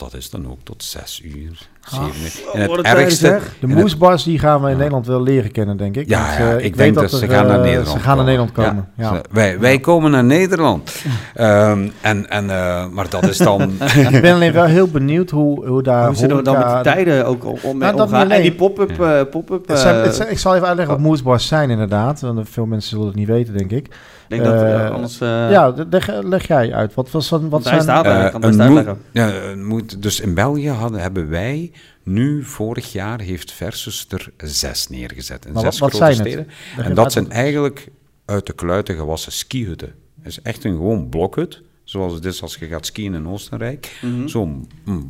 dat 0.00 0.14
is 0.14 0.30
dan 0.30 0.50
ook 0.50 0.58
tot 0.64 0.82
6 0.82 1.22
uur, 1.24 1.68
7 1.88 2.06
uur. 2.06 2.60
En 2.60 2.68
wat 2.68 2.76
het 2.76 2.86
ergste... 2.86 3.26
zeg. 3.26 3.56
De 3.60 3.66
en 3.66 3.72
moesbars 3.74 4.22
die 4.24 4.38
gaan 4.38 4.60
we 4.60 4.64
in 4.66 4.72
Ja. 4.72 4.76
Nederland 4.76 5.06
wel 5.06 5.22
leren 5.22 5.50
kennen, 5.52 5.76
denk 5.76 5.96
ik. 5.96 6.08
Ja, 6.08 6.20
Want, 6.26 6.32
ja, 6.38 6.48
eh, 6.50 6.54
ik, 6.54 6.60
weet 6.62 6.76
denk 6.76 6.94
dat, 6.94 7.10
ze 7.10 7.26
er, 7.26 7.32
gaan 7.32 7.46
naar 7.46 7.56
eh, 7.58 7.62
Nederland 7.62 7.88
Ze 7.88 7.98
gaan 7.98 8.16
naar 8.16 8.24
Nederland 8.24 8.52
komen. 8.52 8.88
Ja. 8.96 9.14
ze- 9.14 9.20
Wij, 9.30 9.58
wij 9.58 9.78
komen 9.80 10.10
naar 10.10 10.24
Nederland. 10.24 11.02
Ehm, 11.34 11.88
en, 12.00 12.30
en, 12.30 12.50
eh, 12.50 12.86
maar 12.88 13.08
dat 13.10 13.28
is 13.28 13.36
dan... 13.38 13.62
ik 14.10 14.20
ben 14.20 14.34
alleen 14.34 14.52
wel 14.52 14.64
heel 14.64 14.88
benieuwd 14.88 15.30
hoe, 15.30 15.66
hoe 15.66 15.82
daar 15.82 16.06
Hoe 16.06 16.16
zullen 16.16 16.36
we 16.36 16.42
dan 16.42 16.58
met 16.58 16.68
de 16.68 16.80
tijden 16.82 17.26
ook 17.26 17.44
om, 17.44 17.58
om 17.62 17.78
Nou, 17.78 17.96
dat 17.96 18.06
omgaan? 18.06 18.30
En 18.30 18.42
die 18.42 18.52
pop-up... 18.54 19.00
eh, 19.00 19.20
pop-up 19.30 19.68
Het 19.68 19.78
zijn, 19.78 19.94
het 19.96 20.14
zijn- 20.14 20.30
ik 20.30 20.38
zal 20.38 20.54
even 20.54 20.66
uitleggen 20.66 20.94
wat 20.94 21.04
moesbars 21.04 21.46
zijn 21.46 21.70
inderdaad. 21.70 22.20
Want 22.20 22.48
veel 22.50 22.66
mensen 22.66 22.90
zullen 22.90 23.06
het 23.06 23.14
niet 23.16 23.28
weten, 23.28 23.56
denk 23.56 23.70
ik. 23.70 23.88
Ik 24.30 24.42
denk 24.42 24.44
dat 24.44 24.62
eh, 24.62 24.90
anders... 24.90 25.20
eh, 25.20 25.28
ja, 25.50 25.74
leg, 25.90 26.22
leg 26.22 26.46
jij 26.46 26.72
uit. 26.74 26.94
Wat, 26.94 27.10
was 27.10 27.28
dan, 27.28 27.48
wat 27.48 27.62
zijn... 27.62 27.82
staat 27.82 28.04
daar, 28.04 28.24
eh, 28.24 28.30
kan 28.30 28.40
best 28.40 28.60
uitleggen. 28.60 28.98
ja, 29.12 29.54
moet, 29.56 30.02
dus 30.02 30.20
in 30.20 30.34
België 30.34 30.68
hadden, 30.70 31.00
hebben 31.00 31.28
wij 31.30 31.72
nu, 32.02 32.44
vorig 32.44 32.92
jaar, 32.92 33.20
heeft 33.20 33.52
Versus 33.52 34.06
er 34.08 34.32
zes 34.36 34.88
neergezet. 34.88 35.46
In 35.46 35.52
Maar 35.52 35.62
zes 35.62 35.78
wat- 35.78 35.90
wat 35.90 36.00
grote 36.00 36.12
het? 36.22 36.26
steden. 36.28 36.48
En 36.86 36.94
dat 36.94 37.04
uit 37.04 37.12
zijn 37.12 37.30
eigenlijk 37.30 37.88
uit 38.24 38.46
de 38.46 38.52
kluiten 38.52 38.94
gewassen 38.96 39.32
skihutten. 39.32 39.94
Het 40.22 40.26
is 40.32 40.42
echt 40.42 40.64
een 40.64 40.74
gewoon 40.76 41.08
blokhut. 41.08 41.62
Zoals 41.84 42.12
het 42.14 42.24
is 42.24 42.42
als 42.42 42.56
je 42.56 42.66
gaat 42.66 42.86
skiën 42.86 43.14
in 43.14 43.28
Oostenrijk. 43.28 43.98
Mhm. 44.02 44.26
Zo'n 44.28 44.70
een 44.86 45.06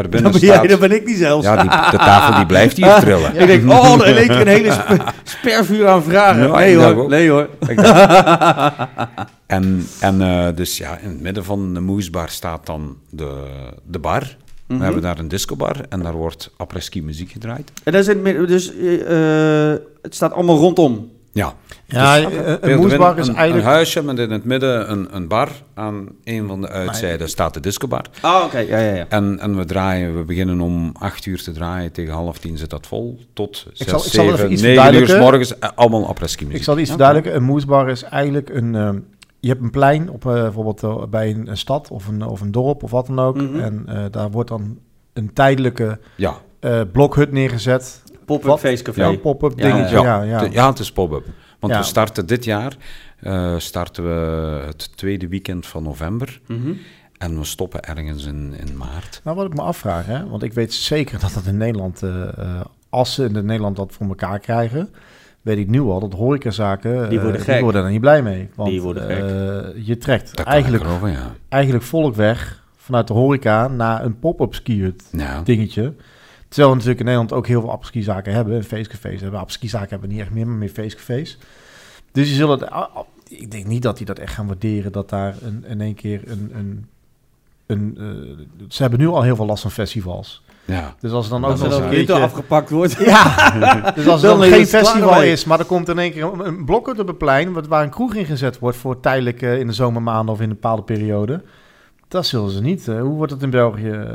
blokhut. 0.00 0.22
Daarbinnen 0.22 0.22
Dan 0.32 0.40
ben 0.40 0.40
jij, 0.48 0.56
staat... 0.56 0.68
dat 0.68 0.80
ben 0.88 0.92
ik 0.92 1.06
niet 1.06 1.16
zelfs. 1.16 1.46
Ja, 1.46 1.56
die, 1.56 1.70
de 1.90 1.96
tafel 2.04 2.34
die 2.36 2.46
blijft 2.46 2.76
hier 2.76 2.94
trillen. 3.00 3.40
Ik 3.40 3.46
denk, 3.46 3.70
oh, 3.70 4.06
er 4.06 4.14
leek 4.14 4.28
een 4.40 4.46
hele 4.46 4.72
sp- 4.72 5.12
spervuur 5.22 5.88
aan 5.88 6.02
vragen. 6.02 6.46
Ja, 6.46 6.56
nee 6.56 6.76
hoor, 6.76 7.08
nee 7.08 7.30
hoor. 7.30 7.48
Ik 7.68 7.76
dacht- 7.76 8.88
en 9.46 9.86
en 10.00 10.20
eh, 10.22 10.46
dus 10.54 10.78
ja, 10.78 10.98
in 10.98 11.08
het 11.08 11.20
midden 11.20 11.44
van 11.44 11.74
de 11.74 11.80
moesbar 11.80 12.28
staat 12.28 12.66
dan 12.66 12.96
de, 13.10 13.44
de 13.84 13.98
bar. 13.98 14.36
Mhm. 14.66 14.78
We 14.78 14.84
hebben 14.84 15.02
daar 15.02 15.18
een 15.18 15.28
discobar 15.28 15.76
en 15.88 16.02
daar 16.02 16.12
wordt 16.12 16.50
après-ski 16.56 17.02
muziek 17.02 17.30
gedraaid. 17.30 17.72
En 17.84 17.92
dat 17.92 18.08
is 18.08 18.14
in 18.14 18.46
dus 18.46 18.72
eh, 18.76 19.70
eh, 19.72 19.78
het 20.02 20.14
staat 20.14 20.32
allemaal 20.32 20.56
rondom. 20.58 21.10
Ja, 21.34 21.54
Ja, 21.86 22.16
Dus- 22.20 22.34
eh, 22.34 22.54
een 22.60 22.76
moesbar 22.78 23.18
is 23.18 23.28
een, 23.28 23.34
eigenlijk... 23.34 23.66
Een 23.66 23.72
huisje 23.72 24.02
met 24.02 24.18
in 24.18 24.30
het 24.30 24.44
midden 24.44 24.90
een, 24.90 25.16
een 25.16 25.28
bar. 25.28 25.48
Aan 25.74 26.08
een 26.24 26.46
van 26.46 26.60
de 26.60 26.68
uitzijden 26.68 27.28
staat 27.28 27.54
de 27.54 27.60
discobar. 27.60 28.04
Ah, 28.20 28.42
oké, 28.44 28.58
ja, 28.58 28.78
ja, 28.78 28.94
ja. 28.94 29.06
En, 29.08 29.38
en 29.40 29.56
we 29.56 29.64
draaien, 29.64 30.16
we 30.16 30.24
beginnen 30.24 30.60
om 30.60 30.90
acht 30.98 31.26
uur 31.26 31.42
te 31.42 31.52
draaien. 31.52 31.92
Tegen 31.92 32.12
half 32.12 32.38
tien 32.38 32.58
zit 32.58 32.70
dat 32.70 32.86
vol. 32.86 33.18
Tot 33.32 33.66
zes, 33.72 33.88
zal- 33.88 34.04
ik 34.04 34.10
zal 34.12 34.24
even 34.24 34.36
zeven, 34.38 34.52
iets 34.52 34.62
negen 34.62 34.94
uur 34.94 35.08
s 35.08 35.16
morgens. 35.18 35.58
eh, 35.58 35.68
Allemaal 35.74 36.06
après-ski 36.08 36.44
muziek. 36.44 36.58
Ik 36.58 36.64
zal 36.64 36.78
iets 36.78 36.88
verduidelijken. 36.90 37.36
Een 37.36 37.42
moesbar 37.46 37.88
is 37.88 38.02
eigenlijk 38.02 38.48
een... 38.50 38.74
ehm, 38.74 38.98
je 39.40 39.48
hebt 39.48 39.62
een 39.62 39.70
plein 39.70 40.10
op, 40.10 40.26
eh, 40.26 40.32
bijvoorbeeld 40.32 41.10
bij 41.10 41.30
een, 41.30 41.48
een 41.50 41.56
stad 41.56 41.90
of 41.90 42.08
een, 42.08 42.26
of 42.26 42.40
een 42.40 42.52
dorp 42.52 42.82
of 42.82 42.90
wat 42.90 43.06
dan 43.06 43.18
ook. 43.18 43.36
Mhm. 43.36 43.60
En 43.60 43.82
eh, 43.86 44.04
daar 44.10 44.30
wordt 44.30 44.48
dan 44.48 44.78
een 45.12 45.32
tijdelijke 45.32 45.98
Ja, 46.16 46.34
eh, 46.60 46.80
blokhut 46.92 47.32
neergezet. 47.32 48.02
Pop-up 48.24 48.46
Wat? 48.46 48.60
feestcafé. 48.60 49.04
Ja, 49.08 49.16
pop-up 49.16 49.58
Ja, 49.58 49.72
dingetje. 49.72 49.96
ja. 50.00 50.02
Ja, 50.02 50.22
ja. 50.22 50.38
Te- 50.38 50.50
ja, 50.52 50.68
het 50.68 50.78
is 50.78 50.92
pop-up. 50.92 51.24
Want 51.60 51.72
Ja. 51.72 51.78
we 51.78 51.86
starten 51.86 52.26
dit 52.26 52.44
jaar 52.44 52.76
eh, 53.20 53.54
starten 53.58 54.04
we 54.04 54.60
het 54.66 54.96
tweede 54.96 55.28
weekend 55.28 55.66
van 55.66 55.82
november. 55.82 56.40
Mhm. 56.46 56.72
En 57.18 57.38
we 57.38 57.44
stoppen 57.44 57.82
ergens 57.84 58.24
in, 58.26 58.54
in 58.66 58.76
maart. 58.76 59.20
Nou, 59.24 59.36
wat 59.36 59.46
ik 59.46 59.54
me 59.54 59.62
afvraag, 59.62 60.06
hè, 60.06 60.26
want 60.28 60.42
ik 60.42 60.52
weet 60.52 60.72
zeker 60.74 61.20
dat 61.20 61.32
dat 61.34 61.44
in 61.46 61.56
Nederland, 61.56 62.02
eh, 62.02 62.22
eh, 62.38 62.60
als 62.88 63.14
ze 63.14 63.24
in 63.24 63.32
Nederland 63.46 63.76
dat 63.76 63.92
voor 63.92 64.06
elkaar 64.06 64.38
krijgen, 64.38 64.88
weet 65.42 65.58
ik 65.58 65.68
nu 65.68 65.80
al 65.80 66.00
dat 66.00 66.12
horecazaken, 66.12 67.08
Die 67.08 67.20
worden 67.20 67.36
die 67.44 67.50
gek. 67.52 67.60
worden 67.60 67.84
er 67.84 67.90
niet 67.90 68.00
blij 68.00 68.22
mee. 68.22 68.48
Want 68.54 68.70
Die 68.70 68.82
worden 68.82 69.02
gek. 69.02 69.18
eh, 69.18 69.86
je 69.86 69.98
trekt 69.98 70.34
eigenlijk, 70.40 70.84
ja. 71.04 71.34
eigenlijk 71.48 71.84
volk 71.84 72.14
weg 72.14 72.62
vanuit 72.76 73.06
de 73.06 73.12
horeca 73.14 73.68
naar 73.68 74.04
een 74.04 74.18
pop-up 74.18 74.54
skier 74.54 74.94
Ja. 75.10 75.40
dingetje. 75.44 75.94
Terwijl 76.54 76.68
we 76.68 76.74
natuurlijk 76.74 76.98
in 77.00 77.04
Nederland 77.04 77.32
ook 77.32 77.46
heel 77.46 77.60
veel 77.60 77.70
appeskizaken 77.70 78.32
hebben. 78.32 78.56
En 78.56 78.64
feestcafés 78.64 79.20
hebben. 79.20 79.40
Appeskizaken 79.40 79.88
hebben 79.88 80.08
we 80.08 80.14
niet 80.14 80.22
echt 80.24 80.32
meer, 80.34 80.46
maar 80.46 80.56
meer 80.56 80.68
feestcafés. 80.68 81.38
Dus 82.12 82.28
je 82.28 82.34
zullen... 82.34 82.58
het- 82.58 82.70
ah, 82.70 82.94
ah, 82.96 83.04
Ik 83.28 83.50
denk 83.50 83.66
niet 83.66 83.82
dat 83.82 83.96
die 83.96 84.06
dat 84.06 84.18
echt 84.18 84.34
gaan 84.34 84.46
waarderen. 84.46 84.92
Dat 84.92 85.08
daar 85.08 85.34
een, 85.42 85.64
in 85.68 85.80
één 85.80 85.94
keer 85.94 86.20
een... 86.26 86.50
een, 86.54 86.86
een 87.66 87.94
eh, 87.98 88.66
ze 88.68 88.82
hebben 88.82 89.00
nu 89.00 89.06
al 89.08 89.22
heel 89.22 89.36
veel 89.36 89.46
last 89.46 89.62
van 89.62 89.70
festivals. 89.70 90.42
ja. 90.64 90.94
Dus 91.00 91.12
als 91.12 91.24
er 91.24 91.30
dan 91.30 91.40
Dat 91.40 91.50
ook 91.50 91.58
nog 91.58 91.66
een 91.66 91.82
een 91.82 91.88
keer 91.90 92.04
keertje... 92.04 92.22
afgepakt 92.22 92.70
wordt. 92.70 92.92
Ja, 93.04 93.50
dus 93.96 94.06
als 94.06 94.22
er 94.22 94.28
Dan 94.28 94.42
geen 94.42 94.66
festival 94.66 95.22
is, 95.22 95.44
maar 95.44 95.58
er 95.58 95.64
komt 95.64 95.88
in 95.88 95.98
één 95.98 96.12
keer 96.12 96.24
een, 96.24 96.46
een 96.46 96.64
blokker 96.64 97.00
op 97.00 97.06
het 97.06 97.18
plein, 97.18 97.52
wat- 97.52 97.66
waar 97.66 97.82
een 97.82 97.90
kroeg 97.90 98.14
in 98.14 98.24
gezet 98.24 98.58
wordt 98.58 98.76
voor 98.76 99.00
tijdelijk 99.00 99.42
eh, 99.42 99.58
in 99.58 99.66
de 99.66 99.72
zomermaanden 99.72 100.34
of 100.34 100.40
in 100.40 100.48
een 100.48 100.54
bepaalde 100.54 100.82
periode. 100.82 101.42
Dat 102.08 102.26
zullen 102.26 102.50
ze 102.50 102.60
niet. 102.60 102.88
eh. 102.88 103.00
hoe 103.00 103.14
wordt 103.16 103.32
het 103.32 103.42
in 103.42 103.50
België? 103.50 104.08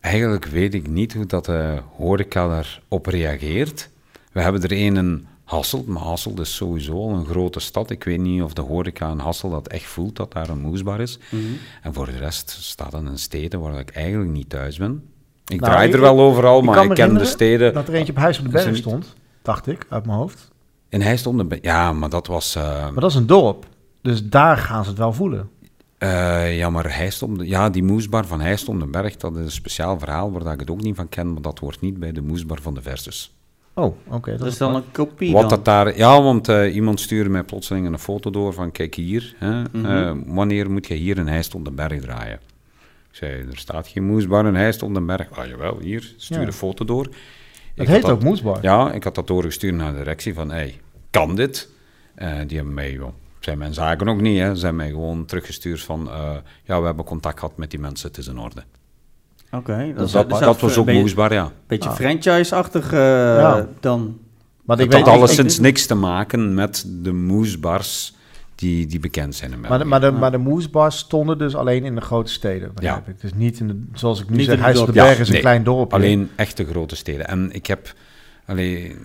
Eigenlijk 0.00 0.44
weet 0.44 0.74
ik 0.74 0.88
niet 0.88 1.12
hoe 1.14 1.26
dat 1.26 1.44
de 1.44 1.78
horeca 1.96 2.48
daarop 2.48 3.06
reageert. 3.06 3.88
We 4.32 4.40
hebben 4.40 4.62
er 4.62 4.72
een 4.72 4.96
in 4.96 5.26
Hasselt, 5.44 5.86
maar 5.86 6.02
Hasselt 6.02 6.40
is 6.40 6.54
sowieso 6.54 6.92
al 6.92 7.10
een 7.10 7.24
grote 7.26 7.60
stad. 7.60 7.90
Ik 7.90 8.04
weet 8.04 8.20
niet 8.20 8.42
of 8.42 8.52
de 8.52 8.60
horeca 8.62 9.10
in 9.10 9.18
Hasselt 9.18 9.52
dat 9.52 9.68
echt 9.68 9.84
voelt, 9.84 10.16
dat 10.16 10.32
daar 10.32 10.48
een 10.48 10.60
moesbar 10.60 11.00
is. 11.00 11.18
Mhm. 11.30 11.42
En 11.82 11.94
voor 11.94 12.06
de 12.06 12.16
rest 12.18 12.50
staat 12.50 12.92
het 12.92 13.04
in 13.04 13.18
steden 13.18 13.60
waar 13.60 13.78
ik 13.78 13.90
eigenlijk 13.90 14.30
niet 14.30 14.48
thuis 14.48 14.76
ben. 14.78 15.02
Ik 15.46 15.60
Nou, 15.60 15.72
draai 15.72 15.92
er 15.92 16.00
wel 16.00 16.20
overal, 16.20 16.58
ik 16.58 16.64
maar 16.64 16.84
ik 16.84 16.90
ken 16.94 17.14
de 17.14 17.24
steden. 17.24 17.74
Dat 17.74 17.88
er 17.88 17.94
eentje 17.94 18.12
op 18.12 18.18
Huis 18.18 18.38
op 18.38 18.50
de 18.50 18.58
er 18.58 18.64
Berg 18.64 18.76
stond, 18.76 19.14
dacht 19.42 19.66
ik, 19.66 19.86
uit 19.88 20.06
mijn 20.06 20.18
hoofd. 20.18 20.50
In 20.88 21.00
hij 21.00 21.16
stond 21.16 21.48
be- 21.48 21.58
Ja, 21.62 21.92
maar 21.92 22.08
dat 22.08 22.26
was... 22.26 22.54
eh, 22.54 22.62
Maar 22.62 23.00
dat 23.00 23.10
is 23.10 23.16
een 23.16 23.26
dorp. 23.26 23.66
Dus 24.02 24.24
daar 24.24 24.56
gaan 24.56 24.82
ze 24.84 24.88
het 24.90 24.98
wel 24.98 25.12
voelen. 25.12 25.48
Eh, 25.98 26.56
ja, 26.58 26.70
maar 26.70 26.86
de, 27.36 27.46
ja, 27.46 27.70
die 27.70 27.82
moesbar 27.82 28.26
van 28.26 28.40
om 28.68 28.78
de 28.78 28.86
Berg, 28.86 29.16
dat 29.16 29.36
is 29.36 29.44
een 29.44 29.50
speciaal 29.50 29.98
verhaal 29.98 30.32
waar 30.32 30.44
dat 30.44 30.52
ik 30.52 30.60
het 30.60 30.70
ook 30.70 30.82
niet 30.82 30.96
van 30.96 31.08
ken, 31.08 31.32
maar 31.32 31.42
dat 31.42 31.58
hoort 31.58 31.80
niet 31.80 31.98
bij 31.98 32.12
de 32.12 32.22
moesbar 32.22 32.58
van 32.62 32.74
de 32.74 32.82
Versus. 32.82 33.32
Oh, 33.74 33.96
oké. 34.08 34.36
Dat 34.36 34.46
is 34.46 34.56
dan 34.58 34.74
een 34.74 34.90
kopie 34.92 35.32
Wat 35.32 35.40
dan. 35.40 35.50
dat 35.50 35.64
daar, 35.64 35.96
ja, 35.96 36.22
want 36.22 36.48
eh, 36.48 36.74
iemand 36.74 37.00
stuurde 37.00 37.30
mij 37.30 37.42
plotseling 37.42 37.86
een 37.86 37.98
foto 37.98 38.30
door 38.30 38.52
van 38.52 38.72
kijk 38.72 38.94
hier, 38.94 39.34
hè, 39.38 39.62
Mhm. 39.62 39.84
eh, 39.86 40.12
wanneer 40.26 40.70
moet 40.70 40.86
je 40.86 40.94
hier 40.94 41.18
een 41.18 41.28
Heist 41.28 41.54
de 41.64 41.70
Berg 41.70 42.00
draaien? 42.00 42.40
Ik 43.10 43.14
zei, 43.16 43.32
er 43.50 43.56
staat 43.58 43.88
geen 43.88 44.06
moesbar 44.06 44.46
in 44.46 44.54
Heist 44.54 44.82
de 44.94 45.00
Berg. 45.00 45.30
Ah 45.30 45.46
jawel, 45.46 45.78
hier, 45.80 46.14
stuur 46.16 46.40
Ja. 46.40 46.46
een 46.46 46.52
foto 46.52 46.84
door. 46.84 47.04
Het 47.04 47.12
Ik 47.74 47.88
heet 47.88 48.04
ook 48.10 48.22
Moesbar. 48.22 48.58
Ja, 48.62 48.92
ik 48.92 49.04
had 49.04 49.14
dat 49.14 49.26
doorgestuurd 49.26 49.74
naar 49.74 49.92
de 49.92 49.98
directie 49.98 50.34
van, 50.34 50.50
hey, 50.50 50.80
kan 51.10 51.34
dit? 51.36 51.68
Eh, 52.14 52.38
die 52.46 52.56
hebben 52.56 52.74
mij, 52.74 52.92
joh, 52.92 53.08
zijn 53.40 53.58
mijn 53.58 53.74
zaken 53.74 54.08
ook 54.08 54.20
niet, 54.20 54.38
hè, 54.38 54.54
ze 54.54 54.64
hebben 54.64 54.76
mij 54.76 54.88
gewoon 54.90 55.24
teruggestuurd 55.24 55.82
van, 55.82 56.08
eh, 56.10 56.30
ja, 56.64 56.80
we 56.80 56.86
hebben 56.86 57.04
contact 57.04 57.38
gehad 57.38 57.56
met 57.56 57.70
die 57.70 57.80
mensen, 57.80 58.08
het 58.08 58.18
is 58.18 58.26
in 58.26 58.38
orde. 58.38 58.62
Oké, 59.50 59.92
Dat, 59.96 60.06
is- 60.06 60.12
dat, 60.12 60.32
is 60.32 60.38
dat 60.38 60.60
was 60.60 60.78
ook 60.78 60.86
moesbaar, 60.92 61.32
ja. 61.32 61.52
Beetje 61.66 61.88
Ah. 61.88 61.94
franchise-achtig 61.94 62.92
eh, 62.92 62.98
Ja. 62.98 63.68
dan. 63.80 64.18
Maar 64.64 64.76
Het 64.76 64.86
ik 64.86 64.92
had 64.92 65.02
weet, 65.04 65.14
ik- 65.14 65.18
alleszins 65.20 65.54
ik- 65.56 65.60
niks 65.62 65.86
te 65.86 65.94
maken 65.94 66.54
met 66.54 66.84
de 67.02 67.12
moesbars 67.12 68.14
die, 68.54 68.86
die 68.86 68.98
bekend 69.00 69.34
zijn 69.34 69.52
in 69.52 69.60
maar, 69.60 69.70
de, 69.70 69.76
België. 69.76 69.88
maar, 69.90 70.00
de, 70.00 70.10
maar 70.18 70.30
de 70.30 70.38
moesbars 70.38 70.98
stonden 70.98 71.38
dus 71.38 71.54
alleen 71.54 71.84
in 71.84 71.94
de 71.94 72.00
grote 72.00 72.32
steden, 72.32 72.70
begrijp 72.74 73.06
Ja. 73.06 73.12
ik. 73.12 73.20
Dus 73.20 73.34
niet 73.34 73.60
in 73.60 73.66
de, 73.68 73.82
zoals 73.92 74.20
ik 74.20 74.30
nu 74.30 74.36
Niet 74.36 74.44
zeg, 74.44 74.54
in 74.54 74.60
de 74.60 74.64
Huis 74.66 74.78
op 74.78 74.86
de. 74.86 74.92
Berg 74.92 75.14
Ja, 75.14 75.20
is 75.20 75.26
een 75.26 75.32
nee. 75.32 75.40
klein 75.40 75.64
dorp. 75.64 75.94
Alleen 75.94 76.30
echte 76.36 76.64
grote 76.64 76.96
steden. 76.96 77.28
En 77.28 77.52
ik 77.52 77.66
heb 77.66 77.92
alleen 78.46 78.96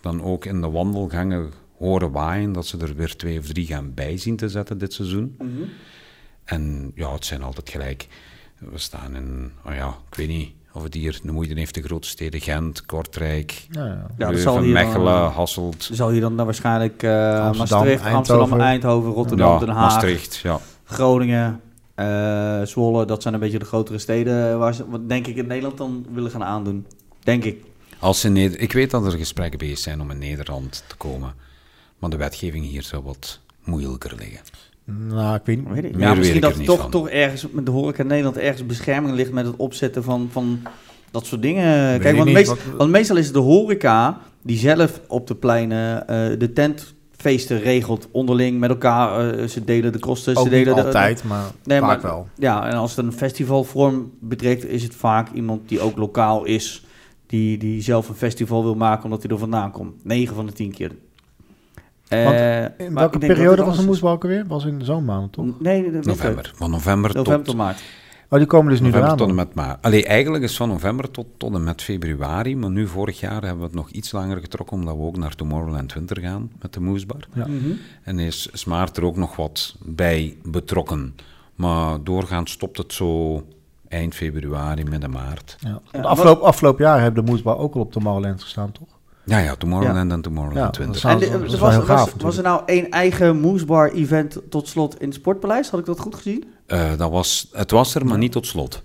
dan 0.00 0.22
ook 0.22 0.44
in 0.44 0.60
de 0.60 0.70
wandelgangen 0.70 1.50
horen 1.78 2.10
waaien 2.10 2.52
dat 2.52 2.66
ze 2.66 2.78
er 2.78 2.94
weer 2.94 3.16
twee 3.16 3.38
of 3.38 3.46
drie 3.46 3.66
gaan 3.66 3.94
bij 3.94 4.16
zien 4.16 4.36
te 4.36 4.48
zetten 4.48 4.78
dit 4.78 4.92
seizoen. 4.92 5.36
En 6.44 6.92
ja, 6.94 7.12
het 7.12 7.24
zijn 7.24 7.42
altijd 7.42 7.70
gelijk. 7.70 8.06
We 8.58 8.78
staan 8.78 9.16
in, 9.16 9.52
oh 9.66 9.74
ja, 9.74 9.88
ik 10.10 10.16
weet 10.16 10.28
niet 10.28 10.52
of 10.78 10.82
het 10.82 10.94
hier 10.94 11.20
de 11.22 11.32
moeite 11.32 11.54
heeft, 11.54 11.74
de 11.74 11.82
grote 11.82 12.08
steden 12.08 12.40
Gent, 12.40 12.86
Kortrijk, 12.86 13.66
Ja, 13.70 14.36
zal 14.36 14.60
hier 14.60 14.72
Mechelen, 14.72 15.14
eh, 15.14 15.36
Hasselt, 15.36 15.90
Zal 15.92 16.10
hier 16.10 16.20
dan, 16.20 16.36
dan 16.36 16.44
waarschijnlijk 16.44 17.02
eh 17.02 17.44
Amsterdam, 17.46 17.78
Maastricht, 17.78 18.04
Amsterdam, 18.04 18.40
Eindhoven. 18.42 18.60
Eindhoven, 18.60 19.10
Rotterdam, 19.10 19.52
ja, 19.52 19.58
Den 19.58 19.68
Haag, 19.68 19.92
Maastricht. 19.92 20.36
Ja. 20.36 20.60
Groningen, 20.84 21.60
eh, 21.94 22.62
Zwolle. 22.62 23.04
Dat 23.04 23.22
zijn 23.22 23.34
een 23.34 23.40
beetje 23.40 23.58
de 23.58 23.64
grotere 23.64 23.98
steden 23.98 24.58
waar 24.58 24.74
ze, 24.74 24.88
wat 24.88 25.08
denk 25.08 25.26
ik, 25.26 25.36
in 25.36 25.46
Nederland 25.46 25.78
dan 25.78 26.06
willen 26.12 26.30
gaan 26.30 26.44
aandoen. 26.44 26.86
Denk 27.22 27.44
ik. 27.44 27.64
Als 27.98 28.24
in 28.24 28.36
ik 28.36 28.72
weet 28.72 28.90
dat 28.90 29.06
er 29.06 29.18
gesprekken 29.18 29.58
bezig 29.58 29.78
zijn 29.78 30.00
om 30.00 30.10
in 30.10 30.18
Nederland 30.18 30.84
te 30.86 30.96
komen, 30.96 31.34
maar 31.98 32.10
de 32.10 32.16
wetgeving 32.16 32.64
hier 32.66 32.82
zou 32.82 33.02
wat 33.02 33.40
moeilijker 33.64 34.14
liggen. 34.18 34.40
Nou, 35.08 35.34
ik 35.34 35.40
weet 35.44 35.56
niet. 35.58 35.68
Weet 35.68 35.84
ik. 35.84 35.98
Ja, 36.00 36.14
misschien 36.14 36.36
ik 36.36 36.42
dat 36.42 36.52
er 36.52 36.58
niet 36.58 36.66
toch, 36.66 36.80
van. 36.80 36.90
toch 36.90 37.08
ergens 37.08 37.46
met 37.50 37.66
de 37.66 37.72
horeca 37.72 38.02
in 38.02 38.06
Nederland 38.08 38.36
ergens 38.36 38.66
bescherming 38.66 39.14
ligt 39.14 39.32
met 39.32 39.46
het 39.46 39.56
opzetten 39.56 40.04
van, 40.04 40.28
van 40.32 40.60
dat 41.10 41.26
soort 41.26 41.42
dingen. 41.42 41.88
Weet 41.90 42.00
Kijk, 42.00 42.14
want, 42.14 42.26
niet, 42.26 42.34
meest- 42.34 42.48
wat- 42.48 42.58
want 42.76 42.90
meestal 42.90 43.16
is 43.16 43.24
het 43.24 43.34
de 43.34 43.40
horeca 43.40 44.18
die 44.42 44.58
zelf 44.58 45.00
op 45.08 45.26
de 45.26 45.34
pleinen 45.34 46.08
eh, 46.08 46.38
de 46.38 46.52
tentfeesten 46.52 47.60
regelt 47.60 48.08
onderling 48.10 48.58
met 48.58 48.70
elkaar. 48.70 49.30
eh, 49.38 49.46
ze 49.48 49.64
delen 49.64 49.92
de 49.92 49.98
kosten. 49.98 50.36
Ook 50.36 50.46
ze 50.46 50.54
niet 50.54 50.64
delen 50.64 50.76
de- 50.76 50.84
altijd, 50.84 51.24
maar 51.24 51.44
Nee, 51.64 51.78
vaak 51.80 52.02
maar- 52.02 52.10
wel. 52.10 52.28
Ja, 52.38 52.66
en 52.68 52.74
als 52.76 52.96
het 52.96 53.04
een 53.06 53.12
festivalvorm 53.12 54.12
betrekt, 54.20 54.64
is 54.66 54.82
het 54.82 54.94
vaak 54.94 55.32
iemand 55.32 55.68
die 55.68 55.80
ook 55.80 55.96
lokaal 55.96 56.44
is. 56.44 56.84
Die, 57.26 57.58
die 57.58 57.82
zelf 57.82 58.08
een 58.08 58.14
festival 58.14 58.62
wil 58.62 58.74
maken 58.74 59.04
omdat 59.04 59.22
hij 59.22 59.30
er 59.30 59.38
vandaan 59.38 59.70
komt. 59.70 60.04
9 60.04 60.34
van 60.34 60.46
de 60.46 60.52
10 60.52 60.72
keer. 60.72 60.90
Eh, 62.08 62.24
Want 62.24 62.36
maar 62.36 62.72
In 62.78 62.94
welke 62.94 63.18
periode 63.18 63.46
was 63.48 63.56
de 63.56 63.62
anders 63.64 63.86
moesbalk 63.86 64.22
weer? 64.22 64.44
Was 64.46 64.64
in 64.64 64.78
de 64.78 64.84
zomermaanden, 64.84 65.30
toch? 65.30 65.60
Nee, 65.60 65.82
de- 65.82 65.90
de- 66.00 66.08
November. 66.08 66.52
Van 66.54 66.70
november, 66.70 67.10
November 67.14 67.34
tot, 67.36 67.44
tot 67.44 67.56
maart. 67.56 67.82
Oh, 68.30 68.38
die 68.38 68.46
komen 68.46 68.70
dus 68.70 68.80
nu 68.80 68.86
november 68.86 69.16
tot 69.16 69.28
en 69.28 69.34
met 69.34 69.54
maart. 69.54 69.82
Allee, 69.82 70.04
eigenlijk 70.06 70.44
is 70.44 70.56
van 70.56 70.68
november 70.68 71.10
tot, 71.10 71.26
tot 71.36 71.54
en 71.54 71.64
met 71.64 71.82
februari, 71.82 72.56
maar 72.56 72.70
nu 72.70 72.86
vorig 72.86 73.20
jaar 73.20 73.42
hebben 73.42 73.58
we 73.58 73.64
het 73.64 73.74
nog 73.74 73.90
iets 73.90 74.12
langer 74.12 74.38
getrokken 74.40 74.76
omdat 74.76 74.96
we 74.96 75.02
ook 75.02 75.16
naar 75.16 75.34
Tomorrowland 75.34 75.92
Winter 75.92 76.20
gaan 76.20 76.50
met 76.60 76.72
de 76.72 76.80
Moesbar. 76.80 77.28
Ja. 77.34 77.46
Mhm. 77.46 77.70
En 78.02 78.18
is, 78.18 78.48
is 78.52 78.64
Maart 78.64 78.96
er 78.96 79.04
ook 79.04 79.16
nog 79.16 79.36
wat 79.36 79.76
bij 79.84 80.36
betrokken. 80.44 81.14
Maar 81.54 82.02
doorgaans 82.04 82.50
stopt 82.52 82.76
het 82.78 82.92
zo 82.92 83.42
eind 83.88 84.14
februari, 84.14 84.84
midden 84.84 85.10
maart. 85.10 85.56
Ja. 85.60 86.02
Afgelopen 86.40 86.84
jaar 86.84 87.00
hebben 87.00 87.24
de 87.24 87.30
moesbar 87.30 87.58
ook 87.58 87.74
al 87.74 87.80
op 87.80 87.92
Tomorrowland 87.92 88.42
gestaan, 88.42 88.72
toch? 88.72 88.88
Ja, 89.28 89.38
ja, 89.38 89.54
Tomorrowland 89.56 90.12
en 90.12 90.20
Tomorrowland 90.20 90.76
Ja, 90.76 90.82
En 90.82 90.92
de- 90.92 91.00
dat 91.00 91.22
is 91.22 91.30
er 91.30 91.40
wel 91.50 91.58
was, 91.60 91.70
heel 91.74 91.82
gaaf 91.82 92.12
was, 92.12 92.22
was 92.22 92.36
er 92.36 92.42
nou 92.42 92.62
één 92.66 92.90
eigen 92.90 93.40
Moesbar-event 93.40 94.38
tot 94.50 94.68
slot 94.68 95.00
in 95.00 95.06
het 95.06 95.14
Sportpaleis? 95.16 95.68
Had 95.70 95.80
ik 95.80 95.86
dat 95.86 96.00
goed 96.00 96.14
gezien? 96.14 96.44
Eh, 96.66 96.90
dat 96.96 97.10
was, 97.10 97.48
het 97.52 97.70
was 97.70 97.94
er, 97.94 98.06
maar 98.06 98.18
niet 98.18 98.32
tot 98.32 98.46
slot. 98.46 98.82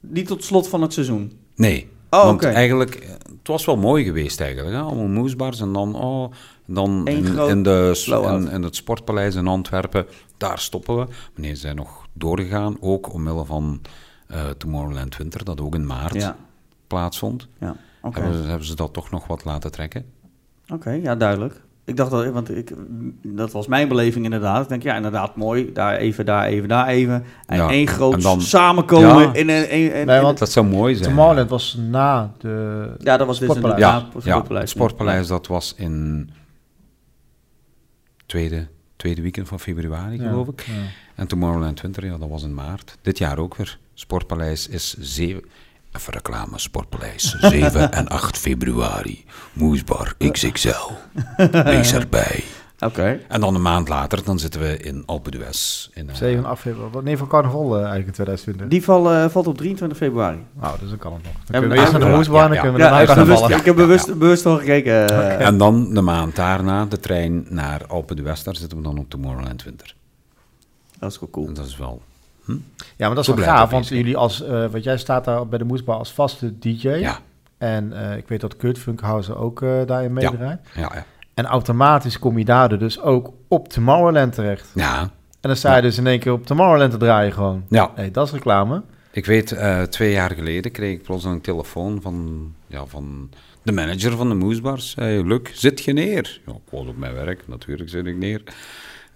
Niet 0.00 0.26
tot 0.26 0.44
slot 0.44 0.68
van 0.68 0.82
het 0.82 0.92
seizoen. 0.92 1.32
Nee. 1.54 1.88
Oh, 2.10 2.24
Want 2.24 2.44
eigenlijk, 2.44 2.94
eh, 2.94 3.10
het 3.10 3.46
was 3.48 3.64
wel 3.64 3.76
mooi 3.76 4.04
geweest 4.04 4.40
eigenlijk. 4.40 4.74
Hè? 4.76 4.80
Allemaal 4.80 5.06
moesbars 5.06 5.60
en 5.60 5.72
dan, 5.72 5.94
oh, 5.94 6.32
dan 6.66 7.06
in, 7.06 7.22
de, 7.62 8.02
in, 8.06 8.50
in 8.50 8.62
het 8.62 8.76
Sportpaleis 8.76 9.34
in 9.34 9.46
Antwerpen, 9.46 10.06
daar 10.36 10.58
stoppen 10.58 10.96
we. 10.96 11.06
Meneer, 11.34 11.54
ze 11.54 11.60
zijn 11.60 11.76
nog 11.76 12.06
doorgegaan, 12.12 12.76
ook 12.80 13.12
omwille 13.12 13.44
van 13.44 13.80
eh, 14.26 14.40
Tomorrowland 14.58 15.16
Winter, 15.16 15.44
dat 15.44 15.60
ook 15.60 15.74
in 15.74 15.86
maart 15.86 16.14
Ja, 16.14 16.36
plaatsvond. 16.86 17.46
ja. 17.60 17.76
Oké, 18.02 18.20
Hebben, 18.20 18.42
ze- 18.42 18.48
hebben 18.48 18.66
ze 18.66 18.74
dat 18.76 18.92
toch 18.92 19.10
nog 19.10 19.26
wat 19.26 19.44
laten 19.44 19.70
trekken? 19.70 20.04
Oké, 20.72 20.90
ja, 20.90 21.16
duidelijk. 21.16 21.60
Ik 21.84 21.96
dacht 21.96 22.10
dat, 22.10 22.30
want 22.32 22.56
ik, 22.56 22.72
dat 23.22 23.52
was 23.52 23.66
mijn 23.66 23.88
beleving 23.88 24.24
inderdaad. 24.24 24.62
Ik 24.62 24.68
denk, 24.68 24.82
ja, 24.82 24.96
inderdaad, 24.96 25.36
mooi. 25.36 25.72
Daar 25.72 25.96
even, 25.96 26.26
daar 26.26 26.44
even, 26.46 26.68
daar 26.68 26.86
even. 26.86 27.24
En 27.46 27.56
Ja, 27.56 27.68
één 27.70 27.86
groot 27.86 28.14
en 28.14 28.20
dan- 28.20 28.40
samenkomen 28.40 29.22
Ja. 29.22 29.32
in 29.34 29.48
een... 29.48 29.70
In, 29.70 29.92
in, 29.94 30.06
Nee, 30.06 30.16
in- 30.16 30.22
want- 30.22 30.38
Dat 30.38 30.50
zou 30.52 30.66
mooi 30.66 30.94
zijn. 30.94 31.08
Tomorrowland 31.08 31.50
was 31.50 31.76
na 31.80 32.32
de... 32.38 32.94
ja, 32.98 33.16
dat 33.16 33.26
was 33.26 33.36
Sportpaleis. 33.36 33.80
Ja, 33.80 33.94
het 34.14 34.24
ja, 34.24 34.30
Sportpaleis. 34.30 34.60
het 34.60 34.68
Sportpaleis, 34.78 35.26
dat 35.26 35.46
was 35.46 35.74
in 35.76 36.30
tweede, 38.26 38.68
tweede 38.96 39.22
weekend 39.22 39.48
van 39.48 39.60
februari, 39.60 40.16
Ja, 40.22 40.28
geloof 40.28 40.48
ik. 40.48 40.60
ja. 40.66 40.72
En 41.14 41.26
Tomorrowland 41.26 41.80
Winter, 41.80 42.04
ja, 42.04 42.16
dat 42.18 42.28
was 42.28 42.42
in 42.42 42.54
maart. 42.54 42.96
Dit 43.02 43.18
jaar 43.18 43.38
ook 43.38 43.56
weer. 43.56 43.78
Sportpaleis 43.94 44.68
is 44.68 44.96
7... 44.98 45.42
Even 45.98 46.12
reclame, 46.12 46.58
Sportpaleis. 46.58 47.36
7 47.40 47.92
en 47.92 48.08
8 48.08 48.38
februari. 48.38 49.24
Moesbar 49.52 50.14
XXL. 50.32 50.90
Wees 51.64 51.92
erbij. 51.92 52.44
Oké. 52.80 53.20
En 53.28 53.40
dan 53.40 53.54
een 53.54 53.62
maand 53.62 53.88
later, 53.88 54.24
dan 54.24 54.38
zitten 54.38 54.60
we 54.60 54.76
in 54.76 55.02
Alpe 55.06 55.30
d'Huez. 55.30 55.88
In, 55.94 56.08
eh, 56.10 56.14
7 56.14 56.38
en 56.44 56.50
8 56.50 56.60
februari. 56.60 56.90
Wanneer 56.92 57.16
van 57.16 57.28
carnaval 57.28 57.66
eh, 57.66 57.76
eigenlijk 57.76 58.06
in 58.06 58.12
2020? 58.12 58.68
Die 58.68 58.84
val, 58.84 59.10
eh, 59.12 59.28
valt 59.28 59.46
op 59.46 59.56
23 59.56 59.98
februari. 59.98 60.38
Nou, 60.60 60.78
dus 60.80 60.88
dan 60.88 60.98
kan 60.98 61.12
het 61.12 61.22
nog. 61.22 61.32
Dan 61.32 61.42
we- 61.46 61.52
kunnen 61.52 61.70
we 61.70 61.76
eerst 61.76 61.92
naar 61.92 62.00
de 62.00 62.06
ja, 62.06 62.14
moesbar 62.16 62.42
en 62.42 62.46
dan 62.46 62.56
ja, 62.56 62.62
kunnen 62.62 62.80
we 62.80 62.86
Ja, 62.86 62.90
daarna 62.90 63.12
ik 63.12 63.16
heb 63.18 63.26
bewust, 63.26 63.58
ik 63.60 63.64
heb 63.64 63.76
bewust, 63.76 64.18
bewust 64.18 64.46
al 64.46 64.58
gekeken. 64.58 65.08
eh. 65.08 65.46
En 65.46 65.58
dan 65.58 65.94
de 65.94 66.00
maand 66.00 66.36
daarna, 66.36 66.84
de 66.84 67.00
trein 67.00 67.46
naar 67.48 67.86
Alpe 67.86 68.14
d'Huez. 68.14 68.42
Daar 68.42 68.56
zitten 68.56 68.78
we 68.78 68.84
dan 68.84 68.98
op 68.98 69.10
Tomorrowland 69.10 69.62
Winter. 69.62 69.94
Dat 70.98 71.10
is 71.12 71.20
wel 71.20 71.30
cool. 71.30 71.46
En 71.46 71.54
dat 71.54 71.66
is 71.66 71.76
wel... 71.76 72.02
Ja, 72.96 73.06
maar 73.06 73.14
dat 73.14 73.28
is 73.28 73.34
wel 73.34 73.44
gaaf, 73.44 73.70
want 73.70 73.88
jullie 73.88 74.16
als, 74.16 74.44
wat 74.70 74.84
jij 74.84 74.98
staat 74.98 75.24
daar 75.24 75.46
bij 75.48 75.58
de 75.58 75.64
moesbar 75.64 75.96
als 75.96 76.12
vaste 76.12 76.58
DJ. 76.58 76.88
Ja, 76.88 77.18
En 77.58 78.10
eh, 78.10 78.16
ik 78.16 78.28
weet 78.28 78.40
dat 78.40 78.56
Kurt 78.56 78.78
Funkhauser 78.78 79.36
ook 79.38 79.62
eh, 79.62 79.70
daarin 79.86 80.12
meedraait. 80.12 80.60
Ja, 80.74 80.80
ja. 80.94 81.04
En 81.34 81.46
automatisch 81.46 82.18
kom 82.18 82.38
je 82.38 82.44
daardoor 82.44 82.78
dus 82.78 83.00
ook 83.00 83.32
op 83.48 83.68
Tomorrowland 83.68 84.32
terecht. 84.34 84.70
ja, 84.74 85.00
En 85.00 85.10
dan 85.40 85.56
sta 85.56 85.70
je 85.70 85.76
Ja. 85.76 85.80
dus 85.82 85.98
in 85.98 86.06
één 86.06 86.18
keer 86.18 86.32
op 86.32 86.46
Tomorrowland 86.46 86.90
te 86.90 86.96
draaien 86.96 87.32
gewoon. 87.32 87.64
ja. 87.68 87.90
Nee, 87.96 88.10
dat 88.10 88.26
is 88.26 88.32
reclame. 88.32 88.82
Ik 89.10 89.26
weet, 89.26 89.56
twee 89.90 90.12
jaar 90.12 90.30
geleden 90.30 90.70
kreeg 90.72 90.92
ik 90.92 91.02
plots 91.02 91.24
een 91.24 91.40
telefoon 91.40 91.98
van, 92.02 92.46
ja, 92.66 92.86
van 92.86 93.30
de 93.62 93.72
manager 93.72 94.16
van 94.16 94.28
de 94.28 94.34
Moesbars. 94.34 94.94
Hey, 94.94 95.22
Luc, 95.22 95.40
zit 95.52 95.84
je 95.84 95.92
neer? 95.92 96.40
Ja, 96.46 96.52
ik 96.52 96.70
was 96.70 96.86
op 96.86 96.96
mijn 96.96 97.14
werk, 97.14 97.42
natuurlijk 97.48 97.90
zit 97.90 98.06
ik 98.06 98.16
neer. 98.16 98.42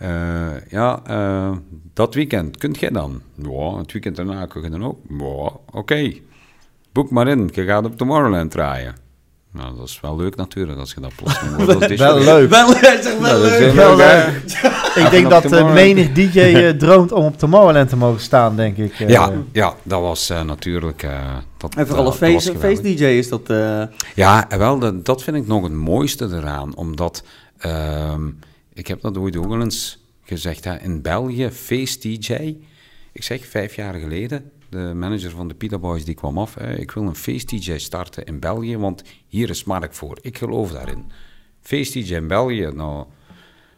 Eh, 0.02 0.70
ja, 0.70 1.00
eh, 1.06 1.50
dat 1.94 2.14
weekend, 2.14 2.56
kunt 2.56 2.78
jij 2.78 2.90
dan? 2.90 3.20
Ja, 3.34 3.76
het 3.76 3.92
weekend 3.92 4.16
daarna 4.16 4.46
kun 4.46 4.62
je 4.62 4.70
dan 4.70 4.84
ook? 4.84 4.98
Ja, 5.18 5.50
oké. 5.70 6.12
Boek 6.92 7.10
maar 7.10 7.28
in, 7.28 7.50
je 7.52 7.64
gaat 7.64 7.84
op 7.84 7.96
Tomorrowland 7.96 8.50
draaien. 8.50 8.94
Nou, 9.52 9.76
dat 9.76 9.88
is 9.88 10.00
wel 10.00 10.16
leuk 10.16 10.36
natuurlijk, 10.36 10.78
als 10.78 10.92
je 10.94 11.00
dat 11.00 11.12
plots 11.16 11.40
DJ. 11.40 11.96
Wel 12.02 12.18
leuk. 12.18 12.50
Wel, 12.50 12.68
leuk. 12.68 13.72
Wel 13.74 13.96
leuk? 13.96 14.42
Ik 14.94 15.10
denk 15.10 15.30
dat 15.30 15.52
eh, 15.52 15.72
menig 15.72 16.12
DJ 16.18 16.72
droomt 16.72 17.12
om 17.12 17.24
op 17.24 17.38
Tomorrowland 17.38 17.88
te 17.88 17.96
mogen 17.96 18.20
staan, 18.20 18.56
denk 18.56 18.76
ik. 18.76 18.94
Ja, 18.94 19.32
ja, 19.52 19.74
dat 19.82 20.00
was 20.00 20.30
eh, 20.30 20.42
natuurlijk... 20.42 21.02
eh, 21.02 21.36
dat, 21.56 21.74
En 21.74 21.86
vooral 21.86 22.06
een 22.06 22.12
feest, 22.12 22.52
feest-dj 22.58 23.04
is 23.04 23.28
dat... 23.28 23.50
eh, 23.50 23.82
Ja, 24.14 24.50
en 24.50 24.58
wel, 24.58 24.78
dat, 24.78 25.04
dat 25.04 25.22
vind 25.22 25.36
ik 25.36 25.46
nog 25.46 25.62
het 25.62 25.72
mooiste 25.72 26.28
eraan. 26.32 26.76
Omdat, 26.76 27.22
ehm, 27.58 28.20
ik 28.74 28.86
heb 28.86 29.00
dat 29.00 29.16
ooit 29.16 29.36
ook 29.36 29.52
al 29.52 29.60
eens 29.60 29.98
gezegd, 30.22 30.64
hè, 30.64 30.80
in 30.80 31.02
België, 31.02 31.50
feest 31.50 32.02
DJ. 32.02 32.56
Ik 33.12 33.22
zeg, 33.22 33.46
vijf 33.46 33.74
jaar 33.74 33.94
geleden, 33.94 34.50
de 34.68 34.92
manager 34.94 35.30
van 35.30 35.48
de 35.48 35.54
Pita 35.54 35.78
Boys 35.78 36.04
die 36.04 36.14
kwam 36.14 36.38
af. 36.38 36.54
hè, 36.54 36.74
ik 36.74 36.90
wil 36.90 37.02
een 37.02 37.16
feest 37.16 37.48
DJ 37.48 37.78
starten 37.78 38.24
in 38.24 38.40
België, 38.40 38.76
want 38.76 39.02
hier 39.28 39.50
is 39.50 39.64
markt 39.64 39.96
voor. 39.96 40.18
Ik 40.20 40.38
geloof 40.38 40.72
daarin. 40.72 41.10
Feest 41.60 41.92
DJ 41.92 42.14
in 42.14 42.28
België, 42.28 42.70
nou... 42.74 43.06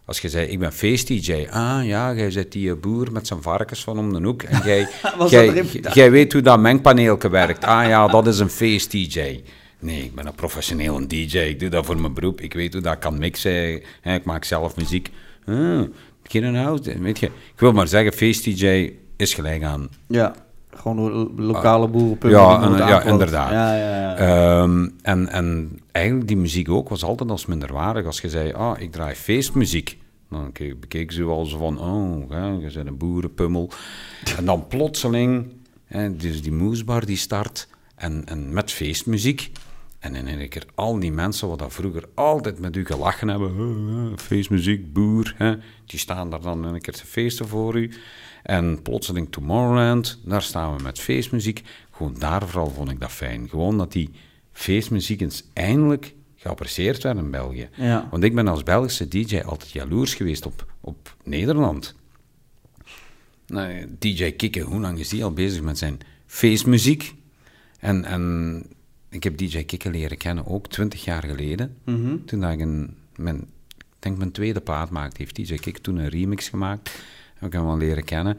Als 0.07 0.21
je 0.21 0.29
zei, 0.29 0.47
ik 0.47 0.59
ben 0.59 0.73
feest-dj. 0.73 1.47
Ah 1.51 1.87
ja, 1.87 2.15
jij 2.15 2.31
zit 2.31 2.53
die 2.53 2.75
boer 2.75 3.13
met 3.13 3.27
zijn 3.27 3.43
varkens 3.43 3.85
van 3.85 3.99
om 3.99 4.13
de 4.13 4.23
hoek. 4.23 4.43
En 4.43 4.63
jij, 4.69 4.89
jij, 5.29 5.65
jij 5.93 6.11
weet 6.11 6.33
hoe 6.33 6.43
dat 6.43 6.61
mengpaneelke 6.61 7.29
werkt. 7.29 7.65
Ah 7.65 7.89
ja, 7.89 8.07
dat 8.07 8.27
is 8.27 8.39
een 8.39 8.51
feest-dj. 8.51 9.43
Nee, 9.85 10.03
ik 10.05 10.15
ben 10.15 10.27
een 10.27 10.35
professioneel 10.35 10.97
een 10.97 11.09
DJ. 11.09 11.39
Ik 11.39 11.61
doe 11.61 11.69
dat 11.69 11.87
voor 11.87 12.01
mijn 12.01 12.15
beroep. 12.15 12.41
Ik 12.41 12.53
weet 12.55 12.73
hoe 12.73 12.83
dat 12.83 12.99
kan 12.99 13.19
mixen. 13.19 13.73
Ik 14.03 14.25
maak 14.25 14.45
zelf 14.45 14.77
muziek. 14.77 15.11
Ah, 15.47 15.83
geen 16.23 16.55
house. 16.55 16.99
Weet 16.99 17.19
je, 17.19 17.27
ik 17.27 17.61
wil 17.61 17.73
maar 17.73 17.89
zeggen, 17.89 18.13
feest-dj 18.13 18.93
is 19.17 19.35
gelijk 19.35 19.63
aan 19.63 19.89
ja, 20.07 20.35
gewoon 20.75 20.99
lo- 21.13 21.31
lokale 21.37 21.89
boerenpub. 21.89 22.31
Ja, 22.31 22.47
die 22.57 22.63
en- 22.65 22.69
worden 22.69 22.87
ja, 22.87 22.93
aangeklopt. 22.93 23.21
inderdaad. 23.21 23.51
Ja, 23.51 23.77
ja, 23.77 24.01
ja. 24.01 24.17
Ehm, 24.17 24.89
en, 25.03 25.29
en 25.29 25.79
eigenlijk 25.93 26.29
die 26.29 26.37
muziek 26.37 26.71
ook 26.71 26.89
was 26.89 27.03
altijd 27.05 27.31
als 27.31 27.47
minderwaardig. 27.47 28.07
Als 28.07 28.21
je 28.21 28.29
zei, 28.29 28.53
ah, 28.53 28.81
ik 28.81 28.93
draai 28.93 29.15
feestmuziek. 29.15 29.99
Dan 30.31 30.53
ke- 30.53 30.77
bekeek 30.81 31.13
ze 31.13 31.25
wel 31.27 31.45
zo 31.45 31.59
van, 31.59 31.79
oh, 31.81 32.31
je 32.61 32.71
bent 32.75 32.87
een 32.87 32.97
boerenpummel. 32.97 33.71
En 34.39 34.45
dan 34.45 34.67
plotseling, 34.67 35.47
hè, 35.87 36.17
dus 36.17 36.43
die 36.43 36.53
moesbar 36.53 37.07
die 37.07 37.17
start 37.17 37.69
en, 37.97 38.23
en 38.25 38.53
met 38.53 38.71
feestmuziek. 38.73 39.51
En 40.05 40.15
in 40.15 40.29
één 40.29 40.49
keer 40.49 40.67
al 40.75 40.99
die 40.99 41.13
mensen 41.13 41.49
wat 41.49 41.59
dat 41.59 41.73
vroeger 41.73 42.05
altijd 42.15 42.59
met 42.59 42.77
u 42.77 42.85
gelachen 42.85 43.29
hebben, 43.29 43.51
"Oh, 43.51 44.13
eh, 44.13 44.19
feestmuziek, 44.19 44.93
boer, 44.93 45.35
hè, 45.37 45.55
die 45.87 45.99
staan 45.99 46.31
daar 46.31 46.41
dan 46.41 46.65
een 46.65 46.81
keer 46.81 46.95
te 46.95 47.07
feesten 47.07 47.49
voor 47.49 47.79
u. 47.79 47.91
En 48.43 48.83
plotseling 48.83 49.27
Tomorrowland, 49.31 50.21
daar 50.25 50.43
staan 50.43 50.77
we 50.77 50.83
met 50.83 50.99
feestmuziek. 50.99 51.63
Gewoon 51.91 52.15
daar 52.19 52.49
vooral 52.49 52.71
vond 52.71 52.91
ik 52.91 53.01
dat 53.01 53.11
fijn. 53.11 53.49
Gewoon 53.49 53.79
dat 53.79 53.93
die 53.93 54.11
feestmuziek 54.53 55.21
eens 55.21 55.45
eindelijk 55.53 56.15
geapprecieerd 56.37 57.03
werd 57.03 57.19
in 57.19 57.31
België. 57.31 57.69
Ja. 57.75 58.09
Want 58.11 58.25
ik 58.25 58.35
ben 58.35 58.49
als 58.49 58.63
Belgische 58.63 59.09
DJ 59.09 59.39
altijd 59.39 59.71
jaloers 59.71 60.15
geweest 60.15 60.47
op, 60.47 60.67
op 60.81 61.17
Nederland. 61.23 61.95
Nou, 63.47 63.87
DJ 63.99 64.33
Kikke, 64.33 64.61
hoe 64.61 64.81
lang 64.81 64.99
is 64.99 65.09
die 65.09 65.25
al 65.25 65.33
bezig 65.33 65.63
met 65.63 65.79
zijn 65.79 65.99
feestmuziek? 66.27 67.15
En, 67.79 68.05
en 68.05 68.67
ik 69.15 69.23
heb 69.23 69.37
DJ 69.37 69.63
Kikke 69.63 69.91
leren 69.91 70.17
kennen 70.17 70.47
ook 70.47 70.69
twintig 70.69 71.05
jaar 71.05 71.25
geleden. 71.25 71.77
Mhm. 71.85 72.17
Toen 72.25 72.41
dat 72.41 72.53
ik 72.53 72.61
een, 72.61 72.97
mijn, 73.17 73.37
ik 73.79 73.85
denk 73.99 74.19
mijn 74.19 74.33
tweede 74.33 74.61
plaat 74.61 74.91
maakte, 74.91 75.17
heeft 75.19 75.37
DJ 75.37 75.55
Kikke 75.55 75.81
toen 75.81 75.97
een 75.97 76.09
remix 76.09 76.49
gemaakt. 76.49 77.03
Heb 77.35 77.49
ik 77.49 77.53
hem 77.53 77.67
al 77.67 77.77
leren 77.77 78.05
kennen. 78.05 78.39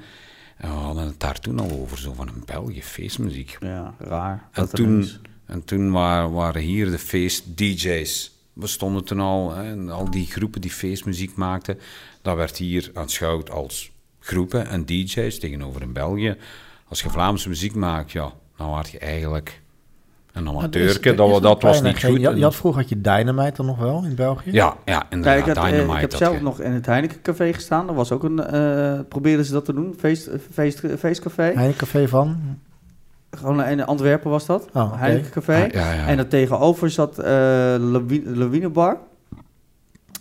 En 0.58 0.70
we 0.70 0.76
hadden 0.76 1.06
het 1.06 1.20
daar 1.20 1.40
toen 1.40 1.60
al 1.60 1.72
over, 1.72 1.98
zo 1.98 2.14
van 2.14 2.28
een 2.28 2.44
België 2.46 2.84
feestmuziek. 2.84 3.58
ja, 3.60 3.96
raar. 4.00 4.50
En 4.52 4.70
toen, 4.70 5.08
en 5.46 5.64
toen 5.64 5.92
waren, 5.92 6.32
waren 6.32 6.62
hier 6.62 6.92
de 6.92 7.00
feest-DJ's. 7.00 8.32
We 8.54 8.68
stonden 8.68 9.04
toen 9.04 9.20
al, 9.20 9.56
hè, 9.56 9.72
en 9.72 9.90
al 9.90 10.12
die 10.12 10.26
groepen 10.26 10.62
die 10.62 10.72
feestmuziek 10.72 11.36
maakten. 11.36 11.80
Dat 12.22 12.36
werd 12.36 12.58
hier 12.58 12.92
aanschouwd 12.94 13.50
als 13.50 13.92
groepen 14.20 14.68
en 14.68 14.86
DJ's 14.86 15.40
tegenover 15.40 15.82
in 15.82 15.94
België. 15.94 16.38
Als 16.88 17.02
je 17.02 17.10
Vlaamse 17.10 17.50
muziek 17.50 17.76
maakt, 17.76 18.12
ja, 18.12 18.34
dan 18.58 18.68
word 18.68 18.90
je 18.90 19.00
eigenlijk 19.00 19.62
een 20.36 20.48
amateurke. 20.48 21.14
Dat, 21.16 21.28
nog 21.28 21.40
dat 21.40 21.62
was 21.62 21.82
niet 21.82 22.04
goed. 22.04 22.22
Je, 22.22 22.36
je 22.36 22.44
had 22.44 22.56
vroeger 22.56 22.82
had 22.82 22.90
je 22.90 23.02
Dynamite 23.02 23.54
dan 23.56 23.66
nog 23.66 23.78
wel 23.78 24.04
in 24.04 24.16
België. 24.16 24.52
ja, 24.52 24.76
ja, 24.86 25.04
inderdaad. 25.10 25.38
ik, 25.40 25.46
had, 25.46 25.56
eh, 25.58 25.64
Dynamite, 25.72 25.94
ik 25.94 26.02
heb 26.02 26.10
dat 26.10 26.20
zelf 26.20 26.42
nog 26.42 26.60
in 26.62 26.72
het 26.72 26.86
Heineken 26.86 27.22
Café 27.22 27.54
gestaan. 27.54 27.88
Dat 27.88 27.96
was 27.96 28.12
ook 28.12 28.24
een, 28.24 28.44
eh 28.44 29.00
probeerden 29.10 29.46
ze 29.46 29.52
dat 29.52 29.66
te 29.66 29.74
doen, 29.74 29.96
feest, 30.00 30.30
feest, 30.52 30.82
feestcafé. 30.98 31.42
Heinekencafé 31.44 32.08
van? 32.08 32.38
Gewoon 33.32 33.64
in 33.64 33.86
Antwerpen 33.86 34.30
was 34.30 34.46
dat, 34.46 34.68
Oh, 34.74 35.02
Café. 35.32 35.64
Ah, 35.64 35.72
ja, 35.72 35.94
ja. 35.94 36.08
En 36.08 36.18
er 36.18 36.28
tegenover 36.28 36.90
zat 36.90 37.20
eh 37.20 37.26
Lawi- 37.80 38.24
Lawine 38.26 38.70
Bar. 38.70 38.98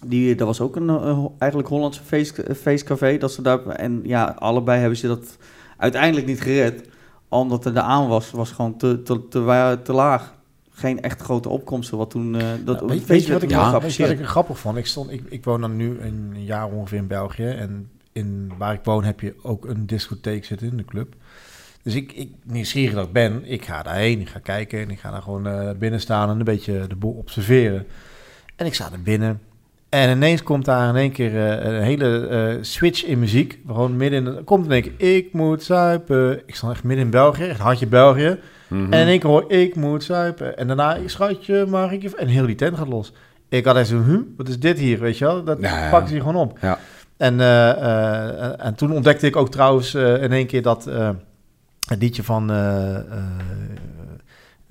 Die, 0.07 0.35
dat 0.35 0.47
was 0.47 0.61
ook 0.61 0.77
een 0.77 0.89
eh, 0.89 1.25
eigenlijk 1.39 1.71
Hollandse 1.73 2.01
feest, 2.05 2.41
feestcafé. 2.61 3.19
Dat 3.19 3.33
ze 3.33 3.43
daar, 3.43 3.67
en 3.67 4.01
ja, 4.05 4.35
allebei 4.39 4.81
hebben 4.81 4.99
ze 4.99 5.07
dat 5.07 5.37
uiteindelijk 5.77 6.27
niet 6.27 6.41
gered. 6.41 6.89
Omdat 7.41 7.65
er 7.65 7.75
de 7.75 7.81
aan 7.81 8.09
was, 8.09 8.31
was 8.31 8.51
gewoon 8.51 8.77
te, 8.77 9.03
te, 9.03 9.29
te, 9.29 9.79
te 9.83 9.93
laag. 9.93 10.35
Geen 10.71 11.03
echt 11.03 11.21
grote 11.21 11.49
opkomsten. 11.49 11.99
Wat 11.99 12.11
toen, 12.11 12.41
eh 12.41 12.47
dat 12.65 12.81
weet, 12.81 13.27
je 13.27 13.33
wat 13.33 13.43
ik, 13.43 13.49
wel 13.49 13.61
ja, 13.61 13.81
weet 13.81 13.95
je 13.95 14.03
wat 14.03 14.13
ik 14.13 14.19
er 14.19 14.27
grappig 14.27 14.59
vond? 14.59 14.77
Ik, 14.77 14.87
stond, 14.87 15.11
ik, 15.11 15.23
ik 15.29 15.45
woon 15.45 15.61
dan 15.61 15.77
nu 15.77 16.01
een 16.01 16.45
jaar 16.45 16.71
ongeveer 16.71 16.99
in 16.99 17.07
België. 17.07 17.47
En 17.49 17.91
in, 18.13 18.53
waar 18.59 18.73
ik 18.73 18.85
woon 18.85 19.05
heb 19.05 19.21
je 19.21 19.35
ook 19.43 19.65
een 19.65 19.87
discotheek 19.87 20.45
zitten 20.45 20.69
in 20.69 20.77
de 20.77 20.85
club. 20.85 21.15
Dus 21.83 21.95
ik, 21.95 22.13
ik 22.13 22.31
nieuwsgierig 22.43 22.95
dat 22.95 23.07
ik 23.07 23.13
ben, 23.13 23.45
ik 23.45 23.65
ga 23.65 23.83
daarheen, 23.83 24.21
ik 24.21 24.29
ga 24.29 24.39
kijken 24.39 24.81
en 24.81 24.91
ik 24.91 24.99
ga 24.99 25.11
daar 25.11 25.23
gewoon 25.23 25.47
eh, 25.47 25.71
binnen 25.79 26.01
staan 26.01 26.31
en 26.31 26.39
een 26.39 26.45
beetje 26.45 26.87
de 26.87 26.97
boel 26.97 27.13
observeren. 27.13 27.87
En 28.57 28.67
ik 28.67 28.75
sta 28.75 28.93
er 28.93 29.03
binnen 29.03 29.41
en 30.03 30.11
ineens 30.17 30.43
komt 30.43 30.65
daar 30.65 30.89
in 30.89 30.97
één 30.97 31.13
keer 31.13 31.37
eh, 31.49 31.73
een 31.73 31.83
hele 31.83 32.27
eh, 32.27 32.57
switch 32.61 33.05
in 33.05 33.19
muziek. 33.19 33.59
Gewoon 33.67 33.97
midden 33.97 34.19
in, 34.19 34.25
de- 34.35 34.43
komt 34.43 34.65
in 34.67 34.73
één 34.73 34.83
keer, 34.83 35.17
ik 35.17 35.33
moet 35.33 35.63
zuipen. 35.63 36.41
Ik 36.47 36.55
sta 36.55 36.71
echt 36.71 36.85
midden 36.85 37.05
in 37.05 37.11
België, 37.11 37.45
echt 37.45 37.61
hartje 37.61 37.87
België. 37.87 38.39
Mhm. 38.69 38.93
En 38.93 39.01
in 39.01 39.07
één 39.07 39.19
keer 39.19 39.31
hoor 39.31 39.45
ik 39.53 39.75
moet 39.75 40.05
zuipen. 40.05 40.57
En 40.59 40.67
daarna, 40.67 40.97
schatje, 41.07 41.67
mag 41.69 41.91
ik 41.93 42.03
je... 42.03 42.17
En 42.17 42.27
heel 42.27 42.47
die 42.47 42.55
tent 42.55 42.77
gaat 42.79 42.89
los. 42.89 43.13
Ik 43.49 43.65
had 43.65 43.77
echt 43.77 43.89
zo, 43.89 44.03
huh, 44.03 44.19
wat 44.37 44.49
is 44.49 44.59
dit 44.59 44.79
hier, 44.79 44.99
weet 45.01 45.19
je 45.19 45.25
wel? 45.25 45.45
Dat 45.45 45.59
Ja, 45.61 45.91
pakte 45.91 46.11
hij 46.11 46.21
gewoon 46.21 46.37
op. 46.37 46.59
Ja. 46.61 46.79
En, 47.17 47.41
eh, 47.41 48.65
en 48.67 48.75
toen 48.75 48.93
ontdekte 48.93 49.27
ik 49.27 49.37
ook 49.37 49.51
trouwens 49.51 49.95
in 49.95 50.33
één 50.33 50.47
keer 50.47 50.63
dat 50.63 50.85
het 51.89 51.99
liedje 52.03 52.23
van... 52.23 52.51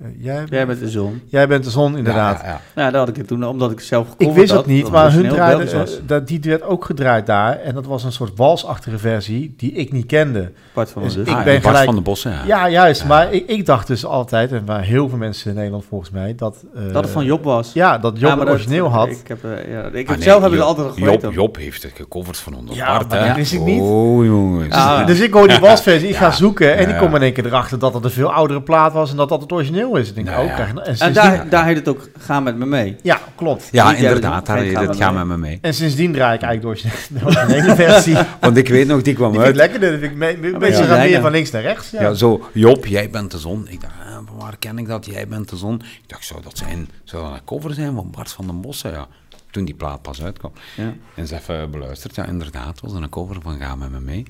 eh, 0.04 0.24
jij, 0.24 0.44
Jij 0.50 0.66
bent 0.66 0.80
de 0.80 0.88
zon. 0.90 1.22
jij 1.26 1.48
bent 1.48 1.64
de 1.64 1.70
zon, 1.70 1.96
inderdaad. 1.96 2.40
Ja, 2.40 2.46
ja, 2.46 2.60
ja. 2.74 2.82
Ja, 2.82 2.90
dat 2.90 3.00
had 3.00 3.08
ik 3.08 3.16
het 3.16 3.26
toen, 3.26 3.46
omdat 3.46 3.70
ik 3.70 3.80
zelf 3.80 4.08
Ik 4.16 4.32
wist 4.32 4.52
het 4.52 4.66
niet, 4.66 4.82
dat 4.82 4.90
maar 4.92 5.12
hun 5.12 5.24
eh, 5.36 5.80
dat, 6.06 6.26
die 6.28 6.40
werd 6.42 6.62
ook 6.62 6.84
gedraaid 6.84 7.26
daar. 7.26 7.58
En 7.60 7.74
dat 7.74 7.86
was 7.86 8.04
een 8.04 8.12
soort 8.12 8.32
walsachtige 8.36 8.98
versie 8.98 9.54
die 9.56 9.72
ik 9.72 9.92
niet 9.92 10.06
kende. 10.06 10.52
Bart 10.72 10.90
van 10.90 11.02
dus 11.02 11.16
ik. 11.16 11.28
Ah, 11.28 11.34
ben 11.34 11.44
Bart 11.44 11.66
gelijk- 11.66 11.84
van 11.84 11.94
de 11.94 12.00
Bossen, 12.00 12.30
ja. 12.32 12.42
Ja, 12.46 12.68
juist. 12.68 13.00
Ja. 13.00 13.06
Maar 13.06 13.32
ik, 13.32 13.46
ik 13.46 13.66
dacht 13.66 13.86
dus 13.86 14.04
altijd, 14.04 14.52
en 14.52 14.62
waar 14.66 14.82
heel 14.82 15.08
veel 15.08 15.18
mensen 15.18 15.50
in 15.50 15.56
Nederland 15.56 15.84
volgens 15.88 16.10
mij, 16.10 16.34
dat... 16.34 16.64
eh, 16.74 16.92
dat 16.92 17.02
het 17.02 17.12
van 17.12 17.24
Job 17.24 17.44
was. 17.44 17.72
Ja, 17.72 17.98
dat 17.98 18.12
Job 18.12 18.22
Ja, 18.22 18.28
het 18.36 18.38
dat- 18.46 18.48
origineel 18.54 18.88
had. 18.90 19.08
Ik 19.08 19.28
heb, 19.28 19.44
eh, 19.44 19.72
ja, 19.72 19.82
ik 19.92 20.08
Ah, 20.08 20.14
nee, 20.14 20.24
zelf 20.24 20.42
heb 20.42 20.52
ik 20.52 20.60
altijd 20.60 20.86
nog 20.86 20.98
Job. 20.98 21.32
Job 21.32 21.56
heeft 21.56 21.82
het 21.82 21.92
gecoverd 21.94 22.36
van 22.38 22.54
onder 22.56 22.74
Ja, 22.74 22.96
Bart, 22.96 23.10
dat 23.10 23.36
wist 23.36 23.52
ik 23.52 23.60
niet. 23.60 23.80
Oh, 23.80 24.24
jongens. 24.24 24.74
Ah. 24.74 25.06
Dus 25.06 25.20
ik 25.20 25.32
hoor 25.32 25.48
die 25.48 25.58
wasversie, 25.58 26.08
ik 26.08 26.16
ga 26.16 26.30
zoeken 26.30 26.76
en 26.76 26.88
ik 26.88 26.96
kom 26.96 27.14
in 27.14 27.22
één 27.22 27.32
keer 27.32 27.46
erachter 27.46 27.78
dat 27.78 27.94
het 27.94 28.04
een 28.04 28.10
veel 28.10 28.32
oudere 28.32 28.62
plaat 28.62 28.92
was 28.92 29.10
en 29.10 29.16
dat 29.16 29.28
dat 29.28 29.40
het 29.40 29.52
origineel 29.52 29.93
is. 29.98 30.08
Ik 30.08 30.14
denk, 30.14 30.26
Nou, 30.26 30.46
ja. 30.46 30.66
je- 30.84 30.90
en 30.98 31.12
daar, 31.12 31.48
daar 31.48 31.64
heet 31.64 31.76
het 31.76 31.88
ook 31.88 32.08
Ga 32.18 32.40
met 32.40 32.56
me 32.56 32.66
mee. 32.66 32.96
Ja, 33.02 33.18
klopt. 33.34 33.68
Ja, 33.72 33.94
inderdaad, 33.94 34.46
daar 34.46 34.58
heet 34.58 34.76
het 34.78 34.96
gaan 34.96 34.96
Ga 34.96 35.10
met 35.12 35.26
me 35.26 35.36
mee. 35.36 35.58
En 35.60 35.74
sindsdien 35.74 36.12
draai 36.12 36.34
ik 36.36 36.42
eigenlijk 36.42 36.82
door 36.82 36.90
de 37.66 37.74
versie. 37.74 38.14
Die 38.14 38.24
Want 38.40 38.56
ik 38.56 38.68
weet 38.68 38.86
nog, 38.86 39.02
die 39.02 39.14
kwam 39.14 39.30
vind 39.30 39.42
ik 39.42 39.46
uit. 39.48 39.56
lekker, 39.56 39.80
dat 39.80 39.90
vind 39.90 40.02
ik 40.02 40.14
me- 40.14 40.36
me- 40.40 40.58
mensen 40.58 40.86
ja. 40.86 40.96
meer 41.02 41.20
van 41.20 41.30
links 41.30 41.50
naar 41.50 41.62
rechts. 41.62 41.90
Ja. 41.90 42.00
Ja, 42.00 42.12
zo, 42.14 42.48
Job, 42.52 42.86
jij 42.86 43.10
bent 43.10 43.30
de 43.30 43.38
zon. 43.38 43.66
Ik 43.68 43.80
dacht, 43.80 43.92
ah, 44.06 44.12
van 44.26 44.36
waar 44.38 44.56
ken 44.58 44.78
ik 44.78 44.86
dat? 44.88 45.06
Jij 45.06 45.28
bent 45.28 45.48
de 45.48 45.56
zon. 45.56 45.74
Ik 45.74 46.02
dacht, 46.08 46.24
zou 46.24 46.42
dat, 46.42 46.58
zijn, 46.58 46.88
zou 47.04 47.22
dat 47.24 47.32
een 47.32 47.44
cover 47.44 47.74
zijn 47.74 47.94
van 47.94 48.10
Bart 48.10 48.32
van 48.32 48.46
den 48.46 48.60
Bossen? 48.60 48.90
Ja, 48.90 49.06
toen 49.50 49.64
die 49.64 49.74
plaat 49.74 50.02
pas 50.02 50.22
uitkwam. 50.22 50.52
Ja. 50.76 50.92
En 51.14 51.26
ze 51.26 51.34
even 51.34 51.70
beluisterd. 51.70 52.14
Ja, 52.14 52.24
inderdaad, 52.26 52.80
was 52.80 52.92
er 52.94 53.02
een 53.02 53.08
cover 53.08 53.36
van 53.42 53.58
Ga 53.58 53.74
met 53.74 53.90
me 53.90 54.00
mee. 54.00 54.26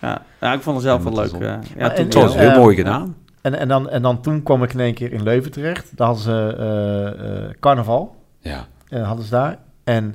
Ja. 0.00 0.22
ja, 0.40 0.52
ik 0.52 0.60
vond 0.62 0.76
het 0.76 0.84
zelf 0.84 1.02
wel 1.02 1.12
leuk. 1.14 1.32
eh. 1.32 1.40
Ja, 1.40 1.58
en- 1.76 1.94
toen 1.94 2.04
Het 2.04 2.14
was 2.14 2.34
heel 2.34 2.50
eh, 2.50 2.56
mooi 2.56 2.76
gedaan. 2.76 3.16
En, 3.46 3.54
en, 3.54 3.68
dan, 3.68 3.88
en 3.88 4.02
dan 4.02 4.20
toen 4.20 4.42
kwam 4.42 4.62
ik 4.62 4.72
in 4.72 4.80
één 4.80 4.94
keer 4.94 5.12
in 5.12 5.22
Leuven 5.22 5.50
terecht. 5.50 5.96
Daar 5.96 6.06
hadden 6.06 6.24
ze 6.24 6.54
eh, 6.58 7.44
eh, 7.44 7.50
carnaval. 7.60 8.16
Ja. 8.38 8.66
En 8.88 9.02
hadden 9.02 9.24
ze 9.24 9.30
daar. 9.30 9.58
En 9.84 10.14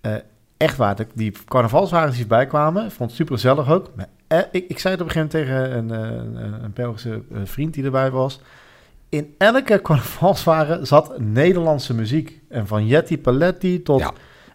eh, 0.00 0.14
echt 0.56 0.76
waar, 0.76 0.96
die 1.14 1.32
carnavalswagens 1.48 2.12
die 2.14 2.22
erbij 2.22 2.46
kwamen, 2.46 2.90
vond 2.90 3.10
het 3.10 3.18
super 3.18 3.34
gezellig 3.34 3.70
ook. 3.70 3.90
Maar, 3.94 4.06
eh, 4.26 4.38
ik, 4.50 4.68
ik 4.68 4.78
zei 4.78 4.94
het 4.94 5.02
op 5.02 5.08
een 5.08 5.12
gegeven 5.12 5.46
moment 5.46 5.90
tegen 5.90 5.98
een, 5.98 6.10
eh, 6.10 6.42
een, 6.42 6.64
een 6.64 6.72
Belgische 6.72 7.22
eh, 7.32 7.40
vriend 7.44 7.74
die 7.74 7.84
erbij 7.84 8.10
was. 8.10 8.40
In 9.08 9.34
elke 9.38 9.82
carnavalswagen 9.82 10.86
zat 10.86 11.18
Nederlandse 11.18 11.94
muziek. 11.94 12.40
En 12.48 12.66
van 12.66 12.86
Jetty 12.86 13.18
Paletti 13.18 13.82
tot... 13.82 14.00
Ja. 14.00 14.12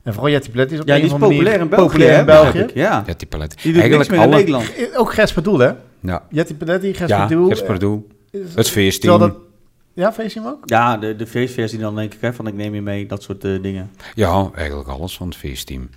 En 0.07 0.13
vooral 0.13 0.31
Jetty 0.31 0.49
Paletti 0.51 0.73
is 0.73 0.79
op 0.81 0.87
Ja, 0.87 0.93
een 0.95 1.01
die 1.01 1.09
is 1.13 1.17
populair 1.19 1.59
in 1.59 1.69
België. 1.69 1.85
populair 1.87 2.19
in 2.19 2.25
België. 2.25 2.59
ik. 2.59 2.73
Ja. 2.73 3.03
Ja, 3.07 3.13
die 3.17 3.27
palet. 3.27 3.55
Die 3.61 3.73
doet 3.73 3.89
niks 3.89 4.09
meer 4.09 4.21
in 4.21 4.29
Nederland. 4.29 4.71
Ook 4.95 5.13
Gers 5.13 5.33
hè? 5.35 5.71
Ja, 5.99 6.23
Jetty 6.29 6.53
Paletti, 6.55 6.93
Gers 6.93 7.09
ja. 7.09 7.27
Gersperdoel. 7.27 8.07
eh, 8.31 8.41
Het 8.55 8.69
feestteam. 8.69 9.19
dat- 9.19 9.35
Ja, 9.93 10.13
feestteam 10.13 10.45
ook? 10.45 10.59
Ja, 10.65 10.97
de, 10.97 11.15
de 11.15 11.27
feestversie 11.27 11.79
dan 11.79 11.95
denk 11.95 12.13
ik, 12.13 12.21
hè, 12.21 12.33
van 12.33 12.47
ik 12.47 12.53
neem 12.53 12.73
je 12.75 12.81
mee, 12.81 13.05
dat 13.05 13.23
soort 13.23 13.43
eh, 13.43 13.61
dingen. 13.61 13.89
Ja, 14.15 14.49
eigenlijk 14.55 14.89
alles 14.89 15.17
van 15.17 15.27
het 15.27 15.35
feestteam. 15.37 15.89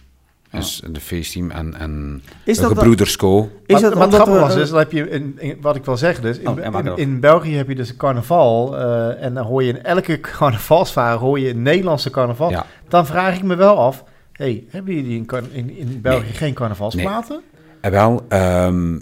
Dus 0.50 0.82
de 0.90 1.00
feestteam 1.00 1.50
en, 1.50 1.74
en 1.74 2.22
Is 2.44 2.56
de 2.56 2.62
dat, 2.62 2.72
gebroeders 2.72 3.16
Co. 3.16 3.50
is 3.66 3.80
maar, 3.80 3.80
dat 3.80 3.80
maar 3.80 3.80
het 3.90 3.94
omdat 3.94 4.14
grappige 4.14 4.38
was 4.40 4.54
dus, 4.54 4.70
heb 4.70 4.92
je, 4.92 5.08
in, 5.08 5.34
in- 5.38 5.56
wat 5.60 5.76
ik 5.76 5.84
wil 5.84 5.96
zeggen 5.96 6.22
dus, 6.22 6.38
in, 6.38 6.48
Oh, 6.48 6.84
in, 6.86 6.96
in 6.96 7.20
België 7.20 7.54
heb 7.54 7.68
je 7.68 7.74
dus 7.74 7.88
een 7.88 7.96
carnaval 7.96 8.76
eh, 8.78 9.22
en 9.24 9.34
dan 9.34 9.44
hoor 9.46 9.62
je 9.62 9.68
in 9.72 9.82
elke 9.82 10.20
carnavalsvaar 10.38 11.16
hoor 11.16 11.38
je 11.38 11.48
een 11.50 11.62
Nederlandse 11.62 12.10
carnaval. 12.10 12.50
Ja. 12.50 12.66
Dan 12.88 13.06
vraag 13.06 13.36
ik 13.36 13.42
me 13.42 13.54
wel 13.54 13.78
af, 13.78 14.04
hey, 14.32 14.64
hebben 14.68 14.94
jullie 14.94 15.16
in, 15.16 15.26
in, 15.52 15.76
in 15.76 16.00
België 16.00 16.22
Nee. 16.24 16.32
geen 16.32 16.54
carnavalsplaten? 16.54 17.40
En 17.80 17.90
wel, 17.90 18.24
ehm, 18.28 18.98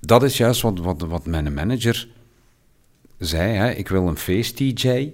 dat 0.00 0.22
is 0.22 0.36
juist 0.36 0.62
wat, 0.62 0.78
wat, 0.78 1.00
wat 1.00 1.26
mijn 1.26 1.54
manager 1.54 2.08
zei. 3.18 3.52
Hè. 3.52 3.70
Ik 3.70 3.88
wil 3.88 4.08
een 4.08 4.16
feest-DJ 4.16 5.10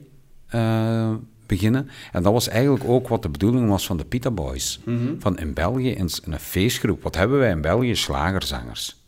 eh, 0.49 1.11
beginnen. 1.51 1.89
En 2.13 2.23
dat 2.23 2.33
was 2.33 2.49
eigenlijk 2.49 2.85
ook 2.87 3.09
wat 3.09 3.23
de 3.23 3.29
bedoeling 3.29 3.69
was 3.69 3.87
van 3.87 3.97
de 3.97 4.05
Pita 4.05 4.31
Boys. 4.31 4.81
Mhm. 4.85 5.15
Van 5.19 5.39
in 5.39 5.55
België, 5.55 5.91
in, 5.91 6.09
een 6.25 6.39
feestgroep. 6.41 7.03
Wat 7.03 7.17
hebben 7.17 7.39
wij 7.39 7.51
in 7.51 7.61
België? 7.61 7.95
Slagerzangers. 7.97 8.99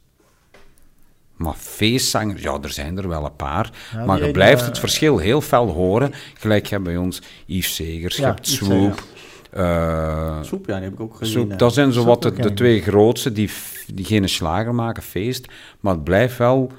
Maar 1.36 1.54
feestzangers, 1.54 2.42
ja, 2.42 2.58
er 2.62 2.70
zijn 2.70 2.98
er 2.98 3.08
wel 3.08 3.24
een 3.24 3.36
paar. 3.36 3.70
Ja, 3.92 4.04
maar 4.04 4.24
je 4.24 4.30
blijft 4.30 4.60
eh, 4.60 4.66
het 4.68 4.78
verschil 4.78 5.18
heel 5.18 5.40
fel 5.40 5.68
horen. 5.68 6.12
Gelijk 6.34 6.66
je 6.66 6.74
hebt 6.74 6.84
bij 6.86 6.96
ons 6.96 7.22
Yves 7.46 7.74
Segers, 7.74 8.16
je 8.16 8.22
Ja, 8.22 8.28
hebt 8.28 8.48
Swoop. 8.48 9.02
eh, 9.50 10.42
Soep, 10.42 10.66
ja, 10.66 10.74
die 10.74 10.84
heb 10.84 10.92
ik 10.92 11.00
ook 11.00 11.16
gezien. 11.16 11.40
Soep, 11.40 11.50
eh. 11.50 11.58
dat 11.58 11.74
zijn 11.74 11.92
zo 11.92 12.04
wat 12.04 12.22
de, 12.22 12.32
de 12.32 12.54
twee 12.54 12.82
grootste 12.82 13.32
die, 13.32 13.50
die 13.94 14.04
geen 14.04 14.28
slager 14.28 14.74
maken, 14.74 15.02
feest. 15.02 15.46
Maar 15.80 15.94
het 15.94 16.04
blijft 16.04 16.38
wel 16.38 16.72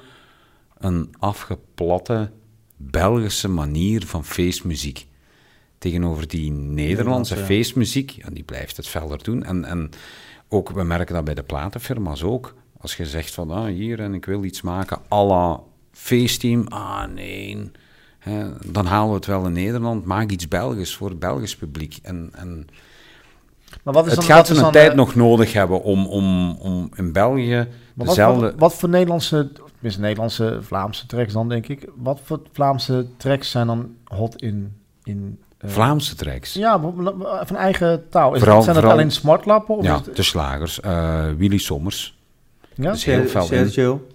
een 0.78 1.14
afgeplatte 1.18 2.30
Belgische 2.76 3.48
manier 3.48 4.06
van 4.06 4.24
feestmuziek. 4.24 5.06
Tegenover 5.84 6.28
die 6.28 6.50
Nederlandse 6.50 7.36
ja. 7.36 7.44
feestmuziek, 7.44 8.10
ja, 8.10 8.28
die 8.32 8.42
blijft 8.42 8.76
het 8.76 8.88
verder 8.88 9.22
doen. 9.22 9.42
En, 9.42 9.64
en 9.64 9.90
ook, 10.48 10.70
we 10.70 10.82
merken 10.82 11.14
dat 11.14 11.24
bij 11.24 11.34
de 11.34 11.42
platenfirma's 11.42 12.22
ook. 12.22 12.54
Als 12.80 12.96
je 12.96 13.06
zegt 13.06 13.34
van, 13.34 13.50
ah, 13.50 13.64
hier, 13.64 14.00
en 14.00 14.14
ik 14.14 14.24
wil 14.24 14.44
iets 14.44 14.62
maken 14.62 14.98
à 15.12 15.24
la 15.24 15.60
feestteam. 15.92 16.66
Ah, 16.68 17.08
nee. 17.14 17.70
Hè, 18.18 18.46
dan 18.70 18.86
halen 18.86 19.08
we 19.08 19.14
het 19.14 19.26
wel 19.26 19.46
in 19.46 19.52
Nederland. 19.52 20.04
Maak 20.04 20.30
iets 20.30 20.48
Belgisch 20.48 20.96
voor 20.96 21.08
het 21.08 21.18
Belgisch 21.18 21.56
publiek. 21.56 21.98
En, 22.02 22.30
en 22.32 22.66
Maar 23.82 23.94
wat 23.94 24.06
is 24.06 24.10
het 24.10 24.20
dan, 24.20 24.28
gaat 24.28 24.48
wat 24.48 24.50
is 24.50 24.56
een 24.56 24.62
dan, 24.62 24.72
tijd 24.72 24.90
eh, 24.90 24.96
nog 24.96 25.14
nodig 25.14 25.52
hebben 25.52 25.82
om, 25.82 26.06
om, 26.06 26.50
om 26.50 26.90
in 26.94 27.12
België 27.12 27.68
maar 27.94 28.06
dezelfde... 28.06 28.44
wat, 28.44 28.58
wat 28.58 28.74
voor 28.74 28.88
Nederlandse, 28.88 29.52
tenminste 29.52 30.00
Nederlandse, 30.00 30.58
Vlaamse 30.62 31.06
tracks 31.06 31.32
dan 31.32 31.48
denk 31.48 31.68
ik, 31.68 31.88
wat 31.96 32.20
voor 32.22 32.40
Vlaamse 32.52 33.06
tracks 33.16 33.50
zijn 33.50 33.66
dan 33.66 33.96
hot 34.04 34.42
in... 34.42 34.76
in 35.02 35.38
Vlaamse 35.64 36.14
tracks. 36.14 36.52
Ja, 36.54 36.78
bijvoorbeeld 36.78 37.16
van 37.48 37.56
eigen 37.56 38.08
taal. 38.10 38.32
Is 38.34 38.38
Vooral- 38.38 38.56
het, 38.56 38.64
zijn 38.64 38.80
dat 38.82 38.90
alleen 38.92 39.10
smartlappen? 39.10 39.76
Of 39.76 39.84
Ja, 39.84 39.98
is 40.00 40.06
het, 40.06 40.16
de 40.16 40.22
slagers. 40.22 40.80
eh, 40.80 41.26
Willy 41.36 41.58
Sommers. 41.58 42.18
ja? 42.74 42.90
Dus 42.92 43.04
heel 43.04 43.24
fel 43.26 43.42
in. 43.42 43.48
Sergio. 43.48 44.06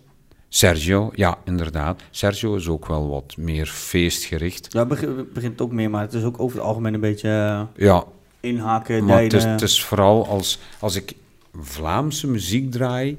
Sergio, 0.51 1.11
ja, 1.13 1.37
inderdaad. 1.45 2.01
Sergio 2.11 2.55
is 2.55 2.67
ook 2.67 2.85
wel 2.87 3.09
wat 3.09 3.37
meer 3.37 3.65
feestgericht. 3.65 4.67
Ja, 4.73 4.87
het 4.87 5.33
begint, 5.33 5.61
ook 5.61 5.71
meer, 5.71 5.89
maar 5.89 6.01
het 6.01 6.13
is 6.13 6.23
ook 6.23 6.39
over 6.39 6.57
het 6.57 6.65
algemeen 6.65 6.93
een 6.93 6.99
beetje 6.99 7.29
eh, 7.29 7.61
Ja, 7.85 8.03
inhaken, 8.39 9.05
maar 9.05 9.21
het 9.21 9.33
is, 9.33 9.39
dijnen. 9.39 9.51
het 9.59 9.69
is 9.69 9.83
vooral 9.83 10.27
als, 10.27 10.59
als 10.79 10.95
ik 10.95 11.13
Vlaamse 11.61 12.27
muziek 12.27 12.71
draai, 12.71 13.17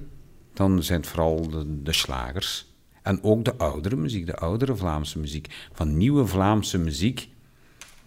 dan 0.55 0.83
zijn 0.83 1.01
het 1.01 1.09
vooral 1.09 1.49
de, 1.51 1.83
de 1.83 1.93
slagers. 1.93 2.67
En 3.03 3.23
ook 3.23 3.45
de 3.45 3.55
oudere 3.57 3.97
muziek, 3.97 4.27
de 4.27 4.37
oudere 4.37 4.77
Vlaamse 4.77 5.19
muziek. 5.19 5.47
Van 5.73 5.97
nieuwe 5.97 6.27
Vlaamse 6.27 6.79
muziek 6.79 7.29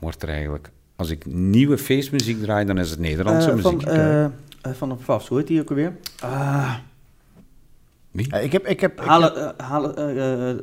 wordt 0.03 0.23
er 0.23 0.29
eigenlijk... 0.29 0.71
Als 0.95 1.09
ik 1.09 1.25
nieuwe 1.25 1.77
feestmuziek 1.77 2.41
draai, 2.41 2.65
dan 2.65 2.77
is 2.77 2.89
het 2.89 2.99
Nederlandse 2.99 3.49
muziek. 3.55 3.81
Van, 3.81 3.85
eh, 3.85 4.23
eh, 4.23 4.31
van 4.71 4.89
de 4.89 4.95
hoe 5.27 5.37
heet 5.37 5.47
die 5.47 5.61
ook 5.61 5.69
alweer? 5.69 5.95
Ah, 6.19 6.73
Wie? 8.11 8.37
Ik 8.41 8.51
heb, 8.51 8.67
ik 8.67 8.79
heb, 8.79 8.99
ik 9.01 9.07
haal, 9.07 9.21
heb- 9.21 9.35
het, 9.35 9.61
haal, 9.61 9.95
eh, 9.95 10.49
eh, 10.49 10.57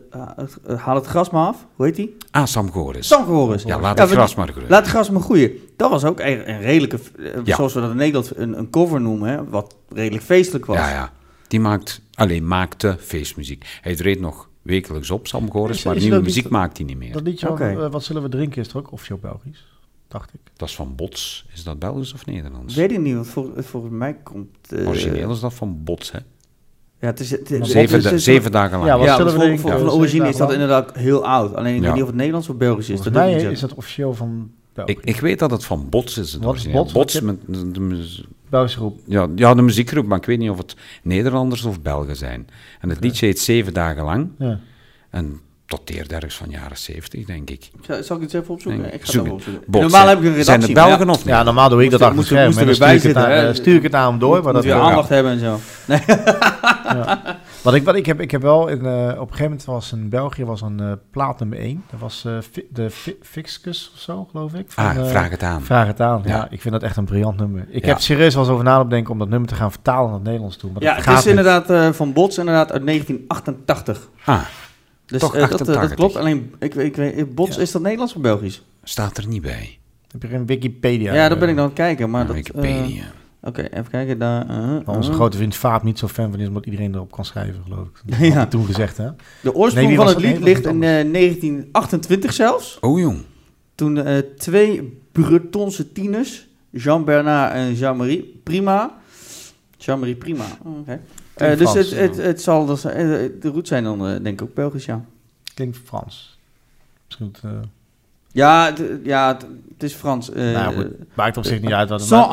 eh, 0.67 0.79
haal 0.79 0.95
het 0.95 1.07
gras 1.07 1.31
maar 1.31 1.47
af. 1.47 1.67
Hoe 1.77 1.87
heet 1.87 1.97
die? 1.97 2.17
Ah, 2.31 2.47
Sam 2.47 2.71
Goris. 2.71 3.07
Sam 3.07 3.25
Goris. 3.25 3.63
Ja, 3.63 3.81
laat 3.81 3.97
Ja, 3.99 4.05
het 4.05 4.13
gras 4.13 4.35
maar 4.35 4.49
groeien. 4.49 4.69
Laat 4.69 4.81
het 4.81 4.91
gras 4.91 5.11
maar 5.11 5.23
groeien. 5.23 5.53
Dat 5.77 5.91
was 5.91 6.05
ook 6.05 6.21
een, 6.21 6.51
een 6.51 6.61
redelijke, 6.61 6.99
Ja. 7.45 7.55
zoals 7.57 7.75
we 7.75 7.81
dat 7.81 7.91
in 7.91 7.97
Nederland 7.97 8.37
een, 8.37 8.59
een 8.59 8.71
cover 8.71 9.01
noemen, 9.01 9.29
hè, 9.31 9.45
wat 9.45 9.75
redelijk 9.89 10.25
feestelijk 10.25 10.67
was. 10.67 10.77
Ja, 10.77 10.91
ja. 10.91 11.13
Die 11.49 11.61
maakt, 11.61 12.01
alleen 12.15 12.47
maakte 12.47 12.97
feestmuziek. 13.01 13.79
Hij 13.81 13.95
treedt 13.97 14.21
nog 14.21 14.49
wekelijks 14.63 15.11
op, 15.11 15.27
Sam 15.27 15.51
Goris, 15.51 15.77
Is- 15.77 15.85
maar 15.85 15.97
is 15.97 16.03
nieuwe 16.03 16.21
muziek 16.23 16.43
van- 16.43 16.53
maakt 16.53 16.77
hij 16.77 16.87
niet 16.87 16.97
meer. 16.97 17.13
dat 17.13 17.23
liedje, 17.23 17.51
Oké. 17.51 17.73
van, 17.75 17.85
eh, 17.85 17.91
wat 17.91 18.05
zullen 18.05 18.23
we 18.23 18.29
drinken, 18.29 18.61
is 18.61 18.69
toch 18.69 18.83
ook 18.83 18.93
officieel 18.93 19.19
Belgisch? 19.19 19.67
Dacht 20.09 20.35
ik. 20.35 20.41
Dat 20.57 20.69
is 20.69 20.75
van 20.75 20.95
Bots. 20.97 21.47
Is 21.53 21.65
dat 21.65 21.79
Belgisch 21.79 22.15
of 22.15 22.27
Nederlands? 22.27 22.75
Weet 22.75 22.93
ik 22.93 22.99
niet, 23.01 23.15
want 23.15 23.27
vol- 23.27 23.53
volgens 23.57 23.93
mij 23.93 24.15
komt... 24.15 24.73
eh, 24.73 24.89
Origineel 24.89 25.31
is 25.31 25.41
dat 25.41 25.55
van 25.55 25.85
Bots, 25.85 26.13
hè? 26.13 26.19
Ja, 27.01 27.07
het 27.07 27.21
is... 27.21 27.31
Het, 27.31 27.49
het- 27.49 27.67
Zeven, 27.67 27.95
het 27.95 28.05
da- 28.05 28.11
is- 28.11 28.25
zeven 28.25 28.53
dagen 28.53 28.79
lang. 28.79 28.91
Ja, 28.91 28.97
wat 28.99 29.07
Ja, 29.07 29.17
zullen 29.17 29.39
we 29.39 29.69
Ja, 29.69 29.77
de 29.79 29.91
origine 29.93 30.29
is 30.29 30.37
dat 30.37 30.53
inderdaad 30.53 30.95
heel 30.97 31.27
oud. 31.27 31.55
Alleen 31.55 31.75
ik 31.75 31.81
Ja. 31.81 31.85
weet 31.85 31.93
niet 31.93 32.03
of 32.03 32.09
het 32.09 32.17
Nederlands 32.17 32.49
of 32.49 32.57
Belgisch 32.57 32.89
is. 32.89 32.95
Volgens 32.95 33.15
dat 33.15 33.25
mij 33.25 33.43
is 33.53 33.61
dat 33.61 33.75
officieel 33.75 34.15
van. 34.15 34.51
Ik, 34.85 34.99
ik 35.03 35.21
weet 35.21 35.39
dat 35.39 35.51
het 35.51 35.65
van 35.65 35.89
Bots 35.89 36.19
is, 36.19 36.33
het 36.33 36.43
Wat 36.45 36.55
is. 36.57 36.71
Bots? 36.71 36.93
Bots, 36.93 37.15
Wat 37.15 37.23
met 37.23 37.37
de, 37.47 38.19
Belgische 38.51 38.79
groep. 38.79 39.01
ja, 39.07 39.27
ja, 39.35 39.55
de 39.55 39.63
muziekgroep, 39.63 40.07
maar 40.07 40.19
ik 40.19 40.25
weet 40.25 40.39
niet 40.39 40.51
of 40.51 40.59
het 40.59 40.77
Nederlanders 41.03 41.65
of 41.65 41.81
Belgen 41.83 42.17
zijn. 42.17 42.49
En 42.81 42.89
het 42.89 43.01
liedje 43.01 43.27
heet 43.27 43.41
Zeven 43.41 43.75
dagen 43.75 44.05
lang. 44.05 44.29
Ja. 44.39 44.59
En 45.11 45.41
dateert 45.67 46.13
ergens 46.13 46.35
van 46.35 46.51
jaren 46.51 46.77
zeventig, 46.79 47.25
denk 47.27 47.51
ik. 47.51 47.71
Zal, 48.01 48.17
ik 48.17 48.23
het 48.23 48.35
even 48.35 48.49
opzoeken? 48.55 48.95
Ik 48.95 49.05
ga 49.05 49.23
het 49.23 49.31
opzoeken. 49.33 49.63
Bots, 49.67 49.83
Normaal 49.85 50.07
heb 50.09 50.19
ik 50.19 50.25
een 50.25 50.31
redactie. 50.35 50.45
Zijn 50.45 50.63
het 50.63 50.73
Belgen 50.73 51.07
ja, 51.07 51.13
of 51.13 51.19
niet? 51.19 51.27
ja, 51.27 51.43
normaal 51.43 51.69
doe 51.69 51.85
ik 51.85 51.91
dat 51.91 52.01
Moest- 52.01 52.33
achter 52.33 52.37
moest- 52.47 52.47
moest 52.47 52.69
er 52.69 52.75
stuur 52.75 52.87
ik, 52.95 53.01
weer 53.03 53.05
het 53.05 53.15
bij 53.15 53.23
naar, 53.23 53.33
zitten, 53.33 53.37
eh, 53.37 53.47
hè. 53.47 53.55
stuur 53.55 53.75
ik 53.77 53.83
het 53.83 53.93
naar 53.93 54.07
hem 54.09 54.19
door. 54.19 54.43
Maar 54.43 54.53
dat 54.53 54.65
Moet 54.65 54.73
ja. 54.73 54.81
aandacht 54.81 55.09
hebben 55.09 55.33
en 55.33 55.39
zo. 55.39 55.59
Nee. 55.87 56.01
Wat 57.63 57.75
ik, 57.75 57.85
wat 57.85 57.95
ik, 57.95 58.07
heb, 58.07 58.21
ik 58.21 58.31
heb 58.31 58.43
wel, 58.43 58.69
in, 58.69 58.87
eh, 58.87 58.93
op 59.09 59.11
een 59.11 59.17
gegeven 59.21 59.43
moment 59.45 59.65
was 59.65 59.93
in 59.93 60.09
België 60.09 60.45
was 60.45 60.61
een 60.61 60.81
eh, 60.81 60.93
plaat 61.11 61.39
nummer 61.39 61.59
1. 61.59 61.85
Dat 61.91 62.01
was 62.01 62.25
eh, 62.25 62.33
Fi- 62.53 62.67
de 62.73 62.91
Fi- 62.91 63.17
Fixcus 63.23 63.91
of 63.95 64.01
zo, 64.01 64.25
geloof 64.31 64.55
ik. 64.55 64.65
van, 64.71 64.85
Ah, 64.85 65.07
vraag 65.09 65.31
het 65.31 65.43
aan. 65.43 65.63
Vraag 65.63 65.87
het 65.87 66.01
aan. 66.01 66.23
Ja. 66.25 66.37
Ja. 66.37 66.47
ik 66.51 66.61
vind 66.61 66.75
dat 66.75 66.83
echt 66.83 66.97
een 66.97 67.05
briljant 67.05 67.37
nummer. 67.37 67.67
Ik 67.71 67.83
Ja. 67.85 67.89
heb 67.89 67.99
serieus 68.01 68.35
wel 68.35 68.43
eens 68.43 68.53
over 68.53 68.65
na 68.65 68.83
te 68.83 68.89
denken 68.89 69.13
om 69.13 69.19
dat 69.19 69.29
nummer 69.29 69.49
te 69.49 69.55
gaan 69.55 69.71
vertalen 69.71 70.05
naar 70.07 70.15
het 70.15 70.23
Nederlands 70.25 70.57
toe. 70.57 70.71
Maar 70.73 70.83
Ja, 70.83 70.95
dat 70.95 71.05
het 71.05 71.13
is 71.19 71.19
niet. 71.21 71.27
inderdaad 71.27 71.71
eh, 71.71 71.89
van 71.93 72.13
Bots 72.13 72.39
inderdaad 72.39 72.73
uit 72.73 72.87
1988. 72.87 74.09
Ah, 74.25 74.41
Dus 75.07 75.21
Toch 75.21 75.35
eh, 75.35 75.41
dat, 75.41 75.51
88. 75.51 75.89
dat 75.89 75.95
klopt. 75.99 76.17
Alleen, 76.17 76.55
ik, 76.59 76.75
ik 76.75 76.97
weet, 76.97 77.35
Bots, 77.35 77.57
Ja. 77.57 77.63
is 77.63 77.71
dat 77.73 77.83
Nederlands 77.83 78.15
of 78.15 78.23
Belgisch? 78.23 78.63
staat 78.83 79.17
er 79.17 79.27
niet 79.27 79.43
bij. 79.43 79.79
Heb 80.11 80.23
je 80.23 80.35
een 80.35 80.47
Wikipedia? 80.47 81.13
Ja, 81.13 81.21
daar 81.29 81.31
eh, 81.33 81.39
ben 81.39 81.49
ik 81.49 81.55
dan 81.55 81.65
aan 81.65 81.71
het 81.71 81.79
kijken. 81.79 82.11
Maar 82.11 82.27
Maar 82.27 82.35
dat, 82.37 82.37
Wikipedia. 82.37 83.05
Oké, 83.43 83.63
even 83.63 83.91
kijken. 83.91 84.19
Daar, 84.19 84.49
eh, 84.49 84.89
onze 84.89 85.11
eh. 85.11 85.17
grote 85.17 85.37
vriend 85.37 85.57
Vaap 85.57 85.83
niet 85.83 85.99
zo 85.99 86.09
fan 86.09 86.31
van 86.31 86.41
is, 86.41 86.49
omdat 86.49 86.65
iedereen 86.65 86.95
erop 86.95 87.13
kan 87.13 87.25
schrijven, 87.25 87.63
geloof 87.65 87.87
ik. 87.89 88.03
Dat 88.05 88.19
Ja. 88.33 88.47
toen 88.47 88.65
gezegd, 88.65 88.97
hè? 88.97 89.09
De 89.43 89.55
oorsprong 89.55 89.87
Nee, 89.87 89.97
van 89.97 90.07
het 90.07 90.21
lied 90.21 90.39
ligt 90.39 90.67
in 90.67 90.83
het 90.83 91.07
eh, 91.07 91.13
1928 91.13 92.33
zelfs. 92.33 92.79
Oh, 92.81 92.99
jong. 92.99 93.19
Toen 93.75 94.05
eh, 94.05 94.19
twee 94.19 95.01
Bretonse 95.13 95.93
tieners, 95.93 96.49
Jean-Bernard 96.71 97.53
en 97.53 97.75
Jean-Marie 97.75 98.41
Prima. 98.43 98.99
Jean-Marie 99.77 100.17
Prima, 100.17 100.45
oh, 100.65 100.79
oké. 100.79 101.01
Eh, 101.35 101.59
dus 101.59 101.71
Frans, 101.71 101.91
het, 101.91 101.91
het, 101.99 102.17
het 102.17 102.43
zal 102.43 102.67
dus, 102.67 102.83
de 102.83 103.39
route 103.43 103.69
zijn 103.69 103.85
dan 103.85 103.99
denk 103.99 104.27
ik 104.27 104.43
ook 104.43 104.55
Belgisch, 104.55 104.85
ja. 104.85 105.05
Klinkt 105.55 105.79
Frans. 105.85 106.39
Misschien 107.07 107.27
het, 107.33 107.45
eh, 107.45 107.59
Ja, 108.33 108.67
het, 108.67 108.83
ja, 109.05 109.37
het, 109.69 109.83
is 109.83 109.95
Frans. 109.95 110.31
nou 110.35 110.75
goed, 110.75 110.87
maakt 111.15 111.37
op 111.37 111.45
zich 111.45 111.61
niet 111.61 111.73
uit. 111.73 111.89
Wat 111.89 112.01
het 112.01 112.09
Sans 112.09 112.27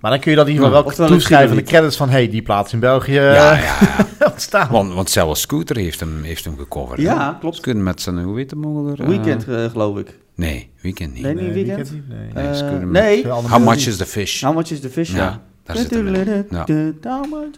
maar, 0.00 0.10
dan 0.10 0.20
kun 0.20 0.30
je 0.30 0.36
dat 0.36 0.46
in 0.46 0.52
ieder 0.52 0.66
geval 0.68 0.92
wel 0.96 1.06
toeschrijven 1.06 1.50
aan 1.50 1.56
de 1.56 1.62
credits 1.62 1.96
van... 1.96 2.08
hey, 2.08 2.28
die 2.28 2.42
plaats 2.42 2.72
in 2.72 2.80
België 2.80 3.12
Ja, 3.12 3.58
ja. 3.58 3.78
Want, 4.70 4.92
want 4.92 5.10
zelfs 5.10 5.40
Scooter 5.40 5.76
heeft 5.76 6.00
hem, 6.00 6.22
heeft 6.22 6.44
hem 6.44 6.58
gecoverd. 6.58 7.00
Ja, 7.00 7.32
hè? 7.32 7.38
klopt. 7.38 7.56
Scooter 7.56 7.82
met 7.82 8.00
zijn, 8.00 8.22
hoe 8.22 8.36
heet 8.36 8.50
de 8.50 8.56
mogelijk? 8.56 9.00
eh, 9.00 9.06
Weekend, 9.06 9.48
eh, 9.48 9.64
geloof 9.64 9.98
ik. 9.98 10.18
Nee, 10.34 10.70
weekend 10.80 11.14
niet. 11.14 11.22
Nee, 11.22 11.34
niet 11.34 11.52
weekend? 11.52 11.92
niet, 11.92 12.08
nee. 12.08 12.44
Nee, 12.44 12.54
Scooter 12.54 12.86
nee. 12.86 13.28
How 13.28 13.58
much 13.58 13.86
is 13.86 13.96
the 13.96 14.06
fish? 14.06 14.42
How 14.42 14.54
much 14.54 14.70
is 14.70 14.80
the 14.80 14.90
fish? 14.90 15.14
Ja, 15.14 15.42
daar 15.62 15.76
zit 15.76 15.90
hem 15.90 16.14
in. 16.14 16.46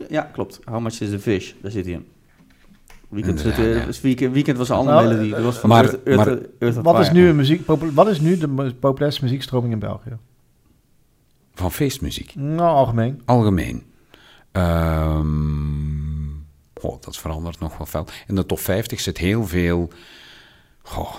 Ja, 0.08 0.22
klopt. 0.22 0.60
How 0.64 0.80
much 0.80 1.00
is 1.00 1.10
the 1.10 1.18
fish? 1.18 1.52
Daar 1.62 1.70
zit 1.70 1.84
hij 1.84 1.94
in. 1.94 2.06
Weekend, 3.08 3.40
ja. 3.42 3.84
weekend, 4.02 4.32
weekend 4.32 4.58
was 4.58 4.68
een 4.68 4.76
andere 4.76 4.96
Nou, 4.96 5.08
melodie. 5.08 5.30
Dat 5.30 5.42
was 5.42 5.58
van 5.58 5.68
maar- 5.68 5.84
Earth, 5.84 6.02
Earth, 6.02 6.16
maar- 6.16 6.26
Earth, 6.28 6.48
Earth 6.58 6.76
and 6.76 6.84
Wat 6.84 7.00
is, 7.00 7.10
nu 7.10 7.28
een 7.28 7.36
muziek, 7.36 7.66
wat 7.94 8.08
is 8.08 8.20
nu 8.20 8.38
de 8.38 8.74
populairste 8.80 9.22
muziekstroming 9.24 9.72
in 9.72 9.78
België? 9.78 10.16
Van 11.54 11.72
feestmuziek. 11.72 12.34
Nou, 12.34 12.60
algemeen. 12.76 13.22
Algemeen. 13.24 13.82
Ehm, 14.52 15.26
goh, 16.74 17.00
dat 17.00 17.16
verandert 17.16 17.60
nog 17.60 17.76
wel 17.78 17.86
fel. 17.86 18.06
In 18.26 18.34
de 18.34 18.46
top 18.46 18.58
50 18.58 19.00
zit 19.00 19.18
heel 19.18 19.46
veel. 19.46 19.90
Goh, 20.82 21.14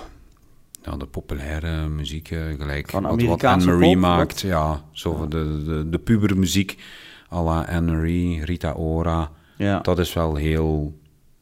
nou, 0.84 0.98
de 0.98 1.06
populaire 1.06 1.88
muziek, 1.88 2.28
gelijk 2.28 2.90
Van 2.90 3.02
wat, 3.02 3.44
Anne-Marie 3.44 3.90
pop, 3.92 4.00
maakt. 4.00 4.40
Ja, 4.40 4.84
zo 4.92 5.28
de, 5.28 5.62
de, 5.64 5.88
de 5.88 5.98
pubermuziek. 5.98 6.78
à 7.32 7.42
la 7.42 7.60
Anne-Marie, 7.64 8.44
Rita 8.44 8.72
Ora. 8.72 9.30
Ja. 9.56 9.80
Dat 9.80 9.98
is 9.98 10.12
wel 10.12 10.34
heel 10.34 10.98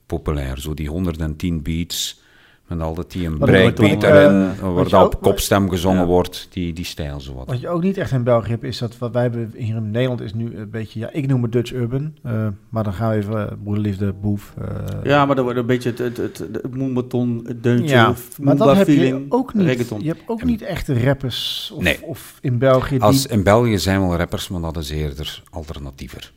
populair. 0.09 0.59
Zo 0.61 0.75
die 0.75 0.89
110 0.89 1.63
beats. 1.63 2.27
Met 2.67 2.81
altijd 2.81 3.11
die 3.11 3.27
een 3.27 3.39
breakbeat 3.39 4.01
dat 4.01 4.11
erin. 4.11 4.51
eh, 4.61 4.75
waar 4.75 4.85
je 4.85 4.91
dat 4.91 5.15
op 5.15 5.23
kopstem 5.23 5.69
gezongen 5.71 6.01
Ja. 6.01 6.07
wordt. 6.07 6.49
Die, 6.51 6.73
die 6.73 6.85
stijl 6.85 7.21
zo 7.21 7.35
wat. 7.35 7.47
Wat 7.47 7.61
je 7.61 7.69
ook 7.69 7.83
niet 7.83 7.97
echt 7.97 8.11
in 8.13 8.23
België 8.23 8.51
hebt, 8.51 8.63
is 8.63 8.79
dat 8.79 8.99
wat 8.99 9.13
wij 9.13 9.23
hebben 9.23 9.53
hier 9.57 9.77
in 9.77 9.91
Nederland 9.91 10.21
is 10.21 10.35
nu 10.35 10.57
een 10.57 10.71
beetje, 10.71 11.01
ja, 11.01 11.11
ik 11.13 11.27
noem 11.27 11.43
het 11.43 11.53
Dutch 11.53 11.73
Urban. 11.73 12.15
eh, 12.23 12.47
maar 12.69 12.85
dan 12.85 12.93
gaan 12.93 13.11
we 13.11 13.17
even 13.17 13.35
uh, 13.37 13.47
Broederliefde, 13.63 14.13
Boef. 14.13 14.55
eh, 14.59 14.67
ja, 15.03 15.27
maar 15.27 15.35
dan 15.35 15.45
wordt 15.45 15.59
een 15.61 15.67
beetje 15.67 15.89
het, 15.91 15.99
het, 15.99 16.17
het, 16.17 16.39
het, 16.39 16.59
het 16.63 16.75
moembeton, 16.75 17.41
het 17.47 17.63
deuntje, 17.63 17.95
Ja, 17.95 18.09
het 18.09 18.39
maar 18.39 18.57
dat 18.57 18.67
Moomba 18.67 18.79
heb 18.79 18.87
je 18.87 18.93
feeling, 18.93 19.33
ook 19.33 19.55
niet. 19.55 19.67
reggaeton. 19.67 20.01
Je 20.03 20.09
hebt 20.09 20.23
ook 20.27 20.45
niet 20.45 20.63
echte 20.63 21.05
rappers 21.05 21.71
of, 21.75 21.83
Nee. 21.83 22.03
of 22.03 22.39
in 22.41 22.59
België 22.59 22.95
die... 22.95 23.03
Als, 23.03 23.27
in 23.27 23.43
België 23.43 23.79
zijn 23.79 24.01
wel 24.01 24.17
rappers, 24.17 24.49
maar 24.49 24.61
dat 24.61 24.77
is 24.77 24.91
eerder 24.91 25.43
alternatiever. 25.51 26.33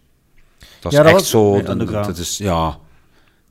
Dat 0.80 0.92
is 0.92 0.98
Ja, 0.98 1.04
dat 1.04 1.12
echt 1.12 1.20
was- 1.22 1.30
zo. 1.30 1.52
Nee, 1.52 1.64
dat, 1.64 1.88
dat 2.06 2.18
is, 2.18 2.38
ja, 2.38 2.78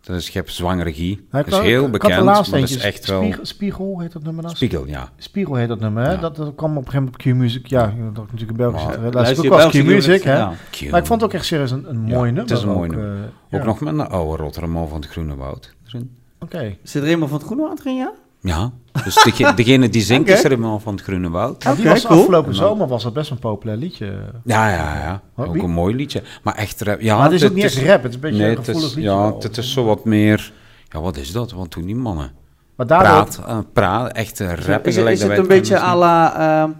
dat 0.00 0.16
is, 0.16 0.26
je 0.26 0.32
hebt 0.32 0.52
zwangeregie. 0.52 1.26
Nou, 1.30 1.44
Dat 1.44 1.52
is 1.52 1.58
heel 1.66 1.76
ik 1.76 1.80
had 1.82 1.90
bekend, 1.90 2.14
maar 2.24 2.34
laatste 2.34 2.60
dat 2.60 2.68
is 2.70 2.76
echt 2.76 3.06
wel... 3.06 3.20
Spiegel, 3.22 3.44
Spiegel 3.44 4.00
heet 4.00 4.12
dat 4.12 4.22
nummer 4.22 4.42
nou? 4.42 4.56
Spiegel, 4.56 4.86
ja. 4.86 5.08
Spiegel 5.16 5.54
heet 5.54 5.68
dat 5.68 5.80
nummer, 5.80 6.02
hè? 6.04 6.12
Ja. 6.12 6.16
Dat, 6.16 6.36
dat 6.36 6.54
kwam 6.54 6.70
op 6.76 6.84
een 6.86 6.90
gegeven 6.90 7.04
moment 7.04 7.14
op 7.26 7.32
Q-Music. 7.32 7.66
Ja, 7.66 7.80
dat 8.12 8.24
ik 8.24 8.32
natuurlijk 8.32 8.50
in 8.50 8.56
België 8.56 8.84
Maar 8.84 8.92
zit. 8.92 9.02
Daar 9.02 9.12
Luister 9.12 9.32
is 9.32 9.38
ook 9.38 9.56
wel 9.56 9.56
Belgische 9.70 9.82
Q-Music, 9.86 10.22
hè? 10.22 10.36
Ja. 10.36 10.46
Maar 10.90 11.00
ik 11.00 11.06
vond 11.06 11.20
het 11.20 11.22
ook 11.30 11.32
echt 11.36 11.44
serieus 11.44 11.70
een, 11.70 11.88
een 11.90 12.06
Ja, 12.06 12.14
mooi 12.14 12.26
het 12.26 12.34
nummer. 12.36 12.56
is 12.56 12.62
een 12.62 12.68
mooi 12.68 12.88
ook, 12.90 12.96
nummer. 12.96 13.16
eh, 13.16 13.24
Ook 13.50 13.60
ja. 13.60 13.64
nog 13.64 13.80
met 13.80 13.92
een 13.94 14.08
oude 14.08 14.42
Rotterdam 14.42 14.88
van 14.88 15.00
het 15.00 15.10
Groene 15.10 15.36
Woud 15.36 15.74
erin. 15.86 16.16
Oké. 16.40 16.76
Zit 16.82 17.02
er 17.02 17.08
iemand 17.10 17.30
van 17.30 17.38
het 17.38 17.46
Groene 17.48 17.64
aan 17.64 17.70
het 17.70 17.80
gaan, 17.80 17.96
ja? 17.96 18.12
Ja, 18.40 18.70
dus 19.04 19.22
dege- 19.22 19.54
degene 19.62 19.88
die 19.88 20.02
zingt 20.02 20.22
Oké. 20.28 20.32
is 20.32 20.44
er 20.44 20.50
iemand 20.50 20.82
van 20.82 20.94
het 20.94 21.02
Groene 21.02 21.30
Woud. 21.30 21.64
Nou, 21.64 21.76
die 21.76 21.84
was 21.88 22.06
cool. 22.06 22.18
afgelopen 22.18 22.54
zomer 22.54 22.86
was 22.86 23.02
dat 23.02 23.12
best 23.12 23.30
een 23.30 23.38
populair 23.38 23.78
liedje. 23.78 24.06
Ja, 24.44 24.68
ja, 24.68 24.94
ja. 24.94 25.20
Wat, 25.34 25.48
Ook 25.48 25.56
een 25.56 25.70
mooi 25.70 25.94
liedje. 25.94 26.22
Maar 26.42 26.54
echt 26.54 26.80
rap. 26.80 27.00
Ja, 27.00 27.14
maar 27.16 27.24
het 27.24 27.32
is 27.32 27.44
ook 27.44 27.54
niet 27.54 27.64
echt 27.64 27.82
rap, 27.82 28.02
het 28.02 28.08
is 28.08 28.14
een 28.14 28.20
beetje 28.20 28.38
nee, 28.42 28.50
een 28.50 28.56
gevoelig 28.64 28.88
is, 28.88 28.94
liedje. 28.94 29.10
Ja, 29.10 29.16
wel. 29.16 29.38
het 29.40 29.56
is 29.56 29.72
zo 29.72 29.84
wat 29.84 30.04
meer... 30.04 30.52
Ja, 30.88 31.00
wat 31.00 31.16
is 31.16 31.32
dat? 31.32 31.52
Wat 31.52 31.72
doen 31.72 31.84
die 31.84 31.96
mannen? 31.96 32.30
maar 32.76 32.86
daardoor, 32.86 33.10
Praat, 33.10 33.40
eh, 33.46 33.58
praat, 33.72 34.12
echt 34.12 34.40
eh, 34.40 34.52
Is, 34.52 34.64
rappen 34.66 34.90
is, 34.90 34.96
gelijk 34.96 35.14
is 35.14 35.20
dat 35.20 35.30
het 35.30 35.38
een 35.38 35.46
beetje 35.46 35.80
à 35.80 35.96
la 35.96 36.34
ehm, 36.62 36.70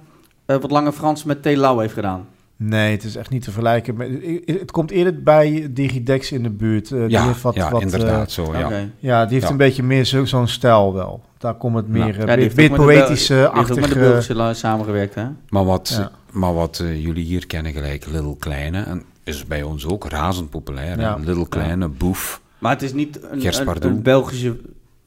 eh, 0.47 0.57
wat 0.57 0.70
Lange 0.70 0.93
Frans 0.93 1.24
met 1.24 1.43
T. 1.43 1.57
Lau 1.57 1.81
heeft 1.81 1.95
gedaan? 1.95 2.27
Nee, 2.62 2.91
het 2.93 3.05
is 3.05 3.16
echt 3.16 3.31
niet 3.31 3.43
te 3.43 3.51
vergelijken. 3.51 3.97
met- 3.97 4.11
Het 4.47 4.70
komt 4.70 4.91
eerder 4.91 5.23
bij 5.23 5.69
Digidex 5.70 6.32
in 6.32 6.43
de 6.43 6.51
buurt. 6.51 6.93
Eh, 6.93 6.99
die 7.01 7.09
Ja, 7.11 7.27
heeft 7.27 7.43
wat, 7.43 7.55
ja 7.55 7.70
wat, 7.70 7.82
inderdaad, 7.82 8.27
eh, 8.27 8.32
zo, 8.32 8.53
ja. 8.57 8.65
Oké. 8.65 8.91
ja, 8.99 9.23
die 9.24 9.32
heeft 9.32 9.45
Ja. 9.45 9.51
een 9.51 9.57
beetje 9.57 9.82
meer 9.82 10.05
zo- 10.05 10.24
zo'n 10.24 10.49
stijl 10.49 10.95
wel. 10.95 11.23
Daar 11.39 11.55
komt 11.55 11.77
het 11.77 11.89
meer, 11.89 12.07
Ja. 12.07 12.12
eh, 12.12 12.19
Ja, 12.19 12.24
meer, 12.37 12.53
meer 12.57 12.70
poëtische, 12.70 13.35
die 13.35 13.59
heeft 13.59 13.70
ook 13.70 13.81
met 13.81 13.89
de. 13.93 13.99
Belgische 13.99 14.51
samengewerkt, 14.55 15.15
hè? 15.15 15.24
Maar 15.49 15.65
wat, 15.65 15.89
Ja. 15.89 16.11
maar 16.31 16.55
wat 16.55 16.82
jullie 16.95 17.24
hier 17.24 17.47
kennen, 17.47 17.73
gelijk 17.73 18.07
Little 18.07 18.37
Kleine, 18.39 18.82
en 18.82 19.03
is 19.24 19.47
bij 19.47 19.62
ons 19.62 19.87
ook 19.87 20.09
razend 20.09 20.51
populair. 20.51 21.01
Ja. 21.01 21.16
Little 21.24 21.49
Kleine, 21.49 21.89
Boef. 21.89 22.41
Maar 22.59 22.73
het 22.73 22.82
is 22.82 22.93
niet 22.93 23.20
een, 23.31 24.03
Belgische 24.03 24.57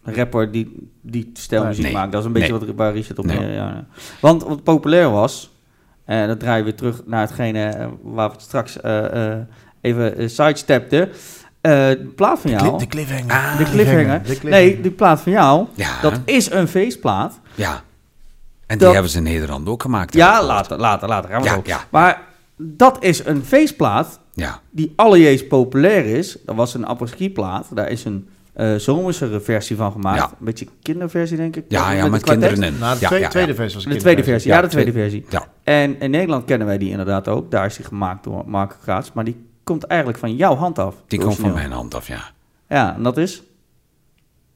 rapper 0.04 0.52
die, 0.52 0.90
die 1.02 1.30
stijlmuziek 1.34 1.84
Nee. 1.84 1.94
maakt. 1.94 2.12
Dat 2.12 2.22
is 2.22 2.28
een 2.28 2.34
beetje 2.34 2.52
Nee. 2.52 2.60
wat, 2.66 2.76
waar 2.76 2.94
Richard 2.94 3.20
op... 3.20 3.26
Nee. 3.26 3.40
Ja, 3.40 3.48
ja. 3.48 3.86
Want 4.22 4.44
wat 4.44 4.64
populair 4.64 5.10
was, 5.12 5.52
en 6.06 6.28
dan 6.28 6.38
draaien 6.38 6.58
we 6.66 6.70
weer 6.70 6.76
terug 6.80 7.02
naar 7.06 7.22
hetgene 7.22 7.64
eh, 7.66 7.88
waar 8.04 8.28
we 8.28 8.34
het 8.34 8.42
straks 8.44 8.82
eh, 8.82 9.32
eh, 9.34 9.40
even 9.82 10.22
uh, 10.22 10.28
sidestepten. 10.30 11.10
Eh, 11.62 11.72
de 11.90 12.12
plaat 12.16 12.40
van 12.40 12.52
jou... 12.52 12.78
De 12.80 12.88
cliffhanger. 12.88 13.32
Ah, 13.32 13.58
de 13.58 13.64
cliffhanger. 13.64 14.18
De 14.20 14.24
cliffhanger. 14.24 14.50
Nee, 14.60 14.82
die 14.82 14.92
plaat 14.92 15.22
van 15.22 15.32
jou, 15.32 15.68
Ja, 15.74 16.02
dat 16.02 16.20
is 16.26 16.52
een 16.52 16.68
feestplaat. 16.68 17.40
ja. 17.56 17.82
En 18.68 18.78
die 18.78 18.88
Dat- 18.88 18.94
hebben 18.94 19.12
ze 19.12 19.18
in 19.18 19.24
Nederland 19.24 19.68
ook 19.70 19.82
gemaakt. 19.82 20.14
Ja, 20.14 20.32
gehoord. 20.32 20.48
later, 20.48 20.78
later, 20.78 21.08
later. 21.08 21.30
Gaan 21.30 21.42
we 21.42 21.48
Ja, 21.48 21.60
ja. 21.64 21.80
Maar 21.90 22.22
dat 22.58 23.04
is 23.04 23.26
een 23.26 23.44
feestplaat 23.46 24.20
Ja, 24.34 24.60
die 24.72 24.94
allereerst 24.96 25.48
populair 25.48 26.06
is. 26.06 26.38
Dat 26.46 26.56
was 26.56 26.74
een 26.74 26.86
apres 26.86 27.32
plaat. 27.34 27.68
Daar 27.72 27.90
is 27.90 28.06
een 28.06 28.28
eh 28.54 28.76
zomersere 28.76 29.40
versie 29.40 29.76
van 29.76 29.92
gemaakt. 29.92 30.18
Ja. 30.20 30.26
Een 30.40 30.46
beetje 30.46 30.68
kinderversie, 30.82 31.38
denk 31.38 31.56
ik. 31.56 31.66
ja, 31.68 31.92
ja 31.92 32.08
met 32.08 32.24
kinderen 32.24 32.64
in. 32.64 32.78
Nou, 32.80 32.94
de 32.96 33.02
ja, 33.02 33.08
tweede, 33.08 33.26
ja, 33.26 33.32
tweede 33.32 33.50
ja. 33.52 33.56
versie 33.56 33.76
was 33.84 33.94
De 33.94 34.00
tweede 34.00 34.24
versie, 34.24 34.50
ja, 34.52 34.56
Ja, 34.56 34.62
de 34.62 34.68
tweede 34.68 34.92
twee- 34.92 35.02
versie. 35.04 35.26
Ja, 35.30 35.48
En 35.64 36.00
in 36.00 36.12
Nederland 36.12 36.46
kennen 36.46 36.68
wij 36.68 36.78
die 36.78 36.90
inderdaad 36.90 37.28
ook. 37.28 37.52
Daar 37.52 37.66
is 37.66 37.76
die 37.76 37.86
gemaakt 37.86 38.24
door 38.24 38.44
Marco 38.46 38.76
Graats. 38.82 39.12
Maar 39.14 39.24
die 39.24 39.46
komt 39.64 39.84
eigenlijk 39.84 40.20
van 40.20 40.36
jouw 40.36 40.56
hand 40.56 40.80
af. 40.80 40.96
die 41.08 41.20
komt 41.20 41.36
van 41.36 41.54
mijn 41.54 41.72
hand 41.72 41.96
af, 41.96 42.08
ja. 42.08 42.32
Ja, 42.70 42.96
en 42.96 43.04
dat 43.04 43.18
is 43.18 43.44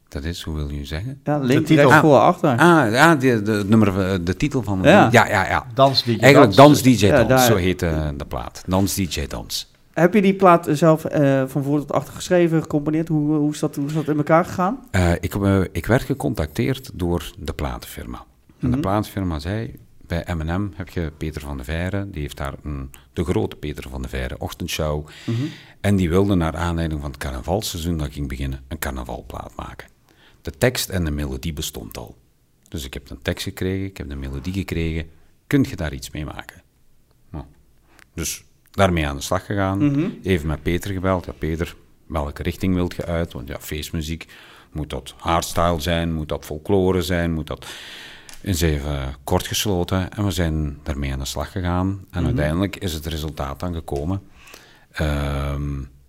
Dat 0.07 0.23
is, 0.23 0.41
hoe 0.41 0.55
wil 0.55 0.69
je 0.69 0.85
zeggen? 0.85 1.19
ja, 1.23 1.37
link, 1.37 1.65
titel. 1.65 1.75
rechts, 1.75 1.93
Ah. 1.93 1.99
voor, 2.01 2.17
achter. 2.17 2.49
Ah, 2.49 2.91
ja, 2.91 3.15
de, 3.15 3.41
de, 3.41 3.51
het 3.51 3.69
nummer, 3.69 3.99
eh, 4.11 4.19
de 4.21 4.35
titel 4.37 4.63
van... 4.63 4.79
Ja. 4.83 5.07
ja, 5.11 5.27
ja. 5.27 5.47
ja. 5.47 5.65
Dans 5.73 6.03
DJ. 6.03 6.17
Eigenlijk 6.19 6.55
Dans 6.55 6.81
DJ 6.81 6.89
Ja, 7.05 7.15
Dans, 7.15 7.27
daar- 7.27 7.39
zo 7.39 7.55
heet 7.55 7.81
eh, 7.81 8.07
de 8.17 8.25
plaat. 8.25 8.63
Dans 8.67 8.95
DJ 8.95 9.27
Dans. 9.27 9.71
Heb 9.99 10.13
je 10.13 10.21
die 10.21 10.33
plaat 10.35 10.67
zelf 10.71 11.05
eh, 11.05 11.43
van 11.47 11.63
voor 11.63 11.79
tot 11.79 11.91
achter 11.91 12.13
geschreven, 12.13 12.61
gecomponeerd? 12.61 13.07
Hoe, 13.07 13.35
hoe, 13.35 13.51
is 13.51 13.59
dat, 13.59 13.75
hoe 13.75 13.85
is 13.87 13.93
dat 13.93 14.07
in 14.07 14.17
elkaar 14.17 14.45
gegaan? 14.45 14.79
Eh, 14.91 15.11
ik, 15.11 15.35
eh, 15.35 15.61
ik 15.71 15.85
werd 15.85 16.01
gecontacteerd 16.01 16.89
door 16.93 17.31
de 17.37 17.53
platenfirma. 17.53 18.17
En 18.17 18.53
Mhm. 18.67 18.71
de 18.71 18.79
platenfirma 18.79 19.39
zei, 19.39 19.75
bij 20.07 20.25
M&M 20.35 20.69
heb 20.75 20.89
je 20.89 21.11
Peter 21.17 21.41
van 21.41 21.57
de 21.57 21.63
Veire, 21.63 22.09
die 22.09 22.21
heeft 22.21 22.37
daar 22.37 22.53
een, 22.63 22.91
de 23.13 23.23
grote 23.23 23.55
Peter 23.55 23.89
van 23.89 24.01
de 24.01 24.07
Veire 24.07 24.35
ochtendshow. 24.39 25.07
Mhm. 25.25 25.41
En 25.81 25.95
die 25.95 26.09
wilde 26.09 26.35
naar 26.35 26.55
aanleiding 26.55 27.01
van 27.01 27.09
het 27.11 27.19
carnavalseizoen 27.19 27.97
dat 27.97 28.13
ging 28.13 28.27
beginnen, 28.27 28.61
een 28.67 28.79
carnavalplaat 28.79 29.51
maken. 29.55 29.87
De 30.41 30.51
tekst 30.51 30.89
en 30.89 31.05
de 31.05 31.11
melodie 31.11 31.53
bestond 31.53 31.97
al. 31.97 32.15
Dus 32.69 32.85
ik 32.85 32.93
heb 32.93 33.09
een 33.09 33.21
tekst 33.21 33.43
gekregen, 33.43 33.85
ik 33.85 33.97
heb 33.97 34.09
de 34.09 34.15
melodie 34.15 34.53
gekregen. 34.53 35.09
Kunt 35.47 35.69
je 35.69 35.75
daar 35.75 35.93
iets 35.93 36.11
mee 36.11 36.25
maken? 36.25 36.61
Nou, 37.29 37.45
dus 38.13 38.43
daarmee 38.77 39.07
aan 39.07 39.15
de 39.15 39.21
slag 39.21 39.45
gegaan. 39.45 39.91
Mhm. 39.91 40.07
Even 40.23 40.47
met 40.47 40.61
Peter 40.61 40.91
gebeld. 40.91 41.25
Ja, 41.25 41.31
Peter, 41.37 41.75
welke 42.07 42.43
richting 42.43 42.73
wilt 42.75 42.95
je 42.95 43.05
uit? 43.05 43.33
Want 43.33 43.47
ja, 43.47 43.57
feestmuziek, 43.59 44.25
moet 44.71 44.89
dat 44.89 45.13
hardstyle 45.17 45.79
zijn? 45.79 46.13
Moet 46.13 46.29
dat 46.29 46.45
folklore 46.45 47.01
zijn? 47.01 47.33
Moet 47.33 47.47
dat... 47.47 47.65
Eens 48.41 48.61
even 48.61 49.15
kort 49.23 49.47
gesloten 49.47 50.11
en 50.11 50.23
we 50.25 50.31
zijn 50.31 50.77
daarmee 50.83 51.11
aan 51.13 51.19
de 51.19 51.25
slag 51.25 51.51
gegaan. 51.51 52.05
En 52.11 52.25
uiteindelijk 52.25 52.75
is 52.75 52.93
het 52.93 53.05
resultaat 53.05 53.59
dan 53.59 53.73
gekomen. 53.73 54.21
Ehm 54.91 55.61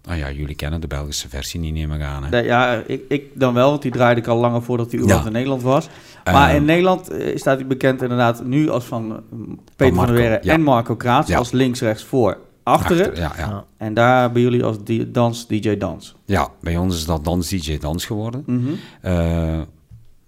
ah 0.05 0.16
ja, 0.19 0.31
jullie 0.31 0.55
kennen 0.55 0.81
de 0.81 0.86
Belgische 0.86 1.28
versie 1.28 1.61
niet, 1.61 1.73
neem 1.74 1.93
ik 1.93 2.03
aan. 2.03 2.24
Hè? 2.24 2.39
Ja, 2.39 2.82
ik, 2.86 3.03
ik 3.09 3.24
dan 3.35 3.55
wel, 3.55 3.70
want 3.70 3.82
die 3.82 3.90
draaide 3.90 4.20
ik 4.20 4.27
al 4.27 4.36
langer 4.39 4.62
voordat 4.62 4.90
hij 4.90 4.95
überhaupt 5.01 5.23
Ja. 5.24 5.31
in 5.31 5.36
Nederland 5.36 5.62
was. 5.62 5.89
Maar 6.24 6.49
Eh, 6.51 6.57
in 6.57 6.65
Nederland 6.65 7.09
eh, 7.11 7.36
staat 7.36 7.59
hij 7.59 7.66
bekend 7.66 8.03
inderdaad 8.03 8.45
nu 8.45 8.69
als 8.69 8.85
van 8.85 9.11
eh, 9.12 9.39
Peter 9.77 9.86
van 9.86 9.95
Marco, 9.95 10.12
der 10.12 10.20
Weeren 10.20 10.39
ja. 10.43 10.53
en 10.53 10.62
Marco 10.62 10.97
Kraats 10.97 11.28
Ja. 11.28 11.39
als 11.39 11.51
links, 11.51 11.81
rechts, 11.81 12.05
voor, 12.05 12.39
achteren. 12.69 13.07
Achter, 13.07 13.23
ja, 13.23 13.32
ja. 13.39 13.47
Ja. 13.49 13.65
En 13.77 13.95
daar 13.95 14.20
hebben 14.20 14.43
jullie 14.43 14.65
als 14.65 14.77
die, 14.85 15.11
dans, 15.11 15.47
DJ 15.47 15.77
Dans. 15.77 16.15
ja, 16.24 16.49
bij 16.61 16.77
ons 16.77 16.95
is 16.97 17.05
dat 17.05 17.24
Dans 17.24 17.49
DJ 17.49 17.78
Dans 17.78 18.07
geworden. 18.07 18.43
Mhm. 18.47 18.69
Eh, 19.01 19.61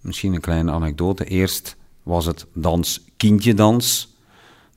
misschien 0.01 0.35
een 0.35 0.41
kleine 0.41 0.71
anekdote. 0.71 1.25
Eerst 1.25 1.77
was 2.03 2.27
het 2.27 2.47
dans 2.55 3.05
kindje 3.17 3.55
dans. 3.55 4.15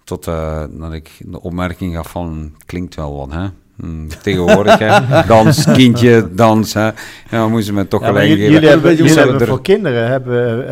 Tot 0.03 0.27
eh, 0.27 0.63
dat 0.71 0.93
ik 0.93 1.09
de 1.25 1.41
opmerking 1.41 1.95
gaf 1.95 2.09
van, 2.09 2.53
klinkt 2.65 2.95
wel 2.95 3.15
wat, 3.15 3.31
hè? 3.31 3.47
Hm, 3.79 4.07
tegenwoordig, 4.21 4.79
hè? 4.79 4.99
Dans, 5.27 5.63
kindje, 5.71 6.29
dans, 6.33 6.73
hè? 6.73 6.89
Ja, 7.31 7.47
moesten 7.47 7.75
we 7.75 7.87
toch 7.87 8.01
Ja, 8.01 8.07
gelijk 8.07 8.27
jullie, 8.27 8.37
geven. 8.43 8.53
jullie 8.53 8.69
hebben, 8.69 8.95
jullie 8.95 9.13
hebben 9.13 9.39
er- 9.41 9.47
voor 9.47 9.61
kinderen 9.61 10.07
hebben, 10.07 10.67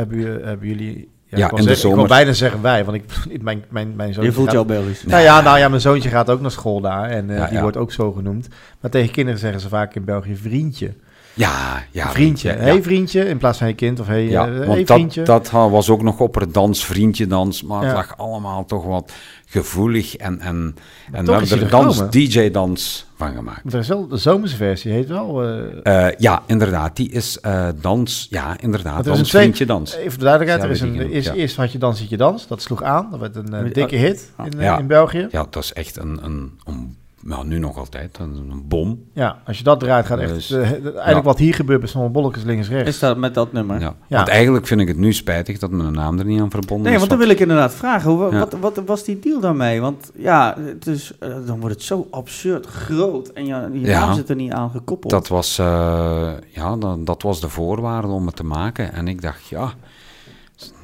hebben 0.46 0.68
jullie... 0.68 1.10
Ja, 1.32 1.38
Ja, 1.38 1.44
ik, 1.46 1.50
wil 1.52 1.60
in 1.60 1.66
de 1.66 1.88
ik 1.88 1.96
wil 1.96 2.06
bijna 2.08 2.34
zeggen 2.34 2.62
wij, 2.62 2.86
want 2.86 2.98
ik, 2.98 3.04
mijn, 3.42 3.64
mijn, 3.70 3.94
mijn 3.96 4.14
zoontje 4.14 4.30
Je 4.30 4.36
voelt 4.36 4.46
gaat- 4.46 4.54
je 4.54 4.60
al 4.60 4.66
Belgisch. 4.66 5.04
Nou 5.04 5.22
ja, 5.24 5.42
nou 5.42 5.58
ja, 5.58 5.70
mijn 5.70 5.82
zoontje 5.82 6.10
gaat 6.10 6.30
ook 6.30 6.42
naar 6.42 6.52
school 6.52 6.82
daar 6.82 7.10
en 7.10 7.30
eh, 7.30 7.38
Ja, 7.38 7.46
die 7.46 7.56
ja. 7.56 7.62
wordt 7.62 7.78
ook 7.78 7.92
zo 7.92 8.12
genoemd. 8.12 8.48
Maar 8.80 8.92
tegen 8.92 9.12
kinderen 9.12 9.40
zeggen 9.40 9.60
ze 9.62 9.68
vaak 9.70 9.96
in 9.96 10.04
België 10.06 10.36
vriendje. 10.36 10.94
Ja, 11.34 11.84
ja. 11.92 12.10
vriendje. 12.12 12.50
ja. 12.50 12.58
hey 12.58 12.84
vriendje, 12.84 13.26
in 13.28 13.38
plaats 13.38 13.58
van 13.58 13.68
hey 13.68 13.76
kind 13.76 14.00
of 14.00 14.08
hey, 14.08 14.24
Ja, 14.28 14.48
eh, 14.48 14.68
want 14.68 14.88
vriendje. 14.92 15.24
dat, 15.24 15.50
dat 15.52 15.72
was 15.72 15.90
ook 15.90 16.02
nog 16.02 16.20
op 16.20 16.36
het 16.36 16.54
dans, 16.54 16.86
vriendje 16.86 17.28
dans, 17.28 17.64
maar 17.64 17.84
het 17.84 17.94
lag 17.94 18.18
allemaal 18.18 18.66
toch 18.66 18.86
wat 18.86 19.12
gevoelig 19.46 20.16
en, 20.16 20.40
en, 20.40 20.76
en 21.12 21.20
er 21.20 21.26
dans, 21.26 21.52
gekomen. 21.54 22.12
DJ-dans 22.12 23.06
van 23.26 23.36
gemaakt. 23.36 23.64
Maar 23.64 23.74
er 23.74 23.80
is 23.80 23.88
wel, 23.88 24.08
de 24.08 24.18
zomerse 24.18 24.56
versie 24.56 24.92
heet 24.92 25.08
wel... 25.08 25.44
eh, 25.44 26.08
Eh, 26.08 26.16
ja, 26.18 26.44
inderdaad, 26.46 26.96
die 26.96 27.12
is 27.12 27.40
eh, 27.40 27.68
dans, 27.82 28.28
ja, 28.30 28.60
inderdaad, 28.60 29.06
er 29.06 29.12
is 29.12 29.18
dans, 29.18 29.20
een 29.20 29.40
vriendje 29.40 29.66
dans. 29.66 29.96
Even 29.96 30.12
voor 30.12 30.24
duidelijkheid, 30.24 30.64
er 30.64 30.70
is 30.70 30.82
een, 30.82 31.10
eerst, 31.10 31.28
ja. 31.28 31.34
eerst 31.34 31.56
had 31.56 31.72
je 31.72 31.78
Dans, 31.78 32.00
Zit 32.00 32.10
je 32.10 32.18
Dans. 32.18 32.48
Dat 32.48 32.62
sloeg 32.62 32.84
aan. 32.84 33.08
Dat 33.12 33.20
werd 33.20 33.36
een 33.36 33.54
eh, 33.54 33.74
dikke 33.74 33.96
hit 33.96 34.32
ah, 34.36 34.46
in, 34.46 34.60
ja. 34.60 34.78
in 34.78 34.88
België. 34.88 35.28
Ja, 35.32 35.46
dat 35.50 35.64
is 35.64 35.74
echt 35.74 35.98
een, 35.98 36.20
een, 36.24 36.60
een 36.66 36.98
ja, 37.28 37.44
nu 37.44 37.60
nog 37.60 37.78
altijd, 37.78 38.18
een, 38.20 38.48
een 38.52 38.64
bom. 38.68 39.04
Ja, 39.14 39.38
als 39.46 39.58
je 39.58 39.64
dat 39.64 39.80
draait, 39.80 40.06
gaat 40.06 40.20
echt... 40.20 40.34
Dus, 40.34 40.52
eh, 40.52 40.62
eigenlijk 40.72 41.06
ja. 41.08 41.22
wat 41.22 41.38
hier 41.38 41.54
gebeurt 41.54 41.80
bij 41.80 41.90
sommige 41.90 42.14
bolletjes 42.14 42.44
links-rechts. 42.44 42.90
Is 42.90 43.00
dat 43.00 43.18
met 43.18 43.34
dat 43.34 43.52
nummer? 43.54 43.80
Ja. 43.80 43.96
Ja. 44.08 44.16
Want 44.18 44.28
eigenlijk 44.28 44.68
vind 44.68 44.82
ik 44.82 44.88
het 44.88 44.98
nu 44.98 45.14
spijtig 45.14 45.58
dat 45.60 45.72
mijn 45.72 45.94
naam 45.94 46.20
er 46.20 46.26
niet 46.26 46.42
aan 46.42 46.50
verbonden 46.52 46.84
Nee, 46.86 46.94
is. 46.94 46.98
want 46.98 47.10
dan 47.10 47.20
wil 47.20 47.30
ik 47.30 47.40
inderdaad 47.40 47.74
vragen, 47.74 48.12
hoe, 48.12 48.32
Ja. 48.32 48.40
wat, 48.40 48.56
wat 48.60 48.82
was 48.86 49.04
die 49.04 49.20
deal 49.20 49.40
daarmee? 49.40 49.82
Want 49.82 50.12
ja, 50.16 50.58
het 50.66 50.88
is, 50.88 51.14
eh, 51.20 51.30
dan 51.46 51.60
wordt 51.60 51.76
het 51.76 51.84
zo 51.84 52.08
absurd 52.12 52.66
groot 52.66 53.28
en 53.28 53.46
je, 53.46 53.70
je 53.74 53.80
Ja. 53.80 54.06
naam 54.06 54.16
zit 54.16 54.30
er 54.30 54.36
niet 54.36 54.52
aan 54.52 54.70
gekoppeld. 54.70 55.12
Dat 55.12 55.28
was, 55.28 55.58
eh, 55.60 56.32
ja, 56.50 56.76
dan, 56.78 57.06
dat 57.06 57.22
was 57.22 57.42
de 57.42 57.50
voorwaarde 57.50 58.08
om 58.08 58.26
het 58.26 58.36
te 58.36 58.44
maken. 58.44 58.94
En 58.94 59.08
ik 59.08 59.22
dacht, 59.22 59.48
ja, 59.48 59.74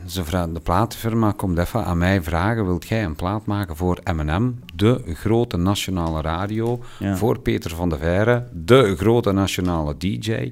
ze 0.05 0.23
vragen, 0.25 0.53
de 0.53 0.59
platenfirma 0.59 1.31
komt 1.31 1.57
even 1.57 1.85
aan 1.85 1.97
mij 1.97 2.21
vragen, 2.23 2.65
wilt 2.65 2.87
jij 2.87 3.03
een 3.03 3.15
plaat 3.15 3.45
maken 3.45 3.75
voor 3.75 3.99
M&M, 4.13 4.51
de 4.75 5.01
grote 5.13 5.57
nationale 5.57 6.21
radio, 6.21 6.79
Ja. 6.99 7.15
voor 7.15 7.39
Peter 7.39 7.75
van 7.75 7.89
der 7.89 7.99
Veire, 7.99 8.47
de 8.53 8.95
grote 8.95 9.31
nationale 9.31 9.97
DJ. 9.97 10.51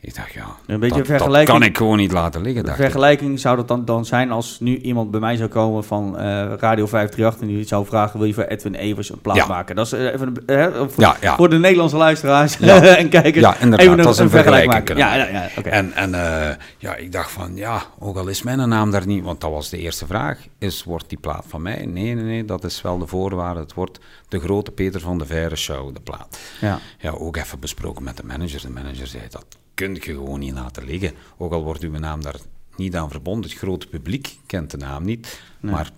Ik 0.00 0.14
dacht, 0.14 0.32
ja, 0.32 0.46
Een 0.66 0.80
beetje 0.80 0.96
dat, 0.98 1.06
vergelijking- 1.06 1.46
dat 1.50 1.58
kan 1.58 1.68
ik 1.68 1.76
gewoon 1.76 1.96
niet 1.96 2.12
laten 2.12 2.42
liggen. 2.42 2.64
Dacht 2.64 2.78
ik. 2.78 2.82
vergelijking 2.84 3.40
zou 3.40 3.56
dat 3.56 3.68
dan, 3.68 3.84
dan 3.84 4.04
zijn 4.04 4.30
als 4.30 4.60
nu 4.60 4.76
iemand 4.76 5.10
bij 5.10 5.20
mij 5.20 5.36
zou 5.36 5.48
komen 5.48 5.84
van 5.84 6.18
eh, 6.18 6.24
Radio 6.58 6.86
538 6.86 7.40
en 7.40 7.46
die 7.46 7.66
zou 7.66 7.86
vragen, 7.86 8.18
wil 8.18 8.28
je 8.28 8.34
voor 8.34 8.44
Edwin 8.44 8.74
Evers 8.74 9.10
een 9.10 9.20
plaat 9.20 9.36
Ja. 9.36 9.46
maken? 9.46 9.76
Dat 9.76 9.86
is 9.86 9.92
eh, 9.92 10.12
even 10.12 10.34
een- 10.46 10.90
voor, 10.90 11.02
Ja, 11.04 11.16
ja. 11.20 11.36
voor 11.36 11.48
de 11.50 11.58
Nederlandse 11.58 11.96
luisteraars 11.96 12.56
Ja. 12.56 12.82
en 12.96 13.08
kijkers. 13.08 13.44
Ja, 13.44 13.54
inderdaad, 13.60 13.86
even 13.86 13.96
dat 13.96 14.12
is 14.14 14.18
een 14.18 14.30
vergelijking 14.30 14.72
maken. 14.72 14.96
Ja, 14.96 15.14
ja. 15.14 15.48
En, 15.62 15.92
en 15.92 16.14
eh, 16.14 16.54
ja, 16.78 16.94
ik 16.94 17.12
dacht 17.12 17.30
van, 17.30 17.56
ja, 17.56 17.82
ook 17.98 18.16
al 18.16 18.26
is 18.28 18.42
mijn 18.42 18.68
naam 18.68 18.90
daar 18.90 19.06
niet, 19.06 19.24
want 19.24 19.40
dat 19.40 19.50
was 19.50 19.70
de 19.70 19.78
eerste 19.78 20.06
vraag, 20.06 20.38
is, 20.58 20.84
wordt 20.84 21.08
die 21.08 21.18
plaat 21.18 21.44
van 21.48 21.62
mij? 21.62 21.86
Nee, 21.86 22.14
nee, 22.14 22.24
nee, 22.24 22.44
dat 22.44 22.64
is 22.64 22.82
wel 22.82 22.98
de 22.98 23.06
voorwaarde. 23.06 23.60
Het 23.60 23.74
wordt 23.74 23.98
de 24.28 24.38
grote 24.40 24.70
Peter 24.70 25.00
van 25.00 25.18
de 25.18 25.26
Veire 25.26 25.56
show, 25.56 25.94
de 25.94 26.00
plaat. 26.00 26.38
Ja. 26.60 26.78
Ja, 26.98 27.10
ook 27.10 27.36
even 27.36 27.60
besproken 27.60 28.02
met 28.02 28.16
de 28.16 28.24
manager. 28.24 28.60
De 28.60 28.70
manager 28.70 29.06
zei, 29.06 29.22
dat 29.30 29.44
kun 29.76 29.94
je 29.94 30.00
gewoon 30.00 30.38
niet 30.38 30.54
laten 30.54 30.84
liggen. 30.84 31.12
Ook 31.38 31.52
al 31.52 31.62
wordt 31.64 31.82
uw 31.82 31.98
naam 31.98 32.22
daar 32.22 32.36
niet 32.76 32.96
aan 32.96 33.10
verbonden. 33.10 33.50
Het 33.50 33.58
grote 33.58 33.86
publiek 33.86 34.36
kent 34.46 34.70
de 34.70 34.76
naam 34.76 35.04
niet, 35.04 35.40
Nee. 35.60 35.72
maar 35.72 35.90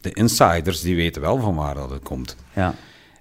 de 0.00 0.12
insiders, 0.12 0.80
die 0.80 0.96
weten 0.96 1.22
wel 1.22 1.38
van 1.38 1.54
waar 1.54 1.74
dat 1.74 1.90
het 1.90 2.02
komt. 2.02 2.36
Ja. 2.54 2.74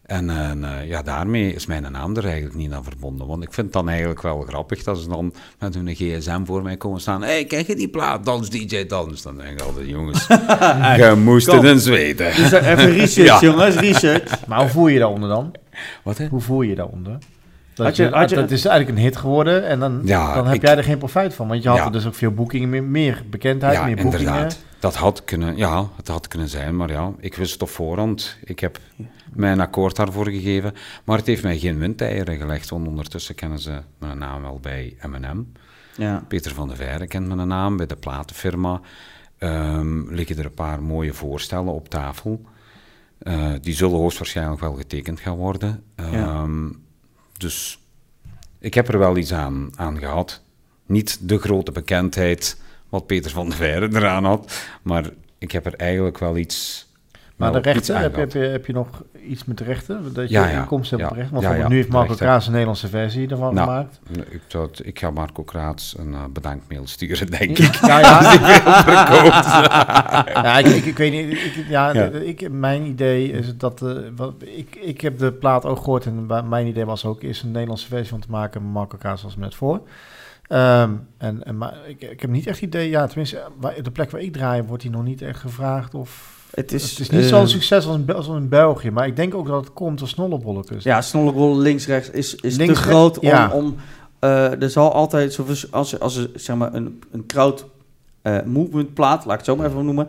En 0.05 0.29
eh, 0.63 0.87
ja, 0.87 1.01
daarmee 1.01 1.53
is 1.53 1.65
mijn 1.65 1.91
naam 1.91 2.15
er 2.15 2.25
eigenlijk 2.25 2.55
niet 2.55 2.71
aan 2.71 2.83
verbonden. 2.83 3.27
Want 3.27 3.43
ik 3.43 3.53
vind 3.53 3.65
het 3.65 3.75
dan 3.75 3.89
eigenlijk 3.89 4.21
wel 4.21 4.41
grappig 4.41 4.83
dat 4.83 4.99
ze 4.99 5.07
dan 5.07 5.33
met 5.59 5.73
hun 5.73 5.95
gsm 5.95 6.45
voor 6.45 6.61
mij 6.63 6.77
komen 6.77 7.01
staan. 7.01 7.21
Hé, 7.21 7.27
hey, 7.27 7.45
kijk 7.45 7.67
je 7.67 7.75
die 7.75 7.89
plaat? 7.89 8.25
Dans 8.25 8.49
DJ 8.49 8.85
Dans. 8.85 9.21
Dan 9.21 9.37
denk 9.37 9.59
ik 9.59 9.61
altijd, 9.65 9.87
jongens, 9.87 10.27
je 11.07 11.13
moest 11.23 11.47
Kom. 11.47 11.57
het 11.57 11.65
eens 11.65 11.85
weten. 11.85 12.35
Dus 12.35 12.51
even 12.51 12.91
research, 12.91 13.39
Ja. 13.41 13.49
jongens, 13.49 13.75
research. 13.75 14.47
Maar 14.47 14.59
hoe 14.61 14.69
voel 14.69 14.87
je 14.87 14.93
je 14.93 14.99
daaronder 14.99 15.29
dan? 15.29 15.51
Wat 16.03 16.17
hè? 16.17 16.27
Hoe 16.27 16.41
voel 16.41 16.61
je 16.61 16.69
je 16.69 16.75
daaronder? 16.75 17.17
Dat, 17.73 17.85
Had 17.85 17.95
je- 17.95 18.03
je, 18.03 18.09
had 18.09 18.29
je- 18.29 18.35
dat 18.35 18.51
is 18.51 18.65
eigenlijk 18.65 18.97
een 18.97 19.03
hit 19.03 19.17
geworden 19.17 19.67
en 19.67 19.79
dan, 19.79 20.01
Ja, 20.03 20.33
dan 20.33 20.45
heb 20.45 20.55
ik- 20.55 20.61
jij 20.61 20.77
er 20.77 20.83
geen 20.83 20.97
profijt 20.97 21.33
van. 21.33 21.47
Want 21.47 21.63
je 21.63 21.69
had 21.69 21.77
Ja. 21.77 21.85
er 21.85 21.91
dus 21.91 22.05
ook 22.07 22.15
veel 22.15 22.31
boekingen, 22.31 22.69
meer, 22.69 22.83
meer 22.83 23.23
bekendheid, 23.29 23.73
Ja, 23.73 23.85
meer 23.85 23.95
boekingen. 23.95 24.19
inderdaad. 24.27 24.59
Dat 24.79 24.95
had 24.95 25.23
kunnen, 25.23 25.57
ja, 25.57 25.87
het 25.95 26.07
had 26.07 26.27
kunnen 26.27 26.47
zijn, 26.49 26.75
maar 26.75 26.89
ja, 26.91 27.11
ik 27.19 27.35
wist 27.35 27.53
het 27.53 27.61
op 27.61 27.69
voorhand. 27.69 28.37
Ik 28.43 28.59
heb 28.59 28.79
mijn 29.33 29.59
akkoord 29.59 29.95
daarvoor 29.95 30.25
gegeven, 30.27 30.73
maar 31.03 31.17
het 31.17 31.25
heeft 31.27 31.43
mij 31.43 31.57
geen 31.59 31.77
windeieren 31.77 32.37
gelegd, 32.37 32.69
want 32.69 32.87
ondertussen 32.87 33.35
kennen 33.35 33.59
ze 33.59 33.81
mijn 33.99 34.17
naam 34.17 34.41
wel 34.41 34.59
bij 34.61 34.97
M&M. 35.01 35.43
Ja. 35.97 36.23
Peter 36.27 36.53
van 36.53 36.67
der 36.67 36.77
Veire 36.77 37.07
kent 37.07 37.35
mijn 37.35 37.47
naam, 37.47 37.77
bij 37.77 37.85
de 37.85 37.95
platenfirma 37.95 38.81
ehm, 39.37 40.13
liggen 40.13 40.37
er 40.37 40.45
een 40.45 40.53
paar 40.53 40.81
mooie 40.83 41.13
voorstellen 41.13 41.73
op 41.73 41.89
tafel. 41.89 42.41
Eh, 43.19 43.51
die 43.61 43.73
zullen 43.73 43.97
hoogstwaarschijnlijk 43.97 44.61
wel 44.61 44.73
getekend 44.73 45.19
gaan 45.19 45.35
worden. 45.35 45.83
Ehm, 45.95 46.69
Dus 47.41 47.79
ik 48.59 48.73
heb 48.73 48.87
er 48.87 48.99
wel 48.99 49.17
iets 49.17 49.33
aan, 49.33 49.71
gehad. 49.77 50.41
Niet 50.85 51.29
de 51.29 51.37
grote 51.37 51.71
bekendheid 51.71 52.57
wat 52.89 53.05
Peter 53.05 53.31
van 53.31 53.49
der 53.49 53.57
Veire 53.57 53.89
eraan 53.91 54.25
had, 54.25 54.67
maar 54.81 55.09
ik 55.37 55.51
heb 55.51 55.65
er 55.65 55.75
eigenlijk 55.75 56.17
wel 56.17 56.37
iets. 56.37 56.89
Maar 57.41 57.51
wel 57.51 57.61
de 57.61 57.71
rechten, 57.71 57.97
heb 57.97 58.13
je, 58.13 58.19
heb, 58.19 58.31
je, 58.31 58.39
heb 58.39 58.65
je 58.65 58.73
nog 58.73 58.87
iets 59.27 59.45
met 59.45 59.57
de 59.57 59.63
rechten? 59.63 60.13
Dat 60.13 60.29
je 60.29 60.33
Ja, 60.35 60.47
ja. 60.47 60.59
inkomsten 60.59 60.97
hebt 60.99 61.09
Ja. 61.09 61.15
rechten? 61.15 61.33
Want 61.41 61.57
Ja, 61.57 61.67
nu 61.67 61.75
heeft 61.75 61.89
Marco. 61.89 62.15
Kraas 62.15 62.45
een 62.45 62.51
Nederlandse 62.51 62.87
versie 62.87 63.29
ervan 63.29 63.53
Nou, 63.53 63.67
gemaakt. 63.67 63.99
Ik, 64.29 64.41
dat, 64.47 64.81
ik 64.83 64.99
ga 64.99 65.11
Marco 65.11 65.43
Kraats 65.43 65.95
een 65.97 66.11
uh, 66.11 66.23
bedankmail 66.33 66.87
sturen, 66.87 67.27
denk 67.39 67.57
ik. 67.57 67.75
Ja, 67.75 67.99
ja. 70.33 70.57
Ik, 70.57 70.65
ik, 70.65 70.85
ik 70.85 70.97
weet 70.97 71.11
niet. 71.11 71.31
Ik, 71.31 71.65
ja. 71.67 71.91
Ik, 72.03 72.49
mijn 72.51 72.83
idee 72.85 73.31
is 73.31 73.57
dat. 73.57 73.81
eh, 73.81 73.91
wat, 74.15 74.33
ik, 74.39 74.75
ik 74.75 75.01
heb 75.01 75.17
de 75.17 75.31
plaat 75.31 75.65
ook 75.65 75.77
gehoord 75.77 76.05
en 76.05 76.25
mijn 76.49 76.67
idee 76.67 76.85
was 76.85 77.05
ook 77.05 77.21
eerst 77.21 77.43
een 77.43 77.51
Nederlandse 77.51 77.87
versie 77.87 78.09
van 78.09 78.19
te 78.19 78.27
maken. 78.29 78.61
Marco 78.63 78.97
Kaas 78.97 79.23
was 79.23 79.35
me 79.35 79.43
net 79.43 79.55
voor. 79.55 79.81
Ehm, 80.47 80.91
en, 81.17 81.43
en, 81.43 81.57
maar 81.57 81.73
ik, 81.87 82.01
ik 82.01 82.21
heb 82.21 82.29
niet 82.29 82.47
echt 82.47 82.61
idee. 82.61 82.89
Ja, 82.89 83.07
tenminste, 83.07 83.41
waar, 83.59 83.73
de 83.83 83.91
plek 83.91 84.11
waar 84.11 84.21
ik 84.21 84.33
draai 84.33 84.63
wordt 84.63 84.83
hij 84.83 84.91
nog 84.91 85.03
niet 85.03 85.21
echt 85.21 85.39
gevraagd. 85.39 85.93
Of, 85.93 86.39
Het 86.51 86.71
is, 86.71 86.89
het 86.89 86.99
is 86.99 87.09
niet 87.09 87.21
eh, 87.21 87.27
zo'n 87.27 87.47
succes 87.47 87.85
als 87.85 87.95
in, 87.95 88.05
Bel- 88.05 88.15
als 88.15 88.27
in 88.27 88.49
België. 88.49 88.91
Maar 88.91 89.07
ik 89.07 89.15
denk 89.15 89.33
ook 89.35 89.47
dat 89.47 89.63
het 89.63 89.73
komt 89.73 89.99
door 89.99 90.07
snollebolletjes. 90.07 90.83
Ja, 90.83 91.01
snollekrol 91.01 91.57
links-rechts 91.57 92.09
is, 92.09 92.35
is 92.35 92.55
Links- 92.57 92.73
te 92.73 92.81
groot 92.81 93.19
om... 93.19 93.27
ja. 93.27 93.51
om 93.53 93.75
eh, 94.19 94.61
er 94.61 94.69
zal 94.69 94.93
altijd, 94.93 95.39
als, 95.71 95.99
als 95.99 96.15
er 96.15 96.29
zeg 96.35 96.55
maar, 96.55 96.73
een, 96.73 97.01
een 97.11 97.25
crowd 97.25 97.65
eh, 98.21 98.37
movement 98.45 98.93
plaat, 98.93 99.25
laat 99.25 99.31
ik 99.31 99.37
het 99.39 99.45
zo 99.45 99.55
maar 99.55 99.65
even 99.65 99.85
noemen... 99.85 100.07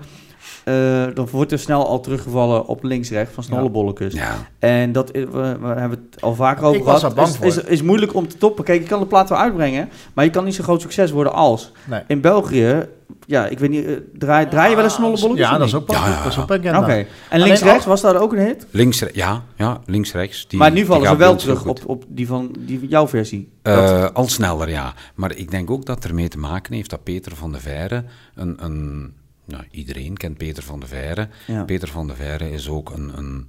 eh, 0.65 0.75
dan 1.15 1.29
wordt 1.31 1.53
er 1.53 1.59
snel 1.59 1.87
al 1.89 2.01
teruggevallen 2.01 2.67
op 2.67 2.83
links-rechts 2.83 3.35
van 3.35 3.43
snollebolletjes. 3.43 4.15
Ja, 4.15 4.35
En 4.59 4.93
dat, 4.93 5.15
is- 5.15 5.25
we, 5.25 5.57
we 5.61 5.67
hebben 5.67 6.09
het 6.11 6.23
al 6.23 6.35
vaker 6.35 6.65
over 6.65 6.79
Ik 6.79 6.85
was 6.85 6.99
gehad. 7.01 7.17
daar 7.17 7.25
bang 7.25 7.45
is, 7.45 7.55
voor. 7.55 7.65
is, 7.65 7.71
is 7.71 7.83
moeilijk 7.83 8.15
om 8.15 8.29
te 8.29 8.37
toppen. 8.39 8.65
Kijk, 8.65 8.83
je 8.83 8.89
kan 8.89 9.01
de 9.01 9.07
plaat 9.07 9.29
wel 9.29 9.39
uitbrengen, 9.39 9.89
maar 10.13 10.25
je 10.25 10.31
kan 10.31 10.45
niet 10.45 10.55
zo 10.55 10.63
groot 10.63 10.81
succes 10.81 11.11
worden 11.11 11.33
als. 11.33 11.73
Nee. 11.85 12.01
In 12.07 12.21
België, 12.21 12.87
ja, 13.27 13.47
ik 13.47 13.59
weet 13.59 13.71
niet, 13.71 13.87
eh, 13.87 13.93
draai, 14.19 14.49
draai 14.49 14.71
je 14.71 14.75
wel 14.77 14.85
eens 14.85 14.95
snollebolletjes? 14.95 15.49
Ja, 15.49 15.59
dat 15.59 15.67
is 15.67 15.75
ook 15.75 15.87
wel 15.87 15.97
Ja, 16.01 16.09
ja, 16.09 16.23
dat 16.23 16.33
is 16.33 16.39
ook. 16.39 16.51
Oké. 16.83 17.07
En 17.29 17.41
links-rechts, 17.41 17.85
was 17.87 18.01
dat 18.01 18.17
ook 18.17 18.33
een 18.33 18.39
hit? 18.39 18.67
links, 18.71 19.05
ja, 19.13 19.43
ja, 19.57 19.81
links, 19.87 20.13
rechts. 20.13 20.49
Die, 20.49 20.59
maar 20.59 20.73
nu 20.73 20.85
vallen 20.85 21.09
ze 21.09 21.17
wel 21.17 21.37
terug 21.37 21.67
op, 21.67 21.81
op 21.87 22.05
die 22.09 22.27
van 22.27 22.55
die 22.59 22.87
jouw 22.89 23.09
versie. 23.09 23.49
Eh, 23.63 24.07
al 24.13 24.29
sneller, 24.29 24.69
ja. 24.71 24.95
Maar 25.15 25.37
ik 25.37 25.51
denk 25.51 25.71
ook 25.71 25.85
dat 25.87 26.05
ermee 26.05 26.29
te 26.29 26.39
maken 26.39 26.75
heeft 26.75 26.91
dat 26.91 27.03
Peter 27.03 27.37
van 27.37 27.53
der 27.53 27.61
Veire 27.61 28.05
een... 28.35 28.57
een 28.61 29.13
nou, 29.45 29.65
iedereen 29.71 30.17
kent 30.17 30.37
Peter 30.37 30.63
van 30.63 30.81
der 30.81 30.89
Veire. 30.89 31.29
Ja. 31.47 31.65
Peter 31.65 31.89
van 31.89 32.07
der 32.07 32.17
Veire 32.17 32.51
is 32.51 32.69
ook 32.69 32.91
een, 32.91 33.19
een 33.19 33.47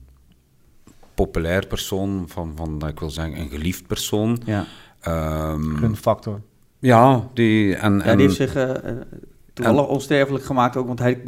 populair 1.14 1.68
persoon, 1.68 2.26
van, 2.28 2.52
van, 2.56 2.88
ik 2.88 3.00
wil 3.00 3.10
zeggen, 3.10 3.40
een 3.40 3.50
geliefd 3.50 3.88
persoon. 3.88 4.42
Ja. 4.46 4.66
Ehm, 5.00 5.84
Een 5.84 5.96
factor. 5.96 6.42
ja, 6.80 7.30
die... 7.34 7.76
En, 7.76 7.98
Ja, 7.98 8.04
en, 8.04 8.18
die 8.18 8.26
heeft 8.26 8.38
zich 8.38 8.56
eh, 8.56 8.90
eh, 8.90 8.96
toevallig 9.54 9.88
onsterfelijk 9.88 10.46
gemaakt 10.46 10.76
ook, 10.78 10.88
want 10.88 11.00
hij 11.00 11.22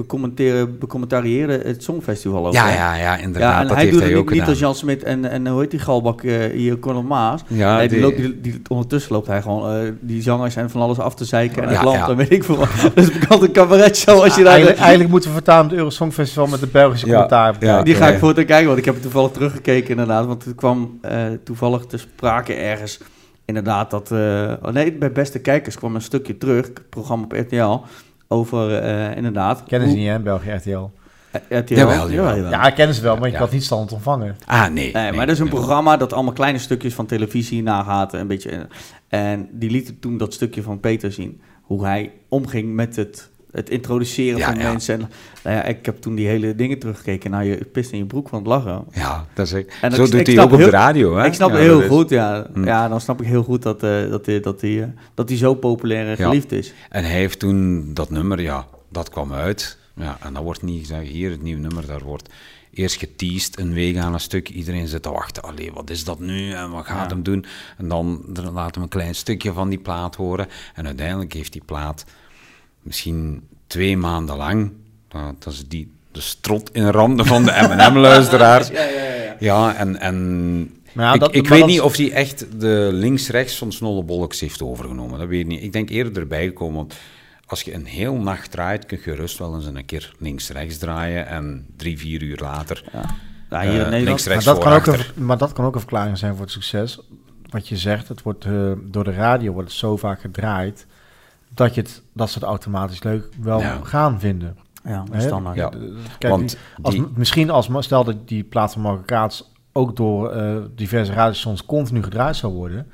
becommentarieerde 0.80 1.62
het 1.64 1.84
Songfestival 1.84 2.48
ook. 2.48 2.54
ja, 2.54 2.70
ja, 2.74 2.96
ja, 2.96 3.18
inderdaad. 3.18 3.52
Ja, 3.54 3.60
en 3.62 3.68
dat 3.68 3.76
hij 3.76 3.80
heeft 3.86 3.92
doet 3.92 4.02
hij 4.02 4.12
het 4.12 4.20
ook 4.20 4.26
niet, 4.30 4.34
gedaan. 4.34 4.50
als 4.50 4.60
Jan 4.60 4.76
Smit 4.76 5.04
en, 5.04 5.26
en 5.26 5.48
hoe 5.48 5.62
heet 5.62 5.72
die 5.72 5.80
galbak 5.80 6.22
eh, 6.24 6.52
hier, 6.52 6.80
Conor 6.80 7.06
Maas. 7.06 7.42
Ja, 7.48 7.78
nee, 7.78 7.88
die, 7.88 7.98
die- 7.98 8.06
loopt, 8.08 8.18
die, 8.18 8.42
die- 8.42 8.62
ondertussen 8.68 9.12
loopt 9.14 9.28
hij 9.28 9.42
gewoon 9.42 9.72
eh, 9.76 9.92
die 10.00 10.22
zangers 10.22 10.56
en 10.56 10.70
van 10.70 10.82
alles 10.82 11.00
af 11.00 11.16
te 11.16 11.26
zeiken 11.26 11.64
en 11.64 11.70
Ja, 11.70 11.76
het 11.76 11.84
land 11.84 11.98
ja. 11.98 12.16
weet 12.16 12.32
ik 12.32 12.44
veel 12.44 12.56
wat. 12.58 12.70
Dus 12.96 13.12
bekend 13.12 13.42
een 13.42 13.52
cabaretshow 13.52 14.22
als 14.22 14.36
je 14.36 14.42
daar... 14.44 14.52
Eigenlijk, 14.52 14.80
eigenlijk 14.80 15.10
moeten 15.10 15.30
we 15.30 15.36
vertalen 15.36 15.66
het 15.70 15.78
Eurosong 15.78 16.14
Festival 16.14 16.48
met 16.48 16.60
de 16.60 16.68
Belgische 16.68 17.06
Ja, 17.06 17.12
commentaar. 17.12 17.56
ja. 17.60 17.84
die 17.84 17.96
ga 17.96 18.08
ik 18.08 18.20
voor 18.20 18.34
te 18.34 18.44
kijken, 18.44 18.68
want 18.68 18.80
ik 18.80 18.86
heb 18.86 18.94
het 18.94 19.04
toevallig 19.04 19.32
teruggekeken 19.32 19.90
inderdaad. 19.90 20.26
Want 20.26 20.46
het 20.46 20.56
kwam 20.56 20.98
eh, 21.02 21.18
toevallig 21.44 21.86
te 21.86 21.98
sprake 21.98 22.54
ergens. 22.54 23.00
Inderdaad, 23.46 23.92
dat... 23.92 24.12
eh, 24.12 24.54
oh 24.62 24.72
nee, 24.72 24.94
bij 24.94 25.12
Beste 25.12 25.40
Kijkers 25.40 25.76
kwam 25.78 25.96
een 25.96 26.02
stukje 26.02 26.38
terug. 26.38 26.66
Het 26.66 26.90
programma 26.90 27.24
op 27.24 27.32
RTL. 27.32 27.80
Over 28.28 28.78
eh, 28.78 29.16
inderdaad... 29.18 29.64
Kennen 29.64 29.90
ze 29.90 29.96
niet, 29.96 30.08
hè, 30.08 30.16
in 30.16 30.24
België, 30.24 30.52
RTL. 30.52 30.90
Eh, 31.32 31.60
RTL? 31.60 31.74
Jawel, 31.74 32.12
jawel. 32.12 32.50
Ja, 32.50 32.70
kennen 32.70 32.96
ze 32.96 33.02
wel, 33.02 33.16
maar 33.16 33.26
je 33.26 33.32
Ja. 33.32 33.38
kan 33.38 33.46
het 33.46 33.56
niet 33.56 33.64
standaard 33.64 33.92
ontvangen. 33.92 34.36
Ah, 34.46 34.68
nee. 34.68 34.94
Nee, 34.94 35.12
maar 35.12 35.26
dat 35.26 35.36
is 35.36 35.40
een 35.42 35.46
nee. 35.46 35.54
programma 35.56 35.98
dat 35.98 36.14
allemaal 36.14 36.34
kleine 36.34 36.58
stukjes 36.60 36.94
van 36.94 37.06
televisie 37.06 37.64
nagaat. 37.64 38.14
Een 38.14 38.28
beetje, 38.28 38.68
en 39.08 39.48
die 39.52 39.70
lieten 39.70 40.00
toen 40.00 40.18
dat 40.18 40.34
stukje 40.34 40.62
van 40.62 40.80
Peter 40.80 41.12
zien. 41.12 41.42
Hoe 41.62 41.86
hij 41.86 42.12
omging 42.30 42.74
met 42.74 42.96
het, 42.96 43.30
het 43.56 43.70
introduceren 43.70 44.38
Ja, 44.38 44.46
van 44.46 44.60
ja. 44.60 44.70
mensen. 44.72 44.94
En, 45.02 45.10
nou 45.44 45.56
ja, 45.56 45.64
ik 45.64 45.86
heb 45.86 46.02
toen 46.02 46.16
die 46.16 46.28
hele 46.28 46.56
dingen 46.56 46.80
teruggekeken. 46.80 47.32
Nou, 47.32 47.44
je 47.44 47.56
pist 47.72 47.92
in 47.92 47.98
je 47.98 48.06
broek 48.06 48.30
van 48.30 48.40
het 48.40 48.48
lachen. 48.48 48.86
Ja, 48.92 49.26
dat 49.34 49.46
is. 49.46 49.54
En 49.54 49.66
dat- 49.82 49.94
Zo 49.96 50.04
ik 50.04 50.12
doet 50.12 50.28
hij 50.28 50.40
ook 50.44 50.52
op 50.52 50.58
de 50.60 50.70
radio, 50.70 51.16
hè? 51.16 51.26
ik 51.26 51.34
snap 51.34 51.50
Ja, 51.50 51.56
heel 51.56 51.74
dat 51.74 51.82
is- 51.84 51.88
goed, 51.90 52.10
ja. 52.10 52.48
Hm. 52.54 52.66
Ja, 52.66 52.88
dan 52.88 53.02
snap 53.02 53.22
ik 53.22 53.28
heel 53.28 53.44
goed 53.44 53.62
dat 53.62 53.82
hij 53.82 54.10
dat, 54.10 54.26
die- 54.26 54.40
dat, 54.40 54.60
die, 54.60 54.82
eh, 54.82 54.88
dat 55.14 55.28
die 55.28 55.38
zo 55.38 55.54
populair 55.54 56.08
en 56.08 56.16
geliefd 56.16 56.52
is. 56.52 56.74
En 56.90 57.04
hij 57.04 57.14
heeft 57.14 57.40
toen 57.40 57.94
dat 57.94 58.10
nummer, 58.10 58.42
ja, 58.42 58.68
dat 58.90 59.10
kwam 59.10 59.34
uit. 59.34 59.78
Ja, 59.96 60.18
en 60.24 60.34
dan 60.34 60.44
wordt 60.44 60.62
niet 60.62 60.80
gezegd, 60.80 61.08
hier 61.08 61.30
het 61.32 61.42
nieuwe 61.42 61.62
nummer, 61.62 61.86
daar 61.88 62.04
wordt 62.04 62.30
eerst 62.74 62.98
geteased 62.98 63.60
een 63.60 63.74
week 63.74 63.98
aan 63.98 64.14
een 64.14 64.20
stuk. 64.20 64.50
Iedereen 64.50 64.88
zit 64.88 65.02
te 65.04 65.12
wachten, 65.12 65.44
allee, 65.44 65.72
wat 65.74 65.90
is 65.90 66.04
dat 66.04 66.20
nu 66.20 66.52
en 66.52 66.72
wat 66.72 66.86
gaat 66.86 67.10
Ja. 67.10 67.16
hem 67.16 67.24
doen? 67.24 67.46
En 67.78 67.88
dan, 67.88 68.22
dan 68.28 68.54
laten 68.54 68.76
we 68.76 68.82
een 68.82 68.88
klein 68.90 69.16
stukje 69.16 69.54
van 69.54 69.70
die 69.70 69.78
plaat 69.80 70.16
horen. 70.16 70.48
En 70.74 70.86
uiteindelijk 70.86 71.34
heeft 71.34 71.52
die 71.52 71.62
plaat 71.66 72.06
misschien 72.86 73.48
twee 73.68 73.98
maanden 73.98 74.38
lang, 74.38 74.72
nou, 75.12 75.34
dat 75.40 75.54
is 75.54 75.68
die, 75.68 75.92
de 76.12 76.22
strot 76.22 76.70
in 76.74 76.88
randen 76.88 77.26
van 77.26 77.44
de 77.44 77.52
M&M-luisteraars, 77.70 78.68
Ja, 78.74 78.84
ja, 78.84 79.04
ja. 79.04 79.36
Ja, 79.40 79.76
en, 79.76 80.00
en 80.00 80.58
Maar 80.94 81.06
ja, 81.06 81.14
ik, 81.14 81.20
dat- 81.20 81.36
ik 81.36 81.48
weet 81.48 81.60
dat 81.60 81.68
niet 81.70 81.82
of 81.82 81.96
hij 81.98 82.12
echt 82.12 82.46
de 82.60 82.90
links-rechts 82.92 83.58
van 83.58 83.72
Snollebolleks 83.72 84.40
heeft 84.40 84.62
overgenomen. 84.62 85.20
Dat 85.20 85.28
weet 85.28 85.40
ik 85.40 85.48
niet. 85.48 85.64
Ik 85.64 85.74
denk 85.74 85.90
eerder 85.90 86.18
erbij 86.22 86.46
gekomen, 86.46 86.76
want 86.76 86.96
als 87.46 87.62
je 87.62 87.74
een 87.74 87.86
heel 87.86 88.16
nacht 88.16 88.52
draait, 88.52 88.86
kun 88.86 88.98
je 88.98 89.04
gerust 89.04 89.38
wel 89.38 89.56
eens 89.56 89.66
een 89.66 89.86
keer 89.86 90.14
links-rechts 90.20 90.78
draaien 90.78 91.28
en 91.28 91.66
drie, 91.78 91.98
vier 92.00 92.22
uur 92.22 92.38
later 92.42 92.84
Ja, 92.94 93.02
Ja, 93.50 93.62
hier 93.62 93.80
in 93.80 93.80
eh, 93.86 93.90
Nederland. 93.90 94.26
Maar 94.28 94.44
dat, 94.44 94.58
kan 94.60 94.74
ook 94.74 94.86
een, 94.86 95.24
maar 95.26 95.38
dat 95.38 95.54
kan 95.54 95.66
ook 95.66 95.74
een 95.74 95.80
verklaring 95.80 96.18
zijn 96.18 96.32
voor 96.34 96.42
het 96.44 96.52
succes. 96.52 97.00
Wat 97.50 97.68
je 97.68 97.78
zegt, 97.78 98.08
het 98.08 98.22
wordt, 98.22 98.46
eh, 98.46 98.72
door 98.84 99.04
de 99.04 99.12
radio 99.14 99.52
wordt 99.52 99.70
het 99.70 99.78
zo 99.78 99.98
vaak 99.98 100.22
gedraaid... 100.22 100.86
dat, 101.56 101.76
je 101.76 101.82
het, 101.82 102.02
dat 102.14 102.30
ze 102.30 102.40
het 102.40 102.48
automatisch 102.48 103.04
leuk 103.04 103.30
wel 103.42 103.60
Ja. 103.60 103.80
gaan 103.84 104.20
vinden. 104.20 104.58
Ja, 104.84 105.04
standaard. 105.18 105.56
Ja. 105.56 105.70
Eh, 105.72 105.80
Kijk, 106.18 106.34
Want 106.34 106.50
die- 106.50 106.60
als, 106.82 106.94
die- 106.94 107.06
misschien 107.16 107.50
als, 107.50 107.70
stel 107.80 108.04
dat 108.04 108.28
die 108.28 108.44
plaat 108.44 108.74
van 108.74 108.82
Marco 108.82 109.02
Kaats... 109.06 109.52
ook 109.72 109.96
door 109.96 110.30
eh, 110.32 110.56
diverse 110.76 111.14
radiostations 111.14 111.66
continu 111.66 112.04
gedraaid 112.04 112.36
zou 112.36 112.54
worden... 112.54 112.88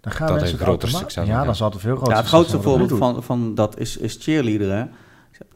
dan 0.00 0.12
gaan 0.12 0.26
Dat 0.26 0.40
mensen 0.40 0.58
groter 0.58 0.88
succes 0.88 1.26
Ja, 1.26 1.44
dan 1.44 1.56
zal 1.56 1.66
het 1.66 1.74
een 1.74 1.80
veel 1.80 1.94
groter 1.96 2.12
Ja, 2.14 2.18
het 2.20 2.28
grootste 2.28 2.62
voorbeeld 2.62 2.92
van, 2.98 3.22
van 3.22 3.54
dat 3.54 3.78
is, 3.78 3.96
is 3.96 4.16
Cheerleader. 4.20 4.72
Hè? 4.76 4.84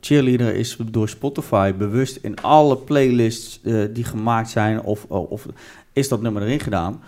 Cheerleader 0.01 0.55
is 0.55 0.77
door 0.91 1.09
Spotify 1.09 1.75
bewust 1.75 2.17
in 2.17 2.41
alle 2.41 2.77
playlists 2.77 3.61
eh, 3.63 3.85
die 3.93 4.05
gemaakt 4.05 4.51
zijn, 4.51 4.83
of, 4.83 5.05
of 5.05 5.47
is 5.93 6.09
dat 6.09 6.21
nummer 6.23 6.43
erin 6.43 6.61
gedaan. 6.61 7.03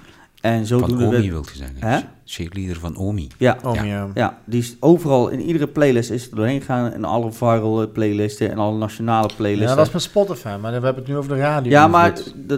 En 0.44 0.56
Van 0.56 0.66
zodoende 0.66 1.04
Omi 1.04 1.10
werd- 1.10 1.26
wil 1.28 1.44
je 1.52 1.56
zeggen. 1.56 1.76
Hè? 1.80 1.98
Cheerleader 2.24 2.76
van 2.80 2.96
Omi. 2.96 3.28
Ja, 3.38 3.56
Oh, 3.64 3.74
Ja. 3.74 3.82
ja. 3.82 4.08
ja, 4.14 4.38
die 4.44 4.60
is 4.60 4.76
overal 4.80 5.28
in 5.28 5.40
iedere 5.40 5.66
playlist 5.68 6.10
is 6.10 6.30
er 6.30 6.36
doorheen 6.36 6.60
gegaan. 6.60 6.92
In 6.92 7.04
alle 7.04 7.32
viral 7.32 7.88
playlisten 7.92 8.50
en 8.50 8.58
alle 8.58 8.78
nationale 8.78 9.28
playlisten. 9.36 9.68
Ja, 9.68 9.74
dat 9.74 9.86
is 9.86 9.92
met 9.92 10.02
Spotify, 10.02 10.56
maar 10.60 10.60
we 10.60 10.84
hebben 10.84 10.94
het 10.94 11.06
nu 11.06 11.16
over 11.16 11.34
de 11.34 11.40
radio. 11.40 11.70
Ja, 11.70 11.86
maar 11.88 12.12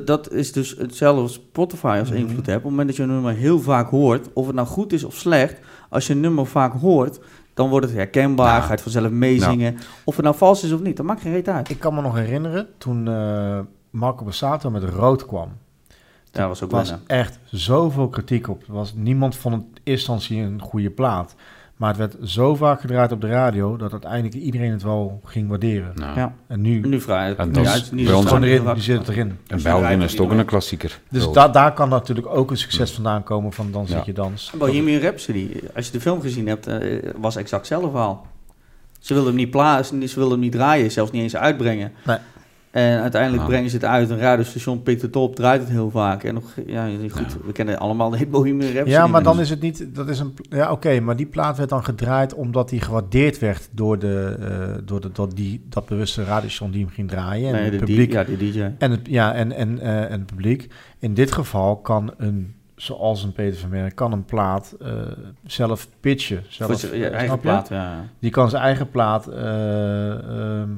dat 0.04 0.32
is 0.32 0.52
dus 0.52 0.74
hetzelfde 0.78 1.22
als 1.22 1.32
Spotify 1.32 1.96
als 2.00 2.08
Mhm. 2.10 2.18
invloed 2.18 2.46
hebt. 2.46 2.58
Op 2.58 2.62
het 2.62 2.70
moment 2.70 2.88
dat 2.88 2.96
je 2.96 3.02
een 3.02 3.08
nummer 3.08 3.34
heel 3.34 3.60
vaak 3.60 3.90
hoort, 3.90 4.28
of 4.32 4.46
het 4.46 4.54
nou 4.54 4.66
goed 4.68 4.92
is 4.92 5.04
of 5.04 5.14
slecht, 5.14 5.58
als 5.90 6.06
je 6.06 6.12
een 6.12 6.20
nummer 6.20 6.46
vaak 6.46 6.72
hoort, 6.80 7.18
dan 7.54 7.68
wordt 7.68 7.86
het 7.86 7.94
herkenbaar, 7.94 8.46
Ja. 8.54 8.60
ga 8.60 8.66
je 8.66 8.70
het 8.72 8.80
vanzelf 8.80 9.10
meezingen. 9.10 9.76
Of 10.04 10.14
het 10.16 10.24
nou 10.24 10.36
vals 10.36 10.64
is 10.64 10.72
of 10.72 10.80
niet, 10.80 10.96
dat 10.96 11.06
maakt 11.06 11.20
geen 11.20 11.32
reet 11.32 11.48
uit. 11.48 11.68
Ik 11.70 11.78
kan 11.78 11.94
me 11.94 12.00
nog 12.00 12.14
herinneren 12.16 12.66
toen 12.78 13.08
eh, 13.08 13.58
Marco 13.90 14.24
Bassato 14.24 14.70
met 14.70 14.82
Rood 14.84 15.26
kwam. 15.26 15.48
Ja, 16.36 16.48
was 16.48 16.62
ook 16.62 16.70
Er 16.70 16.76
was 16.76 16.94
echt 17.06 17.38
zoveel 17.44 18.08
kritiek 18.08 18.48
op. 18.48 18.62
Was, 18.66 18.92
niemand 18.94 19.36
vond 19.36 19.54
het 19.54 19.64
in 19.64 19.70
eerste 19.82 20.12
instantie 20.12 20.42
een 20.42 20.60
goede 20.60 20.90
plaat. 20.90 21.34
Maar 21.76 21.88
het 21.88 21.98
werd 21.98 22.16
zo 22.30 22.54
vaak 22.54 22.80
gedraaid 22.80 23.12
op 23.12 23.20
de 23.20 23.26
radio 23.28 23.76
dat 23.76 23.92
uiteindelijk 23.92 24.34
iedereen 24.34 24.70
het 24.70 24.82
wel 24.82 25.20
ging 25.24 25.48
waarderen. 25.48 25.92
Nou, 25.94 26.18
Ja. 26.18 26.34
En 26.46 26.60
nu, 26.60 26.80
Nu 26.80 27.00
vraag 27.00 27.20
En 27.30 27.36
uit, 27.38 27.52
bij 27.52 27.62
ons 27.62 27.72
het 27.72 27.88
gewoon 28.08 28.24
vaak- 28.26 28.42
erin, 28.42 28.74
die 28.74 28.82
zit 28.82 29.08
erin. 29.08 29.26
In 29.28 29.38
Dus 29.46 29.62
België 29.62 29.88
dan 29.90 30.02
is 30.02 30.12
het 30.12 30.20
ook 30.20 30.30
een 30.30 30.44
klassieker. 30.44 31.00
Dus 31.10 31.32
da- 31.32 31.48
daar 31.48 31.72
kan 31.72 31.88
natuurlijk 31.88 32.26
ook 32.26 32.50
een 32.50 32.56
succes 32.56 32.90
vandaan 32.92 33.22
komen 33.22 33.52
van 33.52 33.70
Dans 33.72 33.90
Ja. 33.90 33.96
dat 33.96 34.06
je 34.06 34.12
dans. 34.12 34.52
Bohemian 34.58 35.00
Rhapsody, 35.00 35.48
als 35.74 35.86
je 35.86 35.92
de 35.92 36.00
film 36.00 36.20
gezien 36.20 36.46
hebt, 36.46 36.66
eh, 36.66 36.98
was 37.16 37.36
exact 37.36 37.60
hetzelfde 37.60 37.90
verhaal. 37.90 38.26
Ze 39.00 39.14
wilden 39.14 39.32
hem 39.32 39.40
niet 39.42 39.50
plaatsen, 39.50 40.08
ze 40.08 40.14
wilden 40.14 40.32
hem 40.32 40.42
niet 40.42 40.52
draaien, 40.52 40.90
zelfs 40.90 41.10
niet 41.10 41.22
eens 41.22 41.36
uitbrengen. 41.36 41.92
Nee. 42.04 42.16
En 42.76 43.00
uiteindelijk 43.00 43.44
brengen 43.44 43.70
ze 43.70 43.76
het 43.76 43.84
uit, 43.84 44.10
een 44.10 44.18
radiostation 44.18 44.82
pikt 44.82 45.02
het 45.02 45.16
op, 45.16 45.36
draait 45.36 45.60
het 45.60 45.70
heel 45.70 45.90
vaak. 45.90 46.24
En 46.24 46.34
nog, 46.34 46.54
ja, 46.66 46.88
goed, 47.10 47.32
Ja. 47.32 47.46
we 47.46 47.52
kennen 47.52 47.78
allemaal 47.78 48.10
de 48.10 48.16
hit 48.16 48.30
Bohemian 48.30 48.70
Rhapsody. 48.70 48.90
Ja, 48.90 49.06
maar 49.06 49.22
dan 49.22 49.32
Dus- 49.36 49.44
is 49.44 49.50
het 49.50 49.60
niet. 49.60 49.86
Dat 49.94 50.08
is 50.08 50.18
een. 50.18 50.34
Ja, 50.48 50.72
oké, 50.72 51.00
maar 51.00 51.16
die 51.16 51.26
plaat 51.26 51.56
werd 51.56 51.68
dan 51.68 51.84
gedraaid 51.84 52.34
omdat 52.34 52.68
die 52.68 52.80
gewaardeerd 52.80 53.38
werd 53.38 53.68
door, 53.72 53.98
de, 53.98 54.36
eh, 54.40 54.82
door, 54.84 55.00
de, 55.00 55.12
door 55.12 55.34
die, 55.34 55.64
dat 55.68 55.86
bewuste 55.86 56.24
radiostation 56.24 56.70
die 56.70 56.84
hem 56.84 56.90
ging 56.92 57.08
draaien. 57.08 57.46
En 57.48 57.52
Nee, 57.54 57.62
het 57.62 57.72
de 57.72 57.78
publiek. 57.78 58.12
Ja, 58.12 58.24
de 58.24 58.36
DJ. 58.36 58.60
En 58.78 58.90
het, 58.90 59.00
ja, 59.02 59.34
en, 59.34 59.52
en, 59.52 59.78
eh, 59.78 60.02
en 60.02 60.10
het 60.10 60.26
publiek. 60.26 60.68
In 60.98 61.14
dit 61.14 61.32
geval 61.32 61.76
kan 61.76 62.14
een, 62.16 62.54
zoals 62.74 63.22
een 63.22 63.32
Peter 63.32 63.60
van 63.60 63.70
Merk, 63.70 63.94
kan 63.94 64.12
een 64.12 64.24
plaat 64.24 64.76
eh, 64.80 64.90
zelf 65.46 65.88
pitchen. 66.00 66.42
Zelf, 66.48 66.70
Voor 66.70 66.80
zijn 66.80 67.00
ja, 67.00 67.08
eigen 67.10 67.40
plaat, 67.40 67.68
ja. 67.68 68.04
Die 68.18 68.30
kan 68.30 68.50
zijn 68.50 68.62
eigen 68.62 68.90
plaat 68.90 69.26
eh, 69.26 70.10
ehm, 70.12 70.68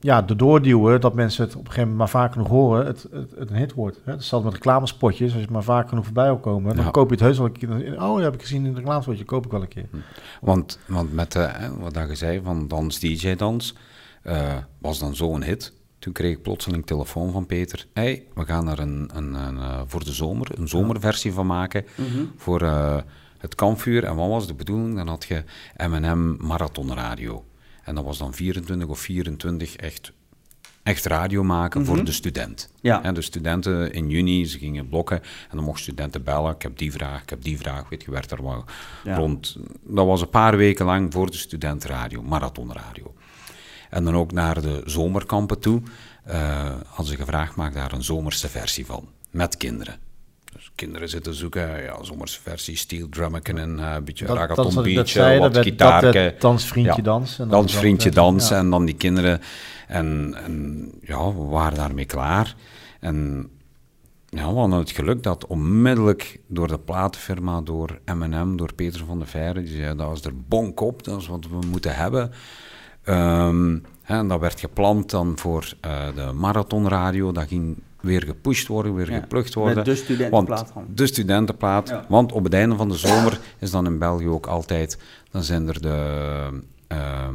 ja, 0.00 0.26
erdoor 0.28 0.62
duwen 0.62 1.00
dat 1.00 1.14
mensen 1.14 1.44
het 1.44 1.52
op 1.54 1.60
een 1.60 1.66
gegeven 1.66 1.90
moment 1.90 2.12
maar 2.12 2.22
vaak 2.22 2.32
genoeg 2.32 2.48
horen, 2.48 2.86
het, 2.86 3.06
het, 3.10 3.30
het 3.38 3.50
een 3.50 3.56
hit 3.56 3.74
wordt. 3.74 4.00
Hè? 4.04 4.12
Hetzelfde 4.12 4.46
met 4.48 4.56
reclamespotjes. 4.56 5.26
Als 5.26 5.32
je 5.36 5.40
het 5.40 5.50
maar 5.50 5.62
vaak 5.62 5.88
genoeg 5.88 6.04
voorbij 6.04 6.24
wil 6.26 6.38
komen, 6.38 6.76
dan 6.76 6.84
Ja. 6.84 6.90
koop 6.90 7.06
je 7.08 7.14
het 7.14 7.24
heus 7.24 7.38
wel 7.38 7.46
een 7.46 7.52
keer. 7.52 8.02
Oh, 8.02 8.14
dat 8.14 8.22
heb 8.24 8.34
ik 8.34 8.40
gezien 8.40 8.60
in 8.60 8.66
het 8.66 8.76
reclamespotje, 8.76 9.24
koop 9.24 9.44
ik 9.44 9.50
wel 9.50 9.62
een 9.62 9.68
keer. 9.68 9.88
Want, 10.40 10.78
want 10.86 11.12
met 11.12 11.34
eh, 11.34 11.52
wat 11.78 11.94
je 12.08 12.14
zei 12.14 12.40
van 12.44 12.68
Dans 12.68 12.98
DJ 13.00 13.34
Dans, 13.34 13.74
eh, 14.22 14.56
was 14.78 14.98
dan 14.98 15.14
zo'n 15.16 15.42
hit. 15.42 15.72
Toen 15.98 16.12
kreeg 16.12 16.36
ik 16.36 16.42
plotseling 16.42 16.86
telefoon 16.86 17.32
van 17.32 17.46
Peter. 17.46 17.86
hey, 17.94 18.24
we 18.34 18.44
gaan 18.44 18.68
er 18.68 18.78
een, 18.78 19.10
een, 19.14 19.34
een, 19.34 19.58
eh, 19.58 19.80
voor 19.86 20.04
de 20.04 20.12
zomer 20.12 20.58
een 20.58 20.68
zomerversie 20.68 21.32
van 21.32 21.46
maken 21.46 21.84
Mhm. 21.96 22.24
voor 22.36 22.60
het 23.38 23.54
kampvuur. 23.54 24.04
En 24.04 24.16
wat 24.16 24.28
was 24.28 24.46
de 24.46 24.54
bedoeling? 24.54 24.96
Dan 24.96 25.08
had 25.08 25.24
je 25.24 25.44
M&M 25.76 26.46
Marathon 26.46 26.92
Radio. 26.94 27.44
En 27.88 27.94
dat 27.94 28.04
was 28.04 28.18
dan 28.18 28.34
24 28.34 28.88
of 28.88 28.98
24 28.98 29.76
echt, 29.76 30.12
echt 30.82 31.06
radio 31.06 31.42
maken 31.44 31.80
Mhm. 31.82 31.90
voor 31.94 32.04
de 32.04 32.12
student. 32.12 32.72
Ja. 32.80 33.02
En 33.02 33.14
de 33.14 33.20
studenten 33.22 33.92
in 33.92 34.08
juni, 34.10 34.46
ze 34.46 34.58
gingen 34.58 34.88
blokken 34.88 35.20
en 35.22 35.56
dan 35.56 35.64
mochten 35.64 35.82
studenten 35.82 36.22
bellen. 36.24 36.54
Ik 36.54 36.62
heb 36.62 36.78
die 36.78 36.92
vraag, 36.92 37.22
ik 37.22 37.30
heb 37.30 37.42
die 37.42 37.58
vraag. 37.58 37.88
Weet 37.88 38.02
je, 38.02 38.10
werd 38.10 38.30
er 38.30 38.42
wel 38.42 38.64
Ja. 39.04 39.16
rond. 39.16 39.56
Dat 39.84 40.06
was 40.06 40.20
een 40.20 40.30
paar 40.30 40.56
weken 40.56 40.86
lang 40.86 41.12
voor 41.12 41.30
de 41.30 41.36
studentenradio, 41.36 42.22
marathonradio. 42.22 43.14
En 43.90 44.04
dan 44.04 44.16
ook 44.16 44.32
naar 44.32 44.60
de 44.62 44.82
zomerkampen 44.84 45.58
toe 45.60 45.82
eh, 46.24 46.74
hadden 46.86 47.06
ze 47.06 47.16
gevraagd, 47.16 47.56
maak 47.56 47.74
daar 47.74 47.92
een 47.92 48.04
zomerse 48.04 48.48
versie 48.48 48.86
van. 48.86 49.08
Met 49.30 49.56
kinderen. 49.56 49.98
Kinderen 50.78 51.08
zitten 51.08 51.34
zoeken, 51.34 51.82
ja, 51.82 52.02
zomerse 52.04 52.40
versie, 52.40 52.76
steel 52.76 53.08
drummeken 53.08 53.58
en 53.58 53.78
eh, 53.78 53.92
een 53.94 54.04
beetje 54.04 54.26
Dat, 54.26 54.36
ragaton 54.36 54.82
beach, 54.82 55.08
zei, 55.08 55.38
wat 55.38 55.58
gitaarke. 55.58 56.34
dansvriendje 56.38 56.92
Ja. 56.96 57.02
dans. 57.02 57.38
En 57.38 57.48
dan 57.48 57.60
Dans, 57.60 57.76
vriendje, 57.76 58.08
is 58.08 58.14
dat, 58.14 58.24
dansen 58.24 58.56
ja. 58.56 58.62
en 58.62 58.70
dan 58.70 58.84
die 58.84 58.94
kinderen. 58.94 59.40
En, 59.88 60.34
en 60.44 60.90
ja, 61.02 61.34
we 61.34 61.42
waren 61.44 61.78
daarmee 61.78 62.04
klaar. 62.04 62.54
En 63.00 63.48
ja, 64.28 64.52
we 64.52 64.58
hadden 64.58 64.78
het 64.78 64.90
geluk 64.90 65.22
dat 65.22 65.46
onmiddellijk 65.46 66.40
door 66.46 66.68
de 66.68 66.78
platenfirma, 66.78 67.60
door 67.60 67.98
M&M, 68.14 68.56
door 68.56 68.74
Peter 68.74 69.04
van 69.06 69.18
der 69.18 69.28
Veire, 69.28 69.62
die 69.62 69.76
zei, 69.76 69.96
dat 69.96 70.16
is 70.16 70.24
er 70.24 70.32
bonk 70.48 70.80
op, 70.80 71.04
dat 71.04 71.20
is 71.20 71.26
wat 71.26 71.46
we 71.50 71.66
moeten 71.70 71.94
hebben. 71.96 72.30
Ehm, 73.04 73.78
en 74.02 74.28
dat 74.28 74.40
werd 74.40 74.60
gepland 74.60 75.10
dan 75.10 75.38
voor 75.38 75.72
eh, 75.80 76.06
de 76.14 76.32
marathonradio, 76.32 77.32
dat 77.32 77.48
ging 77.48 77.76
weer 78.00 78.22
gepusht 78.22 78.66
worden, 78.66 78.94
weer 78.94 79.10
Ja, 79.10 79.20
geplukt 79.20 79.54
worden. 79.54 79.76
Met 79.76 79.84
de 79.84 79.94
studentenplaat 79.94 80.72
Want 80.74 80.96
de 80.98 81.06
studentenplaat. 81.06 81.88
Ja. 81.88 82.04
Want 82.08 82.32
op 82.32 82.44
het 82.44 82.54
einde 82.54 82.76
van 82.76 82.88
de 82.88 82.96
zomer 82.96 83.40
is 83.58 83.70
dan 83.70 83.86
in 83.86 83.98
België 83.98 84.28
ook 84.28 84.46
altijd... 84.46 84.98
Dan 85.30 85.42
zijn 85.42 85.68
er 85.68 85.80
de, 85.82 86.60
ehm, 86.86 87.34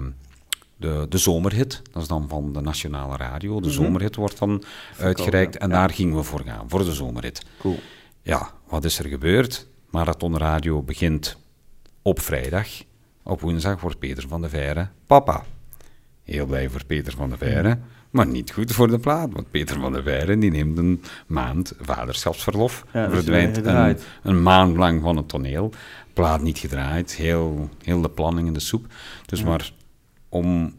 de, 0.78 1.06
de 1.10 1.18
zomerhit. 1.18 1.82
Dat 1.92 2.02
is 2.02 2.08
dan 2.08 2.28
van 2.30 2.54
de 2.54 2.62
nationale 2.62 3.18
radio. 3.18 3.60
De 3.60 3.68
Mhm. 3.68 3.76
zomerhit 3.76 4.16
wordt 4.16 4.40
dan 4.40 4.64
uitgereikt. 5.00 5.58
En 5.58 5.70
ja. 5.70 5.76
daar 5.76 5.90
gingen 5.90 6.16
we 6.16 6.24
voor 6.24 6.42
gaan, 6.46 6.70
voor 6.70 6.84
de 6.84 6.94
zomerhit. 6.94 7.46
Cool. 7.60 7.80
Ja, 8.22 8.52
wat 8.68 8.84
is 8.84 9.00
er 9.00 9.08
gebeurd? 9.08 9.68
Marathonradio 9.90 10.82
begint 10.82 11.38
op 12.02 12.20
vrijdag. 12.20 12.68
Op 13.24 13.42
woensdag 13.42 13.82
wordt 13.82 14.00
Peter 14.00 14.28
van 14.28 14.42
der 14.42 14.50
Veire 14.50 14.88
papa. 15.08 15.44
Heel 16.24 16.46
blij 16.46 16.70
voor 16.70 16.86
Peter 16.86 17.14
van 17.16 17.30
der 17.30 17.38
Veire, 17.38 17.78
maar 18.14 18.28
niet 18.28 18.52
goed 18.52 18.72
voor 18.72 18.88
de 18.88 19.00
plaat. 19.00 19.30
Want 19.34 19.52
Peter 19.52 19.80
van 19.80 19.94
der 19.94 20.04
Veire 20.04 20.38
die 20.38 20.52
neemt 20.52 20.78
een 20.78 21.02
maand 21.28 21.74
vaderschapsverlof. 21.82 22.86
Ja, 22.94 23.10
verdwijnt 23.10 23.58
een, 23.66 23.98
een 24.24 24.44
maand 24.44 24.78
lang 24.78 25.02
van 25.02 25.18
het 25.18 25.28
toneel. 25.28 25.72
Plaat 26.14 26.42
niet 26.42 26.58
gedraaid, 26.58 27.16
heel, 27.16 27.70
heel 27.84 28.02
de 28.02 28.10
planning 28.10 28.48
in 28.48 28.54
de 28.54 28.60
soep. 28.60 28.86
Dus 29.26 29.40
Ja. 29.40 29.46
maar 29.46 29.72
om, 30.30 30.74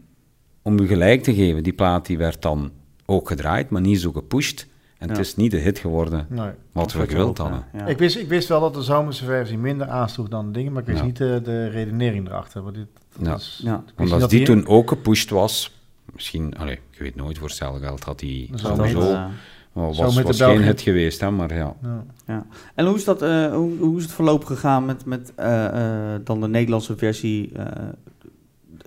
om 0.61 0.79
u 0.79 0.87
gelijk 0.87 1.23
te 1.23 1.35
geven, 1.35 1.63
die 1.63 1.73
plaat 1.73 2.05
die 2.05 2.17
werd 2.17 2.41
dan 2.41 2.71
ook 3.05 3.27
gedraaid, 3.27 3.69
maar 3.69 3.81
niet 3.81 3.99
zo 4.01 4.11
gepusht. 4.11 4.67
En 4.97 5.09
het 5.09 5.17
is 5.17 5.35
niet 5.35 5.51
de 5.51 5.57
hit 5.57 5.79
geworden 5.79 6.25
Nee. 6.29 6.49
wat 6.71 6.93
we 6.93 7.07
gewild 7.07 7.37
hadden. 7.37 7.65
ja. 7.73 7.79
Ja. 7.79 7.85
Ik, 7.85 7.97
wist, 7.97 8.15
ik 8.17 8.27
wist 8.27 8.47
wel 8.47 8.59
dat 8.59 8.73
de 8.73 8.81
zomerse 8.83 9.25
versie 9.25 9.57
minder 9.57 9.87
aansloeg 9.87 10.27
dan 10.27 10.45
de 10.45 10.51
dingen, 10.51 10.71
maar 10.71 10.81
ik 10.81 10.87
wist 10.87 10.99
Ja. 10.99 11.05
niet 11.05 11.17
de, 11.17 11.41
de 11.43 11.67
redenering 11.67 12.27
erachter. 12.27 12.63
Maar 12.63 12.73
dit, 12.73 12.87
dat 13.17 13.25
Ja. 13.27 13.35
is- 13.35 13.61
Ja. 13.63 13.73
ik 13.75 13.79
wist 13.79 13.85
Want 13.95 13.99
niet 13.99 14.11
als 14.11 14.21
dat 14.21 14.29
die 14.29 14.45
toen 14.45 14.67
ook 14.67 14.89
gepusht 14.89 15.29
was, 15.29 15.74
misschien, 16.15 16.57
allee, 16.57 16.79
je 16.91 17.03
weet 17.03 17.15
nooit, 17.15 17.37
voor 17.37 17.47
hetzelfde 17.47 17.85
geld 17.85 18.03
had 18.03 18.19
die 18.19 18.49
Zo 18.55 18.67
sowieso, 18.67 18.99
met, 18.99 19.09
Ja. 19.09 19.31
wel, 19.73 19.93
zo 19.93 20.03
was, 20.03 20.15
de 20.15 20.23
was 20.23 20.37
geen 20.41 20.61
hit 20.63 20.81
geweest, 20.81 21.19
hè, 21.19 21.31
maar 21.31 21.53
ja. 21.55 21.75
Ja. 22.27 22.45
En 22.75 22.85
hoe 22.85 22.95
is, 22.95 23.03
dat, 23.03 23.21
eh, 23.21 23.53
hoe, 23.53 23.77
hoe 23.79 23.97
is 23.97 24.03
het 24.03 24.11
verloop 24.11 24.45
gegaan 24.45 24.85
met, 24.85 25.05
met 25.05 25.33
eh, 25.35 25.65
eh, 26.13 26.21
dan 26.23 26.41
de 26.41 26.47
Nederlandse 26.47 26.97
versie, 26.97 27.51
eh, 27.55 27.65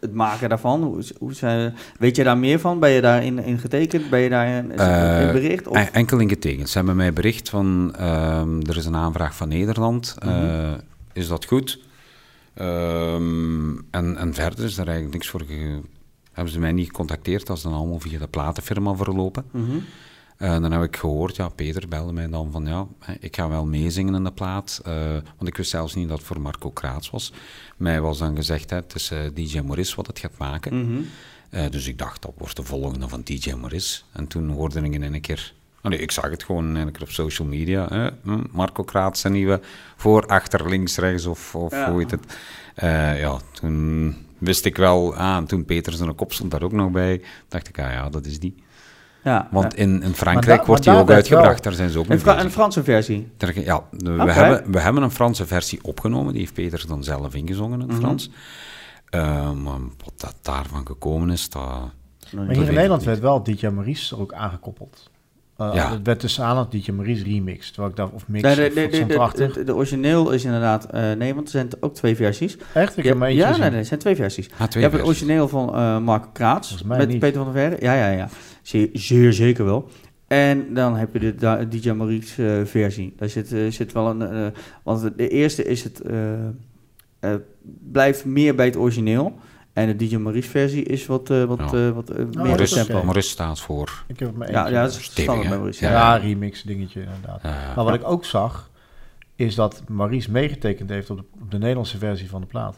het 0.00 0.14
maken 0.14 0.48
daarvan? 0.48 0.82
Hoe, 0.82 0.98
is- 0.98 1.12
hoe 1.18 1.34
zijn, 1.34 1.74
weet 1.98 2.16
je 2.16 2.24
daar 2.24 2.38
meer 2.38 2.59
van? 2.60 2.78
Ben 2.80 2.90
je 2.90 3.00
daarin 3.00 3.38
in 3.38 3.59
getekend? 3.59 4.10
Ben 4.10 4.20
je 4.20 4.28
daarin 4.28 4.70
het 4.70 4.80
Eh, 4.80 5.26
in 5.26 5.32
bericht? 5.32 5.66
Of? 5.66 5.76
En- 5.76 5.92
Enkel 5.92 6.18
in 6.18 6.28
getekend. 6.28 6.68
Ze 6.68 6.76
hebben 6.78 6.96
mij 6.96 7.12
bericht 7.12 7.48
van, 7.48 7.94
ehm, 7.96 8.60
er 8.60 8.76
is 8.76 8.86
een 8.86 8.96
aanvraag 8.96 9.36
van 9.36 9.48
Nederland. 9.48 10.14
Mhm. 10.18 10.28
Eh, 10.28 10.72
is 11.12 11.28
dat 11.28 11.44
goed? 11.44 11.80
Ehm, 12.55 13.70
en, 13.90 14.16
en 14.16 14.34
verder 14.34 14.64
is 14.64 14.78
er 14.78 14.84
eigenlijk 14.86 15.12
niks 15.14 15.28
voor... 15.28 15.42
Ge... 15.46 15.80
Hebben 16.39 16.56
ze 16.56 16.60
mij 16.60 16.73
niet 16.73 16.86
gecontacteerd, 16.86 17.47
dat 17.47 17.56
is 17.56 17.62
dan 17.62 17.73
allemaal 17.73 18.01
via 18.01 18.19
de 18.19 18.28
platenfirma 18.28 18.94
verlopen. 18.94 19.44
Mhm. 19.51 19.78
En 20.36 20.62
dan 20.62 20.73
heb 20.73 20.82
ik 20.82 20.97
gehoord, 20.97 21.36
ja, 21.36 21.48
Peter 21.48 21.89
belde 21.89 22.12
mij 22.12 22.28
dan 22.28 22.51
van, 22.52 22.66
ja, 22.66 22.86
ik 23.20 23.36
ga 23.36 23.48
wel 23.48 23.66
meezingen 23.66 24.15
in 24.15 24.24
de 24.24 24.32
plaat. 24.32 24.81
eh, 24.85 24.94
want 25.12 25.48
ik 25.48 25.56
wist 25.56 25.70
zelfs 25.70 25.94
niet 25.94 26.09
dat 26.09 26.19
het 26.19 26.27
voor 26.27 26.40
Marco 26.40 26.70
Kraats 26.70 27.10
was. 27.10 27.32
Mij 27.77 28.01
was 28.01 28.19
dan 28.19 28.36
gezegd, 28.36 28.70
hè, 28.70 28.77
het 28.77 28.94
is 28.94 29.10
eh, 29.10 29.19
DJ 29.35 29.60
Maurice 29.60 29.97
wat 29.97 30.06
het 30.06 30.19
gaat 30.19 30.39
maken. 30.39 30.81
Mhm. 30.85 31.01
Eh, 31.51 31.70
dus 31.70 31.86
ik 31.86 31.98
dacht, 31.98 32.23
dat 32.23 32.32
wordt 32.36 32.56
de 32.56 32.62
volgende 32.62 33.09
van 33.09 33.20
DJ 33.24 33.52
Maurice. 33.52 34.01
En 34.12 34.27
toen 34.27 34.48
hoorde 34.51 34.81
ik 34.81 34.93
in 34.93 35.02
een 35.02 35.20
keer... 35.20 35.52
Oh 35.82 35.90
nee, 35.90 36.01
ik 36.01 36.10
zag 36.10 36.31
het 36.31 36.44
gewoon 36.44 36.74
een 36.74 36.93
keer 36.93 37.02
op 37.02 37.10
social 37.10 37.48
media. 37.48 37.86
Hè? 37.89 38.09
Hm, 38.23 38.43
Marco 38.51 38.82
Kraats, 38.85 39.24
een 39.24 39.32
nieuwe 39.32 39.60
voor, 39.97 40.27
achter, 40.27 40.69
links, 40.69 40.97
rechts 40.97 41.27
of, 41.27 41.55
of 41.55 41.73
Ja. 41.73 41.90
hoe 41.90 42.01
heet 42.01 42.10
het. 42.10 42.36
Eh, 42.74 43.20
ja, 43.20 43.39
toen 43.52 44.16
wist 44.39 44.65
ik 44.65 44.77
wel... 44.77 45.15
Ah, 45.16 45.36
en 45.36 45.47
toen 45.47 45.65
Peter 45.65 45.93
zijn 45.93 46.15
kop 46.15 46.32
stond 46.32 46.51
daar 46.51 46.62
ook 46.62 46.73
nog 46.73 46.90
bij. 46.90 47.23
dacht 47.48 47.69
ik, 47.69 47.78
ah 47.78 47.93
ja, 47.93 48.09
dat 48.10 48.27
is 48.27 48.39
die. 48.40 48.55
Ja, 49.24 49.48
Want 49.51 49.73
ja. 49.73 49.78
in, 49.78 50.02
in 50.02 50.15
Frankrijk 50.15 50.66
wordt 50.66 50.82
die 50.82 50.93
ook 50.93 51.06
wel- 51.06 51.16
uitgebracht. 51.16 51.62
Daar 51.62 51.73
zijn 51.73 51.90
ze 51.90 51.98
ook 51.98 52.05
een, 52.05 52.10
mee 52.10 52.19
Fra- 52.19 52.31
bezig. 52.32 52.47
een 52.47 52.52
Franse 52.52 52.85
versie. 52.85 53.31
Ter- 53.36 53.60
Ja, 53.60 53.82
we, 53.90 54.32
hebben, 54.32 54.73
we 54.73 54.81
hebben 54.81 55.02
een 55.02 55.10
Franse 55.10 55.47
versie 55.47 55.78
opgenomen. 55.85 56.32
Die 56.32 56.40
heeft 56.40 56.55
Peter 56.55 56.85
dan 56.89 57.05
zelf 57.05 57.35
ingezongen 57.35 57.81
in 57.81 57.89
het 57.89 57.97
Mhm. 57.97 58.01
Frans. 58.01 58.31
Maar 59.62 59.78
wat 60.05 60.12
dat 60.16 60.35
daarvan 60.43 60.86
gekomen 60.86 61.31
is, 61.31 61.51
dat... 61.51 61.62
Maar 62.32 62.47
hier 62.48 62.69
in 62.69 62.74
Nederland 62.74 63.02
werd 63.05 63.20
wel 63.20 63.43
DJ 63.43 63.66
Maurice 63.66 64.15
er 64.15 64.20
ook 64.20 64.32
aangekoppeld. 64.32 65.07
Eh, 65.59 65.70
Ja. 65.74 65.90
Het 65.93 66.01
werd 66.06 66.20
dus 66.20 66.40
aan 66.40 66.56
als 66.56 66.70
DJ 66.70 66.90
Maurice 66.90 67.24
remix. 67.24 67.66
Terwijl 67.70 67.90
ik 67.90 67.97
daar, 67.97 68.09
of 68.09 68.28
mix, 68.28 68.43
Nee, 68.43 68.68
of 68.68 68.72
de, 69.06 69.16
wat 69.16 69.36
de, 69.36 69.64
de, 69.64 69.74
origineel 69.74 70.30
is 70.30 70.44
inderdaad... 70.44 70.85
eh, 70.90 71.12
nee, 71.12 71.35
want 71.35 71.47
er 71.47 71.52
zijn 71.52 71.68
ook 71.80 71.94
twee 71.94 72.16
versies. 72.16 72.56
Echt? 72.74 72.97
Ik 72.97 73.02
Ja, 73.05 73.09
heb 73.10 73.18
maar 73.18 73.28
eentje 73.28 73.43
ja, 73.43 73.48
gezien. 73.48 73.62
nee, 73.62 73.70
nee, 73.70 73.80
er 73.80 73.86
zijn 73.86 74.01
twee 74.01 74.16
versies. 74.16 74.48
Ah, 74.59 74.66
twee 74.68 74.82
je 74.82 74.89
hebt 74.89 75.01
het 75.01 75.09
origineel 75.10 75.48
van 75.48 75.74
eh 75.74 75.98
Marco 75.98 76.28
Kraats 76.32 76.82
met 76.82 77.09
niet. 77.09 77.18
Peter 77.18 77.43
van 77.44 77.52
der 77.52 77.62
Verre. 77.62 77.76
Ja, 77.85 77.94
ja, 77.94 78.10
ja. 78.10 78.28
Zeer, 78.62 78.89
zeer 78.93 79.32
zeker 79.32 79.64
wel. 79.64 79.89
En 80.26 80.74
dan 80.74 80.97
heb 80.97 81.12
je 81.12 81.35
de 81.35 81.66
DJ 81.68 81.90
Maurice 81.90 82.59
eh, 82.59 82.64
versie. 82.66 83.14
Daar 83.16 83.28
zit, 83.28 83.52
eh, 83.52 83.60
zit 83.70 83.93
wel 83.93 84.10
een... 84.10 84.22
eh, 84.22 84.47
want 84.82 85.10
de 85.16 85.28
eerste 85.28 85.64
is 85.64 85.85
het... 85.85 86.01
eh, 86.01 86.32
eh, 87.20 87.35
blijft 87.93 88.24
meer 88.24 88.55
bij 88.55 88.66
het 88.66 88.76
origineel. 88.76 89.39
En 89.78 89.96
de 89.96 90.06
DJ 90.06 90.16
Maurice 90.16 90.48
versie 90.50 90.82
is 90.84 91.06
wat, 91.06 91.30
eh, 91.30 91.44
wat, 91.44 91.59
Ja. 91.59 91.86
eh, 91.86 91.90
wat 91.90 92.10
eh, 92.10 92.16
meer 92.16 92.26
op 92.26 92.34
Maurice- 92.34 92.84
tempo. 92.84 93.05
Maurice 93.05 93.28
staat 93.28 93.60
voor... 93.60 94.05
Ik 94.06 94.18
heb 94.18 94.28
het 94.28 94.36
maar 94.36 94.50
Ja, 94.50 94.68
ja, 94.68 94.82
dat 94.82 94.90
is 94.90 95.02
standaard 95.05 95.40
bij 95.40 95.48
Maurice. 95.48 95.84
ja, 95.84 95.90
Ja. 95.90 96.16
remix 96.16 96.62
dingetje 96.62 97.00
inderdaad. 97.00 97.42
Maar 97.76 97.84
wat 97.84 97.94
ik 97.94 98.05
ook 98.09 98.24
zag, 98.24 98.70
is 99.36 99.55
dat 99.55 99.82
Maurice 99.88 100.30
meegetekend 100.30 100.90
heeft 100.90 101.10
op 101.10 101.16
de, 101.16 101.24
op 101.42 101.50
de 101.50 101.59
Nederlandse 101.59 101.98
versie 101.98 102.28
van 102.28 102.40
de 102.40 102.46
plaat. 102.46 102.76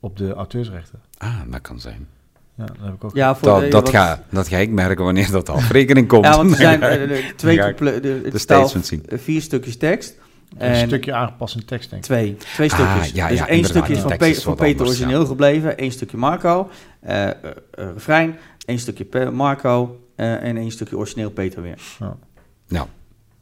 Op 0.00 0.16
de 0.16 0.32
auteursrechten. 0.34 1.00
Ah, 1.18 1.34
dat 1.50 1.60
kan 1.60 1.80
zijn. 1.80 2.06
Ja, 2.54 2.64
dat 2.64 2.76
heb 2.80 2.94
ik 2.94 3.04
ook. 3.04 3.14
Ja, 3.14 3.36
voor 3.36 3.48
Dat, 3.48 3.60
de- 3.60 3.68
dat, 3.68 3.82
wat- 3.82 3.90
ga, 3.90 4.22
dat 4.30 4.48
ga 4.48 4.56
ik 4.56 4.70
merken 4.70 5.04
wanneer 5.04 5.30
dat 5.30 5.48
afrekening 5.58 6.08
komt. 6.08 6.24
Ja, 6.24 6.36
want 6.36 6.50
er 6.50 6.56
zijn 6.56 6.80
de- 7.08 7.32
twee 7.36 7.56
de, 7.56 8.30
staal- 8.34 8.70
vier 9.08 9.42
stukjes 9.42 9.76
tekst. 9.76 10.18
Een 10.52 10.58
En 10.60 10.86
stukje 10.86 11.12
aangepast 11.14 11.54
in 11.56 11.64
tekst, 11.64 11.90
denk 11.90 12.02
ik. 12.02 12.08
Twee, 12.08 12.36
twee 12.36 12.70
Ah, 12.72 12.74
stukjes. 12.78 13.10
ja, 13.12 13.28
dus 13.28 13.38
ja, 13.38 13.48
één 13.48 13.64
stukje 13.64 13.92
is 13.92 13.98
van, 13.98 14.08
tekst 14.08 14.24
Pe- 14.30 14.36
is 14.36 14.42
van 14.42 14.52
wat 14.52 14.60
Peter 14.62 14.78
anders, 14.80 14.96
origineel 14.98 15.20
ja. 15.20 15.26
gebleven, 15.26 15.78
één 15.78 15.92
stukje 15.92 16.16
Marco, 16.16 16.68
eh, 17.00 17.28
eh, 17.28 17.34
eh, 17.34 17.86
refrein, 17.94 18.36
één 18.66 18.78
stukje 18.78 19.04
Pe- 19.04 19.30
Marco 19.30 20.00
eh, 20.14 20.42
en 20.42 20.56
één 20.56 20.70
stukje 20.70 20.96
origineel 20.96 21.30
Peter 21.30 21.62
weer. 21.62 21.78
Ja, 22.68 22.86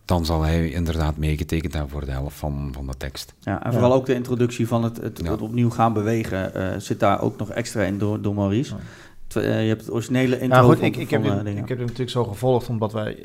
dan 0.05 0.25
zal 0.25 0.43
hij 0.43 0.71
inderdaad 0.71 1.17
meegetekend 1.17 1.73
hebben 1.73 1.91
voor 1.91 2.05
de 2.05 2.11
helft 2.11 2.37
van, 2.37 2.71
van 2.73 2.87
de 2.87 2.97
tekst. 2.97 3.35
Ja, 3.41 3.65
en 3.65 3.73
vooral 3.73 3.93
ook 3.93 4.07
de 4.07 4.15
introductie 4.15 4.69
van 4.69 4.85
het, 4.85 4.97
het, 4.97 5.21
Ja. 5.25 5.31
het 5.31 5.41
opnieuw 5.41 5.71
gaan 5.71 5.93
bewegen 5.93 6.55
eh, 6.55 6.79
zit 6.79 7.01
daar 7.01 7.21
ook 7.23 7.39
nog 7.39 7.51
extra 7.51 7.83
in 7.83 7.99
door, 7.99 8.21
door 8.23 8.35
Maurice. 8.35 8.75
Je 9.29 9.41
hebt 9.41 9.81
het 9.81 9.91
originele 9.93 10.39
intro 10.41 10.57
Ja, 10.59 10.63
goed, 10.65 10.77
van, 10.77 10.85
ik, 10.85 10.97
ik, 10.97 11.09
van, 11.09 11.23
heb 11.25 11.47
ik 11.47 11.57
heb 11.57 11.69
dit 11.69 11.79
natuurlijk 11.79 12.11
zo 12.11 12.25
gevolgd, 12.25 12.69
omdat 12.69 12.93
wij... 12.93 13.19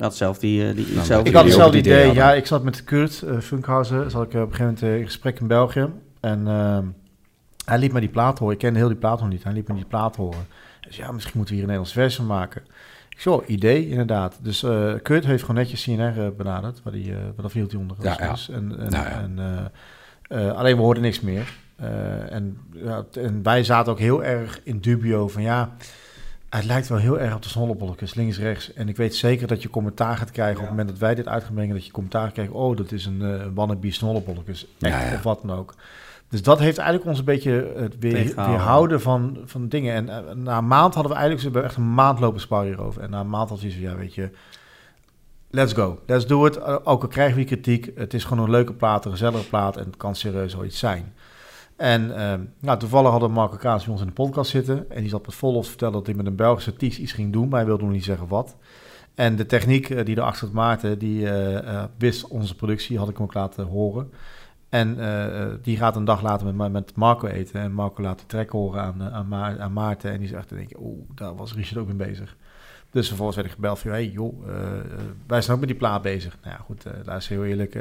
had 0.00 0.16
zelf 0.16 0.38
die, 0.38 0.68
eh, 0.68 0.74
die, 0.74 0.86
Nou, 0.94 1.06
zelf 1.06 1.26
ik 1.26 1.34
had 1.34 1.44
hetzelfde 1.44 1.76
het 1.76 1.86
idee. 1.86 2.12
Ja, 2.12 2.32
ik 2.32 2.46
zat 2.46 2.62
met 2.62 2.84
Kurt 2.84 3.22
uh, 3.24 3.38
Funkhausen. 3.38 4.10
Zat 4.10 4.22
ik 4.22 4.34
eh, 4.34 4.40
op 4.40 4.50
een 4.50 4.54
gegeven 4.54 4.74
moment 4.80 5.00
in 5.00 5.06
gesprek 5.06 5.40
in 5.40 5.46
België. 5.46 5.88
En 6.20 6.48
ehm, 6.48 6.84
hij 7.64 7.78
liet 7.78 7.92
me 7.92 8.00
die 8.00 8.08
plaat 8.08 8.38
horen. 8.38 8.54
Ik 8.54 8.60
kende 8.60 8.78
heel 8.78 8.88
die 8.88 8.96
plaat 8.96 9.20
nog 9.20 9.28
niet. 9.28 9.44
Hij 9.44 9.52
liet 9.52 9.68
me 9.68 9.74
die 9.74 9.84
plaat 9.84 10.16
horen. 10.16 10.46
Dus 10.80 10.96
ja, 10.96 11.12
misschien 11.12 11.36
moeten 11.36 11.54
we 11.54 11.60
hier 11.60 11.70
een 11.70 11.76
Nederlands 11.76 11.92
versie 11.92 12.16
van 12.16 12.36
maken. 12.36 12.62
Ik 13.08 13.20
zo, 13.20 13.44
idee, 13.46 13.88
inderdaad. 13.88 14.38
Dus 14.42 14.62
eh, 14.62 14.92
Kurt 15.02 15.24
heeft 15.24 15.40
gewoon 15.40 15.56
netjes 15.56 15.82
CNR 15.82 16.34
benaderd. 16.36 16.80
Waar, 16.82 16.92
die, 16.92 17.12
eh 17.12 17.18
waar 17.18 17.42
dat 17.42 17.50
viel 17.50 17.66
hij 17.70 17.80
onder 17.80 17.96
Ja. 18.00 18.36
En, 18.52 18.78
en, 18.78 18.90
Ja, 18.90 19.02
ja. 19.02 19.20
en, 19.20 19.38
eh, 19.38 20.48
eh, 20.48 20.56
alleen 20.56 20.76
we 20.76 20.82
hoorden 20.82 21.02
niks 21.02 21.20
meer. 21.20 21.52
Eh, 21.76 22.32
en, 22.32 22.58
en 23.12 23.42
wij 23.42 23.64
zaten 23.64 23.92
ook 23.92 23.98
heel 23.98 24.24
erg 24.24 24.60
in 24.64 24.78
dubio 24.78 25.28
van 25.28 25.42
ja... 25.42 25.76
Het 26.50 26.64
lijkt 26.64 26.88
wel 26.88 26.98
heel 26.98 27.18
erg 27.18 27.34
op 27.34 27.42
de 27.42 27.48
snollebolletjes, 27.48 28.14
links-rechts. 28.14 28.72
En 28.72 28.88
ik 28.88 28.96
weet 28.96 29.14
zeker 29.14 29.46
dat 29.46 29.62
je 29.62 29.70
commentaar 29.70 30.16
gaat 30.16 30.30
krijgen 30.30 30.56
op 30.56 30.60
het 30.60 30.70
moment 30.70 30.88
dat 30.88 30.98
wij 30.98 31.14
dit 31.14 31.28
uit 31.28 31.44
gaan 31.44 31.54
brengen. 31.54 31.74
Dat 31.74 31.86
je 31.86 31.92
commentaar 31.92 32.32
krijgt, 32.32 32.52
oh, 32.52 32.76
dat 32.76 32.92
is 32.92 33.06
een 33.06 33.20
uh, 33.20 33.42
wannabe 33.54 33.90
snollebolletjes. 33.90 34.66
Ja, 34.78 34.88
ja. 34.88 35.14
of 35.14 35.22
wat 35.22 35.40
dan 35.42 35.56
ook. 35.56 35.74
Dus 36.28 36.42
dat 36.42 36.58
heeft 36.58 36.78
eigenlijk 36.78 37.08
ons 37.08 37.18
een 37.18 37.24
beetje 37.24 37.72
het 37.76 37.98
weer, 37.98 38.34
weerhouden 38.34 39.00
van, 39.00 39.38
van 39.44 39.68
dingen. 39.68 39.94
En 39.94 40.08
eh, 40.08 40.34
na 40.34 40.58
een 40.58 40.66
maand 40.66 40.94
hadden 40.94 41.12
we 41.12 41.18
eigenlijk, 41.18 41.48
we 41.48 41.52
hebben 41.52 41.70
echt 41.70 41.76
een 41.76 41.94
maand 41.94 42.20
lopen 42.20 42.40
sparren 42.40 42.68
hierover. 42.68 43.02
En 43.02 43.10
na 43.10 43.20
een 43.20 43.28
maand 43.28 43.50
we 43.50 43.56
zoiets 43.56 43.76
van, 43.76 43.84
ja, 43.84 43.96
weet 43.96 44.14
je, 44.14 44.30
let's 45.50 45.72
go. 45.72 46.00
Let's 46.06 46.26
do 46.26 46.46
it. 46.46 46.56
Uh, 46.56 46.76
ook 46.84 47.02
al 47.02 47.08
krijgen 47.08 47.36
we 47.36 47.44
kritiek, 47.44 47.90
het 47.94 48.14
is 48.14 48.24
gewoon 48.24 48.44
een 48.44 48.50
leuke 48.50 48.72
plaat, 48.72 49.04
een 49.04 49.10
gezellige 49.10 49.48
plaat 49.48 49.76
en 49.76 49.84
het 49.84 49.96
kan 49.96 50.14
serieus 50.14 50.54
wel 50.54 50.64
iets 50.64 50.78
zijn. 50.78 51.12
En 51.80 52.08
uh, 52.10 52.34
nou, 52.60 52.78
toevallig 52.78 53.10
hadden 53.10 53.30
Marco 53.30 53.56
Kaas 53.56 53.88
ons 53.88 54.00
in 54.00 54.06
de 54.06 54.12
podcast 54.12 54.50
zitten. 54.50 54.90
En 54.90 55.00
die 55.00 55.08
zat 55.08 55.26
met 55.26 55.34
vol 55.34 55.60
te 55.60 55.68
vertellen 55.68 55.94
dat 55.94 56.06
hij 56.06 56.14
met 56.14 56.26
een 56.26 56.36
Belgische 56.36 56.70
artiest 56.70 56.98
iets 56.98 57.12
ging 57.12 57.32
doen. 57.32 57.48
Maar 57.48 57.58
hij 57.58 57.68
wilde 57.68 57.84
nog 57.84 57.92
niet 57.92 58.04
zeggen 58.04 58.28
wat. 58.28 58.56
En 59.14 59.36
de 59.36 59.46
techniek 59.46 59.88
uh, 59.88 60.04
die 60.04 60.16
erachter 60.16 60.46
zat, 60.46 60.54
Maarten, 60.54 60.98
die 60.98 61.22
uh, 61.22 61.84
wist 61.98 62.28
onze 62.28 62.54
productie, 62.54 62.98
had 62.98 63.08
ik 63.08 63.16
hem 63.16 63.24
ook 63.24 63.34
laten 63.34 63.66
horen. 63.66 64.10
En 64.68 64.98
die 65.62 65.76
gaat 65.76 65.96
een 65.96 66.04
dag 66.04 66.22
later 66.22 66.54
met, 66.54 66.72
met 66.72 66.96
Marco 66.96 67.26
eten. 67.26 67.60
En 67.60 67.72
Marco 67.72 68.02
laat 68.02 68.18
de 68.18 68.26
track 68.26 68.50
horen 68.50 68.82
aan, 68.82 69.02
aan, 69.02 69.28
Ma 69.28 69.58
aan 69.58 69.72
Maarten. 69.72 70.10
En 70.10 70.18
die 70.18 70.28
zegt, 70.28 70.48
denk 70.48 70.70
ik, 70.70 70.80
oeh, 70.80 70.98
daar 71.14 71.36
was 71.36 71.54
Richard 71.54 71.80
ook 71.80 71.86
mee 71.86 72.08
bezig. 72.08 72.36
Dus 72.90 73.06
vervolgens 73.06 73.36
werd 73.36 73.48
ik 73.48 73.54
gebeld 73.54 73.78
van, 73.78 73.90
hey 73.90 74.08
joh, 74.08 74.46
wij 75.26 75.40
zijn 75.40 75.54
ook 75.54 75.60
met 75.60 75.68
die 75.68 75.78
plaat 75.78 76.02
bezig. 76.02 76.36
Nou 76.42 76.54
ja, 76.56 76.62
goed, 76.64 76.84
luister 77.04 77.36
heel 77.36 77.44
eerlijk. 77.44 77.78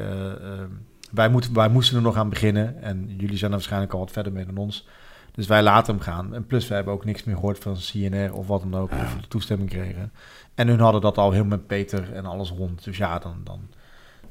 Wij, 1.12 1.30
moeten, 1.30 1.54
wij 1.54 1.70
moesten 1.70 1.96
er 1.96 2.02
nog 2.02 2.16
aan 2.16 2.30
beginnen. 2.30 2.82
En 2.82 3.16
jullie 3.18 3.38
zijn 3.38 3.52
er 3.52 3.58
waarschijnlijk 3.58 3.94
al 3.94 4.00
wat 4.00 4.12
verder 4.12 4.32
mee 4.32 4.46
dan 4.46 4.58
ons. 4.58 4.88
Dus 5.32 5.48
wij 5.48 5.64
laten 5.64 5.94
hem 5.94 6.04
gaan. 6.04 6.36
En 6.36 6.46
plus, 6.46 6.68
we 6.68 6.74
hebben 6.74 6.94
ook 6.94 7.06
niks 7.06 7.24
meer 7.24 7.36
gehoord 7.36 7.60
van 7.60 7.76
CNR 7.76 8.34
of 8.34 8.48
wat 8.48 8.62
dan 8.62 8.82
ook. 8.82 8.92
Of 8.92 9.14
we 9.14 9.22
de 9.22 9.28
toestemming 9.28 9.70
kregen. 9.70 10.12
En 10.56 10.68
hun 10.68 10.80
hadden 10.80 11.02
dat 11.02 11.18
al 11.18 11.32
heel 11.32 11.46
met 11.46 11.68
Peter 11.68 12.14
en 12.14 12.26
alles 12.26 12.50
rond. 12.50 12.84
Dus 12.84 12.98
ja, 12.98 13.20
dan... 13.20 13.36
dan 13.44 13.60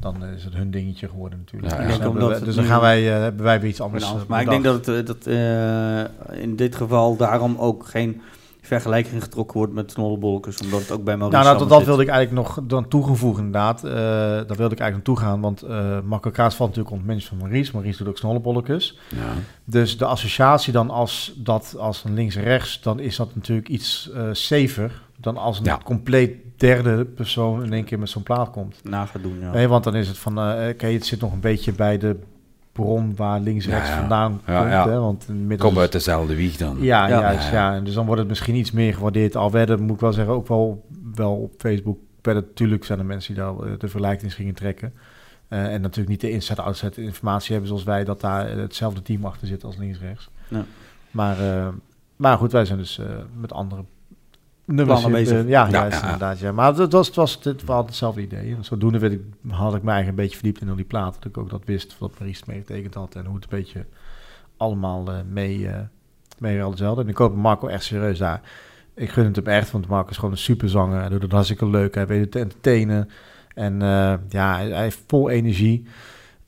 dan 0.00 0.24
is 0.24 0.44
het 0.44 0.54
hun 0.54 0.70
dingetje 0.70 1.08
geworden 1.08 1.38
natuurlijk. 1.38 1.72
Ja, 1.72 1.86
dus, 1.86 1.96
we, 1.98 2.44
dus 2.44 2.54
dan 2.54 2.64
gaan 2.64 2.80
wij, 2.80 3.02
uh, 3.04 3.22
hebben 3.22 3.44
wij 3.44 3.60
weer 3.60 3.70
iets 3.70 3.80
anders. 3.80 4.04
anders. 4.04 4.26
Maar 4.26 4.40
ik 4.40 4.48
denk 4.48 4.64
dat, 4.64 4.86
het, 4.86 5.06
dat 5.06 5.26
uh, 5.26 6.04
in 6.42 6.56
dit 6.56 6.76
geval 6.76 7.16
daarom 7.16 7.56
ook 7.56 7.86
geen 7.86 8.20
vergelijking 8.68 9.22
getrokken 9.22 9.56
wordt 9.56 9.72
met 9.72 9.90
snollebolkers, 9.90 10.60
omdat 10.60 10.80
het 10.80 10.90
ook 10.90 11.04
bij 11.04 11.16
Maurice 11.16 11.42
Nou, 11.42 11.48
nou 11.48 11.68
dat, 11.68 11.78
dat 11.78 11.86
wilde 11.86 12.02
ik 12.02 12.08
eigenlijk 12.08 12.46
nog 12.46 12.60
dan 12.66 12.88
toegevoegen 12.88 13.44
inderdaad. 13.44 13.84
Uh, 13.84 13.92
daar 13.92 14.56
wilde 14.56 14.74
ik 14.74 14.80
eigenlijk 14.80 14.92
naartoe 14.92 15.18
gaan, 15.18 15.40
want 15.40 15.64
uh, 15.64 15.98
Marco 16.04 16.30
Kraas 16.30 16.54
valt 16.54 16.68
natuurlijk 16.68 16.96
onder 16.96 17.14
het 17.14 17.24
van 17.24 17.38
Maurice. 17.38 17.70
Maurice 17.72 17.98
doet 17.98 18.08
ook 18.08 18.18
snollebolletjes. 18.18 18.98
Ja. 19.08 19.32
Dus 19.64 19.98
de 19.98 20.04
associatie 20.04 20.72
dan 20.72 20.90
als 20.90 21.32
dat 21.36 21.74
als 21.78 22.04
een 22.04 22.14
links-rechts, 22.14 22.80
dan 22.80 23.00
is 23.00 23.16
dat 23.16 23.34
natuurlijk 23.34 23.68
iets 23.68 24.10
uh, 24.14 24.28
safer 24.32 25.02
dan 25.16 25.36
als 25.36 25.58
een 25.58 25.64
Ja. 25.64 25.80
compleet 25.84 26.30
derde 26.56 27.04
persoon 27.04 27.64
in 27.64 27.72
één 27.72 27.84
keer 27.84 27.98
met 27.98 28.08
zo'n 28.08 28.22
plaat 28.22 28.50
komt. 28.50 28.80
Na 28.82 29.06
gaat 29.06 29.22
doen, 29.22 29.38
ja. 29.40 29.52
Nee, 29.52 29.68
want 29.68 29.84
dan 29.84 29.94
is 29.94 30.08
het 30.08 30.18
van, 30.18 30.38
uh, 30.38 30.54
oké, 30.54 30.68
okay, 30.68 30.92
het 30.92 31.06
zit 31.06 31.20
nog 31.20 31.32
een 31.32 31.40
beetje 31.40 31.72
bij 31.72 31.98
de 31.98 32.16
bron 32.82 33.16
waar 33.16 33.40
links-rechts 33.40 33.88
Ja, 33.88 33.94
ja. 33.94 34.00
vandaan 34.00 34.40
Ja, 34.46 34.58
komt. 34.60 34.70
ja. 34.72 34.88
Hè? 34.88 34.98
Want 35.00 35.24
inmiddels 35.28 35.60
Kom 35.60 35.72
is- 35.72 35.78
uit 35.82 35.92
dezelfde 35.92 36.34
wieg 36.36 36.56
dan. 36.56 36.76
ja, 36.80 37.06
Ja. 37.08 37.20
juist, 37.20 37.50
Ja. 37.50 37.74
En 37.74 37.84
dus 37.84 37.94
dan 37.94 38.04
wordt 38.06 38.20
het 38.20 38.28
misschien 38.28 38.54
iets 38.54 38.70
meer 38.70 38.94
gewaardeerd. 38.94 39.36
Al 39.36 39.50
werden, 39.50 39.82
moet 39.82 39.94
ik 39.94 40.00
wel 40.00 40.12
zeggen, 40.12 40.34
ook 40.34 40.48
wel, 40.48 40.84
wel 41.14 41.34
op 41.34 41.52
Facebook. 41.58 41.98
werden 42.22 42.42
natuurlijk 42.48 42.84
zijn 42.84 42.98
er 42.98 43.04
mensen 43.04 43.34
die 43.34 43.42
daar 43.42 43.52
eh, 43.54 43.78
de 43.78 43.88
vergelijking 43.88 44.34
gingen 44.34 44.54
trekken. 44.54 44.92
Eh, 45.48 45.72
en 45.72 45.80
natuurlijk 45.80 46.08
niet 46.08 46.20
de 46.20 46.30
inside-outside 46.30 47.02
informatie 47.02 47.50
hebben 47.50 47.68
zoals 47.68 47.84
wij, 47.84 48.04
dat 48.04 48.20
daar 48.20 48.46
eh, 48.48 48.56
hetzelfde 48.56 49.02
team 49.02 49.24
achter 49.24 49.46
zit 49.46 49.64
als 49.64 49.76
links-rechts. 49.76 50.28
Ja. 50.48 50.64
Maar, 51.10 51.40
eh, 51.40 51.68
maar 52.16 52.38
goed, 52.38 52.52
wij 52.52 52.64
zijn 52.64 52.78
dus 52.78 52.98
eh, 52.98 53.06
met 53.40 53.52
andere 53.52 53.84
nummers 54.76 55.00
Plannen 55.00 55.24
de- 55.24 55.30
bezig. 55.30 55.46
ja, 55.48 55.64
Ja, 55.66 55.70
juist, 55.70 55.96
ja, 56.00 56.04
inderdaad. 56.04 56.38
Ja. 56.38 56.52
Maar 56.52 56.74
het 56.74 56.92
was, 56.92 57.06
het 57.06 57.16
was, 57.16 57.38
het 57.42 57.64
was 57.64 57.84
hetzelfde 57.86 58.20
idee. 58.22 58.54
En 58.56 58.64
zodoende 58.64 58.98
werd 58.98 59.12
ik, 59.12 59.20
had 59.48 59.74
ik 59.74 59.82
mij 59.82 59.94
eigenlijk 59.94 60.08
een 60.08 60.14
beetje 60.24 60.36
verdiept 60.36 60.60
in 60.60 60.68
al 60.68 60.76
die 60.76 60.84
platen. 60.84 61.20
Dat 61.20 61.30
ik 61.30 61.38
ook 61.38 61.50
dat 61.50 61.62
wist, 61.64 61.98
wat 61.98 62.18
Maurice 62.18 62.42
meegetekend 62.46 62.94
had. 62.94 63.14
En 63.14 63.24
hoe 63.24 63.34
het 63.34 63.44
een 63.44 63.58
beetje 63.58 63.84
allemaal 64.56 65.08
eh, 65.10 65.14
mee, 65.30 65.68
eh 65.68 65.74
mee 66.38 66.62
al 66.62 66.70
hetzelfde. 66.70 67.02
En 67.02 67.08
ik 67.08 67.16
hoop 67.16 67.34
Marco 67.36 67.66
echt 67.66 67.84
serieus 67.84 68.18
daar. 68.18 68.40
Ik 68.94 69.10
gun 69.10 69.24
het 69.24 69.36
hem 69.36 69.46
echt, 69.46 69.70
want 69.70 69.88
Marco 69.88 70.10
is 70.10 70.16
gewoon 70.16 70.30
een 70.30 70.38
superzanger. 70.38 71.00
Hij 71.00 71.08
doet 71.08 71.22
het 71.22 71.32
hartstikke 71.32 71.68
leuk. 71.68 71.94
Hij 71.94 72.06
weet 72.06 72.20
het 72.20 72.30
te 72.30 72.38
entertainen. 72.38 73.08
En 73.54 73.82
eh, 73.82 74.14
ja, 74.28 74.54
hij, 74.56 74.68
hij 74.68 74.82
heeft 74.82 75.02
vol 75.06 75.30
energie. 75.30 75.86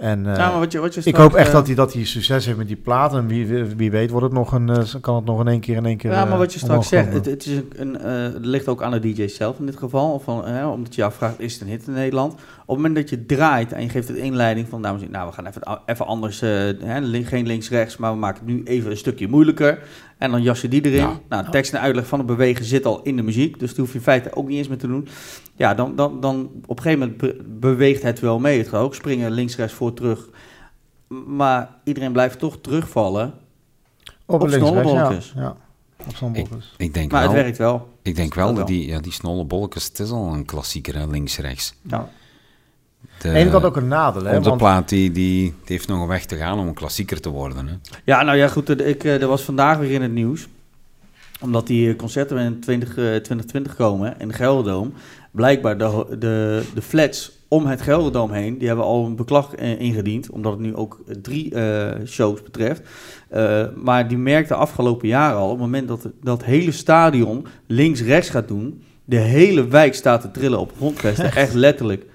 En 0.01 0.25
uh, 0.27 0.37
ja, 0.37 0.51
maar 0.51 0.59
wat 0.59 0.73
je, 0.73 0.79
wat 0.79 0.95
je 0.95 1.01
ik 1.05 1.15
hoop 1.17 1.35
echt 1.35 1.47
eh, 1.49 1.53
dat 1.55 1.67
hij 1.67 1.75
dat 1.75 1.93
hij 1.93 2.05
succes 2.05 2.47
heeft 2.47 2.59
met 2.59 2.67
die 2.67 2.77
plaat. 2.77 3.15
En 3.15 3.27
wie, 3.27 3.47
wie- 3.77 3.91
weet 3.91 4.11
wordt 4.11 4.25
het 4.27 4.35
nog 4.35 4.53
een, 4.53 4.69
eh, 4.69 4.95
kan 5.01 5.15
het 5.17 5.25
nog 5.25 5.41
in 5.41 5.49
één 5.49 5.61
keer 5.61 5.77
in 5.77 5.87
één 5.87 5.97
keer. 5.97 6.11
Ja, 6.11 6.25
maar 6.25 6.33
eh, 6.33 6.39
wat 6.39 6.53
je 6.53 6.59
straks 6.59 6.89
zegt, 6.89 7.13
het, 7.13 7.27
het, 7.27 7.47
is 7.47 7.61
een, 7.77 7.99
eh, 7.99 8.23
het 8.23 8.45
ligt 8.45 8.69
ook 8.69 8.83
aan 8.83 8.91
de 8.91 9.01
DJ 9.01 9.27
zelf 9.29 9.59
in 9.59 9.67
dit 9.67 9.77
geval. 9.77 10.13
Of 10.13 10.25
van, 10.25 10.47
eh, 10.47 10.71
omdat 10.71 10.95
je 10.95 11.05
afvraagt, 11.05 11.41
is 11.41 11.53
het 11.53 11.63
een 11.63 11.69
hit 11.69 11.87
in 11.87 11.93
Nederland? 11.93 12.33
Op 12.33 12.41
het 12.67 12.77
moment 12.77 12.95
dat 12.95 13.11
je 13.11 13.27
draait 13.27 13.73
en 13.73 13.83
je 13.83 13.89
geeft 13.89 14.09
het 14.09 14.17
inleiding 14.17 14.69
van, 14.69 14.83
dames 14.83 15.01
en 15.03 15.07
heren, 15.07 15.21
nou, 15.21 15.29
we 15.31 15.35
gaan 15.37 15.47
even, 15.47 15.81
even 15.87 16.07
anders, 16.07 16.43
eh, 16.43 16.51
hè, 16.85 17.23
geen 17.25 17.47
links-rechts, 17.47 17.97
maar 17.97 18.13
we 18.13 18.19
maken 18.19 18.45
het 18.47 18.55
nu 18.55 18.63
even 18.65 18.91
een 18.91 18.97
stukje 18.97 19.29
moeilijker. 19.29 19.79
En 20.19 20.31
dan 20.31 20.43
jas 20.43 20.61
je 20.61 20.69
die 20.69 20.85
erin. 20.85 20.99
Ja. 21.01 21.21
Nou, 21.29 21.51
tekst 21.51 21.73
en 21.75 21.81
uitleg 21.81 22.07
van 22.07 22.19
het 22.19 22.27
bewegen 22.29 22.65
zit 22.65 22.85
al 22.87 23.03
in 23.03 23.17
de 23.17 23.23
muziek, 23.23 23.59
dus 23.59 23.69
daar 23.69 23.79
hoef 23.79 23.89
je 23.89 23.95
in 23.99 24.05
feite 24.05 24.35
ook 24.35 24.49
niet 24.49 24.59
eens 24.59 24.69
meer 24.69 24.79
te 24.79 24.87
doen. 24.87 25.09
Ja, 25.61 25.75
dan, 25.75 25.97
dan, 25.97 26.21
dan 26.21 26.51
op 26.67 26.77
een 26.77 26.83
gegeven 26.83 26.99
moment 26.99 27.19
be- 27.19 27.45
beweegt 27.59 28.03
het 28.03 28.21
wel 28.21 28.39
mee. 28.39 28.59
Het 28.59 28.69
gaat 28.69 28.81
ook 28.83 28.95
springen, 28.95 29.31
links-rechts, 29.31 29.75
voor, 29.75 29.95
terug. 29.95 30.29
Maar 31.27 31.69
iedereen 31.85 32.13
blijft 32.13 32.39
toch 32.39 32.59
terugvallen. 32.61 33.35
op, 34.27 34.41
op 34.43 34.49
links, 34.49 34.55
rechts, 34.55 34.69
snollebolletjes. 34.69 35.33
Ja, 35.37 35.43
ja, 35.43 35.57
op 36.07 36.15
snollebolletjes. 36.17 36.75
Ik 36.77 36.95
denk 36.95 37.11
Maar 37.13 37.21
wel, 37.23 37.31
het 37.33 37.43
werkt 37.43 37.59
wel. 37.59 37.89
ik 38.03 38.17
denk 38.17 38.35
wel 38.35 38.47
Dat 38.47 38.57
dat 38.57 38.69
wel. 38.69 38.77
die, 38.79 38.89
ja, 38.89 39.01
die 39.01 39.13
snolle 39.13 39.45
bolletjes, 39.45 39.85
het 39.85 39.99
is 39.99 40.11
al 40.11 40.33
een 40.35 40.45
klassieker, 40.45 41.09
links-rechts. 41.09 41.75
Ja. 41.83 42.09
De, 43.19 43.29
En 43.31 43.45
dat 43.45 43.53
had 43.53 43.65
ook 43.65 43.77
een 43.77 43.89
nadeel, 43.89 44.25
hè? 44.25 44.37
onze 44.37 44.49
Want, 44.49 44.61
plaat 44.61 44.89
die, 44.89 45.13
die, 45.13 45.43
die 45.43 45.55
heeft 45.65 45.89
nog 45.89 46.01
een 46.01 46.07
weg 46.09 46.25
te 46.25 46.37
gaan 46.37 46.59
om 46.59 46.67
een 46.69 46.75
klassieker 46.75 47.21
te 47.21 47.29
worden. 47.29 47.67
Hè. 47.67 47.75
Ja, 48.05 48.23
nou 48.23 48.37
ja, 48.39 48.49
goed. 48.49 48.81
Ik, 48.81 49.05
eh, 49.05 49.23
er 49.23 49.29
was 49.29 49.43
vandaag 49.43 49.79
weer 49.79 49.91
in 49.91 50.03
het 50.03 50.13
nieuws. 50.13 50.49
Omdat 51.41 51.67
die 51.67 51.91
eh, 51.91 51.97
concerten 51.97 52.39
in 52.39 52.61
20, 52.61 52.89
eh, 52.89 52.95
2020 52.95 53.77
komen 53.77 54.15
in 54.19 54.29
de 54.29 54.35
Gelderdoom. 54.35 54.93
Blijkbaar 55.31 55.79
de, 55.79 56.17
de, 56.19 56.63
de 56.75 56.83
flats 56.83 57.39
om 57.49 57.67
het 57.67 57.83
Gelderdoom 57.83 58.33
heen, 58.33 58.59
die 58.59 58.67
hebben 58.67 58.85
al 58.85 59.07
een 59.07 59.17
beklag 59.17 59.55
eh, 59.55 59.81
ingediend. 59.81 60.31
Omdat 60.31 60.53
het 60.53 60.61
nu 60.61 60.77
ook 60.77 61.01
eh, 61.09 61.15
drie 61.23 61.55
eh, 61.55 62.07
shows 62.07 62.43
betreft. 62.43 62.83
Eh, 63.29 63.65
maar 63.77 64.09
die 64.09 64.19
merkte 64.19 64.55
afgelopen 64.55 65.09
jaren 65.09 65.39
al, 65.39 65.45
op 65.45 65.51
het 65.51 65.61
moment 65.61 65.89
dat 65.89 66.09
dat 66.23 66.45
hele 66.45 66.73
stadion 66.73 67.47
links-rechts 67.67 68.31
gaat 68.31 68.49
doen. 68.49 68.83
De 69.05 69.17
hele 69.17 69.69
wijk 69.69 69.95
staat 69.95 70.21
te 70.21 70.31
trillen 70.31 70.59
op 70.59 70.73
grondvesten. 70.77 71.33
Echt 71.45 71.55
letterlijk. 71.55 72.07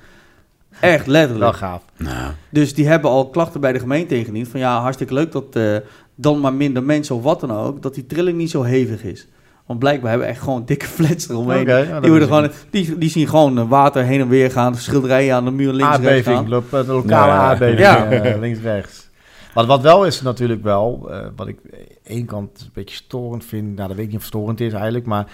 Echt 0.80 1.08
letterlijk. 1.08 1.52
wel 1.52 1.70
gaaf. 1.70 1.84
Nou, 1.98 2.32
Dus 2.50 2.74
die 2.74 2.88
hebben 2.88 3.10
al 3.10 3.30
klachten 3.30 3.62
bij 3.62 3.74
de 3.74 3.80
gemeente 3.80 4.18
ingediend. 4.18 4.48
Van 4.48 4.60
ja, 4.60 4.82
hartstikke 4.82 5.14
leuk 5.14 5.32
dat 5.32 5.56
eh, 5.56 5.76
dan 6.16 6.40
maar 6.40 6.54
minder 6.54 6.84
mensen 6.84 7.16
of 7.16 7.24
wat 7.24 7.40
dan 7.40 7.52
ook. 7.52 7.82
Dat 7.82 7.94
die 7.96 8.06
trilling 8.06 8.38
niet 8.38 8.50
zo 8.50 8.64
hevig 8.64 9.04
is. 9.04 9.28
Want 9.66 9.80
blijkbaar 9.80 10.10
hebben 10.10 10.28
we 10.28 10.34
echt 10.34 10.44
gewoon 10.44 10.66
dikke 10.66 10.86
flats 10.86 11.30
eromheen. 11.30 11.66
Ja, 11.66 11.84
dat 11.84 12.02
die, 12.02 12.10
worden 12.12 12.28
gewoon, 12.28 12.50
die, 12.70 12.98
die 12.98 13.10
zien 13.10 13.28
gewoon 13.28 13.58
eh, 13.58 13.70
water 13.70 14.04
heen 14.04 14.20
en 14.20 14.28
weer 14.30 14.52
gaan. 14.52 14.76
Schilderijen 14.76 15.36
aan 15.36 15.46
de 15.46 15.52
muur 15.52 15.74
links 15.74 15.96
en 15.98 16.02
rechts 16.02 16.28
aardbeving, 16.28 16.38
gaan. 16.38 16.50
lo- 16.80 16.84
de 16.84 16.92
lokale 16.92 17.32
Ja, 17.32 17.38
aardbeving, 17.38 17.80
Ja. 17.80 18.10
eh, 18.12 18.40
links-rechts. 18.40 19.10
Wat, 19.54 19.66
wat 19.66 19.82
wel 19.82 20.06
is 20.06 20.22
natuurlijk 20.22 20.64
wel, 20.64 21.08
eh, 21.12 21.20
wat 21.36 21.48
ik 21.48 21.58
aan 21.64 21.70
de 21.80 21.98
ene 22.14 22.26
kant 22.26 22.62
een 22.62 22.70
beetje 22.74 22.96
storend 22.96 23.46
vind, 23.46 23.76
nou 23.76 23.88
dat 23.88 23.98
weet 23.98 24.06
ik 24.06 24.12
niet 24.12 24.16
of 24.22 24.26
het 24.26 24.34
storend 24.34 24.62
is 24.62 24.74
eigenlijk, 24.74 25.06
maar 25.06 25.26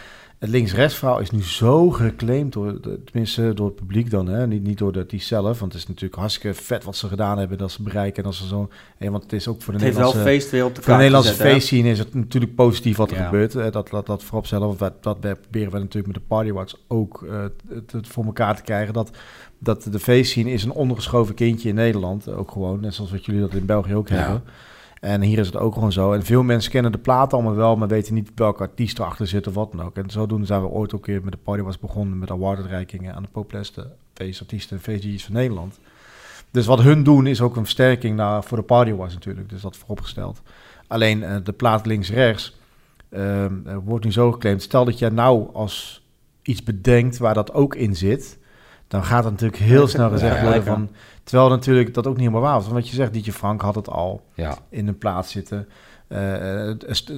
het 0.41 0.49
links-rechts 0.49 0.95
verhaal 0.95 1.19
is 1.19 1.31
nu 1.31 1.43
zo 1.43 1.89
geclaimd, 1.89 2.53
door, 2.53 2.81
de- 2.81 3.03
tenminste 3.03 3.51
door 3.53 3.65
het 3.65 3.75
publiek 3.75 4.09
dan, 4.09 4.27
hè? 4.27 4.47
Niet, 4.47 4.63
niet 4.63 4.77
door 4.77 4.91
de 4.91 5.05
die 5.05 5.21
zelf, 5.21 5.59
want 5.59 5.73
het 5.73 5.81
is 5.81 5.87
natuurlijk 5.87 6.15
hartstikke 6.19 6.61
vet 6.61 6.83
wat 6.83 6.95
ze 6.95 7.07
gedaan 7.07 7.37
hebben, 7.37 7.57
dat 7.57 7.71
ze 7.71 7.83
bereiken, 7.83 8.17
en 8.23 8.29
dat 8.29 8.37
ze 8.37 8.47
zo, 8.47 8.69
eh, 8.97 9.09
want 9.09 9.23
het 9.23 9.33
is 9.33 9.47
ook 9.47 9.61
voor 9.61 9.73
de 9.73 9.79
Het 9.79 9.87
heeft 9.87 9.97
wel 9.97 10.05
Nederlandse... 10.07 10.39
feest 10.39 10.51
weer 10.51 10.65
op 10.65 10.75
de 10.75 10.81
Voor 10.81 10.91
de 10.93 10.97
Nederlandse 10.99 11.33
feestscene 11.33 11.89
is 11.89 11.99
het 11.99 12.13
natuurlijk 12.13 12.55
positief 12.55 12.97
wat 12.97 13.11
er 13.11 13.17
Ja. 13.17 13.25
gebeurt. 13.25 13.55
eh, 13.55 13.71
Dat, 13.71 13.89
dat, 13.89 14.05
dat 14.05 14.23
voorop. 14.23 14.47
Want 14.47 14.79
dat, 14.79 15.03
dat 15.03 15.19
proberen 15.19 15.71
we 15.71 15.77
natuurlijk 15.79 16.07
met 16.13 16.15
de 16.15 16.27
Party 16.27 16.51
Watch 16.51 16.73
ook 16.87 17.23
eh, 17.29 17.41
het, 17.69 17.91
het 17.91 18.07
voor 18.07 18.25
elkaar 18.25 18.55
te 18.55 18.61
krijgen. 18.61 18.93
Dat, 18.93 19.11
dat 19.59 19.87
de 19.91 19.99
feestscene 19.99 20.51
is 20.51 20.63
een 20.63 20.71
ondergeschoven 20.71 21.35
kindje 21.35 21.69
in 21.69 21.75
Nederland. 21.75 22.29
Ook 22.31 22.51
gewoon, 22.51 22.79
net 22.79 22.93
zoals 22.93 23.11
wat 23.11 23.25
jullie 23.25 23.41
dat 23.41 23.53
in 23.53 23.65
België 23.65 23.95
ook 23.95 24.09
Ja. 24.09 24.15
hebben. 24.15 24.43
En 25.01 25.21
hier 25.21 25.39
is 25.39 25.45
het 25.45 25.57
ook 25.57 25.73
gewoon 25.73 25.91
zo. 25.91 26.13
En 26.13 26.23
veel 26.23 26.43
mensen 26.43 26.71
kennen 26.71 26.91
de 26.91 26.97
plaat 26.97 27.33
allemaal 27.33 27.55
wel, 27.55 27.75
maar 27.75 27.87
weten 27.87 28.13
niet 28.13 28.31
welke 28.35 28.61
artiest 28.61 28.99
erachter 28.99 29.27
zit 29.27 29.47
of 29.47 29.53
wat 29.53 29.71
dan 29.71 29.85
ook. 29.85 29.97
En 29.97 30.09
zodoende 30.09 30.45
zijn 30.45 30.61
we 30.61 30.67
ooit 30.67 30.93
ook 30.95 31.05
weer 31.05 31.23
met 31.23 31.31
de 31.31 31.39
Party 31.43 31.61
Watch 31.61 31.79
begonnen 31.79 32.19
met 32.19 32.31
awarduitreikingen 32.31 33.15
aan 33.15 33.23
de 33.23 33.29
populairste 33.31 33.91
feestartiesten 34.13 34.77
en 34.77 34.83
feestdj's 34.83 35.23
van 35.23 35.33
Nederland. 35.33 35.79
Dus 36.51 36.65
wat 36.65 36.81
hun 36.81 37.03
doen 37.03 37.27
is 37.27 37.41
ook 37.41 37.55
een 37.55 37.63
versterking 37.63 38.15
naar, 38.15 38.43
voor 38.43 38.57
de 38.57 38.63
Party 38.63 38.93
Watch 38.93 39.13
natuurlijk. 39.13 39.49
Dus 39.49 39.61
dat 39.61 39.77
vooropgesteld. 39.77 40.41
Alleen 40.87 41.23
eh, 41.23 41.35
de 41.43 41.51
plaat 41.51 41.85
links-rechts 41.85 42.57
ehm, 43.09 43.53
eh, 43.65 43.77
wordt 43.83 44.05
nu 44.05 44.11
zo 44.11 44.31
geclaimd. 44.31 44.61
Stel 44.61 44.85
dat 44.85 44.99
jij 44.99 45.09
nou 45.09 45.53
als 45.53 46.05
iets 46.41 46.63
bedenkt 46.63 47.17
waar 47.17 47.33
dat 47.33 47.53
ook 47.53 47.75
in 47.75 47.95
zit, 47.95 48.39
dan 48.91 49.03
gaat 49.03 49.23
het 49.23 49.33
natuurlijk 49.33 49.61
heel 49.61 49.87
snel 49.87 50.09
gezegd 50.09 50.35
ja, 50.35 50.43
worden 50.43 50.63
van... 50.63 50.89
Terwijl 51.23 51.49
natuurlijk 51.49 51.93
dat 51.93 52.07
ook 52.07 52.13
niet 52.13 52.21
helemaal 52.21 52.41
waar 52.41 52.53
was. 52.53 52.63
Want 52.63 52.75
wat 52.75 52.89
je 52.89 52.95
zegt, 52.95 53.13
DJ 53.13 53.31
Frank 53.31 53.61
had 53.61 53.75
het 53.75 53.89
al 53.89 54.21
ja. 54.33 54.57
in 54.69 54.87
een 54.87 54.97
plaat 54.97 55.27
zitten. 55.27 55.67
Eh, 56.11 56.69
eh, 56.69 56.75
st- 56.89 57.11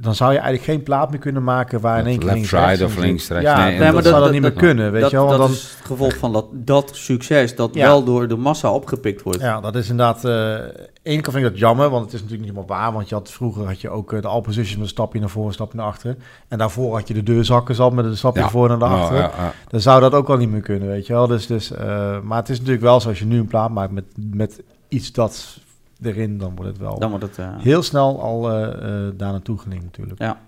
dan 0.00 0.14
zou 0.14 0.32
je 0.32 0.38
eigenlijk 0.38 0.64
geen 0.70 0.82
plaat 0.82 1.10
meer 1.10 1.18
kunnen 1.18 1.44
maken 1.44 1.80
waar 1.80 1.98
in 1.98 2.06
één 2.06 2.18
keer 2.18 2.32
links 2.32 2.50
right 2.50 2.66
rechts 2.66 2.82
of 2.82 2.96
links, 2.98 3.28
rechts. 3.28 3.44
Ja, 3.44 3.64
Nee, 3.64 3.78
maar 3.78 3.92
dat- 3.92 4.02
zou 4.02 4.14
dat- 4.14 4.22
dan 4.24 4.32
niet 4.32 4.42
meer 4.42 4.52
kunnen, 4.52 4.92
weet 4.92 5.10
je 5.10 5.16
wel. 5.16 5.28
dat 5.38 5.50
is 5.50 5.74
het 5.76 5.86
gevolg 5.86 6.16
van 6.16 6.32
dat, 6.32 6.46
dat 6.52 6.90
succes 6.94 7.56
dat 7.56 7.74
wel 7.74 8.04
door 8.04 8.28
de 8.28 8.36
massa 8.36 8.72
opgepikt 8.72 9.22
wordt. 9.22 9.40
Ja, 9.40 9.60
dat 9.60 9.74
is 9.74 9.88
inderdaad. 9.90 10.24
eh 10.24 10.54
één 11.02 11.20
kant 11.20 11.34
vind 11.36 11.46
ik 11.46 11.50
dat 11.50 11.60
jammer, 11.60 11.90
want 11.90 12.04
het 12.04 12.12
is 12.14 12.20
natuurlijk 12.20 12.48
niet 12.48 12.56
helemaal 12.56 12.78
waar. 12.78 12.92
Want 12.92 13.08
je 13.08 13.14
had, 13.14 13.30
vroeger 13.30 13.66
had 13.66 13.80
je 13.80 13.90
ook 13.90 14.12
eh, 14.12 14.20
de 14.22 14.28
all 14.28 14.40
positions 14.40 14.74
met 14.76 14.82
een 14.84 14.88
stapje 14.88 15.20
naar 15.20 15.28
voren, 15.28 15.48
een 15.48 15.54
stapje 15.54 15.76
naar 15.78 15.86
achteren. 15.86 16.18
En 16.48 16.58
daarvoor 16.58 16.94
had 16.96 17.08
je 17.08 17.14
de 17.14 17.22
deurzakken 17.22 17.74
zat 17.74 17.92
met 17.92 18.04
een 18.04 18.16
stapje 18.16 18.40
naar 18.40 18.50
voren 18.50 18.70
en 18.72 18.78
naar 18.78 18.90
Ja, 18.90 18.96
achteren. 19.00 19.30
Dan 19.68 19.80
zou 19.80 20.00
dat 20.00 20.14
ook 20.14 20.28
al 20.28 20.36
niet 20.36 20.50
meer 20.50 20.60
kunnen, 20.60 20.88
weet 20.88 21.06
je 21.06 21.12
wel. 21.12 21.26
Dus, 21.26 21.46
dus, 21.46 21.72
eh, 21.72 22.20
maar 22.22 22.38
het 22.38 22.48
is 22.48 22.56
natuurlijk 22.58 22.84
wel 22.84 23.00
zoals 23.00 23.18
je 23.18 23.24
nu 23.26 23.38
een 23.38 23.46
plaat 23.46 23.70
maakt 23.70 23.92
met, 23.92 24.04
met 24.32 24.62
iets 24.88 25.12
dat 25.12 25.58
erin, 26.06 26.38
dan 26.38 26.54
wordt 26.54 26.70
het 26.70 26.80
wel 26.80 26.98
Dan 26.98 27.10
wordt 27.10 27.24
het... 27.24 27.38
eh, 27.38 27.56
heel 27.58 27.82
snel 27.82 28.22
al 28.22 28.50
eh, 28.50 28.62
eh, 29.06 29.12
daar 29.16 29.32
naartoe 29.32 29.58
gelinkt 29.58 29.84
natuurlijk. 29.84 30.20
Ja. 30.20 30.40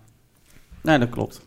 Nee, 0.81 0.98
dat 0.98 1.09
klopt. 1.10 1.40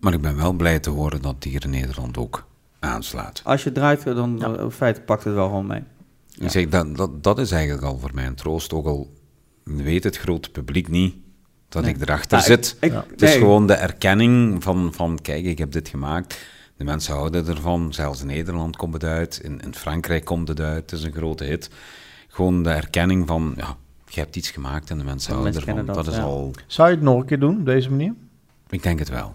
Maar 0.00 0.12
ik 0.12 0.20
ben 0.20 0.36
wel 0.36 0.52
blij 0.52 0.78
te 0.78 0.90
horen 0.90 1.22
dat 1.22 1.42
die 1.42 1.50
hier 1.52 1.64
in 1.64 1.70
Nederland 1.70 2.18
ook 2.18 2.46
aanslaat. 2.78 3.40
Als 3.44 3.64
je 3.64 3.72
draait, 3.72 4.04
dan 4.04 4.36
Ja. 4.38 4.58
in 4.58 4.70
feite 4.70 5.00
pakt 5.00 5.24
het 5.24 5.34
wel 5.34 5.46
gewoon 5.46 5.66
mee. 5.66 5.82
Ik 6.38 6.50
zeg, 6.50 6.68
dat, 6.68 6.96
dat, 6.96 7.22
dat 7.22 7.38
is 7.38 7.50
eigenlijk 7.50 7.82
al 7.84 7.98
voor 7.98 8.10
mij 8.14 8.26
een 8.26 8.34
troost. 8.34 8.72
Ook 8.72 8.86
al 8.86 9.12
weet 9.64 10.04
het 10.04 10.16
grote 10.18 10.50
publiek 10.50 10.88
niet 10.88 11.14
dat 11.68 11.82
Nee. 11.82 11.94
ik 11.94 12.00
erachter 12.00 12.38
Nou, 12.38 12.52
ik- 12.52 12.64
zit. 12.64 12.76
ik- 12.80 12.92
Ja. 12.92 13.04
Het 13.10 13.22
is 13.22 13.28
nee, 13.30 13.38
gewoon 13.38 13.66
de 13.66 13.72
erkenning 13.74 14.62
van, 14.62 14.92
van, 14.94 15.18
kijk, 15.22 15.44
ik 15.44 15.58
heb 15.58 15.72
dit 15.72 15.88
gemaakt. 15.88 16.38
De 16.76 16.84
mensen 16.84 17.14
houden 17.14 17.46
ervan. 17.46 17.92
Zelfs 17.92 18.20
in 18.20 18.26
Nederland 18.26 18.76
komt 18.76 18.92
het 18.92 19.04
uit. 19.04 19.40
In, 19.44 19.60
in 19.60 19.74
Frankrijk 19.74 20.24
komt 20.24 20.48
het 20.48 20.60
uit. 20.60 20.90
Het 20.90 20.92
is 20.92 21.02
een 21.04 21.12
grote 21.12 21.44
hit. 21.44 21.70
Gewoon 22.30 22.62
de 22.62 22.70
erkenning 22.70 23.26
van, 23.26 23.54
ja, 23.56 23.76
je 24.08 24.20
hebt 24.20 24.36
iets 24.36 24.50
gemaakt 24.50 24.90
en 24.90 24.98
de 24.98 25.04
mensen 25.04 25.28
De 25.28 25.34
houden 25.36 25.54
mensen 25.54 25.78
ervan. 25.78 25.94
Dat, 25.94 26.06
is 26.06 26.16
ja. 26.16 26.22
al, 26.22 26.52
Zou 26.66 26.88
je 26.88 26.94
het 26.94 27.04
nog 27.04 27.20
een 27.20 27.26
keer 27.26 27.38
doen 27.40 27.58
op 27.58 27.64
deze 27.64 27.90
manier? 27.90 28.14
ik 28.68 28.82
denk 28.82 28.98
het 28.98 29.08
wel. 29.08 29.34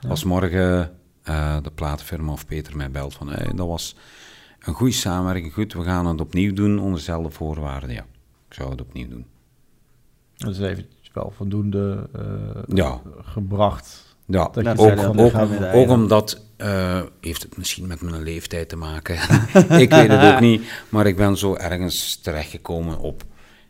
Ja. 0.00 0.08
Als 0.08 0.24
morgen 0.24 0.92
eh, 1.22 1.56
de 1.62 1.70
platenfirma 1.70 2.32
of 2.32 2.46
Peter 2.46 2.76
mij 2.76 2.90
belt 2.90 3.14
van, 3.14 3.28
hey, 3.28 3.52
dat 3.54 3.66
was 3.66 3.96
een 4.60 4.74
goede 4.74 4.92
samenwerking, 4.92 5.52
goed, 5.52 5.72
we 5.72 5.82
gaan 5.82 6.06
het 6.06 6.20
opnieuw 6.20 6.52
doen 6.52 6.78
onder 6.78 6.98
dezelfde 6.98 7.30
voorwaarden. 7.30 7.90
Ja, 7.90 8.06
ik 8.48 8.54
zou 8.54 8.70
het 8.70 8.80
opnieuw 8.80 9.08
doen. 9.08 9.26
Dat 10.36 10.50
is 10.52 10.58
even 10.60 10.86
wel 11.12 11.32
voldoende 11.36 12.08
eh, 12.12 12.76
Ja. 12.76 13.00
gebracht. 13.20 14.05
Ja, 14.26 14.48
Dat 14.52 14.78
ook, 14.78 15.18
ook, 15.18 15.34
ook 15.74 15.88
omdat, 15.88 16.40
eh, 16.56 17.00
heeft 17.20 17.42
het 17.42 17.56
misschien 17.56 17.86
met 17.86 18.00
mijn 18.00 18.22
leeftijd 18.22 18.68
te 18.68 18.76
maken, 18.76 19.14
ik 19.84 19.90
weet 19.90 20.08
het 20.08 20.34
ook 20.34 20.40
niet, 20.40 20.62
maar 20.88 21.06
ik 21.06 21.16
ben 21.16 21.36
zo 21.36 21.54
ergens 21.54 22.16
terechtgekomen 22.16 22.98
op 22.98 23.22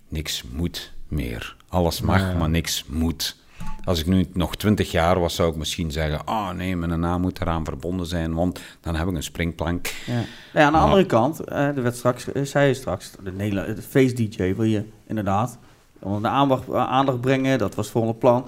niks 0.09 0.45
moet 0.53 0.93
meer. 1.09 1.57
Alles 1.69 2.01
mag, 2.01 2.21
Ja. 2.21 2.33
maar 2.35 2.51
niks 2.51 2.85
moet. 2.89 3.37
Als 3.85 4.01
ik 4.01 4.07
nu 4.07 4.27
nog 4.33 4.57
twintig 4.57 4.91
jaar 4.91 5.21
was, 5.21 5.35
zou 5.35 5.51
ik 5.51 5.57
misschien 5.57 5.91
zeggen, 5.91 6.25
ah 6.25 6.51
nee, 6.51 6.77
mijn 6.77 7.01
naam 7.01 7.21
moet 7.21 7.41
eraan 7.41 7.65
verbonden 7.65 8.07
zijn, 8.07 8.35
want 8.35 8.61
dan 8.81 8.95
heb 8.97 9.09
ik 9.09 9.15
een 9.15 9.23
springplank. 9.23 9.87
Ja. 10.07 10.13
Nou 10.15 10.27
ja, 10.53 10.65
aan 10.65 10.73
de 10.73 10.79
andere 10.79 11.07
kant, 11.07 11.41
eh, 11.41 11.67
er 11.67 11.83
werd 11.83 11.97
straks, 11.97 12.33
eh, 12.33 12.43
zei 12.43 12.67
je 12.69 12.75
straks, 12.75 13.11
de, 13.25 13.37
de 13.75 13.83
face-dj 13.89 14.55
wil 14.55 14.63
je 14.65 14.85
inderdaad 15.07 15.59
onder 15.99 16.23
de 16.23 16.29
aandacht, 16.29 16.73
aandacht 16.73 17.21
brengen, 17.21 17.59
dat 17.59 17.75
was 17.75 17.85
het 17.85 17.93
volgende 17.95 18.19
plan. 18.19 18.47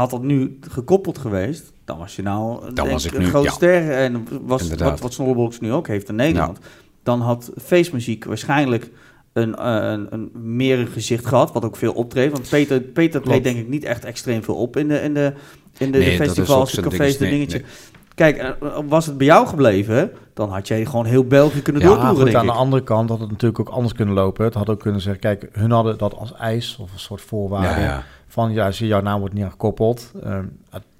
Had 0.00 0.10
dat 0.10 0.22
nu 0.22 0.58
gekoppeld 0.60 1.18
geweest, 1.18 1.72
dan 1.84 1.98
was 1.98 2.16
je 2.16 2.22
nou 2.22 2.60
Dan 2.64 2.74
denk 2.74 2.90
was 2.90 3.04
ik 3.04 3.12
een 3.12 3.20
nu, 3.20 3.28
grote 3.28 3.46
ja. 3.46 3.52
ster. 3.52 3.90
En 3.90 4.26
was 4.42 4.62
Inderdaad. 4.62 4.90
wat, 4.90 5.00
wat 5.00 5.12
Snollebox 5.12 5.60
nu 5.60 5.72
ook 5.72 5.86
heeft 5.86 6.08
in 6.08 6.14
Nederland. 6.14 6.58
Dan 7.02 7.20
had 7.20 7.50
feestmuziek 7.62 8.24
waarschijnlijk 8.24 8.90
een, 9.32 9.56
eh, 9.56 9.74
een, 9.74 10.06
een 10.10 10.30
meer 10.54 10.78
een 10.78 10.86
gezicht 10.86 11.26
gehad, 11.26 11.52
wat 11.52 11.64
ook 11.64 11.76
veel 11.76 11.92
optreedt. 11.92 12.32
Want 12.32 12.48
Peter, 12.48 12.80
Peter 12.80 13.22
treedt 13.22 13.44
denk 13.44 13.58
ik 13.58 13.68
niet 13.68 13.84
echt 13.84 14.04
extreem 14.04 14.42
veel 14.42 14.54
op 14.56 14.76
in 14.76 14.88
de, 14.88 15.02
in 15.02 15.14
de, 15.14 15.32
in 15.78 15.92
de, 15.92 15.98
Nee, 15.98 16.16
festivals, 16.16 16.72
de 16.72 16.82
cafés, 16.82 17.16
de 17.16 17.28
dingetje. 17.28 17.28
dingetje. 17.28 17.58
Nee, 17.58 18.00
Kijk, 18.14 18.36
eh, 18.36 18.78
was 18.88 19.06
het 19.06 19.18
bij 19.18 19.26
jou 19.26 19.46
gebleven, 19.46 20.10
dan 20.34 20.50
had 20.50 20.68
jij 20.68 20.84
gewoon 20.84 21.04
heel 21.04 21.24
België 21.24 21.62
kunnen 21.62 21.82
Ja, 21.82 22.08
goed, 22.08 22.24
denk 22.24 22.36
aan 22.36 22.44
ik. 22.44 22.50
de 22.50 22.56
andere 22.56 22.82
kant 22.82 23.08
had 23.08 23.20
het 23.20 23.30
natuurlijk 23.30 23.60
ook 23.60 23.68
anders 23.68 23.94
kunnen 23.94 24.14
lopen. 24.14 24.44
Het 24.44 24.54
had 24.54 24.68
ook 24.68 24.80
kunnen 24.80 25.00
zeggen, 25.00 25.20
kijk, 25.20 25.48
hun 25.52 25.70
hadden 25.70 25.98
dat 25.98 26.14
als 26.16 26.34
eis 26.34 26.76
of 26.80 26.92
een 26.92 26.98
soort 26.98 27.20
voorwaarde. 27.20 27.80
Ja, 27.80 27.86
ja. 27.86 28.04
Van, 28.32 28.52
ja, 28.52 28.70
zie, 28.70 28.86
jouw 28.86 29.00
naam 29.00 29.18
wordt 29.20 29.34
niet 29.34 29.44
aan 29.44 29.50
gekoppeld. 29.50 30.12
Ehm, 30.22 30.44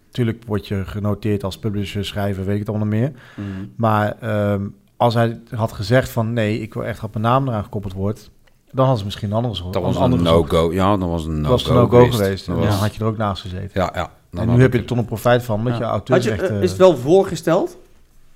natuurlijk 0.05 0.43
word 0.47 0.67
je 0.69 0.83
genoteerd 0.87 1.45
als 1.45 1.59
publisher, 1.59 2.05
schrijver, 2.05 2.45
weet 2.45 2.53
ik 2.55 2.61
het 2.61 2.69
allemaal 2.69 2.87
meer. 2.87 3.13
Mm. 3.37 3.73
Maar 3.77 4.17
ehm, 4.21 4.63
als 4.97 5.15
hij 5.15 5.41
had 5.55 5.73
gezegd 5.73 6.09
van, 6.11 6.33
nee, 6.33 6.61
ik 6.61 6.75
wil 6.75 6.85
echt 6.85 7.01
dat 7.01 7.11
mijn 7.13 7.25
naam 7.25 7.49
eraan 7.49 7.63
gekoppeld 7.65 7.93
wordt. 7.93 8.31
Dan 8.71 8.79
hadden 8.79 8.99
ze 8.99 9.05
misschien 9.05 9.31
een 9.31 9.37
andere 9.37 9.55
soort. 9.55 9.73
Dat 9.73 9.83
was 9.83 9.97
een 9.97 10.23
no-go. 10.23 10.73
Ja, 10.73 10.97
dat 10.97 11.09
was 11.09 11.25
een 11.27 11.43
Dat 11.43 11.43
no-go 11.43 11.51
was 11.51 11.69
een 11.69 11.75
no-go 11.75 12.11
geweest. 12.11 12.47
Was- 12.47 12.57
Dan 12.59 12.67
had 12.69 12.95
je 12.95 13.01
er 13.01 13.07
ook 13.07 13.17
naast 13.17 13.43
gezeten. 13.43 13.71
Ja, 13.73 13.91
ja. 13.95 14.11
Dan 14.31 14.41
en 14.41 14.47
had 14.49 14.57
nu 14.57 14.63
heb 14.63 14.71
ik- 14.71 14.75
je 14.75 14.81
er 14.81 14.87
toch 14.87 14.99
een 14.99 15.05
profijt 15.05 15.43
van, 15.43 15.63
Ja. 15.65 15.77
je 15.77 15.85
Had 15.85 16.11
echt... 16.11 16.27
eh, 16.27 16.49
eh, 16.57 16.63
is 16.63 16.69
het 16.71 16.79
wel 16.79 16.97
voorgesteld? 16.97 17.77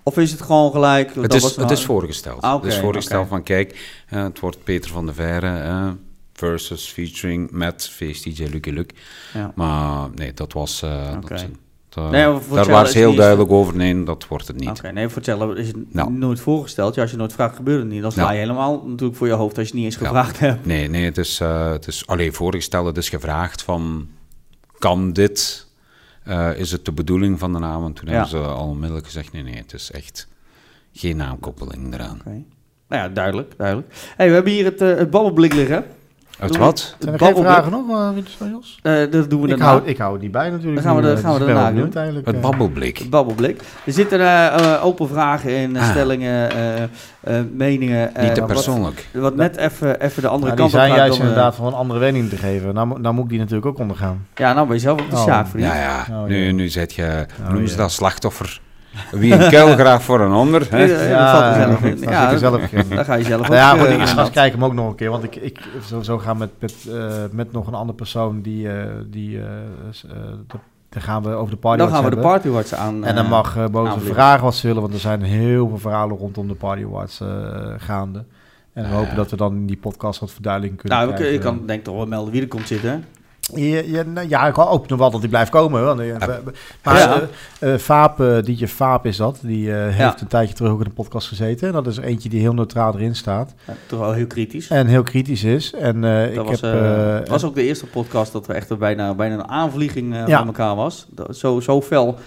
Of 0.02 0.18
is 0.18 0.30
het 0.30 0.42
gewoon 0.42 0.70
gelijk... 0.70 1.06
Het 1.14 1.22
dat 1.22 1.34
is, 1.34 1.42
was 1.42 1.50
het 1.50 1.60
nou- 1.60 1.72
is 1.72 1.84
voorgesteld. 1.84 2.40
Ah, 2.42 2.54
oké, 2.54 2.64
het 2.64 2.74
is 2.74 2.80
voorgesteld 2.80 3.28
van, 3.28 3.42
kijk, 3.42 4.02
eh, 4.08 4.22
het 4.22 4.40
wordt 4.40 4.64
Peter 4.64 4.90
van 4.90 5.04
der 5.06 5.14
Veire 5.14 5.58
eh, 5.58 5.88
versus 6.34 6.88
featuring 6.88 7.50
met 7.50 7.88
Face 7.88 8.30
DJ 8.30 8.44
Lucky 8.44 8.70
Luke. 8.70 8.94
Ja. 9.34 9.52
Maar 9.54 10.08
nee, 10.14 10.34
dat 10.34 10.52
was... 10.52 10.82
eh, 10.82 11.12
dat, 11.12 11.28
dat- 11.28 12.10
Nee, 12.10 12.38
daar 12.50 12.66
waren 12.66 12.90
ze 12.90 12.98
heel 12.98 13.14
duidelijk 13.14 13.50
over. 13.50 13.76
Nee, 13.76 14.02
dat 14.04 14.26
wordt 14.28 14.46
het 14.46 14.56
niet. 14.58 14.68
Oké, 14.68 14.90
nee, 14.92 15.08
voor 15.08 15.22
is 15.58 15.66
het 15.66 15.94
Nou. 15.94 16.12
nooit 16.12 16.40
voorgesteld. 16.40 16.94
Ja, 16.94 17.02
als 17.02 17.10
je 17.10 17.16
nooit 17.16 17.32
vraagt, 17.32 17.56
gebeurt 17.56 17.80
het 17.82 17.88
niet. 17.90 18.02
Dan 18.02 18.12
sla 18.12 18.22
Ja. 18.22 18.30
je 18.32 18.38
helemaal 18.38 18.82
natuurlijk 18.86 19.18
voor 19.18 19.26
je 19.26 19.32
hoofd 19.32 19.58
als 19.58 19.66
je 19.68 19.72
het 19.72 19.82
niet 19.82 19.84
eens 19.92 20.00
Ja. 20.00 20.06
gevraagd 20.06 20.38
hebt. 20.38 20.66
Nee, 20.66 20.88
nee, 20.88 21.04
het 21.04 21.18
is, 21.18 21.40
eh, 21.40 21.70
het 21.70 21.86
is 21.86 22.06
alleen 22.06 22.32
voorgesteld. 22.32 22.86
Het 22.86 22.96
is 22.96 23.08
gevraagd 23.08 23.62
van, 23.62 24.08
kan 24.78 25.12
dit? 25.12 25.66
Is 26.56 26.70
het 26.70 26.84
de 26.84 26.92
bedoeling 26.92 27.38
van 27.38 27.52
de 27.52 27.58
naam? 27.58 27.84
En 27.84 27.92
toen 27.92 28.04
Ja. 28.06 28.12
hebben 28.12 28.30
ze 28.30 28.38
al 28.38 28.68
onmiddellijk 28.68 29.06
gezegd, 29.06 29.32
nee, 29.32 29.42
nee, 29.42 29.56
het 29.56 29.72
is 29.72 29.90
echt 29.90 30.28
geen 30.92 31.16
naamkoppeling 31.16 31.94
eraan. 31.94 32.20
Nou 32.24 33.02
ja, 33.02 33.08
duidelijk, 33.08 33.54
duidelijk. 33.56 33.94
hey, 34.16 34.28
we 34.28 34.34
hebben 34.34 34.52
hier 34.52 34.64
het, 34.64 34.80
het 34.80 35.10
babbelblik 35.10 35.52
liggen. 35.54 35.84
Uit 36.38 36.56
wat? 36.56 36.78
Zijn 36.78 36.90
er 37.00 37.08
het 37.08 37.22
geen 37.22 37.34
babbelblik. 37.34 37.52
vragen 37.52 37.70
nog, 37.72 38.40
uh, 38.42 38.50
Jos? 38.52 38.78
Eh, 38.82 39.10
dat 39.10 39.30
doen 39.30 39.40
we 39.40 39.48
Ik 39.48 39.58
hou, 39.60 39.82
ik 39.84 39.98
hou 39.98 40.12
het 40.12 40.22
niet 40.22 40.30
bij 40.32 40.50
natuurlijk. 40.50 40.74
Dan 40.82 40.84
gaan 40.92 40.96
we 40.96 41.02
de- 41.02 41.12
eh, 41.14 41.18
gaan 41.22 41.32
we 41.32 41.38
dus 41.38 41.46
daarna 41.48 41.72
doen. 41.72 41.92
eigenlijk. 41.94 42.26
Het 42.26 42.34
eh. 42.34 42.40
babbelblik. 42.42 42.98
Het 42.98 43.10
babbelblik. 43.10 43.62
Er 43.84 43.92
zitten 43.92 44.20
eh, 44.20 44.46
eh, 44.74 44.84
open 44.84 45.08
vragen 45.08 45.50
in, 45.50 45.76
eh, 45.76 45.82
Ah. 45.82 45.90
stellingen, 45.90 46.50
eh, 46.50 46.82
eh, 46.82 46.88
meningen. 47.52 48.14
eh, 48.14 48.22
Niet 48.24 48.34
te 48.34 48.42
persoonlijk. 48.42 49.08
Wat, 49.12 49.36
net 49.36 49.56
even 49.56 50.00
even 50.00 50.22
de 50.22 50.28
andere 50.28 50.50
Ja, 50.50 50.56
die 50.56 50.70
kant 50.70 50.74
op 50.74 50.78
zijn 50.80 50.88
gaat 50.88 50.96
juist 50.98 51.12
dan, 51.12 51.20
eh, 51.22 51.28
inderdaad 51.28 51.54
voor 51.54 51.66
een 51.66 51.72
andere 51.74 51.98
wending 52.00 52.28
te 52.28 52.36
geven. 52.36 52.74
Nou, 52.74 53.00
nou 53.00 53.14
moet 53.14 53.24
ik 53.24 53.30
die 53.30 53.38
natuurlijk 53.38 53.66
ook 53.66 53.78
ondergaan. 53.78 54.26
Ja, 54.34 54.52
nou 54.52 54.66
ben 54.66 54.76
je 54.76 54.82
zelf 54.82 55.00
op 55.00 55.10
de 55.10 55.16
Oh. 55.16 55.44
vriend. 55.46 55.66
Ja, 55.66 55.74
ja. 55.74 56.06
Oh, 56.10 56.24
nu, 56.28 56.46
ja. 56.46 56.52
nu 56.52 56.68
zit 56.68 56.92
je, 56.94 57.26
Oh, 57.42 57.50
noemen 57.50 57.68
ze 57.68 57.76
dat, 57.76 57.92
slachtoffer. 57.92 58.60
Wie 59.10 59.32
een 59.32 59.50
kuil 59.50 59.74
graag 59.76 60.02
voor 60.02 60.20
een 60.20 60.32
ander. 60.32 60.66
Hè? 60.70 60.84
Ja, 60.84 61.02
ja, 61.02 61.18
dat 61.18 61.30
valt 61.40 61.54
er 61.56 61.62
zelf 61.62 61.82
in. 61.82 62.00
dan 62.04 62.12
Ja, 62.12 62.30
ik 62.30 62.38
zelf 62.38 62.72
in. 62.72 63.04
Ga 63.04 63.14
je 63.14 63.24
zelf 63.24 63.42
Nou 63.48 63.54
ja, 63.54 63.70
goed, 63.70 63.86
eh, 63.86 63.92
ik 63.94 64.00
aan 64.00 64.06
straks 64.06 64.26
dat. 64.26 64.36
kijk 64.36 64.52
hem 64.52 64.64
ook 64.64 64.72
nog 64.74 64.88
een 64.88 64.94
keer. 64.94 65.10
Want 65.10 65.24
ik, 65.24 65.36
ik 65.36 65.58
sowieso 65.84 66.18
ga 66.18 66.34
met, 66.34 66.50
met, 66.58 66.74
eh, 66.92 67.12
met 67.30 67.52
nog 67.52 67.66
een 67.66 67.74
andere 67.74 67.96
persoon 67.96 68.40
die... 68.42 68.68
eh, 68.72 68.86
die 69.06 69.38
eh, 69.38 69.44
eh, 69.44 70.16
de- 70.46 70.58
dan 70.88 71.02
gaan 71.02 71.22
we 71.22 71.28
over 71.30 71.50
de 71.54 71.60
party 71.60 71.78
Dan 71.78 71.88
gaan 71.88 71.96
we 72.04 72.08
de 72.08 72.14
hebben. 72.14 72.30
Party 72.32 72.48
Awards 72.48 72.74
aan. 72.74 73.04
En 73.04 73.14
dan 73.14 73.24
eh, 73.24 73.30
mag 73.30 73.56
uh, 73.56 73.62
aanvliegen. 73.62 74.14
vragen 74.14 74.44
wat 74.44 74.54
ze 74.54 74.66
willen, 74.66 74.82
want 74.82 74.94
er 74.94 75.00
zijn 75.00 75.22
heel 75.22 75.68
veel 75.68 75.78
verhalen 75.78 76.16
rondom 76.16 76.48
de 76.48 76.54
Party 76.54 76.84
Awards 76.84 77.20
eh, 77.20 77.28
gaande. 77.78 78.24
En 78.72 78.82
we 78.84 78.88
Ja, 78.90 78.94
hopen 78.96 79.16
dat 79.16 79.30
we 79.30 79.36
dan 79.36 79.52
in 79.54 79.66
die 79.66 79.76
podcast 79.76 80.20
wat 80.20 80.30
verduidelijking 80.30 80.80
kunnen 80.80 80.98
Nou, 80.98 81.10
we 81.10 81.16
kun- 81.16 81.32
je 81.32 81.38
krijgen. 81.38 81.58
kan 81.58 81.66
denk 81.66 81.78
ik 81.78 81.84
toch 81.84 81.96
wel 81.96 82.06
melden 82.06 82.32
wie 82.32 82.42
er 82.42 82.48
komt 82.48 82.66
zitten. 82.66 83.04
Ja, 83.54 83.80
ja, 83.86 84.02
nou, 84.02 84.28
ja, 84.28 84.46
ik 84.46 84.54
hoop 84.54 84.88
nog 84.88 84.98
wel 84.98 85.10
dat 85.10 85.20
hij 85.20 85.28
blijft 85.28 85.50
komen. 85.50 85.84
Want, 85.84 86.00
eh, 86.00 86.06
we- 86.16 86.52
maar 86.82 86.96
Ja. 86.98 87.20
eh, 87.60 87.74
Vaap, 87.78 88.16
DJ 88.44 88.66
Vaap 88.66 89.06
is 89.06 89.16
dat. 89.16 89.38
Die 89.42 89.70
heeft 89.70 89.96
Ja. 89.98 90.16
een 90.20 90.26
tijdje 90.26 90.54
terug 90.54 90.70
ook 90.72 90.78
in 90.78 90.84
de 90.84 90.90
podcast 90.94 91.28
gezeten. 91.28 91.66
En 91.68 91.72
dat 91.74 91.86
is 91.86 91.96
eentje 91.96 92.28
die 92.28 92.40
heel 92.40 92.54
neutraal 92.54 92.94
erin 92.94 93.14
staat. 93.16 93.54
Ja, 93.66 93.74
toch 93.86 93.98
wel 94.00 94.12
heel 94.12 94.26
kritisch. 94.26 94.68
En 94.68 94.86
heel 94.86 95.02
kritisch 95.02 95.44
is. 95.44 95.72
En 95.72 96.04
ik 96.04 96.40
was, 96.40 96.60
heb... 96.60 96.74
eh, 96.74 97.28
was 97.30 97.44
ook 97.44 97.54
de 97.54 97.62
eerste 97.62 97.86
podcast 97.86 98.32
dat 98.32 98.48
er 98.48 98.54
echt 98.54 98.78
bijna, 98.78 99.14
bijna 99.14 99.34
een 99.34 99.48
aanvlieging 99.48 100.14
Ja. 100.14 100.38
van 100.38 100.46
elkaar 100.46 100.74
was. 100.76 101.06
Dat, 101.10 101.36
zo, 101.36 101.60
zo 101.60 101.82
fel 101.82 102.18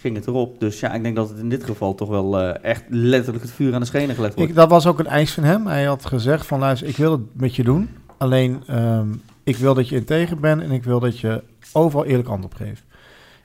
ging 0.00 0.16
het 0.16 0.26
erop. 0.26 0.60
Dus 0.60 0.80
ja, 0.80 0.92
ik 0.92 1.02
denk 1.02 1.16
dat 1.16 1.28
het 1.28 1.38
in 1.38 1.48
dit 1.48 1.64
geval 1.64 1.94
toch 1.94 2.08
wel 2.08 2.40
echt 2.52 2.82
letterlijk 2.88 3.44
het 3.44 3.52
vuur 3.52 3.74
aan 3.74 3.80
de 3.80 3.86
schenen 3.86 4.14
gelegd 4.14 4.34
wordt. 4.34 4.50
Ik, 4.50 4.56
dat 4.56 4.70
was 4.70 4.86
ook 4.86 4.98
een 4.98 5.06
eis 5.06 5.32
van 5.32 5.42
hem. 5.44 5.66
Hij 5.66 5.84
had 5.84 6.06
gezegd 6.06 6.46
van 6.46 6.58
luister, 6.58 6.88
ik 6.88 6.96
wil 6.96 7.12
het 7.12 7.20
met 7.32 7.56
je 7.56 7.62
doen. 7.64 7.88
Alleen 8.18 8.62
ehm, 8.66 9.06
ik 9.50 9.56
wil 9.56 9.74
dat 9.74 9.88
je 9.88 9.96
integer 9.96 10.40
bent 10.40 10.62
en 10.62 10.70
ik 10.70 10.84
wil 10.84 11.00
dat 11.00 11.18
je 11.18 11.42
overal 11.72 12.04
eerlijk 12.04 12.28
antwoord 12.28 12.54
geeft. 12.54 12.84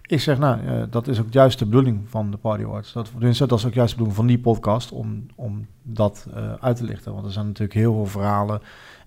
Ik 0.08 0.22
zeg, 0.22 0.38
nou, 0.40 0.60
eh, 0.68 0.84
dat 0.90 1.08
is 1.08 1.20
ook 1.20 1.32
juist 1.34 1.60
de 1.60 1.66
bedoeling 1.66 2.02
van 2.10 2.32
de 2.32 2.38
Party 2.38 2.64
Awards. 2.64 2.94
Dat, 2.94 3.12
dat 3.20 3.52
is 3.60 3.66
ook 3.66 3.74
juist 3.74 3.76
de 3.76 3.84
bedoeling 4.04 4.16
van 4.16 4.28
die 4.28 4.40
podcast 4.40 4.92
om, 4.92 5.26
om 5.36 5.68
dat 5.84 6.28
eh, 6.34 6.54
uit 6.60 6.76
te 6.78 6.84
lichten. 6.84 7.14
Want 7.14 7.26
er 7.26 7.32
zijn 7.32 7.46
natuurlijk 7.46 7.74
heel 7.80 7.94
veel 7.94 8.06
verhalen. 8.06 8.62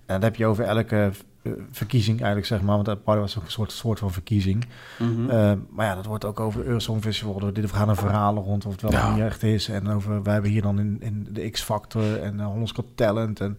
En 0.05 0.15
dat 0.15 0.23
heb 0.23 0.35
je 0.35 0.45
over 0.45 0.63
elke 0.63 1.11
eh, 1.41 1.51
verkiezing 1.71 2.17
eigenlijk, 2.17 2.47
zeg 2.47 2.61
maar. 2.61 2.75
Want 2.75 2.85
de 2.85 2.95
Party 2.95 3.23
is 3.23 3.37
ook 3.37 3.43
een 3.43 3.51
soort, 3.51 3.71
soort 3.71 3.99
van 3.99 4.11
verkiezing. 4.11 4.65
Mhm. 4.99 5.57
Maar 5.69 5.85
ja, 5.85 5.95
dat 5.95 6.05
wordt 6.05 6.25
ook 6.25 6.39
over 6.39 6.65
Eurosong 6.65 7.01
Festival. 7.01 7.41
Er 7.41 7.53
dit- 7.53 7.71
gaan 7.71 7.89
er 7.89 7.95
verhalen 7.95 8.43
rond 8.43 8.65
of 8.65 8.71
het 8.71 8.81
wel 8.81 8.91
Ja. 8.91 9.13
niet 9.13 9.23
echt 9.23 9.43
is. 9.43 9.69
En 9.69 9.87
over, 9.89 10.23
wij 10.23 10.33
hebben 10.33 10.51
hier 10.51 10.61
dan 10.61 10.79
in, 10.79 10.97
in 10.99 11.27
de 11.31 11.49
X-Factor 11.49 12.21
en 12.21 12.35
uh, 12.39 12.45
Hollands 12.45 12.73
Talent. 12.95 13.39
En 13.39 13.57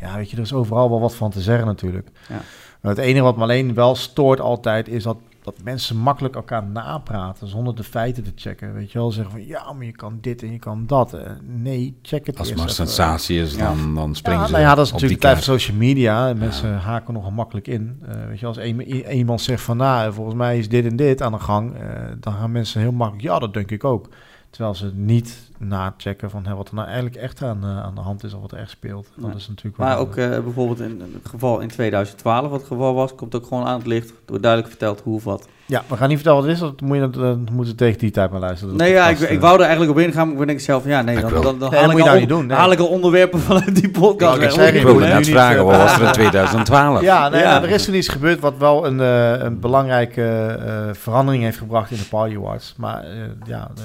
ja, 0.00 0.16
weet 0.16 0.30
je, 0.30 0.36
er 0.36 0.42
is 0.42 0.52
overal 0.52 0.88
wel 0.90 1.00
wat 1.00 1.14
van 1.14 1.30
te 1.30 1.40
zeggen 1.40 1.66
natuurlijk. 1.66 2.08
Ja. 2.28 2.40
Maar 2.80 2.94
het 2.94 3.04
enige 3.04 3.22
wat 3.22 3.36
me 3.36 3.42
alleen 3.42 3.74
wel 3.74 3.94
stoort 3.94 4.40
altijd 4.40 4.88
is 4.88 5.02
dat, 5.02 5.16
dat 5.42 5.54
mensen 5.64 5.96
makkelijk 5.96 6.34
elkaar 6.34 6.64
napraten 6.64 7.48
zonder 7.48 7.74
de 7.74 7.84
feiten 7.84 8.22
te 8.22 8.32
checken. 8.34 8.74
Weet 8.74 8.92
je 8.92 8.98
wel, 8.98 9.10
zeggen 9.10 9.32
van 9.32 9.46
ja, 9.46 9.72
maar 9.72 9.84
je 9.84 9.92
kan 9.92 10.18
dit 10.20 10.42
en 10.42 10.52
je 10.52 10.58
kan 10.58 10.86
dat. 10.86 11.14
Eh, 11.14 11.30
nee, 11.42 11.98
check 12.02 12.26
het 12.26 12.38
Als 12.38 12.48
het 12.48 12.58
maar 12.58 12.70
sensatie 12.70 13.40
is, 13.40 13.56
dan, 13.56 13.94
dan 13.94 14.14
springen 14.14 14.40
Ja, 14.40 14.46
ze 14.46 14.52
nou 14.52 14.64
ja, 14.64 14.74
dat 14.74 14.86
is 14.86 14.92
natuurlijk 14.92 15.20
tijd 15.20 15.42
social 15.42 15.76
media. 15.76 16.28
En 16.28 16.38
mensen 16.38 16.78
haken 16.78 17.14
nogal 17.14 17.30
makkelijk 17.30 17.66
in. 17.66 17.98
Eh, 18.08 18.26
weet 18.28 18.40
je, 18.40 18.46
als 18.46 18.56
een, 18.56 18.80
iemand 19.12 19.40
zegt 19.40 19.62
van, 19.62 19.76
nou, 19.76 20.12
volgens 20.12 20.36
mij 20.36 20.58
is 20.58 20.68
dit 20.68 20.86
en 20.86 20.96
dit 20.96 21.22
aan 21.22 21.32
de 21.32 21.38
gang, 21.38 21.74
eh, 21.74 21.80
dan 22.20 22.32
gaan 22.32 22.52
mensen 22.52 22.80
heel 22.80 22.92
makkelijk, 22.92 23.24
ja, 23.24 23.38
dat 23.38 23.54
denk 23.54 23.70
ik 23.70 23.84
ook. 23.84 24.08
Terwijl 24.50 24.74
ze 24.74 24.90
niet 24.94 25.36
nachecken 25.58 26.30
van 26.30 26.46
hè, 26.46 26.54
wat 26.54 26.68
er 26.68 26.74
nou 26.74 26.86
eigenlijk 26.86 27.16
echt 27.16 27.42
aan, 27.42 27.58
eh, 27.62 27.82
aan 27.82 27.94
de 27.94 28.00
hand 28.00 28.24
is 28.24 28.34
of 28.34 28.40
wat 28.40 28.52
er 28.52 28.58
echt 28.58 28.70
speelt. 28.70 29.08
Dat 29.16 29.34
is 29.36 29.48
natuurlijk 29.48 29.76
Maar 29.76 29.88
wel, 29.94 29.98
ook 29.98 30.16
eh, 30.16 30.28
bijvoorbeeld 30.28 30.80
in 30.80 31.02
het 31.22 31.28
geval 31.30 31.60
in 31.60 31.68
2012, 31.68 32.48
wat 32.50 32.58
het 32.60 32.68
geval 32.68 32.94
was, 32.94 33.14
komt 33.14 33.34
ook 33.34 33.46
gewoon 33.46 33.64
aan 33.66 33.78
het 33.78 33.86
licht. 33.86 34.08
Er 34.08 34.14
wordt 34.26 34.42
duidelijk 34.42 34.72
verteld 34.72 35.00
hoe 35.04 35.14
of 35.14 35.24
wat. 35.24 35.48
Ja, 35.66 35.82
we 35.88 35.96
gaan 35.96 36.08
niet 36.08 36.16
vertellen 36.16 36.38
wat 36.40 36.48
het 36.48 36.56
is. 36.56 36.62
Dat 36.62 36.80
moet 36.80 36.96
je, 36.96 37.10
dat 37.10 37.36
moeten 37.50 37.72
we 37.72 37.74
tegen 37.74 37.98
die 37.98 38.10
tijd 38.10 38.30
maar 38.30 38.40
luisteren. 38.40 38.76
Nee, 38.76 38.92
ja, 38.92 39.08
ik, 39.08 39.18
ik 39.18 39.28
eh. 39.28 39.40
wou 39.40 39.54
er 39.54 39.60
eigenlijk 39.66 39.90
op 39.90 39.98
ingaan, 39.98 40.32
maar 40.32 40.40
ik 40.40 40.46
denk 40.46 40.60
zelf 40.60 40.82
van 40.82 40.90
ja, 40.90 41.02
nee, 41.02 41.20
dan, 41.20 41.30
wil- 41.30 41.42
dan, 41.42 41.58
dan, 41.58 41.70
Nee, 41.70 41.80
haal, 41.80 41.88
ik 41.90 41.94
moet 41.96 42.04
je 42.04 42.10
al, 42.10 42.14
nou 42.16 42.26
doen, 42.26 42.46
nee. 42.46 42.56
haal 42.56 42.72
ik 42.72 42.78
al 42.78 42.86
onderwerpen 42.88 43.40
vanuit 43.40 43.74
die 43.80 43.90
podcast. 43.90 44.34
Nou, 44.38 44.42
ik 44.44 44.50
zeg, 44.50 44.68
Ik 44.68 44.74
je 44.78 44.84
wilde 44.84 45.00
doen, 45.00 45.08
net 45.08 45.28
vragen, 45.28 45.64
wat 45.64 45.76
was 45.76 45.94
er 45.98 46.06
in 46.06 46.12
2012? 46.22 47.00
Ja, 47.00 47.28
nee, 47.28 47.40
Ja. 47.40 47.50
nou, 47.50 47.64
er 47.64 47.70
is 47.70 47.84
toen 47.84 47.94
iets 47.94 48.08
gebeurd 48.08 48.40
wat 48.40 48.56
wel 48.58 48.86
een, 48.86 49.00
eh, 49.00 49.44
een 49.44 49.60
belangrijke 49.60 50.22
eh, 50.46 50.94
verandering 50.94 51.42
heeft 51.42 51.58
gebracht 51.58 51.90
in 51.90 51.96
de 51.96 52.04
Party 52.04 52.36
Awards. 52.36 52.74
Maar 52.76 53.02
eh, 53.04 53.10
ja, 53.44 53.70
eh, 53.76 53.82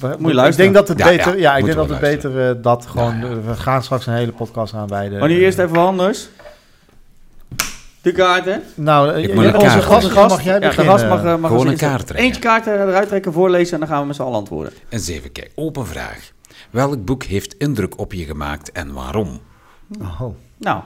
Moet 0.00 0.28
je 0.28 0.34
luisteren. 0.34 0.48
Ik 0.48 0.56
denk 0.56 0.74
dat 0.74 0.88
het 0.88 0.98
Ja, 0.98 1.04
beter, 1.04 1.32
ja, 1.34 1.40
ja, 1.40 1.56
ik 1.56 1.64
denk 1.64 1.76
dat 1.76 1.86
we 1.86 1.92
het 1.92 2.00
beter 2.00 2.48
eh, 2.48 2.62
dat 2.62 2.86
gewoon. 2.86 3.18
Ja, 3.18 3.26
ja. 3.26 3.40
we 3.40 3.54
gaan 3.54 3.82
straks 3.82 4.06
een 4.06 4.14
hele 4.14 4.32
podcast 4.32 4.74
aanwijden. 4.74 5.18
Maar 5.18 5.28
nu 5.28 5.40
eerst 5.40 5.58
even 5.58 5.74
wat 5.74 5.86
anders. 5.86 6.28
De 8.02 8.12
kaarten. 8.12 8.62
Nou, 8.74 9.10
eh, 9.10 9.18
Ik 9.18 9.26
jij 9.26 9.34
moet 9.34 9.44
bent 9.44 9.54
een 9.54 9.60
onze 9.60 9.78
kaart 9.78 10.04
gast, 10.04 10.28
mag 10.28 10.42
jij 10.42 10.60
ja, 10.60 10.70
de 10.70 10.82
gast 10.82 11.06
mag, 11.06 11.24
eh, 11.24 11.36
mag 11.36 11.50
Gewoon 11.50 11.66
een 11.66 11.76
kaart 11.76 12.06
trekken. 12.06 12.26
Eentje 12.26 12.40
kaart 12.40 12.66
eruit 12.66 13.08
trekken, 13.08 13.32
voorlezen 13.32 13.72
en 13.72 13.80
dan 13.80 13.88
gaan 13.88 14.00
we 14.00 14.06
met 14.06 14.16
z'n 14.16 14.22
allen 14.22 14.34
antwoorden. 14.34 14.72
Eens 14.88 15.08
even 15.08 15.32
kijken, 15.32 15.52
open 15.54 15.86
vraag. 15.86 16.30
Welk 16.70 17.04
boek 17.04 17.22
heeft 17.22 17.54
indruk 17.58 17.98
op 17.98 18.12
je 18.12 18.24
gemaakt 18.24 18.72
en 18.72 18.92
waarom? 18.92 19.40
Oh. 20.00 20.22
Nou, 20.58 20.82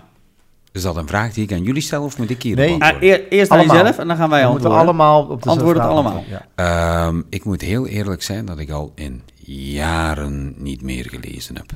Is 0.74 0.82
dat 0.82 0.96
een 0.96 1.06
vraag 1.06 1.32
die 1.32 1.44
ik 1.44 1.52
aan 1.52 1.62
jullie 1.62 1.82
stel 1.82 2.04
of 2.04 2.18
moet 2.18 2.30
ik 2.30 2.42
hier 2.42 2.56
Nee. 2.56 2.82
ah, 2.82 3.02
eer- 3.02 3.28
eerst 3.28 3.50
aan 3.50 3.58
Allemaal. 3.58 3.76
jezelf 3.76 3.98
en 3.98 4.08
dan 4.08 4.16
gaan 4.16 4.30
wij 4.30 4.42
We 4.44 4.50
moeten 4.50 4.70
antwoorden. 4.70 4.94
allemaal 4.94 5.26
op 5.26 5.42
de 5.42 5.48
Antwoord 5.50 5.76
het 5.76 5.86
allemaal. 5.86 6.24
Ja. 6.28 6.46
Ehm, 6.54 7.22
ik 7.28 7.44
moet 7.44 7.60
heel 7.60 7.86
eerlijk 7.86 8.22
zijn 8.22 8.44
dat 8.44 8.58
ik 8.58 8.70
al 8.70 8.92
in 8.94 9.22
jaren 9.46 10.54
niet 10.56 10.82
meer 10.82 11.08
gelezen 11.08 11.56
heb. 11.56 11.70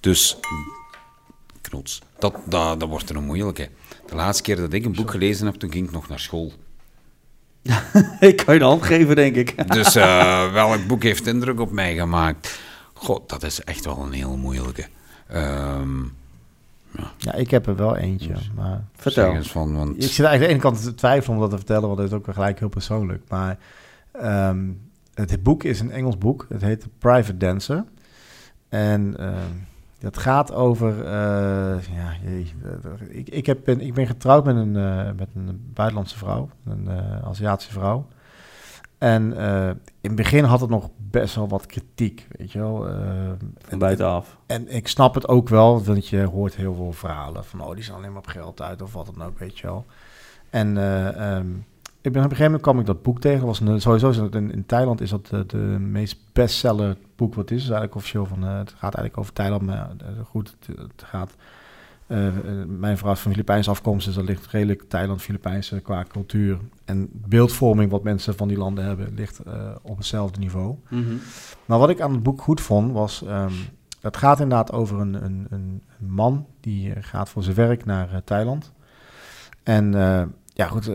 Dus, 0.00 0.38
knots, 1.60 2.02
dat, 2.18 2.34
dat, 2.44 2.80
dat 2.80 2.88
wordt 2.88 3.08
er 3.10 3.16
een 3.16 3.24
moeilijke. 3.24 3.68
De 4.06 4.14
laatste 4.14 4.42
keer 4.42 4.56
dat 4.56 4.72
ik 4.72 4.84
een 4.84 4.92
boek 4.94 5.10
gelezen 5.10 5.46
heb, 5.46 5.54
toen 5.54 5.72
ging 5.72 5.86
ik 5.86 5.92
nog 5.92 6.08
naar 6.08 6.20
school. 6.20 6.52
ik 8.20 8.36
kan 8.36 8.54
je 8.54 8.60
de 8.60 8.66
hand 8.66 8.82
geven, 8.82 9.16
denk 9.16 9.36
ik. 9.36 9.54
Dus 9.74 9.94
eh, 9.96 10.52
welk 10.52 10.86
boek 10.86 11.02
heeft 11.02 11.26
indruk 11.26 11.60
op 11.60 11.70
mij 11.70 11.94
gemaakt? 11.94 12.60
God, 12.94 13.28
dat 13.28 13.42
is 13.42 13.64
echt 13.64 13.84
wel 13.84 13.98
een 14.02 14.12
heel 14.12 14.36
moeilijke. 14.36 14.86
Ehm, 15.28 15.98
ja, 17.16 17.34
ik 17.34 17.50
heb 17.50 17.66
er 17.66 17.76
wel 17.76 17.96
eentje. 17.96 18.34
Maar 18.54 18.84
Vertel. 18.92 19.34
eens 19.34 19.50
van, 19.50 19.74
want 19.76 19.88
ik 20.04 20.10
zit 20.10 20.24
eigenlijk 20.26 20.32
aan 20.32 20.40
de 20.40 20.48
ene 20.48 20.58
kant 20.58 20.82
te 20.82 20.94
twijfelen 20.94 21.34
om 21.36 21.40
dat 21.42 21.50
te 21.50 21.56
vertellen, 21.56 21.86
want 21.88 21.98
het 21.98 22.08
is 22.10 22.14
ook 22.16 22.26
wel 22.26 22.34
gelijk 22.34 22.58
heel 22.58 22.68
persoonlijk. 22.68 23.22
Maar 23.28 23.58
ehm, 24.12 24.68
het 25.14 25.42
boek 25.42 25.64
is 25.64 25.80
een 25.80 25.90
Engels 25.90 26.18
boek. 26.18 26.46
Het 26.48 26.60
heet 26.62 26.86
Private 26.98 27.36
Dancer. 27.36 27.84
En 28.68 29.16
ehm, 29.18 29.34
dat 29.98 30.18
gaat 30.18 30.52
over. 30.52 31.04
eh, 31.04 31.82
ja, 31.94 32.12
jee, 32.24 32.52
ik, 33.08 33.28
ik, 33.28 33.46
heb, 33.46 33.58
ben, 33.64 33.80
ik 33.80 33.94
ben 33.94 34.06
getrouwd 34.06 34.44
met 34.44 34.56
een, 34.56 34.76
eh, 34.76 35.04
met 35.16 35.28
een 35.34 35.70
buitenlandse 35.74 36.18
vrouw, 36.18 36.48
een 36.64 36.88
eh, 36.88 37.22
Aziatische 37.28 37.72
vrouw. 37.72 38.06
En 38.98 39.36
eh, 39.36 39.68
in 40.00 40.10
het 40.10 40.14
begin 40.14 40.44
had 40.44 40.60
het 40.60 40.70
nog 40.70 40.90
best 41.10 41.34
wel 41.34 41.48
wat 41.48 41.66
kritiek, 41.66 42.26
weet 42.30 42.52
je 42.52 42.58
wel. 42.58 42.88
eh, 42.88 42.94
Van 43.58 43.78
buitenaf. 43.78 44.36
en 44.46 44.74
ik 44.74 44.88
snap 44.88 45.14
het 45.14 45.28
ook 45.28 45.48
wel, 45.48 45.84
want 45.84 46.08
je 46.08 46.22
hoort 46.24 46.54
heel 46.56 46.74
veel 46.74 46.92
verhalen 46.92 47.44
van, 47.44 47.60
oh, 47.60 47.74
die 47.74 47.84
zijn 47.84 47.96
alleen 47.96 48.10
maar 48.10 48.18
op 48.18 48.26
geld 48.26 48.62
uit 48.62 48.82
of 48.82 48.92
wat 48.92 49.10
dan 49.14 49.26
ook, 49.26 49.38
weet 49.38 49.58
je 49.58 49.66
wel. 49.66 49.84
En 50.50 50.76
eh, 50.76 51.36
ehm, 51.36 51.46
ik 52.00 52.12
ben 52.12 52.24
op 52.24 52.30
een 52.30 52.36
gegeven 52.36 52.44
moment 52.44 52.62
kwam 52.62 52.78
ik 52.80 52.86
dat 52.86 53.02
boek 53.02 53.20
tegen. 53.20 53.46
Was 53.46 53.60
een, 53.60 53.80
sowieso 53.80 54.08
is 54.10 54.16
dat 54.16 54.34
in, 54.34 54.52
in 54.52 54.66
Thailand 54.66 55.00
is 55.00 55.10
dat 55.10 55.26
de, 55.26 55.46
de 55.46 55.56
meest 55.78 56.16
bestseller 56.32 56.96
boek 57.16 57.34
wat 57.34 57.50
is. 57.50 57.56
Het 57.56 57.62
is 57.64 57.68
eigenlijk 57.70 57.94
officieel 57.96 58.26
van, 58.26 58.44
eh, 58.44 58.58
het 58.58 58.70
gaat 58.70 58.82
eigenlijk 58.94 59.18
over 59.18 59.32
Thailand, 59.32 59.62
maar 59.62 59.90
eh, 59.98 60.06
goed, 60.24 60.56
het, 60.66 60.76
het 60.78 61.02
gaat. 61.04 61.34
Eh, 62.10 62.26
eh, 62.26 62.34
mijn 62.66 62.98
vrouw 62.98 63.12
is 63.12 63.20
van 63.20 63.30
Filipijnse 63.32 63.70
afkomst, 63.70 64.06
dus 64.06 64.14
dat 64.14 64.24
ligt 64.24 64.46
redelijk 64.46 64.82
Thailand, 64.88 65.22
Filipijnse 65.22 65.80
qua 65.80 66.04
cultuur. 66.08 66.58
En 66.84 67.08
beeldvorming, 67.12 67.90
wat 67.90 68.02
mensen 68.02 68.34
van 68.36 68.48
die 68.48 68.56
landen 68.56 68.84
hebben, 68.84 69.14
ligt 69.14 69.38
eh, 69.38 69.52
op 69.82 69.96
hetzelfde 69.96 70.38
niveau. 70.38 70.74
Mhm. 70.88 71.14
Maar 71.66 71.78
wat 71.78 71.90
ik 71.90 72.00
aan 72.00 72.12
het 72.12 72.22
boek 72.22 72.40
goed 72.42 72.60
vond, 72.60 72.92
was... 72.92 73.22
ehm 73.24 73.52
het 74.00 74.16
gaat 74.16 74.40
inderdaad 74.40 74.72
over 74.72 75.00
een, 75.00 75.24
een, 75.24 75.46
een 75.50 75.82
man 75.98 76.46
die 76.60 76.92
gaat 77.00 77.28
voor 77.28 77.42
zijn 77.42 77.56
werk 77.56 77.84
naar 77.84 78.22
Thailand. 78.24 78.72
En 79.62 79.92
ja, 80.46 80.66
goed, 80.66 80.90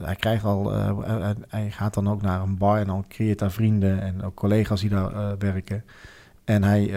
hij 0.00 0.16
krijgt 0.16 0.44
al... 0.44 0.72
hij- 0.72 1.34
hij 1.48 1.70
gaat 1.70 1.94
dan 1.94 2.08
ook 2.08 2.22
naar 2.22 2.40
een 2.42 2.58
bar 2.58 2.78
en 2.78 2.86
dan 2.86 3.04
creëert 3.08 3.38
daar 3.38 3.50
vrienden 3.50 4.00
en 4.02 4.22
ook 4.22 4.34
collega's 4.34 4.80
die 4.80 4.90
daar 4.90 5.38
werken. 5.38 5.84
En 6.44 6.62
hij 6.64 6.94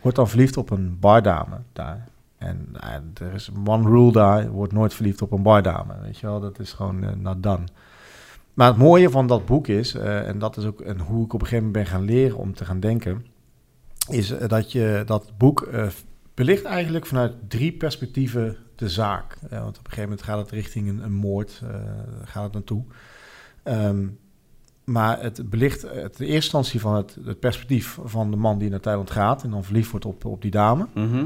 wordt 0.00 0.16
dan 0.16 0.28
verliefd 0.28 0.56
op 0.56 0.70
een 0.70 0.96
bardame 1.00 1.56
daar. 1.72 2.08
En 2.38 2.68
eh, 2.72 3.26
er 3.26 3.34
is 3.34 3.50
one 3.66 3.88
rule 3.88 4.12
daar, 4.12 4.50
wordt 4.50 4.72
nooit 4.72 4.94
verliefd 4.94 5.22
op 5.22 5.32
een 5.32 5.42
bardame. 5.42 5.94
Weet 6.02 6.18
je 6.18 6.26
wel, 6.26 6.40
dat 6.40 6.58
is 6.58 6.72
gewoon 6.72 7.04
uh, 7.04 7.10
not 7.12 7.42
done. 7.42 7.64
Maar 8.54 8.68
het 8.68 8.76
mooie 8.76 9.10
van 9.10 9.26
dat 9.26 9.46
boek 9.46 9.66
is, 9.66 9.94
eh, 9.94 10.28
en 10.28 10.38
dat 10.38 10.56
is 10.56 10.64
ook 10.64 10.82
hoe 11.06 11.24
ik 11.24 11.32
op 11.32 11.40
een 11.40 11.46
gegeven 11.46 11.64
moment 11.64 11.72
ben 11.72 11.86
gaan 11.86 12.04
leren 12.04 12.36
om 12.36 12.54
te 12.54 12.64
gaan 12.64 12.80
denken, 12.80 13.26
is 14.08 14.34
dat 14.46 14.72
je 14.72 15.02
dat 15.06 15.32
boek 15.36 15.68
belicht 16.34 16.64
eigenlijk 16.64 17.06
vanuit 17.06 17.32
drie 17.48 17.72
perspectieven 17.72 18.56
de 18.74 18.88
zaak. 18.88 19.36
Want 19.40 19.78
op 19.78 19.84
een 19.84 19.90
gegeven 19.90 20.02
moment 20.02 20.22
gaat 20.22 20.38
het 20.38 20.50
richting 20.50 20.88
een, 20.88 21.04
een 21.04 21.14
moord, 21.14 21.62
gaat 22.24 22.44
het 22.44 22.52
naartoe. 22.52 22.84
Ehm, 23.62 24.06
maar 24.84 25.22
het 25.22 25.50
belicht 25.50 25.82
het 25.82 25.94
in 25.94 26.00
eerste 26.02 26.34
instantie 26.34 26.80
van 26.80 26.94
het, 26.94 27.18
het 27.24 27.40
perspectief 27.40 27.98
van 28.04 28.30
de 28.30 28.36
man 28.36 28.58
die 28.58 28.70
naar 28.70 28.80
Thailand 28.80 29.10
gaat 29.10 29.42
en 29.42 29.50
dan 29.50 29.64
verliefd 29.64 29.90
wordt 29.90 30.06
op, 30.06 30.24
op 30.24 30.42
die 30.42 30.50
dame. 30.50 30.86
Mhm. 30.94 31.24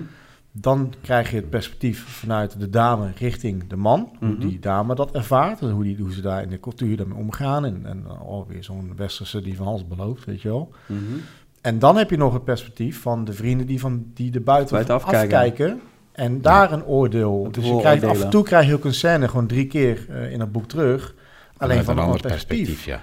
Dan 0.55 0.93
krijg 1.03 1.31
je 1.31 1.37
het 1.37 1.51
perspectief 1.51 2.05
vanuit 2.05 2.61
de 2.61 2.71
dame 2.71 3.11
richting 3.19 3.69
de 3.69 3.77
man. 3.77 4.11
Hoe 4.19 4.29
Mhm. 4.29 4.41
die 4.41 4.59
dame 4.59 4.95
dat 4.95 5.11
ervaart. 5.11 5.61
En 5.61 5.71
hoe, 5.71 5.85
die, 5.85 5.97
hoe 6.01 6.13
ze 6.13 6.21
daar 6.21 6.43
in 6.43 6.49
de 6.49 6.61
cultuur 6.61 6.97
daarmee 6.97 7.19
omgaan. 7.19 7.65
En, 7.65 7.81
en 7.87 8.05
oh, 8.21 8.49
weer 8.49 8.65
zo'n 8.65 8.93
westerse 8.97 9.41
die 9.41 9.57
van 9.57 9.67
alles 9.67 9.87
belooft, 9.89 10.25
weet 10.25 10.43
je 10.43 10.49
wel. 10.49 10.71
Mhm. 10.87 11.01
En 11.61 11.79
dan 11.79 11.97
heb 11.97 12.11
je 12.11 12.17
nog 12.17 12.33
het 12.33 12.45
perspectief 12.45 13.01
van 13.01 13.25
de 13.25 13.33
vrienden 13.33 13.67
die, 13.67 13.81
van, 13.81 14.05
die 14.15 14.35
er 14.35 14.43
buiten 14.43 14.75
Buiten 14.75 14.95
afkijken. 14.95 15.39
afkijken. 15.39 15.81
En 16.13 16.41
daar 16.41 16.73
een 16.73 16.85
oordeel. 16.85 17.49
Te 17.53 17.61
Dus 17.61 17.69
je 17.69 17.79
krijgt, 17.79 18.05
af 18.05 18.23
en 18.23 18.31
toe 18.31 18.45
krijg 18.45 18.67
je 18.67 18.75
ook 18.75 18.85
een 18.85 18.95
scène 18.95 19.29
gewoon 19.29 19.47
drie 19.47 19.67
keer 19.67 20.07
eh, 20.09 20.33
in 20.33 20.41
het 20.41 20.53
boek 20.53 20.69
terug. 20.69 21.15
Alleen 21.57 21.85
van 21.85 21.99
een 21.99 22.05
ander 22.05 22.21
perspectief, 22.21 22.59
perspectief. 22.67 22.85
ja. 22.85 23.01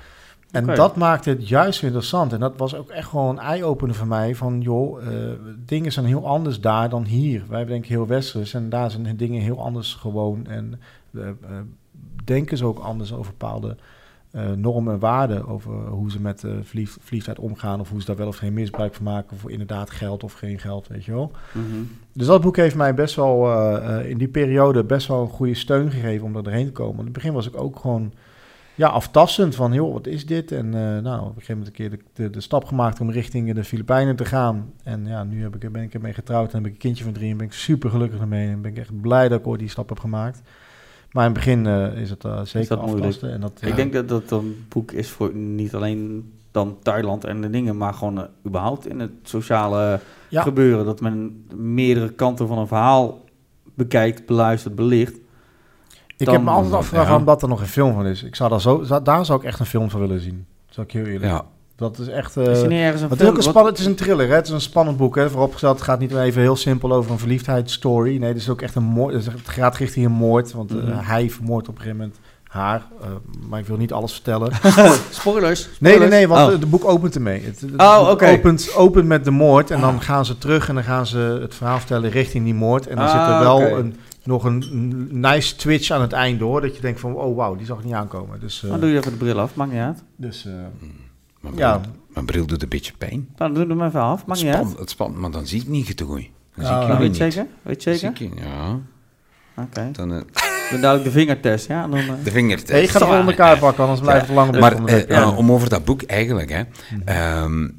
En 0.52 0.66
dat 0.66 0.96
maakt 0.96 1.26
het 1.26 1.48
juist 1.48 1.84
interessant. 1.84 2.34
En 2.34 2.40
dat 2.40 2.58
was 2.58 2.76
ook 2.76 2.90
echt 2.90 3.08
gewoon 3.08 3.30
een 3.30 3.44
eye-opener 3.44 3.96
voor 3.96 4.08
mij. 4.08 4.36
Van 4.36 4.62
joh, 4.62 5.02
eh, 5.02 5.14
dingen 5.66 5.92
zijn 5.92 6.06
heel 6.06 6.28
anders 6.28 6.62
daar 6.62 6.90
dan 6.90 7.06
hier. 7.06 7.44
Wij 7.50 7.66
denken 7.66 7.90
heel 7.90 8.08
westers 8.08 8.54
en 8.54 8.70
daar 8.70 8.92
zijn 8.92 9.18
dingen 9.18 9.42
heel 9.42 9.64
anders 9.64 9.94
gewoon. 9.94 10.48
En 10.48 10.80
denken 12.24 12.58
ze 12.58 12.66
ook 12.66 12.80
anders 12.80 13.14
over 13.14 13.32
bepaalde 13.38 13.76
eh, 14.32 14.52
normen 14.52 14.94
en 14.94 15.00
waarden. 15.00 15.48
Over 15.48 15.74
hoe 15.88 16.12
ze 16.12 16.22
met 16.22 16.44
eh 16.44 16.52
verliefd, 16.62 16.98
verliefdheid 17.02 17.40
omgaan. 17.40 17.80
Of 17.80 17.90
hoe 17.90 18.00
ze 18.00 18.06
daar 18.06 18.16
wel 18.16 18.28
of 18.28 18.38
geen 18.38 18.54
misbruik 18.54 18.94
van 18.94 19.06
maken. 19.06 19.36
Of 19.36 19.50
inderdaad 19.50 19.90
geld 19.90 20.24
of 20.24 20.34
geen 20.34 20.60
geld, 20.60 20.88
weet 20.88 21.06
je 21.06 21.12
wel. 21.12 21.32
Mhm. 21.52 21.84
Dus 22.14 22.28
dat 22.28 22.42
boek 22.42 22.56
heeft 22.56 22.76
mij 22.76 22.94
best 22.94 23.16
wel 23.16 24.02
in 24.02 24.18
die 24.18 24.28
periode 24.28 24.84
best 24.84 25.08
wel 25.08 25.22
een 25.22 25.30
goede 25.30 25.54
steun 25.54 25.92
gegeven 25.92 26.26
om 26.26 26.36
er 26.36 26.44
doorheen 26.44 26.66
te 26.66 26.72
komen. 26.72 26.98
In 26.98 27.04
het 27.04 27.14
begin 27.14 27.34
was 27.34 27.48
ik 27.48 27.62
ook 27.62 27.80
gewoon 27.80 28.14
ja, 28.80 28.88
aftastend 28.88 29.56
van, 29.56 29.74
joh, 29.74 29.94
wat 29.94 30.08
is 30.08 30.26
dit? 30.26 30.52
En 30.52 30.66
eh, 30.66 31.04
nou, 31.04 31.20
op 31.22 31.28
een 31.28 31.34
gegeven 31.34 31.58
moment 31.58 31.68
een 31.68 31.74
keer 31.74 31.90
de, 31.90 32.00
de, 32.14 32.30
de 32.30 32.42
stap 32.42 32.66
gemaakt 32.66 33.00
om 33.00 33.12
richting 33.12 33.54
de 33.54 33.64
Filipijnen 33.64 34.16
te 34.16 34.26
gaan. 34.26 34.72
En 34.84 35.06
ja, 35.06 35.24
nu 35.24 35.42
heb 35.42 35.56
ik, 35.64 35.72
ben 35.72 35.82
ik 35.84 35.94
ermee 35.94 36.14
getrouwd 36.14 36.52
en 36.52 36.58
heb 36.58 36.66
ik 36.66 36.72
een 36.72 36.78
kindje 36.78 37.04
van 37.04 37.14
drie 37.14 37.32
en 37.32 37.38
ben 37.38 37.46
ik 37.46 37.54
super 37.54 37.90
gelukkig 37.90 38.20
ermee. 38.20 38.48
En 38.48 38.62
ben 38.62 38.72
ik 38.72 38.78
echt 38.78 39.02
blij 39.02 39.28
dat 39.30 39.40
ik 39.40 39.48
ooit 39.48 39.60
die 39.60 39.70
stap 39.70 39.90
heb 39.90 40.00
gemaakt. 40.00 40.42
Maar 41.12 41.26
in 41.26 41.32
het 41.32 41.40
begin 41.40 41.66
eh, 41.68 42.02
is 42.02 42.10
het 42.10 42.24
eh, 42.26 42.42
zeker 42.44 42.78
aftasten. 42.78 43.32
En 43.32 43.42
dat, 43.42 43.62
Ik 43.66 43.76
denk 43.76 43.94
dat 43.94 44.10
dat 44.10 44.32
een 44.32 44.66
boek 44.70 44.92
is 44.92 45.10
voor 45.10 45.34
niet 45.36 45.76
alleen 45.76 46.32
dan 46.52 46.78
Thailand 46.82 47.24
en 47.24 47.42
de 47.42 47.50
dingen, 47.50 47.78
maar 47.78 47.94
gewoon 47.94 48.28
überhaupt 48.46 48.88
in 48.88 49.00
het 49.00 49.12
sociale 49.24 50.00
Ja. 50.30 50.42
gebeuren. 50.42 50.86
Dat 50.86 51.02
men 51.02 51.46
meerdere 51.56 52.10
kanten 52.10 52.48
van 52.48 52.58
een 52.58 52.68
verhaal 52.68 53.26
bekijkt, 53.74 54.26
beluistert, 54.26 54.76
belicht. 54.76 55.20
Ik 56.20 56.26
dan- 56.26 56.36
heb 56.36 56.44
me 56.44 56.50
altijd 56.50 56.74
afgevraagd 56.74 57.04
ja. 57.04 57.10
waarom 57.10 57.26
dat 57.26 57.42
er 57.42 57.48
nog 57.48 57.62
een 57.62 57.68
film 57.68 57.94
van 57.94 58.06
is. 58.06 58.24
Ik 58.24 58.36
zou 58.36 58.50
daar, 58.50 58.62
zo, 58.62 58.84
daar 59.04 59.26
zou 59.26 59.40
ik 59.40 59.46
echt 59.46 59.60
een 59.60 59.66
film 59.66 59.90
van 59.90 60.00
willen 60.00 60.20
zien. 60.20 60.46
Zou 60.70 60.86
ik 60.88 60.94
heel 60.94 61.06
eerlijk. 61.06 61.24
Ja, 61.32 61.44
Dat 61.76 61.98
is 62.00 62.08
echt... 62.08 62.38
is 62.38 62.46
er 62.48 62.64
eh, 62.64 62.70
niet 62.70 62.80
ergens 62.80 63.02
een 63.02 63.10
Het 63.10 63.20
is, 63.22 63.30
wat- 63.32 63.44
spannend, 63.44 63.68
het 63.78 63.80
is 63.80 63.86
een 63.86 63.96
thriller, 63.96 64.28
hè? 64.28 64.36
het 64.36 64.46
is 64.48 64.54
een 64.54 64.62
spannend 64.62 64.98
boek. 64.98 65.16
Hè? 65.16 65.30
Vooropgesteld, 65.30 65.76
het 65.76 65.84
gaat 65.86 66.00
niet 66.00 66.16
even 66.16 66.42
heel 66.42 66.56
simpel 66.56 66.92
over 66.94 67.12
een 67.12 67.20
verliefdheidsstory. 67.20 68.18
Nee, 68.18 68.28
het 68.28 68.38
is 68.38 68.50
ook 68.50 68.62
echt 68.62 68.76
een 68.76 68.84
moord. 68.84 69.14
Het 69.14 69.30
gaat 69.46 69.78
richting 69.78 70.06
een 70.06 70.12
moord, 70.12 70.52
want 70.52 70.72
eh, 70.72 70.78
Mhm. 70.78 70.98
hij 71.04 71.30
vermoordt 71.30 71.68
op 71.68 71.76
een 71.76 71.82
gegeven 71.82 72.00
moment 72.02 72.20
haar. 72.44 72.86
eh, 73.02 73.08
maar 73.50 73.60
ik 73.60 73.66
wil 73.66 73.78
niet 73.78 73.94
alles 73.94 74.14
vertellen. 74.14 74.52
Spoilers. 75.10 75.70
Nee, 75.80 76.00
nee, 76.00 76.08
nee, 76.08 76.28
want 76.28 76.46
Oh. 76.54 76.60
het 76.60 76.70
boek 76.70 76.86
opent 76.86 77.16
ermee. 77.16 77.42
Het, 77.44 77.62
het 77.62 77.82
Oh, 77.82 78.08
oké. 78.12 78.32
opent, 78.32 78.74
opent 78.76 79.06
met 79.08 79.24
de 79.26 79.32
moord 79.32 79.72
en 79.72 79.82
dan 79.82 80.02
gaan 80.02 80.26
ze 80.26 80.38
terug 80.38 80.70
en 80.70 80.76
dan 80.76 80.84
gaan 80.84 81.06
ze 81.06 81.38
het 81.42 81.56
verhaal 81.56 81.78
vertellen 81.78 82.10
richting 82.10 82.44
die 82.44 82.54
moord. 82.54 82.88
En 82.88 82.96
dan 82.96 83.06
Ah, 83.06 83.12
zit 83.12 83.34
er 83.36 83.40
wel 83.40 83.56
oké. 83.56 83.70
een, 83.80 83.96
nog 84.24 84.44
een 84.44 85.08
nice 85.12 85.56
twitch 85.56 85.92
aan 85.92 86.02
het 86.02 86.12
eind 86.14 86.40
door, 86.40 86.62
dat 86.62 86.76
je 86.76 86.82
denkt 86.82 87.00
van, 87.00 87.16
oh 87.16 87.36
wauw, 87.36 87.56
die 87.56 87.66
zag 87.66 87.78
ik 87.78 87.84
niet 87.84 87.94
aankomen. 87.94 88.40
Dus, 88.40 88.64
eh, 88.64 88.70
Dan 88.70 88.80
doe 88.80 88.90
je 88.90 88.98
even 88.98 89.12
de 89.12 89.18
bril 89.18 89.40
af, 89.40 89.56
maakt 89.56 89.72
niet 89.72 89.80
uit. 89.80 90.04
dus 90.16 90.46
eh, 90.46 90.54
mijn, 91.42 91.56
Ja. 91.58 91.78
bril, 91.78 91.92
mijn 92.08 92.26
bril 92.26 92.46
doet 92.46 92.62
een 92.64 92.70
beetje 92.70 92.94
pijn. 92.98 93.30
Dan 93.36 93.54
doe 93.54 93.68
hem 93.68 93.82
even 93.84 94.02
af, 94.02 94.26
maakt 94.26 94.44
niet 94.44 94.54
uit. 94.54 94.78
Het 94.80 94.90
spant, 94.90 95.16
maar 95.16 95.32
dan 95.32 95.48
zie 95.48 95.62
ik 95.62 95.68
niet 95.68 95.98
te 95.98 96.04
goed. 96.04 96.28
Dan 96.56 96.66
Ah, 96.66 96.72
zie 96.72 96.82
ik 96.82 96.88
nou, 96.88 97.00
Weet 97.00 97.18
je 97.18 97.24
niet. 97.24 97.34
zeker? 97.34 97.50
Weet 97.62 97.84
je 97.84 97.96
zeker? 97.98 98.22
Ik 98.26 98.40
ja, 98.44 98.80
Oké. 99.56 99.90
dan 99.92 100.14
eh, 100.14 100.22
Dan 100.72 100.82
dadelijk 100.82 101.04
de 101.04 101.12
vingertest, 101.12 101.68
ja? 101.68 101.88
Dan, 101.88 102.02
de 102.24 102.32
vinger. 102.32 102.60
hey, 102.66 102.84
ik 102.84 102.90
ga 102.90 103.00
er 103.00 103.06
onder 103.06 103.28
elkaar 103.28 103.58
pakken, 103.58 103.84
anders 103.84 104.02
blijf 104.02 104.22
ik 104.22 104.28
te 104.28 104.34
lang 104.34 104.50
op 104.50 104.60
Maar 105.10 105.38
om 105.38 105.52
over 105.52 105.70
dat 105.70 105.86
boek 105.86 106.02
eigenlijk, 106.02 106.50
hè. 106.50 106.64
Mhm. 106.96 107.08
ehm, 107.08 107.70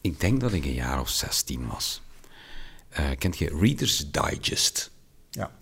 ik 0.00 0.20
denk 0.20 0.40
dat 0.40 0.52
ik 0.52 0.64
een 0.64 0.72
jaar 0.74 1.00
of 1.00 1.08
16 1.08 1.66
was. 1.72 2.02
Eh, 2.88 3.04
kent 3.18 3.38
je 3.38 3.56
Reader's 3.60 4.10
Digest? 4.10 4.90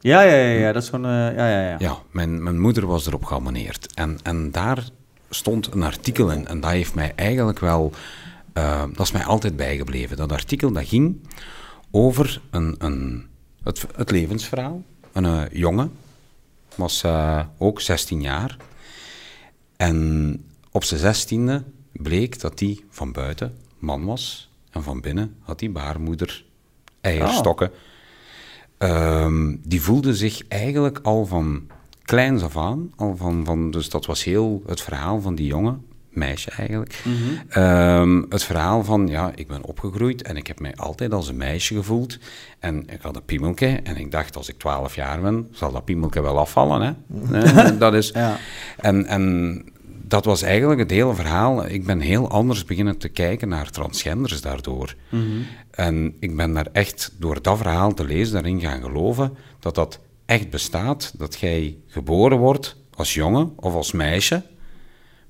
Ja, 0.01 0.23
ja, 0.23 0.37
ja, 0.37 0.59
ja, 0.59 0.73
dat 0.73 0.83
is 0.83 0.89
gewoon... 0.89 1.05
eh, 1.05 1.37
ja, 1.37 1.49
ja, 1.51 1.69
ja. 1.69 1.77
Ja, 1.79 1.99
mijn, 2.11 2.43
mijn 2.43 2.61
moeder 2.61 2.87
was 2.87 3.07
erop 3.07 3.25
geabonneerd. 3.25 3.95
En, 3.95 4.19
en 4.23 4.51
daar 4.51 4.85
stond 5.31 5.73
een 5.75 5.83
artikel 5.83 6.31
in. 6.31 6.47
En 6.47 6.61
dat 6.61 6.71
heeft 6.71 6.95
mij 6.95 7.13
eigenlijk 7.17 7.59
wel... 7.59 7.93
eh, 8.53 8.85
dat 8.93 9.07
is 9.07 9.13
mij 9.13 9.25
altijd 9.25 9.57
bijgebleven. 9.57 10.17
Dat 10.17 10.33
artikel 10.33 10.73
dat 10.73 10.87
ging 10.89 11.21
over 11.91 12.41
een, 12.51 12.75
een, 12.79 13.27
het, 13.63 13.87
het 13.97 14.11
levensverhaal. 14.11 14.83
Een 15.13 15.25
eh, 15.25 15.43
jongen. 15.53 15.93
Was 16.75 17.03
eh, 17.03 17.41
ook 17.59 17.81
16 17.81 18.21
jaar. 18.23 18.57
En 19.77 20.45
op 20.71 20.85
zijn 20.85 21.01
zestiende 21.01 21.63
bleek 21.93 22.41
dat 22.41 22.61
hij 22.61 22.81
van 22.91 23.13
buiten 23.13 23.57
man 23.79 24.05
was. 24.05 24.51
En 24.71 24.83
van 24.83 25.01
binnen 25.01 25.37
had 25.43 25.61
hij 25.61 25.73
baarmoeder 25.73 26.45
eierstokken. 27.01 27.71
Ehm, 28.79 29.55
die 29.63 29.83
voelde 29.83 30.15
zich 30.15 30.43
eigenlijk 30.49 30.99
al 31.03 31.27
van 31.27 31.67
kleins 32.05 32.43
af 32.43 32.57
aan, 32.57 32.93
al 32.97 33.17
van, 33.17 33.45
van, 33.45 33.71
dus 33.71 33.89
dat 33.91 34.07
was 34.07 34.25
heel 34.25 34.63
het 34.67 34.81
verhaal 34.81 35.21
van 35.21 35.35
die 35.35 35.47
jongen, 35.47 35.85
meisje 36.11 36.51
eigenlijk. 36.51 37.03
Mhm. 37.05 37.49
Ehm, 37.49 38.23
het 38.29 38.43
verhaal 38.45 38.85
van, 38.85 39.07
ja, 39.09 39.33
ik 39.35 39.49
ben 39.49 39.63
opgegroeid 39.65 40.23
en 40.23 40.37
ik 40.37 40.47
heb 40.47 40.61
mij 40.61 40.75
altijd 40.77 41.13
als 41.13 41.29
een 41.29 41.37
meisje 41.37 41.75
gevoeld. 41.75 42.19
En 42.59 42.89
ik 42.89 43.01
had 43.03 43.17
een 43.17 43.25
piemelke 43.25 43.81
en 43.83 43.97
ik 43.97 44.11
dacht, 44.11 44.37
als 44.37 44.49
ik 44.49 44.59
12 44.59 44.95
jaar 44.95 45.21
ben, 45.21 45.49
zal 45.51 45.73
dat 45.73 45.85
piemelke 45.85 46.23
wel 46.23 46.39
afvallen. 46.39 46.83
Hè? 46.83 47.77
Dat 47.79 47.95
is, 47.95 48.11
Ja. 48.15 48.37
en, 48.77 49.07
en 49.07 49.65
dat 50.09 50.25
was 50.25 50.43
eigenlijk 50.43 50.81
het 50.81 50.91
hele 50.91 51.15
verhaal. 51.15 51.67
Ik 51.67 51.87
ben 51.87 52.01
heel 52.01 52.31
anders 52.31 52.65
beginnen 52.65 52.99
te 52.99 53.09
kijken 53.09 53.49
naar 53.49 53.71
transgenders 53.71 54.41
daardoor. 54.41 54.95
Mhm. 55.09 55.23
En 55.71 56.17
ik 56.21 56.37
ben 56.37 56.53
daar 56.55 56.69
echt 56.73 57.15
door 57.19 57.43
dat 57.43 57.57
verhaal 57.57 57.95
te 57.95 58.05
lezen, 58.05 58.33
daarin 58.35 58.61
gaan 58.61 58.83
geloven 58.83 59.37
dat 59.61 59.75
dat 59.75 60.01
echt 60.27 60.51
bestaat. 60.51 61.15
Dat 61.19 61.41
jij 61.41 61.77
geboren 61.87 62.39
wordt 62.39 62.77
als 62.95 63.15
jongen 63.15 63.53
of 63.57 63.75
als 63.75 63.93
meisje 63.93 64.43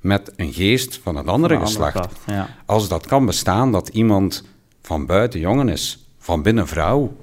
met 0.01 0.33
een 0.37 0.53
geest 0.53 0.99
van 1.03 1.17
het 1.17 1.27
andere 1.27 1.55
Van 1.55 1.63
een 1.63 1.69
geslacht. 1.69 2.09
Ja. 2.27 2.57
Als 2.67 2.89
dat 2.89 3.07
kan 3.07 3.27
bestaan 3.27 3.73
dat 3.73 3.89
iemand 3.89 4.45
van 4.83 5.07
buiten 5.07 5.41
jongen 5.41 5.69
is, 5.69 6.09
van 6.19 6.43
binnen 6.43 6.67
vrouw, 6.67 7.17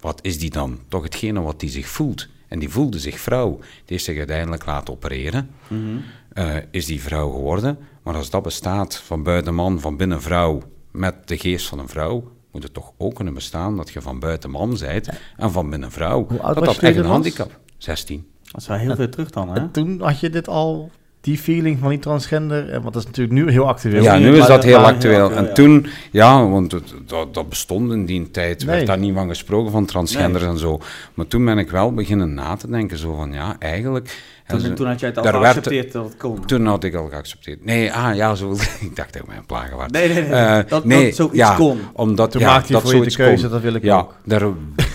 wat 0.00 0.18
is 0.22 0.38
die 0.38 0.50
dan? 0.50 0.78
Toch 0.88 1.02
hetgene 1.02 1.40
wat 1.40 1.60
die 1.60 1.70
zich 1.70 1.88
voelt. 1.88 2.28
En 2.48 2.58
die 2.58 2.68
voelde 2.68 2.98
zich 2.98 3.20
vrouw. 3.20 3.56
Die 3.58 3.84
heeft 3.86 4.04
zich 4.04 4.18
uiteindelijk 4.18 4.66
laten 4.66 4.94
opereren. 4.94 5.50
Mhm. 5.68 5.96
Eh, 6.36 6.54
is 6.70 6.86
die 6.86 7.02
vrouw 7.02 7.30
geworden. 7.30 7.78
Maar 8.02 8.14
als 8.14 8.30
dat 8.30 8.42
bestaat 8.42 8.96
van 8.96 9.22
buiten 9.22 9.54
man, 9.54 9.80
van 9.80 9.96
binnen 9.96 10.22
vrouw, 10.22 10.60
met 10.92 11.14
de 11.28 11.38
geest 11.38 11.66
van 11.68 11.78
een 11.78 11.88
vrouw, 11.88 12.24
moet 12.52 12.62
het 12.62 12.74
toch 12.74 12.92
ook 12.98 13.14
kunnen 13.14 13.34
bestaan 13.34 13.76
dat 13.76 13.90
je 13.90 14.00
van 14.02 14.18
buiten 14.18 14.50
man 14.50 14.76
bent 14.80 15.08
en 15.36 15.50
van 15.52 15.70
binnen 15.70 15.90
vrouw. 15.90 16.26
Hoe 16.28 16.40
oud 16.42 16.54
dat 16.54 16.64
was 16.64 16.74
dat 16.74 16.80
je 16.82 16.86
echt 16.86 16.96
een 16.96 17.10
handicap. 17.10 17.60
16. 17.78 18.26
Dat 18.52 18.60
is 18.60 18.66
wel 18.66 18.76
heel 18.76 18.96
veel 18.96 19.08
terug 19.08 19.30
dan, 19.30 19.48
hè? 19.48 19.54
En 19.58 19.70
toen 19.70 20.00
had 20.00 20.20
je 20.20 20.30
dit 20.30 20.48
al 20.48 20.90
die 21.20 21.38
feeling 21.38 21.78
van 21.78 21.88
die 21.88 21.98
transgender, 21.98 22.66
eh, 22.68 22.72
want 22.82 22.92
dat 22.94 23.02
is 23.02 23.04
natuurlijk 23.06 23.34
nu 23.34 23.50
heel 23.50 23.68
actueel. 23.68 24.02
Ja, 24.02 24.16
nu 24.18 24.36
is 24.36 24.46
dat 24.46 24.64
heel 24.64 24.76
actueel. 24.84 25.30
En 25.32 25.54
toen, 25.54 25.86
ja, 26.12 26.48
want 26.48 26.72
het- 26.72 26.94
dat, 27.06 27.34
dat 27.34 27.48
bestond 27.48 27.92
in 27.92 28.06
die 28.06 28.30
tijd, 28.30 28.58
Nee. 28.58 28.74
werd 28.74 28.86
daar 28.86 28.98
niet 28.98 29.14
van 29.14 29.28
gesproken, 29.28 29.72
van 29.72 29.86
transgenders 29.86 30.42
Nee. 30.44 30.52
en 30.52 30.58
zo. 30.58 30.80
Maar 31.14 31.26
toen 31.26 31.44
ben 31.44 31.58
ik 31.58 31.70
wel 31.70 31.94
beginnen 31.94 32.34
na 32.34 32.56
te 32.56 32.70
denken, 32.70 32.98
zo 32.98 33.14
van, 33.14 33.32
ja, 33.32 33.56
eigenlijk... 33.58 34.34
Toen, 34.46 34.60
zo- 34.60 34.72
toen 34.72 34.86
had 34.86 35.00
jij 35.00 35.08
het 35.08 35.18
al 35.18 35.24
daar 35.24 35.32
werd- 35.32 35.44
geaccepteerd 35.52 35.92
dat 35.92 36.04
het 36.04 36.16
kon. 36.16 36.44
Toen 36.46 36.66
had 36.66 36.84
ik 36.84 36.94
al 36.94 37.08
geaccepteerd. 37.08 37.64
Nee, 37.64 37.92
ah 37.92 38.14
ja, 38.14 38.34
zo. 38.34 38.52
ik 38.80 38.96
dacht 38.96 39.12
dat 39.12 39.22
ik 39.22 39.28
mij 39.28 39.36
een 39.36 39.46
plagen 39.46 39.76
was. 39.76 39.86
Nee, 39.90 40.08
nee, 40.08 40.22
nee. 40.22 40.30
Eh, 40.40 40.58
dat, 40.68 40.84
nee, 40.84 41.04
dat 41.06 41.14
zoiets 41.14 41.36
ja, 41.36 41.54
kon. 41.54 41.80
Omdat, 41.92 42.30
Toen 42.30 42.40
ja, 42.40 42.46
maakte 42.46 42.66
je 42.66 42.72
dat 42.72 42.82
voor 42.82 42.94
je 42.94 43.00
de 43.10 43.16
keuze, 43.16 43.42
kon. 43.42 43.52
dat 43.52 43.60
wil 43.60 43.74
ik 43.74 43.82
Ja, 43.82 43.96
ook. 43.98 44.14
daar, 44.24 44.42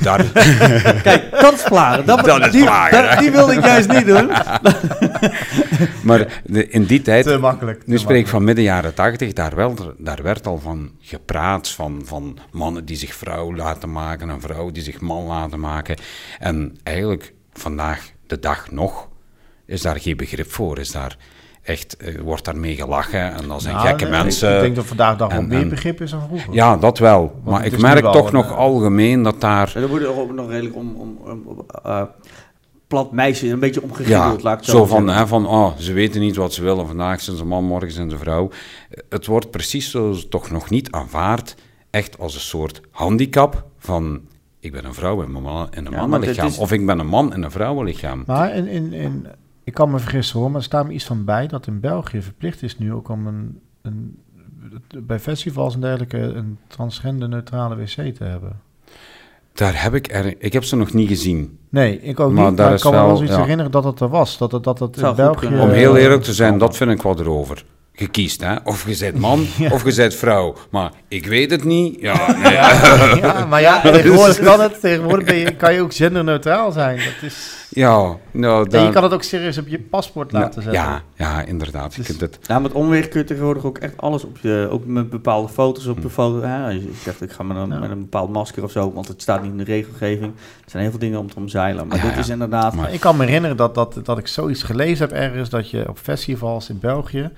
daar, 0.02 0.26
Kijk, 1.04 1.32
dat 1.32 1.54
is 1.54 1.64
plagen. 1.64 2.06
Dat, 2.06 2.26
Dat 2.26 2.46
is 2.46 2.52
die, 2.52 2.64
plagen, 2.64 3.02
dat- 3.02 3.14
hè. 3.14 3.20
die 3.20 3.32
wilde 3.32 3.54
ik 3.54 3.64
juist 3.66 3.90
niet 3.92 4.06
doen. 4.06 4.28
maar 6.08 6.42
de- 6.46 6.68
in 6.70 6.84
die 6.84 7.02
tijd, 7.02 7.26
Te 7.26 7.38
makkelijk. 7.38 7.88
nu 7.88 7.98
spreek 7.98 8.20
ik 8.22 8.28
van 8.28 8.44
midden 8.44 8.64
jaren 8.64 8.94
tachtig, 8.94 9.34
daar, 9.34 9.56
wel- 9.56 9.94
daar 9.98 10.20
werd 10.24 10.48
al 10.48 10.58
van 10.60 10.92
gepraat, 11.00 11.70
van, 11.70 12.02
van 12.06 12.38
mannen 12.52 12.86
die 12.86 12.98
zich 12.98 13.14
vrouw 13.14 13.56
laten 13.56 13.92
maken 13.92 14.30
en 14.30 14.42
vrouwen 14.42 14.74
die 14.74 14.84
zich 14.84 15.00
man 15.02 15.24
laten 15.24 15.60
maken. 15.60 15.96
En 16.40 16.78
eigenlijk 16.84 17.34
vandaag 17.54 18.10
de 18.28 18.40
dag 18.40 18.72
nog 18.72 19.08
is 19.72 19.82
daar 19.82 20.00
geen 20.00 20.18
begrip 20.18 20.52
voor, 20.52 20.80
is 20.80 20.92
daar 20.92 21.18
echt, 21.62 21.98
eh, 21.98 22.20
wordt 22.20 22.46
daarmee 22.46 22.76
gelachen 22.76 23.34
en 23.34 23.48
dat 23.48 23.62
zijn 23.62 23.76
Nou, 23.76 23.88
gekke 23.88 24.04
nee, 24.06 24.24
mensen. 24.24 24.56
Ik 24.56 24.62
denk 24.62 24.76
dat 24.76 24.86
vandaag 24.86 25.18
dag 25.18 25.32
wel 25.32 25.42
meer 25.42 25.68
begrip 25.68 26.02
is 26.02 26.12
dan 26.12 26.22
vroeger. 26.28 26.54
Ja, 26.54 26.78
dat 26.78 26.98
wel. 26.98 27.40
Maar 27.44 27.66
ik 27.66 27.80
merk 27.80 28.04
toch 28.12 28.28
een, 28.28 28.34
nog 28.34 28.46
eh, 28.46 28.58
algemeen 28.58 29.24
dat 29.24 29.42
daar... 29.42 29.72
En 29.76 29.82
dan 29.82 29.90
wordt 29.90 30.06
er 30.06 30.20
ook 30.20 30.32
nog 30.34 30.50
redelijk 30.50 30.76
om, 30.76 30.96
om, 30.96 31.18
om 31.24 31.66
eh, 31.84 32.02
plat 32.88 33.12
meisje, 33.12 33.50
een 33.50 33.60
beetje 33.60 33.80
Ja, 33.82 33.88
omgegiddeld, 33.88 34.44
laat 34.44 34.54
ik 34.60 34.60
het 34.66 34.70
zo 34.76 34.86
van, 34.86 35.08
hè, 35.08 35.28
van 35.28 35.48
oh, 35.48 35.78
ze 35.78 35.94
weten 35.94 36.22
niet 36.22 36.36
wat 36.36 36.54
ze 36.54 36.64
willen. 36.64 36.88
Vandaag 36.88 37.22
zijn 37.22 37.38
ze 37.38 37.46
man, 37.46 37.64
morgen 37.64 37.92
zijn 37.92 38.10
ze 38.10 38.18
vrouw. 38.18 38.50
Het 39.10 39.26
wordt 39.26 39.52
precies 39.52 39.92
zo 39.92 40.16
toch 40.30 40.52
nog 40.52 40.70
niet 40.70 40.92
aanvaard, 40.92 41.56
echt 41.90 42.20
als 42.20 42.34
een 42.36 42.42
soort 42.42 42.82
handicap 42.92 43.66
van... 43.78 44.22
Ik 44.60 44.72
ben 44.72 44.86
een 44.86 44.94
vrouw 44.94 45.22
in 45.22 45.36
een, 45.36 45.88
Ja, 45.92 46.00
mannenlichaam. 46.08 46.48
is- 46.48 46.58
Of 46.58 46.72
ik 46.72 46.86
ben 46.86 47.00
een 47.00 47.08
man 47.08 47.34
in 47.34 47.44
een 47.44 47.52
vrouwenlichaam. 47.52 48.24
Maar 48.26 48.56
in, 48.56 48.68
in, 48.68 48.94
in, 48.94 49.28
ik 49.64 49.74
kan 49.74 49.92
me 49.92 50.00
vergissen 50.00 50.40
hoor, 50.40 50.48
maar 50.50 50.60
er 50.60 50.64
staat 50.66 50.88
me 50.88 50.94
iets 50.94 51.06
van 51.06 51.26
bij 51.26 51.48
dat 51.48 51.68
in 51.68 51.80
België 51.80 52.22
verplicht 52.22 52.64
is 52.64 52.78
nu 52.78 52.94
ook 52.94 53.10
om 53.10 53.28
een, 53.28 53.60
een 53.82 54.18
bij 55.04 55.20
festivals 55.20 55.74
en 55.74 55.82
dergelijke 55.82 56.18
een 56.18 56.58
transgender-neutrale 56.68 57.76
wc 57.76 58.16
te 58.16 58.24
hebben. 58.24 58.60
Daar 59.54 59.84
heb 59.84 59.94
ik 59.94 60.14
er... 60.14 60.36
Ik 60.38 60.54
heb 60.54 60.64
ze 60.64 60.76
nog 60.76 60.94
niet 60.94 61.08
gezien. 61.08 61.58
Nee, 61.70 62.02
ik 62.02 62.20
ook 62.20 62.32
Maar 62.32 62.48
niet, 62.48 62.58
daar 62.58 62.66
maar 62.68 62.76
ik 62.76 62.82
kan 62.82 62.92
me 62.92 62.98
wel- 62.98 63.16
zoiets 63.16 63.34
ja. 63.36 63.42
herinneren 63.42 63.72
dat 63.72 63.84
het 63.84 64.00
er 64.00 64.08
was. 64.10 64.38
Dat 64.38 64.52
het, 64.52 64.64
dat 64.64 64.80
het 64.80 64.98
in 64.98 65.16
België... 65.16 65.46
Om 65.48 65.54
Eh, 65.54 65.70
heel 65.70 65.98
eerlijk 65.98 66.22
te 66.24 66.34
zijn, 66.34 66.58
dat 66.58 66.78
vind 66.78 66.92
ik 66.92 67.02
wel 67.02 67.20
erover. 67.20 67.66
Je 67.94 68.08
kiest, 68.08 68.42
hè. 68.42 68.56
Of 68.64 68.88
je 68.90 68.98
bent 69.00 69.18
man, 69.28 69.46
of 69.72 69.86
je 69.86 69.96
bent 69.96 70.16
vrouw. 70.16 70.56
Maar 70.70 70.92
ik 71.08 71.26
weet 71.26 71.52
het 71.52 71.64
niet. 71.64 72.00
Ja, 72.02 72.32
nee. 72.44 72.54
ja, 73.22 73.46
maar 73.46 73.62
ja, 73.62 73.82
tegenwoordig 73.82 74.40
kan 74.40 74.60
het. 74.60 74.80
Tegenwoordig 74.80 75.26
ben 75.28 75.36
je, 75.36 75.56
kan 75.56 75.74
je 75.74 75.82
ook 75.82 75.94
genderneutraal 75.94 76.72
zijn. 76.72 76.98
Dat 76.98 77.30
is, 77.30 77.68
ja 77.70 78.16
nou, 78.32 78.64
en 78.64 78.70
dan- 78.70 78.84
je 78.86 78.90
kan 78.92 79.04
het 79.04 79.14
ook 79.14 79.24
serieus 79.24 79.58
op 79.58 79.68
je 79.68 79.80
paspoort 79.80 80.32
laten 80.32 80.62
zetten. 80.64 80.82
ja, 80.82 81.02
ja, 81.16 81.42
inderdaad. 81.44 81.92
Je 81.96 81.98
Dus- 82.02 82.08
kunt 82.10 82.22
het... 82.22 82.40
Ja, 82.48 82.60
met 82.60 82.72
omweg 82.72 83.08
kun 83.08 83.20
je 83.20 83.26
tegenwoordig 83.26 83.64
ook 83.66 83.78
echt 83.78 83.94
alles 83.98 84.24
op 84.24 84.38
je, 84.42 84.68
ook 84.72 84.86
met 84.86 85.10
bepaalde 85.10 85.50
foto's 85.50 85.84
Hm. 85.84 85.90
op 85.90 86.00
je 86.02 86.10
foto. 86.10 86.46
Ja, 86.48 86.70
je 86.70 86.92
zegt 87.04 87.22
ik 87.22 87.32
ga 87.32 87.44
met 87.44 87.58
een, 87.58 87.70
Ja. 87.70 87.80
met 87.80 87.90
een 87.90 88.00
bepaald 88.00 88.32
masker 88.32 88.64
of 88.64 88.72
zo, 88.72 88.94
want 88.94 89.08
het 89.08 89.22
staat 89.22 89.42
niet 89.42 89.52
in 89.52 89.58
de 89.58 89.64
regelgeving. 89.64 90.32
Er 90.64 90.70
zijn 90.72 90.82
heel 90.82 90.92
veel 90.92 91.00
dingen 91.00 91.20
om 91.20 91.30
te 91.30 91.36
omzeilen. 91.36 91.88
Maar 91.88 91.98
Ja, 91.98 92.04
dit 92.04 92.14
ja. 92.14 92.20
is 92.20 92.30
inderdaad. 92.30 92.74
Maar 92.76 92.94
ik 92.94 93.00
kan 93.00 93.18
me 93.18 93.26
herinneren 93.26 93.58
dat, 93.58 93.76
dat, 93.76 94.00
dat 94.04 94.18
ik 94.18 94.28
zoiets 94.28 94.64
gelezen 94.64 95.08
heb 95.10 95.18
ergens, 95.18 95.50
dat 95.50 95.70
je 95.70 95.90
op 95.90 95.98
festivals 95.98 96.70
in 96.70 96.80
België, 96.80 97.30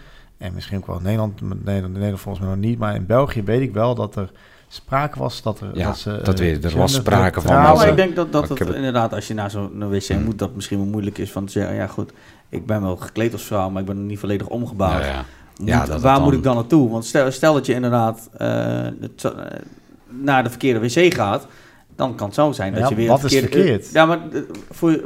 en 0.44 0.54
misschien 0.54 0.78
ook 0.78 0.88
wel 0.88 0.96
in 0.98 1.04
Nederland, 1.04 1.42
Nederland, 1.42 1.94
Nederland 1.94 2.20
volgens 2.20 2.46
mij 2.46 2.54
nog 2.56 2.64
niet, 2.64 2.80
maar 2.80 2.96
in 2.96 3.06
België 3.06 3.44
weet 3.44 3.62
ik 3.62 3.74
wel 3.74 3.96
dat 3.96 4.16
er 4.16 4.32
sprake 4.68 5.20
was 5.20 5.42
dat 5.42 5.60
er... 5.60 5.70
Ja, 5.74 5.86
dat, 5.88 5.98
ze, 5.98 6.20
dat 6.24 6.34
eh, 6.34 6.40
weet 6.40 6.66
ik. 6.66 6.72
Er 6.72 6.78
was 6.78 6.94
sprake 6.94 7.42
van, 7.42 7.56
als 7.66 7.80
maar 7.80 7.88
ik 7.90 7.96
denk 7.96 8.16
dat, 8.16 8.32
dat 8.32 8.50
het 8.50 8.60
inderdaad, 8.60 9.14
als 9.14 9.28
je 9.28 9.34
naar 9.34 9.52
zo'n 9.52 9.90
wc 9.90 10.10
moet, 10.24 10.40
dat 10.40 10.56
misschien 10.56 10.78
wel 10.78 10.88
moeilijk 10.88 11.18
is 11.18 11.32
van 11.32 11.46
te 11.46 11.52
zeggen, 11.52 11.76
ja 11.76 11.88
goed, 11.88 12.12
ik 12.50 12.66
ben 12.66 12.82
wel 12.82 12.96
gekleed 12.98 13.34
als 13.34 13.44
vrouw, 13.44 13.70
maar 13.70 13.82
ik 13.82 13.88
ben 13.88 13.98
nog 13.98 14.06
niet 14.06 14.20
volledig 14.20 14.48
omgebouwd. 14.48 15.02
Ja, 15.04 15.06
ja. 15.08 15.26
Moet- 15.60 15.68
Ja, 15.70 15.80
dat 15.80 15.88
het 15.88 16.02
waar 16.02 16.16
dan- 16.16 16.24
moet 16.24 16.34
ik 16.34 16.44
dan 16.44 16.56
naartoe? 16.56 16.90
Want 16.90 17.06
stel, 17.06 17.32
stel 17.32 17.54
dat 17.54 17.66
je 17.66 17.74
inderdaad 17.74 18.30
eh, 18.38 18.48
het, 19.02 19.24
eh, 19.24 19.32
naar 20.08 20.44
de 20.44 20.50
verkeerde 20.50 20.80
wc 20.80 21.14
gaat, 21.14 21.48
dan 21.96 22.16
kan 22.16 22.26
het 22.26 22.36
zo 22.36 22.52
zijn 22.52 22.74
dat 22.74 22.82
Ja, 22.82 22.90
je 22.90 22.96
weer... 22.96 23.08
wat 23.08 23.22
het 23.22 23.32
is 23.32 23.40
verkeerde- 23.40 23.68
verkeerd? 23.68 23.90
Ja, 23.94 24.06
maar 24.06 24.20
eh, 24.34 24.42
voor, 24.72 25.00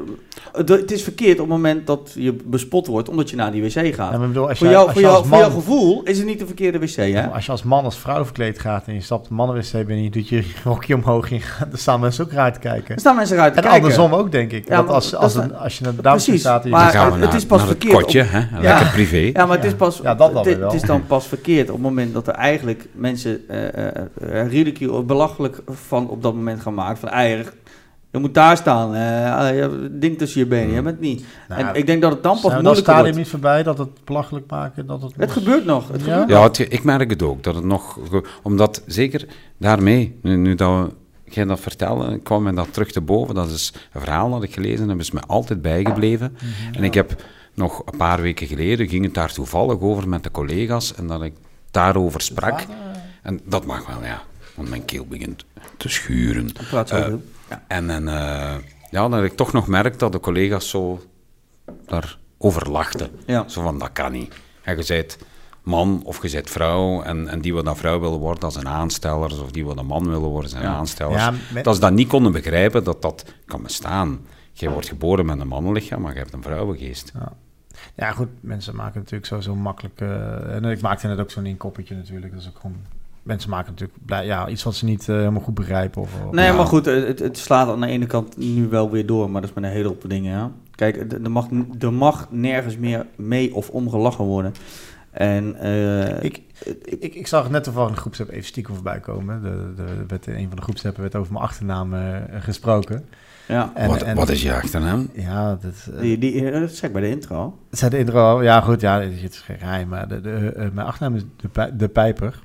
het- 0.54 0.92
is 0.92 1.04
verkeerd 1.04 1.34
op 1.34 1.38
het 1.40 1.48
moment 1.48 1.88
dat 1.88 2.12
je 2.16 2.36
bespot 2.46 2.88
wordt 2.88 3.10
omdat 3.10 3.30
je 3.30 3.36
naar 3.36 3.52
die 3.52 3.62
wc 3.64 3.72
gaat. 3.96 4.12
Ja, 4.12 4.18
bedoel, 4.20 4.48
als 4.50 4.58
voor 4.58 4.68
jij- 4.68 4.76
jou, 4.76 4.86
als 4.86 4.94
voor, 4.94 5.02
jou, 5.02 5.18
als 5.18 5.28
voor 5.28 5.38
jouw 5.38 5.48
man- 5.50 5.58
gevoel 5.58 6.04
is 6.04 6.18
het 6.18 6.28
niet 6.28 6.40
de 6.40 6.46
verkeerde 6.46 6.80
wc, 6.80 6.96
hè? 6.96 7.28
Als 7.28 7.46
je 7.46 7.52
als 7.52 7.64
man 7.64 7.84
als 7.84 7.98
vrouw 7.98 8.24
verkleed 8.26 8.60
gaat 8.60 8.88
en 8.88 8.94
je 8.94 9.02
stapt 9.02 9.28
de 9.28 9.34
mannenwc 9.34 9.72
binnen 9.72 9.96
en 9.98 10.04
je 10.04 10.10
doet 10.10 10.30
je 10.30 10.44
rokje 10.64 10.96
omhoog 10.96 11.30
en 11.30 11.36
je 11.36 11.42
gaat- 11.42 11.70
dan 11.70 11.80
staan 11.80 12.00
mensen 12.00 12.26
ook 12.26 12.32
raar 12.32 12.54
te 12.54 12.60
kijken. 12.60 12.94
Er 12.94 13.00
staan 13.00 13.16
mensen 13.16 13.36
eruit 13.36 13.54
te 13.54 13.60
En 13.60 13.66
kijken. 13.66 13.82
andersom 13.88 14.14
ook, 14.20 14.32
denk 14.32 14.52
ik. 14.52 14.68
Ja, 14.68 14.76
dat 14.76 14.86
maar 14.86 14.94
als, 14.96 15.10
dat 15.10 15.20
als, 15.20 15.36
een, 15.36 15.56
als 15.56 15.78
je 15.78 15.84
naar 15.84 15.96
de 15.96 16.02
dames 16.02 16.40
staat... 16.40 16.64
en 16.64 16.70
je 16.70 16.76
maar- 16.76 16.84
Dan 16.92 16.92
gaan 17.02 17.08
we 17.12 17.18
het 17.20 17.26
naar, 17.30 17.36
is 17.36 17.46
pas 17.46 17.64
verkeerd 17.66 17.94
kotje, 17.94 18.22
hè? 18.22 18.62
Lekker 18.62 18.88
privé. 18.94 19.30
Ja, 19.40 19.46
maar 19.46 19.56
het 19.58 19.66
is 19.66 19.74
pas, 19.74 20.00
Ja, 20.04 20.16
dat 20.16 20.34
dan 20.34 20.48
het, 20.48 20.60
het 20.62 20.74
is 20.74 20.82
dan 20.82 21.06
pas 21.08 21.28
verkeerd 21.28 21.68
op 21.68 21.74
het 21.76 21.84
moment 21.84 22.14
dat 22.14 22.28
er 22.28 22.34
eigenlijk 22.34 22.88
mensen 22.92 23.42
eh 23.48 23.66
eh, 23.68 23.88
eh, 24.42 24.50
ridicule, 24.52 25.02
belachelijk 25.04 25.62
van 25.70 26.10
op 26.10 26.24
dat 26.24 26.34
moment 26.34 26.62
gaan 26.62 26.74
maken. 26.78 26.98
Van 26.98 27.10
eieren, 27.10 27.46
je 28.12 28.20
moet 28.20 28.34
daar 28.34 28.58
staan, 28.58 28.94
een 28.94 30.00
ding 30.00 30.18
tussen 30.18 30.40
je 30.40 30.46
benen, 30.48 30.74
je 30.76 30.82
bent 30.82 31.00
niet. 31.00 31.26
Nou, 31.48 31.62
en 31.62 31.76
ik 31.76 31.86
denk 31.86 32.02
dat 32.02 32.12
het 32.12 32.24
dan 32.24 32.40
pas 32.40 32.52
stadium 32.78 33.02
wordt. 33.04 33.18
niet 33.18 33.28
voorbij 33.28 33.64
dat 33.64 33.78
het 33.78 33.90
belachelijk 34.06 34.50
maken? 34.52 34.86
Dat 34.86 35.02
het, 35.02 35.14
Het 35.18 35.32
gebeurt 35.32 35.66
nog. 35.66 35.88
Het 35.92 36.06
Ja? 36.06 36.12
gebeurt 36.12 36.30
Ja, 36.30 36.44
het- 36.44 36.74
ik 36.74 36.84
merk 36.84 37.10
het 37.10 37.22
ook, 37.24 37.44
dat 37.44 37.56
het 37.56 37.64
nog... 37.64 38.00
Omdat, 38.44 38.82
zeker 38.86 39.26
daarmee, 39.58 40.20
nu, 40.22 40.36
nu 40.36 40.56
dat 40.56 40.86
we- 40.88 40.94
jij 41.34 41.46
dat 41.46 41.60
vertelde, 41.60 42.20
kwam 42.20 42.44
me 42.44 42.54
dat 42.54 42.74
terug 42.74 42.92
te 42.92 43.02
boven. 43.02 43.36
Dat 43.36 43.50
is 43.50 43.74
een 43.94 44.02
verhaal 44.02 44.30
dat 44.30 44.44
ik 44.44 44.54
gelezen 44.54 44.90
heb, 44.90 45.00
is 45.00 45.12
me 45.12 45.20
altijd 45.28 45.62
bijgebleven. 45.62 46.32
Mhm. 46.38 46.76
En 46.78 46.84
ik 46.84 46.94
heb 46.94 47.24
nog 47.54 47.82
een 47.86 47.98
paar 47.98 48.22
weken 48.22 48.48
geleden, 48.48 48.88
ging 48.90 49.04
het 49.06 49.14
daar 49.14 49.34
toevallig 49.34 49.80
over 49.80 50.10
met 50.10 50.24
de 50.24 50.32
collega's, 50.32 50.94
en 50.96 51.08
dat 51.08 51.24
ik 51.24 51.34
daarover 51.72 52.22
sprak. 52.22 52.60
En 53.24 53.40
dat 53.46 53.66
mag 53.66 53.88
wel, 53.88 54.04
ja. 54.04 54.22
Want 54.58 54.70
mijn 54.70 54.86
keel 54.86 55.06
begint 55.06 55.46
te 55.78 55.90
schuren. 55.90 56.52
Praat 56.70 56.90
zo 56.90 57.02
veel. 57.02 57.22
Ja. 57.50 57.64
En, 57.68 57.90
en 57.90 58.08
eh, 58.08 58.56
ja, 58.92 59.10
dat 59.10 59.24
ik 59.24 59.36
toch 59.36 59.54
nog 59.54 59.68
merk 59.68 60.00
dat 60.00 60.12
de 60.12 60.20
collega's 60.20 60.70
zo 60.70 61.02
daarover 61.86 62.70
lachten. 62.72 63.10
Ja. 63.26 63.48
Zo 63.48 63.62
van, 63.62 63.80
dat 63.80 63.92
kan 63.92 64.12
niet. 64.12 64.34
En 64.64 64.78
je 64.78 64.86
bent 64.88 65.18
man 65.64 66.02
of 66.04 66.22
je 66.24 66.32
bent 66.32 66.50
vrouw 66.50 67.02
en, 67.02 67.28
en 67.28 67.42
die 67.42 67.54
wat 67.54 67.66
dan 67.66 67.78
vrouw 67.78 68.00
willen 68.00 68.20
worden, 68.20 68.40
dat 68.40 68.54
zijn 68.54 68.68
aanstellers. 68.68 69.40
Of 69.40 69.52
die 69.52 69.66
wat 69.66 69.78
een 69.78 69.86
man 69.86 70.04
willen 70.06 70.30
worden, 70.30 70.50
zijn 70.50 70.64
Ja. 70.64 70.70
aanstellers. 70.74 71.22
Ja, 71.24 71.34
met- 71.54 71.64
Dat 71.64 71.76
ze 71.76 71.82
dat 71.82 71.94
niet 71.94 72.08
konden 72.08 72.32
begrijpen, 72.32 72.84
dat 72.84 73.02
dat 73.02 73.26
kan 73.46 73.64
bestaan. 73.64 74.20
Je 74.54 74.70
wordt 74.70 74.88
geboren 74.88 75.26
met 75.26 75.40
een 75.40 75.48
mannenlichaam, 75.48 76.02
maar 76.02 76.14
je 76.14 76.20
hebt 76.20 76.34
een 76.34 76.42
vrouwengeest. 76.42 77.12
Ja, 77.96 78.12
goed, 78.12 78.28
mensen 78.40 78.76
maken 78.76 79.00
natuurlijk 79.00 79.26
sowieso 79.26 79.56
makkelijk... 79.56 80.02
eh, 80.02 80.56
en 80.56 80.64
ik 80.66 80.82
maakte 80.82 81.08
net 81.08 81.20
ook 81.20 81.32
zo'n 81.32 81.46
inkoppertje 81.46 81.96
natuurlijk. 81.96 82.32
Dat 82.34 82.42
is 82.42 82.48
ook 82.48 82.60
gewoon... 82.60 82.78
Mensen 83.28 83.50
maken 83.50 83.72
natuurlijk 83.72 84.00
blij, 84.06 84.26
ja, 84.26 84.48
iets 84.48 84.64
wat 84.64 84.76
ze 84.76 84.86
niet 84.86 85.10
eh, 85.10 85.16
helemaal 85.16 85.42
goed 85.42 85.54
begrijpen. 85.54 86.02
Of, 86.02 86.10
of- 86.26 86.32
Nee, 86.32 86.46
Ja. 86.46 86.54
maar 86.54 86.66
goed, 86.66 86.86
het, 86.86 87.20
het 87.20 87.38
slaat 87.38 87.68
aan 87.70 87.82
de 87.82 87.88
ene 87.88 88.06
kant 88.06 88.38
nu 88.38 88.68
wel 88.68 88.92
weer 88.92 89.06
door, 89.06 89.30
maar 89.32 89.42
dat 89.42 89.50
is 89.50 89.56
met 89.56 89.64
een 89.64 89.70
hele 89.76 89.88
hoop 89.88 90.04
dingen, 90.08 90.32
ja. 90.32 90.52
Kijk, 90.76 91.12
er 91.24 91.32
mag, 91.32 91.48
er 91.80 91.94
mag 91.94 92.28
nergens 92.32 92.78
meer 92.78 93.06
mee 93.16 93.56
of 93.56 93.70
om 93.70 93.90
gelachen 93.90 94.26
worden. 94.26 94.54
En 95.12 95.56
eh, 95.60 96.24
Ik, 96.24 96.42
ik, 96.84 97.16
ik 97.16 97.28
zag 97.28 97.50
net 97.50 97.64
toevallig 97.64 97.92
de 97.94 98.00
groepsapp 98.00 98.30
even 98.32 98.46
stiekem 98.46 98.74
voorbij 98.74 99.00
komen. 99.00 99.42
De, 99.42 99.74
de, 99.76 99.84
werd 100.08 100.28
in 100.28 100.36
een 100.36 100.48
van 100.48 100.56
de 100.56 100.62
groepsappen 100.62 101.02
werd 101.02 101.16
over 101.16 101.34
mijn 101.34 101.44
achternaam 101.46 101.94
eh, 101.94 102.16
gesproken. 102.40 103.06
ja, 103.48 103.72
En, 103.76 103.88
wat, 103.88 104.02
en- 104.02 104.16
wat 104.16 104.30
is 104.30 104.42
je 104.42 104.54
achternaam? 104.54 105.10
Ja, 105.14 105.58
dat, 105.62 105.90
eh, 105.96 106.00
die, 106.02 106.18
die, 106.18 106.52
dat 106.52 106.72
zeg 106.72 106.84
ik 106.90 106.92
bij 106.94 107.02
de 107.02 107.10
intro. 107.10 107.58
het 107.70 107.80
zei 107.80 107.92
de 107.92 107.98
intro. 107.98 108.44
Ja, 108.44 108.62
goed, 108.62 108.82
ja, 108.82 109.02
het 109.02 109.12
is 109.34 109.40
geen 109.40 109.58
geheim. 109.58 109.88
Maar 109.88 110.08
de, 110.08 110.22
de, 110.22 110.70
mijn 110.74 110.88
achternaam 110.88 111.16
is 111.16 111.24
de, 111.54 111.76
de 111.78 111.88
Pijper. 111.88 112.40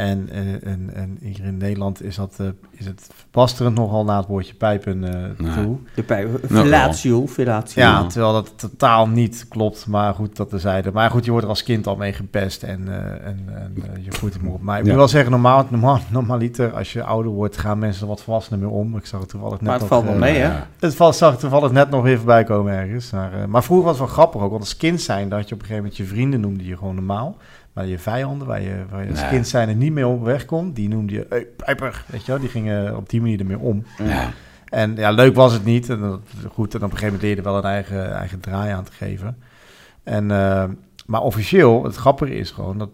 En, 0.00 0.28
eh, 0.32 0.38
en, 0.72 0.90
en 0.94 1.18
hier 1.20 1.44
in 1.44 1.56
Nederland 1.56 2.02
is, 2.02 2.16
dat, 2.16 2.34
eh, 2.38 2.46
is 2.70 2.86
het 2.86 3.08
verpasterend 3.14 3.74
nogal 3.76 4.04
naar 4.04 4.16
het 4.16 4.26
woordje 4.26 4.54
pijpen 4.54 5.04
eh, 5.14 5.44
Nee. 5.46 5.64
toe. 5.64 5.76
De 5.94 6.02
pij- 6.02 6.24
Nou, 6.24 6.46
fellatio, 6.46 7.26
fellatio. 7.26 7.82
Ja, 7.82 8.06
terwijl 8.06 8.32
dat 8.32 8.52
totaal 8.56 9.08
niet 9.08 9.46
klopt. 9.48 9.86
Maar 9.86 10.14
goed, 10.14 10.36
dat 10.36 10.48
terzijde. 10.48 10.90
Maar 10.92 11.10
goed, 11.10 11.24
je 11.24 11.30
wordt 11.30 11.44
er 11.44 11.50
als 11.52 11.62
kind 11.62 11.86
al 11.86 11.96
mee 11.96 12.12
gepest 12.12 12.62
en, 12.62 12.88
eh, 12.88 13.26
en, 13.26 13.44
en 13.54 13.74
eh, 13.94 14.04
je 14.04 14.10
groeit 14.10 14.34
hem 14.34 14.48
op. 14.48 14.60
Maar 14.62 14.78
ik 14.78 14.82
Ja. 14.84 14.88
moet 14.90 14.98
wel 14.98 15.08
zeggen, 15.08 15.30
normaal, 15.30 15.66
normaal, 15.70 15.98
normaliter, 16.10 16.72
als 16.72 16.92
je 16.92 17.02
ouder 17.02 17.32
wordt, 17.32 17.56
gaan 17.56 17.78
mensen 17.78 18.02
er 18.02 18.08
wat 18.08 18.22
volwassener 18.22 18.58
mee 18.58 18.68
om. 18.68 18.96
Ik 18.96 19.06
zag 19.06 19.20
het 19.20 19.28
toevallig 19.28 19.54
net 19.60 19.62
Maar 19.62 19.72
het 19.72 19.80
nog, 19.80 19.90
valt 19.90 20.04
wel 20.04 20.14
mee, 20.18 20.36
hè? 20.36 20.50
Het 20.78 20.94
valt, 20.96 21.16
zag 21.16 21.32
ik 21.32 21.38
toevallig 21.38 21.70
net 21.72 21.90
nog 21.90 22.02
weer 22.02 22.16
voorbij 22.16 22.44
komen 22.44 22.72
ergens. 22.72 23.10
Maar, 23.10 23.32
eh, 23.32 23.44
maar 23.44 23.62
vroeger 23.64 23.86
was 23.86 23.98
het 23.98 24.06
wel 24.06 24.14
grappig 24.14 24.40
ook, 24.42 24.50
want 24.50 24.62
als 24.62 24.76
kind 24.76 25.00
zijn, 25.00 25.28
dat 25.28 25.48
je 25.48 25.54
op 25.54 25.60
een 25.60 25.66
gegeven 25.66 25.76
moment 25.76 25.96
je 25.96 26.04
vrienden 26.04 26.40
noemde 26.40 26.64
je 26.66 26.76
gewoon 26.76 26.94
normaal. 26.94 27.36
Maar 27.72 27.86
je 27.86 27.98
vijanden, 27.98 28.46
waar 28.46 28.60
je, 28.62 28.84
waar 28.90 29.04
je 29.04 29.10
als 29.10 29.20
Nee. 29.20 29.28
kind 29.28 29.48
zijn 29.48 29.68
er 29.68 29.74
niet 29.74 29.92
mee 29.92 30.06
op 30.06 30.22
weg 30.24 30.44
kon, 30.44 30.72
die 30.72 30.88
noemde 30.88 31.12
je, 31.12 31.26
hey, 31.28 31.46
Pijper, 31.56 32.04
weet 32.06 32.24
je 32.24 32.32
wel. 32.32 32.40
Die 32.40 32.48
gingen 32.50 32.96
op 32.96 33.08
die 33.08 33.20
manier 33.20 33.38
ermee 33.40 33.58
om. 33.58 33.84
Ja. 33.98 34.30
En 34.64 34.96
ja, 34.96 35.10
leuk 35.10 35.34
was 35.34 35.52
het 35.52 35.64
niet. 35.64 35.88
En 35.88 36.22
goed, 36.52 36.74
en 36.74 36.82
op 36.82 36.90
een 36.90 36.98
gegeven 36.98 37.04
moment 37.04 37.22
leerde 37.22 37.42
wel 37.42 37.56
een 37.56 37.62
eigen, 37.64 38.14
eigen 38.14 38.40
draai 38.40 38.72
aan 38.72 38.84
te 38.84 38.92
geven. 38.92 39.36
En, 40.02 40.30
eh, 40.30 40.64
maar 41.06 41.20
officieel, 41.22 41.84
het 41.84 41.96
grappige 41.96 42.34
is 42.34 42.50
gewoon 42.50 42.78
dat 42.78 42.88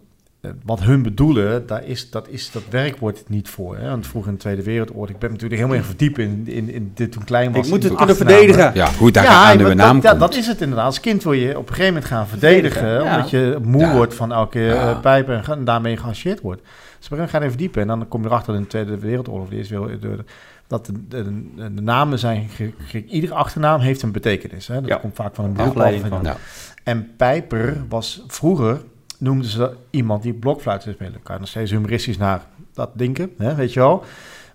wat 0.65 0.79
hun 0.83 1.01
bedoelen, 1.03 1.67
daar 1.67 1.83
is, 1.85 2.09
dat, 2.09 2.27
is, 2.29 2.51
dat 2.51 2.61
werkwoord 2.69 3.23
niet 3.29 3.49
voor. 3.49 3.77
Hè? 3.77 3.89
Want 3.89 4.07
vroeger 4.07 4.29
in 4.31 4.35
de 4.37 4.41
Tweede 4.43 4.63
Wereldoorlog, 4.63 5.09
ik 5.09 5.19
ben 5.19 5.29
natuurlijk 5.31 5.59
helemaal 5.61 5.79
in 5.79 5.87
verdiept 5.87 6.17
in, 6.17 6.43
in, 6.47 6.69
in 6.69 6.91
dit 6.95 7.11
toen 7.11 7.23
klein 7.23 7.51
was. 7.51 7.65
Ik 7.65 7.71
moet 7.71 7.81
het 7.83 7.91
de 7.91 7.97
kunnen 7.97 8.15
verdedigen. 8.15 8.71
Ja, 8.73 8.89
hoe 8.97 9.11
dat 9.11 9.23
Ja, 9.23 9.29
aan 9.51 9.59
uw 9.59 9.73
naam 9.73 10.01
dat, 10.01 10.11
ja, 10.11 10.17
dat 10.19 10.35
is 10.35 10.47
het 10.47 10.61
inderdaad. 10.61 10.85
Als 10.85 10.99
kind 10.99 11.23
wil 11.23 11.33
je 11.33 11.49
op 11.57 11.61
een 11.69 11.73
gegeven 11.75 11.93
moment 11.93 12.05
gaan 12.05 12.27
verdedigen. 12.27 12.71
Verdedigen, 12.81 13.05
ja. 13.09 13.15
Omdat 13.15 13.29
je 13.29 13.57
moe 13.63 13.81
Ja. 13.81 13.93
wordt 13.95 14.13
van 14.15 14.31
elke 14.31 14.59
Ja. 14.59 14.89
eh, 14.91 14.99
pijp 14.99 15.29
en, 15.29 15.63
daarmee 15.63 15.97
geassocieerd 15.97 16.41
wordt. 16.41 16.61
Dus 16.61 16.71
op 16.71 16.77
een 16.81 16.99
gegeven 17.01 17.15
moment 17.17 17.29
ga 17.31 17.37
je 17.37 17.43
even 17.45 17.57
verdiepen. 17.57 17.81
En 17.81 17.87
dan 17.87 18.07
kom 18.07 18.21
je 18.21 18.27
erachter 18.27 18.47
dat 18.47 18.55
in 18.55 18.61
de 18.63 18.69
Tweede 18.69 18.97
Wereldoorlog, 18.99 19.49
de 19.49 19.55
Eerste 19.55 19.79
Wereldoorlog, 19.79 20.25
dat 20.67 20.85
de, 20.85 20.91
de, 21.07 21.23
de- 21.55 21.73
de 21.73 21.81
namen 21.81 22.19
zijn... 22.19 22.49
ge- 22.49 22.73
ge- 22.77 23.05
iedere 23.05 23.33
achternaam 23.33 23.79
heeft 23.79 24.01
een 24.01 24.11
betekenis. 24.11 24.67
Hè? 24.67 24.75
Dat 24.81 24.89
Ja. 24.89 24.95
komt 24.97 25.15
vaak 25.15 25.35
van 25.35 25.45
een 25.45 25.53
beroep 25.53 25.67
af. 25.69 25.75
Afleiding 25.75 26.03
en 26.03 26.09
van. 26.09 26.23
dan- 26.23 26.31
Ja. 26.33 26.37
En 26.83 27.09
Pijper 27.17 27.77
was 27.89 28.23
vroeger, 28.27 28.81
noemden 29.19 29.49
ze 29.49 29.75
iemand 29.89 30.23
die 30.23 30.33
blokfluit 30.33 30.83
zou 30.83 30.95
spelen. 30.95 31.23
Kan 31.23 31.35
je 31.35 31.41
nog 31.41 31.49
steeds 31.49 31.71
humoristisch 31.71 32.17
naar 32.17 32.45
dat 32.73 32.97
denken, 32.97 33.33
hè, 33.37 33.55
weet 33.55 33.73
je 33.73 33.79
wel. 33.79 34.03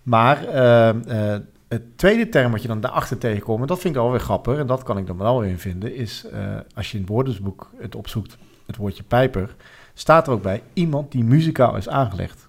Maar 0.02 0.44
eh, 0.44 0.88
eh, 1.34 1.40
het 1.68 1.98
tweede 1.98 2.28
term 2.28 2.52
wat 2.52 2.62
je 2.62 2.68
dan 2.68 2.80
daarachter 2.80 3.18
tegenkomt, 3.18 3.60
en 3.60 3.66
dat 3.66 3.80
vind 3.80 3.94
ik 3.94 4.00
alweer 4.00 4.20
grappig, 4.20 4.58
en 4.58 4.66
dat 4.66 4.82
kan 4.82 4.98
ik 4.98 5.06
dan 5.06 5.18
wel 5.18 5.40
weer 5.40 5.50
in 5.50 5.58
vinden, 5.58 5.94
is 5.94 6.24
eh, 6.32 6.40
als 6.74 6.90
je 6.90 6.96
in 6.96 7.02
het 7.02 7.12
woordenboek 7.12 7.70
het 7.76 7.94
opzoekt, 7.94 8.36
het 8.66 8.76
woordje 8.76 9.02
Pijper, 9.02 9.54
staat 9.94 10.26
er 10.26 10.32
ook 10.32 10.42
bij 10.42 10.62
iemand 10.72 11.12
die 11.12 11.24
muzikaal 11.24 11.76
is 11.76 11.88
aangelegd. 11.88 12.48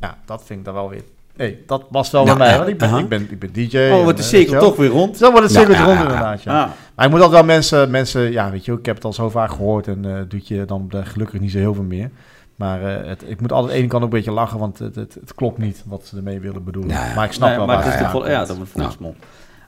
Ja, 0.00 0.18
dat 0.24 0.44
vind 0.44 0.58
ik 0.58 0.64
dan 0.64 0.74
wel 0.74 0.88
weer... 0.88 1.02
Nee, 1.36 1.62
dat 1.66 1.84
was 1.90 2.10
wel 2.10 2.24
Nou, 2.24 2.38
bij 2.38 2.46
mij, 2.46 2.56
want 2.56 2.68
ik 2.68 2.78
ben, 2.78 2.98
ik 2.98 3.08
ben, 3.08 3.28
ik 3.30 3.38
ben 3.38 3.52
DJ. 3.52 3.76
Oh, 3.76 3.82
en, 3.82 4.02
wordt 4.02 4.18
de 4.18 4.24
eh, 4.24 4.28
cirkel 4.28 4.60
toch 4.60 4.76
weer 4.76 4.88
rond. 4.88 5.16
Zo 5.16 5.32
wordt 5.32 5.50
cirkeltje 5.50 5.82
ja, 5.82 5.88
rond 5.88 6.00
inderdaad, 6.00 6.42
ja. 6.42 6.62
Ah. 6.62 6.68
Maar 6.94 7.04
je 7.04 7.10
moet 7.10 7.20
altijd 7.20 7.38
wel 7.40 7.54
mensen, 7.54 7.90
mensen, 7.90 8.32
ja, 8.32 8.50
weet 8.50 8.64
je, 8.64 8.72
ik 8.72 8.86
heb 8.86 8.94
het 8.94 9.04
al 9.04 9.12
zo 9.12 9.28
vaak 9.30 9.50
gehoord 9.50 9.86
en 9.88 10.04
eh 10.04 10.20
doet 10.28 10.48
je 10.48 10.64
dan 10.64 10.86
eh, 10.90 11.00
gelukkig 11.04 11.40
niet 11.40 11.50
zo 11.50 11.58
heel 11.58 11.74
veel 11.74 11.84
meer. 11.84 12.10
Maar 12.56 12.82
eh, 12.82 13.08
het, 13.08 13.24
ik 13.26 13.40
moet 13.40 13.52
altijd 13.52 13.70
aan 13.70 13.76
de 13.76 13.82
ene 13.82 13.88
kant 13.90 14.02
ook 14.04 14.10
een 14.10 14.16
beetje 14.16 14.32
lachen, 14.32 14.58
want 14.58 14.78
het, 14.78 14.94
het, 14.94 15.14
het 15.14 15.34
klopt 15.34 15.58
niet 15.58 15.82
wat 15.86 16.06
ze 16.06 16.16
ermee 16.16 16.40
willen 16.40 16.64
bedoelen. 16.64 16.92
Ja. 16.96 17.14
Maar 17.14 17.24
ik 17.24 17.32
snap 17.32 17.48
Nee, 17.48 17.56
wel 17.56 17.66
maar 17.66 17.76
waar 17.76 17.84
het 17.84 17.94
is 17.94 18.00
het 18.00 18.12
de 18.12 18.18
vol- 18.18 18.28
ja, 18.30 18.44
dat 18.44 18.56
wordt 18.56 18.70
volksmond. 18.70 19.16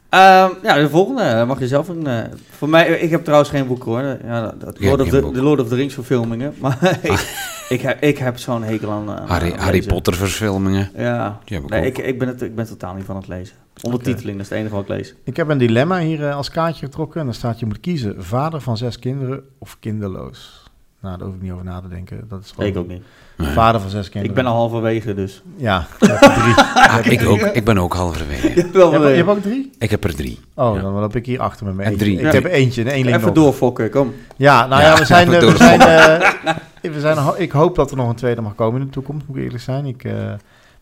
Ehm, 0.09 0.48
ja, 0.62 0.74
de 0.74 0.89
volgende 0.89 1.22
eh, 1.22 1.47
mag 1.47 1.59
je 1.59 1.66
zelf 1.68 1.89
een. 1.89 2.06
eh, 2.06 2.18
voor 2.51 2.68
mij, 2.68 2.89
ik 2.89 3.10
heb 3.10 3.22
trouwens 3.24 3.51
geen 3.51 3.66
boek 3.66 3.82
hoor. 3.82 4.02
Ja, 4.02 4.40
dat- 4.43 4.60
dat 4.60 4.68
hebt 4.68 4.80
Lord 4.85 5.01
of 5.01 5.09
geen 5.09 5.16
the, 5.20 5.20
boek. 5.26 5.35
de 5.35 5.43
Lord 5.43 5.60
of 5.60 5.68
the 5.68 5.74
Rings 5.74 5.94
verfilmingen. 5.94 6.55
Maar 6.60 6.98
ik, 7.02 7.36
ik, 7.68 7.80
heb, 7.80 8.02
ik 8.02 8.18
heb 8.18 8.39
zo'n 8.39 8.62
hekel 8.62 8.90
aan. 8.90 9.09
eh, 9.16 9.28
Harry, 9.28 9.52
aan 9.52 9.59
Harry. 9.59 9.86
Potter 9.86 10.14
verfilmingen. 10.14 10.90
Ja. 10.97 11.39
Die 11.44 11.56
heb 11.56 11.64
ik 11.66 11.70
Nee, 11.72 11.80
ook. 11.80 11.86
ik, 11.86 11.98
ik, 11.98 12.18
ben 12.18 12.28
het, 12.28 12.43
ik 12.43 12.55
ben 12.55 12.66
totaal 12.66 12.94
niet 12.94 13.05
van 13.05 13.16
het 13.16 13.28
lezen. 13.28 13.56
Ondertiteling, 13.82 14.36
dat 14.36 14.44
is 14.47 14.48
het 14.51 14.59
enige 14.59 14.74
wat 14.74 14.82
ik 14.82 14.89
lees. 14.89 15.14
Ik 15.24 15.36
heb 15.36 15.48
een 15.48 15.59
dilemma 15.59 15.98
hier 16.01 16.32
als 16.32 16.51
kaartje 16.51 16.86
getrokken 16.86 17.20
en 17.20 17.26
dan 17.26 17.35
staat 17.35 17.59
je 17.59 17.66
moet 17.66 17.80
kiezen 17.80 18.24
vader 18.24 18.60
van 18.60 18.76
zes 18.76 18.98
kinderen 18.98 19.43
of 19.59 19.76
kinderloos. 19.80 20.68
Nou, 21.01 21.16
daar 21.19 21.27
hoef 21.27 21.37
ik 21.37 21.43
niet 21.43 21.53
over 21.53 21.65
na 21.65 21.81
te 21.81 21.89
denken. 21.89 22.25
Dat 22.29 22.45
is 22.45 22.51
gewoon 22.51 22.70
Ik 22.70 22.77
ook 22.77 22.89
niet. 22.89 23.03
Nee. 23.37 23.53
vader 23.53 23.81
van 23.81 23.91
zes 23.91 24.09
kinderen. 24.09 24.29
Ik 24.37 24.43
ben 24.43 24.53
al 24.53 24.57
halverwege, 24.57 25.15
dus. 25.15 25.43
Ja, 25.57 25.87
er 25.99 26.19
drie. 26.19 26.55
Ah, 26.75 26.99
ik, 27.07 27.27
ook, 27.29 27.41
ik 27.41 27.65
ben 27.65 27.79
ook 27.79 27.93
halverwege. 27.95 28.49
Je 28.55 28.55
hebt, 28.62 28.73
je 28.75 29.09
hebt 29.09 29.29
ook 29.29 29.43
drie? 29.43 29.70
Ik 29.79 29.91
heb 29.91 30.05
er 30.05 30.15
drie. 30.15 30.39
Oh, 30.55 30.75
Ja. 30.77 30.83
dan 30.83 30.93
loop 30.93 31.16
ik 31.16 31.27
hier 31.27 31.41
achter 31.41 31.66
met 31.66 31.75
mijn 31.75 31.87
En 31.87 31.93
eentje. 31.93 32.07
drie. 32.07 32.19
Ik 32.19 32.25
Ja. 32.33 32.41
heb 32.41 32.45
eentje, 32.53 32.81
een 32.81 32.87
eenling 32.87 33.16
Even 33.16 33.27
nog. 33.27 33.35
doorfokken, 33.35 33.91
kom. 33.91 34.15
Ja, 34.37 34.66
nou 34.66 34.83
ja, 34.83 34.89
Ja, 34.93 34.99
we 34.99 35.05
zijn, 35.05 35.33
eh, 35.35 35.41
we 35.41 35.57
zijn, 35.57 35.81
eh, 35.81 36.91
we 36.93 37.01
zijn, 37.01 37.19
ik 37.37 37.51
hoop 37.53 37.75
dat 37.75 37.91
er 37.91 37.97
nog 37.97 38.09
een 38.09 38.15
tweede 38.16 38.41
mag 38.41 38.55
komen 38.55 38.81
in 38.81 38.87
de 38.87 38.93
toekomst, 38.93 39.27
moet 39.27 39.37
ik 39.37 39.43
eerlijk 39.43 39.62
zijn. 39.62 39.87
Ik, 39.87 40.05
eh, 40.05 40.12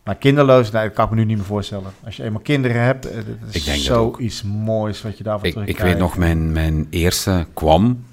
maar 0.03 0.15
kinderloos, 0.15 0.71
nee, 0.71 0.83
dat 0.83 0.93
kan 0.93 1.05
ik 1.05 1.09
me 1.11 1.15
nu 1.17 1.25
niet 1.25 1.37
meer 1.37 1.45
voorstellen. 1.45 1.91
Als 2.05 2.15
je 2.15 2.23
eenmaal 2.23 2.41
kinderen 2.41 2.81
hebt, 2.81 3.03
dat 3.03 3.13
is 3.49 3.55
Ik 3.55 3.65
denk 3.65 3.83
dat 3.85 3.97
ook. 3.97 4.15
zoiets 4.15 4.43
moois 4.43 5.01
wat 5.01 5.17
je 5.17 5.23
daarvan 5.23 5.47
Ik, 5.47 5.53
terugkrijgt. 5.53 5.83
ik 5.85 5.91
weet 5.99 6.01
nog, 6.07 6.17
mijn, 6.17 6.51
mijn 6.51 6.87
eerste 6.89 7.45
kwam 7.53 8.03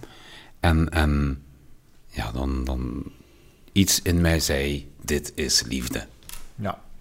en, 0.61 0.89
en 0.89 1.39
ja, 2.15 2.32
dan, 2.32 2.65
dan 2.65 3.03
iets 3.73 4.03
in 4.03 4.20
mij 4.20 4.41
zei, 4.41 4.91
dit 5.03 5.32
is 5.35 5.62
liefde. 5.62 6.07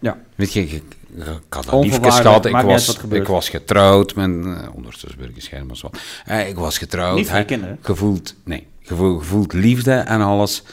Ja, 0.03 0.17
Weet 0.35 0.53
je, 0.53 0.61
ik, 0.61 0.83
had 1.49 1.69
Onvoorwaardelijk, 1.69 1.93
liefjes 1.93 2.19
gehad, 2.19 2.45
ik 2.45 2.55
was, 2.55 2.97
ik 3.09 3.27
was 3.27 3.49
getrouwd, 3.49 4.15
mijn, 4.15 4.43
eh, 4.43 4.75
ondertussen 4.75 5.19
ben 5.19 5.29
ik 5.29 5.35
gescheiden, 5.35 5.67
maar 5.67 5.77
zo. 5.77 5.89
Eh, 6.25 6.47
ik 6.47 6.55
was 6.55 6.77
getrouwd, 6.77 7.19
je 7.25 7.31
hè, 7.31 7.45
kinderen. 7.45 7.77
gevoeld, 7.81 8.35
nee, 8.43 8.67
gevoel, 8.81 9.17
gevoeld 9.17 9.53
liefde 9.53 9.93
en 9.93 10.21
alles. 10.21 10.63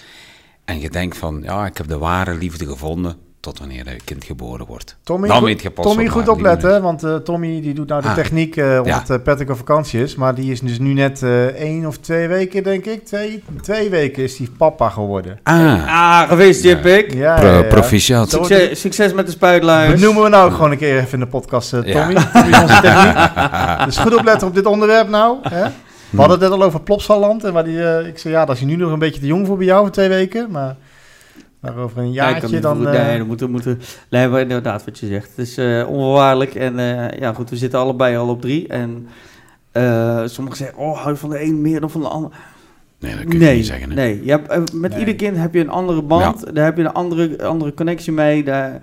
En 0.64 0.80
je 0.80 0.90
denkt 0.90 1.16
van, 1.16 1.40
ja, 1.42 1.66
ik 1.66 1.76
heb 1.76 1.88
de 1.88 1.98
ware 1.98 2.34
liefde 2.34 2.66
gevonden, 2.66 3.16
tot 3.40 3.58
wanneer 3.58 3.76
je 3.88 3.96
kind 4.04 4.24
geboren 4.24 4.66
wordt. 4.66 4.96
Tommy, 5.02 5.26
Dan 5.28 5.36
goed, 5.36 5.46
weet 5.46 5.62
je 5.62 5.70
pas 5.70 5.84
Tommy 5.84 6.08
goed 6.08 6.28
opletten, 6.28 6.82
want 6.82 7.02
eh, 7.04 7.14
Tommy 7.14 7.60
die 7.60 7.74
doet 7.74 7.88
nou 7.88 8.02
de 8.02 8.08
Ah. 8.08 8.14
techniek 8.14 8.56
eh 8.56 8.64
omdat 8.66 9.08
Ja. 9.08 9.14
eh, 9.14 9.22
Patrick 9.22 9.50
op 9.50 9.56
vakantie 9.56 10.02
is. 10.02 10.14
Maar 10.14 10.34
die 10.34 10.50
is 10.52 10.60
dus 10.60 10.78
nu 10.78 10.92
net 10.92 11.22
eh 11.22 11.44
één 11.46 11.86
of 11.86 11.98
twee 11.98 12.28
weken, 12.28 12.62
denk 12.62 12.84
ik. 12.86 13.04
Twee, 13.06 13.42
twee 13.62 13.90
weken 13.90 14.22
is 14.22 14.36
die 14.36 14.50
papa 14.56 14.88
geworden. 14.88 15.38
Ah, 15.42 15.86
Ah, 15.86 16.28
gefeliciteerd, 16.28 16.76
Ja. 16.76 16.82
Pik. 16.82 17.14
Ja, 17.14 17.34
pro, 17.38 17.46
ja, 17.48 17.56
ja. 17.58 17.62
proficiat. 17.62 18.30
Succes, 18.30 18.80
succes 18.80 19.12
met 19.12 19.26
de 19.26 19.32
spuitluis. 19.32 19.92
Benoemen 20.00 20.22
we 20.22 20.28
nou 20.28 20.48
ook 20.48 20.54
gewoon 20.54 20.70
een 20.70 20.78
keer 20.78 20.98
even 20.98 21.12
in 21.12 21.20
de 21.20 21.26
podcast, 21.26 21.70
Ja. 21.70 21.82
Tommy. 21.92 22.14
Onze 22.62 22.78
techniek. 22.82 23.84
Dus 23.84 23.98
goed 23.98 24.14
opletten 24.16 24.48
op 24.48 24.54
dit 24.54 24.66
onderwerp 24.66 25.08
nou. 25.08 25.36
Hè? 25.42 25.62
We 26.10 26.16
hadden 26.18 26.40
het 26.40 26.48
net 26.50 26.58
al 26.58 26.64
over 26.66 26.80
Plopsaland. 26.80 27.44
En 27.44 27.52
waar 27.52 27.64
die, 27.64 27.82
eh, 27.84 28.06
ik 28.06 28.18
zei, 28.18 28.34
ja, 28.34 28.44
dat 28.44 28.56
is 28.56 28.62
nu 28.62 28.76
nog 28.76 28.92
een 28.92 28.98
beetje 28.98 29.20
te 29.20 29.26
jong 29.26 29.46
voor 29.46 29.56
bij 29.56 29.66
jou 29.66 29.80
voor 29.80 29.90
twee 29.90 30.08
weken. 30.08 30.50
Maar, 30.50 30.76
maar 31.60 31.76
over 31.76 31.98
een 31.98 32.12
jaartje 32.12 32.60
dan... 32.60 32.86
eh, 32.88 33.06
nee, 33.06 33.18
dan 33.18 33.26
moeten, 33.26 33.50
moeten, 33.50 33.80
nee, 34.10 34.28
maar 34.28 34.40
inderdaad 34.40 34.84
wat 34.84 34.98
je 34.98 35.06
zegt. 35.06 35.28
Het 35.36 35.38
is 35.46 35.58
eh, 35.58 35.84
onvoorwaardelijk. 35.88 36.54
En 36.54 36.78
eh, 36.78 37.18
ja, 37.20 37.32
goed, 37.32 37.50
we 37.50 37.56
zitten 37.56 37.78
allebei 37.78 38.16
al 38.16 38.28
op 38.28 38.40
drie. 38.40 38.68
En 38.68 39.08
eh, 39.72 40.22
sommigen 40.26 40.58
zeggen, 40.58 40.78
oh, 40.78 40.96
hou 40.98 41.10
je 41.10 41.16
van 41.16 41.30
de 41.30 41.42
een 41.42 41.60
meer 41.60 41.80
dan 41.80 41.90
van 41.90 42.00
de 42.00 42.08
ander. 42.08 42.30
Nee, 42.98 43.14
dat 43.16 43.24
kun 43.24 43.32
je 43.32 43.38
nee, 43.44 43.56
niet 43.56 43.66
zeggen. 43.66 43.88
hè. 43.88 43.94
nee. 43.94 44.24
Je 44.24 44.30
hebt, 44.30 44.48
eh, 44.48 44.62
met 44.74 44.90
Nee. 44.90 44.98
ieder 45.00 45.14
kind 45.16 45.36
heb 45.36 45.54
je 45.54 45.60
een 45.60 45.68
andere 45.70 46.02
band. 46.02 46.54
Daar 46.54 46.64
heb 46.64 46.76
je 46.76 46.82
een 46.82 46.92
andere, 46.92 47.42
andere 47.44 47.74
connectie 47.74 48.12
mee. 48.12 48.44
Daar, 48.44 48.80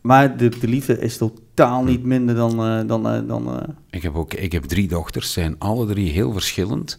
maar 0.00 0.36
de, 0.36 0.48
de 0.48 0.68
liefde 0.68 0.98
is 0.98 1.16
totaal 1.16 1.80
Hm. 1.80 1.86
niet 1.86 2.04
minder 2.04 2.34
dan... 2.34 2.50
eh, 2.64 2.80
dan, 2.86 3.08
eh, 3.08 3.18
dan 3.26 3.48
eh, 3.60 3.68
Ik 3.90 4.02
heb 4.02 4.14
ook 4.14 4.34
ik 4.34 4.52
heb 4.52 4.64
drie 4.64 4.88
dochters, 4.88 5.32
zijn 5.32 5.56
alle 5.58 5.86
drie 5.86 6.10
heel 6.12 6.32
verschillend. 6.32 6.98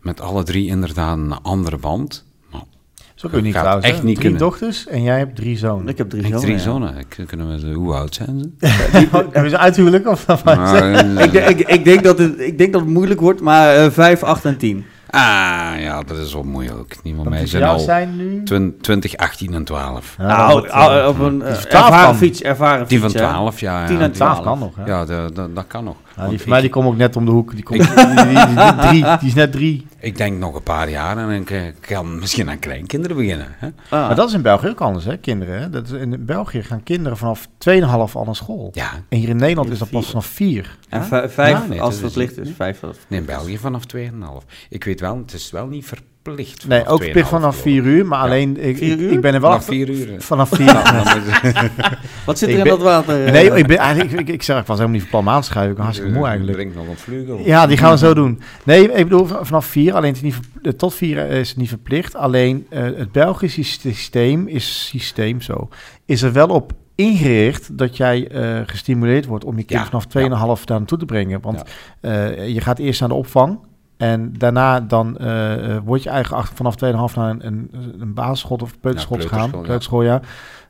Met 0.00 0.20
alle 0.20 0.42
drie 0.42 0.66
inderdaad 0.66 1.16
een 1.18 1.32
andere 1.42 1.76
band. 1.78 2.24
Zo 3.16 3.28
kun 3.28 3.38
je 3.38 3.44
niet 3.44 3.54
trouwens. 3.54 3.86
echt 3.86 3.94
niet 4.02 4.02
drie 4.02 4.16
kunnen. 4.18 4.38
dochters 4.38 4.86
en 4.86 5.02
jij 5.02 5.18
hebt 5.18 5.36
drie 5.36 5.56
zonen. 5.58 5.88
ik 5.88 5.98
heb 5.98 6.08
drie 6.10 6.20
ik 6.22 6.26
zonen. 6.28 6.40
drie 6.44 6.56
ja. 6.56 6.62
zonen. 6.62 6.98
Ik, 6.98 7.24
kunnen 7.26 7.50
we 7.50 7.58
ze, 7.58 7.72
hoe 7.72 7.94
oud 7.94 8.14
zijn 8.14 8.38
ze? 8.60 8.66
Hebben 9.32 9.50
ze 9.50 9.58
uithuwelijk 9.58 10.08
of? 10.08 10.44
Maar, 10.44 10.74
eh, 10.94 11.24
Ik, 11.24 11.32
denk- 11.32 11.48
ik, 11.48 11.68
ik, 11.68 11.84
denk 11.84 12.02
dat 12.04 12.18
het, 12.18 12.40
ik 12.40 12.58
denk 12.58 12.72
dat 12.72 12.80
het 12.82 12.90
moeilijk 12.90 13.20
wordt, 13.20 13.40
maar 13.40 13.76
eh 13.76 13.90
5, 13.90 14.22
8 14.22 14.44
en 14.44 14.56
10. 14.56 14.84
ah, 15.10 15.20
ja, 15.78 16.02
dat 16.06 16.16
is 16.18 16.32
wel 16.32 16.42
moeilijk. 16.42 16.96
Mij 17.24 17.38
die 17.38 17.46
zijn 17.46 17.62
al 17.62 17.78
zijn 17.78 18.16
nu... 18.16 18.42
twin- 18.42 18.76
20, 18.80 19.16
18 19.16 19.54
en 19.54 19.64
12. 19.64 20.14
Ja, 20.18 20.26
Nou, 20.26 20.62
dat, 20.62 20.70
eh, 20.72 21.08
op 21.08 21.18
een 21.18 21.38
12 21.38 21.64
ervaren 21.64 22.04
kan. 22.04 22.16
fiets, 22.16 22.42
ervaren 22.42 22.88
Die 22.88 23.00
van 23.00 23.10
fiets, 23.10 23.22
hè. 23.22 23.28
12, 23.28 23.60
ja. 23.60 23.80
ja, 23.80 23.86
10 23.86 24.00
en 24.00 24.04
die- 24.04 24.10
12 24.14 24.40
12. 24.40 24.46
kan 24.46 24.58
nog, 24.58 24.76
hè? 24.76 24.84
Ja, 24.92 25.04
de- 25.04 25.30
de- 25.34 25.52
dat 25.52 25.66
kan 25.66 25.84
nog. 25.84 25.96
Ja, 26.16 26.22
die 26.22 26.30
Want 26.30 26.40
van 26.40 26.48
mij 26.50 26.58
ik, 26.58 26.64
die 26.64 26.72
komt 26.74 26.86
ook 26.86 26.96
net 26.96 27.16
om 27.16 27.24
de 27.24 27.30
hoek. 27.30 27.54
Die, 27.54 27.62
komt, 27.62 27.78
die, 27.96 27.96
die, 27.96 28.24
die 28.26 28.34
is 28.46 28.54
net 28.54 28.80
drie, 28.80 29.02
die 29.18 29.28
is 29.28 29.34
net 29.34 29.52
drie. 29.52 29.86
ik 30.00 30.16
denk 30.16 30.38
nog 30.38 30.54
een 30.54 30.62
paar 30.62 30.90
jaar 30.90 31.18
en 31.18 31.30
ik 31.30 31.50
eh, 31.50 31.62
kan 31.80 32.18
misschien 32.18 32.50
aan 32.50 32.58
kleinkinderen 32.58 33.16
beginnen. 33.16 33.46
Hè? 33.58 33.66
Ah. 33.66 33.90
Maar 34.06 34.14
dat 34.14 34.28
is 34.28 34.34
in 34.34 34.42
België 34.42 34.68
ook 34.68 34.80
anders, 34.80 35.04
hè, 35.04 35.16
kinderen. 35.16 35.60
Hè? 35.60 35.70
Dat 35.70 35.86
is, 35.86 35.92
in 35.92 36.24
België 36.24 36.62
gaan 36.62 36.82
kinderen 36.82 37.18
vanaf 37.18 37.46
2,5 37.46 38.12
al 38.12 38.24
naar 38.24 38.36
school. 38.36 38.70
Ja, 38.72 38.90
En 39.08 39.18
hier 39.18 39.28
in 39.28 39.36
Nederland 39.36 39.70
is 39.70 39.78
dat 39.78 39.90
pas 39.90 40.06
vanaf 40.06 40.26
4. 40.26 40.78
En 40.88 41.04
vij- 41.04 41.28
vijf 41.28 41.58
Ja, 41.58 41.66
nee, 41.66 41.80
als 41.80 41.94
dat 42.00 42.02
het 42.12 42.16
is- 42.16 42.24
verplicht 42.26 42.48
is. 42.48 42.54
Vijf 42.56 42.80
nee, 43.08 43.20
in. 43.20 43.26
België 43.26 43.58
vanaf 43.58 43.82
2,5. 43.96 44.44
Ik 44.68 44.84
weet 44.84 45.00
wel, 45.00 45.16
het 45.18 45.32
is 45.32 45.50
wel 45.50 45.66
niet 45.66 45.84
verplicht. 45.86 46.14
Nee, 46.26 46.78
vanaf 46.80 46.86
ook 46.92 47.02
verplicht 47.02 47.26
2,5 47.26 47.30
vanaf 47.30 47.60
geloof 47.60 47.62
4 47.62 47.82
uur. 47.84 48.06
Maar 48.06 48.18
Ja. 48.18 48.24
alleen, 48.24 48.64
ik, 48.68 48.76
Vier 48.76 48.92
ik, 48.92 48.98
uur? 48.98 49.12
ik 49.12 49.20
ben 49.20 49.34
er 49.34 49.40
wel 49.40 49.50
Vanaf 49.50 49.56
achter- 49.68 49.74
4 49.74 49.88
uur. 49.90 50.20
Vanaf 50.22 50.48
4 50.56 50.64
Ja, 50.66 50.82
dan 51.04 51.22
moet- 51.22 51.58
Wat 52.26 52.38
zit 52.38 52.48
Ik 52.48 52.54
er 52.54 52.60
in 52.60 52.64
ben- 52.68 52.72
dat 52.78 52.82
water? 52.82 53.24
eh? 53.26 53.32
Nee, 53.32 53.50
ik, 53.50 53.66
ben, 53.66 53.76
eigenlijk, 53.78 54.20
ik, 54.20 54.28
ik 54.34 54.42
zeg, 54.42 54.60
ik 54.60 54.66
was 54.66 54.76
helemaal 54.78 54.98
niet 54.98 55.08
van 55.08 55.10
plan 55.10 55.22
om 55.22 55.28
aan 55.28 55.40
te 55.40 55.46
schuiven. 55.46 55.70
Ik 55.70 55.76
ben 55.76 55.84
hartstikke 55.84 56.14
moe 56.18 56.26
eigenlijk. 56.26 56.56
Drink 56.58 56.74
nog 56.74 56.88
een 56.88 56.96
vleugel. 56.96 57.40
Ja, 57.44 57.66
die 57.66 57.76
gaan 57.76 57.90
we 57.92 57.98
zo 57.98 58.14
doen. 58.14 58.40
Nee, 58.64 58.92
ik 58.92 59.08
bedoel 59.08 59.26
vanaf 59.26 59.66
4. 59.66 59.94
Alleen 59.94 60.08
het 60.14 60.16
is 60.16 60.22
niet 60.22 60.38
eh, 60.62 60.72
tot 60.72 60.94
4 60.94 61.28
is 61.30 61.48
het 61.48 61.58
niet 61.58 61.68
verplicht. 61.68 62.14
Alleen 62.16 62.66
eh, 62.70 62.82
het 62.82 63.12
Belgische 63.12 63.62
systeem 63.62 64.48
is 64.48 64.86
systeem 64.88 65.40
zo. 65.40 65.68
Is 66.06 66.22
er 66.22 66.32
wel 66.32 66.48
op 66.48 66.72
ingericht 66.94 67.78
dat 67.78 67.96
jij 67.96 68.28
eh, 68.28 68.60
gestimuleerd 68.66 69.26
wordt 69.26 69.44
om 69.44 69.56
je 69.58 69.64
kind 69.64 69.80
Ja, 69.80 69.86
vanaf 70.00 70.04
2,5 70.58 70.64
daar 70.64 70.78
naartoe 70.78 70.98
te 70.98 71.04
brengen. 71.04 71.40
Want 71.40 71.62
eh, 72.00 72.48
je 72.48 72.60
gaat 72.60 72.78
eerst 72.78 73.00
naar 73.00 73.08
de 73.08 73.14
opvang. 73.14 73.58
En 73.96 74.32
daarna 74.38 74.80
dan 74.80 75.16
eh, 75.18 75.74
eh, 75.76 75.82
word 75.84 76.02
je 76.02 76.08
eigenlijk 76.10 76.42
achter, 76.42 76.56
vanaf 76.56 76.74
2,5 77.10 77.14
naar 77.16 77.30
een, 77.30 77.46
een, 77.46 77.70
een 78.00 78.14
basisschool 78.14 78.56
of 78.56 78.80
peuterschool 78.80 79.20
Ja, 79.20 79.28
gaan. 79.28 79.50
kleuterschool, 79.50 80.02
ja. 80.02 80.20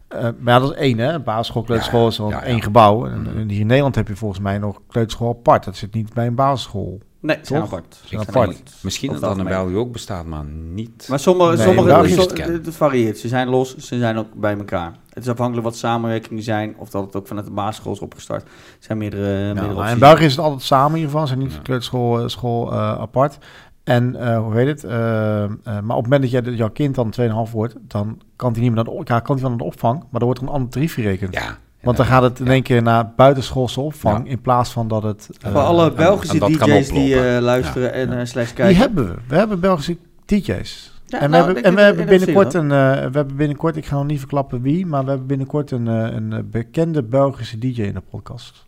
Eh, 0.08 0.22
maar 0.38 0.54
ja, 0.54 0.60
dat 0.60 0.70
is 0.70 0.76
één, 0.76 0.98
hè? 0.98 1.20
Basisschool, 1.20 1.62
kleuterschool 1.62 2.08
is 2.08 2.16
ja. 2.16 2.42
één 2.42 2.62
gebouw. 2.62 3.06
En, 3.06 3.20
Mhm. 3.22 3.38
en 3.38 3.48
hier 3.48 3.60
in 3.60 3.66
Nederland 3.66 3.94
heb 3.94 4.08
je 4.08 4.16
volgens 4.16 4.40
mij 4.40 4.58
nog 4.58 4.80
kleuterschool 4.88 5.28
apart. 5.28 5.64
Dat 5.64 5.76
zit 5.76 5.94
niet 5.94 6.14
bij 6.14 6.26
een 6.26 6.34
basisschool. 6.34 6.98
Nee, 7.26 7.36
het 7.36 7.46
zijn 7.46 7.60
Toch? 7.60 7.72
apart. 7.72 8.00
Zijn 8.04 8.20
apart. 8.20 8.72
Misschien 8.82 9.08
Of 9.10 9.14
dat 9.14 9.24
dat 9.24 9.38
in 9.38 9.44
algemeen. 9.44 9.64
België 9.64 9.76
ook 9.86 9.92
bestaat, 9.92 10.26
maar 10.26 10.44
niet. 10.72 11.06
Maar 11.08 11.18
sommige, 11.18 11.56
Nee, 11.56 11.64
sommige 11.66 12.08
so- 12.08 12.52
het 12.52 12.74
varieert. 12.74 13.18
Ze 13.18 13.28
zijn 13.28 13.48
los, 13.48 13.76
ze 13.76 13.98
zijn 13.98 14.16
ook 14.16 14.26
bij 14.34 14.56
elkaar. 14.58 14.92
Het 15.12 15.22
is 15.24 15.30
afhankelijk 15.30 15.66
wat 15.66 15.76
samenwerkingen 15.76 16.42
zijn, 16.42 16.74
of 16.78 16.90
dat 16.90 17.04
het 17.04 17.16
ook 17.16 17.26
vanuit 17.26 17.46
de 17.46 17.52
basisschool 17.52 17.92
is 17.92 18.00
opgestart. 18.00 18.42
Er 18.42 18.48
zijn 18.78 18.98
meerdere, 18.98 19.28
Ja, 19.28 19.44
meerdere 19.44 19.66
maar 19.66 19.74
opties. 19.76 19.92
in 19.92 19.98
België 19.98 20.24
is 20.24 20.30
het 20.36 20.44
altijd 20.44 20.62
samen. 20.62 21.10
Ze 21.10 21.22
zijn 21.26 21.38
niet 21.38 21.52
Ja. 21.52 21.58
kleuterschool 21.62 22.20
eh, 22.20 22.28
school, 22.28 22.72
eh, 22.72 22.78
apart. 22.98 23.38
En 23.84 24.16
eh, 24.16 24.38
hoe 24.38 24.54
heet 24.54 24.66
het? 24.66 24.84
Eh, 24.84 25.42
eh, 25.44 25.50
maar 25.64 25.76
op 25.76 25.82
het 25.86 25.88
moment 26.02 26.22
dat 26.22 26.30
jij, 26.30 26.40
dat 26.40 26.56
jouw 26.56 26.70
kind 26.70 26.94
dan 26.94 27.10
2,5 27.10 27.52
wordt, 27.52 27.74
dan 27.80 28.20
kan 28.36 28.52
hij 28.52 28.60
niet 28.60 28.74
meer 28.74 28.84
naar 28.84 28.94
de, 28.94 29.00
ja, 29.04 29.20
kan 29.20 29.34
hij 29.34 29.40
wel 29.40 29.48
naar 29.50 29.58
de 29.58 29.64
opvang, 29.72 29.98
maar 29.98 30.08
dan 30.20 30.22
wordt 30.24 30.40
er 30.40 30.46
een 30.46 30.52
ander 30.52 30.68
tarief 30.70 30.94
gerekend. 30.94 31.34
Ja. 31.34 31.58
Want 31.86 31.96
dan 31.96 32.06
gaat 32.06 32.22
het 32.22 32.38
in 32.40 32.48
één 32.48 32.62
keer 32.62 32.82
naar 32.82 33.12
buitenschoolse 33.16 33.80
opvang 33.80 34.28
in 34.28 34.40
plaats 34.40 34.70
van 34.70 34.88
dat 34.88 35.02
het... 35.02 35.28
eh, 35.40 35.52
Voor 35.52 35.60
alle 35.60 35.88
en 35.88 35.94
Belgische 35.96 36.38
DJ's 36.38 36.88
die 36.88 37.20
eh, 37.20 37.40
luisteren 37.42 37.92
en 37.92 38.18
eh, 38.18 38.24
slash 38.26 38.52
kijken. 38.52 38.66
die 38.68 38.76
hebben 38.76 39.06
we. 39.08 39.14
We 39.28 39.36
hebben 39.36 39.60
Belgische 39.60 39.96
DJ's. 40.24 40.94
Ja, 41.06 41.18
en 41.20 41.24
we 41.30 41.36
nou, 41.36 41.44
hebben, 41.44 41.62
en 41.64 41.74
we 41.74 41.80
heb- 41.80 41.96
hebben 41.96 42.18
binnenkort 42.18 42.54
een, 42.54 42.70
eh, 42.70 42.90
we 42.92 43.00
hebben 43.18 43.36
binnenkort, 43.36 43.76
ik 43.76 43.86
ga 43.86 43.96
nog 43.96 44.06
niet 44.06 44.18
verklappen 44.18 44.62
wie, 44.62 44.86
maar 44.86 45.02
we 45.04 45.08
hebben 45.08 45.26
binnenkort 45.26 45.70
een, 45.70 45.88
eh, 45.88 45.94
een 46.14 46.32
eh, 46.32 46.38
bekende 46.44 47.02
Belgische 47.02 47.58
DJ 47.58 47.82
in 47.82 47.94
de 47.94 48.02
podcast. 48.10 48.66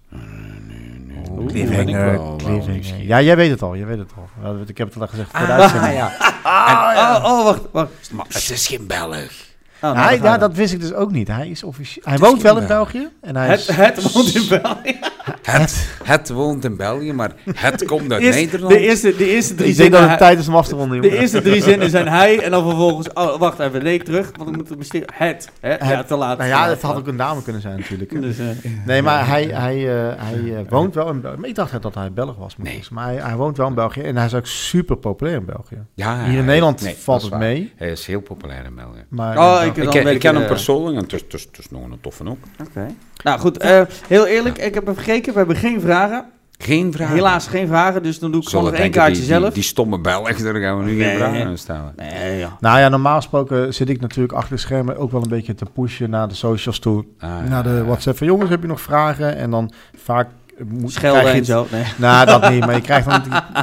Cliffhanger. 1.47 2.21
nieuwsgierig. 2.49 3.07
Ja, 3.07 3.21
jij 3.23 3.37
weet 3.37 3.51
het 3.51 3.63
al, 3.63 3.77
jij 3.77 3.87
weet 3.87 3.99
het 3.99 4.11
al. 4.17 4.29
Ja, 4.43 4.57
Ik 4.67 4.79
heb 4.79 4.89
het 4.95 5.01
al 5.03 5.07
gezegd 5.09 5.31
voor 5.31 5.47
de 5.47 5.53
Ah, 5.53 5.59
uitzending. 5.61 5.93
ja. 5.95 6.11
Oh, 6.45 7.25
oh, 7.25 7.45
wacht, 7.45 7.61
wacht. 7.73 8.11
Maar 8.13 8.27
het 8.29 8.51
is 8.51 8.67
geen 8.67 8.87
Belg. 8.87 9.47
Oh, 9.81 9.83
nou, 9.83 9.97
hij, 10.07 10.17
gaan 10.19 10.25
ja, 10.27 10.39
dat 10.39 10.55
wist 10.55 10.73
ik 10.73 10.81
dus 10.81 10.93
ook 10.93 11.11
niet. 11.11 11.29
Hij 11.29 11.49
is 11.49 11.63
officieel. 11.63 12.05
Hij 12.09 12.19
woont 12.19 12.43
wel 12.43 12.59
in 12.59 12.67
Belg. 12.67 12.93
België. 12.93 13.09
En 13.21 13.37
hij 13.37 13.49
Het, 13.49 13.59
is, 13.61 13.67
het 13.77 14.13
woont 14.13 14.35
in 14.35 14.49
België. 14.63 14.99
Het, 15.43 15.89
het 16.05 16.29
woont 16.29 16.65
in 16.65 16.77
België, 16.77 17.13
maar 17.13 17.31
het 17.55 17.85
komt 17.85 18.13
uit 18.13 18.23
Eerst- 18.23 18.39
Nederland. 18.39 18.73
de, 18.73 18.79
eerste, 18.81 19.17
de 19.17 19.29
eerste 19.31 19.55
drie 19.55 19.71
ik 19.71 19.77
denk 19.77 19.91
zinnen... 19.91 20.01
dat 20.01 20.09
het 20.11 20.19
tijd 20.19 20.39
is 20.39 20.49
om 20.49 20.57
af 20.57 20.69
te 20.69 20.75
ronden. 20.75 21.01
De 21.01 21.19
eerste 21.19 21.43
drie 21.43 21.63
zinnen 21.63 21.91
zijn 21.91 22.09
hij 22.09 22.43
en 22.43 22.51
dan 22.51 22.63
vervolgens... 22.69 23.13
Oh, 23.13 23.39
wacht 23.39 23.59
even, 23.59 23.83
nee, 23.83 24.03
terug. 24.03 24.31
Want 24.37 24.51
ik 24.51 24.57
moet 24.57 24.69
het 24.69 24.79
besteden. 24.79 25.09
Het. 25.13 25.51
Hè? 25.61 25.71
Ja, 25.77 25.85
Het. 25.85 26.07
te 26.07 26.17
laat. 26.17 26.39
Nou 26.39 26.51
ja, 26.51 26.69
het 26.69 26.83
had 26.83 26.97
ook 26.97 27.07
een 27.07 27.17
dame 27.17 27.43
kunnen 27.43 27.63
zijn 27.63 27.77
natuurlijk. 27.79 28.21
Dus, 28.23 28.39
eh, 28.39 28.47
Nee, 28.87 29.03
maar 29.03 29.27
hij, 29.29 29.45
hij, 29.45 29.77
eh, 30.09 30.13
hij 30.25 30.55
eh, 30.57 30.61
woont 30.69 30.95
wel 30.95 31.09
in 31.11 31.21
België. 31.21 31.39
Maar 31.39 31.49
ik 31.49 31.55
dacht 31.55 31.83
dat 31.83 31.95
hij 31.95 32.13
Belg 32.13 32.37
was. 32.37 32.57
Nee. 32.57 32.73
Nee. 32.73 32.83
Maar 32.91 33.05
hij, 33.05 33.17
hij 33.17 33.37
woont 33.37 33.57
wel 33.57 33.67
in 33.69 33.75
België. 33.75 34.01
En 34.01 34.17
hij 34.17 34.27
is 34.27 34.35
ook 34.35 34.47
super 34.47 34.97
populair 34.97 35.37
in 35.37 35.45
België. 35.45 35.79
Ja, 35.95 36.25
Hier 36.25 36.39
in 36.39 36.45
Nederland 36.45 36.83
nee, 36.83 36.95
valt 36.99 37.21
dat 37.21 37.31
het 37.31 37.41
waar. 37.41 37.49
mee. 37.49 37.73
Hij 37.77 37.91
is 37.91 38.07
heel 38.07 38.21
populair 38.21 38.65
in 38.65 38.75
België. 38.75 39.05
Maar 39.09 39.39
Oh, 39.39 39.65
ik- 39.77 39.85
Ik, 39.85 39.91
ken- 39.91 40.07
ik 40.07 40.23
hem 40.23 40.37
eh, 40.37 40.47
persoonlijk 40.47 40.97
en 40.97 41.03
het 41.03 41.13
is, 41.13 41.21
het 41.21 41.35
is- 41.35 41.43
het 41.45 41.59
is 41.59 41.71
nog 41.71 41.83
een 41.83 41.99
toffe 42.01 42.25
ook. 42.29 42.39
Oké. 42.69 42.87
Nou 43.25 43.39
goed, 43.41 43.59
eh, 43.59 43.81
heel 44.09 44.27
eerlijk, 44.27 44.59
ik 44.59 44.75
heb 44.75 44.89
even 44.89 45.03
gekeken. 45.03 45.33
We 45.33 45.39
hebben 45.39 45.57
geen 45.57 45.81
vragen. 45.81 46.25
Geen 46.61 46.93
vraag. 46.93 47.09
Helaas 47.09 47.47
geen 47.47 47.67
vragen, 47.67 48.03
dus 48.03 48.19
dan 48.19 48.31
doe 48.33 48.43
ik 48.43 48.49
gewoon 48.49 48.65
nog 48.65 48.75
één 48.75 48.91
kaartje 48.91 49.17
die, 49.17 49.25
zelf. 49.25 49.45
Die, 49.45 49.53
die 49.53 49.63
stomme 49.63 49.99
Belg, 50.01 50.37
daar 50.37 50.55
gaan 50.55 50.79
we 50.79 50.85
nu 50.85 50.95
Nee. 50.95 51.09
geen 51.09 51.17
vragen 51.19 51.47
aan 51.47 51.59
stellen. 51.59 51.93
Nee, 51.97 52.39
ja. 52.39 52.57
Nou 52.61 52.79
ja, 52.79 52.89
normaal 52.89 53.17
gesproken 53.17 53.75
zit 53.75 53.89
ik 53.89 54.01
natuurlijk 54.01 54.33
achter 54.35 54.55
de 54.55 54.61
schermen 54.61 54.97
ook 54.97 55.11
wel 55.11 55.23
een 55.23 55.29
beetje 55.29 55.55
te 55.55 55.65
pushen 55.65 56.11
naar 56.11 56.29
de 56.29 56.35
socials 56.35 56.79
toe. 56.79 57.05
Ah, 57.19 57.31
naar 57.49 57.63
de 57.63 57.85
WhatsApp 57.85 58.19
van 58.19 58.27
jongens, 58.27 58.51
heb 58.51 58.61
je 58.63 58.69
nog 58.69 58.81
vragen? 58.81 59.37
En 59.37 59.51
dan 59.51 59.73
vaak 59.97 60.29
moet 60.67 60.93
Schelden 60.93 61.33
en 61.33 61.45
zo. 61.45 61.67
Nee. 61.71 61.85
Nou, 61.97 62.27
dat 62.27 62.51
niet. 62.51 62.67
Maar 62.67 62.75
je 62.75 62.81
krijgt 62.81 63.09
dan... 63.11 63.23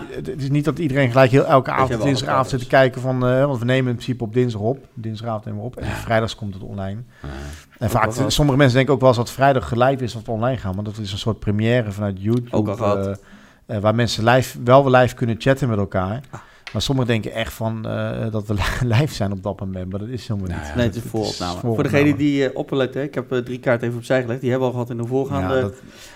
Het 0.09 0.41
is 0.41 0.49
niet 0.49 0.65
dat 0.65 0.79
iedereen 0.79 1.11
gelijk 1.11 1.31
heel 1.31 1.45
elke 1.45 1.71
avond, 1.71 2.01
dinsdagavond 2.01 2.49
zit 2.49 2.59
te 2.59 2.67
kijken 2.67 3.01
van... 3.01 3.27
eh, 3.27 3.45
want 3.45 3.59
we 3.59 3.65
nemen 3.65 3.89
in 3.89 3.95
principe 3.95 4.23
op 4.23 4.33
dinsdag 4.33 4.61
op. 4.61 4.87
Dinsdagavond 4.93 5.45
nemen 5.45 5.59
we 5.61 5.67
op. 5.67 5.75
En 5.75 5.91
vrijdags 5.91 6.35
komt 6.35 6.53
het 6.53 6.63
online. 6.63 6.99
En 7.79 7.89
vaak, 7.89 8.11
sommige 8.27 8.57
mensen 8.57 8.75
denken 8.75 8.93
ook 8.93 8.99
wel 8.99 9.09
eens 9.09 9.17
dat 9.17 9.31
vrijdag 9.31 9.67
gelijk 9.67 10.01
is 10.01 10.13
dat 10.13 10.25
we 10.25 10.31
online 10.31 10.57
gaan. 10.57 10.75
Maar 10.75 10.83
dat 10.83 10.97
is 10.97 11.11
een 11.11 11.17
soort 11.17 11.39
première 11.39 11.91
vanuit 11.91 12.15
YouTube. 12.19 12.55
Ook 12.55 12.67
al 12.67 12.75
gehad. 12.75 13.07
eh, 13.07 13.75
eh, 13.75 13.81
waar 13.81 13.95
mensen 13.95 14.23
live, 14.23 14.63
wel 14.63 14.89
live 14.89 15.15
kunnen 15.15 15.35
chatten 15.39 15.69
met 15.69 15.77
elkaar. 15.77 16.21
Ah. 16.29 16.39
Maar 16.75 16.83
sommigen 16.83 17.11
denken 17.11 17.33
echt 17.33 17.53
van 17.53 17.87
eh, 17.87 18.31
dat 18.31 18.47
we 18.47 18.53
live 18.95 19.13
zijn 19.13 19.31
op 19.31 19.43
dat 19.43 19.59
moment. 19.59 19.91
Maar 19.91 19.99
dat 19.99 20.09
is 20.09 20.27
helemaal 20.27 20.49
Nou 20.49 20.59
niet. 20.59 20.69
ja, 20.69 20.75
Nee, 20.75 20.85
het 20.85 20.95
is 20.95 21.01
vooropname. 21.05 21.59
Voor 21.59 21.83
degene 21.83 22.15
die 22.15 22.47
eh 22.49 22.55
opletten, 22.57 23.03
ik 23.03 23.15
heb 23.15 23.31
eh, 23.31 23.37
drie 23.39 23.59
kaarten 23.59 23.87
even 23.87 23.99
opzij 23.99 24.21
gelegd. 24.21 24.41
Die 24.41 24.49
hebben 24.49 24.67
we 24.69 24.73
al 24.75 24.81
gehad 24.81 24.97
in 24.97 25.03
de 25.03 25.07
voorgaande, 25.09 25.55
Ja, 25.55 25.61
dat, 25.61 25.73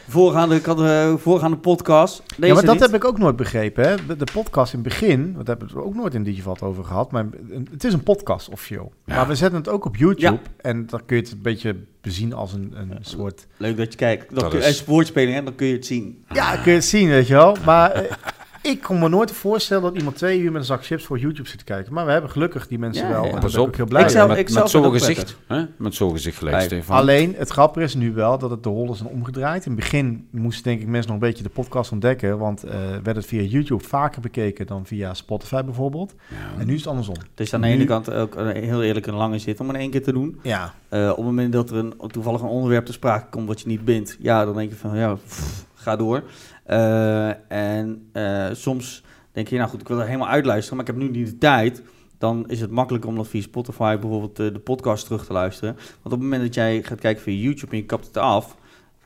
voorgaande, 0.07 0.55
ik 0.55 0.65
had, 0.65 0.79
voorgaande 1.21 1.57
podcast. 1.57 2.23
Deze 2.27 2.47
ja, 2.47 2.53
maar 2.53 2.63
dat 2.63 2.73
niet. 2.73 2.83
heb 2.83 2.93
ik 2.93 3.05
ook 3.05 3.17
nooit 3.17 3.35
begrepen. 3.35 3.87
Hè? 3.87 3.95
De, 4.07 4.15
de 4.15 4.27
podcast 4.33 4.73
in 4.73 4.79
het 4.79 4.87
begin, 4.87 5.33
dat 5.37 5.47
hebben 5.47 5.67
we 5.73 5.83
ook 5.83 5.95
nooit 5.95 6.13
in 6.13 6.23
Digivat 6.23 6.61
over 6.61 6.83
gehad. 6.83 7.11
Maar 7.11 7.25
het 7.71 7.83
is 7.83 7.93
een 7.93 8.03
podcast 8.03 8.49
officieel. 8.49 8.91
Ja. 9.05 9.15
Maar 9.15 9.27
we 9.27 9.35
zetten 9.35 9.59
het 9.59 9.69
ook 9.69 9.85
op 9.85 9.95
YouTube. 9.95 10.21
Ja. 10.31 10.39
En 10.61 10.85
dan 10.87 11.01
kun 11.05 11.15
je 11.17 11.21
het 11.23 11.31
een 11.31 11.41
beetje 11.41 11.75
bezien 12.01 12.33
als 12.33 12.53
een, 12.53 12.73
een 12.75 12.97
soort... 13.01 13.47
Leuk 13.57 13.77
dat 13.77 13.91
je 13.91 13.97
kijkt. 13.97 14.29
Dan 14.29 14.39
Dat 14.39 14.49
kun, 14.49 14.59
is- 14.59 14.65
En 14.65 14.73
sportspeling, 14.73 15.35
hè, 15.35 15.43
dan 15.43 15.55
kun 15.55 15.67
je 15.67 15.73
het 15.73 15.85
zien. 15.85 16.23
Ja, 16.31 16.55
kun 16.55 16.71
je 16.71 16.77
het 16.77 16.85
zien, 16.85 17.09
weet 17.09 17.27
je 17.27 17.33
wel. 17.33 17.55
Maar 17.65 17.91
ik 18.69 18.81
kon 18.81 18.99
me 18.99 19.09
nooit 19.09 19.31
voorstellen 19.31 19.83
dat 19.83 19.95
iemand 19.97 20.15
twee 20.15 20.39
uur 20.39 20.51
met 20.51 20.61
een 20.61 20.67
zak 20.67 20.85
chips 20.85 21.05
voor 21.05 21.19
YouTube 21.19 21.49
zit 21.49 21.57
te 21.57 21.63
kijken. 21.63 21.93
Maar 21.93 22.05
we 22.05 22.11
hebben 22.11 22.29
gelukkig 22.29 22.67
die 22.67 22.79
mensen 22.79 23.05
Ja, 23.07 23.11
wel. 23.11 23.25
ja. 23.25 23.31
En 23.31 23.39
Pas 23.39 23.55
op. 23.57 23.67
ook 23.67 23.75
heel 23.75 23.85
blij 23.85 24.01
Ik 24.05 24.13
met, 24.27 24.29
ik 24.37 24.43
met 24.43 24.53
zou 24.53 24.67
zo'n 24.67 24.91
gezicht. 24.91 25.37
Hè? 25.47 25.63
Met 25.77 25.95
zo'n 25.95 26.11
gezicht 26.11 26.37
gelijk. 26.37 26.73
Alleen, 26.87 27.35
het 27.37 27.49
grappige 27.49 27.85
is 27.85 27.95
nu 27.95 28.13
wel 28.13 28.37
dat 28.37 28.49
het 28.49 28.63
de 28.63 28.69
rollen 28.69 28.95
zijn 28.95 29.09
omgedraaid. 29.09 29.65
In 29.65 29.71
het 29.71 29.79
begin 29.79 30.27
moesten 30.31 30.63
denk 30.63 30.81
ik 30.81 30.87
mensen 30.87 31.11
nog 31.11 31.21
een 31.21 31.27
beetje 31.27 31.43
de 31.43 31.49
podcast 31.49 31.91
ontdekken. 31.91 32.37
Want 32.37 32.63
eh, 32.63 32.79
werd 33.03 33.15
het 33.15 33.25
via 33.25 33.41
YouTube 33.41 33.83
vaker 33.83 34.21
bekeken 34.21 34.67
dan 34.67 34.85
via 34.85 35.13
Spotify 35.13 35.61
bijvoorbeeld. 35.63 36.13
Ja. 36.27 36.59
En 36.59 36.67
nu 36.67 36.73
is 36.73 36.79
het 36.79 36.89
andersom. 36.89 37.15
Het 37.15 37.39
is 37.39 37.53
aan 37.53 37.61
de 37.61 37.67
Nu- 37.67 37.73
ene 37.73 37.85
kant 37.85 38.11
ook 38.11 38.35
heel 38.53 38.83
eerlijk 38.83 39.07
een 39.07 39.13
lange 39.15 39.39
zit 39.39 39.59
om 39.59 39.69
in 39.69 39.75
één 39.75 39.89
keer 39.89 40.03
te 40.03 40.11
doen. 40.13 40.39
Ja, 40.43 40.73
Eh, 40.89 41.09
op 41.09 41.15
het 41.15 41.25
moment 41.25 41.53
dat 41.53 41.69
er 41.69 41.77
een, 41.77 41.93
toevallig 42.07 42.41
een 42.41 42.47
onderwerp 42.47 42.85
te 42.85 42.91
sprake 42.91 43.29
komt 43.29 43.47
wat 43.47 43.61
je 43.61 43.67
niet 43.67 43.85
bindt, 43.85 44.17
ja, 44.19 44.45
dan 44.45 44.55
denk 44.55 44.69
je 44.69 44.75
van, 44.75 44.97
ja, 44.97 45.13
pff, 45.13 45.65
ga 45.73 45.95
door. 45.95 46.23
Eh, 46.69 47.51
en 47.51 48.09
eh, 48.11 48.47
soms 48.51 49.03
denk 49.31 49.47
je, 49.47 49.57
nou 49.57 49.69
goed, 49.69 49.81
ik 49.81 49.87
wil 49.87 49.99
er 49.99 50.05
helemaal 50.05 50.27
uitluisteren, 50.27 50.77
maar 50.77 50.87
ik 50.87 50.93
heb 50.93 51.01
nu 51.03 51.09
niet 51.19 51.27
de 51.29 51.37
tijd. 51.37 51.81
Dan 52.17 52.49
is 52.49 52.61
het 52.61 52.71
makkelijker 52.71 53.09
om 53.09 53.15
dat 53.15 53.27
via 53.27 53.41
Spotify 53.41 53.97
bijvoorbeeld 53.99 54.39
eh, 54.39 54.53
de 54.53 54.59
podcast 54.59 55.05
terug 55.05 55.25
te 55.25 55.33
luisteren. 55.33 55.73
Want 55.73 55.89
op 56.03 56.11
het 56.11 56.19
moment 56.21 56.41
dat 56.41 56.53
jij 56.53 56.83
gaat 56.83 56.99
kijken 56.99 57.23
via 57.23 57.41
YouTube 57.41 57.71
en 57.71 57.77
je 57.77 57.85
kapt 57.85 58.05
het 58.07 58.17
af, 58.17 58.55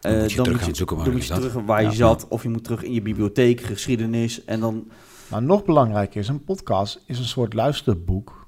eh, 0.02 0.12
Dan 0.12 0.22
moet 0.22 0.32
je 0.32 0.42
terug 0.42 0.64
gaan 0.64 0.76
zoeken 0.76 0.96
waar 0.96 1.06
dan 1.06 1.14
je 1.14 1.20
moet 1.20 1.28
je 1.28 1.34
zat. 1.34 1.44
terug 1.52 1.66
waar 1.66 1.82
je 1.82 1.88
Ja. 1.88 1.94
zat. 1.94 2.28
Of 2.28 2.44
je 2.44 2.50
moet 2.50 2.64
terug 2.64 2.84
in 2.84 2.94
je 2.94 3.02
bibliotheek, 3.02 3.62
geschiedenis. 3.62 4.46
En 4.46 4.60
dan, 4.60 4.88
maar 5.30 5.44
nog 5.44 5.66
belangrijker 5.66 6.20
is, 6.20 6.28
een 6.28 6.44
podcast 6.44 7.04
is 7.08 7.20
een 7.20 7.26
soort 7.26 7.54
luisterboek. 7.54 8.42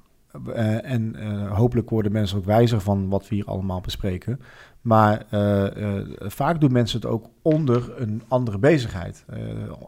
Eh, 0.54 0.90
en 0.92 1.16
eh, 1.16 1.52
hopelijk 1.56 1.90
worden 1.90 2.12
mensen 2.12 2.38
ook 2.38 2.44
wijzer 2.44 2.80
van 2.80 3.08
wat 3.08 3.28
we 3.28 3.34
hier 3.34 3.44
allemaal 3.44 3.80
bespreken. 3.80 4.40
Maar 4.86 5.24
eh, 5.30 5.98
eh, 5.98 6.06
vaak 6.18 6.60
doen 6.60 6.72
mensen 6.72 7.00
het 7.00 7.10
ook 7.10 7.26
onder 7.42 7.92
een 8.00 8.22
andere 8.28 8.58
bezigheid. 8.58 9.24
eh 9.26 9.38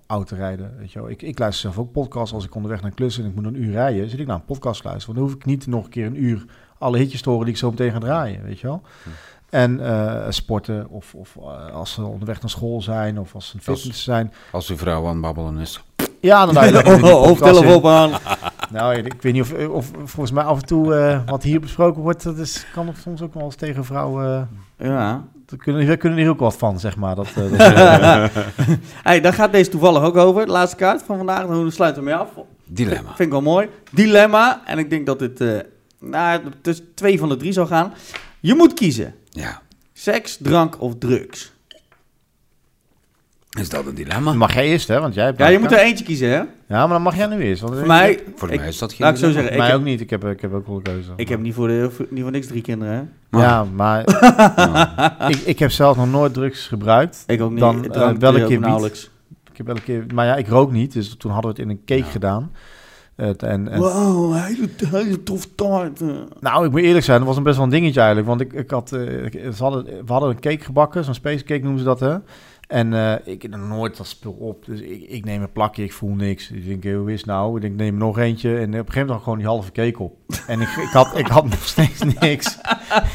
autorijden, 0.06 0.74
weet 0.78 0.92
je 0.92 0.98
wel. 1.00 1.10
Ik, 1.10 1.22
ik 1.22 1.38
luister 1.38 1.72
zelf 1.72 1.86
ook 1.86 1.92
podcasts 1.92 2.34
als 2.34 2.44
ik 2.44 2.54
onderweg 2.54 2.82
naar 2.82 2.90
klussen 2.90 3.24
en 3.24 3.28
ik 3.30 3.34
moet 3.36 3.44
een 3.44 3.62
uur 3.62 3.70
rijden. 3.72 4.10
Zit 4.10 4.20
ik 4.20 4.26
naar 4.26 4.36
een 4.36 4.44
podcast 4.44 4.84
luisteren. 4.84 5.14
Want 5.14 5.18
dan 5.18 5.26
hoef 5.26 5.34
ik 5.34 5.44
niet 5.56 5.66
nog 5.66 5.84
een 5.84 5.90
keer 5.90 6.06
een 6.06 6.22
uur 6.24 6.44
alle 6.78 6.98
hitjes 6.98 7.22
te 7.22 7.28
horen 7.28 7.44
die 7.44 7.54
ik 7.54 7.60
zo 7.60 7.70
meteen 7.70 7.92
ga 7.92 7.98
draaien, 7.98 8.42
weet 8.42 8.60
je 8.60 8.66
wel. 8.66 8.82
En 9.50 9.80
eh, 9.80 10.26
sporten 10.30 10.88
of, 10.88 11.14
of 11.14 11.36
als 11.72 11.92
ze 11.92 12.02
onderweg 12.04 12.40
naar 12.40 12.50
school 12.50 12.82
zijn 12.82 13.18
of 13.18 13.34
als 13.34 13.48
ze 13.48 13.56
Als- 13.56 13.64
fitness 13.80 14.02
zijn. 14.04 14.32
Als 14.52 14.68
uw 14.70 14.76
vrouw 14.76 15.02
aan 15.06 15.12
het 15.12 15.20
babbelen 15.20 15.58
is. 15.58 15.82
Ja, 16.20 16.46
dan 16.46 17.00
hoofdtelefoon 17.00 17.90
aan. 17.92 18.10
Nou, 18.70 18.94
ik 18.94 19.22
weet 19.22 19.32
niet 19.32 19.42
of, 19.42 19.52
of 19.68 19.90
volgens 20.04 20.30
mij 20.30 20.44
af 20.44 20.60
en 20.60 20.66
toe 20.66 20.94
eh, 20.94 21.20
wat 21.26 21.42
hier 21.42 21.60
besproken 21.60 22.02
wordt, 22.02 22.22
dat 22.22 22.38
is, 22.38 22.66
kan 22.72 22.86
er 22.88 22.94
soms 23.02 23.22
ook 23.22 23.34
wel 23.34 23.42
eens 23.44 23.54
tegen 23.54 23.84
vrouwen. 23.84 24.48
eh 24.76 24.86
Ja. 24.88 25.24
daar 25.46 25.58
kunnen, 25.58 25.86
we 25.86 25.96
kunnen 25.96 26.18
hier 26.18 26.28
ook 26.28 26.38
wat 26.38 26.56
van, 26.56 26.80
zeg 26.80 26.96
maar. 26.96 27.14
Dat, 27.14 27.26
eh, 27.36 27.58
dat 27.58 28.30
hey, 29.08 29.20
daar 29.20 29.32
gaat 29.32 29.52
deze 29.52 29.70
toevallig 29.70 30.02
ook 30.02 30.16
over. 30.16 30.46
De 30.46 30.52
laatste 30.52 30.76
kaart 30.76 31.02
van 31.02 31.16
vandaag. 31.16 31.46
Dan 31.46 31.72
sluiten 31.72 32.02
we 32.02 32.08
mee 32.08 32.18
af. 32.18 32.28
Dilemma. 32.64 33.08
Vind 33.08 33.18
ik 33.18 33.30
wel 33.30 33.42
mooi. 33.42 33.68
Dilemma. 33.90 34.62
En 34.64 34.78
ik 34.78 34.90
denk 34.90 35.06
dat 35.06 35.18
dit 35.18 35.40
eh 35.40 35.58
nou, 36.00 36.40
tussen 36.62 36.94
twee 36.94 37.18
van 37.18 37.28
de 37.28 37.36
drie 37.36 37.52
zal 37.52 37.66
gaan. 37.66 37.92
Je 38.40 38.54
moet 38.54 38.74
kiezen. 38.74 39.14
Ja. 39.30 39.60
Seks, 39.92 40.38
drank 40.42 40.80
of 40.80 40.94
drugs. 40.98 41.52
Is 43.58 43.68
dat 43.68 43.86
een 43.86 43.94
dilemma? 43.94 44.32
mag 44.32 44.54
jij 44.54 44.66
eerst, 44.66 44.88
hè? 44.88 45.00
Want 45.00 45.14
jij 45.14 45.24
hebt 45.24 45.38
Ja, 45.38 45.46
je 45.46 45.58
moet 45.58 45.72
er 45.72 45.78
eentje 45.78 46.04
kiezen, 46.04 46.28
hè? 46.28 46.36
Ja, 46.36 46.46
maar 46.68 46.88
dan 46.88 47.02
mag 47.02 47.16
jij 47.16 47.26
nu 47.26 47.38
eerst. 47.42 47.60
Want 47.62 47.74
Voor 47.76 47.86
mij... 47.86 48.20
Voor 48.36 48.50
ik, 48.50 48.58
mij 48.58 48.68
is 48.68 48.78
dat 48.78 48.92
geen 48.92 49.06
laat 49.06 49.14
ik 49.14 49.24
zo 49.24 49.30
zeggen. 49.30 49.52
Ik 49.52 49.58
mij 49.58 49.66
heb, 49.66 49.76
ook 49.76 49.82
niet. 49.84 50.00
Ik 50.00 50.10
heb, 50.10 50.24
ik 50.24 50.40
heb 50.40 50.52
ook 50.52 50.66
wel 50.66 50.76
een 50.76 50.82
keuze. 50.82 51.10
ik 51.16 51.28
heb 51.28 51.40
niet 51.40 51.54
voor, 51.54 51.68
de, 51.68 51.90
voor- 51.90 52.06
niet 52.10 52.22
voor 52.22 52.30
niks 52.32 52.46
drie 52.46 52.62
kinderen, 52.62 52.94
hè? 52.94 53.02
Maar- 53.30 53.42
Ja, 53.42 53.64
maar 53.74 54.04
ik, 55.32 55.36
ik 55.36 55.58
heb 55.58 55.70
zelf 55.70 55.96
nog 55.96 56.10
nooit 56.10 56.34
drugs 56.34 56.66
gebruikt. 56.66 57.24
Ik 57.26 57.40
ook 57.40 57.50
niet. 57.50 57.58
Dan, 57.60 57.92
eh, 57.92 58.14
je 58.20 58.26
ook 58.26 58.34
keer 58.34 58.48
niet? 58.48 58.60
nauwelijks. 58.60 59.10
Ik 59.50 59.56
heb 59.56 59.66
wel 59.66 59.76
een 59.76 59.82
keer, 59.82 60.14
maar 60.14 60.26
ja, 60.26 60.36
ik 60.36 60.48
rook 60.48 60.72
niet. 60.72 60.92
Dus 60.92 61.16
toen 61.16 61.30
hadden 61.32 61.54
we 61.54 61.60
het 61.60 61.68
in 61.70 61.74
een 61.76 61.82
cake 61.84 62.04
Ja. 62.04 62.10
gedaan. 62.10 62.52
Het 63.16 63.42
en, 63.42 63.68
en, 63.68 63.78
Wow, 63.80 64.34
hele, 64.34 64.68
hele 64.90 65.22
tof 65.22 65.48
taart. 65.54 66.00
eh. 66.00 66.08
Nou, 66.40 66.64
ik 66.66 66.70
moet 66.70 66.80
eerlijk 66.80 67.04
zijn, 67.04 67.18
dat 67.18 67.26
was 67.26 67.36
een 67.36 67.42
best 67.42 67.56
wel 67.56 67.64
een 67.64 67.70
dingetje 67.70 67.98
eigenlijk. 68.00 68.28
Want 68.28 68.40
ik, 68.40 68.52
ik 68.52 68.70
had, 68.70 68.92
eh, 68.92 69.24
ik- 69.24 69.40
ze 69.56 69.62
hadden, 69.62 69.84
we 69.84 70.12
hadden 70.12 70.30
een 70.30 70.40
cake 70.40 70.64
gebakken, 70.64 71.04
zo'n 71.04 71.14
space 71.14 71.44
cake 71.44 71.60
noemen 71.62 71.78
ze 71.78 71.84
dat, 71.84 72.00
hè. 72.00 72.16
En 72.68 72.94
eh, 72.94 73.14
ik 73.24 73.42
heb 73.42 73.56
nooit 73.56 73.96
dat 73.96 74.06
spul 74.06 74.32
op. 74.32 74.64
Dus 74.64 74.80
ik, 74.80 75.02
ik 75.08 75.24
neem 75.24 75.42
een 75.42 75.52
plakje, 75.52 75.82
ik 75.84 75.92
voel 75.92 76.14
niks. 76.14 76.50
Ik 76.50 76.66
denk, 76.82 76.96
hoe 76.96 77.12
is 77.12 77.18
het 77.20 77.26
nou? 77.26 77.56
Ik 77.56 77.62
denk, 77.62 77.76
neem 77.76 77.96
nog 77.96 78.18
eentje. 78.18 78.48
En 78.56 78.56
op 78.56 78.62
een 78.64 78.72
gegeven 78.72 78.92
moment 78.94 79.08
had 79.08 79.16
ik 79.18 79.22
gewoon 79.22 79.38
die 79.38 79.46
halve 79.46 79.72
cake 79.72 80.02
op. 80.02 80.16
En 80.46 80.60
ik, 80.60 80.68
ik, 80.68 80.88
had, 80.92 81.18
ik 81.18 81.26
had 81.26 81.44
nog 81.50 81.64
steeds 81.66 82.02
niks. 82.20 82.58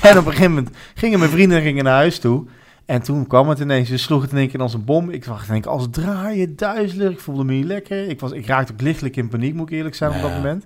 En 0.01 0.17
op 0.17 0.25
een 0.25 0.31
gegeven 0.31 0.53
moment 0.53 0.75
gingen 0.95 1.19
mijn 1.19 1.31
vrienden 1.31 1.61
gingen 1.61 1.83
naar 1.83 1.93
huis 1.93 2.19
toe. 2.19 2.45
En 2.85 3.01
toen 3.01 3.27
kwam 3.27 3.49
het 3.49 3.59
ineens, 3.59 3.89
ze 3.89 3.97
sloeg 3.97 4.21
het 4.21 4.31
in 4.31 4.37
één 4.37 4.49
keer 4.49 4.59
als 4.61 4.73
een 4.73 4.85
bom. 4.85 5.09
Ik 5.09 5.25
dacht, 5.25 5.47
denk, 5.47 5.65
als 5.65 5.87
draaien, 5.91 6.55
duizelig. 6.55 7.11
Ik 7.11 7.19
voelde 7.19 7.43
me 7.43 7.53
niet 7.53 7.65
lekker. 7.65 8.09
Ik, 8.09 8.19
was, 8.19 8.31
ik 8.31 8.45
raakte 8.45 8.73
ook 8.73 8.81
lichtelijk 8.81 9.15
in 9.15 9.27
paniek, 9.29 9.53
moet 9.53 9.69
ik 9.69 9.77
eerlijk 9.77 9.95
zijn, 9.95 10.11
op 10.15 10.21
dat 10.21 10.29
Ja. 10.29 10.35
moment. 10.35 10.65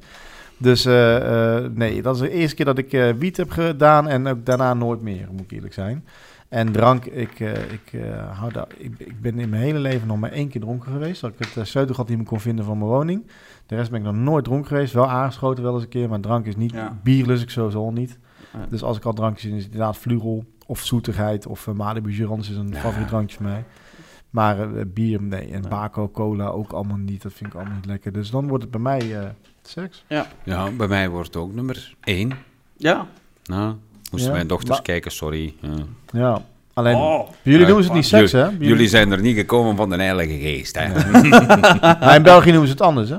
Dus 0.57 0.85
eh, 0.85 1.55
eh, 1.55 1.71
nee, 1.73 2.01
dat 2.01 2.15
is 2.15 2.21
de 2.21 2.29
eerste 2.31 2.55
keer 2.55 2.65
dat 2.65 2.77
ik 2.77 3.13
wiet 3.19 3.37
heb 3.37 3.49
gedaan 3.49 4.07
en 4.07 4.27
ook 4.27 4.45
daarna 4.45 4.73
nooit 4.73 5.01
meer, 5.01 5.27
moet 5.31 5.41
ik 5.41 5.51
eerlijk 5.51 5.73
zijn. 5.73 6.05
En 6.49 6.71
drank, 6.71 7.05
ik, 7.05 7.39
eh, 7.39 7.71
ik, 7.71 7.93
eh, 7.93 8.39
hou 8.39 8.53
daar, 8.53 8.67
ik, 8.77 8.99
ik 8.99 9.21
ben 9.21 9.39
in 9.39 9.49
mijn 9.49 9.61
hele 9.61 9.79
leven 9.79 10.07
nog 10.07 10.19
maar 10.19 10.31
één 10.31 10.47
keer 10.49 10.61
dronken 10.61 10.91
geweest. 10.91 11.21
Dat 11.21 11.31
ik 11.31 11.39
het 11.39 11.55
uh, 11.57 11.63
sleutelgat 11.63 12.07
niet 12.07 12.17
meer 12.17 12.25
kon 12.27 12.39
vinden 12.39 12.65
van 12.65 12.77
mijn 12.77 12.89
woning. 12.89 13.27
De 13.65 13.75
rest 13.75 13.89
ben 13.91 13.99
ik 13.99 14.05
nog 14.05 14.15
nooit 14.15 14.43
dronken 14.43 14.67
geweest. 14.67 14.93
Wel 14.93 15.09
aangeschoten 15.09 15.63
wel 15.63 15.73
eens 15.73 15.83
een 15.83 15.89
keer, 15.89 16.09
maar 16.09 16.19
drank 16.19 16.45
is 16.45 16.55
niet. 16.55 16.71
Ja. 16.71 16.97
Bier 17.03 17.25
lust 17.25 17.43
ik 17.43 17.49
sowieso 17.49 17.79
al 17.79 17.91
niet. 17.91 18.17
Ja. 18.53 18.65
Dus 18.69 18.83
als 18.83 18.97
ik 18.97 19.05
al 19.05 19.13
drankjes 19.13 19.51
in 19.51 19.57
is 19.57 19.63
het 19.63 19.71
inderdaad 19.71 19.97
Vlugel 19.97 20.45
of 20.65 20.85
zoetigheid 20.85 21.47
of 21.47 21.67
uh, 21.67 21.73
Malibu 21.75 22.13
Girans 22.13 22.49
is 22.49 22.55
een 22.57 22.67
Ja. 22.69 22.79
favoriet 22.79 23.07
drankje 23.07 23.35
van 23.35 23.45
mij. 23.45 23.65
Maar 24.29 24.75
eh, 24.75 24.85
bier, 24.87 25.21
nee. 25.21 25.51
En 25.51 25.61
Ja. 25.61 25.67
Baco, 25.69 26.09
cola 26.09 26.47
ook 26.47 26.71
allemaal 26.71 26.97
niet. 26.97 27.21
Dat 27.21 27.33
vind 27.33 27.49
ik 27.49 27.55
allemaal 27.55 27.75
niet 27.75 27.85
lekker. 27.85 28.11
Dus 28.11 28.31
dan 28.31 28.47
wordt 28.47 28.63
het 28.63 28.71
bij 28.71 28.81
mij 28.81 29.19
eh, 29.19 29.29
seks. 29.61 30.05
Ja, 30.43 30.71
bij 30.77 30.87
mij 30.87 31.09
wordt 31.09 31.27
het 31.27 31.35
ook 31.43 31.53
nummer 31.53 31.95
één. 32.03 32.31
Ja. 32.77 33.07
Nou, 33.43 33.75
moesten 34.11 34.29
Ja, 34.29 34.35
mijn 34.35 34.47
dochters 34.47 34.69
maar- 34.71 34.81
kijken, 34.81 35.11
sorry. 35.11 35.53
Ja. 35.61 35.69
Ja, 36.11 36.41
alleen... 36.73 36.95
Oh. 36.95 37.29
jullie 37.41 37.65
noemen 37.65 37.83
ze 37.83 37.89
het 37.89 37.97
niet 37.97 38.07
seks, 38.07 38.31
hè? 38.31 38.43
Jullie, 38.43 38.67
jullie- 38.67 38.87
zijn 38.87 39.11
er 39.11 39.21
niet 39.21 39.35
gekomen 39.37 39.75
van 39.75 39.89
de 39.89 39.95
Heilige 39.95 40.37
Geest. 40.39 40.77
Hè? 40.79 40.87
Maar 41.99 42.15
in 42.15 42.23
België 42.23 42.49
noemen 42.49 42.67
ze 42.67 42.73
het 42.73 42.81
anders, 42.81 43.09
hè? 43.09 43.17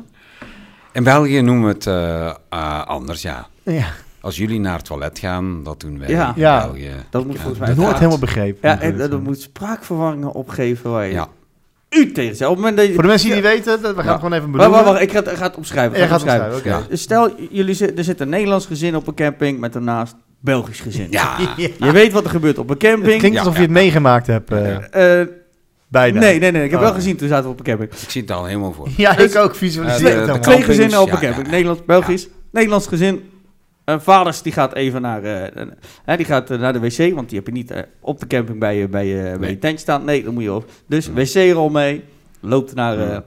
In 0.92 1.04
België 1.04 1.40
noemen 1.40 1.64
we 1.64 1.72
het 1.74 1.86
eh, 1.86 2.26
eh, 2.48 2.86
anders, 2.86 3.22
ja. 3.22 3.46
Ja, 3.62 3.86
Als 4.20 4.36
jullie 4.36 4.60
naar 4.60 4.76
het 4.76 4.84
toilet 4.84 5.18
gaan, 5.18 5.62
dat 5.62 5.80
doen 5.80 5.98
wij 5.98 6.08
Ja. 6.08 6.28
in 6.28 6.40
Ja. 6.40 6.60
België. 6.60 6.90
Dat 7.10 7.26
moet 7.26 7.36
volgens 7.38 7.58
mij... 7.58 7.74
nooit 7.74 7.96
helemaal 7.96 8.18
begrepen. 8.18 8.68
Ja, 8.70 8.80
en, 8.80 8.96
dat 8.96 9.22
moet 9.22 9.40
spraakverwarringen 9.40 10.32
opgeven 10.32 10.90
waar 10.90 11.06
je 11.06 11.12
Ja. 11.12 11.28
u 11.90 12.12
tegen 12.12 12.36
zegt. 12.36 12.50
Op 12.50 12.56
het 12.56 12.64
moment 12.64 12.76
dat 12.76 12.86
je... 12.86 12.92
Voor 12.92 13.02
de 13.02 13.08
mensen 13.08 13.26
die 13.26 13.36
niet 13.36 13.44
weten, 13.46 13.82
dat- 13.82 13.94
we 13.94 13.96
gaan 13.96 14.04
Ja. 14.04 14.10
het 14.10 14.20
gewoon 14.22 14.32
even 14.38 14.50
Wacht, 14.50 14.56
bedoelen. 14.64 14.70
wacht, 14.84 14.84
wacht, 14.84 15.00
ik 15.02 15.12
ga 15.12 15.22
het, 15.30 15.38
ga 15.38 15.46
het 15.46 15.56
opschrijven. 15.56 15.96
Ga 15.98 16.06
gaat 16.06 16.22
het 16.22 16.52
opschrijven. 16.54 16.86
Ja. 16.90 16.96
Stel, 16.96 17.30
jullie 17.50 17.74
zit, 17.74 17.98
er 17.98 18.04
zit 18.04 18.20
een 18.20 18.28
Nederlands 18.28 18.66
gezin 18.66 18.96
op 18.96 19.06
een 19.06 19.14
camping 19.14 19.58
met 19.60 19.72
daarnaast 19.72 20.14
Belgisch 20.40 20.80
gezin. 20.80 21.06
Ja. 21.18 21.36
Je 21.56 21.92
weet 21.92 22.12
wat 22.12 22.24
er 22.24 22.30
gebeurt 22.30 22.58
op 22.58 22.64
een 22.70 22.76
Het 22.78 22.82
camping. 22.88 23.18
klinkt 23.18 23.36
Ja, 23.36 23.38
alsof 23.38 23.54
ja. 23.54 23.60
je 23.60 23.66
het 23.66 23.74
meegemaakt 23.76 24.26
hebt, 24.26 24.50
eh. 24.50 25.20
Eh, 25.20 25.28
bijna. 25.88 26.18
nee, 26.20 26.38
nee, 26.38 26.50
nee. 26.50 26.64
Ik 26.64 26.70
heb 26.70 26.78
Oh. 26.80 26.84
wel 26.86 26.94
gezien 26.94 27.16
toen 27.16 27.28
zaten 27.28 27.44
we 27.44 27.50
op 27.50 27.58
een 27.58 27.64
camping. 27.64 27.90
Ik 27.92 28.10
zie 28.10 28.20
het 28.20 28.30
al 28.30 28.44
helemaal 28.44 28.72
voor. 28.72 28.88
Ja, 28.96 29.12
Dus- 29.12 29.32
ik 29.32 29.38
ook 29.38 29.54
visualiseer 29.54 30.20
Eh, 30.22 30.26
het 30.26 30.34
de-. 30.34 30.50
Twee 30.50 30.62
gezinnen 30.62 31.00
op 31.00 31.12
een 31.12 31.18
camping. 31.18 31.44
ja. 31.46 31.50
Nederlands, 31.52 31.84
Belgisch. 31.84 32.28
Nederlands 32.52 32.86
gezin. 32.86 33.30
Eh, 33.84 33.96
vaders 34.00 34.42
die 34.42 34.52
gaat 34.52 34.74
even 34.74 35.02
naar, 35.02 35.22
hè, 36.04 36.16
die 36.16 36.26
gaat, 36.26 36.48
naar 36.48 36.72
de 36.72 36.80
wc, 36.80 37.14
want 37.14 37.28
die 37.28 37.38
heb 37.38 37.46
je 37.46 37.52
niet 37.52 37.72
op 38.00 38.20
de 38.20 38.26
camping 38.26 38.58
bij 38.58 38.76
je, 38.76 38.88
bij 38.88 39.06
je, 39.06 39.36
bij 39.40 39.48
je 39.50 39.58
tent 39.58 39.80
staan. 39.80 40.04
Nee, 40.04 40.24
dan 40.24 40.34
moet 40.34 40.42
je 40.42 40.52
op. 40.52 40.70
Dus 40.88 41.06
Ja. 41.06 41.12
wc-rol 41.12 41.68
mee. 41.68 42.04
Loopt 42.40 42.74
naar, 42.74 42.98
eh. 43.10 43.18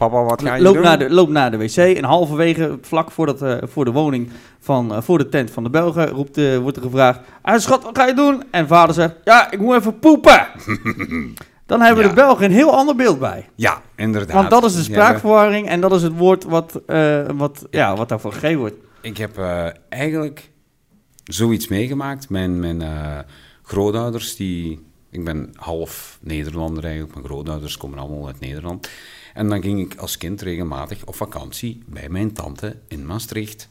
Papa, 0.00 0.22
wat 0.22 0.42
ga 0.42 0.54
je 0.54 0.62
doen? 0.62 0.80
naar, 0.80 0.98
de, 0.98 1.10
loopt 1.10 1.30
naar 1.30 1.50
de 1.50 1.56
wc. 1.56 1.76
En 1.76 2.04
halverwege, 2.04 2.78
vlak 2.82 3.10
voordat, 3.10 3.42
eh, 3.42 3.56
voor 3.62 3.84
de 3.84 3.90
woning 3.90 4.30
van, 4.58 4.94
eh, 4.94 5.02
voor 5.02 5.18
de 5.18 5.28
tent 5.28 5.50
van 5.50 5.62
de 5.62 5.70
Belgen, 5.70 6.08
roept, 6.08 6.36
eh, 6.36 6.58
wordt 6.58 6.76
er 6.76 6.82
gevraagd: 6.82 7.20
ah, 7.42 7.58
Schat, 7.58 7.82
wat 7.82 7.98
ga 7.98 8.06
je 8.06 8.14
doen? 8.14 8.42
En 8.50 8.66
vader 8.66 8.94
zegt: 8.94 9.14
Ja, 9.24 9.50
ik 9.50 9.58
moet 9.58 9.76
even 9.76 9.98
poepen. 9.98 10.46
Dan 11.66 11.80
hebben 11.80 12.02
Ja. 12.02 12.08
de 12.08 12.14
Belgen 12.14 12.44
een 12.44 12.50
heel 12.52 12.74
ander 12.74 12.96
beeld 12.96 13.18
bij. 13.18 13.48
Ja, 13.54 13.82
inderdaad. 13.96 14.32
Want 14.32 14.50
dat 14.50 14.64
is 14.64 14.74
de 14.74 14.82
spraakverwarring 14.82 15.68
en 15.68 15.80
dat 15.80 15.92
is 15.92 16.02
het 16.02 16.16
woord 16.16 16.44
wat, 16.44 16.80
wat, 17.36 17.66
ja, 17.70 17.96
wat 17.96 18.08
daarvoor 18.08 18.32
gegeven 18.32 18.58
wordt. 18.58 18.76
Ik 19.00 19.16
heb 19.16 19.38
eigenlijk 19.88 20.50
zoiets 21.24 21.68
meegemaakt. 21.68 22.28
Mijn, 22.28 22.60
mijn 22.60 22.82
grootouders, 23.62 24.36
die, 24.36 24.86
ik 25.10 25.24
ben 25.24 25.50
half 25.54 26.18
Nederlander 26.20 26.84
eigenlijk, 26.84 27.14
mijn 27.14 27.26
grootouders 27.26 27.76
komen 27.76 27.98
allemaal 27.98 28.26
uit 28.26 28.40
Nederland. 28.40 28.88
En 29.34 29.48
dan 29.48 29.62
ging 29.62 29.80
ik 29.80 29.98
als 29.98 30.16
kind 30.16 30.42
regelmatig 30.42 31.04
op 31.04 31.14
vakantie 31.14 31.82
bij 31.86 32.08
mijn 32.08 32.32
tante 32.32 32.76
in 32.88 33.06
Maastricht. 33.06 33.68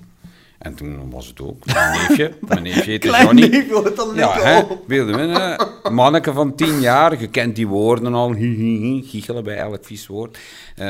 En 0.59 0.75
toen 0.75 1.09
was 1.09 1.27
het 1.27 1.41
ook 1.41 1.65
mijn 1.65 1.91
neefje, 1.97 2.33
mijn 2.47 2.63
neefje 2.63 2.91
heette 2.91 3.07
Klein 3.07 3.37
Johnny. 3.37 3.67
wordt 3.69 3.95
dan 3.95 4.15
Ja, 4.15 4.33
hè, 4.41 4.63
we, 4.87 4.95
hè? 4.95 5.89
Manneke 5.91 6.33
van 6.33 6.55
tien 6.55 6.79
jaar, 6.79 7.19
je 7.19 7.27
kent 7.27 7.55
die 7.55 7.67
woorden 7.67 8.13
al, 8.13 8.33
giechelen 9.03 9.43
bij 9.43 9.57
elk 9.57 9.85
vies 9.85 10.07
woord. 10.07 10.37
Eh, 10.75 10.85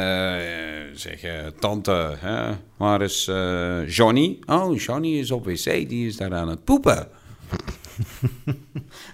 zeg, 0.93 1.21
eh, 1.21 1.33
tante, 1.59 2.15
hè, 2.19 2.51
waar 2.77 3.01
is 3.01 3.27
eh, 3.27 3.87
Johnny? 3.87 4.39
Oh, 4.45 4.77
Johnny 4.77 5.19
is 5.19 5.31
op 5.31 5.45
wc, 5.45 5.89
die 5.89 6.07
is 6.07 6.17
daar 6.17 6.33
aan 6.33 6.49
het 6.49 6.63
poepen. 6.63 7.07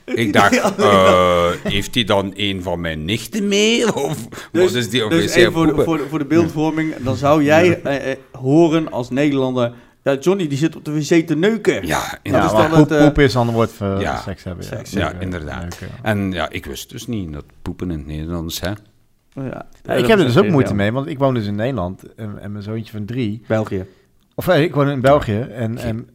Ik 0.05 0.33
dacht, 0.33 0.75
eh, 0.77 1.49
heeft 1.63 1.95
hij 1.95 2.03
dan 2.03 2.31
een 2.35 2.63
van 2.63 2.81
mijn 2.81 3.05
nichten 3.05 3.47
mee? 3.47 3.93
Of 3.93 4.27
wat 4.51 4.73
is 4.73 4.89
die 4.89 5.09
dus 5.09 5.33
even 5.33 5.51
voor 5.51 5.65
de, 5.65 5.67
poepen? 5.67 5.85
voor, 5.85 5.97
de, 5.97 6.05
voor 6.09 6.19
de 6.19 6.25
beeldvorming, 6.25 6.95
dan 6.95 7.15
zou 7.15 7.43
jij 7.43 7.81
eh, 7.81 8.11
eh, 8.11 8.17
horen 8.31 8.91
als 8.91 9.09
Nederlander... 9.09 9.73
Ja, 10.03 10.15
Johnny 10.15 10.47
die 10.47 10.57
zit 10.57 10.75
op 10.75 10.85
de 10.85 10.91
wc 10.91 11.27
te 11.27 11.35
neuken. 11.35 11.73
Ja, 11.73 11.81
Ja, 11.81 12.19
inderdaad. 12.21 12.51
is 12.51 12.57
maar 12.57 12.69
dan 12.69 12.79
poep, 12.79 12.89
het, 12.89 13.05
poep 13.05 13.19
is 13.19 13.33
een 13.33 13.39
ander 13.39 13.55
woord 13.55 13.71
voor 13.71 13.99
Ja, 13.99 14.21
seks 14.21 14.43
hebben. 14.43 14.65
seks, 14.65 14.91
ja, 14.91 15.13
inderdaad. 15.19 15.77
ja. 15.79 15.87
En 16.01 16.31
ja, 16.31 16.49
ik 16.49 16.65
wist 16.65 16.89
dus 16.89 17.07
niet 17.07 17.33
dat 17.33 17.45
poepen 17.61 17.91
in 17.91 17.97
het 17.97 18.07
Nederlands, 18.07 18.61
hè? 18.61 18.71
Ja. 19.33 19.65
Ja, 19.83 19.93
ik 19.93 20.07
heb 20.07 20.19
er 20.19 20.25
dus 20.25 20.37
ook 20.37 20.49
moeite 20.49 20.73
mee, 20.73 20.91
want 20.91 21.07
ik 21.07 21.17
woon 21.17 21.33
dus 21.33 21.45
in 21.45 21.55
Nederland 21.55 22.13
en, 22.15 22.39
en 22.41 22.51
mijn 22.51 22.63
zoontje 22.63 22.91
van 22.91 23.05
drie. 23.05 23.41
België. 23.47 23.85
Of 24.35 24.47
ik 24.47 24.73
woon 24.73 24.89
in 24.89 25.01
België 25.01 25.39
en... 25.39 25.77
en 25.77 26.09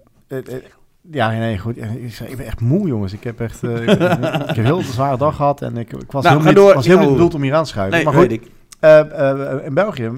ja, 1.10 1.30
nee, 1.30 1.58
goed. 1.58 1.76
Ik, 1.76 2.36
ben 2.36 2.46
echt 2.46 2.60
moe, 2.60 2.88
jongens. 2.88 3.12
Ik 3.12 3.24
heb 3.24 3.40
echt 3.40 3.62
ik, 3.62 3.80
ik 3.80 3.98
heb 3.98 4.56
een 4.56 4.64
heel 4.64 4.82
zware 4.82 5.16
dag 5.16 5.36
gehad 5.36 5.62
en 5.62 5.76
ik, 5.76 5.92
ik 5.92 6.12
was 6.12 6.24
Nou, 6.24 6.36
heel 6.36 6.64
niet, 6.64 6.74
was 6.74 6.84
Ik 6.84 6.90
heel 6.90 7.00
niet 7.00 7.10
bedoeld 7.10 7.34
om 7.34 7.42
hier 7.42 7.54
aan 7.54 7.62
te 7.64 7.68
schuiven. 7.68 7.96
Nee, 7.96 8.04
maar 8.04 8.22
goed, 8.22 8.32
ik. 8.32 8.50
Eh, 8.80 9.30
eh, 9.30 9.64
in 9.64 9.74
België, 9.74 10.10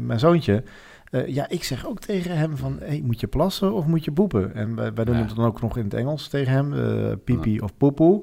mijn 0.00 0.18
zoontje, 0.18 0.62
ja, 1.26 1.48
ik 1.48 1.64
zeg 1.64 1.86
ook 1.86 2.00
tegen 2.00 2.36
hem 2.36 2.56
van, 2.56 2.76
hey, 2.80 3.02
moet 3.04 3.20
je 3.20 3.26
plassen 3.26 3.72
of 3.72 3.86
moet 3.86 4.04
je 4.04 4.12
poepen? 4.12 4.54
En 4.54 4.74
wij, 4.74 4.94
wij 4.94 5.04
doen 5.04 5.16
Ja. 5.16 5.24
het 5.24 5.36
dan 5.36 5.44
ook 5.44 5.60
nog 5.60 5.76
in 5.76 5.84
het 5.84 5.94
Engels 5.94 6.28
tegen 6.28 6.52
hem, 6.52 7.18
pipi 7.24 7.60
of 7.60 7.70
poepoe. 7.76 8.22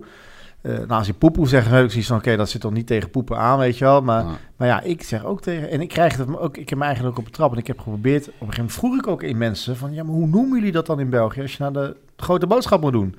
Eh, 0.66 0.72
nou, 0.78 0.88
als 0.90 1.08
je 1.08 1.14
poepoe 1.14 1.48
zegt, 1.48 1.68
heb 1.70 1.84
ik 1.84 1.90
zoiets 1.90 2.08
van, 2.10 2.18
oké, 2.18 2.36
dat 2.36 2.50
zit 2.50 2.62
toch 2.62 2.72
niet 2.72 2.88
tegen 2.88 3.10
poepen 3.10 3.38
aan, 3.38 3.58
weet 3.60 3.78
je 3.78 3.86
wel. 3.86 4.02
Maar, 4.02 4.24
Ja. 4.24 4.32
maar 4.58 4.68
ja, 4.68 4.82
ik 4.82 5.04
zeg 5.04 5.26
ook 5.26 5.42
tegen, 5.42 5.70
en 5.70 5.82
ik 5.82 5.88
krijg 5.90 6.18
het 6.18 6.38
ook, 6.38 6.58
ik 6.58 6.70
heb 6.70 6.78
me 6.78 6.84
eigenlijk 6.86 7.14
ook 7.14 7.20
op 7.26 7.32
betrapt. 7.32 7.54
En 7.54 7.60
ik 7.60 7.68
heb 7.68 7.78
geprobeerd, 7.80 8.22
op 8.22 8.28
een 8.28 8.34
gegeven 8.40 8.56
moment 8.58 8.74
vroeg 8.74 8.96
ik 8.98 9.08
ook 9.08 9.24
in 9.24 9.38
mensen 9.38 9.78
van, 9.78 9.94
ja, 9.94 10.04
maar 10.04 10.14
hoe 10.16 10.28
noemen 10.28 10.58
jullie 10.58 10.72
dat 10.72 10.86
dan 10.86 11.00
in 11.00 11.10
België 11.10 11.42
als 11.42 11.52
je 11.52 11.64
naar 11.64 11.74
de 11.74 11.96
grote 12.18 12.48
boodschap 12.48 12.82
moet 12.82 12.92
doen? 12.92 13.16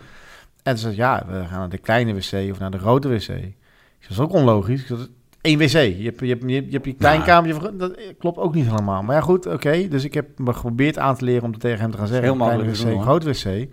En 0.63 0.79
ze 0.79 0.83
zei, 0.85 0.97
ja, 0.97 1.25
we 1.29 1.45
gaan 1.49 1.59
naar 1.59 1.69
de 1.69 1.79
kleine 1.79 2.15
wc 2.15 2.51
of 2.53 2.59
naar 2.59 2.71
de 2.71 2.79
grote 2.79 3.09
wc. 3.09 3.27
Dat 3.29 4.11
is 4.11 4.21
ook 4.21 4.33
onlogisch. 4.33 4.81
Ik 4.81 4.87
zei, 4.87 5.07
één 5.41 5.59
wc. 5.59 5.71
Je 5.71 5.79
hebt 5.79 5.99
je, 5.99 6.05
hebt, 6.05 6.21
je, 6.21 6.55
hebt- 6.55 6.67
je, 6.67 6.73
hebt 6.73 6.85
je 6.85 6.95
klein 6.95 7.19
Ja. 7.19 7.25
kamertje. 7.25 7.61
voor- 7.61 7.77
Dat 7.77 7.99
klopt 8.19 8.39
ook 8.39 8.55
niet 8.55 8.67
helemaal. 8.67 9.03
Maar 9.03 9.15
ja, 9.15 9.21
goed, 9.21 9.47
oké. 9.47 9.89
Dus 9.89 10.05
ik 10.05 10.15
heb 10.15 10.39
me 10.39 10.53
geprobeerd 10.53 10.99
aan 10.99 11.17
te 11.17 11.25
leren 11.25 11.43
om 11.45 11.59
tegen 11.59 11.81
hem 11.81 11.91
te 11.91 11.97
gaan 11.99 12.07
zeggen. 12.07 12.25
Heel 12.27 12.37
kleine 12.37 12.65
wc, 12.71 12.77
doen, 12.83 13.03
groot 13.03 13.25
wc. 13.25 13.67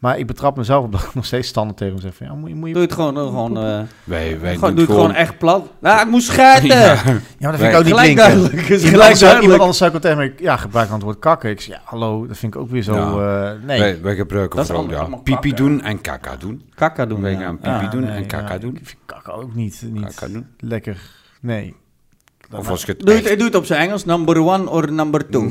Maar 0.00 0.18
ik 0.18 0.26
betrap 0.26 0.56
mezelf 0.56 0.84
op 0.84 0.92
dat 0.92 1.00
ik 1.02 1.14
nog 1.20 1.24
steeds 1.24 1.48
standaard 1.48 1.76
tegen 1.76 1.92
hem 1.92 2.02
zeg 2.02 2.14
van, 2.14 2.26
ja, 2.26 2.34
moet 2.34 2.48
je... 2.48 2.54
Moet 2.54 2.68
je 2.68 2.74
Doe 2.74 2.82
het 2.82 2.92
gewoon, 2.92 3.14
doe 3.14 3.26
gewoon, 3.26 3.56
eh, 3.56 3.80
Wij, 4.04 4.40
wij 4.40 4.54
gewoon, 4.54 4.74
doen 4.74 4.84
doe 4.86 4.94
het 4.94 4.94
gewoon 5.04 5.14
echt 5.14 5.38
plat. 5.38 5.70
Nou, 5.80 6.00
ik 6.00 6.08
moest 6.10 6.26
schijten. 6.26 6.68
Ja. 6.68 6.94
ja, 7.04 7.12
maar 7.40 7.50
dat 7.50 7.56
vind 7.60 7.72
ik 7.72 7.78
ook 7.78 7.84
niet 7.84 7.92
Gelijk 7.94 8.16
duidelijk. 8.16 8.52
is 8.52 8.60
Gelijk 8.84 8.84
anders, 8.84 9.18
zou, 9.18 9.18
duidelijk. 9.18 9.42
iemand 9.42 9.60
anders 9.60 9.78
zou 9.78 9.94
ik 9.94 10.02
wel 10.02 10.12
tegen 10.12 10.32
me, 10.36 10.42
ja, 10.44 10.56
gebruik 10.56 10.86
dan 10.86 10.96
het 10.96 11.04
woord 11.04 11.18
kakken. 11.18 11.50
Ik 11.50 11.60
zeg, 11.60 11.74
ja, 11.76 11.80
hallo, 11.84 12.26
dat 12.26 12.36
vind 12.36 12.54
ik 12.54 12.60
ook 12.60 12.70
weer 12.70 12.82
zo, 12.82 12.94
Ja. 12.94 13.50
eh, 13.52 13.66
nee. 13.66 13.78
Wij, 13.80 14.00
wij 14.02 14.14
gebruiken 14.14 14.56
Dat 14.56 14.66
vooral 14.66 14.90
ja, 14.90 15.04
pipi 15.22 15.54
doen 15.54 15.82
en 15.82 16.00
kaka 16.00 16.36
doen. 16.36 16.62
Kakka 16.74 17.06
doen. 17.06 17.20
Wij 17.20 17.36
gaan 17.36 17.58
Ja. 17.62 17.78
pipi 17.78 17.90
doen 17.90 18.00
nee, 18.04 18.10
en 18.16 18.26
kaka 18.26 18.52
ja, 18.52 18.58
doen. 18.58 18.76
Ik 18.76 18.86
vind 18.86 19.00
kakken 19.06 19.34
ook 19.34 19.54
niet, 19.54 19.82
niet 19.90 20.14
Kaka 20.14 20.32
doen. 20.32 20.46
lekker, 20.58 21.00
nee. 21.40 21.76
Of 22.52 22.68
als 22.68 22.86
het 22.86 23.00
Doe 23.00 23.14
het, 23.14 23.24
echt- 23.26 23.36
doe 23.36 23.46
het 23.46 23.54
op 23.56 23.64
zijn 23.64 23.80
Engels, 23.80 24.04
number 24.04 24.38
one 24.38 24.70
or 24.70 24.92
number 24.92 25.28
two. 25.28 25.50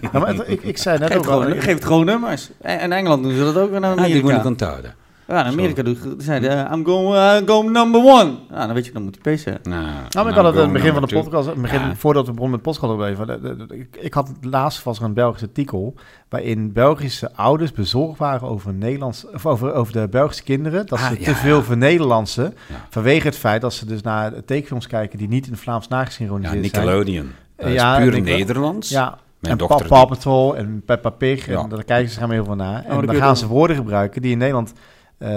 Ja, 0.00 0.18
maar 0.18 0.26
het- 0.34 0.44
ik, 0.48 0.62
ik 0.62 0.78
zei 0.78 0.98
net 0.98 1.08
Geef, 1.08 1.18
ook 1.18 1.24
gewoon, 1.24 1.46
al, 1.46 1.60
geef 1.60 1.74
het 1.74 1.84
gewoon 1.84 2.04
nummers. 2.06 2.50
En 2.60 2.80
in 2.80 2.92
Engeland 2.92 3.22
doen 3.22 3.32
ze 3.32 3.38
dat 3.44 3.56
ook, 3.56 3.72
en 3.72 3.84
Ah, 3.84 4.04
die 4.04 4.22
moet 4.22 4.32
ik 4.32 4.44
onthouden. 4.44 4.94
Ja, 5.28 5.44
in 5.44 5.52
Amerika 5.52 5.82
doen 5.82 5.96
ze 5.96 6.14
zeiden, 6.18 6.72
I'm 6.72 6.84
going, 6.84 7.14
uh, 7.14 7.48
going 7.48 7.70
number 7.70 8.00
one. 8.00 8.30
Ja, 8.50 8.66
dan 8.66 8.74
weet 8.74 8.86
je, 8.86 8.92
dan 8.92 9.02
moet 9.02 9.18
hij 9.22 9.32
pacen. 9.32 9.58
Nou, 9.62 9.82
Nou, 9.82 9.92
maar 9.92 10.02
ik 10.06 10.12
nou, 10.14 10.24
had 10.24 10.34
het 10.34 10.36
aan 10.44 10.52
gewoon 10.52 10.64
het 10.64 10.72
begin 10.72 10.92
van 10.92 11.02
de 11.08 11.14
podcast, 11.22 11.46
het 11.46 11.62
begin, 11.62 11.80
Ja. 11.80 11.94
voordat 11.96 12.26
we 12.26 12.32
begonnen 12.32 12.60
met 12.64 12.76
podcast 12.78 13.26
de- 13.68 13.74
Ik, 13.76 13.96
ik 14.00 14.14
had 14.14 14.32
laatst 14.40 14.82
was 14.82 14.98
er 14.98 15.04
een 15.04 15.14
Belgisch 15.14 15.42
artikel 15.42 15.94
waarin 16.28 16.72
Belgische 16.72 17.30
ouders 17.34 17.72
bezorgd 17.72 18.18
waren 18.18 18.48
over 18.48 18.72
Nederlands, 18.74 19.26
of 19.34 19.46
over, 19.46 19.72
over 19.74 19.92
de 19.92 20.08
Belgische 20.08 20.42
kinderen, 20.42 20.86
dat 20.86 20.98
Ah, 20.98 21.08
ze 21.08 21.18
ja. 21.18 21.24
te 21.24 21.34
veel 21.34 21.62
vernederlandsen, 21.62 22.54
Ja. 22.68 22.74
vanwege 22.90 23.26
het 23.26 23.36
feit 23.38 23.60
dat 23.60 23.72
ze 23.74 23.86
dus 23.86 24.02
naar 24.02 24.32
tekenfilms 24.44 24.86
kijken 24.86 25.18
die 25.18 25.28
niet 25.28 25.46
in 25.46 25.52
het 25.52 25.60
Vlaams 25.60 25.88
nagesynchroniseerd 25.88 26.70
zijn. 26.70 26.84
Nickelodeon. 26.86 27.30
Dat 27.56 27.66
is 27.66 27.72
Ja, 27.74 27.96
puur 27.98 28.20
Nederlands. 28.22 28.88
Ja, 28.88 29.18
Mijn 29.40 29.52
en 29.52 29.58
dochter 29.66 29.86
Paw 29.86 30.08
Patrol 30.08 30.56
en 30.56 30.82
Peppa 30.86 31.10
Pig, 31.10 31.46
Ja. 31.46 31.58
en 31.62 31.68
daar 31.68 31.84
kijken 31.84 32.10
ze 32.12 32.18
gaan 32.18 32.30
heel 32.30 32.44
veel 32.44 32.54
naar. 32.54 32.72
maar 32.72 32.98
En 32.98 33.06
dan 33.06 33.14
je 33.14 33.20
gaan 33.20 33.36
ze 33.36 33.46
woorden 33.46 33.76
gebruiken 33.76 34.22
die 34.22 34.32
in 34.32 34.38
Nederland 34.38 34.72
eh, 35.18 35.28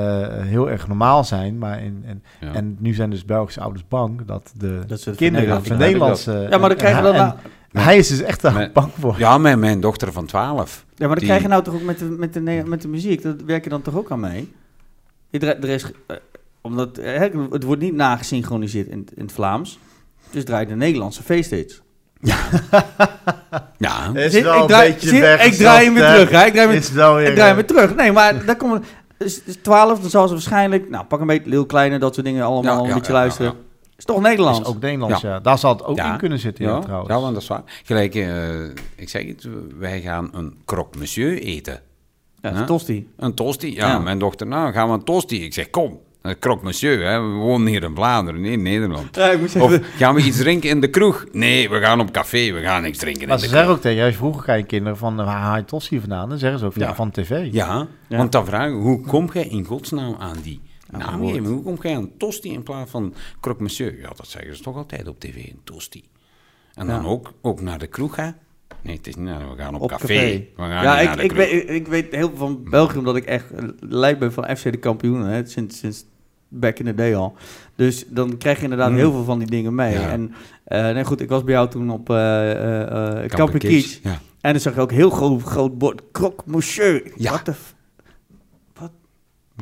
heel 0.42 0.70
erg 0.70 0.88
normaal 0.88 1.24
zijn, 1.24 1.58
maar 1.58 1.84
in, 1.84 2.04
en, 2.06 2.24
Ja. 2.40 2.54
en 2.54 2.78
nu 2.80 2.94
zijn 2.94 3.10
dus 3.10 3.26
Belgische 3.26 3.62
ouders 3.62 3.88
bang 3.88 4.26
dat 4.26 4.52
de 4.58 4.80
Dat 4.88 5.10
kinderen 5.16 5.66
van 5.66 5.78
Nederlandse... 5.78 6.48
Ja, 6.50 6.58
maar 6.58 6.70
dan 6.70 6.78
krijg 6.78 6.96
je 6.98 7.02
dan... 7.04 7.36
hij 7.72 7.98
is 7.98 8.08
dus 8.08 8.22
echt 8.22 8.42
daar 8.42 8.70
bang 8.74 8.92
voor. 9.00 9.16
Ja, 9.18 9.38
mijn, 9.38 9.60
mijn 9.60 9.80
dochter 9.80 10.12
van 10.12 10.26
12. 10.26 10.86
Ja, 10.90 10.96
maar 11.00 11.08
dat 11.08 11.18
Die- 11.18 11.28
krijg 11.28 11.42
je 11.42 11.48
nou 11.48 11.64
toch 11.64 11.74
ook 11.74 11.84
met 11.84 12.00
de, 12.00 12.06
met 12.06 12.34
de, 12.34 12.64
met 12.66 12.82
de 12.82 12.88
muziek. 12.88 13.22
Dat 13.22 13.42
werk 13.46 13.64
je 13.64 13.70
dan 13.70 13.82
toch 13.82 13.96
ook 13.98 14.12
aan 14.12 14.20
mee? 14.20 14.54
Er, 15.32 15.44
er 15.48 15.70
is, 15.70 15.84
eh, 16.08 16.16
omdat, 16.62 16.96
het 17.52 17.64
wordt 17.64 17.82
niet 17.82 17.94
nagesynchroniseerd 17.94 18.88
in, 18.88 19.08
in 19.16 19.24
het 19.24 19.32
Vlaams. 19.32 19.80
Dus 20.32 20.44
draait 20.46 20.70
de 20.70 20.76
Nederlandse 20.76 21.24
feesthits. 21.24 21.82
Ja, 23.78 24.12
Is 24.14 24.42
wel 24.42 24.54
ik 24.56 24.62
een 24.62 24.68
draai, 24.68 24.92
beetje 24.94 25.08
zie, 25.10 25.18
ik 25.46 25.54
draai 25.54 25.86
hem 25.86 25.94
weer 25.94 26.04
terug. 26.08 26.30
Hè? 26.30 26.46
Ik 26.46 26.52
draai 26.54 26.68
hem, 26.68 26.70
weer, 26.70 27.36
draai 27.36 27.50
eh, 27.50 27.56
weer 27.56 27.66
terug. 27.66 27.96
Nee, 27.96 28.12
maar 28.12 28.46
daar 28.46 28.56
komt... 28.56 28.86
Is, 29.20 29.44
is 29.44 29.56
12, 29.62 30.00
dan 30.00 30.10
zal 30.10 30.28
ze 30.28 30.34
waarschijnlijk... 30.34 30.90
Nou, 30.90 31.06
pak 31.06 31.20
een 31.20 31.28
beetje 31.28 31.50
heel 31.50 31.66
kleine, 31.66 32.00
dat 32.00 32.14
soort 32.14 32.26
dingen 32.26 32.44
allemaal 32.46 32.84
Ja, 32.84 32.90
een 32.90 32.94
beetje 32.94 33.12
ja, 33.14 33.18
luisteren. 33.20 33.52
ja, 33.52 33.58
Is 33.98 34.06
toch 34.06 34.22
Nederlands? 34.22 34.60
is 34.60 34.66
ook 34.66 34.82
Nederlands, 34.82 35.22
ja. 35.22 35.40
Daar 35.40 35.58
zal 35.58 35.72
het 35.74 35.84
ook 35.84 35.98
Ja. 35.98 36.12
in 36.12 36.18
kunnen 36.18 36.40
zitten, 36.40 36.66
ja, 36.66 36.72
ja, 36.76 36.80
trouwens. 36.80 37.10
ja, 37.10 37.20
want 37.20 37.34
dat 37.34 37.42
is 37.42 37.48
waar. 37.48 37.64
Gelijk, 37.84 38.16
eh, 38.16 38.64
ik 38.96 39.10
zeg 39.10 39.26
het, 39.28 39.48
wij 39.80 40.02
gaan 40.02 40.30
een 40.34 40.56
croque 40.66 41.00
monsieur 41.00 41.42
eten. 41.42 41.82
ja, 42.42 42.50
Ja. 42.50 42.64
tosti. 42.64 43.10
Een 43.18 43.34
tosti? 43.34 43.74
Ja, 43.76 43.88
Ja. 43.88 44.00
mijn 44.00 44.20
dochter, 44.20 44.48
nou 44.48 44.72
gaan 44.74 44.88
we 44.88 44.94
een 44.94 45.04
tosti. 45.04 45.44
Ik 45.44 45.54
zeg, 45.54 45.70
kom, 45.70 46.00
een 46.22 46.40
croque 46.40 46.64
monsieur, 46.66 47.06
hè. 47.10 47.22
we 47.22 47.28
wonen 47.28 47.68
hier 47.68 47.84
in 47.84 47.96
Vlaanderen, 47.96 48.46
in 48.46 48.62
Nederland. 48.62 49.16
Ja, 49.16 49.30
ik 49.32 49.40
moet 49.40 49.56
Of 49.56 49.80
gaan 49.98 50.16
we 50.16 50.22
iets 50.24 50.38
drinken 50.38 50.70
in 50.70 50.82
de 50.82 50.90
kroeg? 50.90 51.26
Nee, 51.32 51.70
we 51.70 51.80
gaan 51.80 52.00
op 52.00 52.12
café, 52.12 52.52
we 52.52 52.62
gaan 52.62 52.82
niks 52.82 52.98
drinken 52.98 53.28
Maar 53.28 53.36
in 53.38 53.44
ze 53.44 53.46
de 53.50 53.52
zeggen 53.52 53.68
kroeg. 53.76 53.78
ook 53.86 53.92
tegen 53.92 54.06
je 54.06 54.14
vroeger 54.14 54.58
je 54.58 54.64
kinderen 54.64 54.98
van, 54.98 55.20
eh, 55.20 55.26
waar 55.26 55.38
haal 55.42 55.56
je 55.58 55.66
tossie 55.66 56.00
vandaan? 56.00 56.30
Dan 56.30 56.38
zeggen 56.38 56.60
ze 56.60 56.66
ook, 56.66 56.74
van, 56.74 56.82
ja, 56.82 56.88
Ja. 56.88 56.96
van 56.96 57.12
tv. 57.12 57.30
Ja, 57.52 57.88
Ja. 58.08 58.18
want 58.18 58.32
dan 58.32 58.46
vragen 58.46 58.76
we, 58.78 58.82
hoe 58.82 59.02
kom 59.02 59.30
jij 59.34 59.48
in 59.48 59.66
godsnaam 59.66 60.16
aan 60.20 60.38
die 60.44 60.62
naam? 60.92 61.22
Hoe 61.22 61.64
kom 61.64 61.78
jij 61.82 61.96
aan 61.96 62.10
tosti 62.18 62.52
in 62.54 62.64
plaats 62.64 62.92
van 62.92 63.14
croque 63.42 63.62
monsieur? 63.64 64.00
Ja, 64.00 64.10
dat 64.16 64.28
zeggen 64.28 64.56
ze 64.56 64.64
toch 64.64 64.76
altijd 64.76 65.08
op 65.08 65.20
tv, 65.20 65.36
een 65.36 65.62
tosti. 65.64 66.04
En 66.74 66.88
dan 66.88 67.02
Ja. 67.02 67.08
ook, 67.08 67.34
ook 67.42 67.62
naar 67.62 67.80
de 67.80 67.88
kroeg, 67.88 68.16
hè? 68.16 68.30
Nee, 68.82 68.96
het 68.96 69.08
is 69.08 69.16
niet, 69.16 69.26
naar- 69.26 69.50
we 69.56 69.62
gaan 69.62 69.76
op, 69.76 69.82
Op 69.82 69.90
café. 69.90 70.06
café. 70.06 70.46
We 70.56 70.62
gaan 70.62 70.70
Ja, 70.84 71.00
ik, 71.00 71.22
ik, 71.22 71.32
weet, 71.32 71.70
ik 71.70 71.88
weet 71.88 72.16
heel 72.16 72.28
veel 72.30 72.38
van 72.38 72.64
België, 72.70 72.98
omdat 72.98 73.16
ik 73.16 73.26
echt 73.26 73.46
lijk 73.80 74.20
ben 74.20 74.34
van 74.34 74.58
FC 74.58 74.64
de 74.64 74.78
kampioenen, 74.78 75.28
hè, 75.28 75.46
sinds, 75.46 75.78
sinds 75.80 76.06
back 76.48 76.80
in 76.80 76.86
the 76.86 76.94
day 76.96 77.16
al. 77.16 77.36
Dus 77.76 78.06
dan 78.08 78.38
krijg 78.38 78.58
je 78.58 78.64
inderdaad 78.64 78.90
Mm. 78.92 78.96
heel 78.98 79.12
veel 79.12 79.24
van 79.24 79.40
die 79.40 79.48
dingen 79.48 79.76
mee. 79.76 79.94
Ja. 79.94 80.10
En 80.10 80.34
eh, 80.64 80.82
nee, 80.90 81.04
goed, 81.06 81.22
ik 81.22 81.30
was 81.30 81.44
bij 81.44 81.54
jou 81.54 81.70
toen 81.70 81.90
op 81.90 82.10
eh 82.10 82.52
eh 82.52 82.82
eh, 82.82 82.90
Kampen 83.14 83.28
Kampen 83.38 83.60
Kies. 83.60 83.70
Kies. 83.84 84.00
Ja. 84.04 84.20
En 84.42 84.52
dan 84.52 84.62
zag 84.62 84.76
je 84.76 84.82
ook 84.82 84.92
heel 84.92 85.10
groot, 85.10 85.42
groot 85.44 85.78
bord, 85.78 86.02
croque 86.12 86.44
monsieur. 86.52 87.12
Ja. 87.16 87.32
Wat 87.32 87.46
de 87.46 87.54
f- 87.54 87.76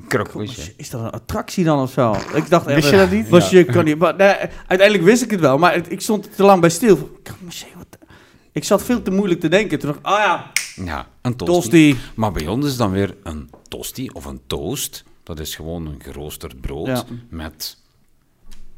Croque 0.07 0.37
monsieur. 0.37 0.73
Is 0.77 0.89
dat 0.89 1.01
een 1.01 1.09
attractie 1.09 1.63
dan 1.63 1.81
of 1.81 1.91
zo? 1.91 2.11
Ik 2.33 2.49
dacht 2.49 2.65
echt, 2.67 2.75
Wist 2.75 2.89
je 2.89 2.97
dat 2.97 3.11
niet? 3.11 3.29
Monsieur 3.29 3.65
kan 3.65 3.85
niet. 3.85 3.97
Maar, 3.97 4.15
nee, 4.15 4.35
uiteindelijk 4.67 5.03
wist 5.03 5.23
ik 5.23 5.31
het 5.31 5.39
wel, 5.39 5.57
maar 5.57 5.73
het- 5.73 5.91
ik 5.91 6.01
stond 6.01 6.35
te 6.35 6.43
lang 6.43 6.61
bij 6.61 6.69
stil. 6.69 6.95
Croque 7.23 7.43
monsieur, 7.43 7.71
wat 7.73 7.74
de- 7.74 7.74
Ik 8.55 8.63
zat 8.63 8.83
veel 8.83 9.01
te 9.01 9.11
moeilijk 9.11 9.39
te 9.39 9.47
denken. 9.47 9.79
Toen 9.79 9.89
dacht 9.91 9.99
ik, 9.99 10.07
oh 10.11 10.17
ja, 10.17 10.51
Ja, 10.85 11.07
een 11.21 11.35
tosti. 11.35 11.53
tosti. 11.53 11.97
Maar 12.15 12.31
bij 12.31 12.47
ons 12.47 12.65
is 12.65 12.77
dan 12.77 12.91
weer 12.91 13.15
een 13.23 13.49
tosti 13.67 14.09
of 14.13 14.25
een 14.25 14.41
toast. 14.47 15.03
Dat 15.23 15.39
is 15.39 15.55
gewoon 15.55 15.85
een 15.85 16.01
geroosterd 16.03 16.61
brood 16.61 16.87
Ja. 16.87 17.03
met, 17.29 17.77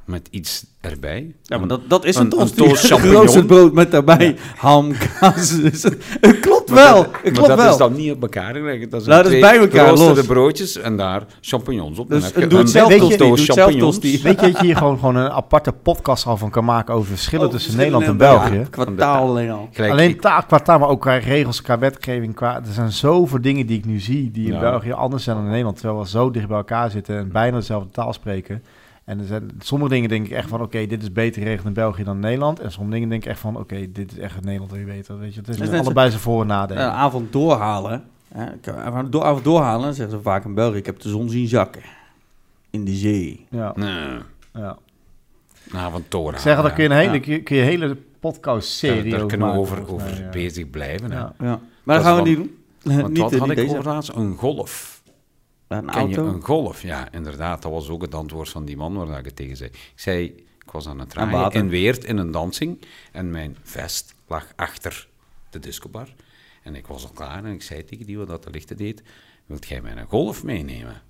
met 0.07 0.27
iets 0.31 0.65
erbij. 0.81 1.35
Ja, 1.43 1.57
maar 1.57 1.67
dat, 1.67 1.81
dat 1.89 2.05
is 2.05 2.15
een- 2.15 2.33
een 2.39 3.35
een 3.35 3.45
brood 3.45 3.73
met 3.73 3.91
daarbij 3.91 4.35
ham, 4.57 4.91
kaas. 5.19 5.49
Dus 5.61 5.83
het, 5.83 5.97
het 6.21 6.39
klopt 6.39 6.69
Maar 6.69 6.83
wel. 6.83 6.95
dat- 6.95 7.05
het 7.05 7.23
maar 7.23 7.31
klopt 7.33 7.47
dat 7.47 7.57
wel. 7.57 7.71
is 7.71 7.77
dan 7.77 7.93
niet 7.95 8.11
op 8.11 8.21
elkaar 8.21 8.53
gelegd. 8.55 8.91
Dat, 8.91 9.05
Nou, 9.05 9.23
dat 9.23 9.31
is 9.31 9.39
twee 9.39 9.41
bij 9.41 9.59
elkaar, 9.59 9.93
los. 9.93 10.25
broodjes 10.25 10.77
en 10.77 10.97
daar 10.97 11.23
champignons 11.41 11.99
op. 11.99 12.09
Dus 12.09 12.35
een 12.35 12.49
doe 12.49 12.59
het 12.59 12.69
zelf 12.69 12.93
champignons. 13.35 13.99
Weet 13.99 14.21
je 14.21 14.35
dat 14.35 14.59
je 14.59 14.65
hier 14.65 14.77
gewoon, 14.77 14.99
gewoon 14.99 15.15
een 15.15 15.29
aparte 15.31 15.71
podcast 15.71 16.25
al 16.25 16.37
van 16.37 16.49
kan 16.49 16.65
maken 16.65 16.93
over 16.93 17.07
verschillen 17.07 17.45
Oh, 17.45 17.51
tussen 17.51 17.77
Nederland 17.77 18.05
en 18.05 18.17
België? 18.17 18.55
Ja, 18.55 18.63
kwartaal 18.69 19.27
alleen 19.27 19.49
al. 19.51 19.69
Gelijk, 19.71 19.91
Alleen 19.91 20.09
ik- 20.09 20.21
taal, 20.21 20.43
qua 20.47 20.59
taal, 20.59 20.79
maar 20.79 20.89
ook 20.89 21.01
qua 21.01 21.15
regels, 21.17 21.61
qua 21.61 21.77
wetgeving. 21.79 22.35
Qua, 22.35 22.55
er 22.55 22.73
zijn 22.73 22.91
zoveel 22.91 23.41
dingen 23.41 23.65
die 23.65 23.77
ik 23.77 23.85
nu 23.85 23.99
zie 23.99 24.31
die 24.31 24.45
in 24.47 24.53
Ja. 24.53 24.59
België 24.59 24.91
anders 24.91 25.23
zijn 25.23 25.35
dan 25.35 25.45
in 25.45 25.51
Nederland. 25.51 25.77
Terwijl 25.79 25.99
we 26.01 26.07
zo 26.07 26.31
dicht 26.31 26.47
bij 26.47 26.57
elkaar 26.57 26.89
zitten 26.89 27.17
en 27.17 27.31
bijna 27.31 27.57
dezelfde 27.57 27.89
taal 27.91 28.13
spreken. 28.13 28.63
En 29.07 29.19
er 29.19 29.25
zijn, 29.25 29.49
sommige 29.59 29.89
dingen 29.91 30.09
denk 30.09 30.25
ik 30.25 30.31
echt 30.31 30.49
van, 30.49 30.61
oké, 30.61 30.85
dit 30.87 31.01
is 31.01 31.11
beter 31.11 31.41
geregeld 31.41 31.67
in 31.67 31.73
België 31.73 32.03
dan 32.03 32.15
in 32.15 32.21
Nederland. 32.21 32.59
En 32.59 32.71
sommige 32.71 32.93
dingen 32.93 33.09
denk 33.09 33.23
ik 33.23 33.29
echt 33.29 33.39
van, 33.39 33.57
oké, 33.57 33.91
dit 33.91 34.11
is 34.11 34.17
echt 34.17 34.35
in 34.37 34.43
Nederland 34.45 34.71
weer 34.71 34.85
beter. 34.85 35.19
Weet 35.19 35.33
je, 35.33 35.39
het 35.39 35.47
is 35.49 35.55
Het 35.55 35.63
is 35.63 35.69
met 35.69 35.77
net 35.77 35.85
allebei 35.85 36.09
zijn 36.09 36.21
voor- 36.21 36.41
en 36.41 36.47
nadelen. 36.47 36.83
Een 36.83 36.89
avond 36.91 37.31
doorhalen. 37.33 38.03
Hè, 38.33 38.45
kan 38.61 38.75
avond 38.75 39.11
door, 39.11 39.23
avond 39.23 39.43
doorhalen, 39.43 39.81
dan 39.81 39.93
zeggen 39.93 40.15
ze 40.17 40.21
vaak 40.23 40.45
in 40.45 40.53
België. 40.53 40.77
Ik 40.77 40.85
heb 40.85 40.99
de 40.99 41.09
zon 41.09 41.29
zien 41.29 41.47
zakken. 41.47 41.81
In 42.69 42.85
de 42.85 42.95
zee. 42.95 43.45
Ja, 43.49 43.71
Nee, 43.75 44.17
ja. 44.53 44.77
nou, 45.71 45.91
van 45.91 46.03
Tora. 46.07 46.35
Ik 46.35 46.41
zeg, 46.41 46.61
daar 46.61 46.73
kun 46.73 46.83
je 46.83 46.89
een 46.89 46.95
hele, 46.95 47.13
Ja. 47.13 47.19
kun 47.19 47.33
je- 47.33 47.41
kun 47.43 47.55
je 47.55 47.61
een 47.61 47.67
hele 47.67 47.97
podcast-serie 48.19 49.03
Daar 49.11 49.13
over 49.21 49.27
kunnen 49.27 49.51
we 49.53 49.57
over, 49.59 50.21
ja. 50.23 50.29
bezig 50.29 50.69
blijven. 50.69 51.11
hè. 51.11 51.17
Ja. 51.17 51.33
Ja. 51.39 51.59
Maar 51.83 51.95
Dat 51.95 51.95
dat 51.95 52.03
gaan 52.05 52.23
we 52.23 52.29
niet 52.29 52.37
doen. 52.37 52.55
Want 52.83 53.07
niet, 53.13 53.17
wat 53.17 53.33
eh, 53.33 53.39
had 53.39 53.47
niet 53.47 53.57
ik 53.57 53.63
deze. 53.65 53.77
over 53.77 53.91
laatst? 53.91 54.11
Een 54.15 54.35
golf. 54.35 54.96
Ja, 55.69 55.77
een 55.77 55.85
Ken 55.85 55.93
auto. 55.93 56.23
je 56.23 56.29
een 56.33 56.41
golf? 56.43 56.81
Ja, 56.81 57.07
inderdaad. 57.11 57.61
Dat 57.61 57.71
was 57.71 57.89
ook 57.89 58.01
het 58.01 58.15
antwoord 58.15 58.49
van 58.49 58.65
die 58.65 58.77
man 58.77 59.05
waar 59.07 59.19
ik 59.19 59.25
het 59.25 59.35
tegen 59.35 59.57
zei. 59.57 59.69
Ik 59.69 59.91
zei, 59.95 60.23
ik 60.65 60.71
was 60.71 60.87
aan 60.87 60.99
het 60.99 61.13
En 61.15 61.29
draaien 61.29 61.51
in 61.51 61.69
Weert 61.69 62.03
in 62.03 62.17
een 62.17 62.31
dansing. 62.31 62.81
En 63.11 63.31
mijn 63.31 63.57
vest 63.63 64.13
lag 64.27 64.45
achter 64.55 65.07
de 65.49 65.59
discobar. 65.59 66.13
En 66.63 66.75
ik 66.75 66.87
was 66.87 67.03
al 67.03 67.09
klaar 67.13 67.43
en 67.45 67.53
ik 67.53 67.61
zei 67.63 67.83
tegen 67.83 68.05
die 68.05 68.17
wat 68.17 68.27
dat 68.27 68.43
de 68.43 68.49
lichten 68.49 68.77
deed. 68.77 69.01
Wilt 69.45 69.67
jij 69.67 69.81
mij 69.81 69.91
een 69.97 70.07
golf 70.09 70.43
meenemen? 70.43 71.01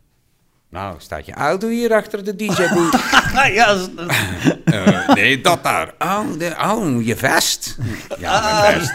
Nou, 0.69 0.95
staat 0.99 1.25
je 1.25 1.33
auto 1.33 1.67
hier 1.67 1.93
achter 1.93 2.23
de 2.23 2.35
DJ-boot? 2.35 2.91
ja, 3.53 3.73
dat 3.75 3.89
is- 4.09 4.55
Eh, 4.63 5.07
nee, 5.09 5.41
dat 5.41 5.63
daar. 5.63 5.93
Oh, 5.99 6.37
de, 6.37 6.55
oh, 6.61 7.05
je 7.05 7.15
vest. 7.15 7.77
Ja, 8.19 8.61
mijn 8.61 8.79
vest. 8.79 8.93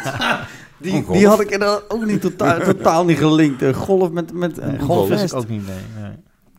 Die, 0.83 1.05
die 1.13 1.27
had 1.27 1.41
ik 1.41 1.51
inderdaad 1.51 1.85
ook 1.89 2.05
niet 2.07 2.21
totaal, 2.21 2.59
totaal 2.73 3.05
niet 3.05 3.19
gelinkt. 3.19 3.63
Een 3.63 3.75
golf 3.75 4.11
met, 4.11 4.33
met 4.33 4.59
een 4.59 4.79
Golf 4.81 4.97
golf. 4.97 5.09
wist 5.09 5.33
ik 5.33 5.39
ook 5.39 5.49
niet, 5.49 5.67
nee. 5.67 6.03
nee. 6.03 6.13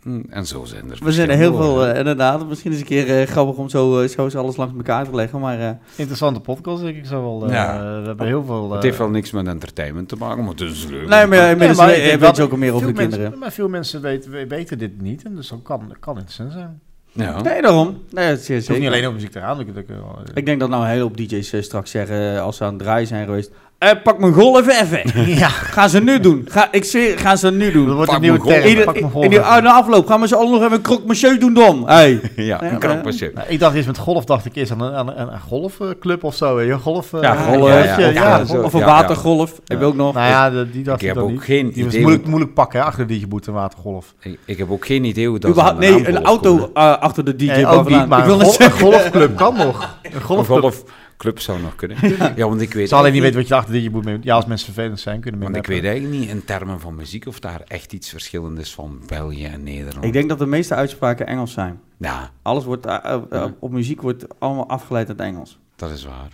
Hm, 0.04 0.22
En 0.30 0.46
zo 0.48 0.64
zijn 0.66 0.92
er 0.92 0.98
We 1.04 1.12
zijn 1.12 1.30
er 1.30 1.38
heel 1.38 1.56
veel, 1.56 1.86
eh, 1.86 1.98
inderdaad. 1.98 2.48
Misschien 2.48 2.72
is 2.72 2.80
het 2.80 2.90
een 2.92 2.96
keer 3.06 3.20
eh, 3.22 3.28
grappig 3.28 3.56
om 3.56 3.70
zo, 3.70 4.00
eh, 4.02 4.10
zo 4.10 4.24
eens 4.24 4.36
alles 4.36 4.56
langs 4.58 4.74
elkaar 4.78 5.06
te 5.10 5.16
leggen. 5.16 5.40
Maar 5.40 5.60
eh, 5.60 5.70
Interessante 5.96 6.40
podcast, 6.40 6.82
denk 6.84 6.96
ik 6.98 7.06
zo 7.06 7.22
wel. 7.22 7.46
eh, 7.48 7.54
Ja. 7.54 7.80
we 8.02 8.08
hebben 8.08 8.26
heel 8.28 8.44
veel... 8.44 8.64
Het 8.70 8.78
eh, 8.78 8.84
heeft 8.84 8.98
wel 8.98 9.10
niks 9.10 9.32
met 9.32 9.48
entertainment 9.48 10.08
te 10.10 10.16
maken, 10.16 10.44
maar 10.44 10.52
het 10.52 10.62
is 10.62 10.86
leuk. 10.86 11.08
nee, 11.08 11.28
maar 11.28 11.38
ja, 11.38 11.74
maar 11.74 11.88
weet 12.20 12.36
je 12.36 12.44
ook 12.44 12.52
al 12.52 12.58
meer 12.58 12.74
over 12.74 12.84
veel 12.86 12.94
de 12.94 13.00
kinderen. 13.00 13.22
Mensen, 13.24 13.40
maar 13.40 13.52
veel 13.52 13.70
mensen 13.70 14.02
weten, 14.02 14.32
we- 14.32 14.48
weten 14.48 14.78
dit 14.78 15.02
niet, 15.02 15.24
en 15.24 15.36
dus 15.36 15.48
dat 15.48 15.60
kan, 15.64 15.96
kan 16.00 16.14
interessant 16.14 16.52
zijn. 16.52 16.80
Ja. 17.12 17.42
Nee, 17.42 17.62
daarom. 17.62 17.98
Nee, 18.12 18.32
is 18.32 18.48
Het 18.48 18.64
zeker. 18.66 18.80
niet 18.82 18.88
alleen 18.90 19.08
op 19.08 19.14
muziek 19.14 19.32
te 19.32 19.40
gaan. 19.40 19.60
Ik, 19.60 19.68
ik, 19.68 19.76
ik, 19.78 19.90
Ik 20.34 20.46
denk 20.46 20.60
dat 20.60 20.70
nou 20.70 20.84
een 20.84 20.90
hele 20.90 21.02
hoop 21.02 21.18
DJ's 21.18 21.58
straks 21.62 21.92
zeggen, 21.92 22.42
als 22.42 22.58
ze 22.58 22.64
aan 22.64 22.74
het 22.74 22.82
draaien 22.84 23.08
zijn 23.08 23.26
geweest... 23.26 23.52
Eh, 23.84 23.92
pak 24.04 24.20
mijn 24.20 24.34
golf 24.34 24.82
even. 24.82 25.02
ja, 25.44 25.48
Gaan 25.48 25.90
ze 25.90 26.00
nu 26.00 26.20
doen. 26.20 26.46
Ga, 26.50 26.68
ik 26.72 26.84
zweer, 26.84 27.18
gaan 27.20 27.38
ze 27.38 27.52
nu 27.52 27.72
doen. 27.72 27.86
dat 27.86 27.96
wordt 27.96 28.10
Pak 28.12 28.20
een 28.20 28.24
nieuwe 28.26 28.46
term. 28.48 28.66
Ieder, 28.66 28.86
Pak 28.86 29.00
mijn 29.02 29.24
in, 29.24 29.30
de 29.30 29.70
afloop 29.72 30.08
gaan 30.08 30.22
we 30.22 30.28
ze 30.28 30.36
allemaal 30.36 30.54
nog 30.54 30.64
even 30.64 30.76
een 30.76 30.82
croque 30.82 31.08
monsieur 31.08 31.40
doen 31.40 31.54
dan. 31.54 31.84
Hey. 31.86 32.22
Ja, 32.36 32.64
een 32.64 32.80
krampasje. 32.80 33.32
Nou, 33.34 33.48
ik 33.50 33.60
dacht 33.60 33.76
eerst 33.76 33.88
met 33.88 33.98
golf, 33.98 34.26
dacht 34.26 34.46
ik 34.46 34.56
eerst 34.56 34.72
aan 34.72 34.82
een, 34.82 34.94
aan 34.94 35.08
een, 35.08 35.16
aan 35.16 35.30
een 35.34 35.40
golfclub 35.40 36.24
of 36.24 36.36
zo. 36.36 36.62
je, 36.62 36.78
golf, 36.78 37.14
eh, 37.14 37.22
Ja, 37.22 37.36
golf. 37.36 37.70
ja, 37.70 37.98
Ja. 38.10 38.42
Of 38.64 38.74
een 38.74 38.80
Ja, 38.80 38.86
watergolf. 38.86 39.60
Heb 39.66 39.80
je 39.80 39.86
ook 39.86 39.96
nog. 39.96 40.14
Nou 40.14 40.28
ja, 40.28 40.64
die 40.72 40.84
dacht 40.84 41.02
Ik 41.02 41.02
ik, 41.02 41.08
heb 41.08 41.16
dan 41.16 41.24
ook 41.24 41.30
niet. 41.32 41.42
geen 41.42 41.72
Die 41.72 41.84
was 41.84 41.98
moeilijk, 41.98 42.26
moeilijk 42.26 42.54
pakken 42.54 42.80
hè, 42.80 42.86
achter 42.86 43.08
de 43.08 43.20
DJ-boot 43.20 43.48
en 43.48 43.54
watergolf. 43.54 44.14
Ik, 44.20 44.40
ik 44.46 44.58
heb 44.58 44.72
ook 44.72 44.86
geen 44.86 45.04
idee 45.04 45.28
hoe 45.28 45.40
dat 45.40 45.56
de 45.56 45.74
nee, 45.78 46.08
een 46.08 46.24
auto 46.24 46.70
eh, 46.74 46.98
achter 46.98 47.26
de 47.26 47.36
DJ. 47.36 47.52
Ook 47.52 47.56
niet, 47.56 47.66
vandaan. 47.66 48.08
maar 48.08 48.20
ik 48.20 48.26
wil 48.26 48.40
een, 48.40 48.56
een 48.58 48.72
golfclub 48.72 49.36
kan 49.36 49.58
nog. 49.58 49.98
Een 50.02 50.16
Een 50.16 50.22
golfclub. 50.22 50.74
Golfclub 51.18 51.40
zou 51.40 51.62
nog 51.62 51.76
kunnen. 51.76 51.98
Ja, 52.36 52.48
want 52.48 52.62
ik 52.62 52.74
weet, 52.74 52.90
zal 52.90 53.00
alleen 53.00 53.14
niet 53.14 53.22
weten 53.22 53.38
wat 53.40 53.48
je 53.48 53.56
achter 53.56 53.74
de 53.74 53.80
DJ-boot 53.80 54.04
mee 54.04 54.18
Ja, 54.22 54.36
als 54.36 54.46
mensen 54.46 54.74
vervelend 54.74 55.00
zijn, 55.00 55.20
kunnen 55.22 55.40
we 55.40 55.46
Want 55.46 55.58
ik 55.58 55.66
weet 55.68 55.84
eigenlijk 55.84 56.20
niet 56.20 56.30
in 56.30 56.46
termen 56.46 56.80
van 56.80 56.96
muziek 56.96 57.26
of 57.28 57.40
daar 57.40 57.62
echt 57.68 57.94
iets 57.94 58.10
verschillend 58.10 58.60
is 58.60 58.74
van 58.74 59.00
België 59.08 59.46
en 59.46 59.64
Nederland. 59.64 60.06
Ik 60.06 60.14
denk 60.14 60.30
dat 60.30 60.40
de 60.40 60.46
meeste 60.46 60.76
uitspraken 60.76 61.28
Engels 61.28 61.52
zijn. 61.54 61.80
Ja, 61.98 62.32
Alles 62.42 62.64
wordt, 62.64 62.86
eh, 62.86 62.96
eh, 63.04 63.22
Ja. 63.30 63.54
op 63.60 63.72
muziek 63.72 64.02
wordt 64.02 64.40
allemaal 64.40 64.70
afgeleid 64.70 65.08
uit 65.08 65.20
Engels. 65.20 65.60
dat 65.76 65.92
is 65.92 66.06
waar. 66.06 66.30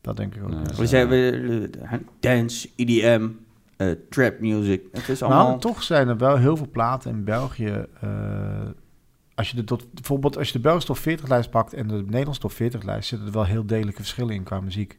Dat 0.00 0.16
denk 0.16 0.34
ik 0.34 0.42
ook. 0.42 0.50
Ja. 0.50 0.62
We 0.76 0.86
zeggen 0.86 1.08
we, 1.10 1.70
eh, 1.82 1.98
dance, 2.20 2.68
EDM, 2.76 3.28
eh, 3.76 3.88
trap 4.10 4.40
music. 4.40 4.82
Het 4.92 5.08
is 5.08 5.22
allemaal... 5.22 5.46
Nou, 5.48 5.60
toch 5.60 5.82
zijn 5.82 6.08
er 6.08 6.16
wel 6.16 6.36
heel 6.36 6.56
veel 6.56 6.68
platen 6.72 7.10
in 7.10 7.24
België. 7.24 7.86
eh, 8.00 8.08
als 9.40 9.50
je 9.50 9.56
de 9.56 9.64
tot, 9.64 9.92
bijvoorbeeld 9.92 10.38
als 10.38 10.46
je 10.46 10.52
de 10.52 10.58
Belgische 10.58 10.88
top 10.88 10.98
40 10.98 11.28
lijst 11.28 11.50
pakt 11.50 11.72
en 11.74 11.88
de 11.88 11.94
Nederlandse 11.94 12.40
top 12.40 12.52
40 12.52 12.82
lijst, 12.82 13.08
zitten 13.08 13.26
er 13.26 13.32
wel 13.32 13.44
heel 13.44 13.66
degelijke 13.66 14.00
verschillen 14.00 14.34
in 14.34 14.42
qua 14.42 14.60
muziek. 14.60 14.98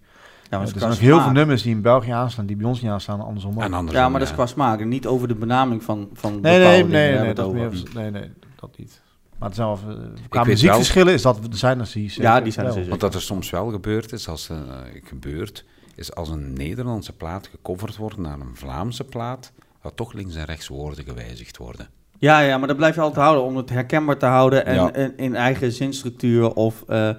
ja, 0.50 0.58
Eh, 0.58 0.68
er 0.74 0.80
zijn 0.80 0.92
ook 0.92 0.98
heel 0.98 1.22
veel 1.22 1.32
nummers 1.32 1.62
die 1.62 1.76
in 1.76 1.82
België 1.82 2.12
aanstaan, 2.12 2.46
die 2.46 2.56
bij 2.56 2.66
ons 2.66 2.82
niet 2.82 2.92
aanstaan, 2.92 3.22
andersom 3.22 3.56
ook. 3.56 3.62
En 3.62 3.74
andersom, 3.74 4.02
Ja, 4.02 4.10
maar 4.10 4.20
dat 4.20 4.30
is 4.30 4.36
qua 4.36 4.46
smaak. 4.46 4.80
En 4.80 4.88
niet 4.88 5.08
over 5.08 5.28
de 5.28 5.36
benaming 5.36 5.84
van, 5.84 6.10
van 6.14 6.32
Nee, 6.32 6.42
bepaalde 6.42 6.68
nee, 6.68 6.78
dingen 6.78 6.92
nee, 6.92 7.20
nee, 7.20 7.34
dat 7.34 7.54
nee, 7.94 8.12
nee, 8.12 8.32
dat 8.56 8.78
niet. 8.78 9.02
Maar 9.38 9.50
het 9.50 9.58
zijn 9.58 9.68
wel, 9.68 9.80
eh, 9.88 10.30
qua 10.30 10.44
muziekverschillen 10.44 11.14
is 11.14 11.22
dat, 11.22 11.38
er 11.38 11.58
zijn 11.58 11.80
er 11.80 11.90
die 11.94 12.10
zeker 12.10 12.24
Ja, 12.24 12.42
die 12.42 12.52
zijn 12.52 12.66
er. 12.68 12.88
Want 12.88 13.02
dat 13.02 13.14
er 13.14 13.22
soms 13.22 13.50
wel 13.50 13.70
gebeurd 13.70 14.12
is, 14.12 14.28
als, 14.28 14.50
eh, 14.50 14.58
gebeurt, 15.04 15.66
is 15.96 16.16
als 16.16 16.30
een 16.30 16.54
Nederlandse 16.54 17.14
plaat 17.14 17.48
gecoverd 17.48 17.98
wordt 17.98 18.18
naar 18.18 18.40
een 18.40 18.56
Vlaamse 18.56 19.04
plaat, 19.04 19.52
dat 19.82 19.96
toch 19.96 20.14
links 20.14 20.36
en 20.36 20.46
rechts 20.46 20.68
woorden 20.68 21.04
gewijzigd 21.06 21.58
worden. 21.58 21.90
Ja, 22.22 22.40
ja, 22.40 22.58
maar 22.58 22.68
dat 22.68 22.78
blijf 22.78 22.96
je 22.96 23.02
altijd 23.02 23.26
houden 23.26 23.44
om 23.44 23.58
het 23.58 23.70
herkenbaar 23.70 24.18
te 24.18 24.26
houden 24.26 24.66
en, 24.66 24.76
Ja. 24.76 24.92
en 24.94 25.18
in 25.18 25.36
eigen 25.36 25.72
zinstructuur 25.72 26.54
of 26.54 26.84
eh, 26.88 27.10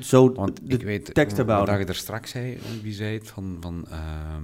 zo 0.00 0.32
Want 0.32 0.60
de 0.62 0.74
ik 0.74 0.82
weet, 0.82 1.14
tekst 1.14 1.36
te 1.36 1.44
wat 1.44 1.46
bouwen. 1.56 1.78
je 1.78 1.84
er 1.84 1.94
straks 1.94 2.30
zei, 2.30 2.58
wie 2.82 2.92
zei 2.92 3.18
het, 3.18 3.28
van, 3.30 3.56
van 3.60 3.86
ehm, 3.90 4.42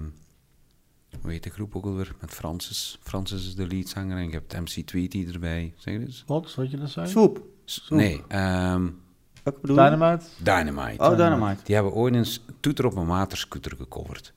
hoe 1.22 1.30
heet 1.30 1.42
de 1.42 1.50
groep 1.50 1.76
ook 1.76 1.84
alweer, 1.84 2.14
met 2.20 2.30
Francis. 2.30 2.98
Francis 3.02 3.46
is 3.46 3.54
de 3.54 3.66
leadzanger 3.66 4.16
en 4.16 4.24
je 4.24 4.30
hebt 4.30 4.52
MC 4.60 4.86
Tweety 4.86 5.26
erbij. 5.32 5.72
Zeg 5.76 5.94
je 5.94 6.00
eens? 6.00 6.24
Wat, 6.26 6.54
wat 6.54 6.70
je 6.70 6.76
dat 6.76 6.90
zei? 6.90 7.06
Swoep. 7.08 7.42
Nee, 7.88 8.22
ehm, 8.28 8.88
Welke 9.42 9.60
bedoel 9.60 9.76
je? 9.84 9.90
Dynamite? 9.90 10.24
Dynamite. 10.42 11.02
Oh, 11.04 11.16
Dynamite. 11.16 11.62
Die 11.64 11.74
hebben 11.74 11.92
ooit 11.92 12.14
eens 12.14 12.44
Toeter 12.60 12.86
op 12.86 12.96
een 12.96 13.06
waterscooter 13.06 13.76
gecoverd. 13.76 14.32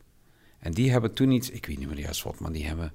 En 0.60 0.72
die 0.72 0.92
hebben 0.92 1.14
toen 1.14 1.32
iets, 1.32 1.50
ik 1.50 1.66
weet 1.66 1.78
niet 1.80 1.88
meer 1.88 2.00
juist 2.00 2.24
wat, 2.24 2.40
maar 2.40 2.52
die 2.52 2.68
hebben 2.68 2.92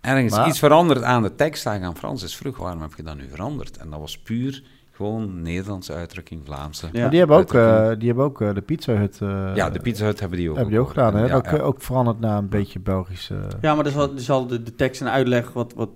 ergens 0.00 0.36
Maar- 0.36 0.48
iets 0.48 0.58
veranderd 0.58 1.02
aan 1.02 1.22
de 1.22 1.34
tekst. 1.34 1.64
Daar 1.64 1.80
gaan 1.80 1.96
Frans 1.96 2.22
is 2.22 2.36
vroeg, 2.36 2.56
waarom 2.56 2.80
heb 2.82 2.90
je 2.96 3.02
dat 3.02 3.16
nu 3.16 3.28
veranderd? 3.30 3.76
En 3.76 3.90
dat 3.90 4.00
was 4.00 4.18
puur 4.18 4.62
gewoon 4.92 5.42
Nederlandse 5.42 5.92
uitdrukking, 5.92 6.40
Vlaamse. 6.44 6.88
Ja. 6.92 7.00
Maar 7.00 7.10
die 7.10 7.18
hebben 7.18 7.36
ook, 7.36 7.54
eh, 7.54 7.88
die 7.98 8.06
hebben 8.06 8.24
ook 8.24 8.40
eh, 8.40 8.54
de 8.54 8.60
Pizza 8.60 8.92
Hut... 8.92 9.18
eh, 9.22 9.50
ja, 9.54 9.70
de 9.70 9.80
Pizza 9.80 10.04
Hut 10.04 10.20
hebben 10.20 10.38
die 10.38 10.48
ook. 10.50 10.54
hebben 10.56 10.72
die 10.74 10.82
ook 10.82 10.88
gedaan. 10.88 11.14
Hè? 11.16 11.26
Ja, 11.26 11.34
ook, 11.34 11.44
ja. 11.46 11.58
ook 11.58 11.82
veranderd 11.82 12.20
naar 12.20 12.38
een 12.38 12.48
beetje 12.48 12.80
Belgisch... 12.80 13.30
eh, 13.30 13.36
Ja, 13.60 13.74
maar 13.74 13.84
dat 13.84 13.92
is 13.92 13.98
wel, 13.98 14.08
dat 14.08 14.18
is 14.18 14.26
wel 14.26 14.46
de, 14.46 14.62
de 14.62 14.74
tekst 14.74 15.00
en 15.00 15.10
uitleg 15.10 15.52
wat, 15.52 15.72
wat 15.76 15.88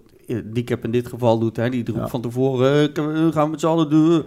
Diekep 0.44 0.84
in 0.84 0.90
dit 0.90 1.08
geval 1.08 1.38
doet. 1.38 1.56
Hè. 1.56 1.68
Die 1.70 1.84
roept 1.86 1.98
Ja. 1.98 2.08
van 2.08 2.20
tevoren, 2.20 2.94
eh, 2.94 3.04
we 3.04 3.30
gaan 3.32 3.50
met 3.50 3.60
z'n 3.60 3.66
allen 3.66 3.90
doen. 3.90 4.24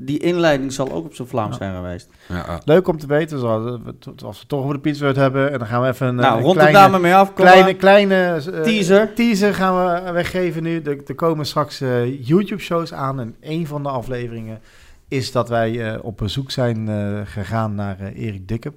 Die 0.00 0.18
inleiding 0.18 0.72
zal 0.72 0.92
ook 0.92 1.04
op 1.04 1.14
zijn 1.14 1.28
Vlaams 1.28 1.50
Ja. 1.50 1.56
zijn 1.56 1.74
geweest. 1.74 2.08
Ja, 2.28 2.36
ja. 2.36 2.60
Leuk 2.64 2.88
om 2.88 2.98
te 2.98 3.06
weten, 3.06 3.38
zoals 3.38 3.64
als 4.04 4.34
we 4.34 4.38
het 4.38 4.48
toch 4.48 4.62
over 4.64 4.82
de 4.82 4.96
Hut 4.98 5.16
hebben... 5.16 5.52
en 5.52 5.58
dan 5.58 5.68
gaan 5.68 5.82
we 5.82 5.88
even 5.88 6.06
een, 6.06 6.14
nou, 6.14 6.36
een 6.36 6.42
rond 6.42 6.60
de 6.60 6.66
kleine, 6.66 6.98
mee 6.98 7.14
af. 7.14 7.32
kleine, 7.76 8.14
eh, 8.14 8.62
Teaser. 8.62 9.14
teaser 9.14 9.54
gaan 9.54 10.04
we 10.04 10.12
weggeven 10.12 10.62
nu. 10.62 10.80
Er, 10.82 10.98
er 11.06 11.14
komen 11.14 11.46
straks 11.46 11.80
eh, 11.80 12.26
YouTube-shows 12.26 12.92
aan. 12.92 13.20
En 13.20 13.34
een 13.40 13.66
van 13.66 13.82
de 13.82 13.88
afleveringen 13.88 14.60
is 15.08 15.32
dat 15.32 15.48
wij 15.48 15.92
eh, 15.92 16.04
op 16.04 16.16
bezoek 16.16 16.50
zijn 16.50 16.88
eh, 16.88 17.20
gegaan 17.24 17.74
naar 17.74 17.96
Erik 18.00 18.48
Dikkep. 18.48 18.74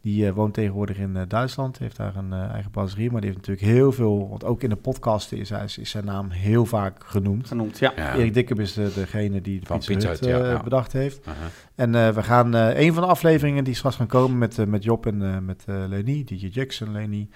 Die 0.00 0.26
eh, 0.26 0.32
woont 0.32 0.54
tegenwoordig 0.54 0.96
in 0.98 1.16
eh, 1.16 1.22
Duitsland, 1.28 1.78
heeft 1.78 1.96
daar 1.96 2.16
een 2.16 2.32
eh, 2.32 2.50
eigen 2.50 2.70
brasserie. 2.70 3.10
Maar 3.10 3.20
die 3.20 3.30
heeft 3.30 3.46
natuurlijk 3.46 3.76
heel 3.76 3.92
veel, 3.92 4.28
want 4.28 4.44
ook 4.44 4.62
in 4.62 4.68
de 4.68 4.76
podcast 4.76 5.32
is, 5.32 5.50
hij, 5.50 5.64
is 5.64 5.90
zijn 5.90 6.04
naam 6.04 6.30
heel 6.30 6.66
vaak 6.66 7.04
genoemd. 7.04 7.46
Genoemd, 7.48 7.78
ja. 7.78 7.92
Ja. 7.96 8.14
Erik 8.14 8.34
Dikkep 8.34 8.60
is 8.60 8.72
de, 8.72 8.92
degene 8.94 9.40
die 9.40 9.60
de 9.60 9.66
Van 9.66 9.78
Pizza, 9.78 9.92
Pizza 9.92 10.08
Hut, 10.08 10.20
Hut, 10.20 10.28
ja, 10.28 10.50
ja. 10.50 10.62
bedacht 10.62 10.92
heeft. 10.92 11.26
Aha. 11.26 11.36
En 11.74 11.94
eh, 11.94 12.08
we 12.08 12.22
gaan 12.22 12.54
eh, 12.54 12.80
een 12.80 12.94
van 12.94 13.02
de 13.02 13.08
afleveringen 13.08 13.64
die 13.64 13.74
straks 13.74 13.96
gaan 13.96 14.06
komen 14.06 14.38
met, 14.38 14.66
met 14.66 14.84
Job 14.84 15.06
en 15.06 15.22
eh, 15.34 15.38
met 15.38 15.64
eh 15.66 15.74
Leni, 15.88 16.24
DJ 16.24 16.46
Jackson, 16.46 16.92
Leni, 16.92 17.28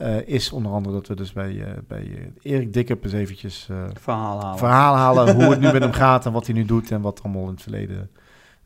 eh, 0.00 0.26
is 0.28 0.52
onder 0.52 0.72
andere 0.72 0.94
dat 0.94 1.06
we 1.06 1.14
dus 1.14 1.32
bij, 1.32 1.64
eh, 1.64 1.72
bij 1.88 2.02
eh, 2.42 2.52
Erik 2.52 2.72
Dikkep 2.72 3.04
eens 3.04 3.12
eventjes 3.12 3.66
eh, 3.70 3.84
Verhaal 3.94 4.40
halen. 4.40 4.58
verhaal 4.58 4.94
halen 4.94 5.34
hoe 5.34 5.50
het 5.50 5.60
nu 5.60 5.72
met 5.72 5.82
hem 5.82 5.92
gaat 6.04 6.26
en 6.26 6.32
wat 6.32 6.46
hij 6.46 6.54
nu 6.54 6.64
doet 6.64 6.90
en 6.90 7.00
wat 7.00 7.22
allemaal 7.22 7.42
in 7.42 7.50
het 7.50 7.62
verleden, 7.62 8.10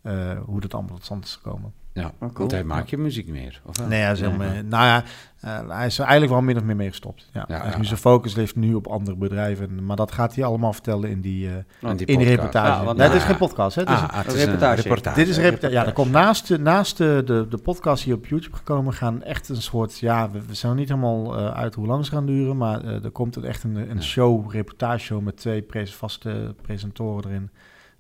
eh, 0.03 0.39
hoe 0.45 0.61
dat 0.61 0.75
allemaal 0.75 0.95
tot 0.95 1.05
stand 1.05 1.25
is 1.25 1.35
gekomen. 1.35 1.73
Ja, 1.95 2.05
Oh, 2.07 2.19
cool. 2.19 2.33
want 2.35 2.51
hij 2.51 2.65
maakt 2.65 2.91
je 2.91 2.99
muziek 2.99 3.29
meer. 3.29 3.61
Of 3.67 3.79
wel? 3.79 3.87
Nee, 3.89 4.01
hij 4.01 4.13
is, 4.13 4.21
Nee. 4.21 4.31
helemaal, 4.31 4.63
nou 4.65 4.85
ja, 4.85 5.03
eh, 5.41 5.69
hij 5.77 5.87
is 5.87 5.95
er 5.99 6.03
eigenlijk 6.05 6.33
wel 6.33 6.43
min 6.43 6.57
of 6.57 6.63
meer 6.63 6.77
mee 6.77 6.89
gestopt. 6.89 7.29
Ja. 7.33 7.45
Ja, 7.49 7.57
Hij 7.59 7.67
is 7.67 7.73
ja. 7.73 7.79
nu 7.79 7.85
zijn 7.85 7.99
focus 7.99 8.35
ligt 8.35 8.57
nu 8.57 8.75
op 8.75 8.87
andere 8.87 9.17
bedrijven, 9.17 9.85
maar 9.85 9.97
dat 9.97 10.13
gaat 10.13 10.35
hij 10.35 10.45
allemaal 10.45 10.73
vertellen 10.73 11.11
in 11.11 11.21
die, 11.21 11.49
eh, 11.49 11.55
die 11.97 12.07
in 12.07 12.19
die 12.19 12.27
reportage. 12.29 12.79
Ja, 12.79 12.85
want- 12.85 12.97
nee, 12.99 13.07
het 13.07 13.17
is 13.17 13.23
geen 13.23 13.37
podcast, 13.37 13.75
hè? 13.75 13.81
Het 13.83 13.91
is 13.91 13.97
Ah, 13.97 14.03
het 14.17 14.27
een 14.27 14.35
is 14.35 14.41
een 14.43 14.45
reportage. 14.47 14.83
reportage. 14.83 15.17
Dit 15.17 15.29
is 15.29 15.37
een 15.37 15.43
reportage. 15.43 15.73
Ja, 15.73 15.87
er 15.87 15.93
komt 15.93 16.11
naast, 16.11 16.49
de, 16.49 16.59
naast 16.59 16.97
de, 16.97 17.23
de, 17.25 17.47
de 17.51 17.59
podcast 17.59 18.05
die 18.05 18.15
op 18.15 18.27
YouTube 18.27 18.57
gekomen, 18.57 18.93
gaan 18.93 19.23
echt 19.23 19.49
een 19.49 19.63
soort. 19.63 19.99
Ja, 19.99 20.31
we, 20.31 20.39
we 20.47 20.55
zijn 20.55 20.73
nog 20.73 20.81
niet 20.81 20.89
helemaal 20.91 21.39
eh, 21.39 21.55
uit 21.55 21.75
hoe 21.75 21.87
lang 21.87 22.05
ze 22.05 22.11
gaan 22.13 22.27
duren. 22.27 22.57
Maar 22.57 22.85
eh, 22.85 23.05
er 23.05 23.11
komt 23.11 23.37
er 23.37 23.45
echt 23.45 23.63
een, 23.65 23.91
een 23.91 24.03
show, 24.03 24.53
reportage 24.53 24.99
show 25.05 25.23
met 25.23 25.37
twee 25.37 25.63
pres- 25.63 25.95
vaste 25.95 26.55
presentatoren 26.63 27.31
erin. 27.31 27.51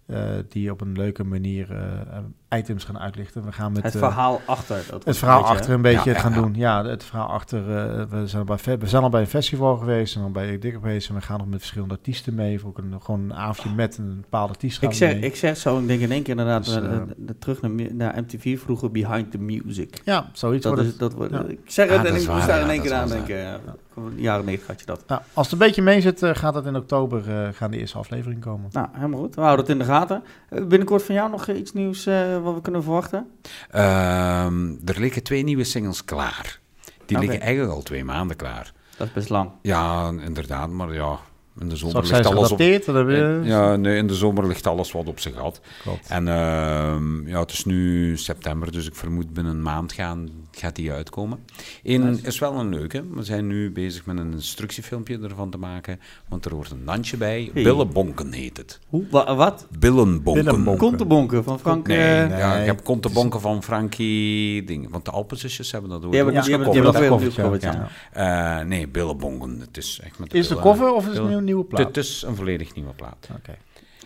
eh, 0.06 0.20
die 0.48 0.70
op 0.70 0.80
een 0.80 0.92
leuke 0.92 1.24
manier 1.24 1.70
eh, 1.70 2.00
eh, 2.00 2.18
items 2.56 2.84
gaan 2.84 2.98
uitlichten. 2.98 3.44
We 3.44 3.52
gaan 3.52 3.72
met 3.72 3.82
het 3.82 3.94
eh, 3.94 4.00
verhaal 4.00 4.40
achter. 4.46 4.82
Dat 4.90 5.04
het 5.04 5.16
verhaal 5.16 5.42
hè? 5.42 5.48
achter 5.48 5.70
een 5.74 5.82
beetje 5.82 6.10
Ja, 6.12 6.18
gaan 6.20 6.32
ja. 6.32 6.40
doen. 6.40 6.54
Ja, 6.54 6.84
het 6.84 7.04
verhaal 7.04 7.28
achter. 7.28 7.58
eh, 7.58 8.02
we, 8.10 8.26
zijn 8.26 8.44
bij, 8.44 8.78
we 8.78 8.86
zijn 8.88 9.02
al 9.02 9.08
bij 9.08 9.20
een 9.20 9.26
festival 9.26 9.76
geweest 9.76 10.14
en 10.16 10.20
dan 10.20 10.32
bij 10.32 10.50
Dikker 10.58 10.80
geweest. 10.80 11.08
En 11.08 11.14
we 11.14 11.20
gaan 11.20 11.38
nog 11.38 11.48
met 11.48 11.58
verschillende 11.58 11.94
artiesten 11.94 12.34
mee. 12.34 12.60
Voor 12.60 12.68
ook 12.70 12.78
een, 12.78 12.94
gewoon 13.02 13.20
een 13.20 13.34
avondje 13.34 13.74
met 13.74 13.98
een 13.98 14.20
bepaalde 14.20 14.52
artiest 14.52 14.78
gaan 14.78 14.88
Ik 14.90 14.94
zeg, 14.94 15.12
mee. 15.12 15.20
ik 15.22 15.36
zeg 15.36 15.56
zo, 15.56 15.78
ik 15.78 15.86
denk 15.86 16.00
in 16.00 16.12
één 16.12 16.22
keer 16.22 16.30
inderdaad 16.38 16.64
Dus, 16.64 16.76
eh, 16.76 17.00
terug 17.38 17.60
naar, 17.62 17.70
naar 17.94 18.14
MTV 18.22 18.58
vroeger 18.60 18.90
Behind 18.90 19.30
the 19.30 19.38
Music. 19.38 20.00
ja, 20.04 20.26
zoiets 20.32 20.64
Dat 20.64 20.78
is, 20.78 20.86
het. 20.86 20.98
dat 20.98 21.12
wordt, 21.14 21.32
Ja. 21.32 21.44
Ik 21.44 21.58
zeg 21.66 21.88
het 21.88 21.96
dat 21.96 22.06
en 22.06 22.20
ik 22.20 22.28
moest 22.28 22.46
daar 22.46 22.56
ja, 22.58 22.62
in 22.64 22.68
één 22.70 22.78
dat 22.78 22.86
keer 22.86 22.96
aan 22.96 23.08
denken. 23.08 23.36
ja. 23.36 23.58
In 23.96 24.14
de 24.16 24.22
jaren 24.22 24.44
90 24.44 24.66
had 24.68 24.80
je 24.80 24.86
dat. 24.86 25.04
Ja, 25.08 25.22
als 25.32 25.50
het 25.50 25.60
een 25.60 25.66
beetje 25.66 25.82
mee 25.82 26.00
zit, 26.00 26.22
eh, 26.22 26.30
gaat 26.34 26.54
het 26.54 26.66
in 26.66 26.76
oktober 26.76 27.30
eh, 27.30 27.48
gaan 27.52 27.70
de 27.70 27.78
eerste 27.78 27.98
aflevering 27.98 28.40
komen. 28.40 28.68
Nou, 28.72 28.86
helemaal 28.92 29.20
goed. 29.20 29.34
We 29.34 29.40
houden 29.40 29.64
het 29.64 29.74
in 29.74 29.78
de 29.78 29.84
gaten. 29.84 30.22
Binnenkort 30.48 31.02
van 31.02 31.14
jou 31.14 31.30
nog 31.30 31.48
iets 31.48 31.72
nieuws 31.72 32.06
eh, 32.06 32.42
wat 32.44 32.54
we 32.54 32.60
kunnen 32.60 32.82
verwachten? 32.82 33.26
Ehm, 33.70 34.70
er 34.84 35.00
liggen 35.00 35.22
twee 35.22 35.42
nieuwe 35.42 35.64
singles 35.64 36.04
klaar. 36.04 36.60
Die 37.06 37.18
liggen 37.18 37.40
eigenlijk 37.40 37.74
al 37.74 37.82
twee 37.82 38.04
maanden 38.04 38.36
klaar. 38.36 38.72
Dat 38.96 39.06
is 39.06 39.12
best 39.12 39.28
lang. 39.28 39.50
Ja, 39.62 40.08
inderdaad, 40.24 40.70
maar 40.70 40.94
ja, 40.94 41.18
in 41.60 41.68
de 41.68 41.76
zomer 41.76 42.02
ligt 42.02 42.26
alles 42.26 42.52
op... 42.52 42.58
Eh, 42.60 43.46
Ja, 43.46 43.76
nee, 43.76 43.96
in 43.96 44.06
de 44.06 44.14
zomer 44.14 44.46
ligt 44.46 44.66
alles 44.66 44.92
wat 44.92 45.06
op 45.06 45.20
zijn 45.20 45.34
gat. 45.34 45.60
Klopt. 45.82 46.08
En 46.08 46.28
ehm, 46.28 47.28
ja, 47.28 47.40
het 47.40 47.50
is 47.52 47.64
nu 47.64 48.16
september, 48.16 48.72
dus 48.72 48.86
ik 48.86 48.94
vermoed 48.94 49.32
binnen 49.32 49.52
een 49.52 49.62
maand 49.62 49.92
gaan, 49.92 50.28
gaat 50.58 50.76
die 50.76 50.92
uitkomen. 50.92 51.38
Eén 51.82 52.04
Nice. 52.10 52.26
is 52.26 52.38
wel 52.38 52.54
een 52.54 52.68
leuke. 52.68 53.04
We 53.10 53.22
zijn 53.22 53.46
nu 53.46 53.70
bezig 53.70 54.06
met 54.06 54.18
een 54.18 54.32
instructiefilmpje 54.32 55.18
ervan 55.18 55.50
te 55.50 55.58
maken, 55.58 56.00
want 56.28 56.44
er 56.44 56.54
hoort 56.54 56.70
een 56.70 56.84
dansje 56.84 57.16
bij. 57.16 57.50
Hey. 57.52 57.62
Billenbonken 57.62 58.32
heet 58.32 58.56
het. 58.56 58.78
Hoe? 58.88 59.04
Wa- 59.10 59.34
wat? 59.34 59.66
Billenbonken. 59.78 60.44
Billenbonken. 60.44 60.88
Kontebonken 60.88 61.44
van 61.44 61.58
Frank. 61.58 61.86
Nee, 61.86 61.98
eh, 61.98 62.28
nee. 62.28 62.38
ja, 62.38 62.54
ik 62.54 62.66
heb 62.66 62.84
Kontebonken 62.84 63.40
van 63.40 63.62
Frankie 63.62 64.64
dingen. 64.64 64.90
Want 64.90 65.04
de 65.04 65.10
Alpenzusjes 65.10 65.72
hebben 65.72 65.90
dat 65.90 66.04
ook. 66.04 66.10
Weer 66.12 66.32
ja. 66.32 66.42
gecoverd, 66.42 67.62
ja. 67.62 67.88
Eh, 68.12 68.66
nee, 68.66 68.88
Billenbonken. 68.88 69.60
Het 69.60 69.76
is 69.76 70.00
echt 70.04 70.18
met 70.18 70.30
de 70.30 70.38
Is 70.38 70.48
het 70.48 70.56
een 70.58 70.62
cover 70.64 70.92
of 70.92 71.08
is 71.08 71.16
het 71.16 71.26
een 71.26 71.44
nieuwe 71.44 71.64
plaat? 71.64 71.86
Het 71.86 71.96
is 71.96 72.22
een 72.26 72.36
volledig 72.36 72.74
nieuwe 72.74 72.92
plaat. 72.92 73.28
Oké. 73.38 73.56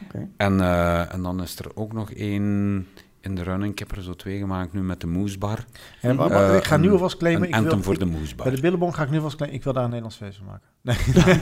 Oké. 0.05 0.29
En, 0.37 0.61
eh, 0.61 1.15
en 1.15 1.23
dan 1.23 1.43
is 1.43 1.59
er 1.59 1.71
ook 1.75 1.93
nog 1.93 2.11
één 2.11 2.87
in 3.29 3.35
de 3.35 3.43
running. 3.43 3.73
Ik 3.73 3.79
heb 3.79 3.93
er 3.97 4.03
zo 4.03 4.15
twee 4.15 4.39
gemaakt 4.39 4.73
nu 4.73 4.83
met 4.83 5.01
de 5.01 5.07
Moesbar. 5.07 5.65
En 6.01 6.21
ik 6.57 6.65
ga 6.65 6.77
nu 6.77 6.87
een- 6.87 6.93
alvast 6.93 7.17
claimen. 7.17 7.43
Een 7.43 7.49
Ik 7.49 7.55
wil, 7.55 7.63
anthem 7.65 7.83
voor 7.83 7.93
ik- 7.93 7.99
de 7.99 8.07
bij 8.07 8.15
Moesbar. 8.19 8.51
de 8.55 8.61
Billenbong 8.61 8.95
ga 8.95 9.03
ik 9.03 9.11
nu 9.11 9.17
alvast 9.17 9.37
claimen. 9.37 9.59
Ik 9.59 9.65
wil 9.65 9.73
daar 9.73 9.83
een 9.85 9.91
Nederlands 9.91 10.17
feest 10.17 10.37
van 10.39 10.47
maken. 10.47 10.67
Nee. 10.83 10.97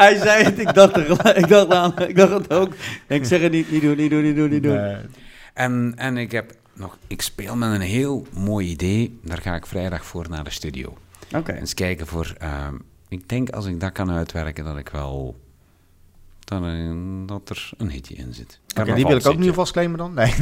Hij 0.00 0.16
zei 0.16 0.44
het, 0.44 0.58
ik 0.58 0.74
dacht 0.74 0.96
er 0.96 1.36
ik 1.36 1.48
dacht 1.48 1.70
aan, 1.72 1.98
ik 2.08 2.16
dacht 2.16 2.32
het 2.32 2.52
ook. 2.52 2.72
Ik 3.06 3.24
zeg 3.24 3.40
het 3.40 3.52
niet, 3.52 3.70
niet 3.70 3.82
doen, 3.82 3.96
niet 3.96 4.10
doen, 4.10 4.22
niet 4.22 4.36
doen, 4.36 4.50
niet 4.50 4.62
doen. 4.62 4.74
Nee. 4.76 4.96
En, 5.54 5.92
en 5.96 6.16
ik 6.16 6.32
heb 6.32 6.52
nog... 6.74 6.98
Ik 7.06 7.22
speel 7.22 7.56
met 7.56 7.72
een 7.74 7.80
heel 7.80 8.26
mooi 8.32 8.68
idee. 8.68 9.18
Daar 9.22 9.38
ga 9.42 9.54
ik 9.54 9.66
vrijdag 9.66 10.04
voor 10.04 10.26
naar 10.30 10.44
de 10.44 10.50
studio. 10.50 10.96
Oké. 11.36 11.52
Eens 11.52 11.74
kijken 11.74 12.06
voor... 12.06 12.34
ehm, 12.38 12.74
ik 13.08 13.28
denk 13.28 13.50
als 13.50 13.66
ik 13.66 13.80
dat 13.80 13.92
kan 13.92 14.10
uitwerken, 14.10 14.64
dat 14.64 14.76
ik 14.78 14.88
wel... 14.88 15.40
Dat, 16.44 16.62
dat 17.28 17.48
er 17.48 17.70
een 17.76 17.90
hitje 17.90 18.14
in 18.14 18.34
zit. 18.34 18.60
Oké, 18.78 18.94
die 18.94 19.06
wil 19.06 19.16
ik 19.16 19.26
ook 19.26 19.38
nu 19.38 19.48
alvast 19.48 19.72
claimen 19.72 19.98
dan? 19.98 20.14
Nee. 20.14 20.34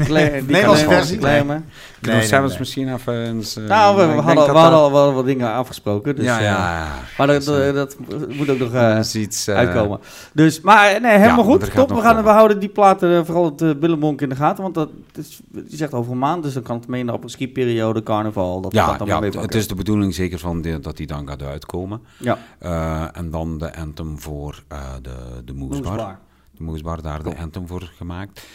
Nederlandse 0.47 0.85
kan 0.85 0.93
versie? 0.95 1.19
claimen. 1.19 1.65
Nee, 2.01 2.15
nee, 2.17 2.29
nee, 2.31 2.41
nee. 2.41 2.59
misschien 2.59 2.95
even 2.95 3.25
eens... 3.27 3.57
eh, 3.57 3.65
Nou, 3.65 3.97
we, 3.97 4.07
we 4.07 4.21
hadden, 4.21 4.53
we 4.53 4.59
hadden 4.59 4.79
al 4.79 4.93
wel 4.93 5.13
wat 5.13 5.25
dingen 5.25 5.53
afgesproken. 5.53 6.17
Dus, 6.17 6.25
ja, 6.25 6.39
eh, 6.39 6.45
ja, 6.45 6.79
ja. 6.79 6.89
maar 7.19 7.27
dat, 7.27 7.47
eh, 7.49 7.73
dat 7.73 7.97
moet 8.29 8.51
ook 8.51 8.59
nog 8.59 8.75
eh, 8.75 8.99
is 8.99 9.15
iets... 9.15 9.47
eh, 9.47 9.55
uitkomen. 9.55 9.99
Dus, 10.33 10.61
maar 10.61 11.01
nee, 11.01 11.19
helemaal 11.19 11.45
goed. 11.45 11.75
Top. 11.75 11.89
We, 11.89 12.01
gaan, 12.01 12.23
we 12.23 12.29
houden 12.31 12.59
die 12.61 12.69
platen, 12.69 13.27
vooral 13.27 13.45
het 13.45 13.63
uh, 13.63 13.75
Billenbonk 13.75 14.21
in 14.21 14.29
de 14.29 14.37
gaten. 14.37 14.63
Want 14.63 14.75
dat 14.75 14.89
is, 15.15 15.41
je 15.69 15.77
zegt 15.77 15.93
over 15.95 16.13
een 16.13 16.19
maand, 16.19 16.43
dus 16.43 16.53
dan 16.53 16.63
kan 16.63 16.77
het 16.77 16.89
mee 16.89 17.05
naar 17.05 17.21
de 17.21 17.29
ski-periode, 17.29 18.03
carnaval. 18.03 18.61
Dat 18.61 18.73
Ja, 18.73 18.87
dat 18.87 18.99
dan 18.99 19.07
ja 19.07 19.21
mee 19.21 19.31
het 19.31 19.55
is 19.55 19.69
de 19.69 19.75
bedoeling 19.75 20.15
zeker 20.15 20.39
van 20.39 20.63
dat 20.81 20.97
die 20.97 21.07
dan 21.07 21.29
gaat 21.29 21.43
uitkomen. 21.43 22.01
Ja, 22.19 22.39
Eh, 22.59 23.03
en 23.13 23.31
dan 23.31 23.59
de 23.59 23.77
anthem 23.77 24.21
voor 24.21 24.63
eh, 24.69 24.79
de, 25.03 25.15
de 25.45 25.53
Moesbar. 25.55 26.19
Moesbar, 26.59 27.03
daar 27.03 27.23
Cool. 27.23 27.35
de 27.35 27.41
anthem 27.41 27.67
voor 27.67 27.93
gemaakt. 27.97 28.47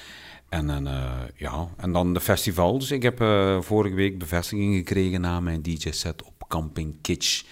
En, 0.49 0.67
dan, 0.67 0.87
eh, 0.87 1.11
ja, 1.35 1.67
en 1.77 1.91
dan 1.91 2.13
de 2.13 2.19
festivals. 2.19 2.91
Ik 2.91 3.03
heb 3.03 3.21
eh, 3.21 3.61
vorige 3.61 3.95
week 3.95 4.17
bevestiging 4.19 4.75
gekregen 4.75 5.21
na 5.21 5.39
mijn 5.39 5.61
DJ-set 5.61 6.23
op 6.23 6.45
Camping 6.47 6.95
Kitsch. 7.01 7.43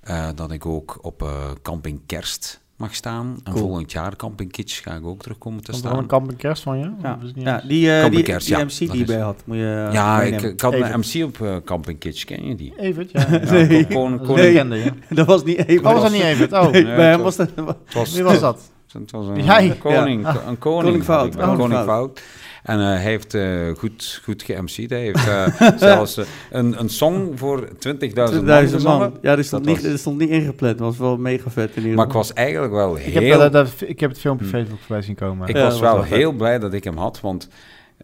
eh, 0.00 0.28
dat 0.34 0.50
ik 0.52 0.66
ook 0.66 0.98
op 1.02 1.22
eh, 1.22 1.50
Camping 1.62 2.00
Kerst 2.06 2.60
mag 2.76 2.94
staan. 2.94 3.40
En 3.44 3.52
Cool. 3.52 3.66
volgend 3.66 3.92
jaar 3.92 4.16
Camping 4.16 4.52
Kitsch 4.52 4.82
ga 4.82 4.94
ik 4.94 5.06
ook 5.06 5.22
terugkomen 5.22 5.62
te 5.64 5.70
Komt 5.70 5.82
staan. 5.84 5.98
een 5.98 6.06
kamp 6.06 6.30
en 6.30 6.36
kerst 6.36 6.62
van 6.62 6.78
je? 6.78 6.90
Ja, 7.02 7.18
ja 7.34 7.60
die, 7.66 7.86
Camping 7.88 8.14
die, 8.14 8.22
Kerst, 8.24 8.46
die 8.46 8.56
ja, 8.56 8.64
MC 8.64 8.78
dat 8.78 8.88
die 8.90 8.98
je 8.98 9.04
bij 9.04 9.18
had, 9.20 9.42
moet 9.44 9.56
je 9.56 9.88
ja, 9.92 10.22
ik, 10.22 10.60
had 10.60 10.72
een 10.74 10.98
MC 11.00 11.24
op 11.24 11.62
Camping 11.64 11.98
Kitsch. 11.98 12.24
Ken 12.24 12.44
je 12.46 12.54
die? 12.54 12.74
Evert, 12.78 13.10
ja. 13.10 13.26
ja. 13.30 13.38
Nee. 13.50 13.86
Koning, 13.86 14.20
Dat 14.26 14.38
een 14.38 14.72
ja. 14.84 14.92
dat 15.08 15.26
was 15.26 15.44
niet 15.44 15.66
even. 15.66 15.86
Oh, 15.86 15.92
was 15.92 16.02
dat 16.02 16.12
niet 16.12 16.22
Evert? 16.22 16.52
Oh, 16.52 16.70
Nee, 16.70 16.84
bij 16.84 17.10
hem 17.10 17.20
was 17.22 17.36
was- 17.36 17.48
dat... 17.54 17.66
het 17.84 17.94
was, 17.94 18.12
wie 18.14 18.22
was 18.22 18.40
dat? 18.40 18.70
Het 18.92 19.10
was 19.10 19.26
een 19.26 19.44
Jij? 19.44 19.76
koning, 19.76 20.22
Ja. 20.22 20.42
een 20.46 20.58
koning. 20.58 20.84
Koning 20.84 21.04
Fout. 21.04 21.18
had 21.18 21.26
ik 21.26 21.36
bij 21.36 21.56
koning 21.56 21.72
Fout. 21.72 21.86
Fout. 21.86 22.22
En 22.62 22.78
eh, 22.78 22.84
hij 22.86 22.98
heeft 23.00 23.34
eh, 23.34 23.68
goed, 23.76 24.20
goed 24.24 24.42
ge-MC'd. 24.42 24.90
Hij 24.90 25.00
heeft 25.00 25.28
eh, 25.28 25.76
zelfs 25.88 26.16
eh, 26.16 26.24
een, 26.50 26.80
een 26.80 26.88
song 26.88 27.32
voor 27.36 27.68
20.000 27.68 27.74
man 27.78 27.98
20.000 28.08 28.70
gezongen. 28.70 28.98
man. 28.98 29.18
Ja, 29.22 29.34
die 29.34 29.44
stond, 29.44 29.64
Dat 29.64 29.72
niet, 29.72 29.82
was- 29.82 29.90
die 29.90 30.00
stond 30.00 30.18
niet 30.18 30.28
ingepland. 30.28 30.78
Dat 30.78 30.86
was 30.86 30.98
wel 30.98 31.16
mega 31.16 31.50
vet 31.50 31.70
in 31.76 31.82
ieder 31.82 31.96
Maar 31.96 32.06
ik 32.06 32.12
was 32.12 32.32
eigenlijk 32.32 32.72
wel 32.72 32.98
Ik 32.98 33.04
heb, 33.12 33.22
heel... 33.22 33.38
dat, 33.38 33.52
dat, 33.52 33.72
ik 33.86 34.00
heb 34.00 34.10
het 34.10 34.20
filmpje 34.20 34.44
op 34.46 34.50
Hm. 34.52 34.56
Facebook 34.58 34.78
voorbij 34.78 35.02
zien 35.02 35.14
komen. 35.14 35.48
ik 35.48 35.56
Ja, 35.56 35.62
was 35.62 35.72
dat 35.72 35.80
wel 35.82 35.96
was 35.96 36.08
wel 36.08 36.18
heel 36.18 36.32
blij 36.32 36.58
dat 36.58 36.72
ik 36.72 36.84
hem 36.84 36.96
had, 36.96 37.20
want 37.20 37.48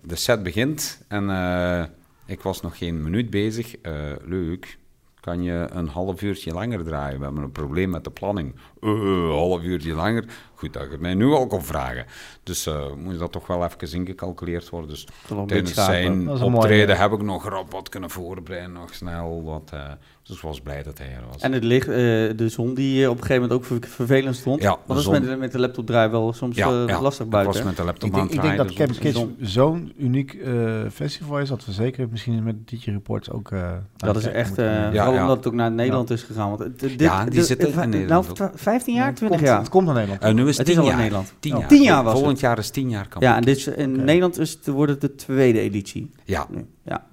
de 0.03 0.17
set 0.17 0.43
begint 0.43 1.05
en 1.09 1.31
eh, 1.31 1.83
ik 2.27 2.41
was 2.43 2.61
nog 2.61 2.79
geen 2.79 3.03
minuut 3.03 3.31
bezig. 3.31 3.77
Eh, 3.83 3.93
leuk, 4.25 4.79
kan 5.21 5.43
je 5.43 5.67
een 5.73 5.89
half 5.89 6.23
uurtje 6.23 6.53
langer 6.53 6.85
draaien? 6.85 7.19
We 7.19 7.25
hebben 7.25 7.43
een 7.43 7.53
probleem 7.53 7.91
met 7.91 8.05
de 8.05 8.11
planning. 8.11 8.55
eh, 8.81 8.91
een 8.91 9.31
half 9.31 9.63
uurtje 9.63 9.95
langer. 9.95 10.25
Goed, 10.57 10.73
dat 10.73 10.91
je 10.91 10.97
mij 10.99 11.15
nu 11.15 11.27
al 11.33 11.47
kon 11.47 11.63
vragen. 11.65 12.07
Dus 12.43 12.67
eh, 12.67 12.93
moet 12.97 13.19
dat 13.19 13.33
toch 13.33 13.47
wel 13.47 13.65
even 13.65 13.93
ingecalculeerd 13.99 14.69
worden. 14.69 14.91
Dus 14.91 15.07
tijdens 15.47 15.75
zijn 15.75 16.29
optreden 16.29 16.87
mooie- 16.87 17.01
heb 17.01 17.13
ik 17.13 17.23
nog 17.23 17.49
rap 17.49 17.71
wat 17.73 17.89
kunnen 17.89 18.11
voorbereiden, 18.11 18.73
nog 18.73 18.95
snel 18.95 19.43
wat. 19.45 19.71
eh, 19.73 19.93
dus 20.27 20.37
ik 20.37 20.43
was 20.43 20.61
blij 20.61 20.83
dat 20.83 20.99
hij 20.99 21.07
er 21.07 21.23
was. 21.33 21.43
En 21.43 21.53
het 21.53 21.65
licht, 21.65 21.89
eh, 21.89 21.95
de 22.37 22.49
zon 22.49 22.75
die 22.75 23.03
eh, 23.03 23.11
op 23.11 23.17
een 23.17 23.23
gegeven 23.25 23.43
moment 23.43 23.61
ook 23.61 23.65
ver- 23.65 23.89
vervelend 23.91 24.37
stond. 24.37 24.63
Ja, 24.63 24.71
de 24.73 24.79
dat 24.87 24.97
is 24.97 25.03
zon. 25.03 25.13
met, 25.13 25.25
de- 25.25 25.37
met 25.37 25.53
de 25.53 25.59
laptop 25.59 25.87
draaien 25.87 26.11
wel 26.11 26.33
soms 26.33 26.57
Ja, 26.57 26.69
eh, 26.69 26.83
ja. 26.87 27.01
lastig 27.01 27.27
buiten. 27.29 27.53
was 27.53 27.63
hè? 27.63 27.69
met 27.69 27.77
de 27.77 27.85
laptop 27.85 28.09
Ik 28.09 28.15
aan 28.15 28.21
denk, 28.21 28.33
ik 28.35 28.43
denk 28.43 28.57
dat 28.57 28.89
dus 28.89 28.99
Kids 28.99 29.25
zo'n 29.41 29.93
uniek 29.99 30.33
eh, 30.35 30.53
festival 30.93 31.39
is 31.39 31.49
dat 31.49 31.65
we 31.65 31.73
zeker 31.73 32.09
misschien 32.11 32.43
met 32.43 32.69
DJ 32.69 32.91
Reports 32.91 33.31
ook. 33.31 33.51
eh, 33.51 33.73
Dat 33.97 34.17
is 34.17 34.25
echt, 34.27 34.59
eh, 34.59 34.65
Ja, 34.65 34.91
vooral 34.91 35.13
ja. 35.13 35.21
omdat 35.23 35.37
het 35.37 35.47
ook 35.47 35.53
naar 35.55 35.73
Nederland 35.73 36.11
is 36.11 36.23
gegaan. 36.23 36.49
Want 36.49 36.61
het- 36.61 36.79
dit, 36.81 37.01
Ja, 37.01 37.23
die 37.25 37.31
dit- 37.35 37.47
zitten 37.47 37.69
in 37.69 37.75
nou, 37.75 37.89
Nederland 37.89 38.35
twa- 38.35 38.53
15 38.55 38.95
jaar, 38.95 39.07
Het 39.07 39.17
20 39.17 39.39
komt, 39.39 39.51
jaar? 39.51 39.61
Het 39.61 39.69
komt 39.69 39.87
naar 39.87 39.95
Nederland. 39.95 40.35
Nu 40.37 40.49
is 40.49 40.59
Het 40.59 40.69
is 40.69 40.77
al 40.77 40.83
in 40.83 40.89
jaar. 40.89 40.99
Nederland. 40.99 41.35
Tien 41.39 41.53
Oh. 41.55 41.59
jaar. 41.61 41.69
Tien 41.69 41.83
jaar 41.83 42.03
was 42.05 42.13
Volgend 42.13 42.33
het. 42.33 42.41
jaar 42.41 42.59
is 42.59 42.71
tien 42.71 42.91
jaar 42.91 43.09
Camp 43.09 43.23
Ja, 43.25 43.37
en 43.37 43.43
dit 43.43 43.57
is, 43.57 43.67
in. 43.67 44.05
Nederland 44.05 44.39
is 44.39 44.59
wordt 44.65 44.93
het 44.93 45.01
de 45.01 45.15
tweede 45.15 45.61
editie. 45.61 46.11
Ja. 46.25 46.47
Ja. 46.85 47.05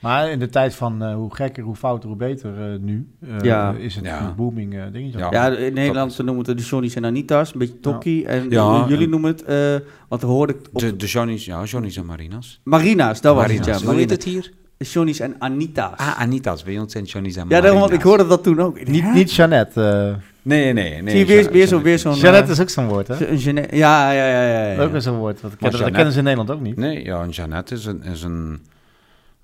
Ja. 0.00 0.08
Maar 0.08 0.30
in 0.30 0.38
de 0.38 0.48
tijd 0.48 0.74
van 0.74 1.02
eh, 1.02 1.14
hoe 1.14 1.34
gekker, 1.34 1.62
hoe 1.62 1.74
fouter, 1.76 2.08
hoe 2.08 2.18
beter 2.18 2.50
eh, 2.72 2.78
nu, 2.80 3.08
eh, 3.20 3.28
Ja. 3.42 3.74
is 3.78 3.94
het 3.94 4.04
Ja. 4.04 4.20
een 4.20 4.34
booming 4.34 4.74
eh, 4.74 4.82
dingetje. 4.92 5.18
Ja. 5.18 5.28
Ja, 5.30 5.48
in 5.56 5.74
Nederland 5.74 6.10
is- 6.10 6.16
noemen 6.16 6.44
we 6.44 6.50
het 6.50 6.58
de 6.58 6.64
Johnny's 6.64 6.94
en 6.94 7.04
Anita's, 7.04 7.52
een 7.52 7.58
beetje 7.58 7.80
tokkie. 7.80 8.26
En 8.26 8.50
Ja, 8.50 8.84
jullie 8.88 9.04
en- 9.04 9.10
noemen 9.10 9.30
het, 9.30 9.42
eh 9.44 9.74
wat 10.08 10.22
hoorde 10.22 10.52
ik 10.52 10.58
op 10.72 10.80
De, 10.80 10.96
de 10.96 11.06
Johnny's, 11.06 11.44
ja, 11.44 11.64
Johnny's 11.64 11.96
en 11.96 12.06
Marina's. 12.06 12.60
Marina's, 12.64 13.20
dat 13.20 13.34
was 13.34 13.52
het, 13.52 13.64
ja. 13.64 13.78
Hoe 13.80 13.94
heet 13.94 14.10
het 14.10 14.24
hier? 14.24 14.52
Johnny's 14.78 15.20
en 15.20 15.34
Anita's. 15.38 15.92
Ah, 15.96 16.20
Anita's. 16.20 16.62
Bij 16.62 16.78
ons 16.78 16.92
zijn 16.92 17.04
Johnny's 17.04 17.36
en 17.36 17.40
ja, 17.42 17.44
Marina's. 17.48 17.62
daarom, 17.62 17.80
want 17.80 17.92
ik 17.92 18.02
hoorde 18.02 18.26
dat 18.26 18.42
toen 18.42 18.60
ook. 18.60 18.86
Niet, 18.88 19.12
niet 19.14 19.32
Jeannette. 19.34 19.82
eh 19.82 20.24
Nee, 20.42 20.72
nee, 20.72 21.02
nee. 21.02 21.10
Zie 21.10 21.18
je 21.18 21.26
weer, 21.26 21.42
Ja, 21.68 21.80
weer, 21.82 21.98
zo'n... 21.98 22.14
Jeannette 22.14 22.52
is 22.52 22.60
ook 22.60 22.68
zo'n 22.68 22.88
woord, 22.88 23.08
hè? 23.08 23.26
een 23.28 23.38
ja, 23.70 24.12
ja, 24.12 24.12
ja, 24.12 24.46
ja. 24.46 24.72
ja. 24.72 24.82
Ook 24.82 25.00
zo'n 25.00 25.16
woord. 25.16 25.40
Dat, 25.40 25.50
kennen, 25.56 25.58
dat 25.58 25.70
Jeannette- 25.70 25.90
kennen 25.94 26.12
ze 26.12 26.18
in 26.18 26.24
Nederland 26.24 26.50
ook 26.50 26.60
niet. 26.60 26.76
Nee, 26.76 27.04
ja, 27.04 27.22
en 27.22 27.28
Jeannette 27.28 27.74
is 27.74 27.84
een, 27.84 28.02
is 28.02 28.22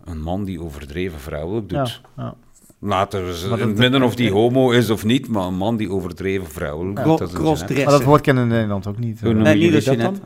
een, 0.04 0.22
man 0.22 0.44
die 0.44 0.62
overdreven 0.62 1.20
vrouwelijk 1.20 1.70
Ja, 1.70 1.78
doet. 1.82 2.00
ja. 2.16 2.34
Laten 2.78 3.24
we 3.26 3.32
in 3.44 3.50
het 3.50 3.60
dat- 3.60 3.76
midden 3.76 4.02
of 4.02 4.14
die 4.14 4.30
homo 4.30 4.70
is 4.70 4.90
of 4.90 5.04
niet, 5.04 5.28
maar 5.28 5.46
een 5.46 5.56
man 5.56 5.76
die 5.76 5.90
overdreven 5.90 6.46
vrouwelijk 6.46 6.96
Cro- 7.00 7.16
doet. 7.16 7.18
dat. 7.18 7.68
Maar 7.76 7.84
dat 7.84 8.02
woord 8.02 8.20
kennen 8.20 8.42
in 8.44 8.48
Nederland 8.50 8.86
ook 8.86 8.98
niet. 8.98 9.20
Hoe 9.20 9.32
Nee, 9.32 9.56
niet 9.56 9.72
dat 9.72 9.84
Jeannette. 9.84 10.20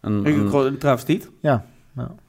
Een, 0.00 0.12
Een, 0.26 0.26
een- 0.26 0.66
een 0.66 0.78
travestiet. 0.78 1.30
ja. 1.40 1.64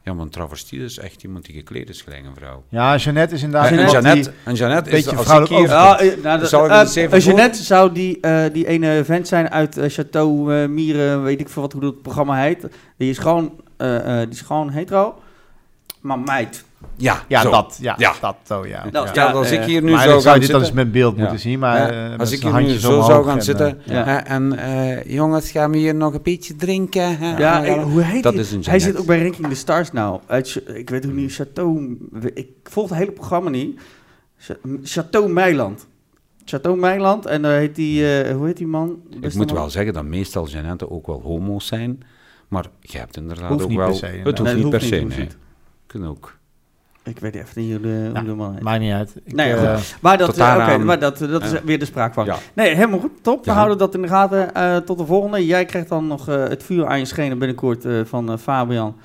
ja, 0.03 0.13
maar 0.13 0.23
een 0.23 0.29
travestiet 0.29 0.81
is 0.81 0.97
echt 0.99 1.23
iemand 1.23 1.45
die 1.45 1.55
gekleed 1.55 1.89
is 1.89 2.01
gelijk 2.01 2.25
een 2.25 2.35
vrouw. 2.35 2.63
ja, 2.69 2.95
Jeannette 2.95 3.35
is 3.35 3.43
inderdaad 3.43 3.71
En 3.71 3.89
Jeannette, 3.89 4.29
die- 4.29 4.39
en 4.45 4.53
Jeannette 4.55 4.89
is, 4.89 4.95
beetje 4.95 5.09
als 5.17 5.19
ik 5.19 5.25
vrouwelijk 5.25 5.59
hier... 5.59 5.69
Ja, 5.69 5.99
eh, 5.99 6.23
nou, 6.23 6.45
Zou 6.45 6.65
ik 6.73 7.11
eh, 7.11 7.19
Jeannette 7.19 7.63
zou 7.63 7.91
die, 7.91 8.19
eh, 8.19 8.53
die 8.53 8.67
ene 8.67 9.03
vent 9.05 9.27
zijn 9.27 9.49
uit 9.49 9.79
Chateau 9.87 10.67
Mieren, 10.67 11.23
weet 11.23 11.39
ik 11.39 11.49
veel 11.49 11.61
wat, 11.61 11.71
hoe 11.71 11.81
dat 11.81 12.01
programma 12.01 12.41
heet. 12.41 12.67
Die 12.97 13.09
is 13.09 13.17
gewoon, 13.17 13.51
eh, 13.77 14.21
eh, 14.21 14.29
die 14.29 14.35
is 14.39 14.41
gewoon 14.41 14.69
hetero, 14.69 15.15
maar 16.07 16.19
meid. 16.19 16.65
Ja, 16.95 17.23
Ja, 17.27 17.41
zo. 17.41 17.51
dat. 17.51 17.77
Ja, 17.81 17.95
Ja. 17.97 18.13
dat 18.21 18.35
zo, 18.43 18.65
ja. 18.65 18.83
Dat- 18.91 19.03
ja. 19.03 19.09
Stel, 19.09 19.27
als 19.27 19.49
eh, 19.51 19.59
ik 19.61 19.63
hier 19.67 19.81
nu 19.83 19.91
maar 19.91 20.01
zou 20.03 20.13
dit 20.15 20.23
dan 20.23 20.33
eens 20.35 20.45
zitten... 20.67 20.75
met 20.75 20.91
beeld 20.91 21.15
Ja. 21.15 21.21
moeten 21.21 21.39
zien, 21.39 21.59
maar 21.59 21.93
Ja, 21.93 22.11
eh, 22.11 22.19
als 22.19 22.31
ik 22.31 22.41
hier 22.41 22.61
nu 22.61 22.69
zo 22.69 23.01
zou 23.01 23.25
gaan 23.25 23.37
en, 23.37 23.43
zitten 23.43 23.79
Ja. 23.85 24.03
hè, 24.03 24.15
en 24.17 24.57
eh, 24.57 25.03
jongens, 25.13 25.51
gaan 25.51 25.71
we 25.71 25.77
hier 25.77 25.95
nog 25.95 26.13
een 26.13 26.21
beetje 26.23 26.55
drinken? 26.55 27.17
hè? 27.17 27.29
Ja, 27.37 27.37
Ja, 27.37 27.65
eh, 27.65 27.83
hoe 27.83 28.01
heet 28.01 28.23
dat 28.23 28.33
is 28.33 28.51
een 28.51 28.63
Hij 28.65 28.79
zit 28.79 28.97
ook 28.97 29.05
bij 29.05 29.21
Ranking 29.23 29.47
the 29.47 29.55
Stars 29.55 29.91
nou. 29.91 30.19
Uit, 30.27 30.61
ik 30.73 30.89
weet 30.89 31.03
hoe 31.03 31.13
niet, 31.13 31.33
Chateau, 31.33 31.97
ik 32.33 32.47
volg 32.63 32.89
het 32.89 32.97
hele 32.97 33.11
programma 33.11 33.49
niet. 33.49 33.79
Cha- 34.37 34.57
Chateau 34.83 35.29
Meiland. 35.29 35.87
Chateau 36.45 36.77
Meiland 36.77 37.25
en 37.25 37.41
daar 37.41 37.57
heet 37.57 37.75
die, 37.75 38.21
eh, 38.21 38.35
hoe 38.35 38.45
heet 38.45 38.57
die 38.57 38.67
man? 38.67 38.99
Ik 39.21 39.33
moet 39.35 39.51
wel 39.51 39.69
zeggen 39.69 39.93
dat 39.93 40.03
meestal 40.03 40.47
Jeannette 40.47 40.89
ook 40.89 41.07
wel 41.07 41.21
homo's 41.21 41.67
zijn, 41.67 42.03
maar 42.47 42.65
je 42.81 42.97
hebt 42.97 43.17
inderdaad 43.17 43.49
Hoeft 43.49 43.63
ook 43.63 43.69
niet 43.69 43.77
wel... 43.77 43.87
per 43.87 43.95
se, 43.97 44.05
het 44.05 44.37
hoeft 44.37 44.53
Nee, 44.53 44.63
niet 44.63 44.69
per 44.69 44.81
se, 44.81 44.95
niet, 44.95 45.17
nee. 45.17 45.27
Hoeft 45.87 45.91
Kunnen 45.91 46.09
ook. 46.09 46.35
Ik 47.03 47.19
weet 47.19 47.35
even 47.35 47.61
niet 47.61 47.71
hoe 47.71 47.81
de, 47.81 48.11
hoe 48.13 48.23
de 48.23 48.33
man 48.33 48.53
heet. 48.53 48.61
Maakt 48.63 48.79
niet 48.79 48.91
uit. 48.93 49.15
Ik, 49.23 49.33
Nee, 49.35 49.53
eh, 49.53 49.75
goed. 49.75 49.95
Maar 50.01 50.17
dat, 50.17 50.37
eh, 50.37 50.77
maar 50.77 50.99
dat, 50.99 51.17
dat 51.17 51.43
is 51.43 51.51
Ja. 51.51 51.63
weer 51.63 51.79
de 51.79 51.85
spraak 51.85 52.13
van. 52.13 52.25
Ja. 52.25 52.35
Nee, 52.53 52.75
helemaal 52.75 52.99
goed. 52.99 53.11
Top. 53.23 53.43
We 53.45 53.49
Ja. 53.51 53.55
houden 53.57 53.77
dat 53.77 53.95
in 53.95 54.01
de 54.01 54.07
gaten. 54.07 54.53
Eh, 54.53 54.77
tot 54.77 54.97
de 54.97 55.05
volgende. 55.05 55.45
Jij 55.45 55.65
krijgt 55.65 55.89
dan 55.89 56.07
nog 56.07 56.29
eh, 56.29 56.35
het 56.47 56.63
vuur 56.63 56.87
aan 56.87 56.99
je 56.99 57.05
schenen 57.05 57.37
binnenkort 57.39 57.85
eh, 57.85 57.99
van 58.05 58.31
eh, 58.31 58.37
Fabian. 58.37 58.95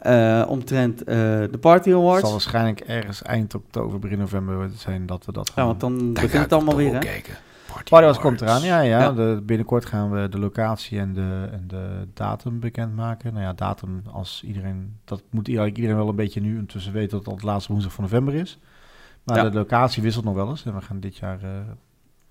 eh, 0.00 0.44
omtrent 0.48 1.04
eh, 1.04 1.14
de 1.50 1.58
Party 1.60 1.88
het 1.88 1.98
Awards. 1.98 2.20
zal 2.22 2.30
waarschijnlijk 2.30 2.80
ergens 2.80 3.22
eind 3.22 3.54
oktober, 3.54 3.98
begin 3.98 4.18
november 4.18 4.70
zijn 4.76 5.06
dat 5.06 5.24
we 5.26 5.32
dat 5.32 5.46
Ja, 5.46 5.52
gaan 5.54 5.66
want 5.66 5.80
dan 5.80 6.12
begint 6.12 6.32
het 6.32 6.52
allemaal 6.52 6.76
weer, 6.76 6.92
hè? 6.92 6.98
kijken. 6.98 7.34
Party 7.84 7.90
Party 7.90 8.04
Awards 8.04 8.18
Awards. 8.18 8.18
komt 8.18 8.40
eraan, 8.40 8.62
ja. 8.62 8.80
ja. 8.80 9.00
Ja. 9.00 9.12
De, 9.12 9.42
binnenkort 9.44 9.84
gaan 9.84 10.10
we 10.10 10.28
de 10.28 10.38
locatie 10.38 10.98
en 10.98 11.12
de, 11.12 11.48
en 11.52 11.64
de 11.66 12.08
datum 12.14 12.60
bekendmaken. 12.60 13.32
Nou 13.32 13.44
ja, 13.44 13.52
datum 13.52 14.02
als 14.12 14.42
iedereen... 14.44 14.96
Dat 15.04 15.22
moet 15.30 15.46
eigenlijk 15.46 15.76
iedereen 15.76 15.96
wel 15.98 16.08
een 16.08 16.16
beetje 16.16 16.40
nu 16.40 16.58
intussen 16.58 16.92
weten 16.92 17.10
dat 17.10 17.18
het 17.20 17.28
al 17.28 17.34
het 17.34 17.42
laatste 17.44 17.72
woensdag 17.72 17.92
van 17.92 18.04
november 18.04 18.34
is. 18.34 18.58
Maar 19.24 19.36
Ja. 19.36 19.42
de 19.48 19.56
locatie 19.58 20.02
wisselt 20.02 20.24
nog 20.24 20.34
wel 20.34 20.48
eens. 20.48 20.64
En 20.64 20.74
we 20.74 20.80
gaan 20.80 21.00
dit 21.00 21.16
jaar... 21.16 21.42
eh, 21.42 21.50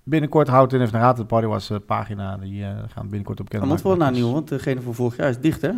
binnenkort 0.04 0.48
houdt 0.48 0.74
in 0.74 0.82
even 0.82 0.94
de 0.94 1.00
raad. 1.00 1.18
De 1.18 1.26
Party 1.26 1.46
Awards 1.46 1.70
eh, 1.70 1.78
pagina, 1.86 2.38
die 2.38 2.64
eh, 2.64 2.70
gaan 2.70 3.04
we 3.04 3.10
binnenkort 3.10 3.40
op 3.40 3.50
Dan 3.50 3.60
bekendmaken. 3.60 3.68
moeten 3.68 3.86
we 3.86 3.98
wel 3.98 3.98
naar 3.98 4.12
nieuw, 4.12 4.32
want 4.34 4.48
degene 4.48 4.82
van 4.82 4.94
vorig 4.94 5.18
jaar 5.18 5.30
is 5.30 5.40
dicht, 5.40 5.62
hè? 5.62 5.72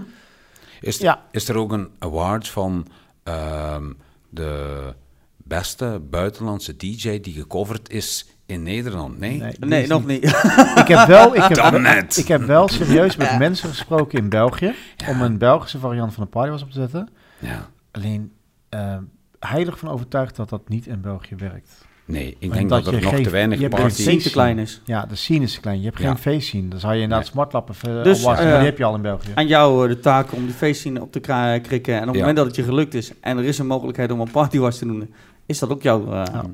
Is, 0.81 0.97
Ja. 0.97 1.23
is 1.31 1.49
er 1.49 1.55
ook 1.57 1.71
een 1.71 1.89
award 1.99 2.47
van 2.47 2.87
ehm, 3.23 3.91
de 4.29 4.93
beste 5.37 6.01
buitenlandse 6.09 6.75
DJ 6.75 7.19
die 7.19 7.33
gecoverd 7.33 7.89
is 7.89 8.27
in 8.49 8.63
Nederland? 8.63 9.19
Nee? 9.19 9.43
Nee, 9.59 9.81
is 9.81 9.89
nog 9.89 10.05
niet. 10.05 10.21
niet. 10.21 10.31
Ik 10.75 10.87
heb 10.87 11.07
wel, 11.07 11.35
ik 11.35 11.41
heb, 11.41 11.53
Dan 11.63 11.71
wel- 11.71 11.79
net. 11.81 12.17
ik 12.17 12.27
heb 12.27 12.41
wel 12.41 12.67
serieus 12.67 13.15
met 13.15 13.37
mensen 13.37 13.69
gesproken 13.69 14.19
in 14.19 14.29
België 14.29 14.73
om 15.09 15.21
een 15.21 15.37
Belgische 15.37 15.79
variant 15.79 16.13
van 16.13 16.23
de 16.23 16.29
party 16.29 16.49
was 16.49 16.61
op 16.61 16.71
te 16.71 16.79
zetten. 16.79 17.09
Ja. 17.39 17.67
Alleen 17.91 18.31
eh, 18.69 18.97
heilig 19.39 19.79
van 19.79 19.89
overtuigd 19.89 20.35
dat 20.35 20.49
dat 20.49 20.69
niet 20.69 20.87
in 20.87 21.01
België 21.01 21.35
werkt. 21.35 21.87
Nee, 22.05 22.35
ik 22.39 22.53
denk 22.53 22.69
dat 22.69 22.85
dat, 22.85 22.93
er 22.93 23.01
nog 23.01 23.15
te 23.15 23.29
weinig 23.29 23.59
je 23.59 23.89
scene 23.89 24.17
te 24.21 24.31
klein 24.31 24.57
is. 24.59 24.81
Ja, 24.85 25.05
de 25.05 25.15
scene 25.15 25.43
is 25.43 25.59
klein. 25.59 25.79
Je 25.79 25.85
hebt 25.85 25.99
Ja. 25.99 26.07
geen 26.07 26.17
feestscene. 26.17 26.67
Dan 26.67 26.79
zou 26.79 26.93
je 26.93 27.01
inderdaad 27.01 27.25
Nee. 27.25 27.33
smartlappen 27.33 27.75
uh, 27.87 28.03
Dus, 28.03 28.23
maar 28.25 28.37
eh, 28.39 28.43
die 28.43 28.65
heb 28.65 28.77
je 28.77 28.83
al 28.83 28.95
in 28.95 29.01
België. 29.01 29.31
Aan 29.35 29.47
jou 29.47 29.83
eh, 29.83 29.89
de 29.95 29.99
taak 29.99 30.31
om 30.33 30.45
die 30.45 30.53
feestscene 30.53 31.01
op 31.01 31.11
te 31.11 31.19
krikken. 31.63 31.93
En 31.95 32.01
op 32.01 32.05
het 32.07 32.13
Ja. 32.15 32.19
moment 32.19 32.37
dat 32.37 32.45
het 32.45 32.55
je 32.55 32.63
gelukt 32.63 32.93
is 32.93 33.11
en 33.21 33.37
er 33.37 33.43
is 33.43 33.57
een 33.57 33.67
mogelijkheid 33.67 34.11
om 34.11 34.19
een 34.19 34.31
Party 34.31 34.57
Awards 34.57 34.77
te 34.77 34.85
doen, 34.85 35.13
is 35.45 35.59
dat 35.59 35.69
ook 35.69 35.81
jouw... 35.81 36.13
Ja. 36.13 36.45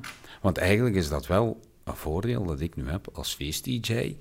Want 0.42 0.58
eigenlijk 0.58 0.96
is 0.96 1.10
dat 1.10 1.28
wel 1.28 1.60
een 1.86 1.96
voordeel 1.96 2.46
dat 2.46 2.60
ik 2.60 2.76
nu 2.76 2.90
heb 2.90 3.08
als 3.14 3.34
feest-dj. 3.36 4.16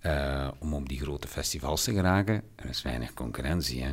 eh, 0.00 0.48
om 0.58 0.74
op 0.74 0.88
die 0.88 1.00
grote 1.00 1.28
festivals 1.28 1.84
te 1.84 1.92
geraken. 1.92 2.42
Er 2.56 2.68
is 2.68 2.82
weinig 2.82 3.14
concurrentie, 3.14 3.82
hè. 3.82 3.90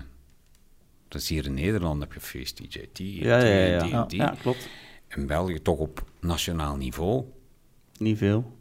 Dus 1.07 1.27
hier 1.29 1.45
in 1.45 1.53
Nederland 1.53 2.01
heb 2.01 2.13
je 2.13 2.19
feest-dj, 2.19 2.85
die, 2.93 3.23
Ja, 3.23 3.37
ja, 3.37 3.43
die, 3.43 3.49
ja. 3.71 3.79
die, 3.81 3.89
Ja, 3.91 4.05
die. 4.05 4.17
ja, 4.19 4.35
klopt. 4.41 4.67
In 5.07 5.27
België 5.27 5.61
toch 5.61 5.77
op 5.77 6.03
nationaal 6.19 6.75
niveau. 6.75 7.25
Niet 7.97 8.17
veel. 8.17 8.57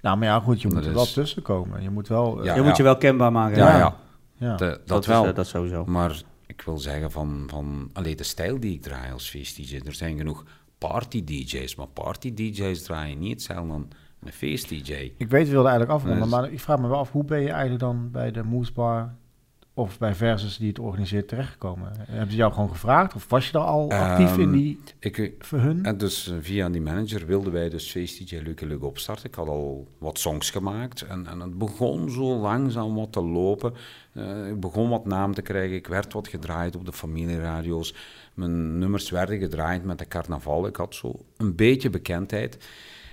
Nou, 0.00 0.18
maar 0.18 0.28
ja, 0.28 0.40
goed, 0.40 0.62
je 0.62 0.68
Dat 0.68 0.72
moet 0.76 0.82
er 0.84 0.90
is- 0.90 0.96
wel 0.96 1.06
tussen 1.24 1.42
komen. 1.42 1.82
Je 1.82 1.90
moet 1.90 2.08
wel... 2.08 2.38
eh, 2.38 2.44
Ja, 2.44 2.54
je 2.54 2.62
moet 2.62 2.76
je 2.76 2.82
wel 2.82 2.96
kenbaar 2.96 3.32
maken. 3.32 3.58
Ja, 3.58 3.78
ja. 3.78 3.98
ja. 4.36 4.56
De- 4.56 4.64
dat, 4.66 4.86
dat, 4.88 5.06
wel. 5.06 5.22
Is, 5.22 5.28
eh, 5.30 5.34
dat 5.34 5.46
sowieso. 5.46 5.84
Maar 5.84 6.22
ik 6.46 6.62
wil 6.62 6.78
zeggen 6.78 7.10
van, 7.10 7.44
van 7.50 7.90
alleen 7.92 8.16
de 8.16 8.22
stijl 8.22 8.60
die 8.60 8.74
ik 8.74 8.82
draai 8.82 9.12
als 9.12 9.28
feest-dj. 9.28 9.80
Er 9.86 9.94
zijn 9.94 10.16
genoeg 10.16 10.44
party-dj's, 10.88 11.74
maar 11.74 11.86
party-dj's 11.86 12.82
draaien 12.82 13.18
niet 13.18 13.32
hetzelfde 13.32 13.68
dan 13.68 13.88
een 14.24 14.32
feest-dj. 14.32 15.12
Ik 15.16 15.28
weet, 15.28 15.46
we 15.46 15.52
wilden 15.52 15.70
eigenlijk 15.70 16.00
afronden, 16.00 16.28
maar 16.28 16.52
ik 16.52 16.60
vraag 16.60 16.78
me 16.78 16.88
wel 16.88 16.98
af, 16.98 17.12
hoe 17.12 17.24
ben 17.24 17.40
je 17.40 17.48
eigenlijk 17.48 17.80
dan 17.80 18.10
bij 18.10 18.30
de 18.30 18.42
Moose 18.42 18.72
Bar 18.72 19.14
of 19.74 19.98
bij 19.98 20.14
Versus 20.14 20.56
die 20.56 20.68
het 20.68 20.78
organiseert 20.78 21.28
terechtgekomen? 21.28 21.92
Hebben 21.96 22.30
ze 22.30 22.36
jou 22.36 22.52
gewoon 22.52 22.68
gevraagd 22.68 23.14
of 23.14 23.28
was 23.28 23.46
je 23.46 23.52
daar 23.52 23.62
al 23.62 23.90
actief 23.90 24.36
in 24.36 24.42
Ehm, 24.42 24.52
die 24.52 24.78
Ik, 24.98 25.34
voor 25.38 25.58
hun? 25.58 25.84
En 25.84 25.98
dus 25.98 26.28
eh, 26.28 26.36
via 26.40 26.68
die 26.68 26.80
manager 26.80 27.26
wilden 27.26 27.52
wij 27.52 27.68
dus 27.68 27.90
Feest 27.90 28.28
DJ 28.28 28.36
Leuke 28.36 28.66
Leuk 28.66 28.84
opstarten. 28.84 29.24
Ik 29.26 29.34
had 29.34 29.48
al 29.48 29.88
wat 29.98 30.18
songs 30.18 30.50
gemaakt 30.50 31.02
en, 31.02 31.26
en 31.26 31.40
het 31.40 31.58
begon 31.58 32.10
zo 32.10 32.36
langzaam 32.36 32.94
wat 32.94 33.12
te 33.12 33.22
lopen. 33.22 33.74
Eh, 34.12 34.48
ik 34.48 34.60
begon 34.60 34.88
wat 34.88 35.06
naam 35.06 35.34
te 35.34 35.42
krijgen. 35.42 35.76
Ik 35.76 35.86
werd 35.86 36.12
wat 36.12 36.28
gedraaid 36.28 36.76
op 36.76 36.84
de 36.84 36.92
familieradio's. 36.92 37.94
Mijn 38.34 38.78
nummers 38.78 39.10
werden 39.10 39.38
gedraaid 39.38 39.84
met 39.84 39.98
de 39.98 40.08
carnaval. 40.08 40.66
Ik 40.66 40.76
had 40.76 40.94
zo 40.94 41.24
een 41.36 41.54
beetje 41.54 41.90
bekendheid. 41.90 42.58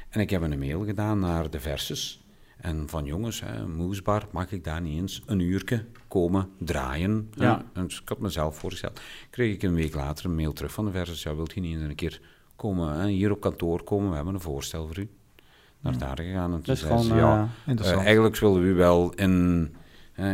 En 0.09 0.19
ik 0.19 0.30
heb 0.30 0.41
een 0.41 0.59
mail 0.59 0.85
gedaan 0.85 1.19
naar 1.19 1.49
de 1.49 1.59
Versus. 1.59 2.23
En 2.57 2.89
van 2.89 3.06
jongens, 3.06 3.41
hè, 3.41 3.67
Moesbar, 3.67 4.27
mag 4.31 4.51
ik 4.51 4.64
daar 4.64 4.81
niet 4.81 4.98
eens 4.98 5.23
een 5.25 5.39
uurtje 5.39 5.85
komen 6.07 6.49
draaien? 6.57 7.30
Ja. 7.35 7.65
En 7.73 7.83
dus 7.83 8.01
ik 8.01 8.09
had 8.09 8.19
mezelf 8.19 8.57
voorgesteld. 8.57 9.01
Kreeg 9.30 9.53
ik 9.53 9.64
een 9.64 9.75
week 9.75 9.95
later 9.95 10.25
een 10.25 10.35
mail 10.35 10.53
terug 10.53 10.72
van 10.72 10.85
de 10.85 10.91
Versus. 10.91 11.23
Ja, 11.23 11.35
wilt 11.35 11.56
u 11.56 11.59
niet 11.59 11.75
eens 11.75 11.89
een 11.89 11.95
keer 11.95 12.22
komen, 12.56 12.99
hè, 12.99 13.07
hier 13.07 13.31
op 13.31 13.41
kantoor 13.41 13.83
komen? 13.83 14.09
We 14.09 14.15
hebben 14.15 14.33
een 14.33 14.41
voorstel 14.41 14.88
voor 14.88 14.99
u. 14.99 15.09
Naar 15.80 15.98
daar 15.98 16.17
gegaan. 16.22 16.53
En 16.53 16.61
toen 16.61 16.75
zei 16.75 17.01
ze, 17.01 17.15
ja, 17.15 17.49
eh, 17.65 17.91
eh, 17.91 17.98
eigenlijk 17.98 18.38
willen 18.38 18.61
we 18.61 18.67
u 18.67 18.73
wel 18.73 19.14
in, 19.14 19.69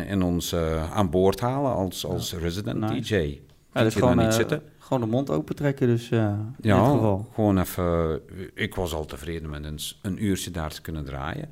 in 0.07 0.22
ons 0.22 0.51
eh, 0.51 0.91
aan 0.91 1.09
boord 1.09 1.39
halen 1.39 1.73
als, 1.73 2.05
als 2.05 2.33
resident 2.33 2.80
Nice. 2.80 3.15
DJ. 3.15 3.39
Ja, 3.75 3.83
dat 3.83 3.83
Kunt 3.83 3.87
is 3.87 3.93
je 3.93 3.99
gewoon, 3.99 4.17
niet 4.17 4.27
eh, 4.27 4.33
zitten? 4.33 4.61
gewoon 4.79 5.01
de 5.01 5.07
mond 5.15 5.29
open 5.29 5.55
trekken, 5.55 5.87
dus 5.87 6.11
eh, 6.11 6.33
dit 6.57 6.65
Ja, 6.65 6.83
geval. 6.85 7.29
gewoon 7.33 7.57
even. 7.59 8.21
Ik 8.53 8.75
was 8.75 8.93
al 8.93 9.05
tevreden 9.05 9.49
met 9.49 9.65
eens 9.65 9.99
een 10.01 10.23
uurtje 10.23 10.51
daar 10.51 10.69
te 10.73 10.81
kunnen 10.81 11.05
draaien. 11.05 11.49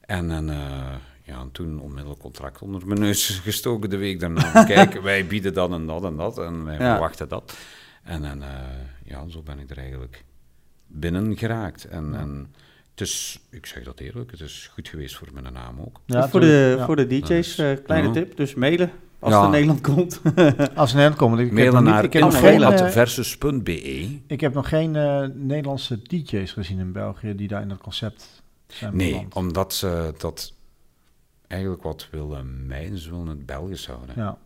En, 0.00 0.30
en, 0.30 0.50
eh, 0.50 0.94
ja, 1.22 1.40
en 1.40 1.50
toen 1.52 1.80
onmiddellijk 1.80 2.20
contract 2.20 2.62
onder 2.62 2.86
mijn 2.86 3.00
neus 3.00 3.28
gestoken 3.28 3.90
de 3.90 3.96
week 3.96 4.20
daarna. 4.20 4.64
Kijk, 4.74 5.00
wij 5.00 5.26
bieden 5.26 5.54
dat 5.54 5.72
en 5.72 5.86
dat 5.86 6.04
en 6.04 6.16
dat 6.16 6.38
en 6.38 6.64
wij 6.64 6.78
Ja. 6.78 6.90
verwachten 6.90 7.28
dat. 7.28 7.56
En, 8.02 8.24
en 8.24 8.42
eh, 8.42 8.48
ja, 9.04 9.28
zo 9.28 9.42
ben 9.42 9.58
ik 9.58 9.70
er 9.70 9.78
eigenlijk 9.78 10.24
binnen 10.86 11.36
geraakt. 11.36 11.84
En, 11.84 12.14
en 12.14 12.54
het 12.90 13.00
is, 13.00 13.40
ik 13.50 13.66
zeg 13.66 13.84
dat 13.84 14.00
eerlijk, 14.00 14.30
het 14.30 14.40
is 14.40 14.70
goed 14.72 14.88
geweest 14.88 15.16
voor 15.16 15.28
mijn 15.32 15.52
naam 15.52 15.80
ook. 15.80 16.00
Ja, 16.06 16.28
voor, 16.28 16.40
de, 16.40 16.74
ja. 16.78 16.84
voor 16.84 16.96
de 16.96 17.06
DJ's, 17.06 17.58
eh, 17.58 17.76
kleine 17.84 18.06
Ja. 18.06 18.12
tip. 18.12 18.36
Dus 18.36 18.54
mailen 18.54 18.90
als 19.20 19.32
Ja. 19.32 19.36
het 19.38 19.44
in 19.44 19.50
Nederland 19.50 19.80
komt. 19.80 20.20
Als 20.76 20.90
ze 20.90 20.96
naar. 20.96 21.40
Ik 21.40 21.52
niet- 21.82 21.92
naar 21.92 22.04
ik 22.04 22.12
geen, 22.32 22.60
mailen. 22.60 22.86
eh, 22.86 22.90
versus.be. 22.92 24.18
ik 24.26 24.40
heb 24.40 24.54
nog 24.54 24.68
geen 24.68 24.96
eh, 24.96 25.24
Nederlandse 25.34 26.02
DJ's 26.02 26.52
gezien 26.52 26.78
in 26.78 26.92
België 26.92 27.34
die 27.34 27.48
daar 27.48 27.62
in 27.62 27.68
dat 27.68 27.78
concept 27.80 28.42
zijn 28.66 28.96
Nee, 28.96 29.10
beland. 29.10 29.34
omdat 29.34 29.74
ze 29.74 30.14
dat 30.18 30.52
eigenlijk 31.46 31.82
wat 31.82 32.08
willen 32.10 32.66
mijden, 32.66 32.98
ze 32.98 33.10
willen 33.10 33.26
het 33.26 33.46
Belgisch 33.46 33.86
houden. 33.86 34.14
Ja. 34.16 34.38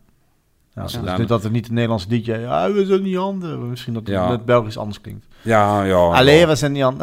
Dus 0.73 0.91
dan- 0.93 1.25
dat 1.25 1.43
het 1.43 1.51
niet 1.51 1.65
de 1.65 1.73
Nederlandse 1.73 2.07
DJ, 2.07 2.31
ja, 2.31 2.71
we 2.71 2.85
zijn 2.85 3.01
niet 3.01 3.15
handen. 3.15 3.69
Misschien 3.69 3.93
dat 3.93 4.07
Ja. 4.07 4.31
het 4.31 4.45
Belgisch 4.45 4.77
anders 4.77 5.01
klinkt. 5.01 5.25
Ja, 5.45 5.83
ja. 5.83 5.95
Allee, 5.95 6.39
ja. 6.39 6.47
we 6.47 6.55
zijn 6.55 6.71
niet. 6.71 6.81
Ja, 6.81 6.93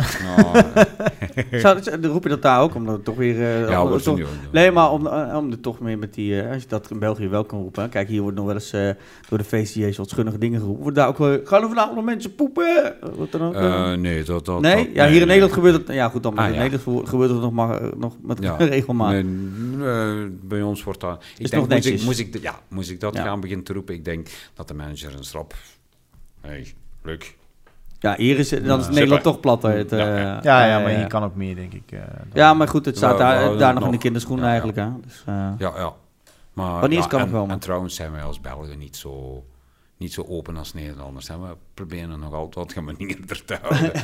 Zou, 1.61 1.81
dan 2.01 2.11
roep 2.11 2.23
je 2.23 2.29
dat 2.29 2.43
daar 2.43 2.61
ook, 2.61 2.75
omdat 2.75 2.95
het 2.95 3.05
toch 3.05 3.17
weer... 3.17 3.35
eh, 3.43 3.69
ja, 3.69 3.85
om- 3.85 3.99
toch- 3.99 4.21
Nee, 4.53 4.71
maar 4.71 4.91
om, 4.91 5.07
eh, 5.07 5.37
om 5.37 5.51
er 5.51 5.61
toch 5.61 5.81
meer 5.81 5.99
met 5.99 6.15
die... 6.15 6.41
eh, 6.43 6.53
als 6.53 6.63
je 6.63 6.69
dat 6.69 6.91
in 6.91 6.99
België 6.99 7.29
wel 7.29 7.45
kan 7.45 7.59
roepen. 7.61 7.83
hè. 7.83 7.89
Kijk, 7.89 8.09
hier 8.09 8.23
wordt 8.23 8.37
nog 8.37 8.47
wel 8.47 8.55
eens 8.55 8.73
eh, 8.73 8.91
door 9.29 9.39
de 9.39 9.45
feestdj's 9.45 9.97
wat 9.97 10.09
schunnige 10.09 10.39
dingen 10.39 10.59
geroepen. 10.61 10.83
Wordt 10.83 10.97
daar 10.97 11.09
ook 11.09 11.19
wel... 11.19 11.41
Gaan 11.45 11.63
er 11.63 11.69
vanavond 11.69 11.95
nog 11.97 12.05
mensen 12.05 12.35
poepen? 12.35 12.95
Dan 13.31 13.43
ook... 13.43 13.97
nee, 13.99 14.23
dat... 14.25 14.45
dat 14.45 14.61
nee? 14.61 14.75
dat- 14.77 14.95
ja, 14.95 15.03
hier 15.05 15.05
in 15.05 15.11
nee. 15.13 15.25
Nederland 15.27 15.53
gebeurt 15.53 15.75
het... 15.87 15.97
Ja, 15.97 16.09
goed, 16.09 16.23
dan 16.23 16.35
maar 16.35 16.45
Ah, 16.45 16.51
in 16.51 16.57
ja. 16.57 16.63
Nederland 16.63 17.09
gebeurt 17.09 17.31
het 17.31 17.41
nog, 17.41 17.53
maar, 17.53 17.81
nog 17.97 18.17
met 18.23 18.39
Ja. 18.43 18.57
regelmaat. 18.77 19.13
Nee, 19.25 20.29
bij 20.43 20.63
ons 20.63 20.83
wordt 20.85 21.01
dat... 21.01 21.25
Ik 21.35 21.45
Is 21.45 21.51
denk, 21.51 21.63
nog 21.63 21.73
moest 21.73 21.87
ik, 21.89 22.03
moest, 22.03 22.19
ik, 22.19 22.39
ja, 22.43 22.59
moest 22.69 22.91
ik 22.91 23.01
dat 23.01 23.15
Ja. 23.15 23.23
gaan 23.23 23.41
beginnen 23.41 23.65
te 23.65 23.73
roepen? 23.73 23.95
Ik 23.95 24.05
denk 24.05 24.29
dat 24.55 24.69
de 24.69 24.75
manager 24.75 25.15
een 25.17 25.25
strop... 25.25 25.55
Hey, 26.41 26.67
leuk. 27.03 27.37
Ja, 28.03 28.15
hier 28.17 28.39
is, 28.39 28.51
het- 28.51 28.65
dan 28.67 28.81
is 28.81 28.87
Ja, 28.87 28.93
Nederland 28.93 29.23
toch 29.23 29.41
platter. 29.41 29.71
Het, 29.77 29.93
eh, 29.93 29.99
Ja, 29.99 30.07
ja. 30.17 30.39
Ja, 30.43 30.65
ja, 30.65 30.77
eh, 30.79 30.83
maar 30.85 30.93
hier 30.93 31.07
kan 31.07 31.23
ook 31.25 31.35
meer, 31.35 31.55
denk 31.55 31.73
ik. 31.73 31.83
eh, 31.93 31.99
Ja, 32.33 32.55
maar 32.55 32.69
goed, 32.69 32.85
het 32.85 32.97
staat 32.97 33.11
We- 33.11 33.17
we 33.17 33.25
daar, 33.25 33.57
daar 33.59 33.75
nog 33.75 33.85
in 33.85 33.91
de 33.91 33.99
kinderschoenen 33.99 34.45
Ja, 34.47 34.53
ja. 34.55 34.61
eigenlijk. 34.61 34.89
Hè? 34.95 35.01
Dus, 35.09 35.23
eh, 35.27 35.35
Ja, 35.59 35.73
ja. 35.77 35.93
Maar, 36.53 36.81
Wanneer 36.81 36.99
ja, 36.99 37.07
kan 37.07 37.19
het 37.19 37.29
en, 37.29 37.35
wel, 37.35 37.43
man? 37.47 37.51
En 37.55 37.59
trouwens 37.59 37.95
zijn 37.95 38.13
wij 38.13 38.23
als 38.23 38.41
Belgen 38.41 38.79
niet 38.79 38.97
zo, 38.97 39.45
niet 40.03 40.13
zo 40.13 40.25
open 40.29 40.57
als 40.57 40.75
Nederlanders. 40.75 41.29
Hè. 41.29 41.39
We 41.39 41.47
proberen 41.75 42.19
nog 42.21 42.33
altijd 42.33 42.55
wat 42.55 42.73
gemanieren 42.73 43.27
te 43.47 43.57
houden. 43.63 43.95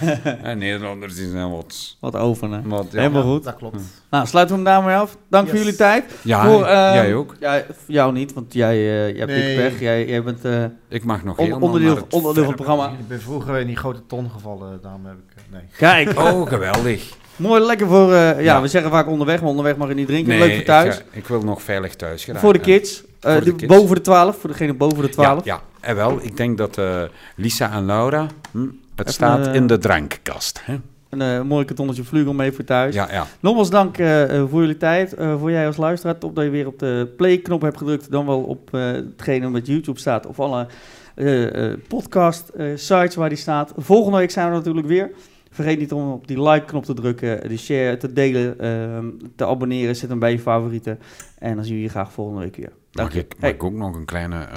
en 0.43 0.59
Nederlanders 0.59 1.15
die 1.15 1.31
zijn 1.31 1.51
wat... 1.51 1.97
wat 2.01 2.17
over, 2.17 2.51
hè? 2.51 2.61
wat 2.63 2.87
ja. 2.91 2.99
Helemaal 2.99 3.23
goed. 3.23 3.45
Dat 3.45 3.57
klopt. 3.57 3.77
Nou, 4.11 4.27
sluiten 4.27 4.57
we 4.57 4.63
hem 4.63 4.73
daarmee 4.73 4.97
af. 4.97 5.17
Dank 5.29 5.49
voor 5.49 5.59
jullie 5.59 5.77
tijd. 5.77 6.05
Ja, 6.23 6.45
voor, 6.47 6.65
eh, 6.67 6.95
jij 6.95 7.15
ook. 7.15 7.35
Ja, 7.41 7.63
voor 7.67 7.95
jou 7.95 8.13
niet, 8.13 8.33
want 8.33 8.53
jij, 8.55 8.75
eh, 8.75 9.09
jij 9.09 9.19
hebt 9.19 9.31
Nee. 9.31 9.57
dikke 9.57 9.63
pech. 9.71 9.81
Jij, 9.81 10.07
jij 10.07 10.23
bent 10.23 10.45
eh, 10.45 10.65
Ik 10.89 11.05
mag 11.05 11.25
nog 11.25 11.39
on- 11.39 11.63
onderdeel, 11.63 11.95
het 11.97 12.13
onderdeel 12.15 12.45
van 12.45 12.53
het 12.53 12.63
programma. 12.63 12.89
Ik 12.99 13.09
ben 13.09 13.21
vroeger 13.21 13.57
in 13.59 13.67
die 13.67 13.77
grote 13.77 14.07
ton 14.07 14.31
gevallen, 14.31 14.79
daarom 14.83 15.07
heb 15.07 15.15
ik... 15.15 15.35
eh, 15.37 15.43
nee. 15.53 15.63
Kijk, 15.77 16.19
Oh, 16.19 16.47
geweldig. 16.49 17.13
mooi 17.37 17.61
lekker 17.61 17.87
voor... 17.87 18.13
eh, 18.13 18.21
ja, 18.21 18.39
Ja. 18.39 18.63
we 18.63 18.69
zeggen 18.69 18.91
vaak 18.91 19.09
onderweg, 19.09 19.41
maar 19.41 19.49
onderweg 19.51 19.77
mag 19.77 19.89
je 19.89 19.95
niet 19.95 20.07
drinken. 20.07 20.29
Nee, 20.29 20.39
Leuk 20.39 20.55
voor 20.55 20.65
thuis. 20.65 20.97
Ik, 20.99 21.03
ga- 21.11 21.19
ik 21.19 21.27
wil 21.27 21.43
nog 21.43 21.63
veilig 21.63 21.95
thuis 21.97 22.21
geraken. 22.25 22.43
voor 22.45 22.53
de 22.53 22.61
kids. 22.61 23.07
Eh, 23.21 23.33
Voor 23.33 23.41
de 23.45 23.51
de- 23.51 23.57
kids. 23.57 23.75
Boven 23.77 23.95
de 23.95 24.01
12, 24.01 24.37
voor 24.41 24.51
degene 24.51 24.75
boven 24.75 25.03
de 25.03 25.09
12. 25.09 25.45
Ja, 25.45 25.55
ja. 25.55 25.63
En 25.81 25.97
wel, 25.97 26.19
ik 26.23 26.37
denk 26.37 26.59
dat 26.59 26.79
eh, 26.79 27.03
Lisa 27.37 27.73
en 27.73 27.85
Laura... 27.87 28.27
Hm, 28.53 28.59
het 28.63 29.07
Even, 29.07 29.13
staat 29.13 29.47
eh, 29.47 29.55
in 29.55 29.67
de 29.67 29.79
drankkast. 29.79 30.61
Hè? 30.65 30.77
Een 31.09 31.21
eh, 31.23 31.43
mooi 31.43 31.65
kartonnetje 31.65 32.05
vlugel 32.05 32.33
mee 32.33 32.53
voor 32.53 32.65
thuis. 32.65 32.95
Ja, 32.95 33.09
ja. 33.13 33.27
Nogmaals 33.41 33.71
dank 33.71 33.99
eh, 33.99 34.39
eh, 34.39 34.49
voor 34.49 34.61
jullie 34.61 34.77
tijd. 34.77 35.15
Eh, 35.15 35.39
voor 35.39 35.51
jij 35.51 35.67
als 35.67 35.77
luisteraar. 35.77 36.19
Top 36.19 36.35
dat 36.35 36.45
je 36.45 36.51
weer 36.51 36.67
op 36.67 36.79
de 36.79 37.13
play-knop 37.17 37.63
hebt 37.63 37.77
gedrukt. 37.79 38.11
Dan 38.11 38.27
wel 38.27 38.41
op 38.41 38.75
eh, 38.75 38.81
hetgene 38.91 39.51
wat 39.51 39.67
YouTube 39.67 39.99
staat. 39.99 40.27
Of 40.27 40.41
alle 40.41 40.67
eh, 41.15 41.71
eh, 41.73 41.79
podcast-sites 41.89 43.15
waar 43.15 43.29
die 43.29 43.39
staat. 43.39 43.73
Volgende 43.77 44.19
week 44.19 44.31
zijn 44.31 44.49
we 44.51 44.57
natuurlijk 44.57 44.87
weer. 44.87 45.11
Vergeet 45.51 45.79
niet 45.79 45.93
om 45.93 46.13
op 46.13 46.27
die 46.29 46.43
like-knop 46.43 46.85
te 46.85 46.95
drukken. 46.95 47.49
De 47.49 47.57
share 47.59 47.97
te 47.97 48.13
delen. 48.13 48.59
ehm, 48.61 49.07
te 49.37 49.47
abonneren. 49.47 49.97
Zet 49.97 50.09
hem 50.11 50.19
bij 50.19 50.33
je 50.33 50.39
favorieten. 50.39 50.99
En 51.39 51.55
dan 51.55 51.65
zien 51.65 51.75
we 51.77 51.83
je 51.83 51.89
graag 51.89 52.13
volgende 52.13 52.41
week 52.41 52.57
weer. 52.57 52.73
Dank 52.91 53.09
Mag 53.09 53.13
je. 53.17 53.19
ik, 53.21 53.33
mag 53.33 53.41
Hey, 53.41 53.51
ik 53.51 53.63
ook 53.63 53.73
nog 53.73 53.95
een 53.95 54.05
kleine... 54.05 54.49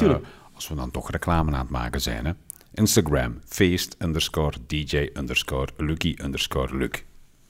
eh, 0.61 0.67
als 0.67 0.67
we 0.69 0.75
dan 0.75 0.91
toch 0.91 1.11
reclame 1.11 1.51
aan 1.51 1.59
het 1.59 1.69
maken 1.69 2.01
zijn, 2.01 2.25
hè. 2.25 2.31
Instagram, 2.73 3.39
feest 3.47 3.95
underscore 3.99 4.57
DJ 4.67 5.09
underscore 5.13 5.67
Lucky 5.77 6.15
underscore 6.23 6.77
Luc. 6.77 6.89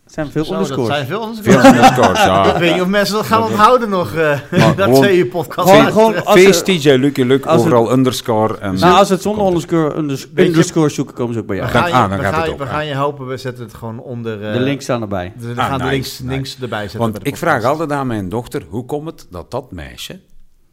het 0.03 0.14
zijn 0.14 0.31
veel 0.31 0.45
Zo, 0.45 0.53
dat 0.53 0.65
zijn 0.85 1.06
veel 1.07 1.27
underscores. 1.27 1.61
Veel 1.61 1.73
underscores, 1.73 2.19
Ik 2.19 2.25
ja. 2.25 2.59
weet 2.59 2.73
niet 2.73 2.81
of 2.81 2.88
mensen 2.88 3.15
dat 3.15 3.25
gaan 3.25 3.43
onthouden 3.43 3.90
nog. 3.90 4.14
eh, 4.14 4.40
dat 4.51 4.75
gewoon- 4.83 5.03
ze 5.03 5.09
je 5.17 5.25
podcast 5.25 5.69
Gewoon- 5.69 5.81
luisteren. 5.83 6.11
gewoon- 6.14 6.25
Als 6.25 6.40
Feest 6.41 6.65
ze- 6.65 6.77
DJ 6.80 6.90
Lucky 6.90 7.22
Luc, 7.22 7.40
het- 7.40 7.48
overal 7.48 7.91
underscore. 7.91 8.57
En 8.57 8.75
Nou, 8.75 8.98
als 8.98 9.09
het 9.09 9.22
zonder 9.22 9.45
underscore, 9.45 9.95
unders- 9.95 10.23
Weet 10.33 10.45
je- 10.45 10.51
underscore 10.51 10.90
zoeken, 10.90 11.14
komen 11.15 11.33
ze 11.33 11.40
ook 11.40 11.45
bij 11.48 11.56
We 11.56 11.61
jou. 11.61 11.73
gaat- 11.73 11.90
gaan, 11.90 11.93
ah, 11.93 12.03
je, 12.03 12.09
dan 12.09 12.17
we 12.17 12.23
gaat 12.23 12.33
gaan, 12.33 12.43
het 12.43 12.51
op, 12.51 12.59
we 12.59 12.65
gaan 12.65 12.85
je 12.85 12.93
helpen. 12.93 13.27
We 13.27 13.38
zetten 13.38 13.64
het 13.64 13.73
gewoon 13.73 13.99
onder... 13.99 14.48
eh, 14.48 14.53
De 14.53 14.59
links 14.59 14.83
staan 14.83 15.01
erbij. 15.01 15.33
We 15.38 15.49
Ah, 15.56 15.65
gaan 15.65 15.77
de 15.77 15.83
nice, 15.83 15.91
links, 15.93 16.19
nice. 16.19 16.31
links 16.33 16.57
erbij 16.61 16.81
zetten. 16.81 16.99
Want 16.99 17.14
de 17.15 17.22
ik 17.23 17.38
vraag 17.38 17.64
altijd 17.64 17.91
aan 17.91 18.07
mijn 18.07 18.30
dochter, 18.30 18.64
hoe 18.69 18.85
komt 18.85 19.06
het 19.06 19.27
dat 19.30 19.51
dat 19.51 19.72
meisje 19.72 20.19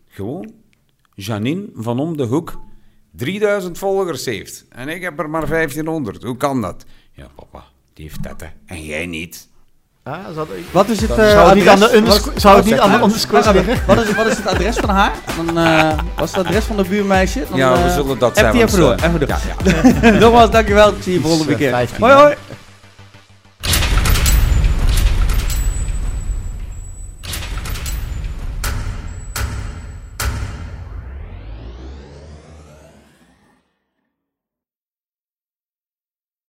gewoon 0.09 0.51
Janine 1.25 1.65
van 1.75 1.99
om 2.01 2.17
de 2.17 2.23
hoek 2.25 2.59
3000 3.17 3.79
volgers 3.79 4.25
heeft. 4.25 4.65
En 4.69 4.89
ik 4.89 5.03
heb 5.03 5.19
er 5.19 5.31
maar 5.31 5.47
1500. 5.49 6.23
Hoe 6.23 6.37
kan 6.37 6.61
dat? 6.61 6.85
Ja, 7.13 7.27
papa, 7.35 7.65
die 7.95 8.05
heeft 8.05 8.23
dat, 8.23 8.41
hè. 8.41 8.47
En 8.67 8.85
jij 8.85 9.07
niet. 9.07 9.49
Ah, 10.03 10.15
zou 10.35 10.49
het- 10.51 10.73
Wat 10.73 10.89
is 10.89 11.01
het 11.01 11.11
eh, 11.11 11.17
zou 11.17 11.47
het 11.49 11.55
niet 11.55 11.69
adres? 11.69 11.85
aan 11.85 11.91
de 11.91 11.97
underscore- 11.97 12.33
Wat- 12.33 12.41
zou 12.41 12.57
het 12.57 12.65
niet 12.65 12.79
aan 12.79 12.91
de 12.91 13.53
liggen? 13.53 13.87
Wat 13.87 14.05
is, 14.07 14.15
wat 14.15 14.27
is 14.27 14.37
het 14.37 14.47
adres 14.47 14.77
van 14.77 14.89
haar? 14.89 15.13
Dan, 15.37 15.59
eh, 15.59 15.99
wat 16.17 16.29
is 16.29 16.35
het 16.35 16.47
adres 16.47 16.65
van 16.65 16.77
de 16.77 16.85
buurmeisje? 16.89 17.45
Dan, 17.49 17.59
ja, 17.59 17.73
we 17.73 17.79
eh, 17.79 17.95
zullen 17.95 18.19
dat 18.19 18.35
die 18.35 18.43
zelfs, 18.45 18.59
even 18.59 18.79
door, 18.81 18.93
eh, 18.93 19.05
even 19.09 19.21
door. 19.21 19.29
Ja, 19.29 19.39
ja. 20.03 20.11
Nogmaals, 20.21 20.51
dankjewel. 20.51 20.89
Ik 20.89 21.03
zie 21.03 21.13
je 21.13 21.21
volgende 21.21 21.53
eh, 21.53 21.59
keer. 21.59 21.71
15, 21.71 22.01
Hoi 22.01 22.13
hoi. 22.15 22.35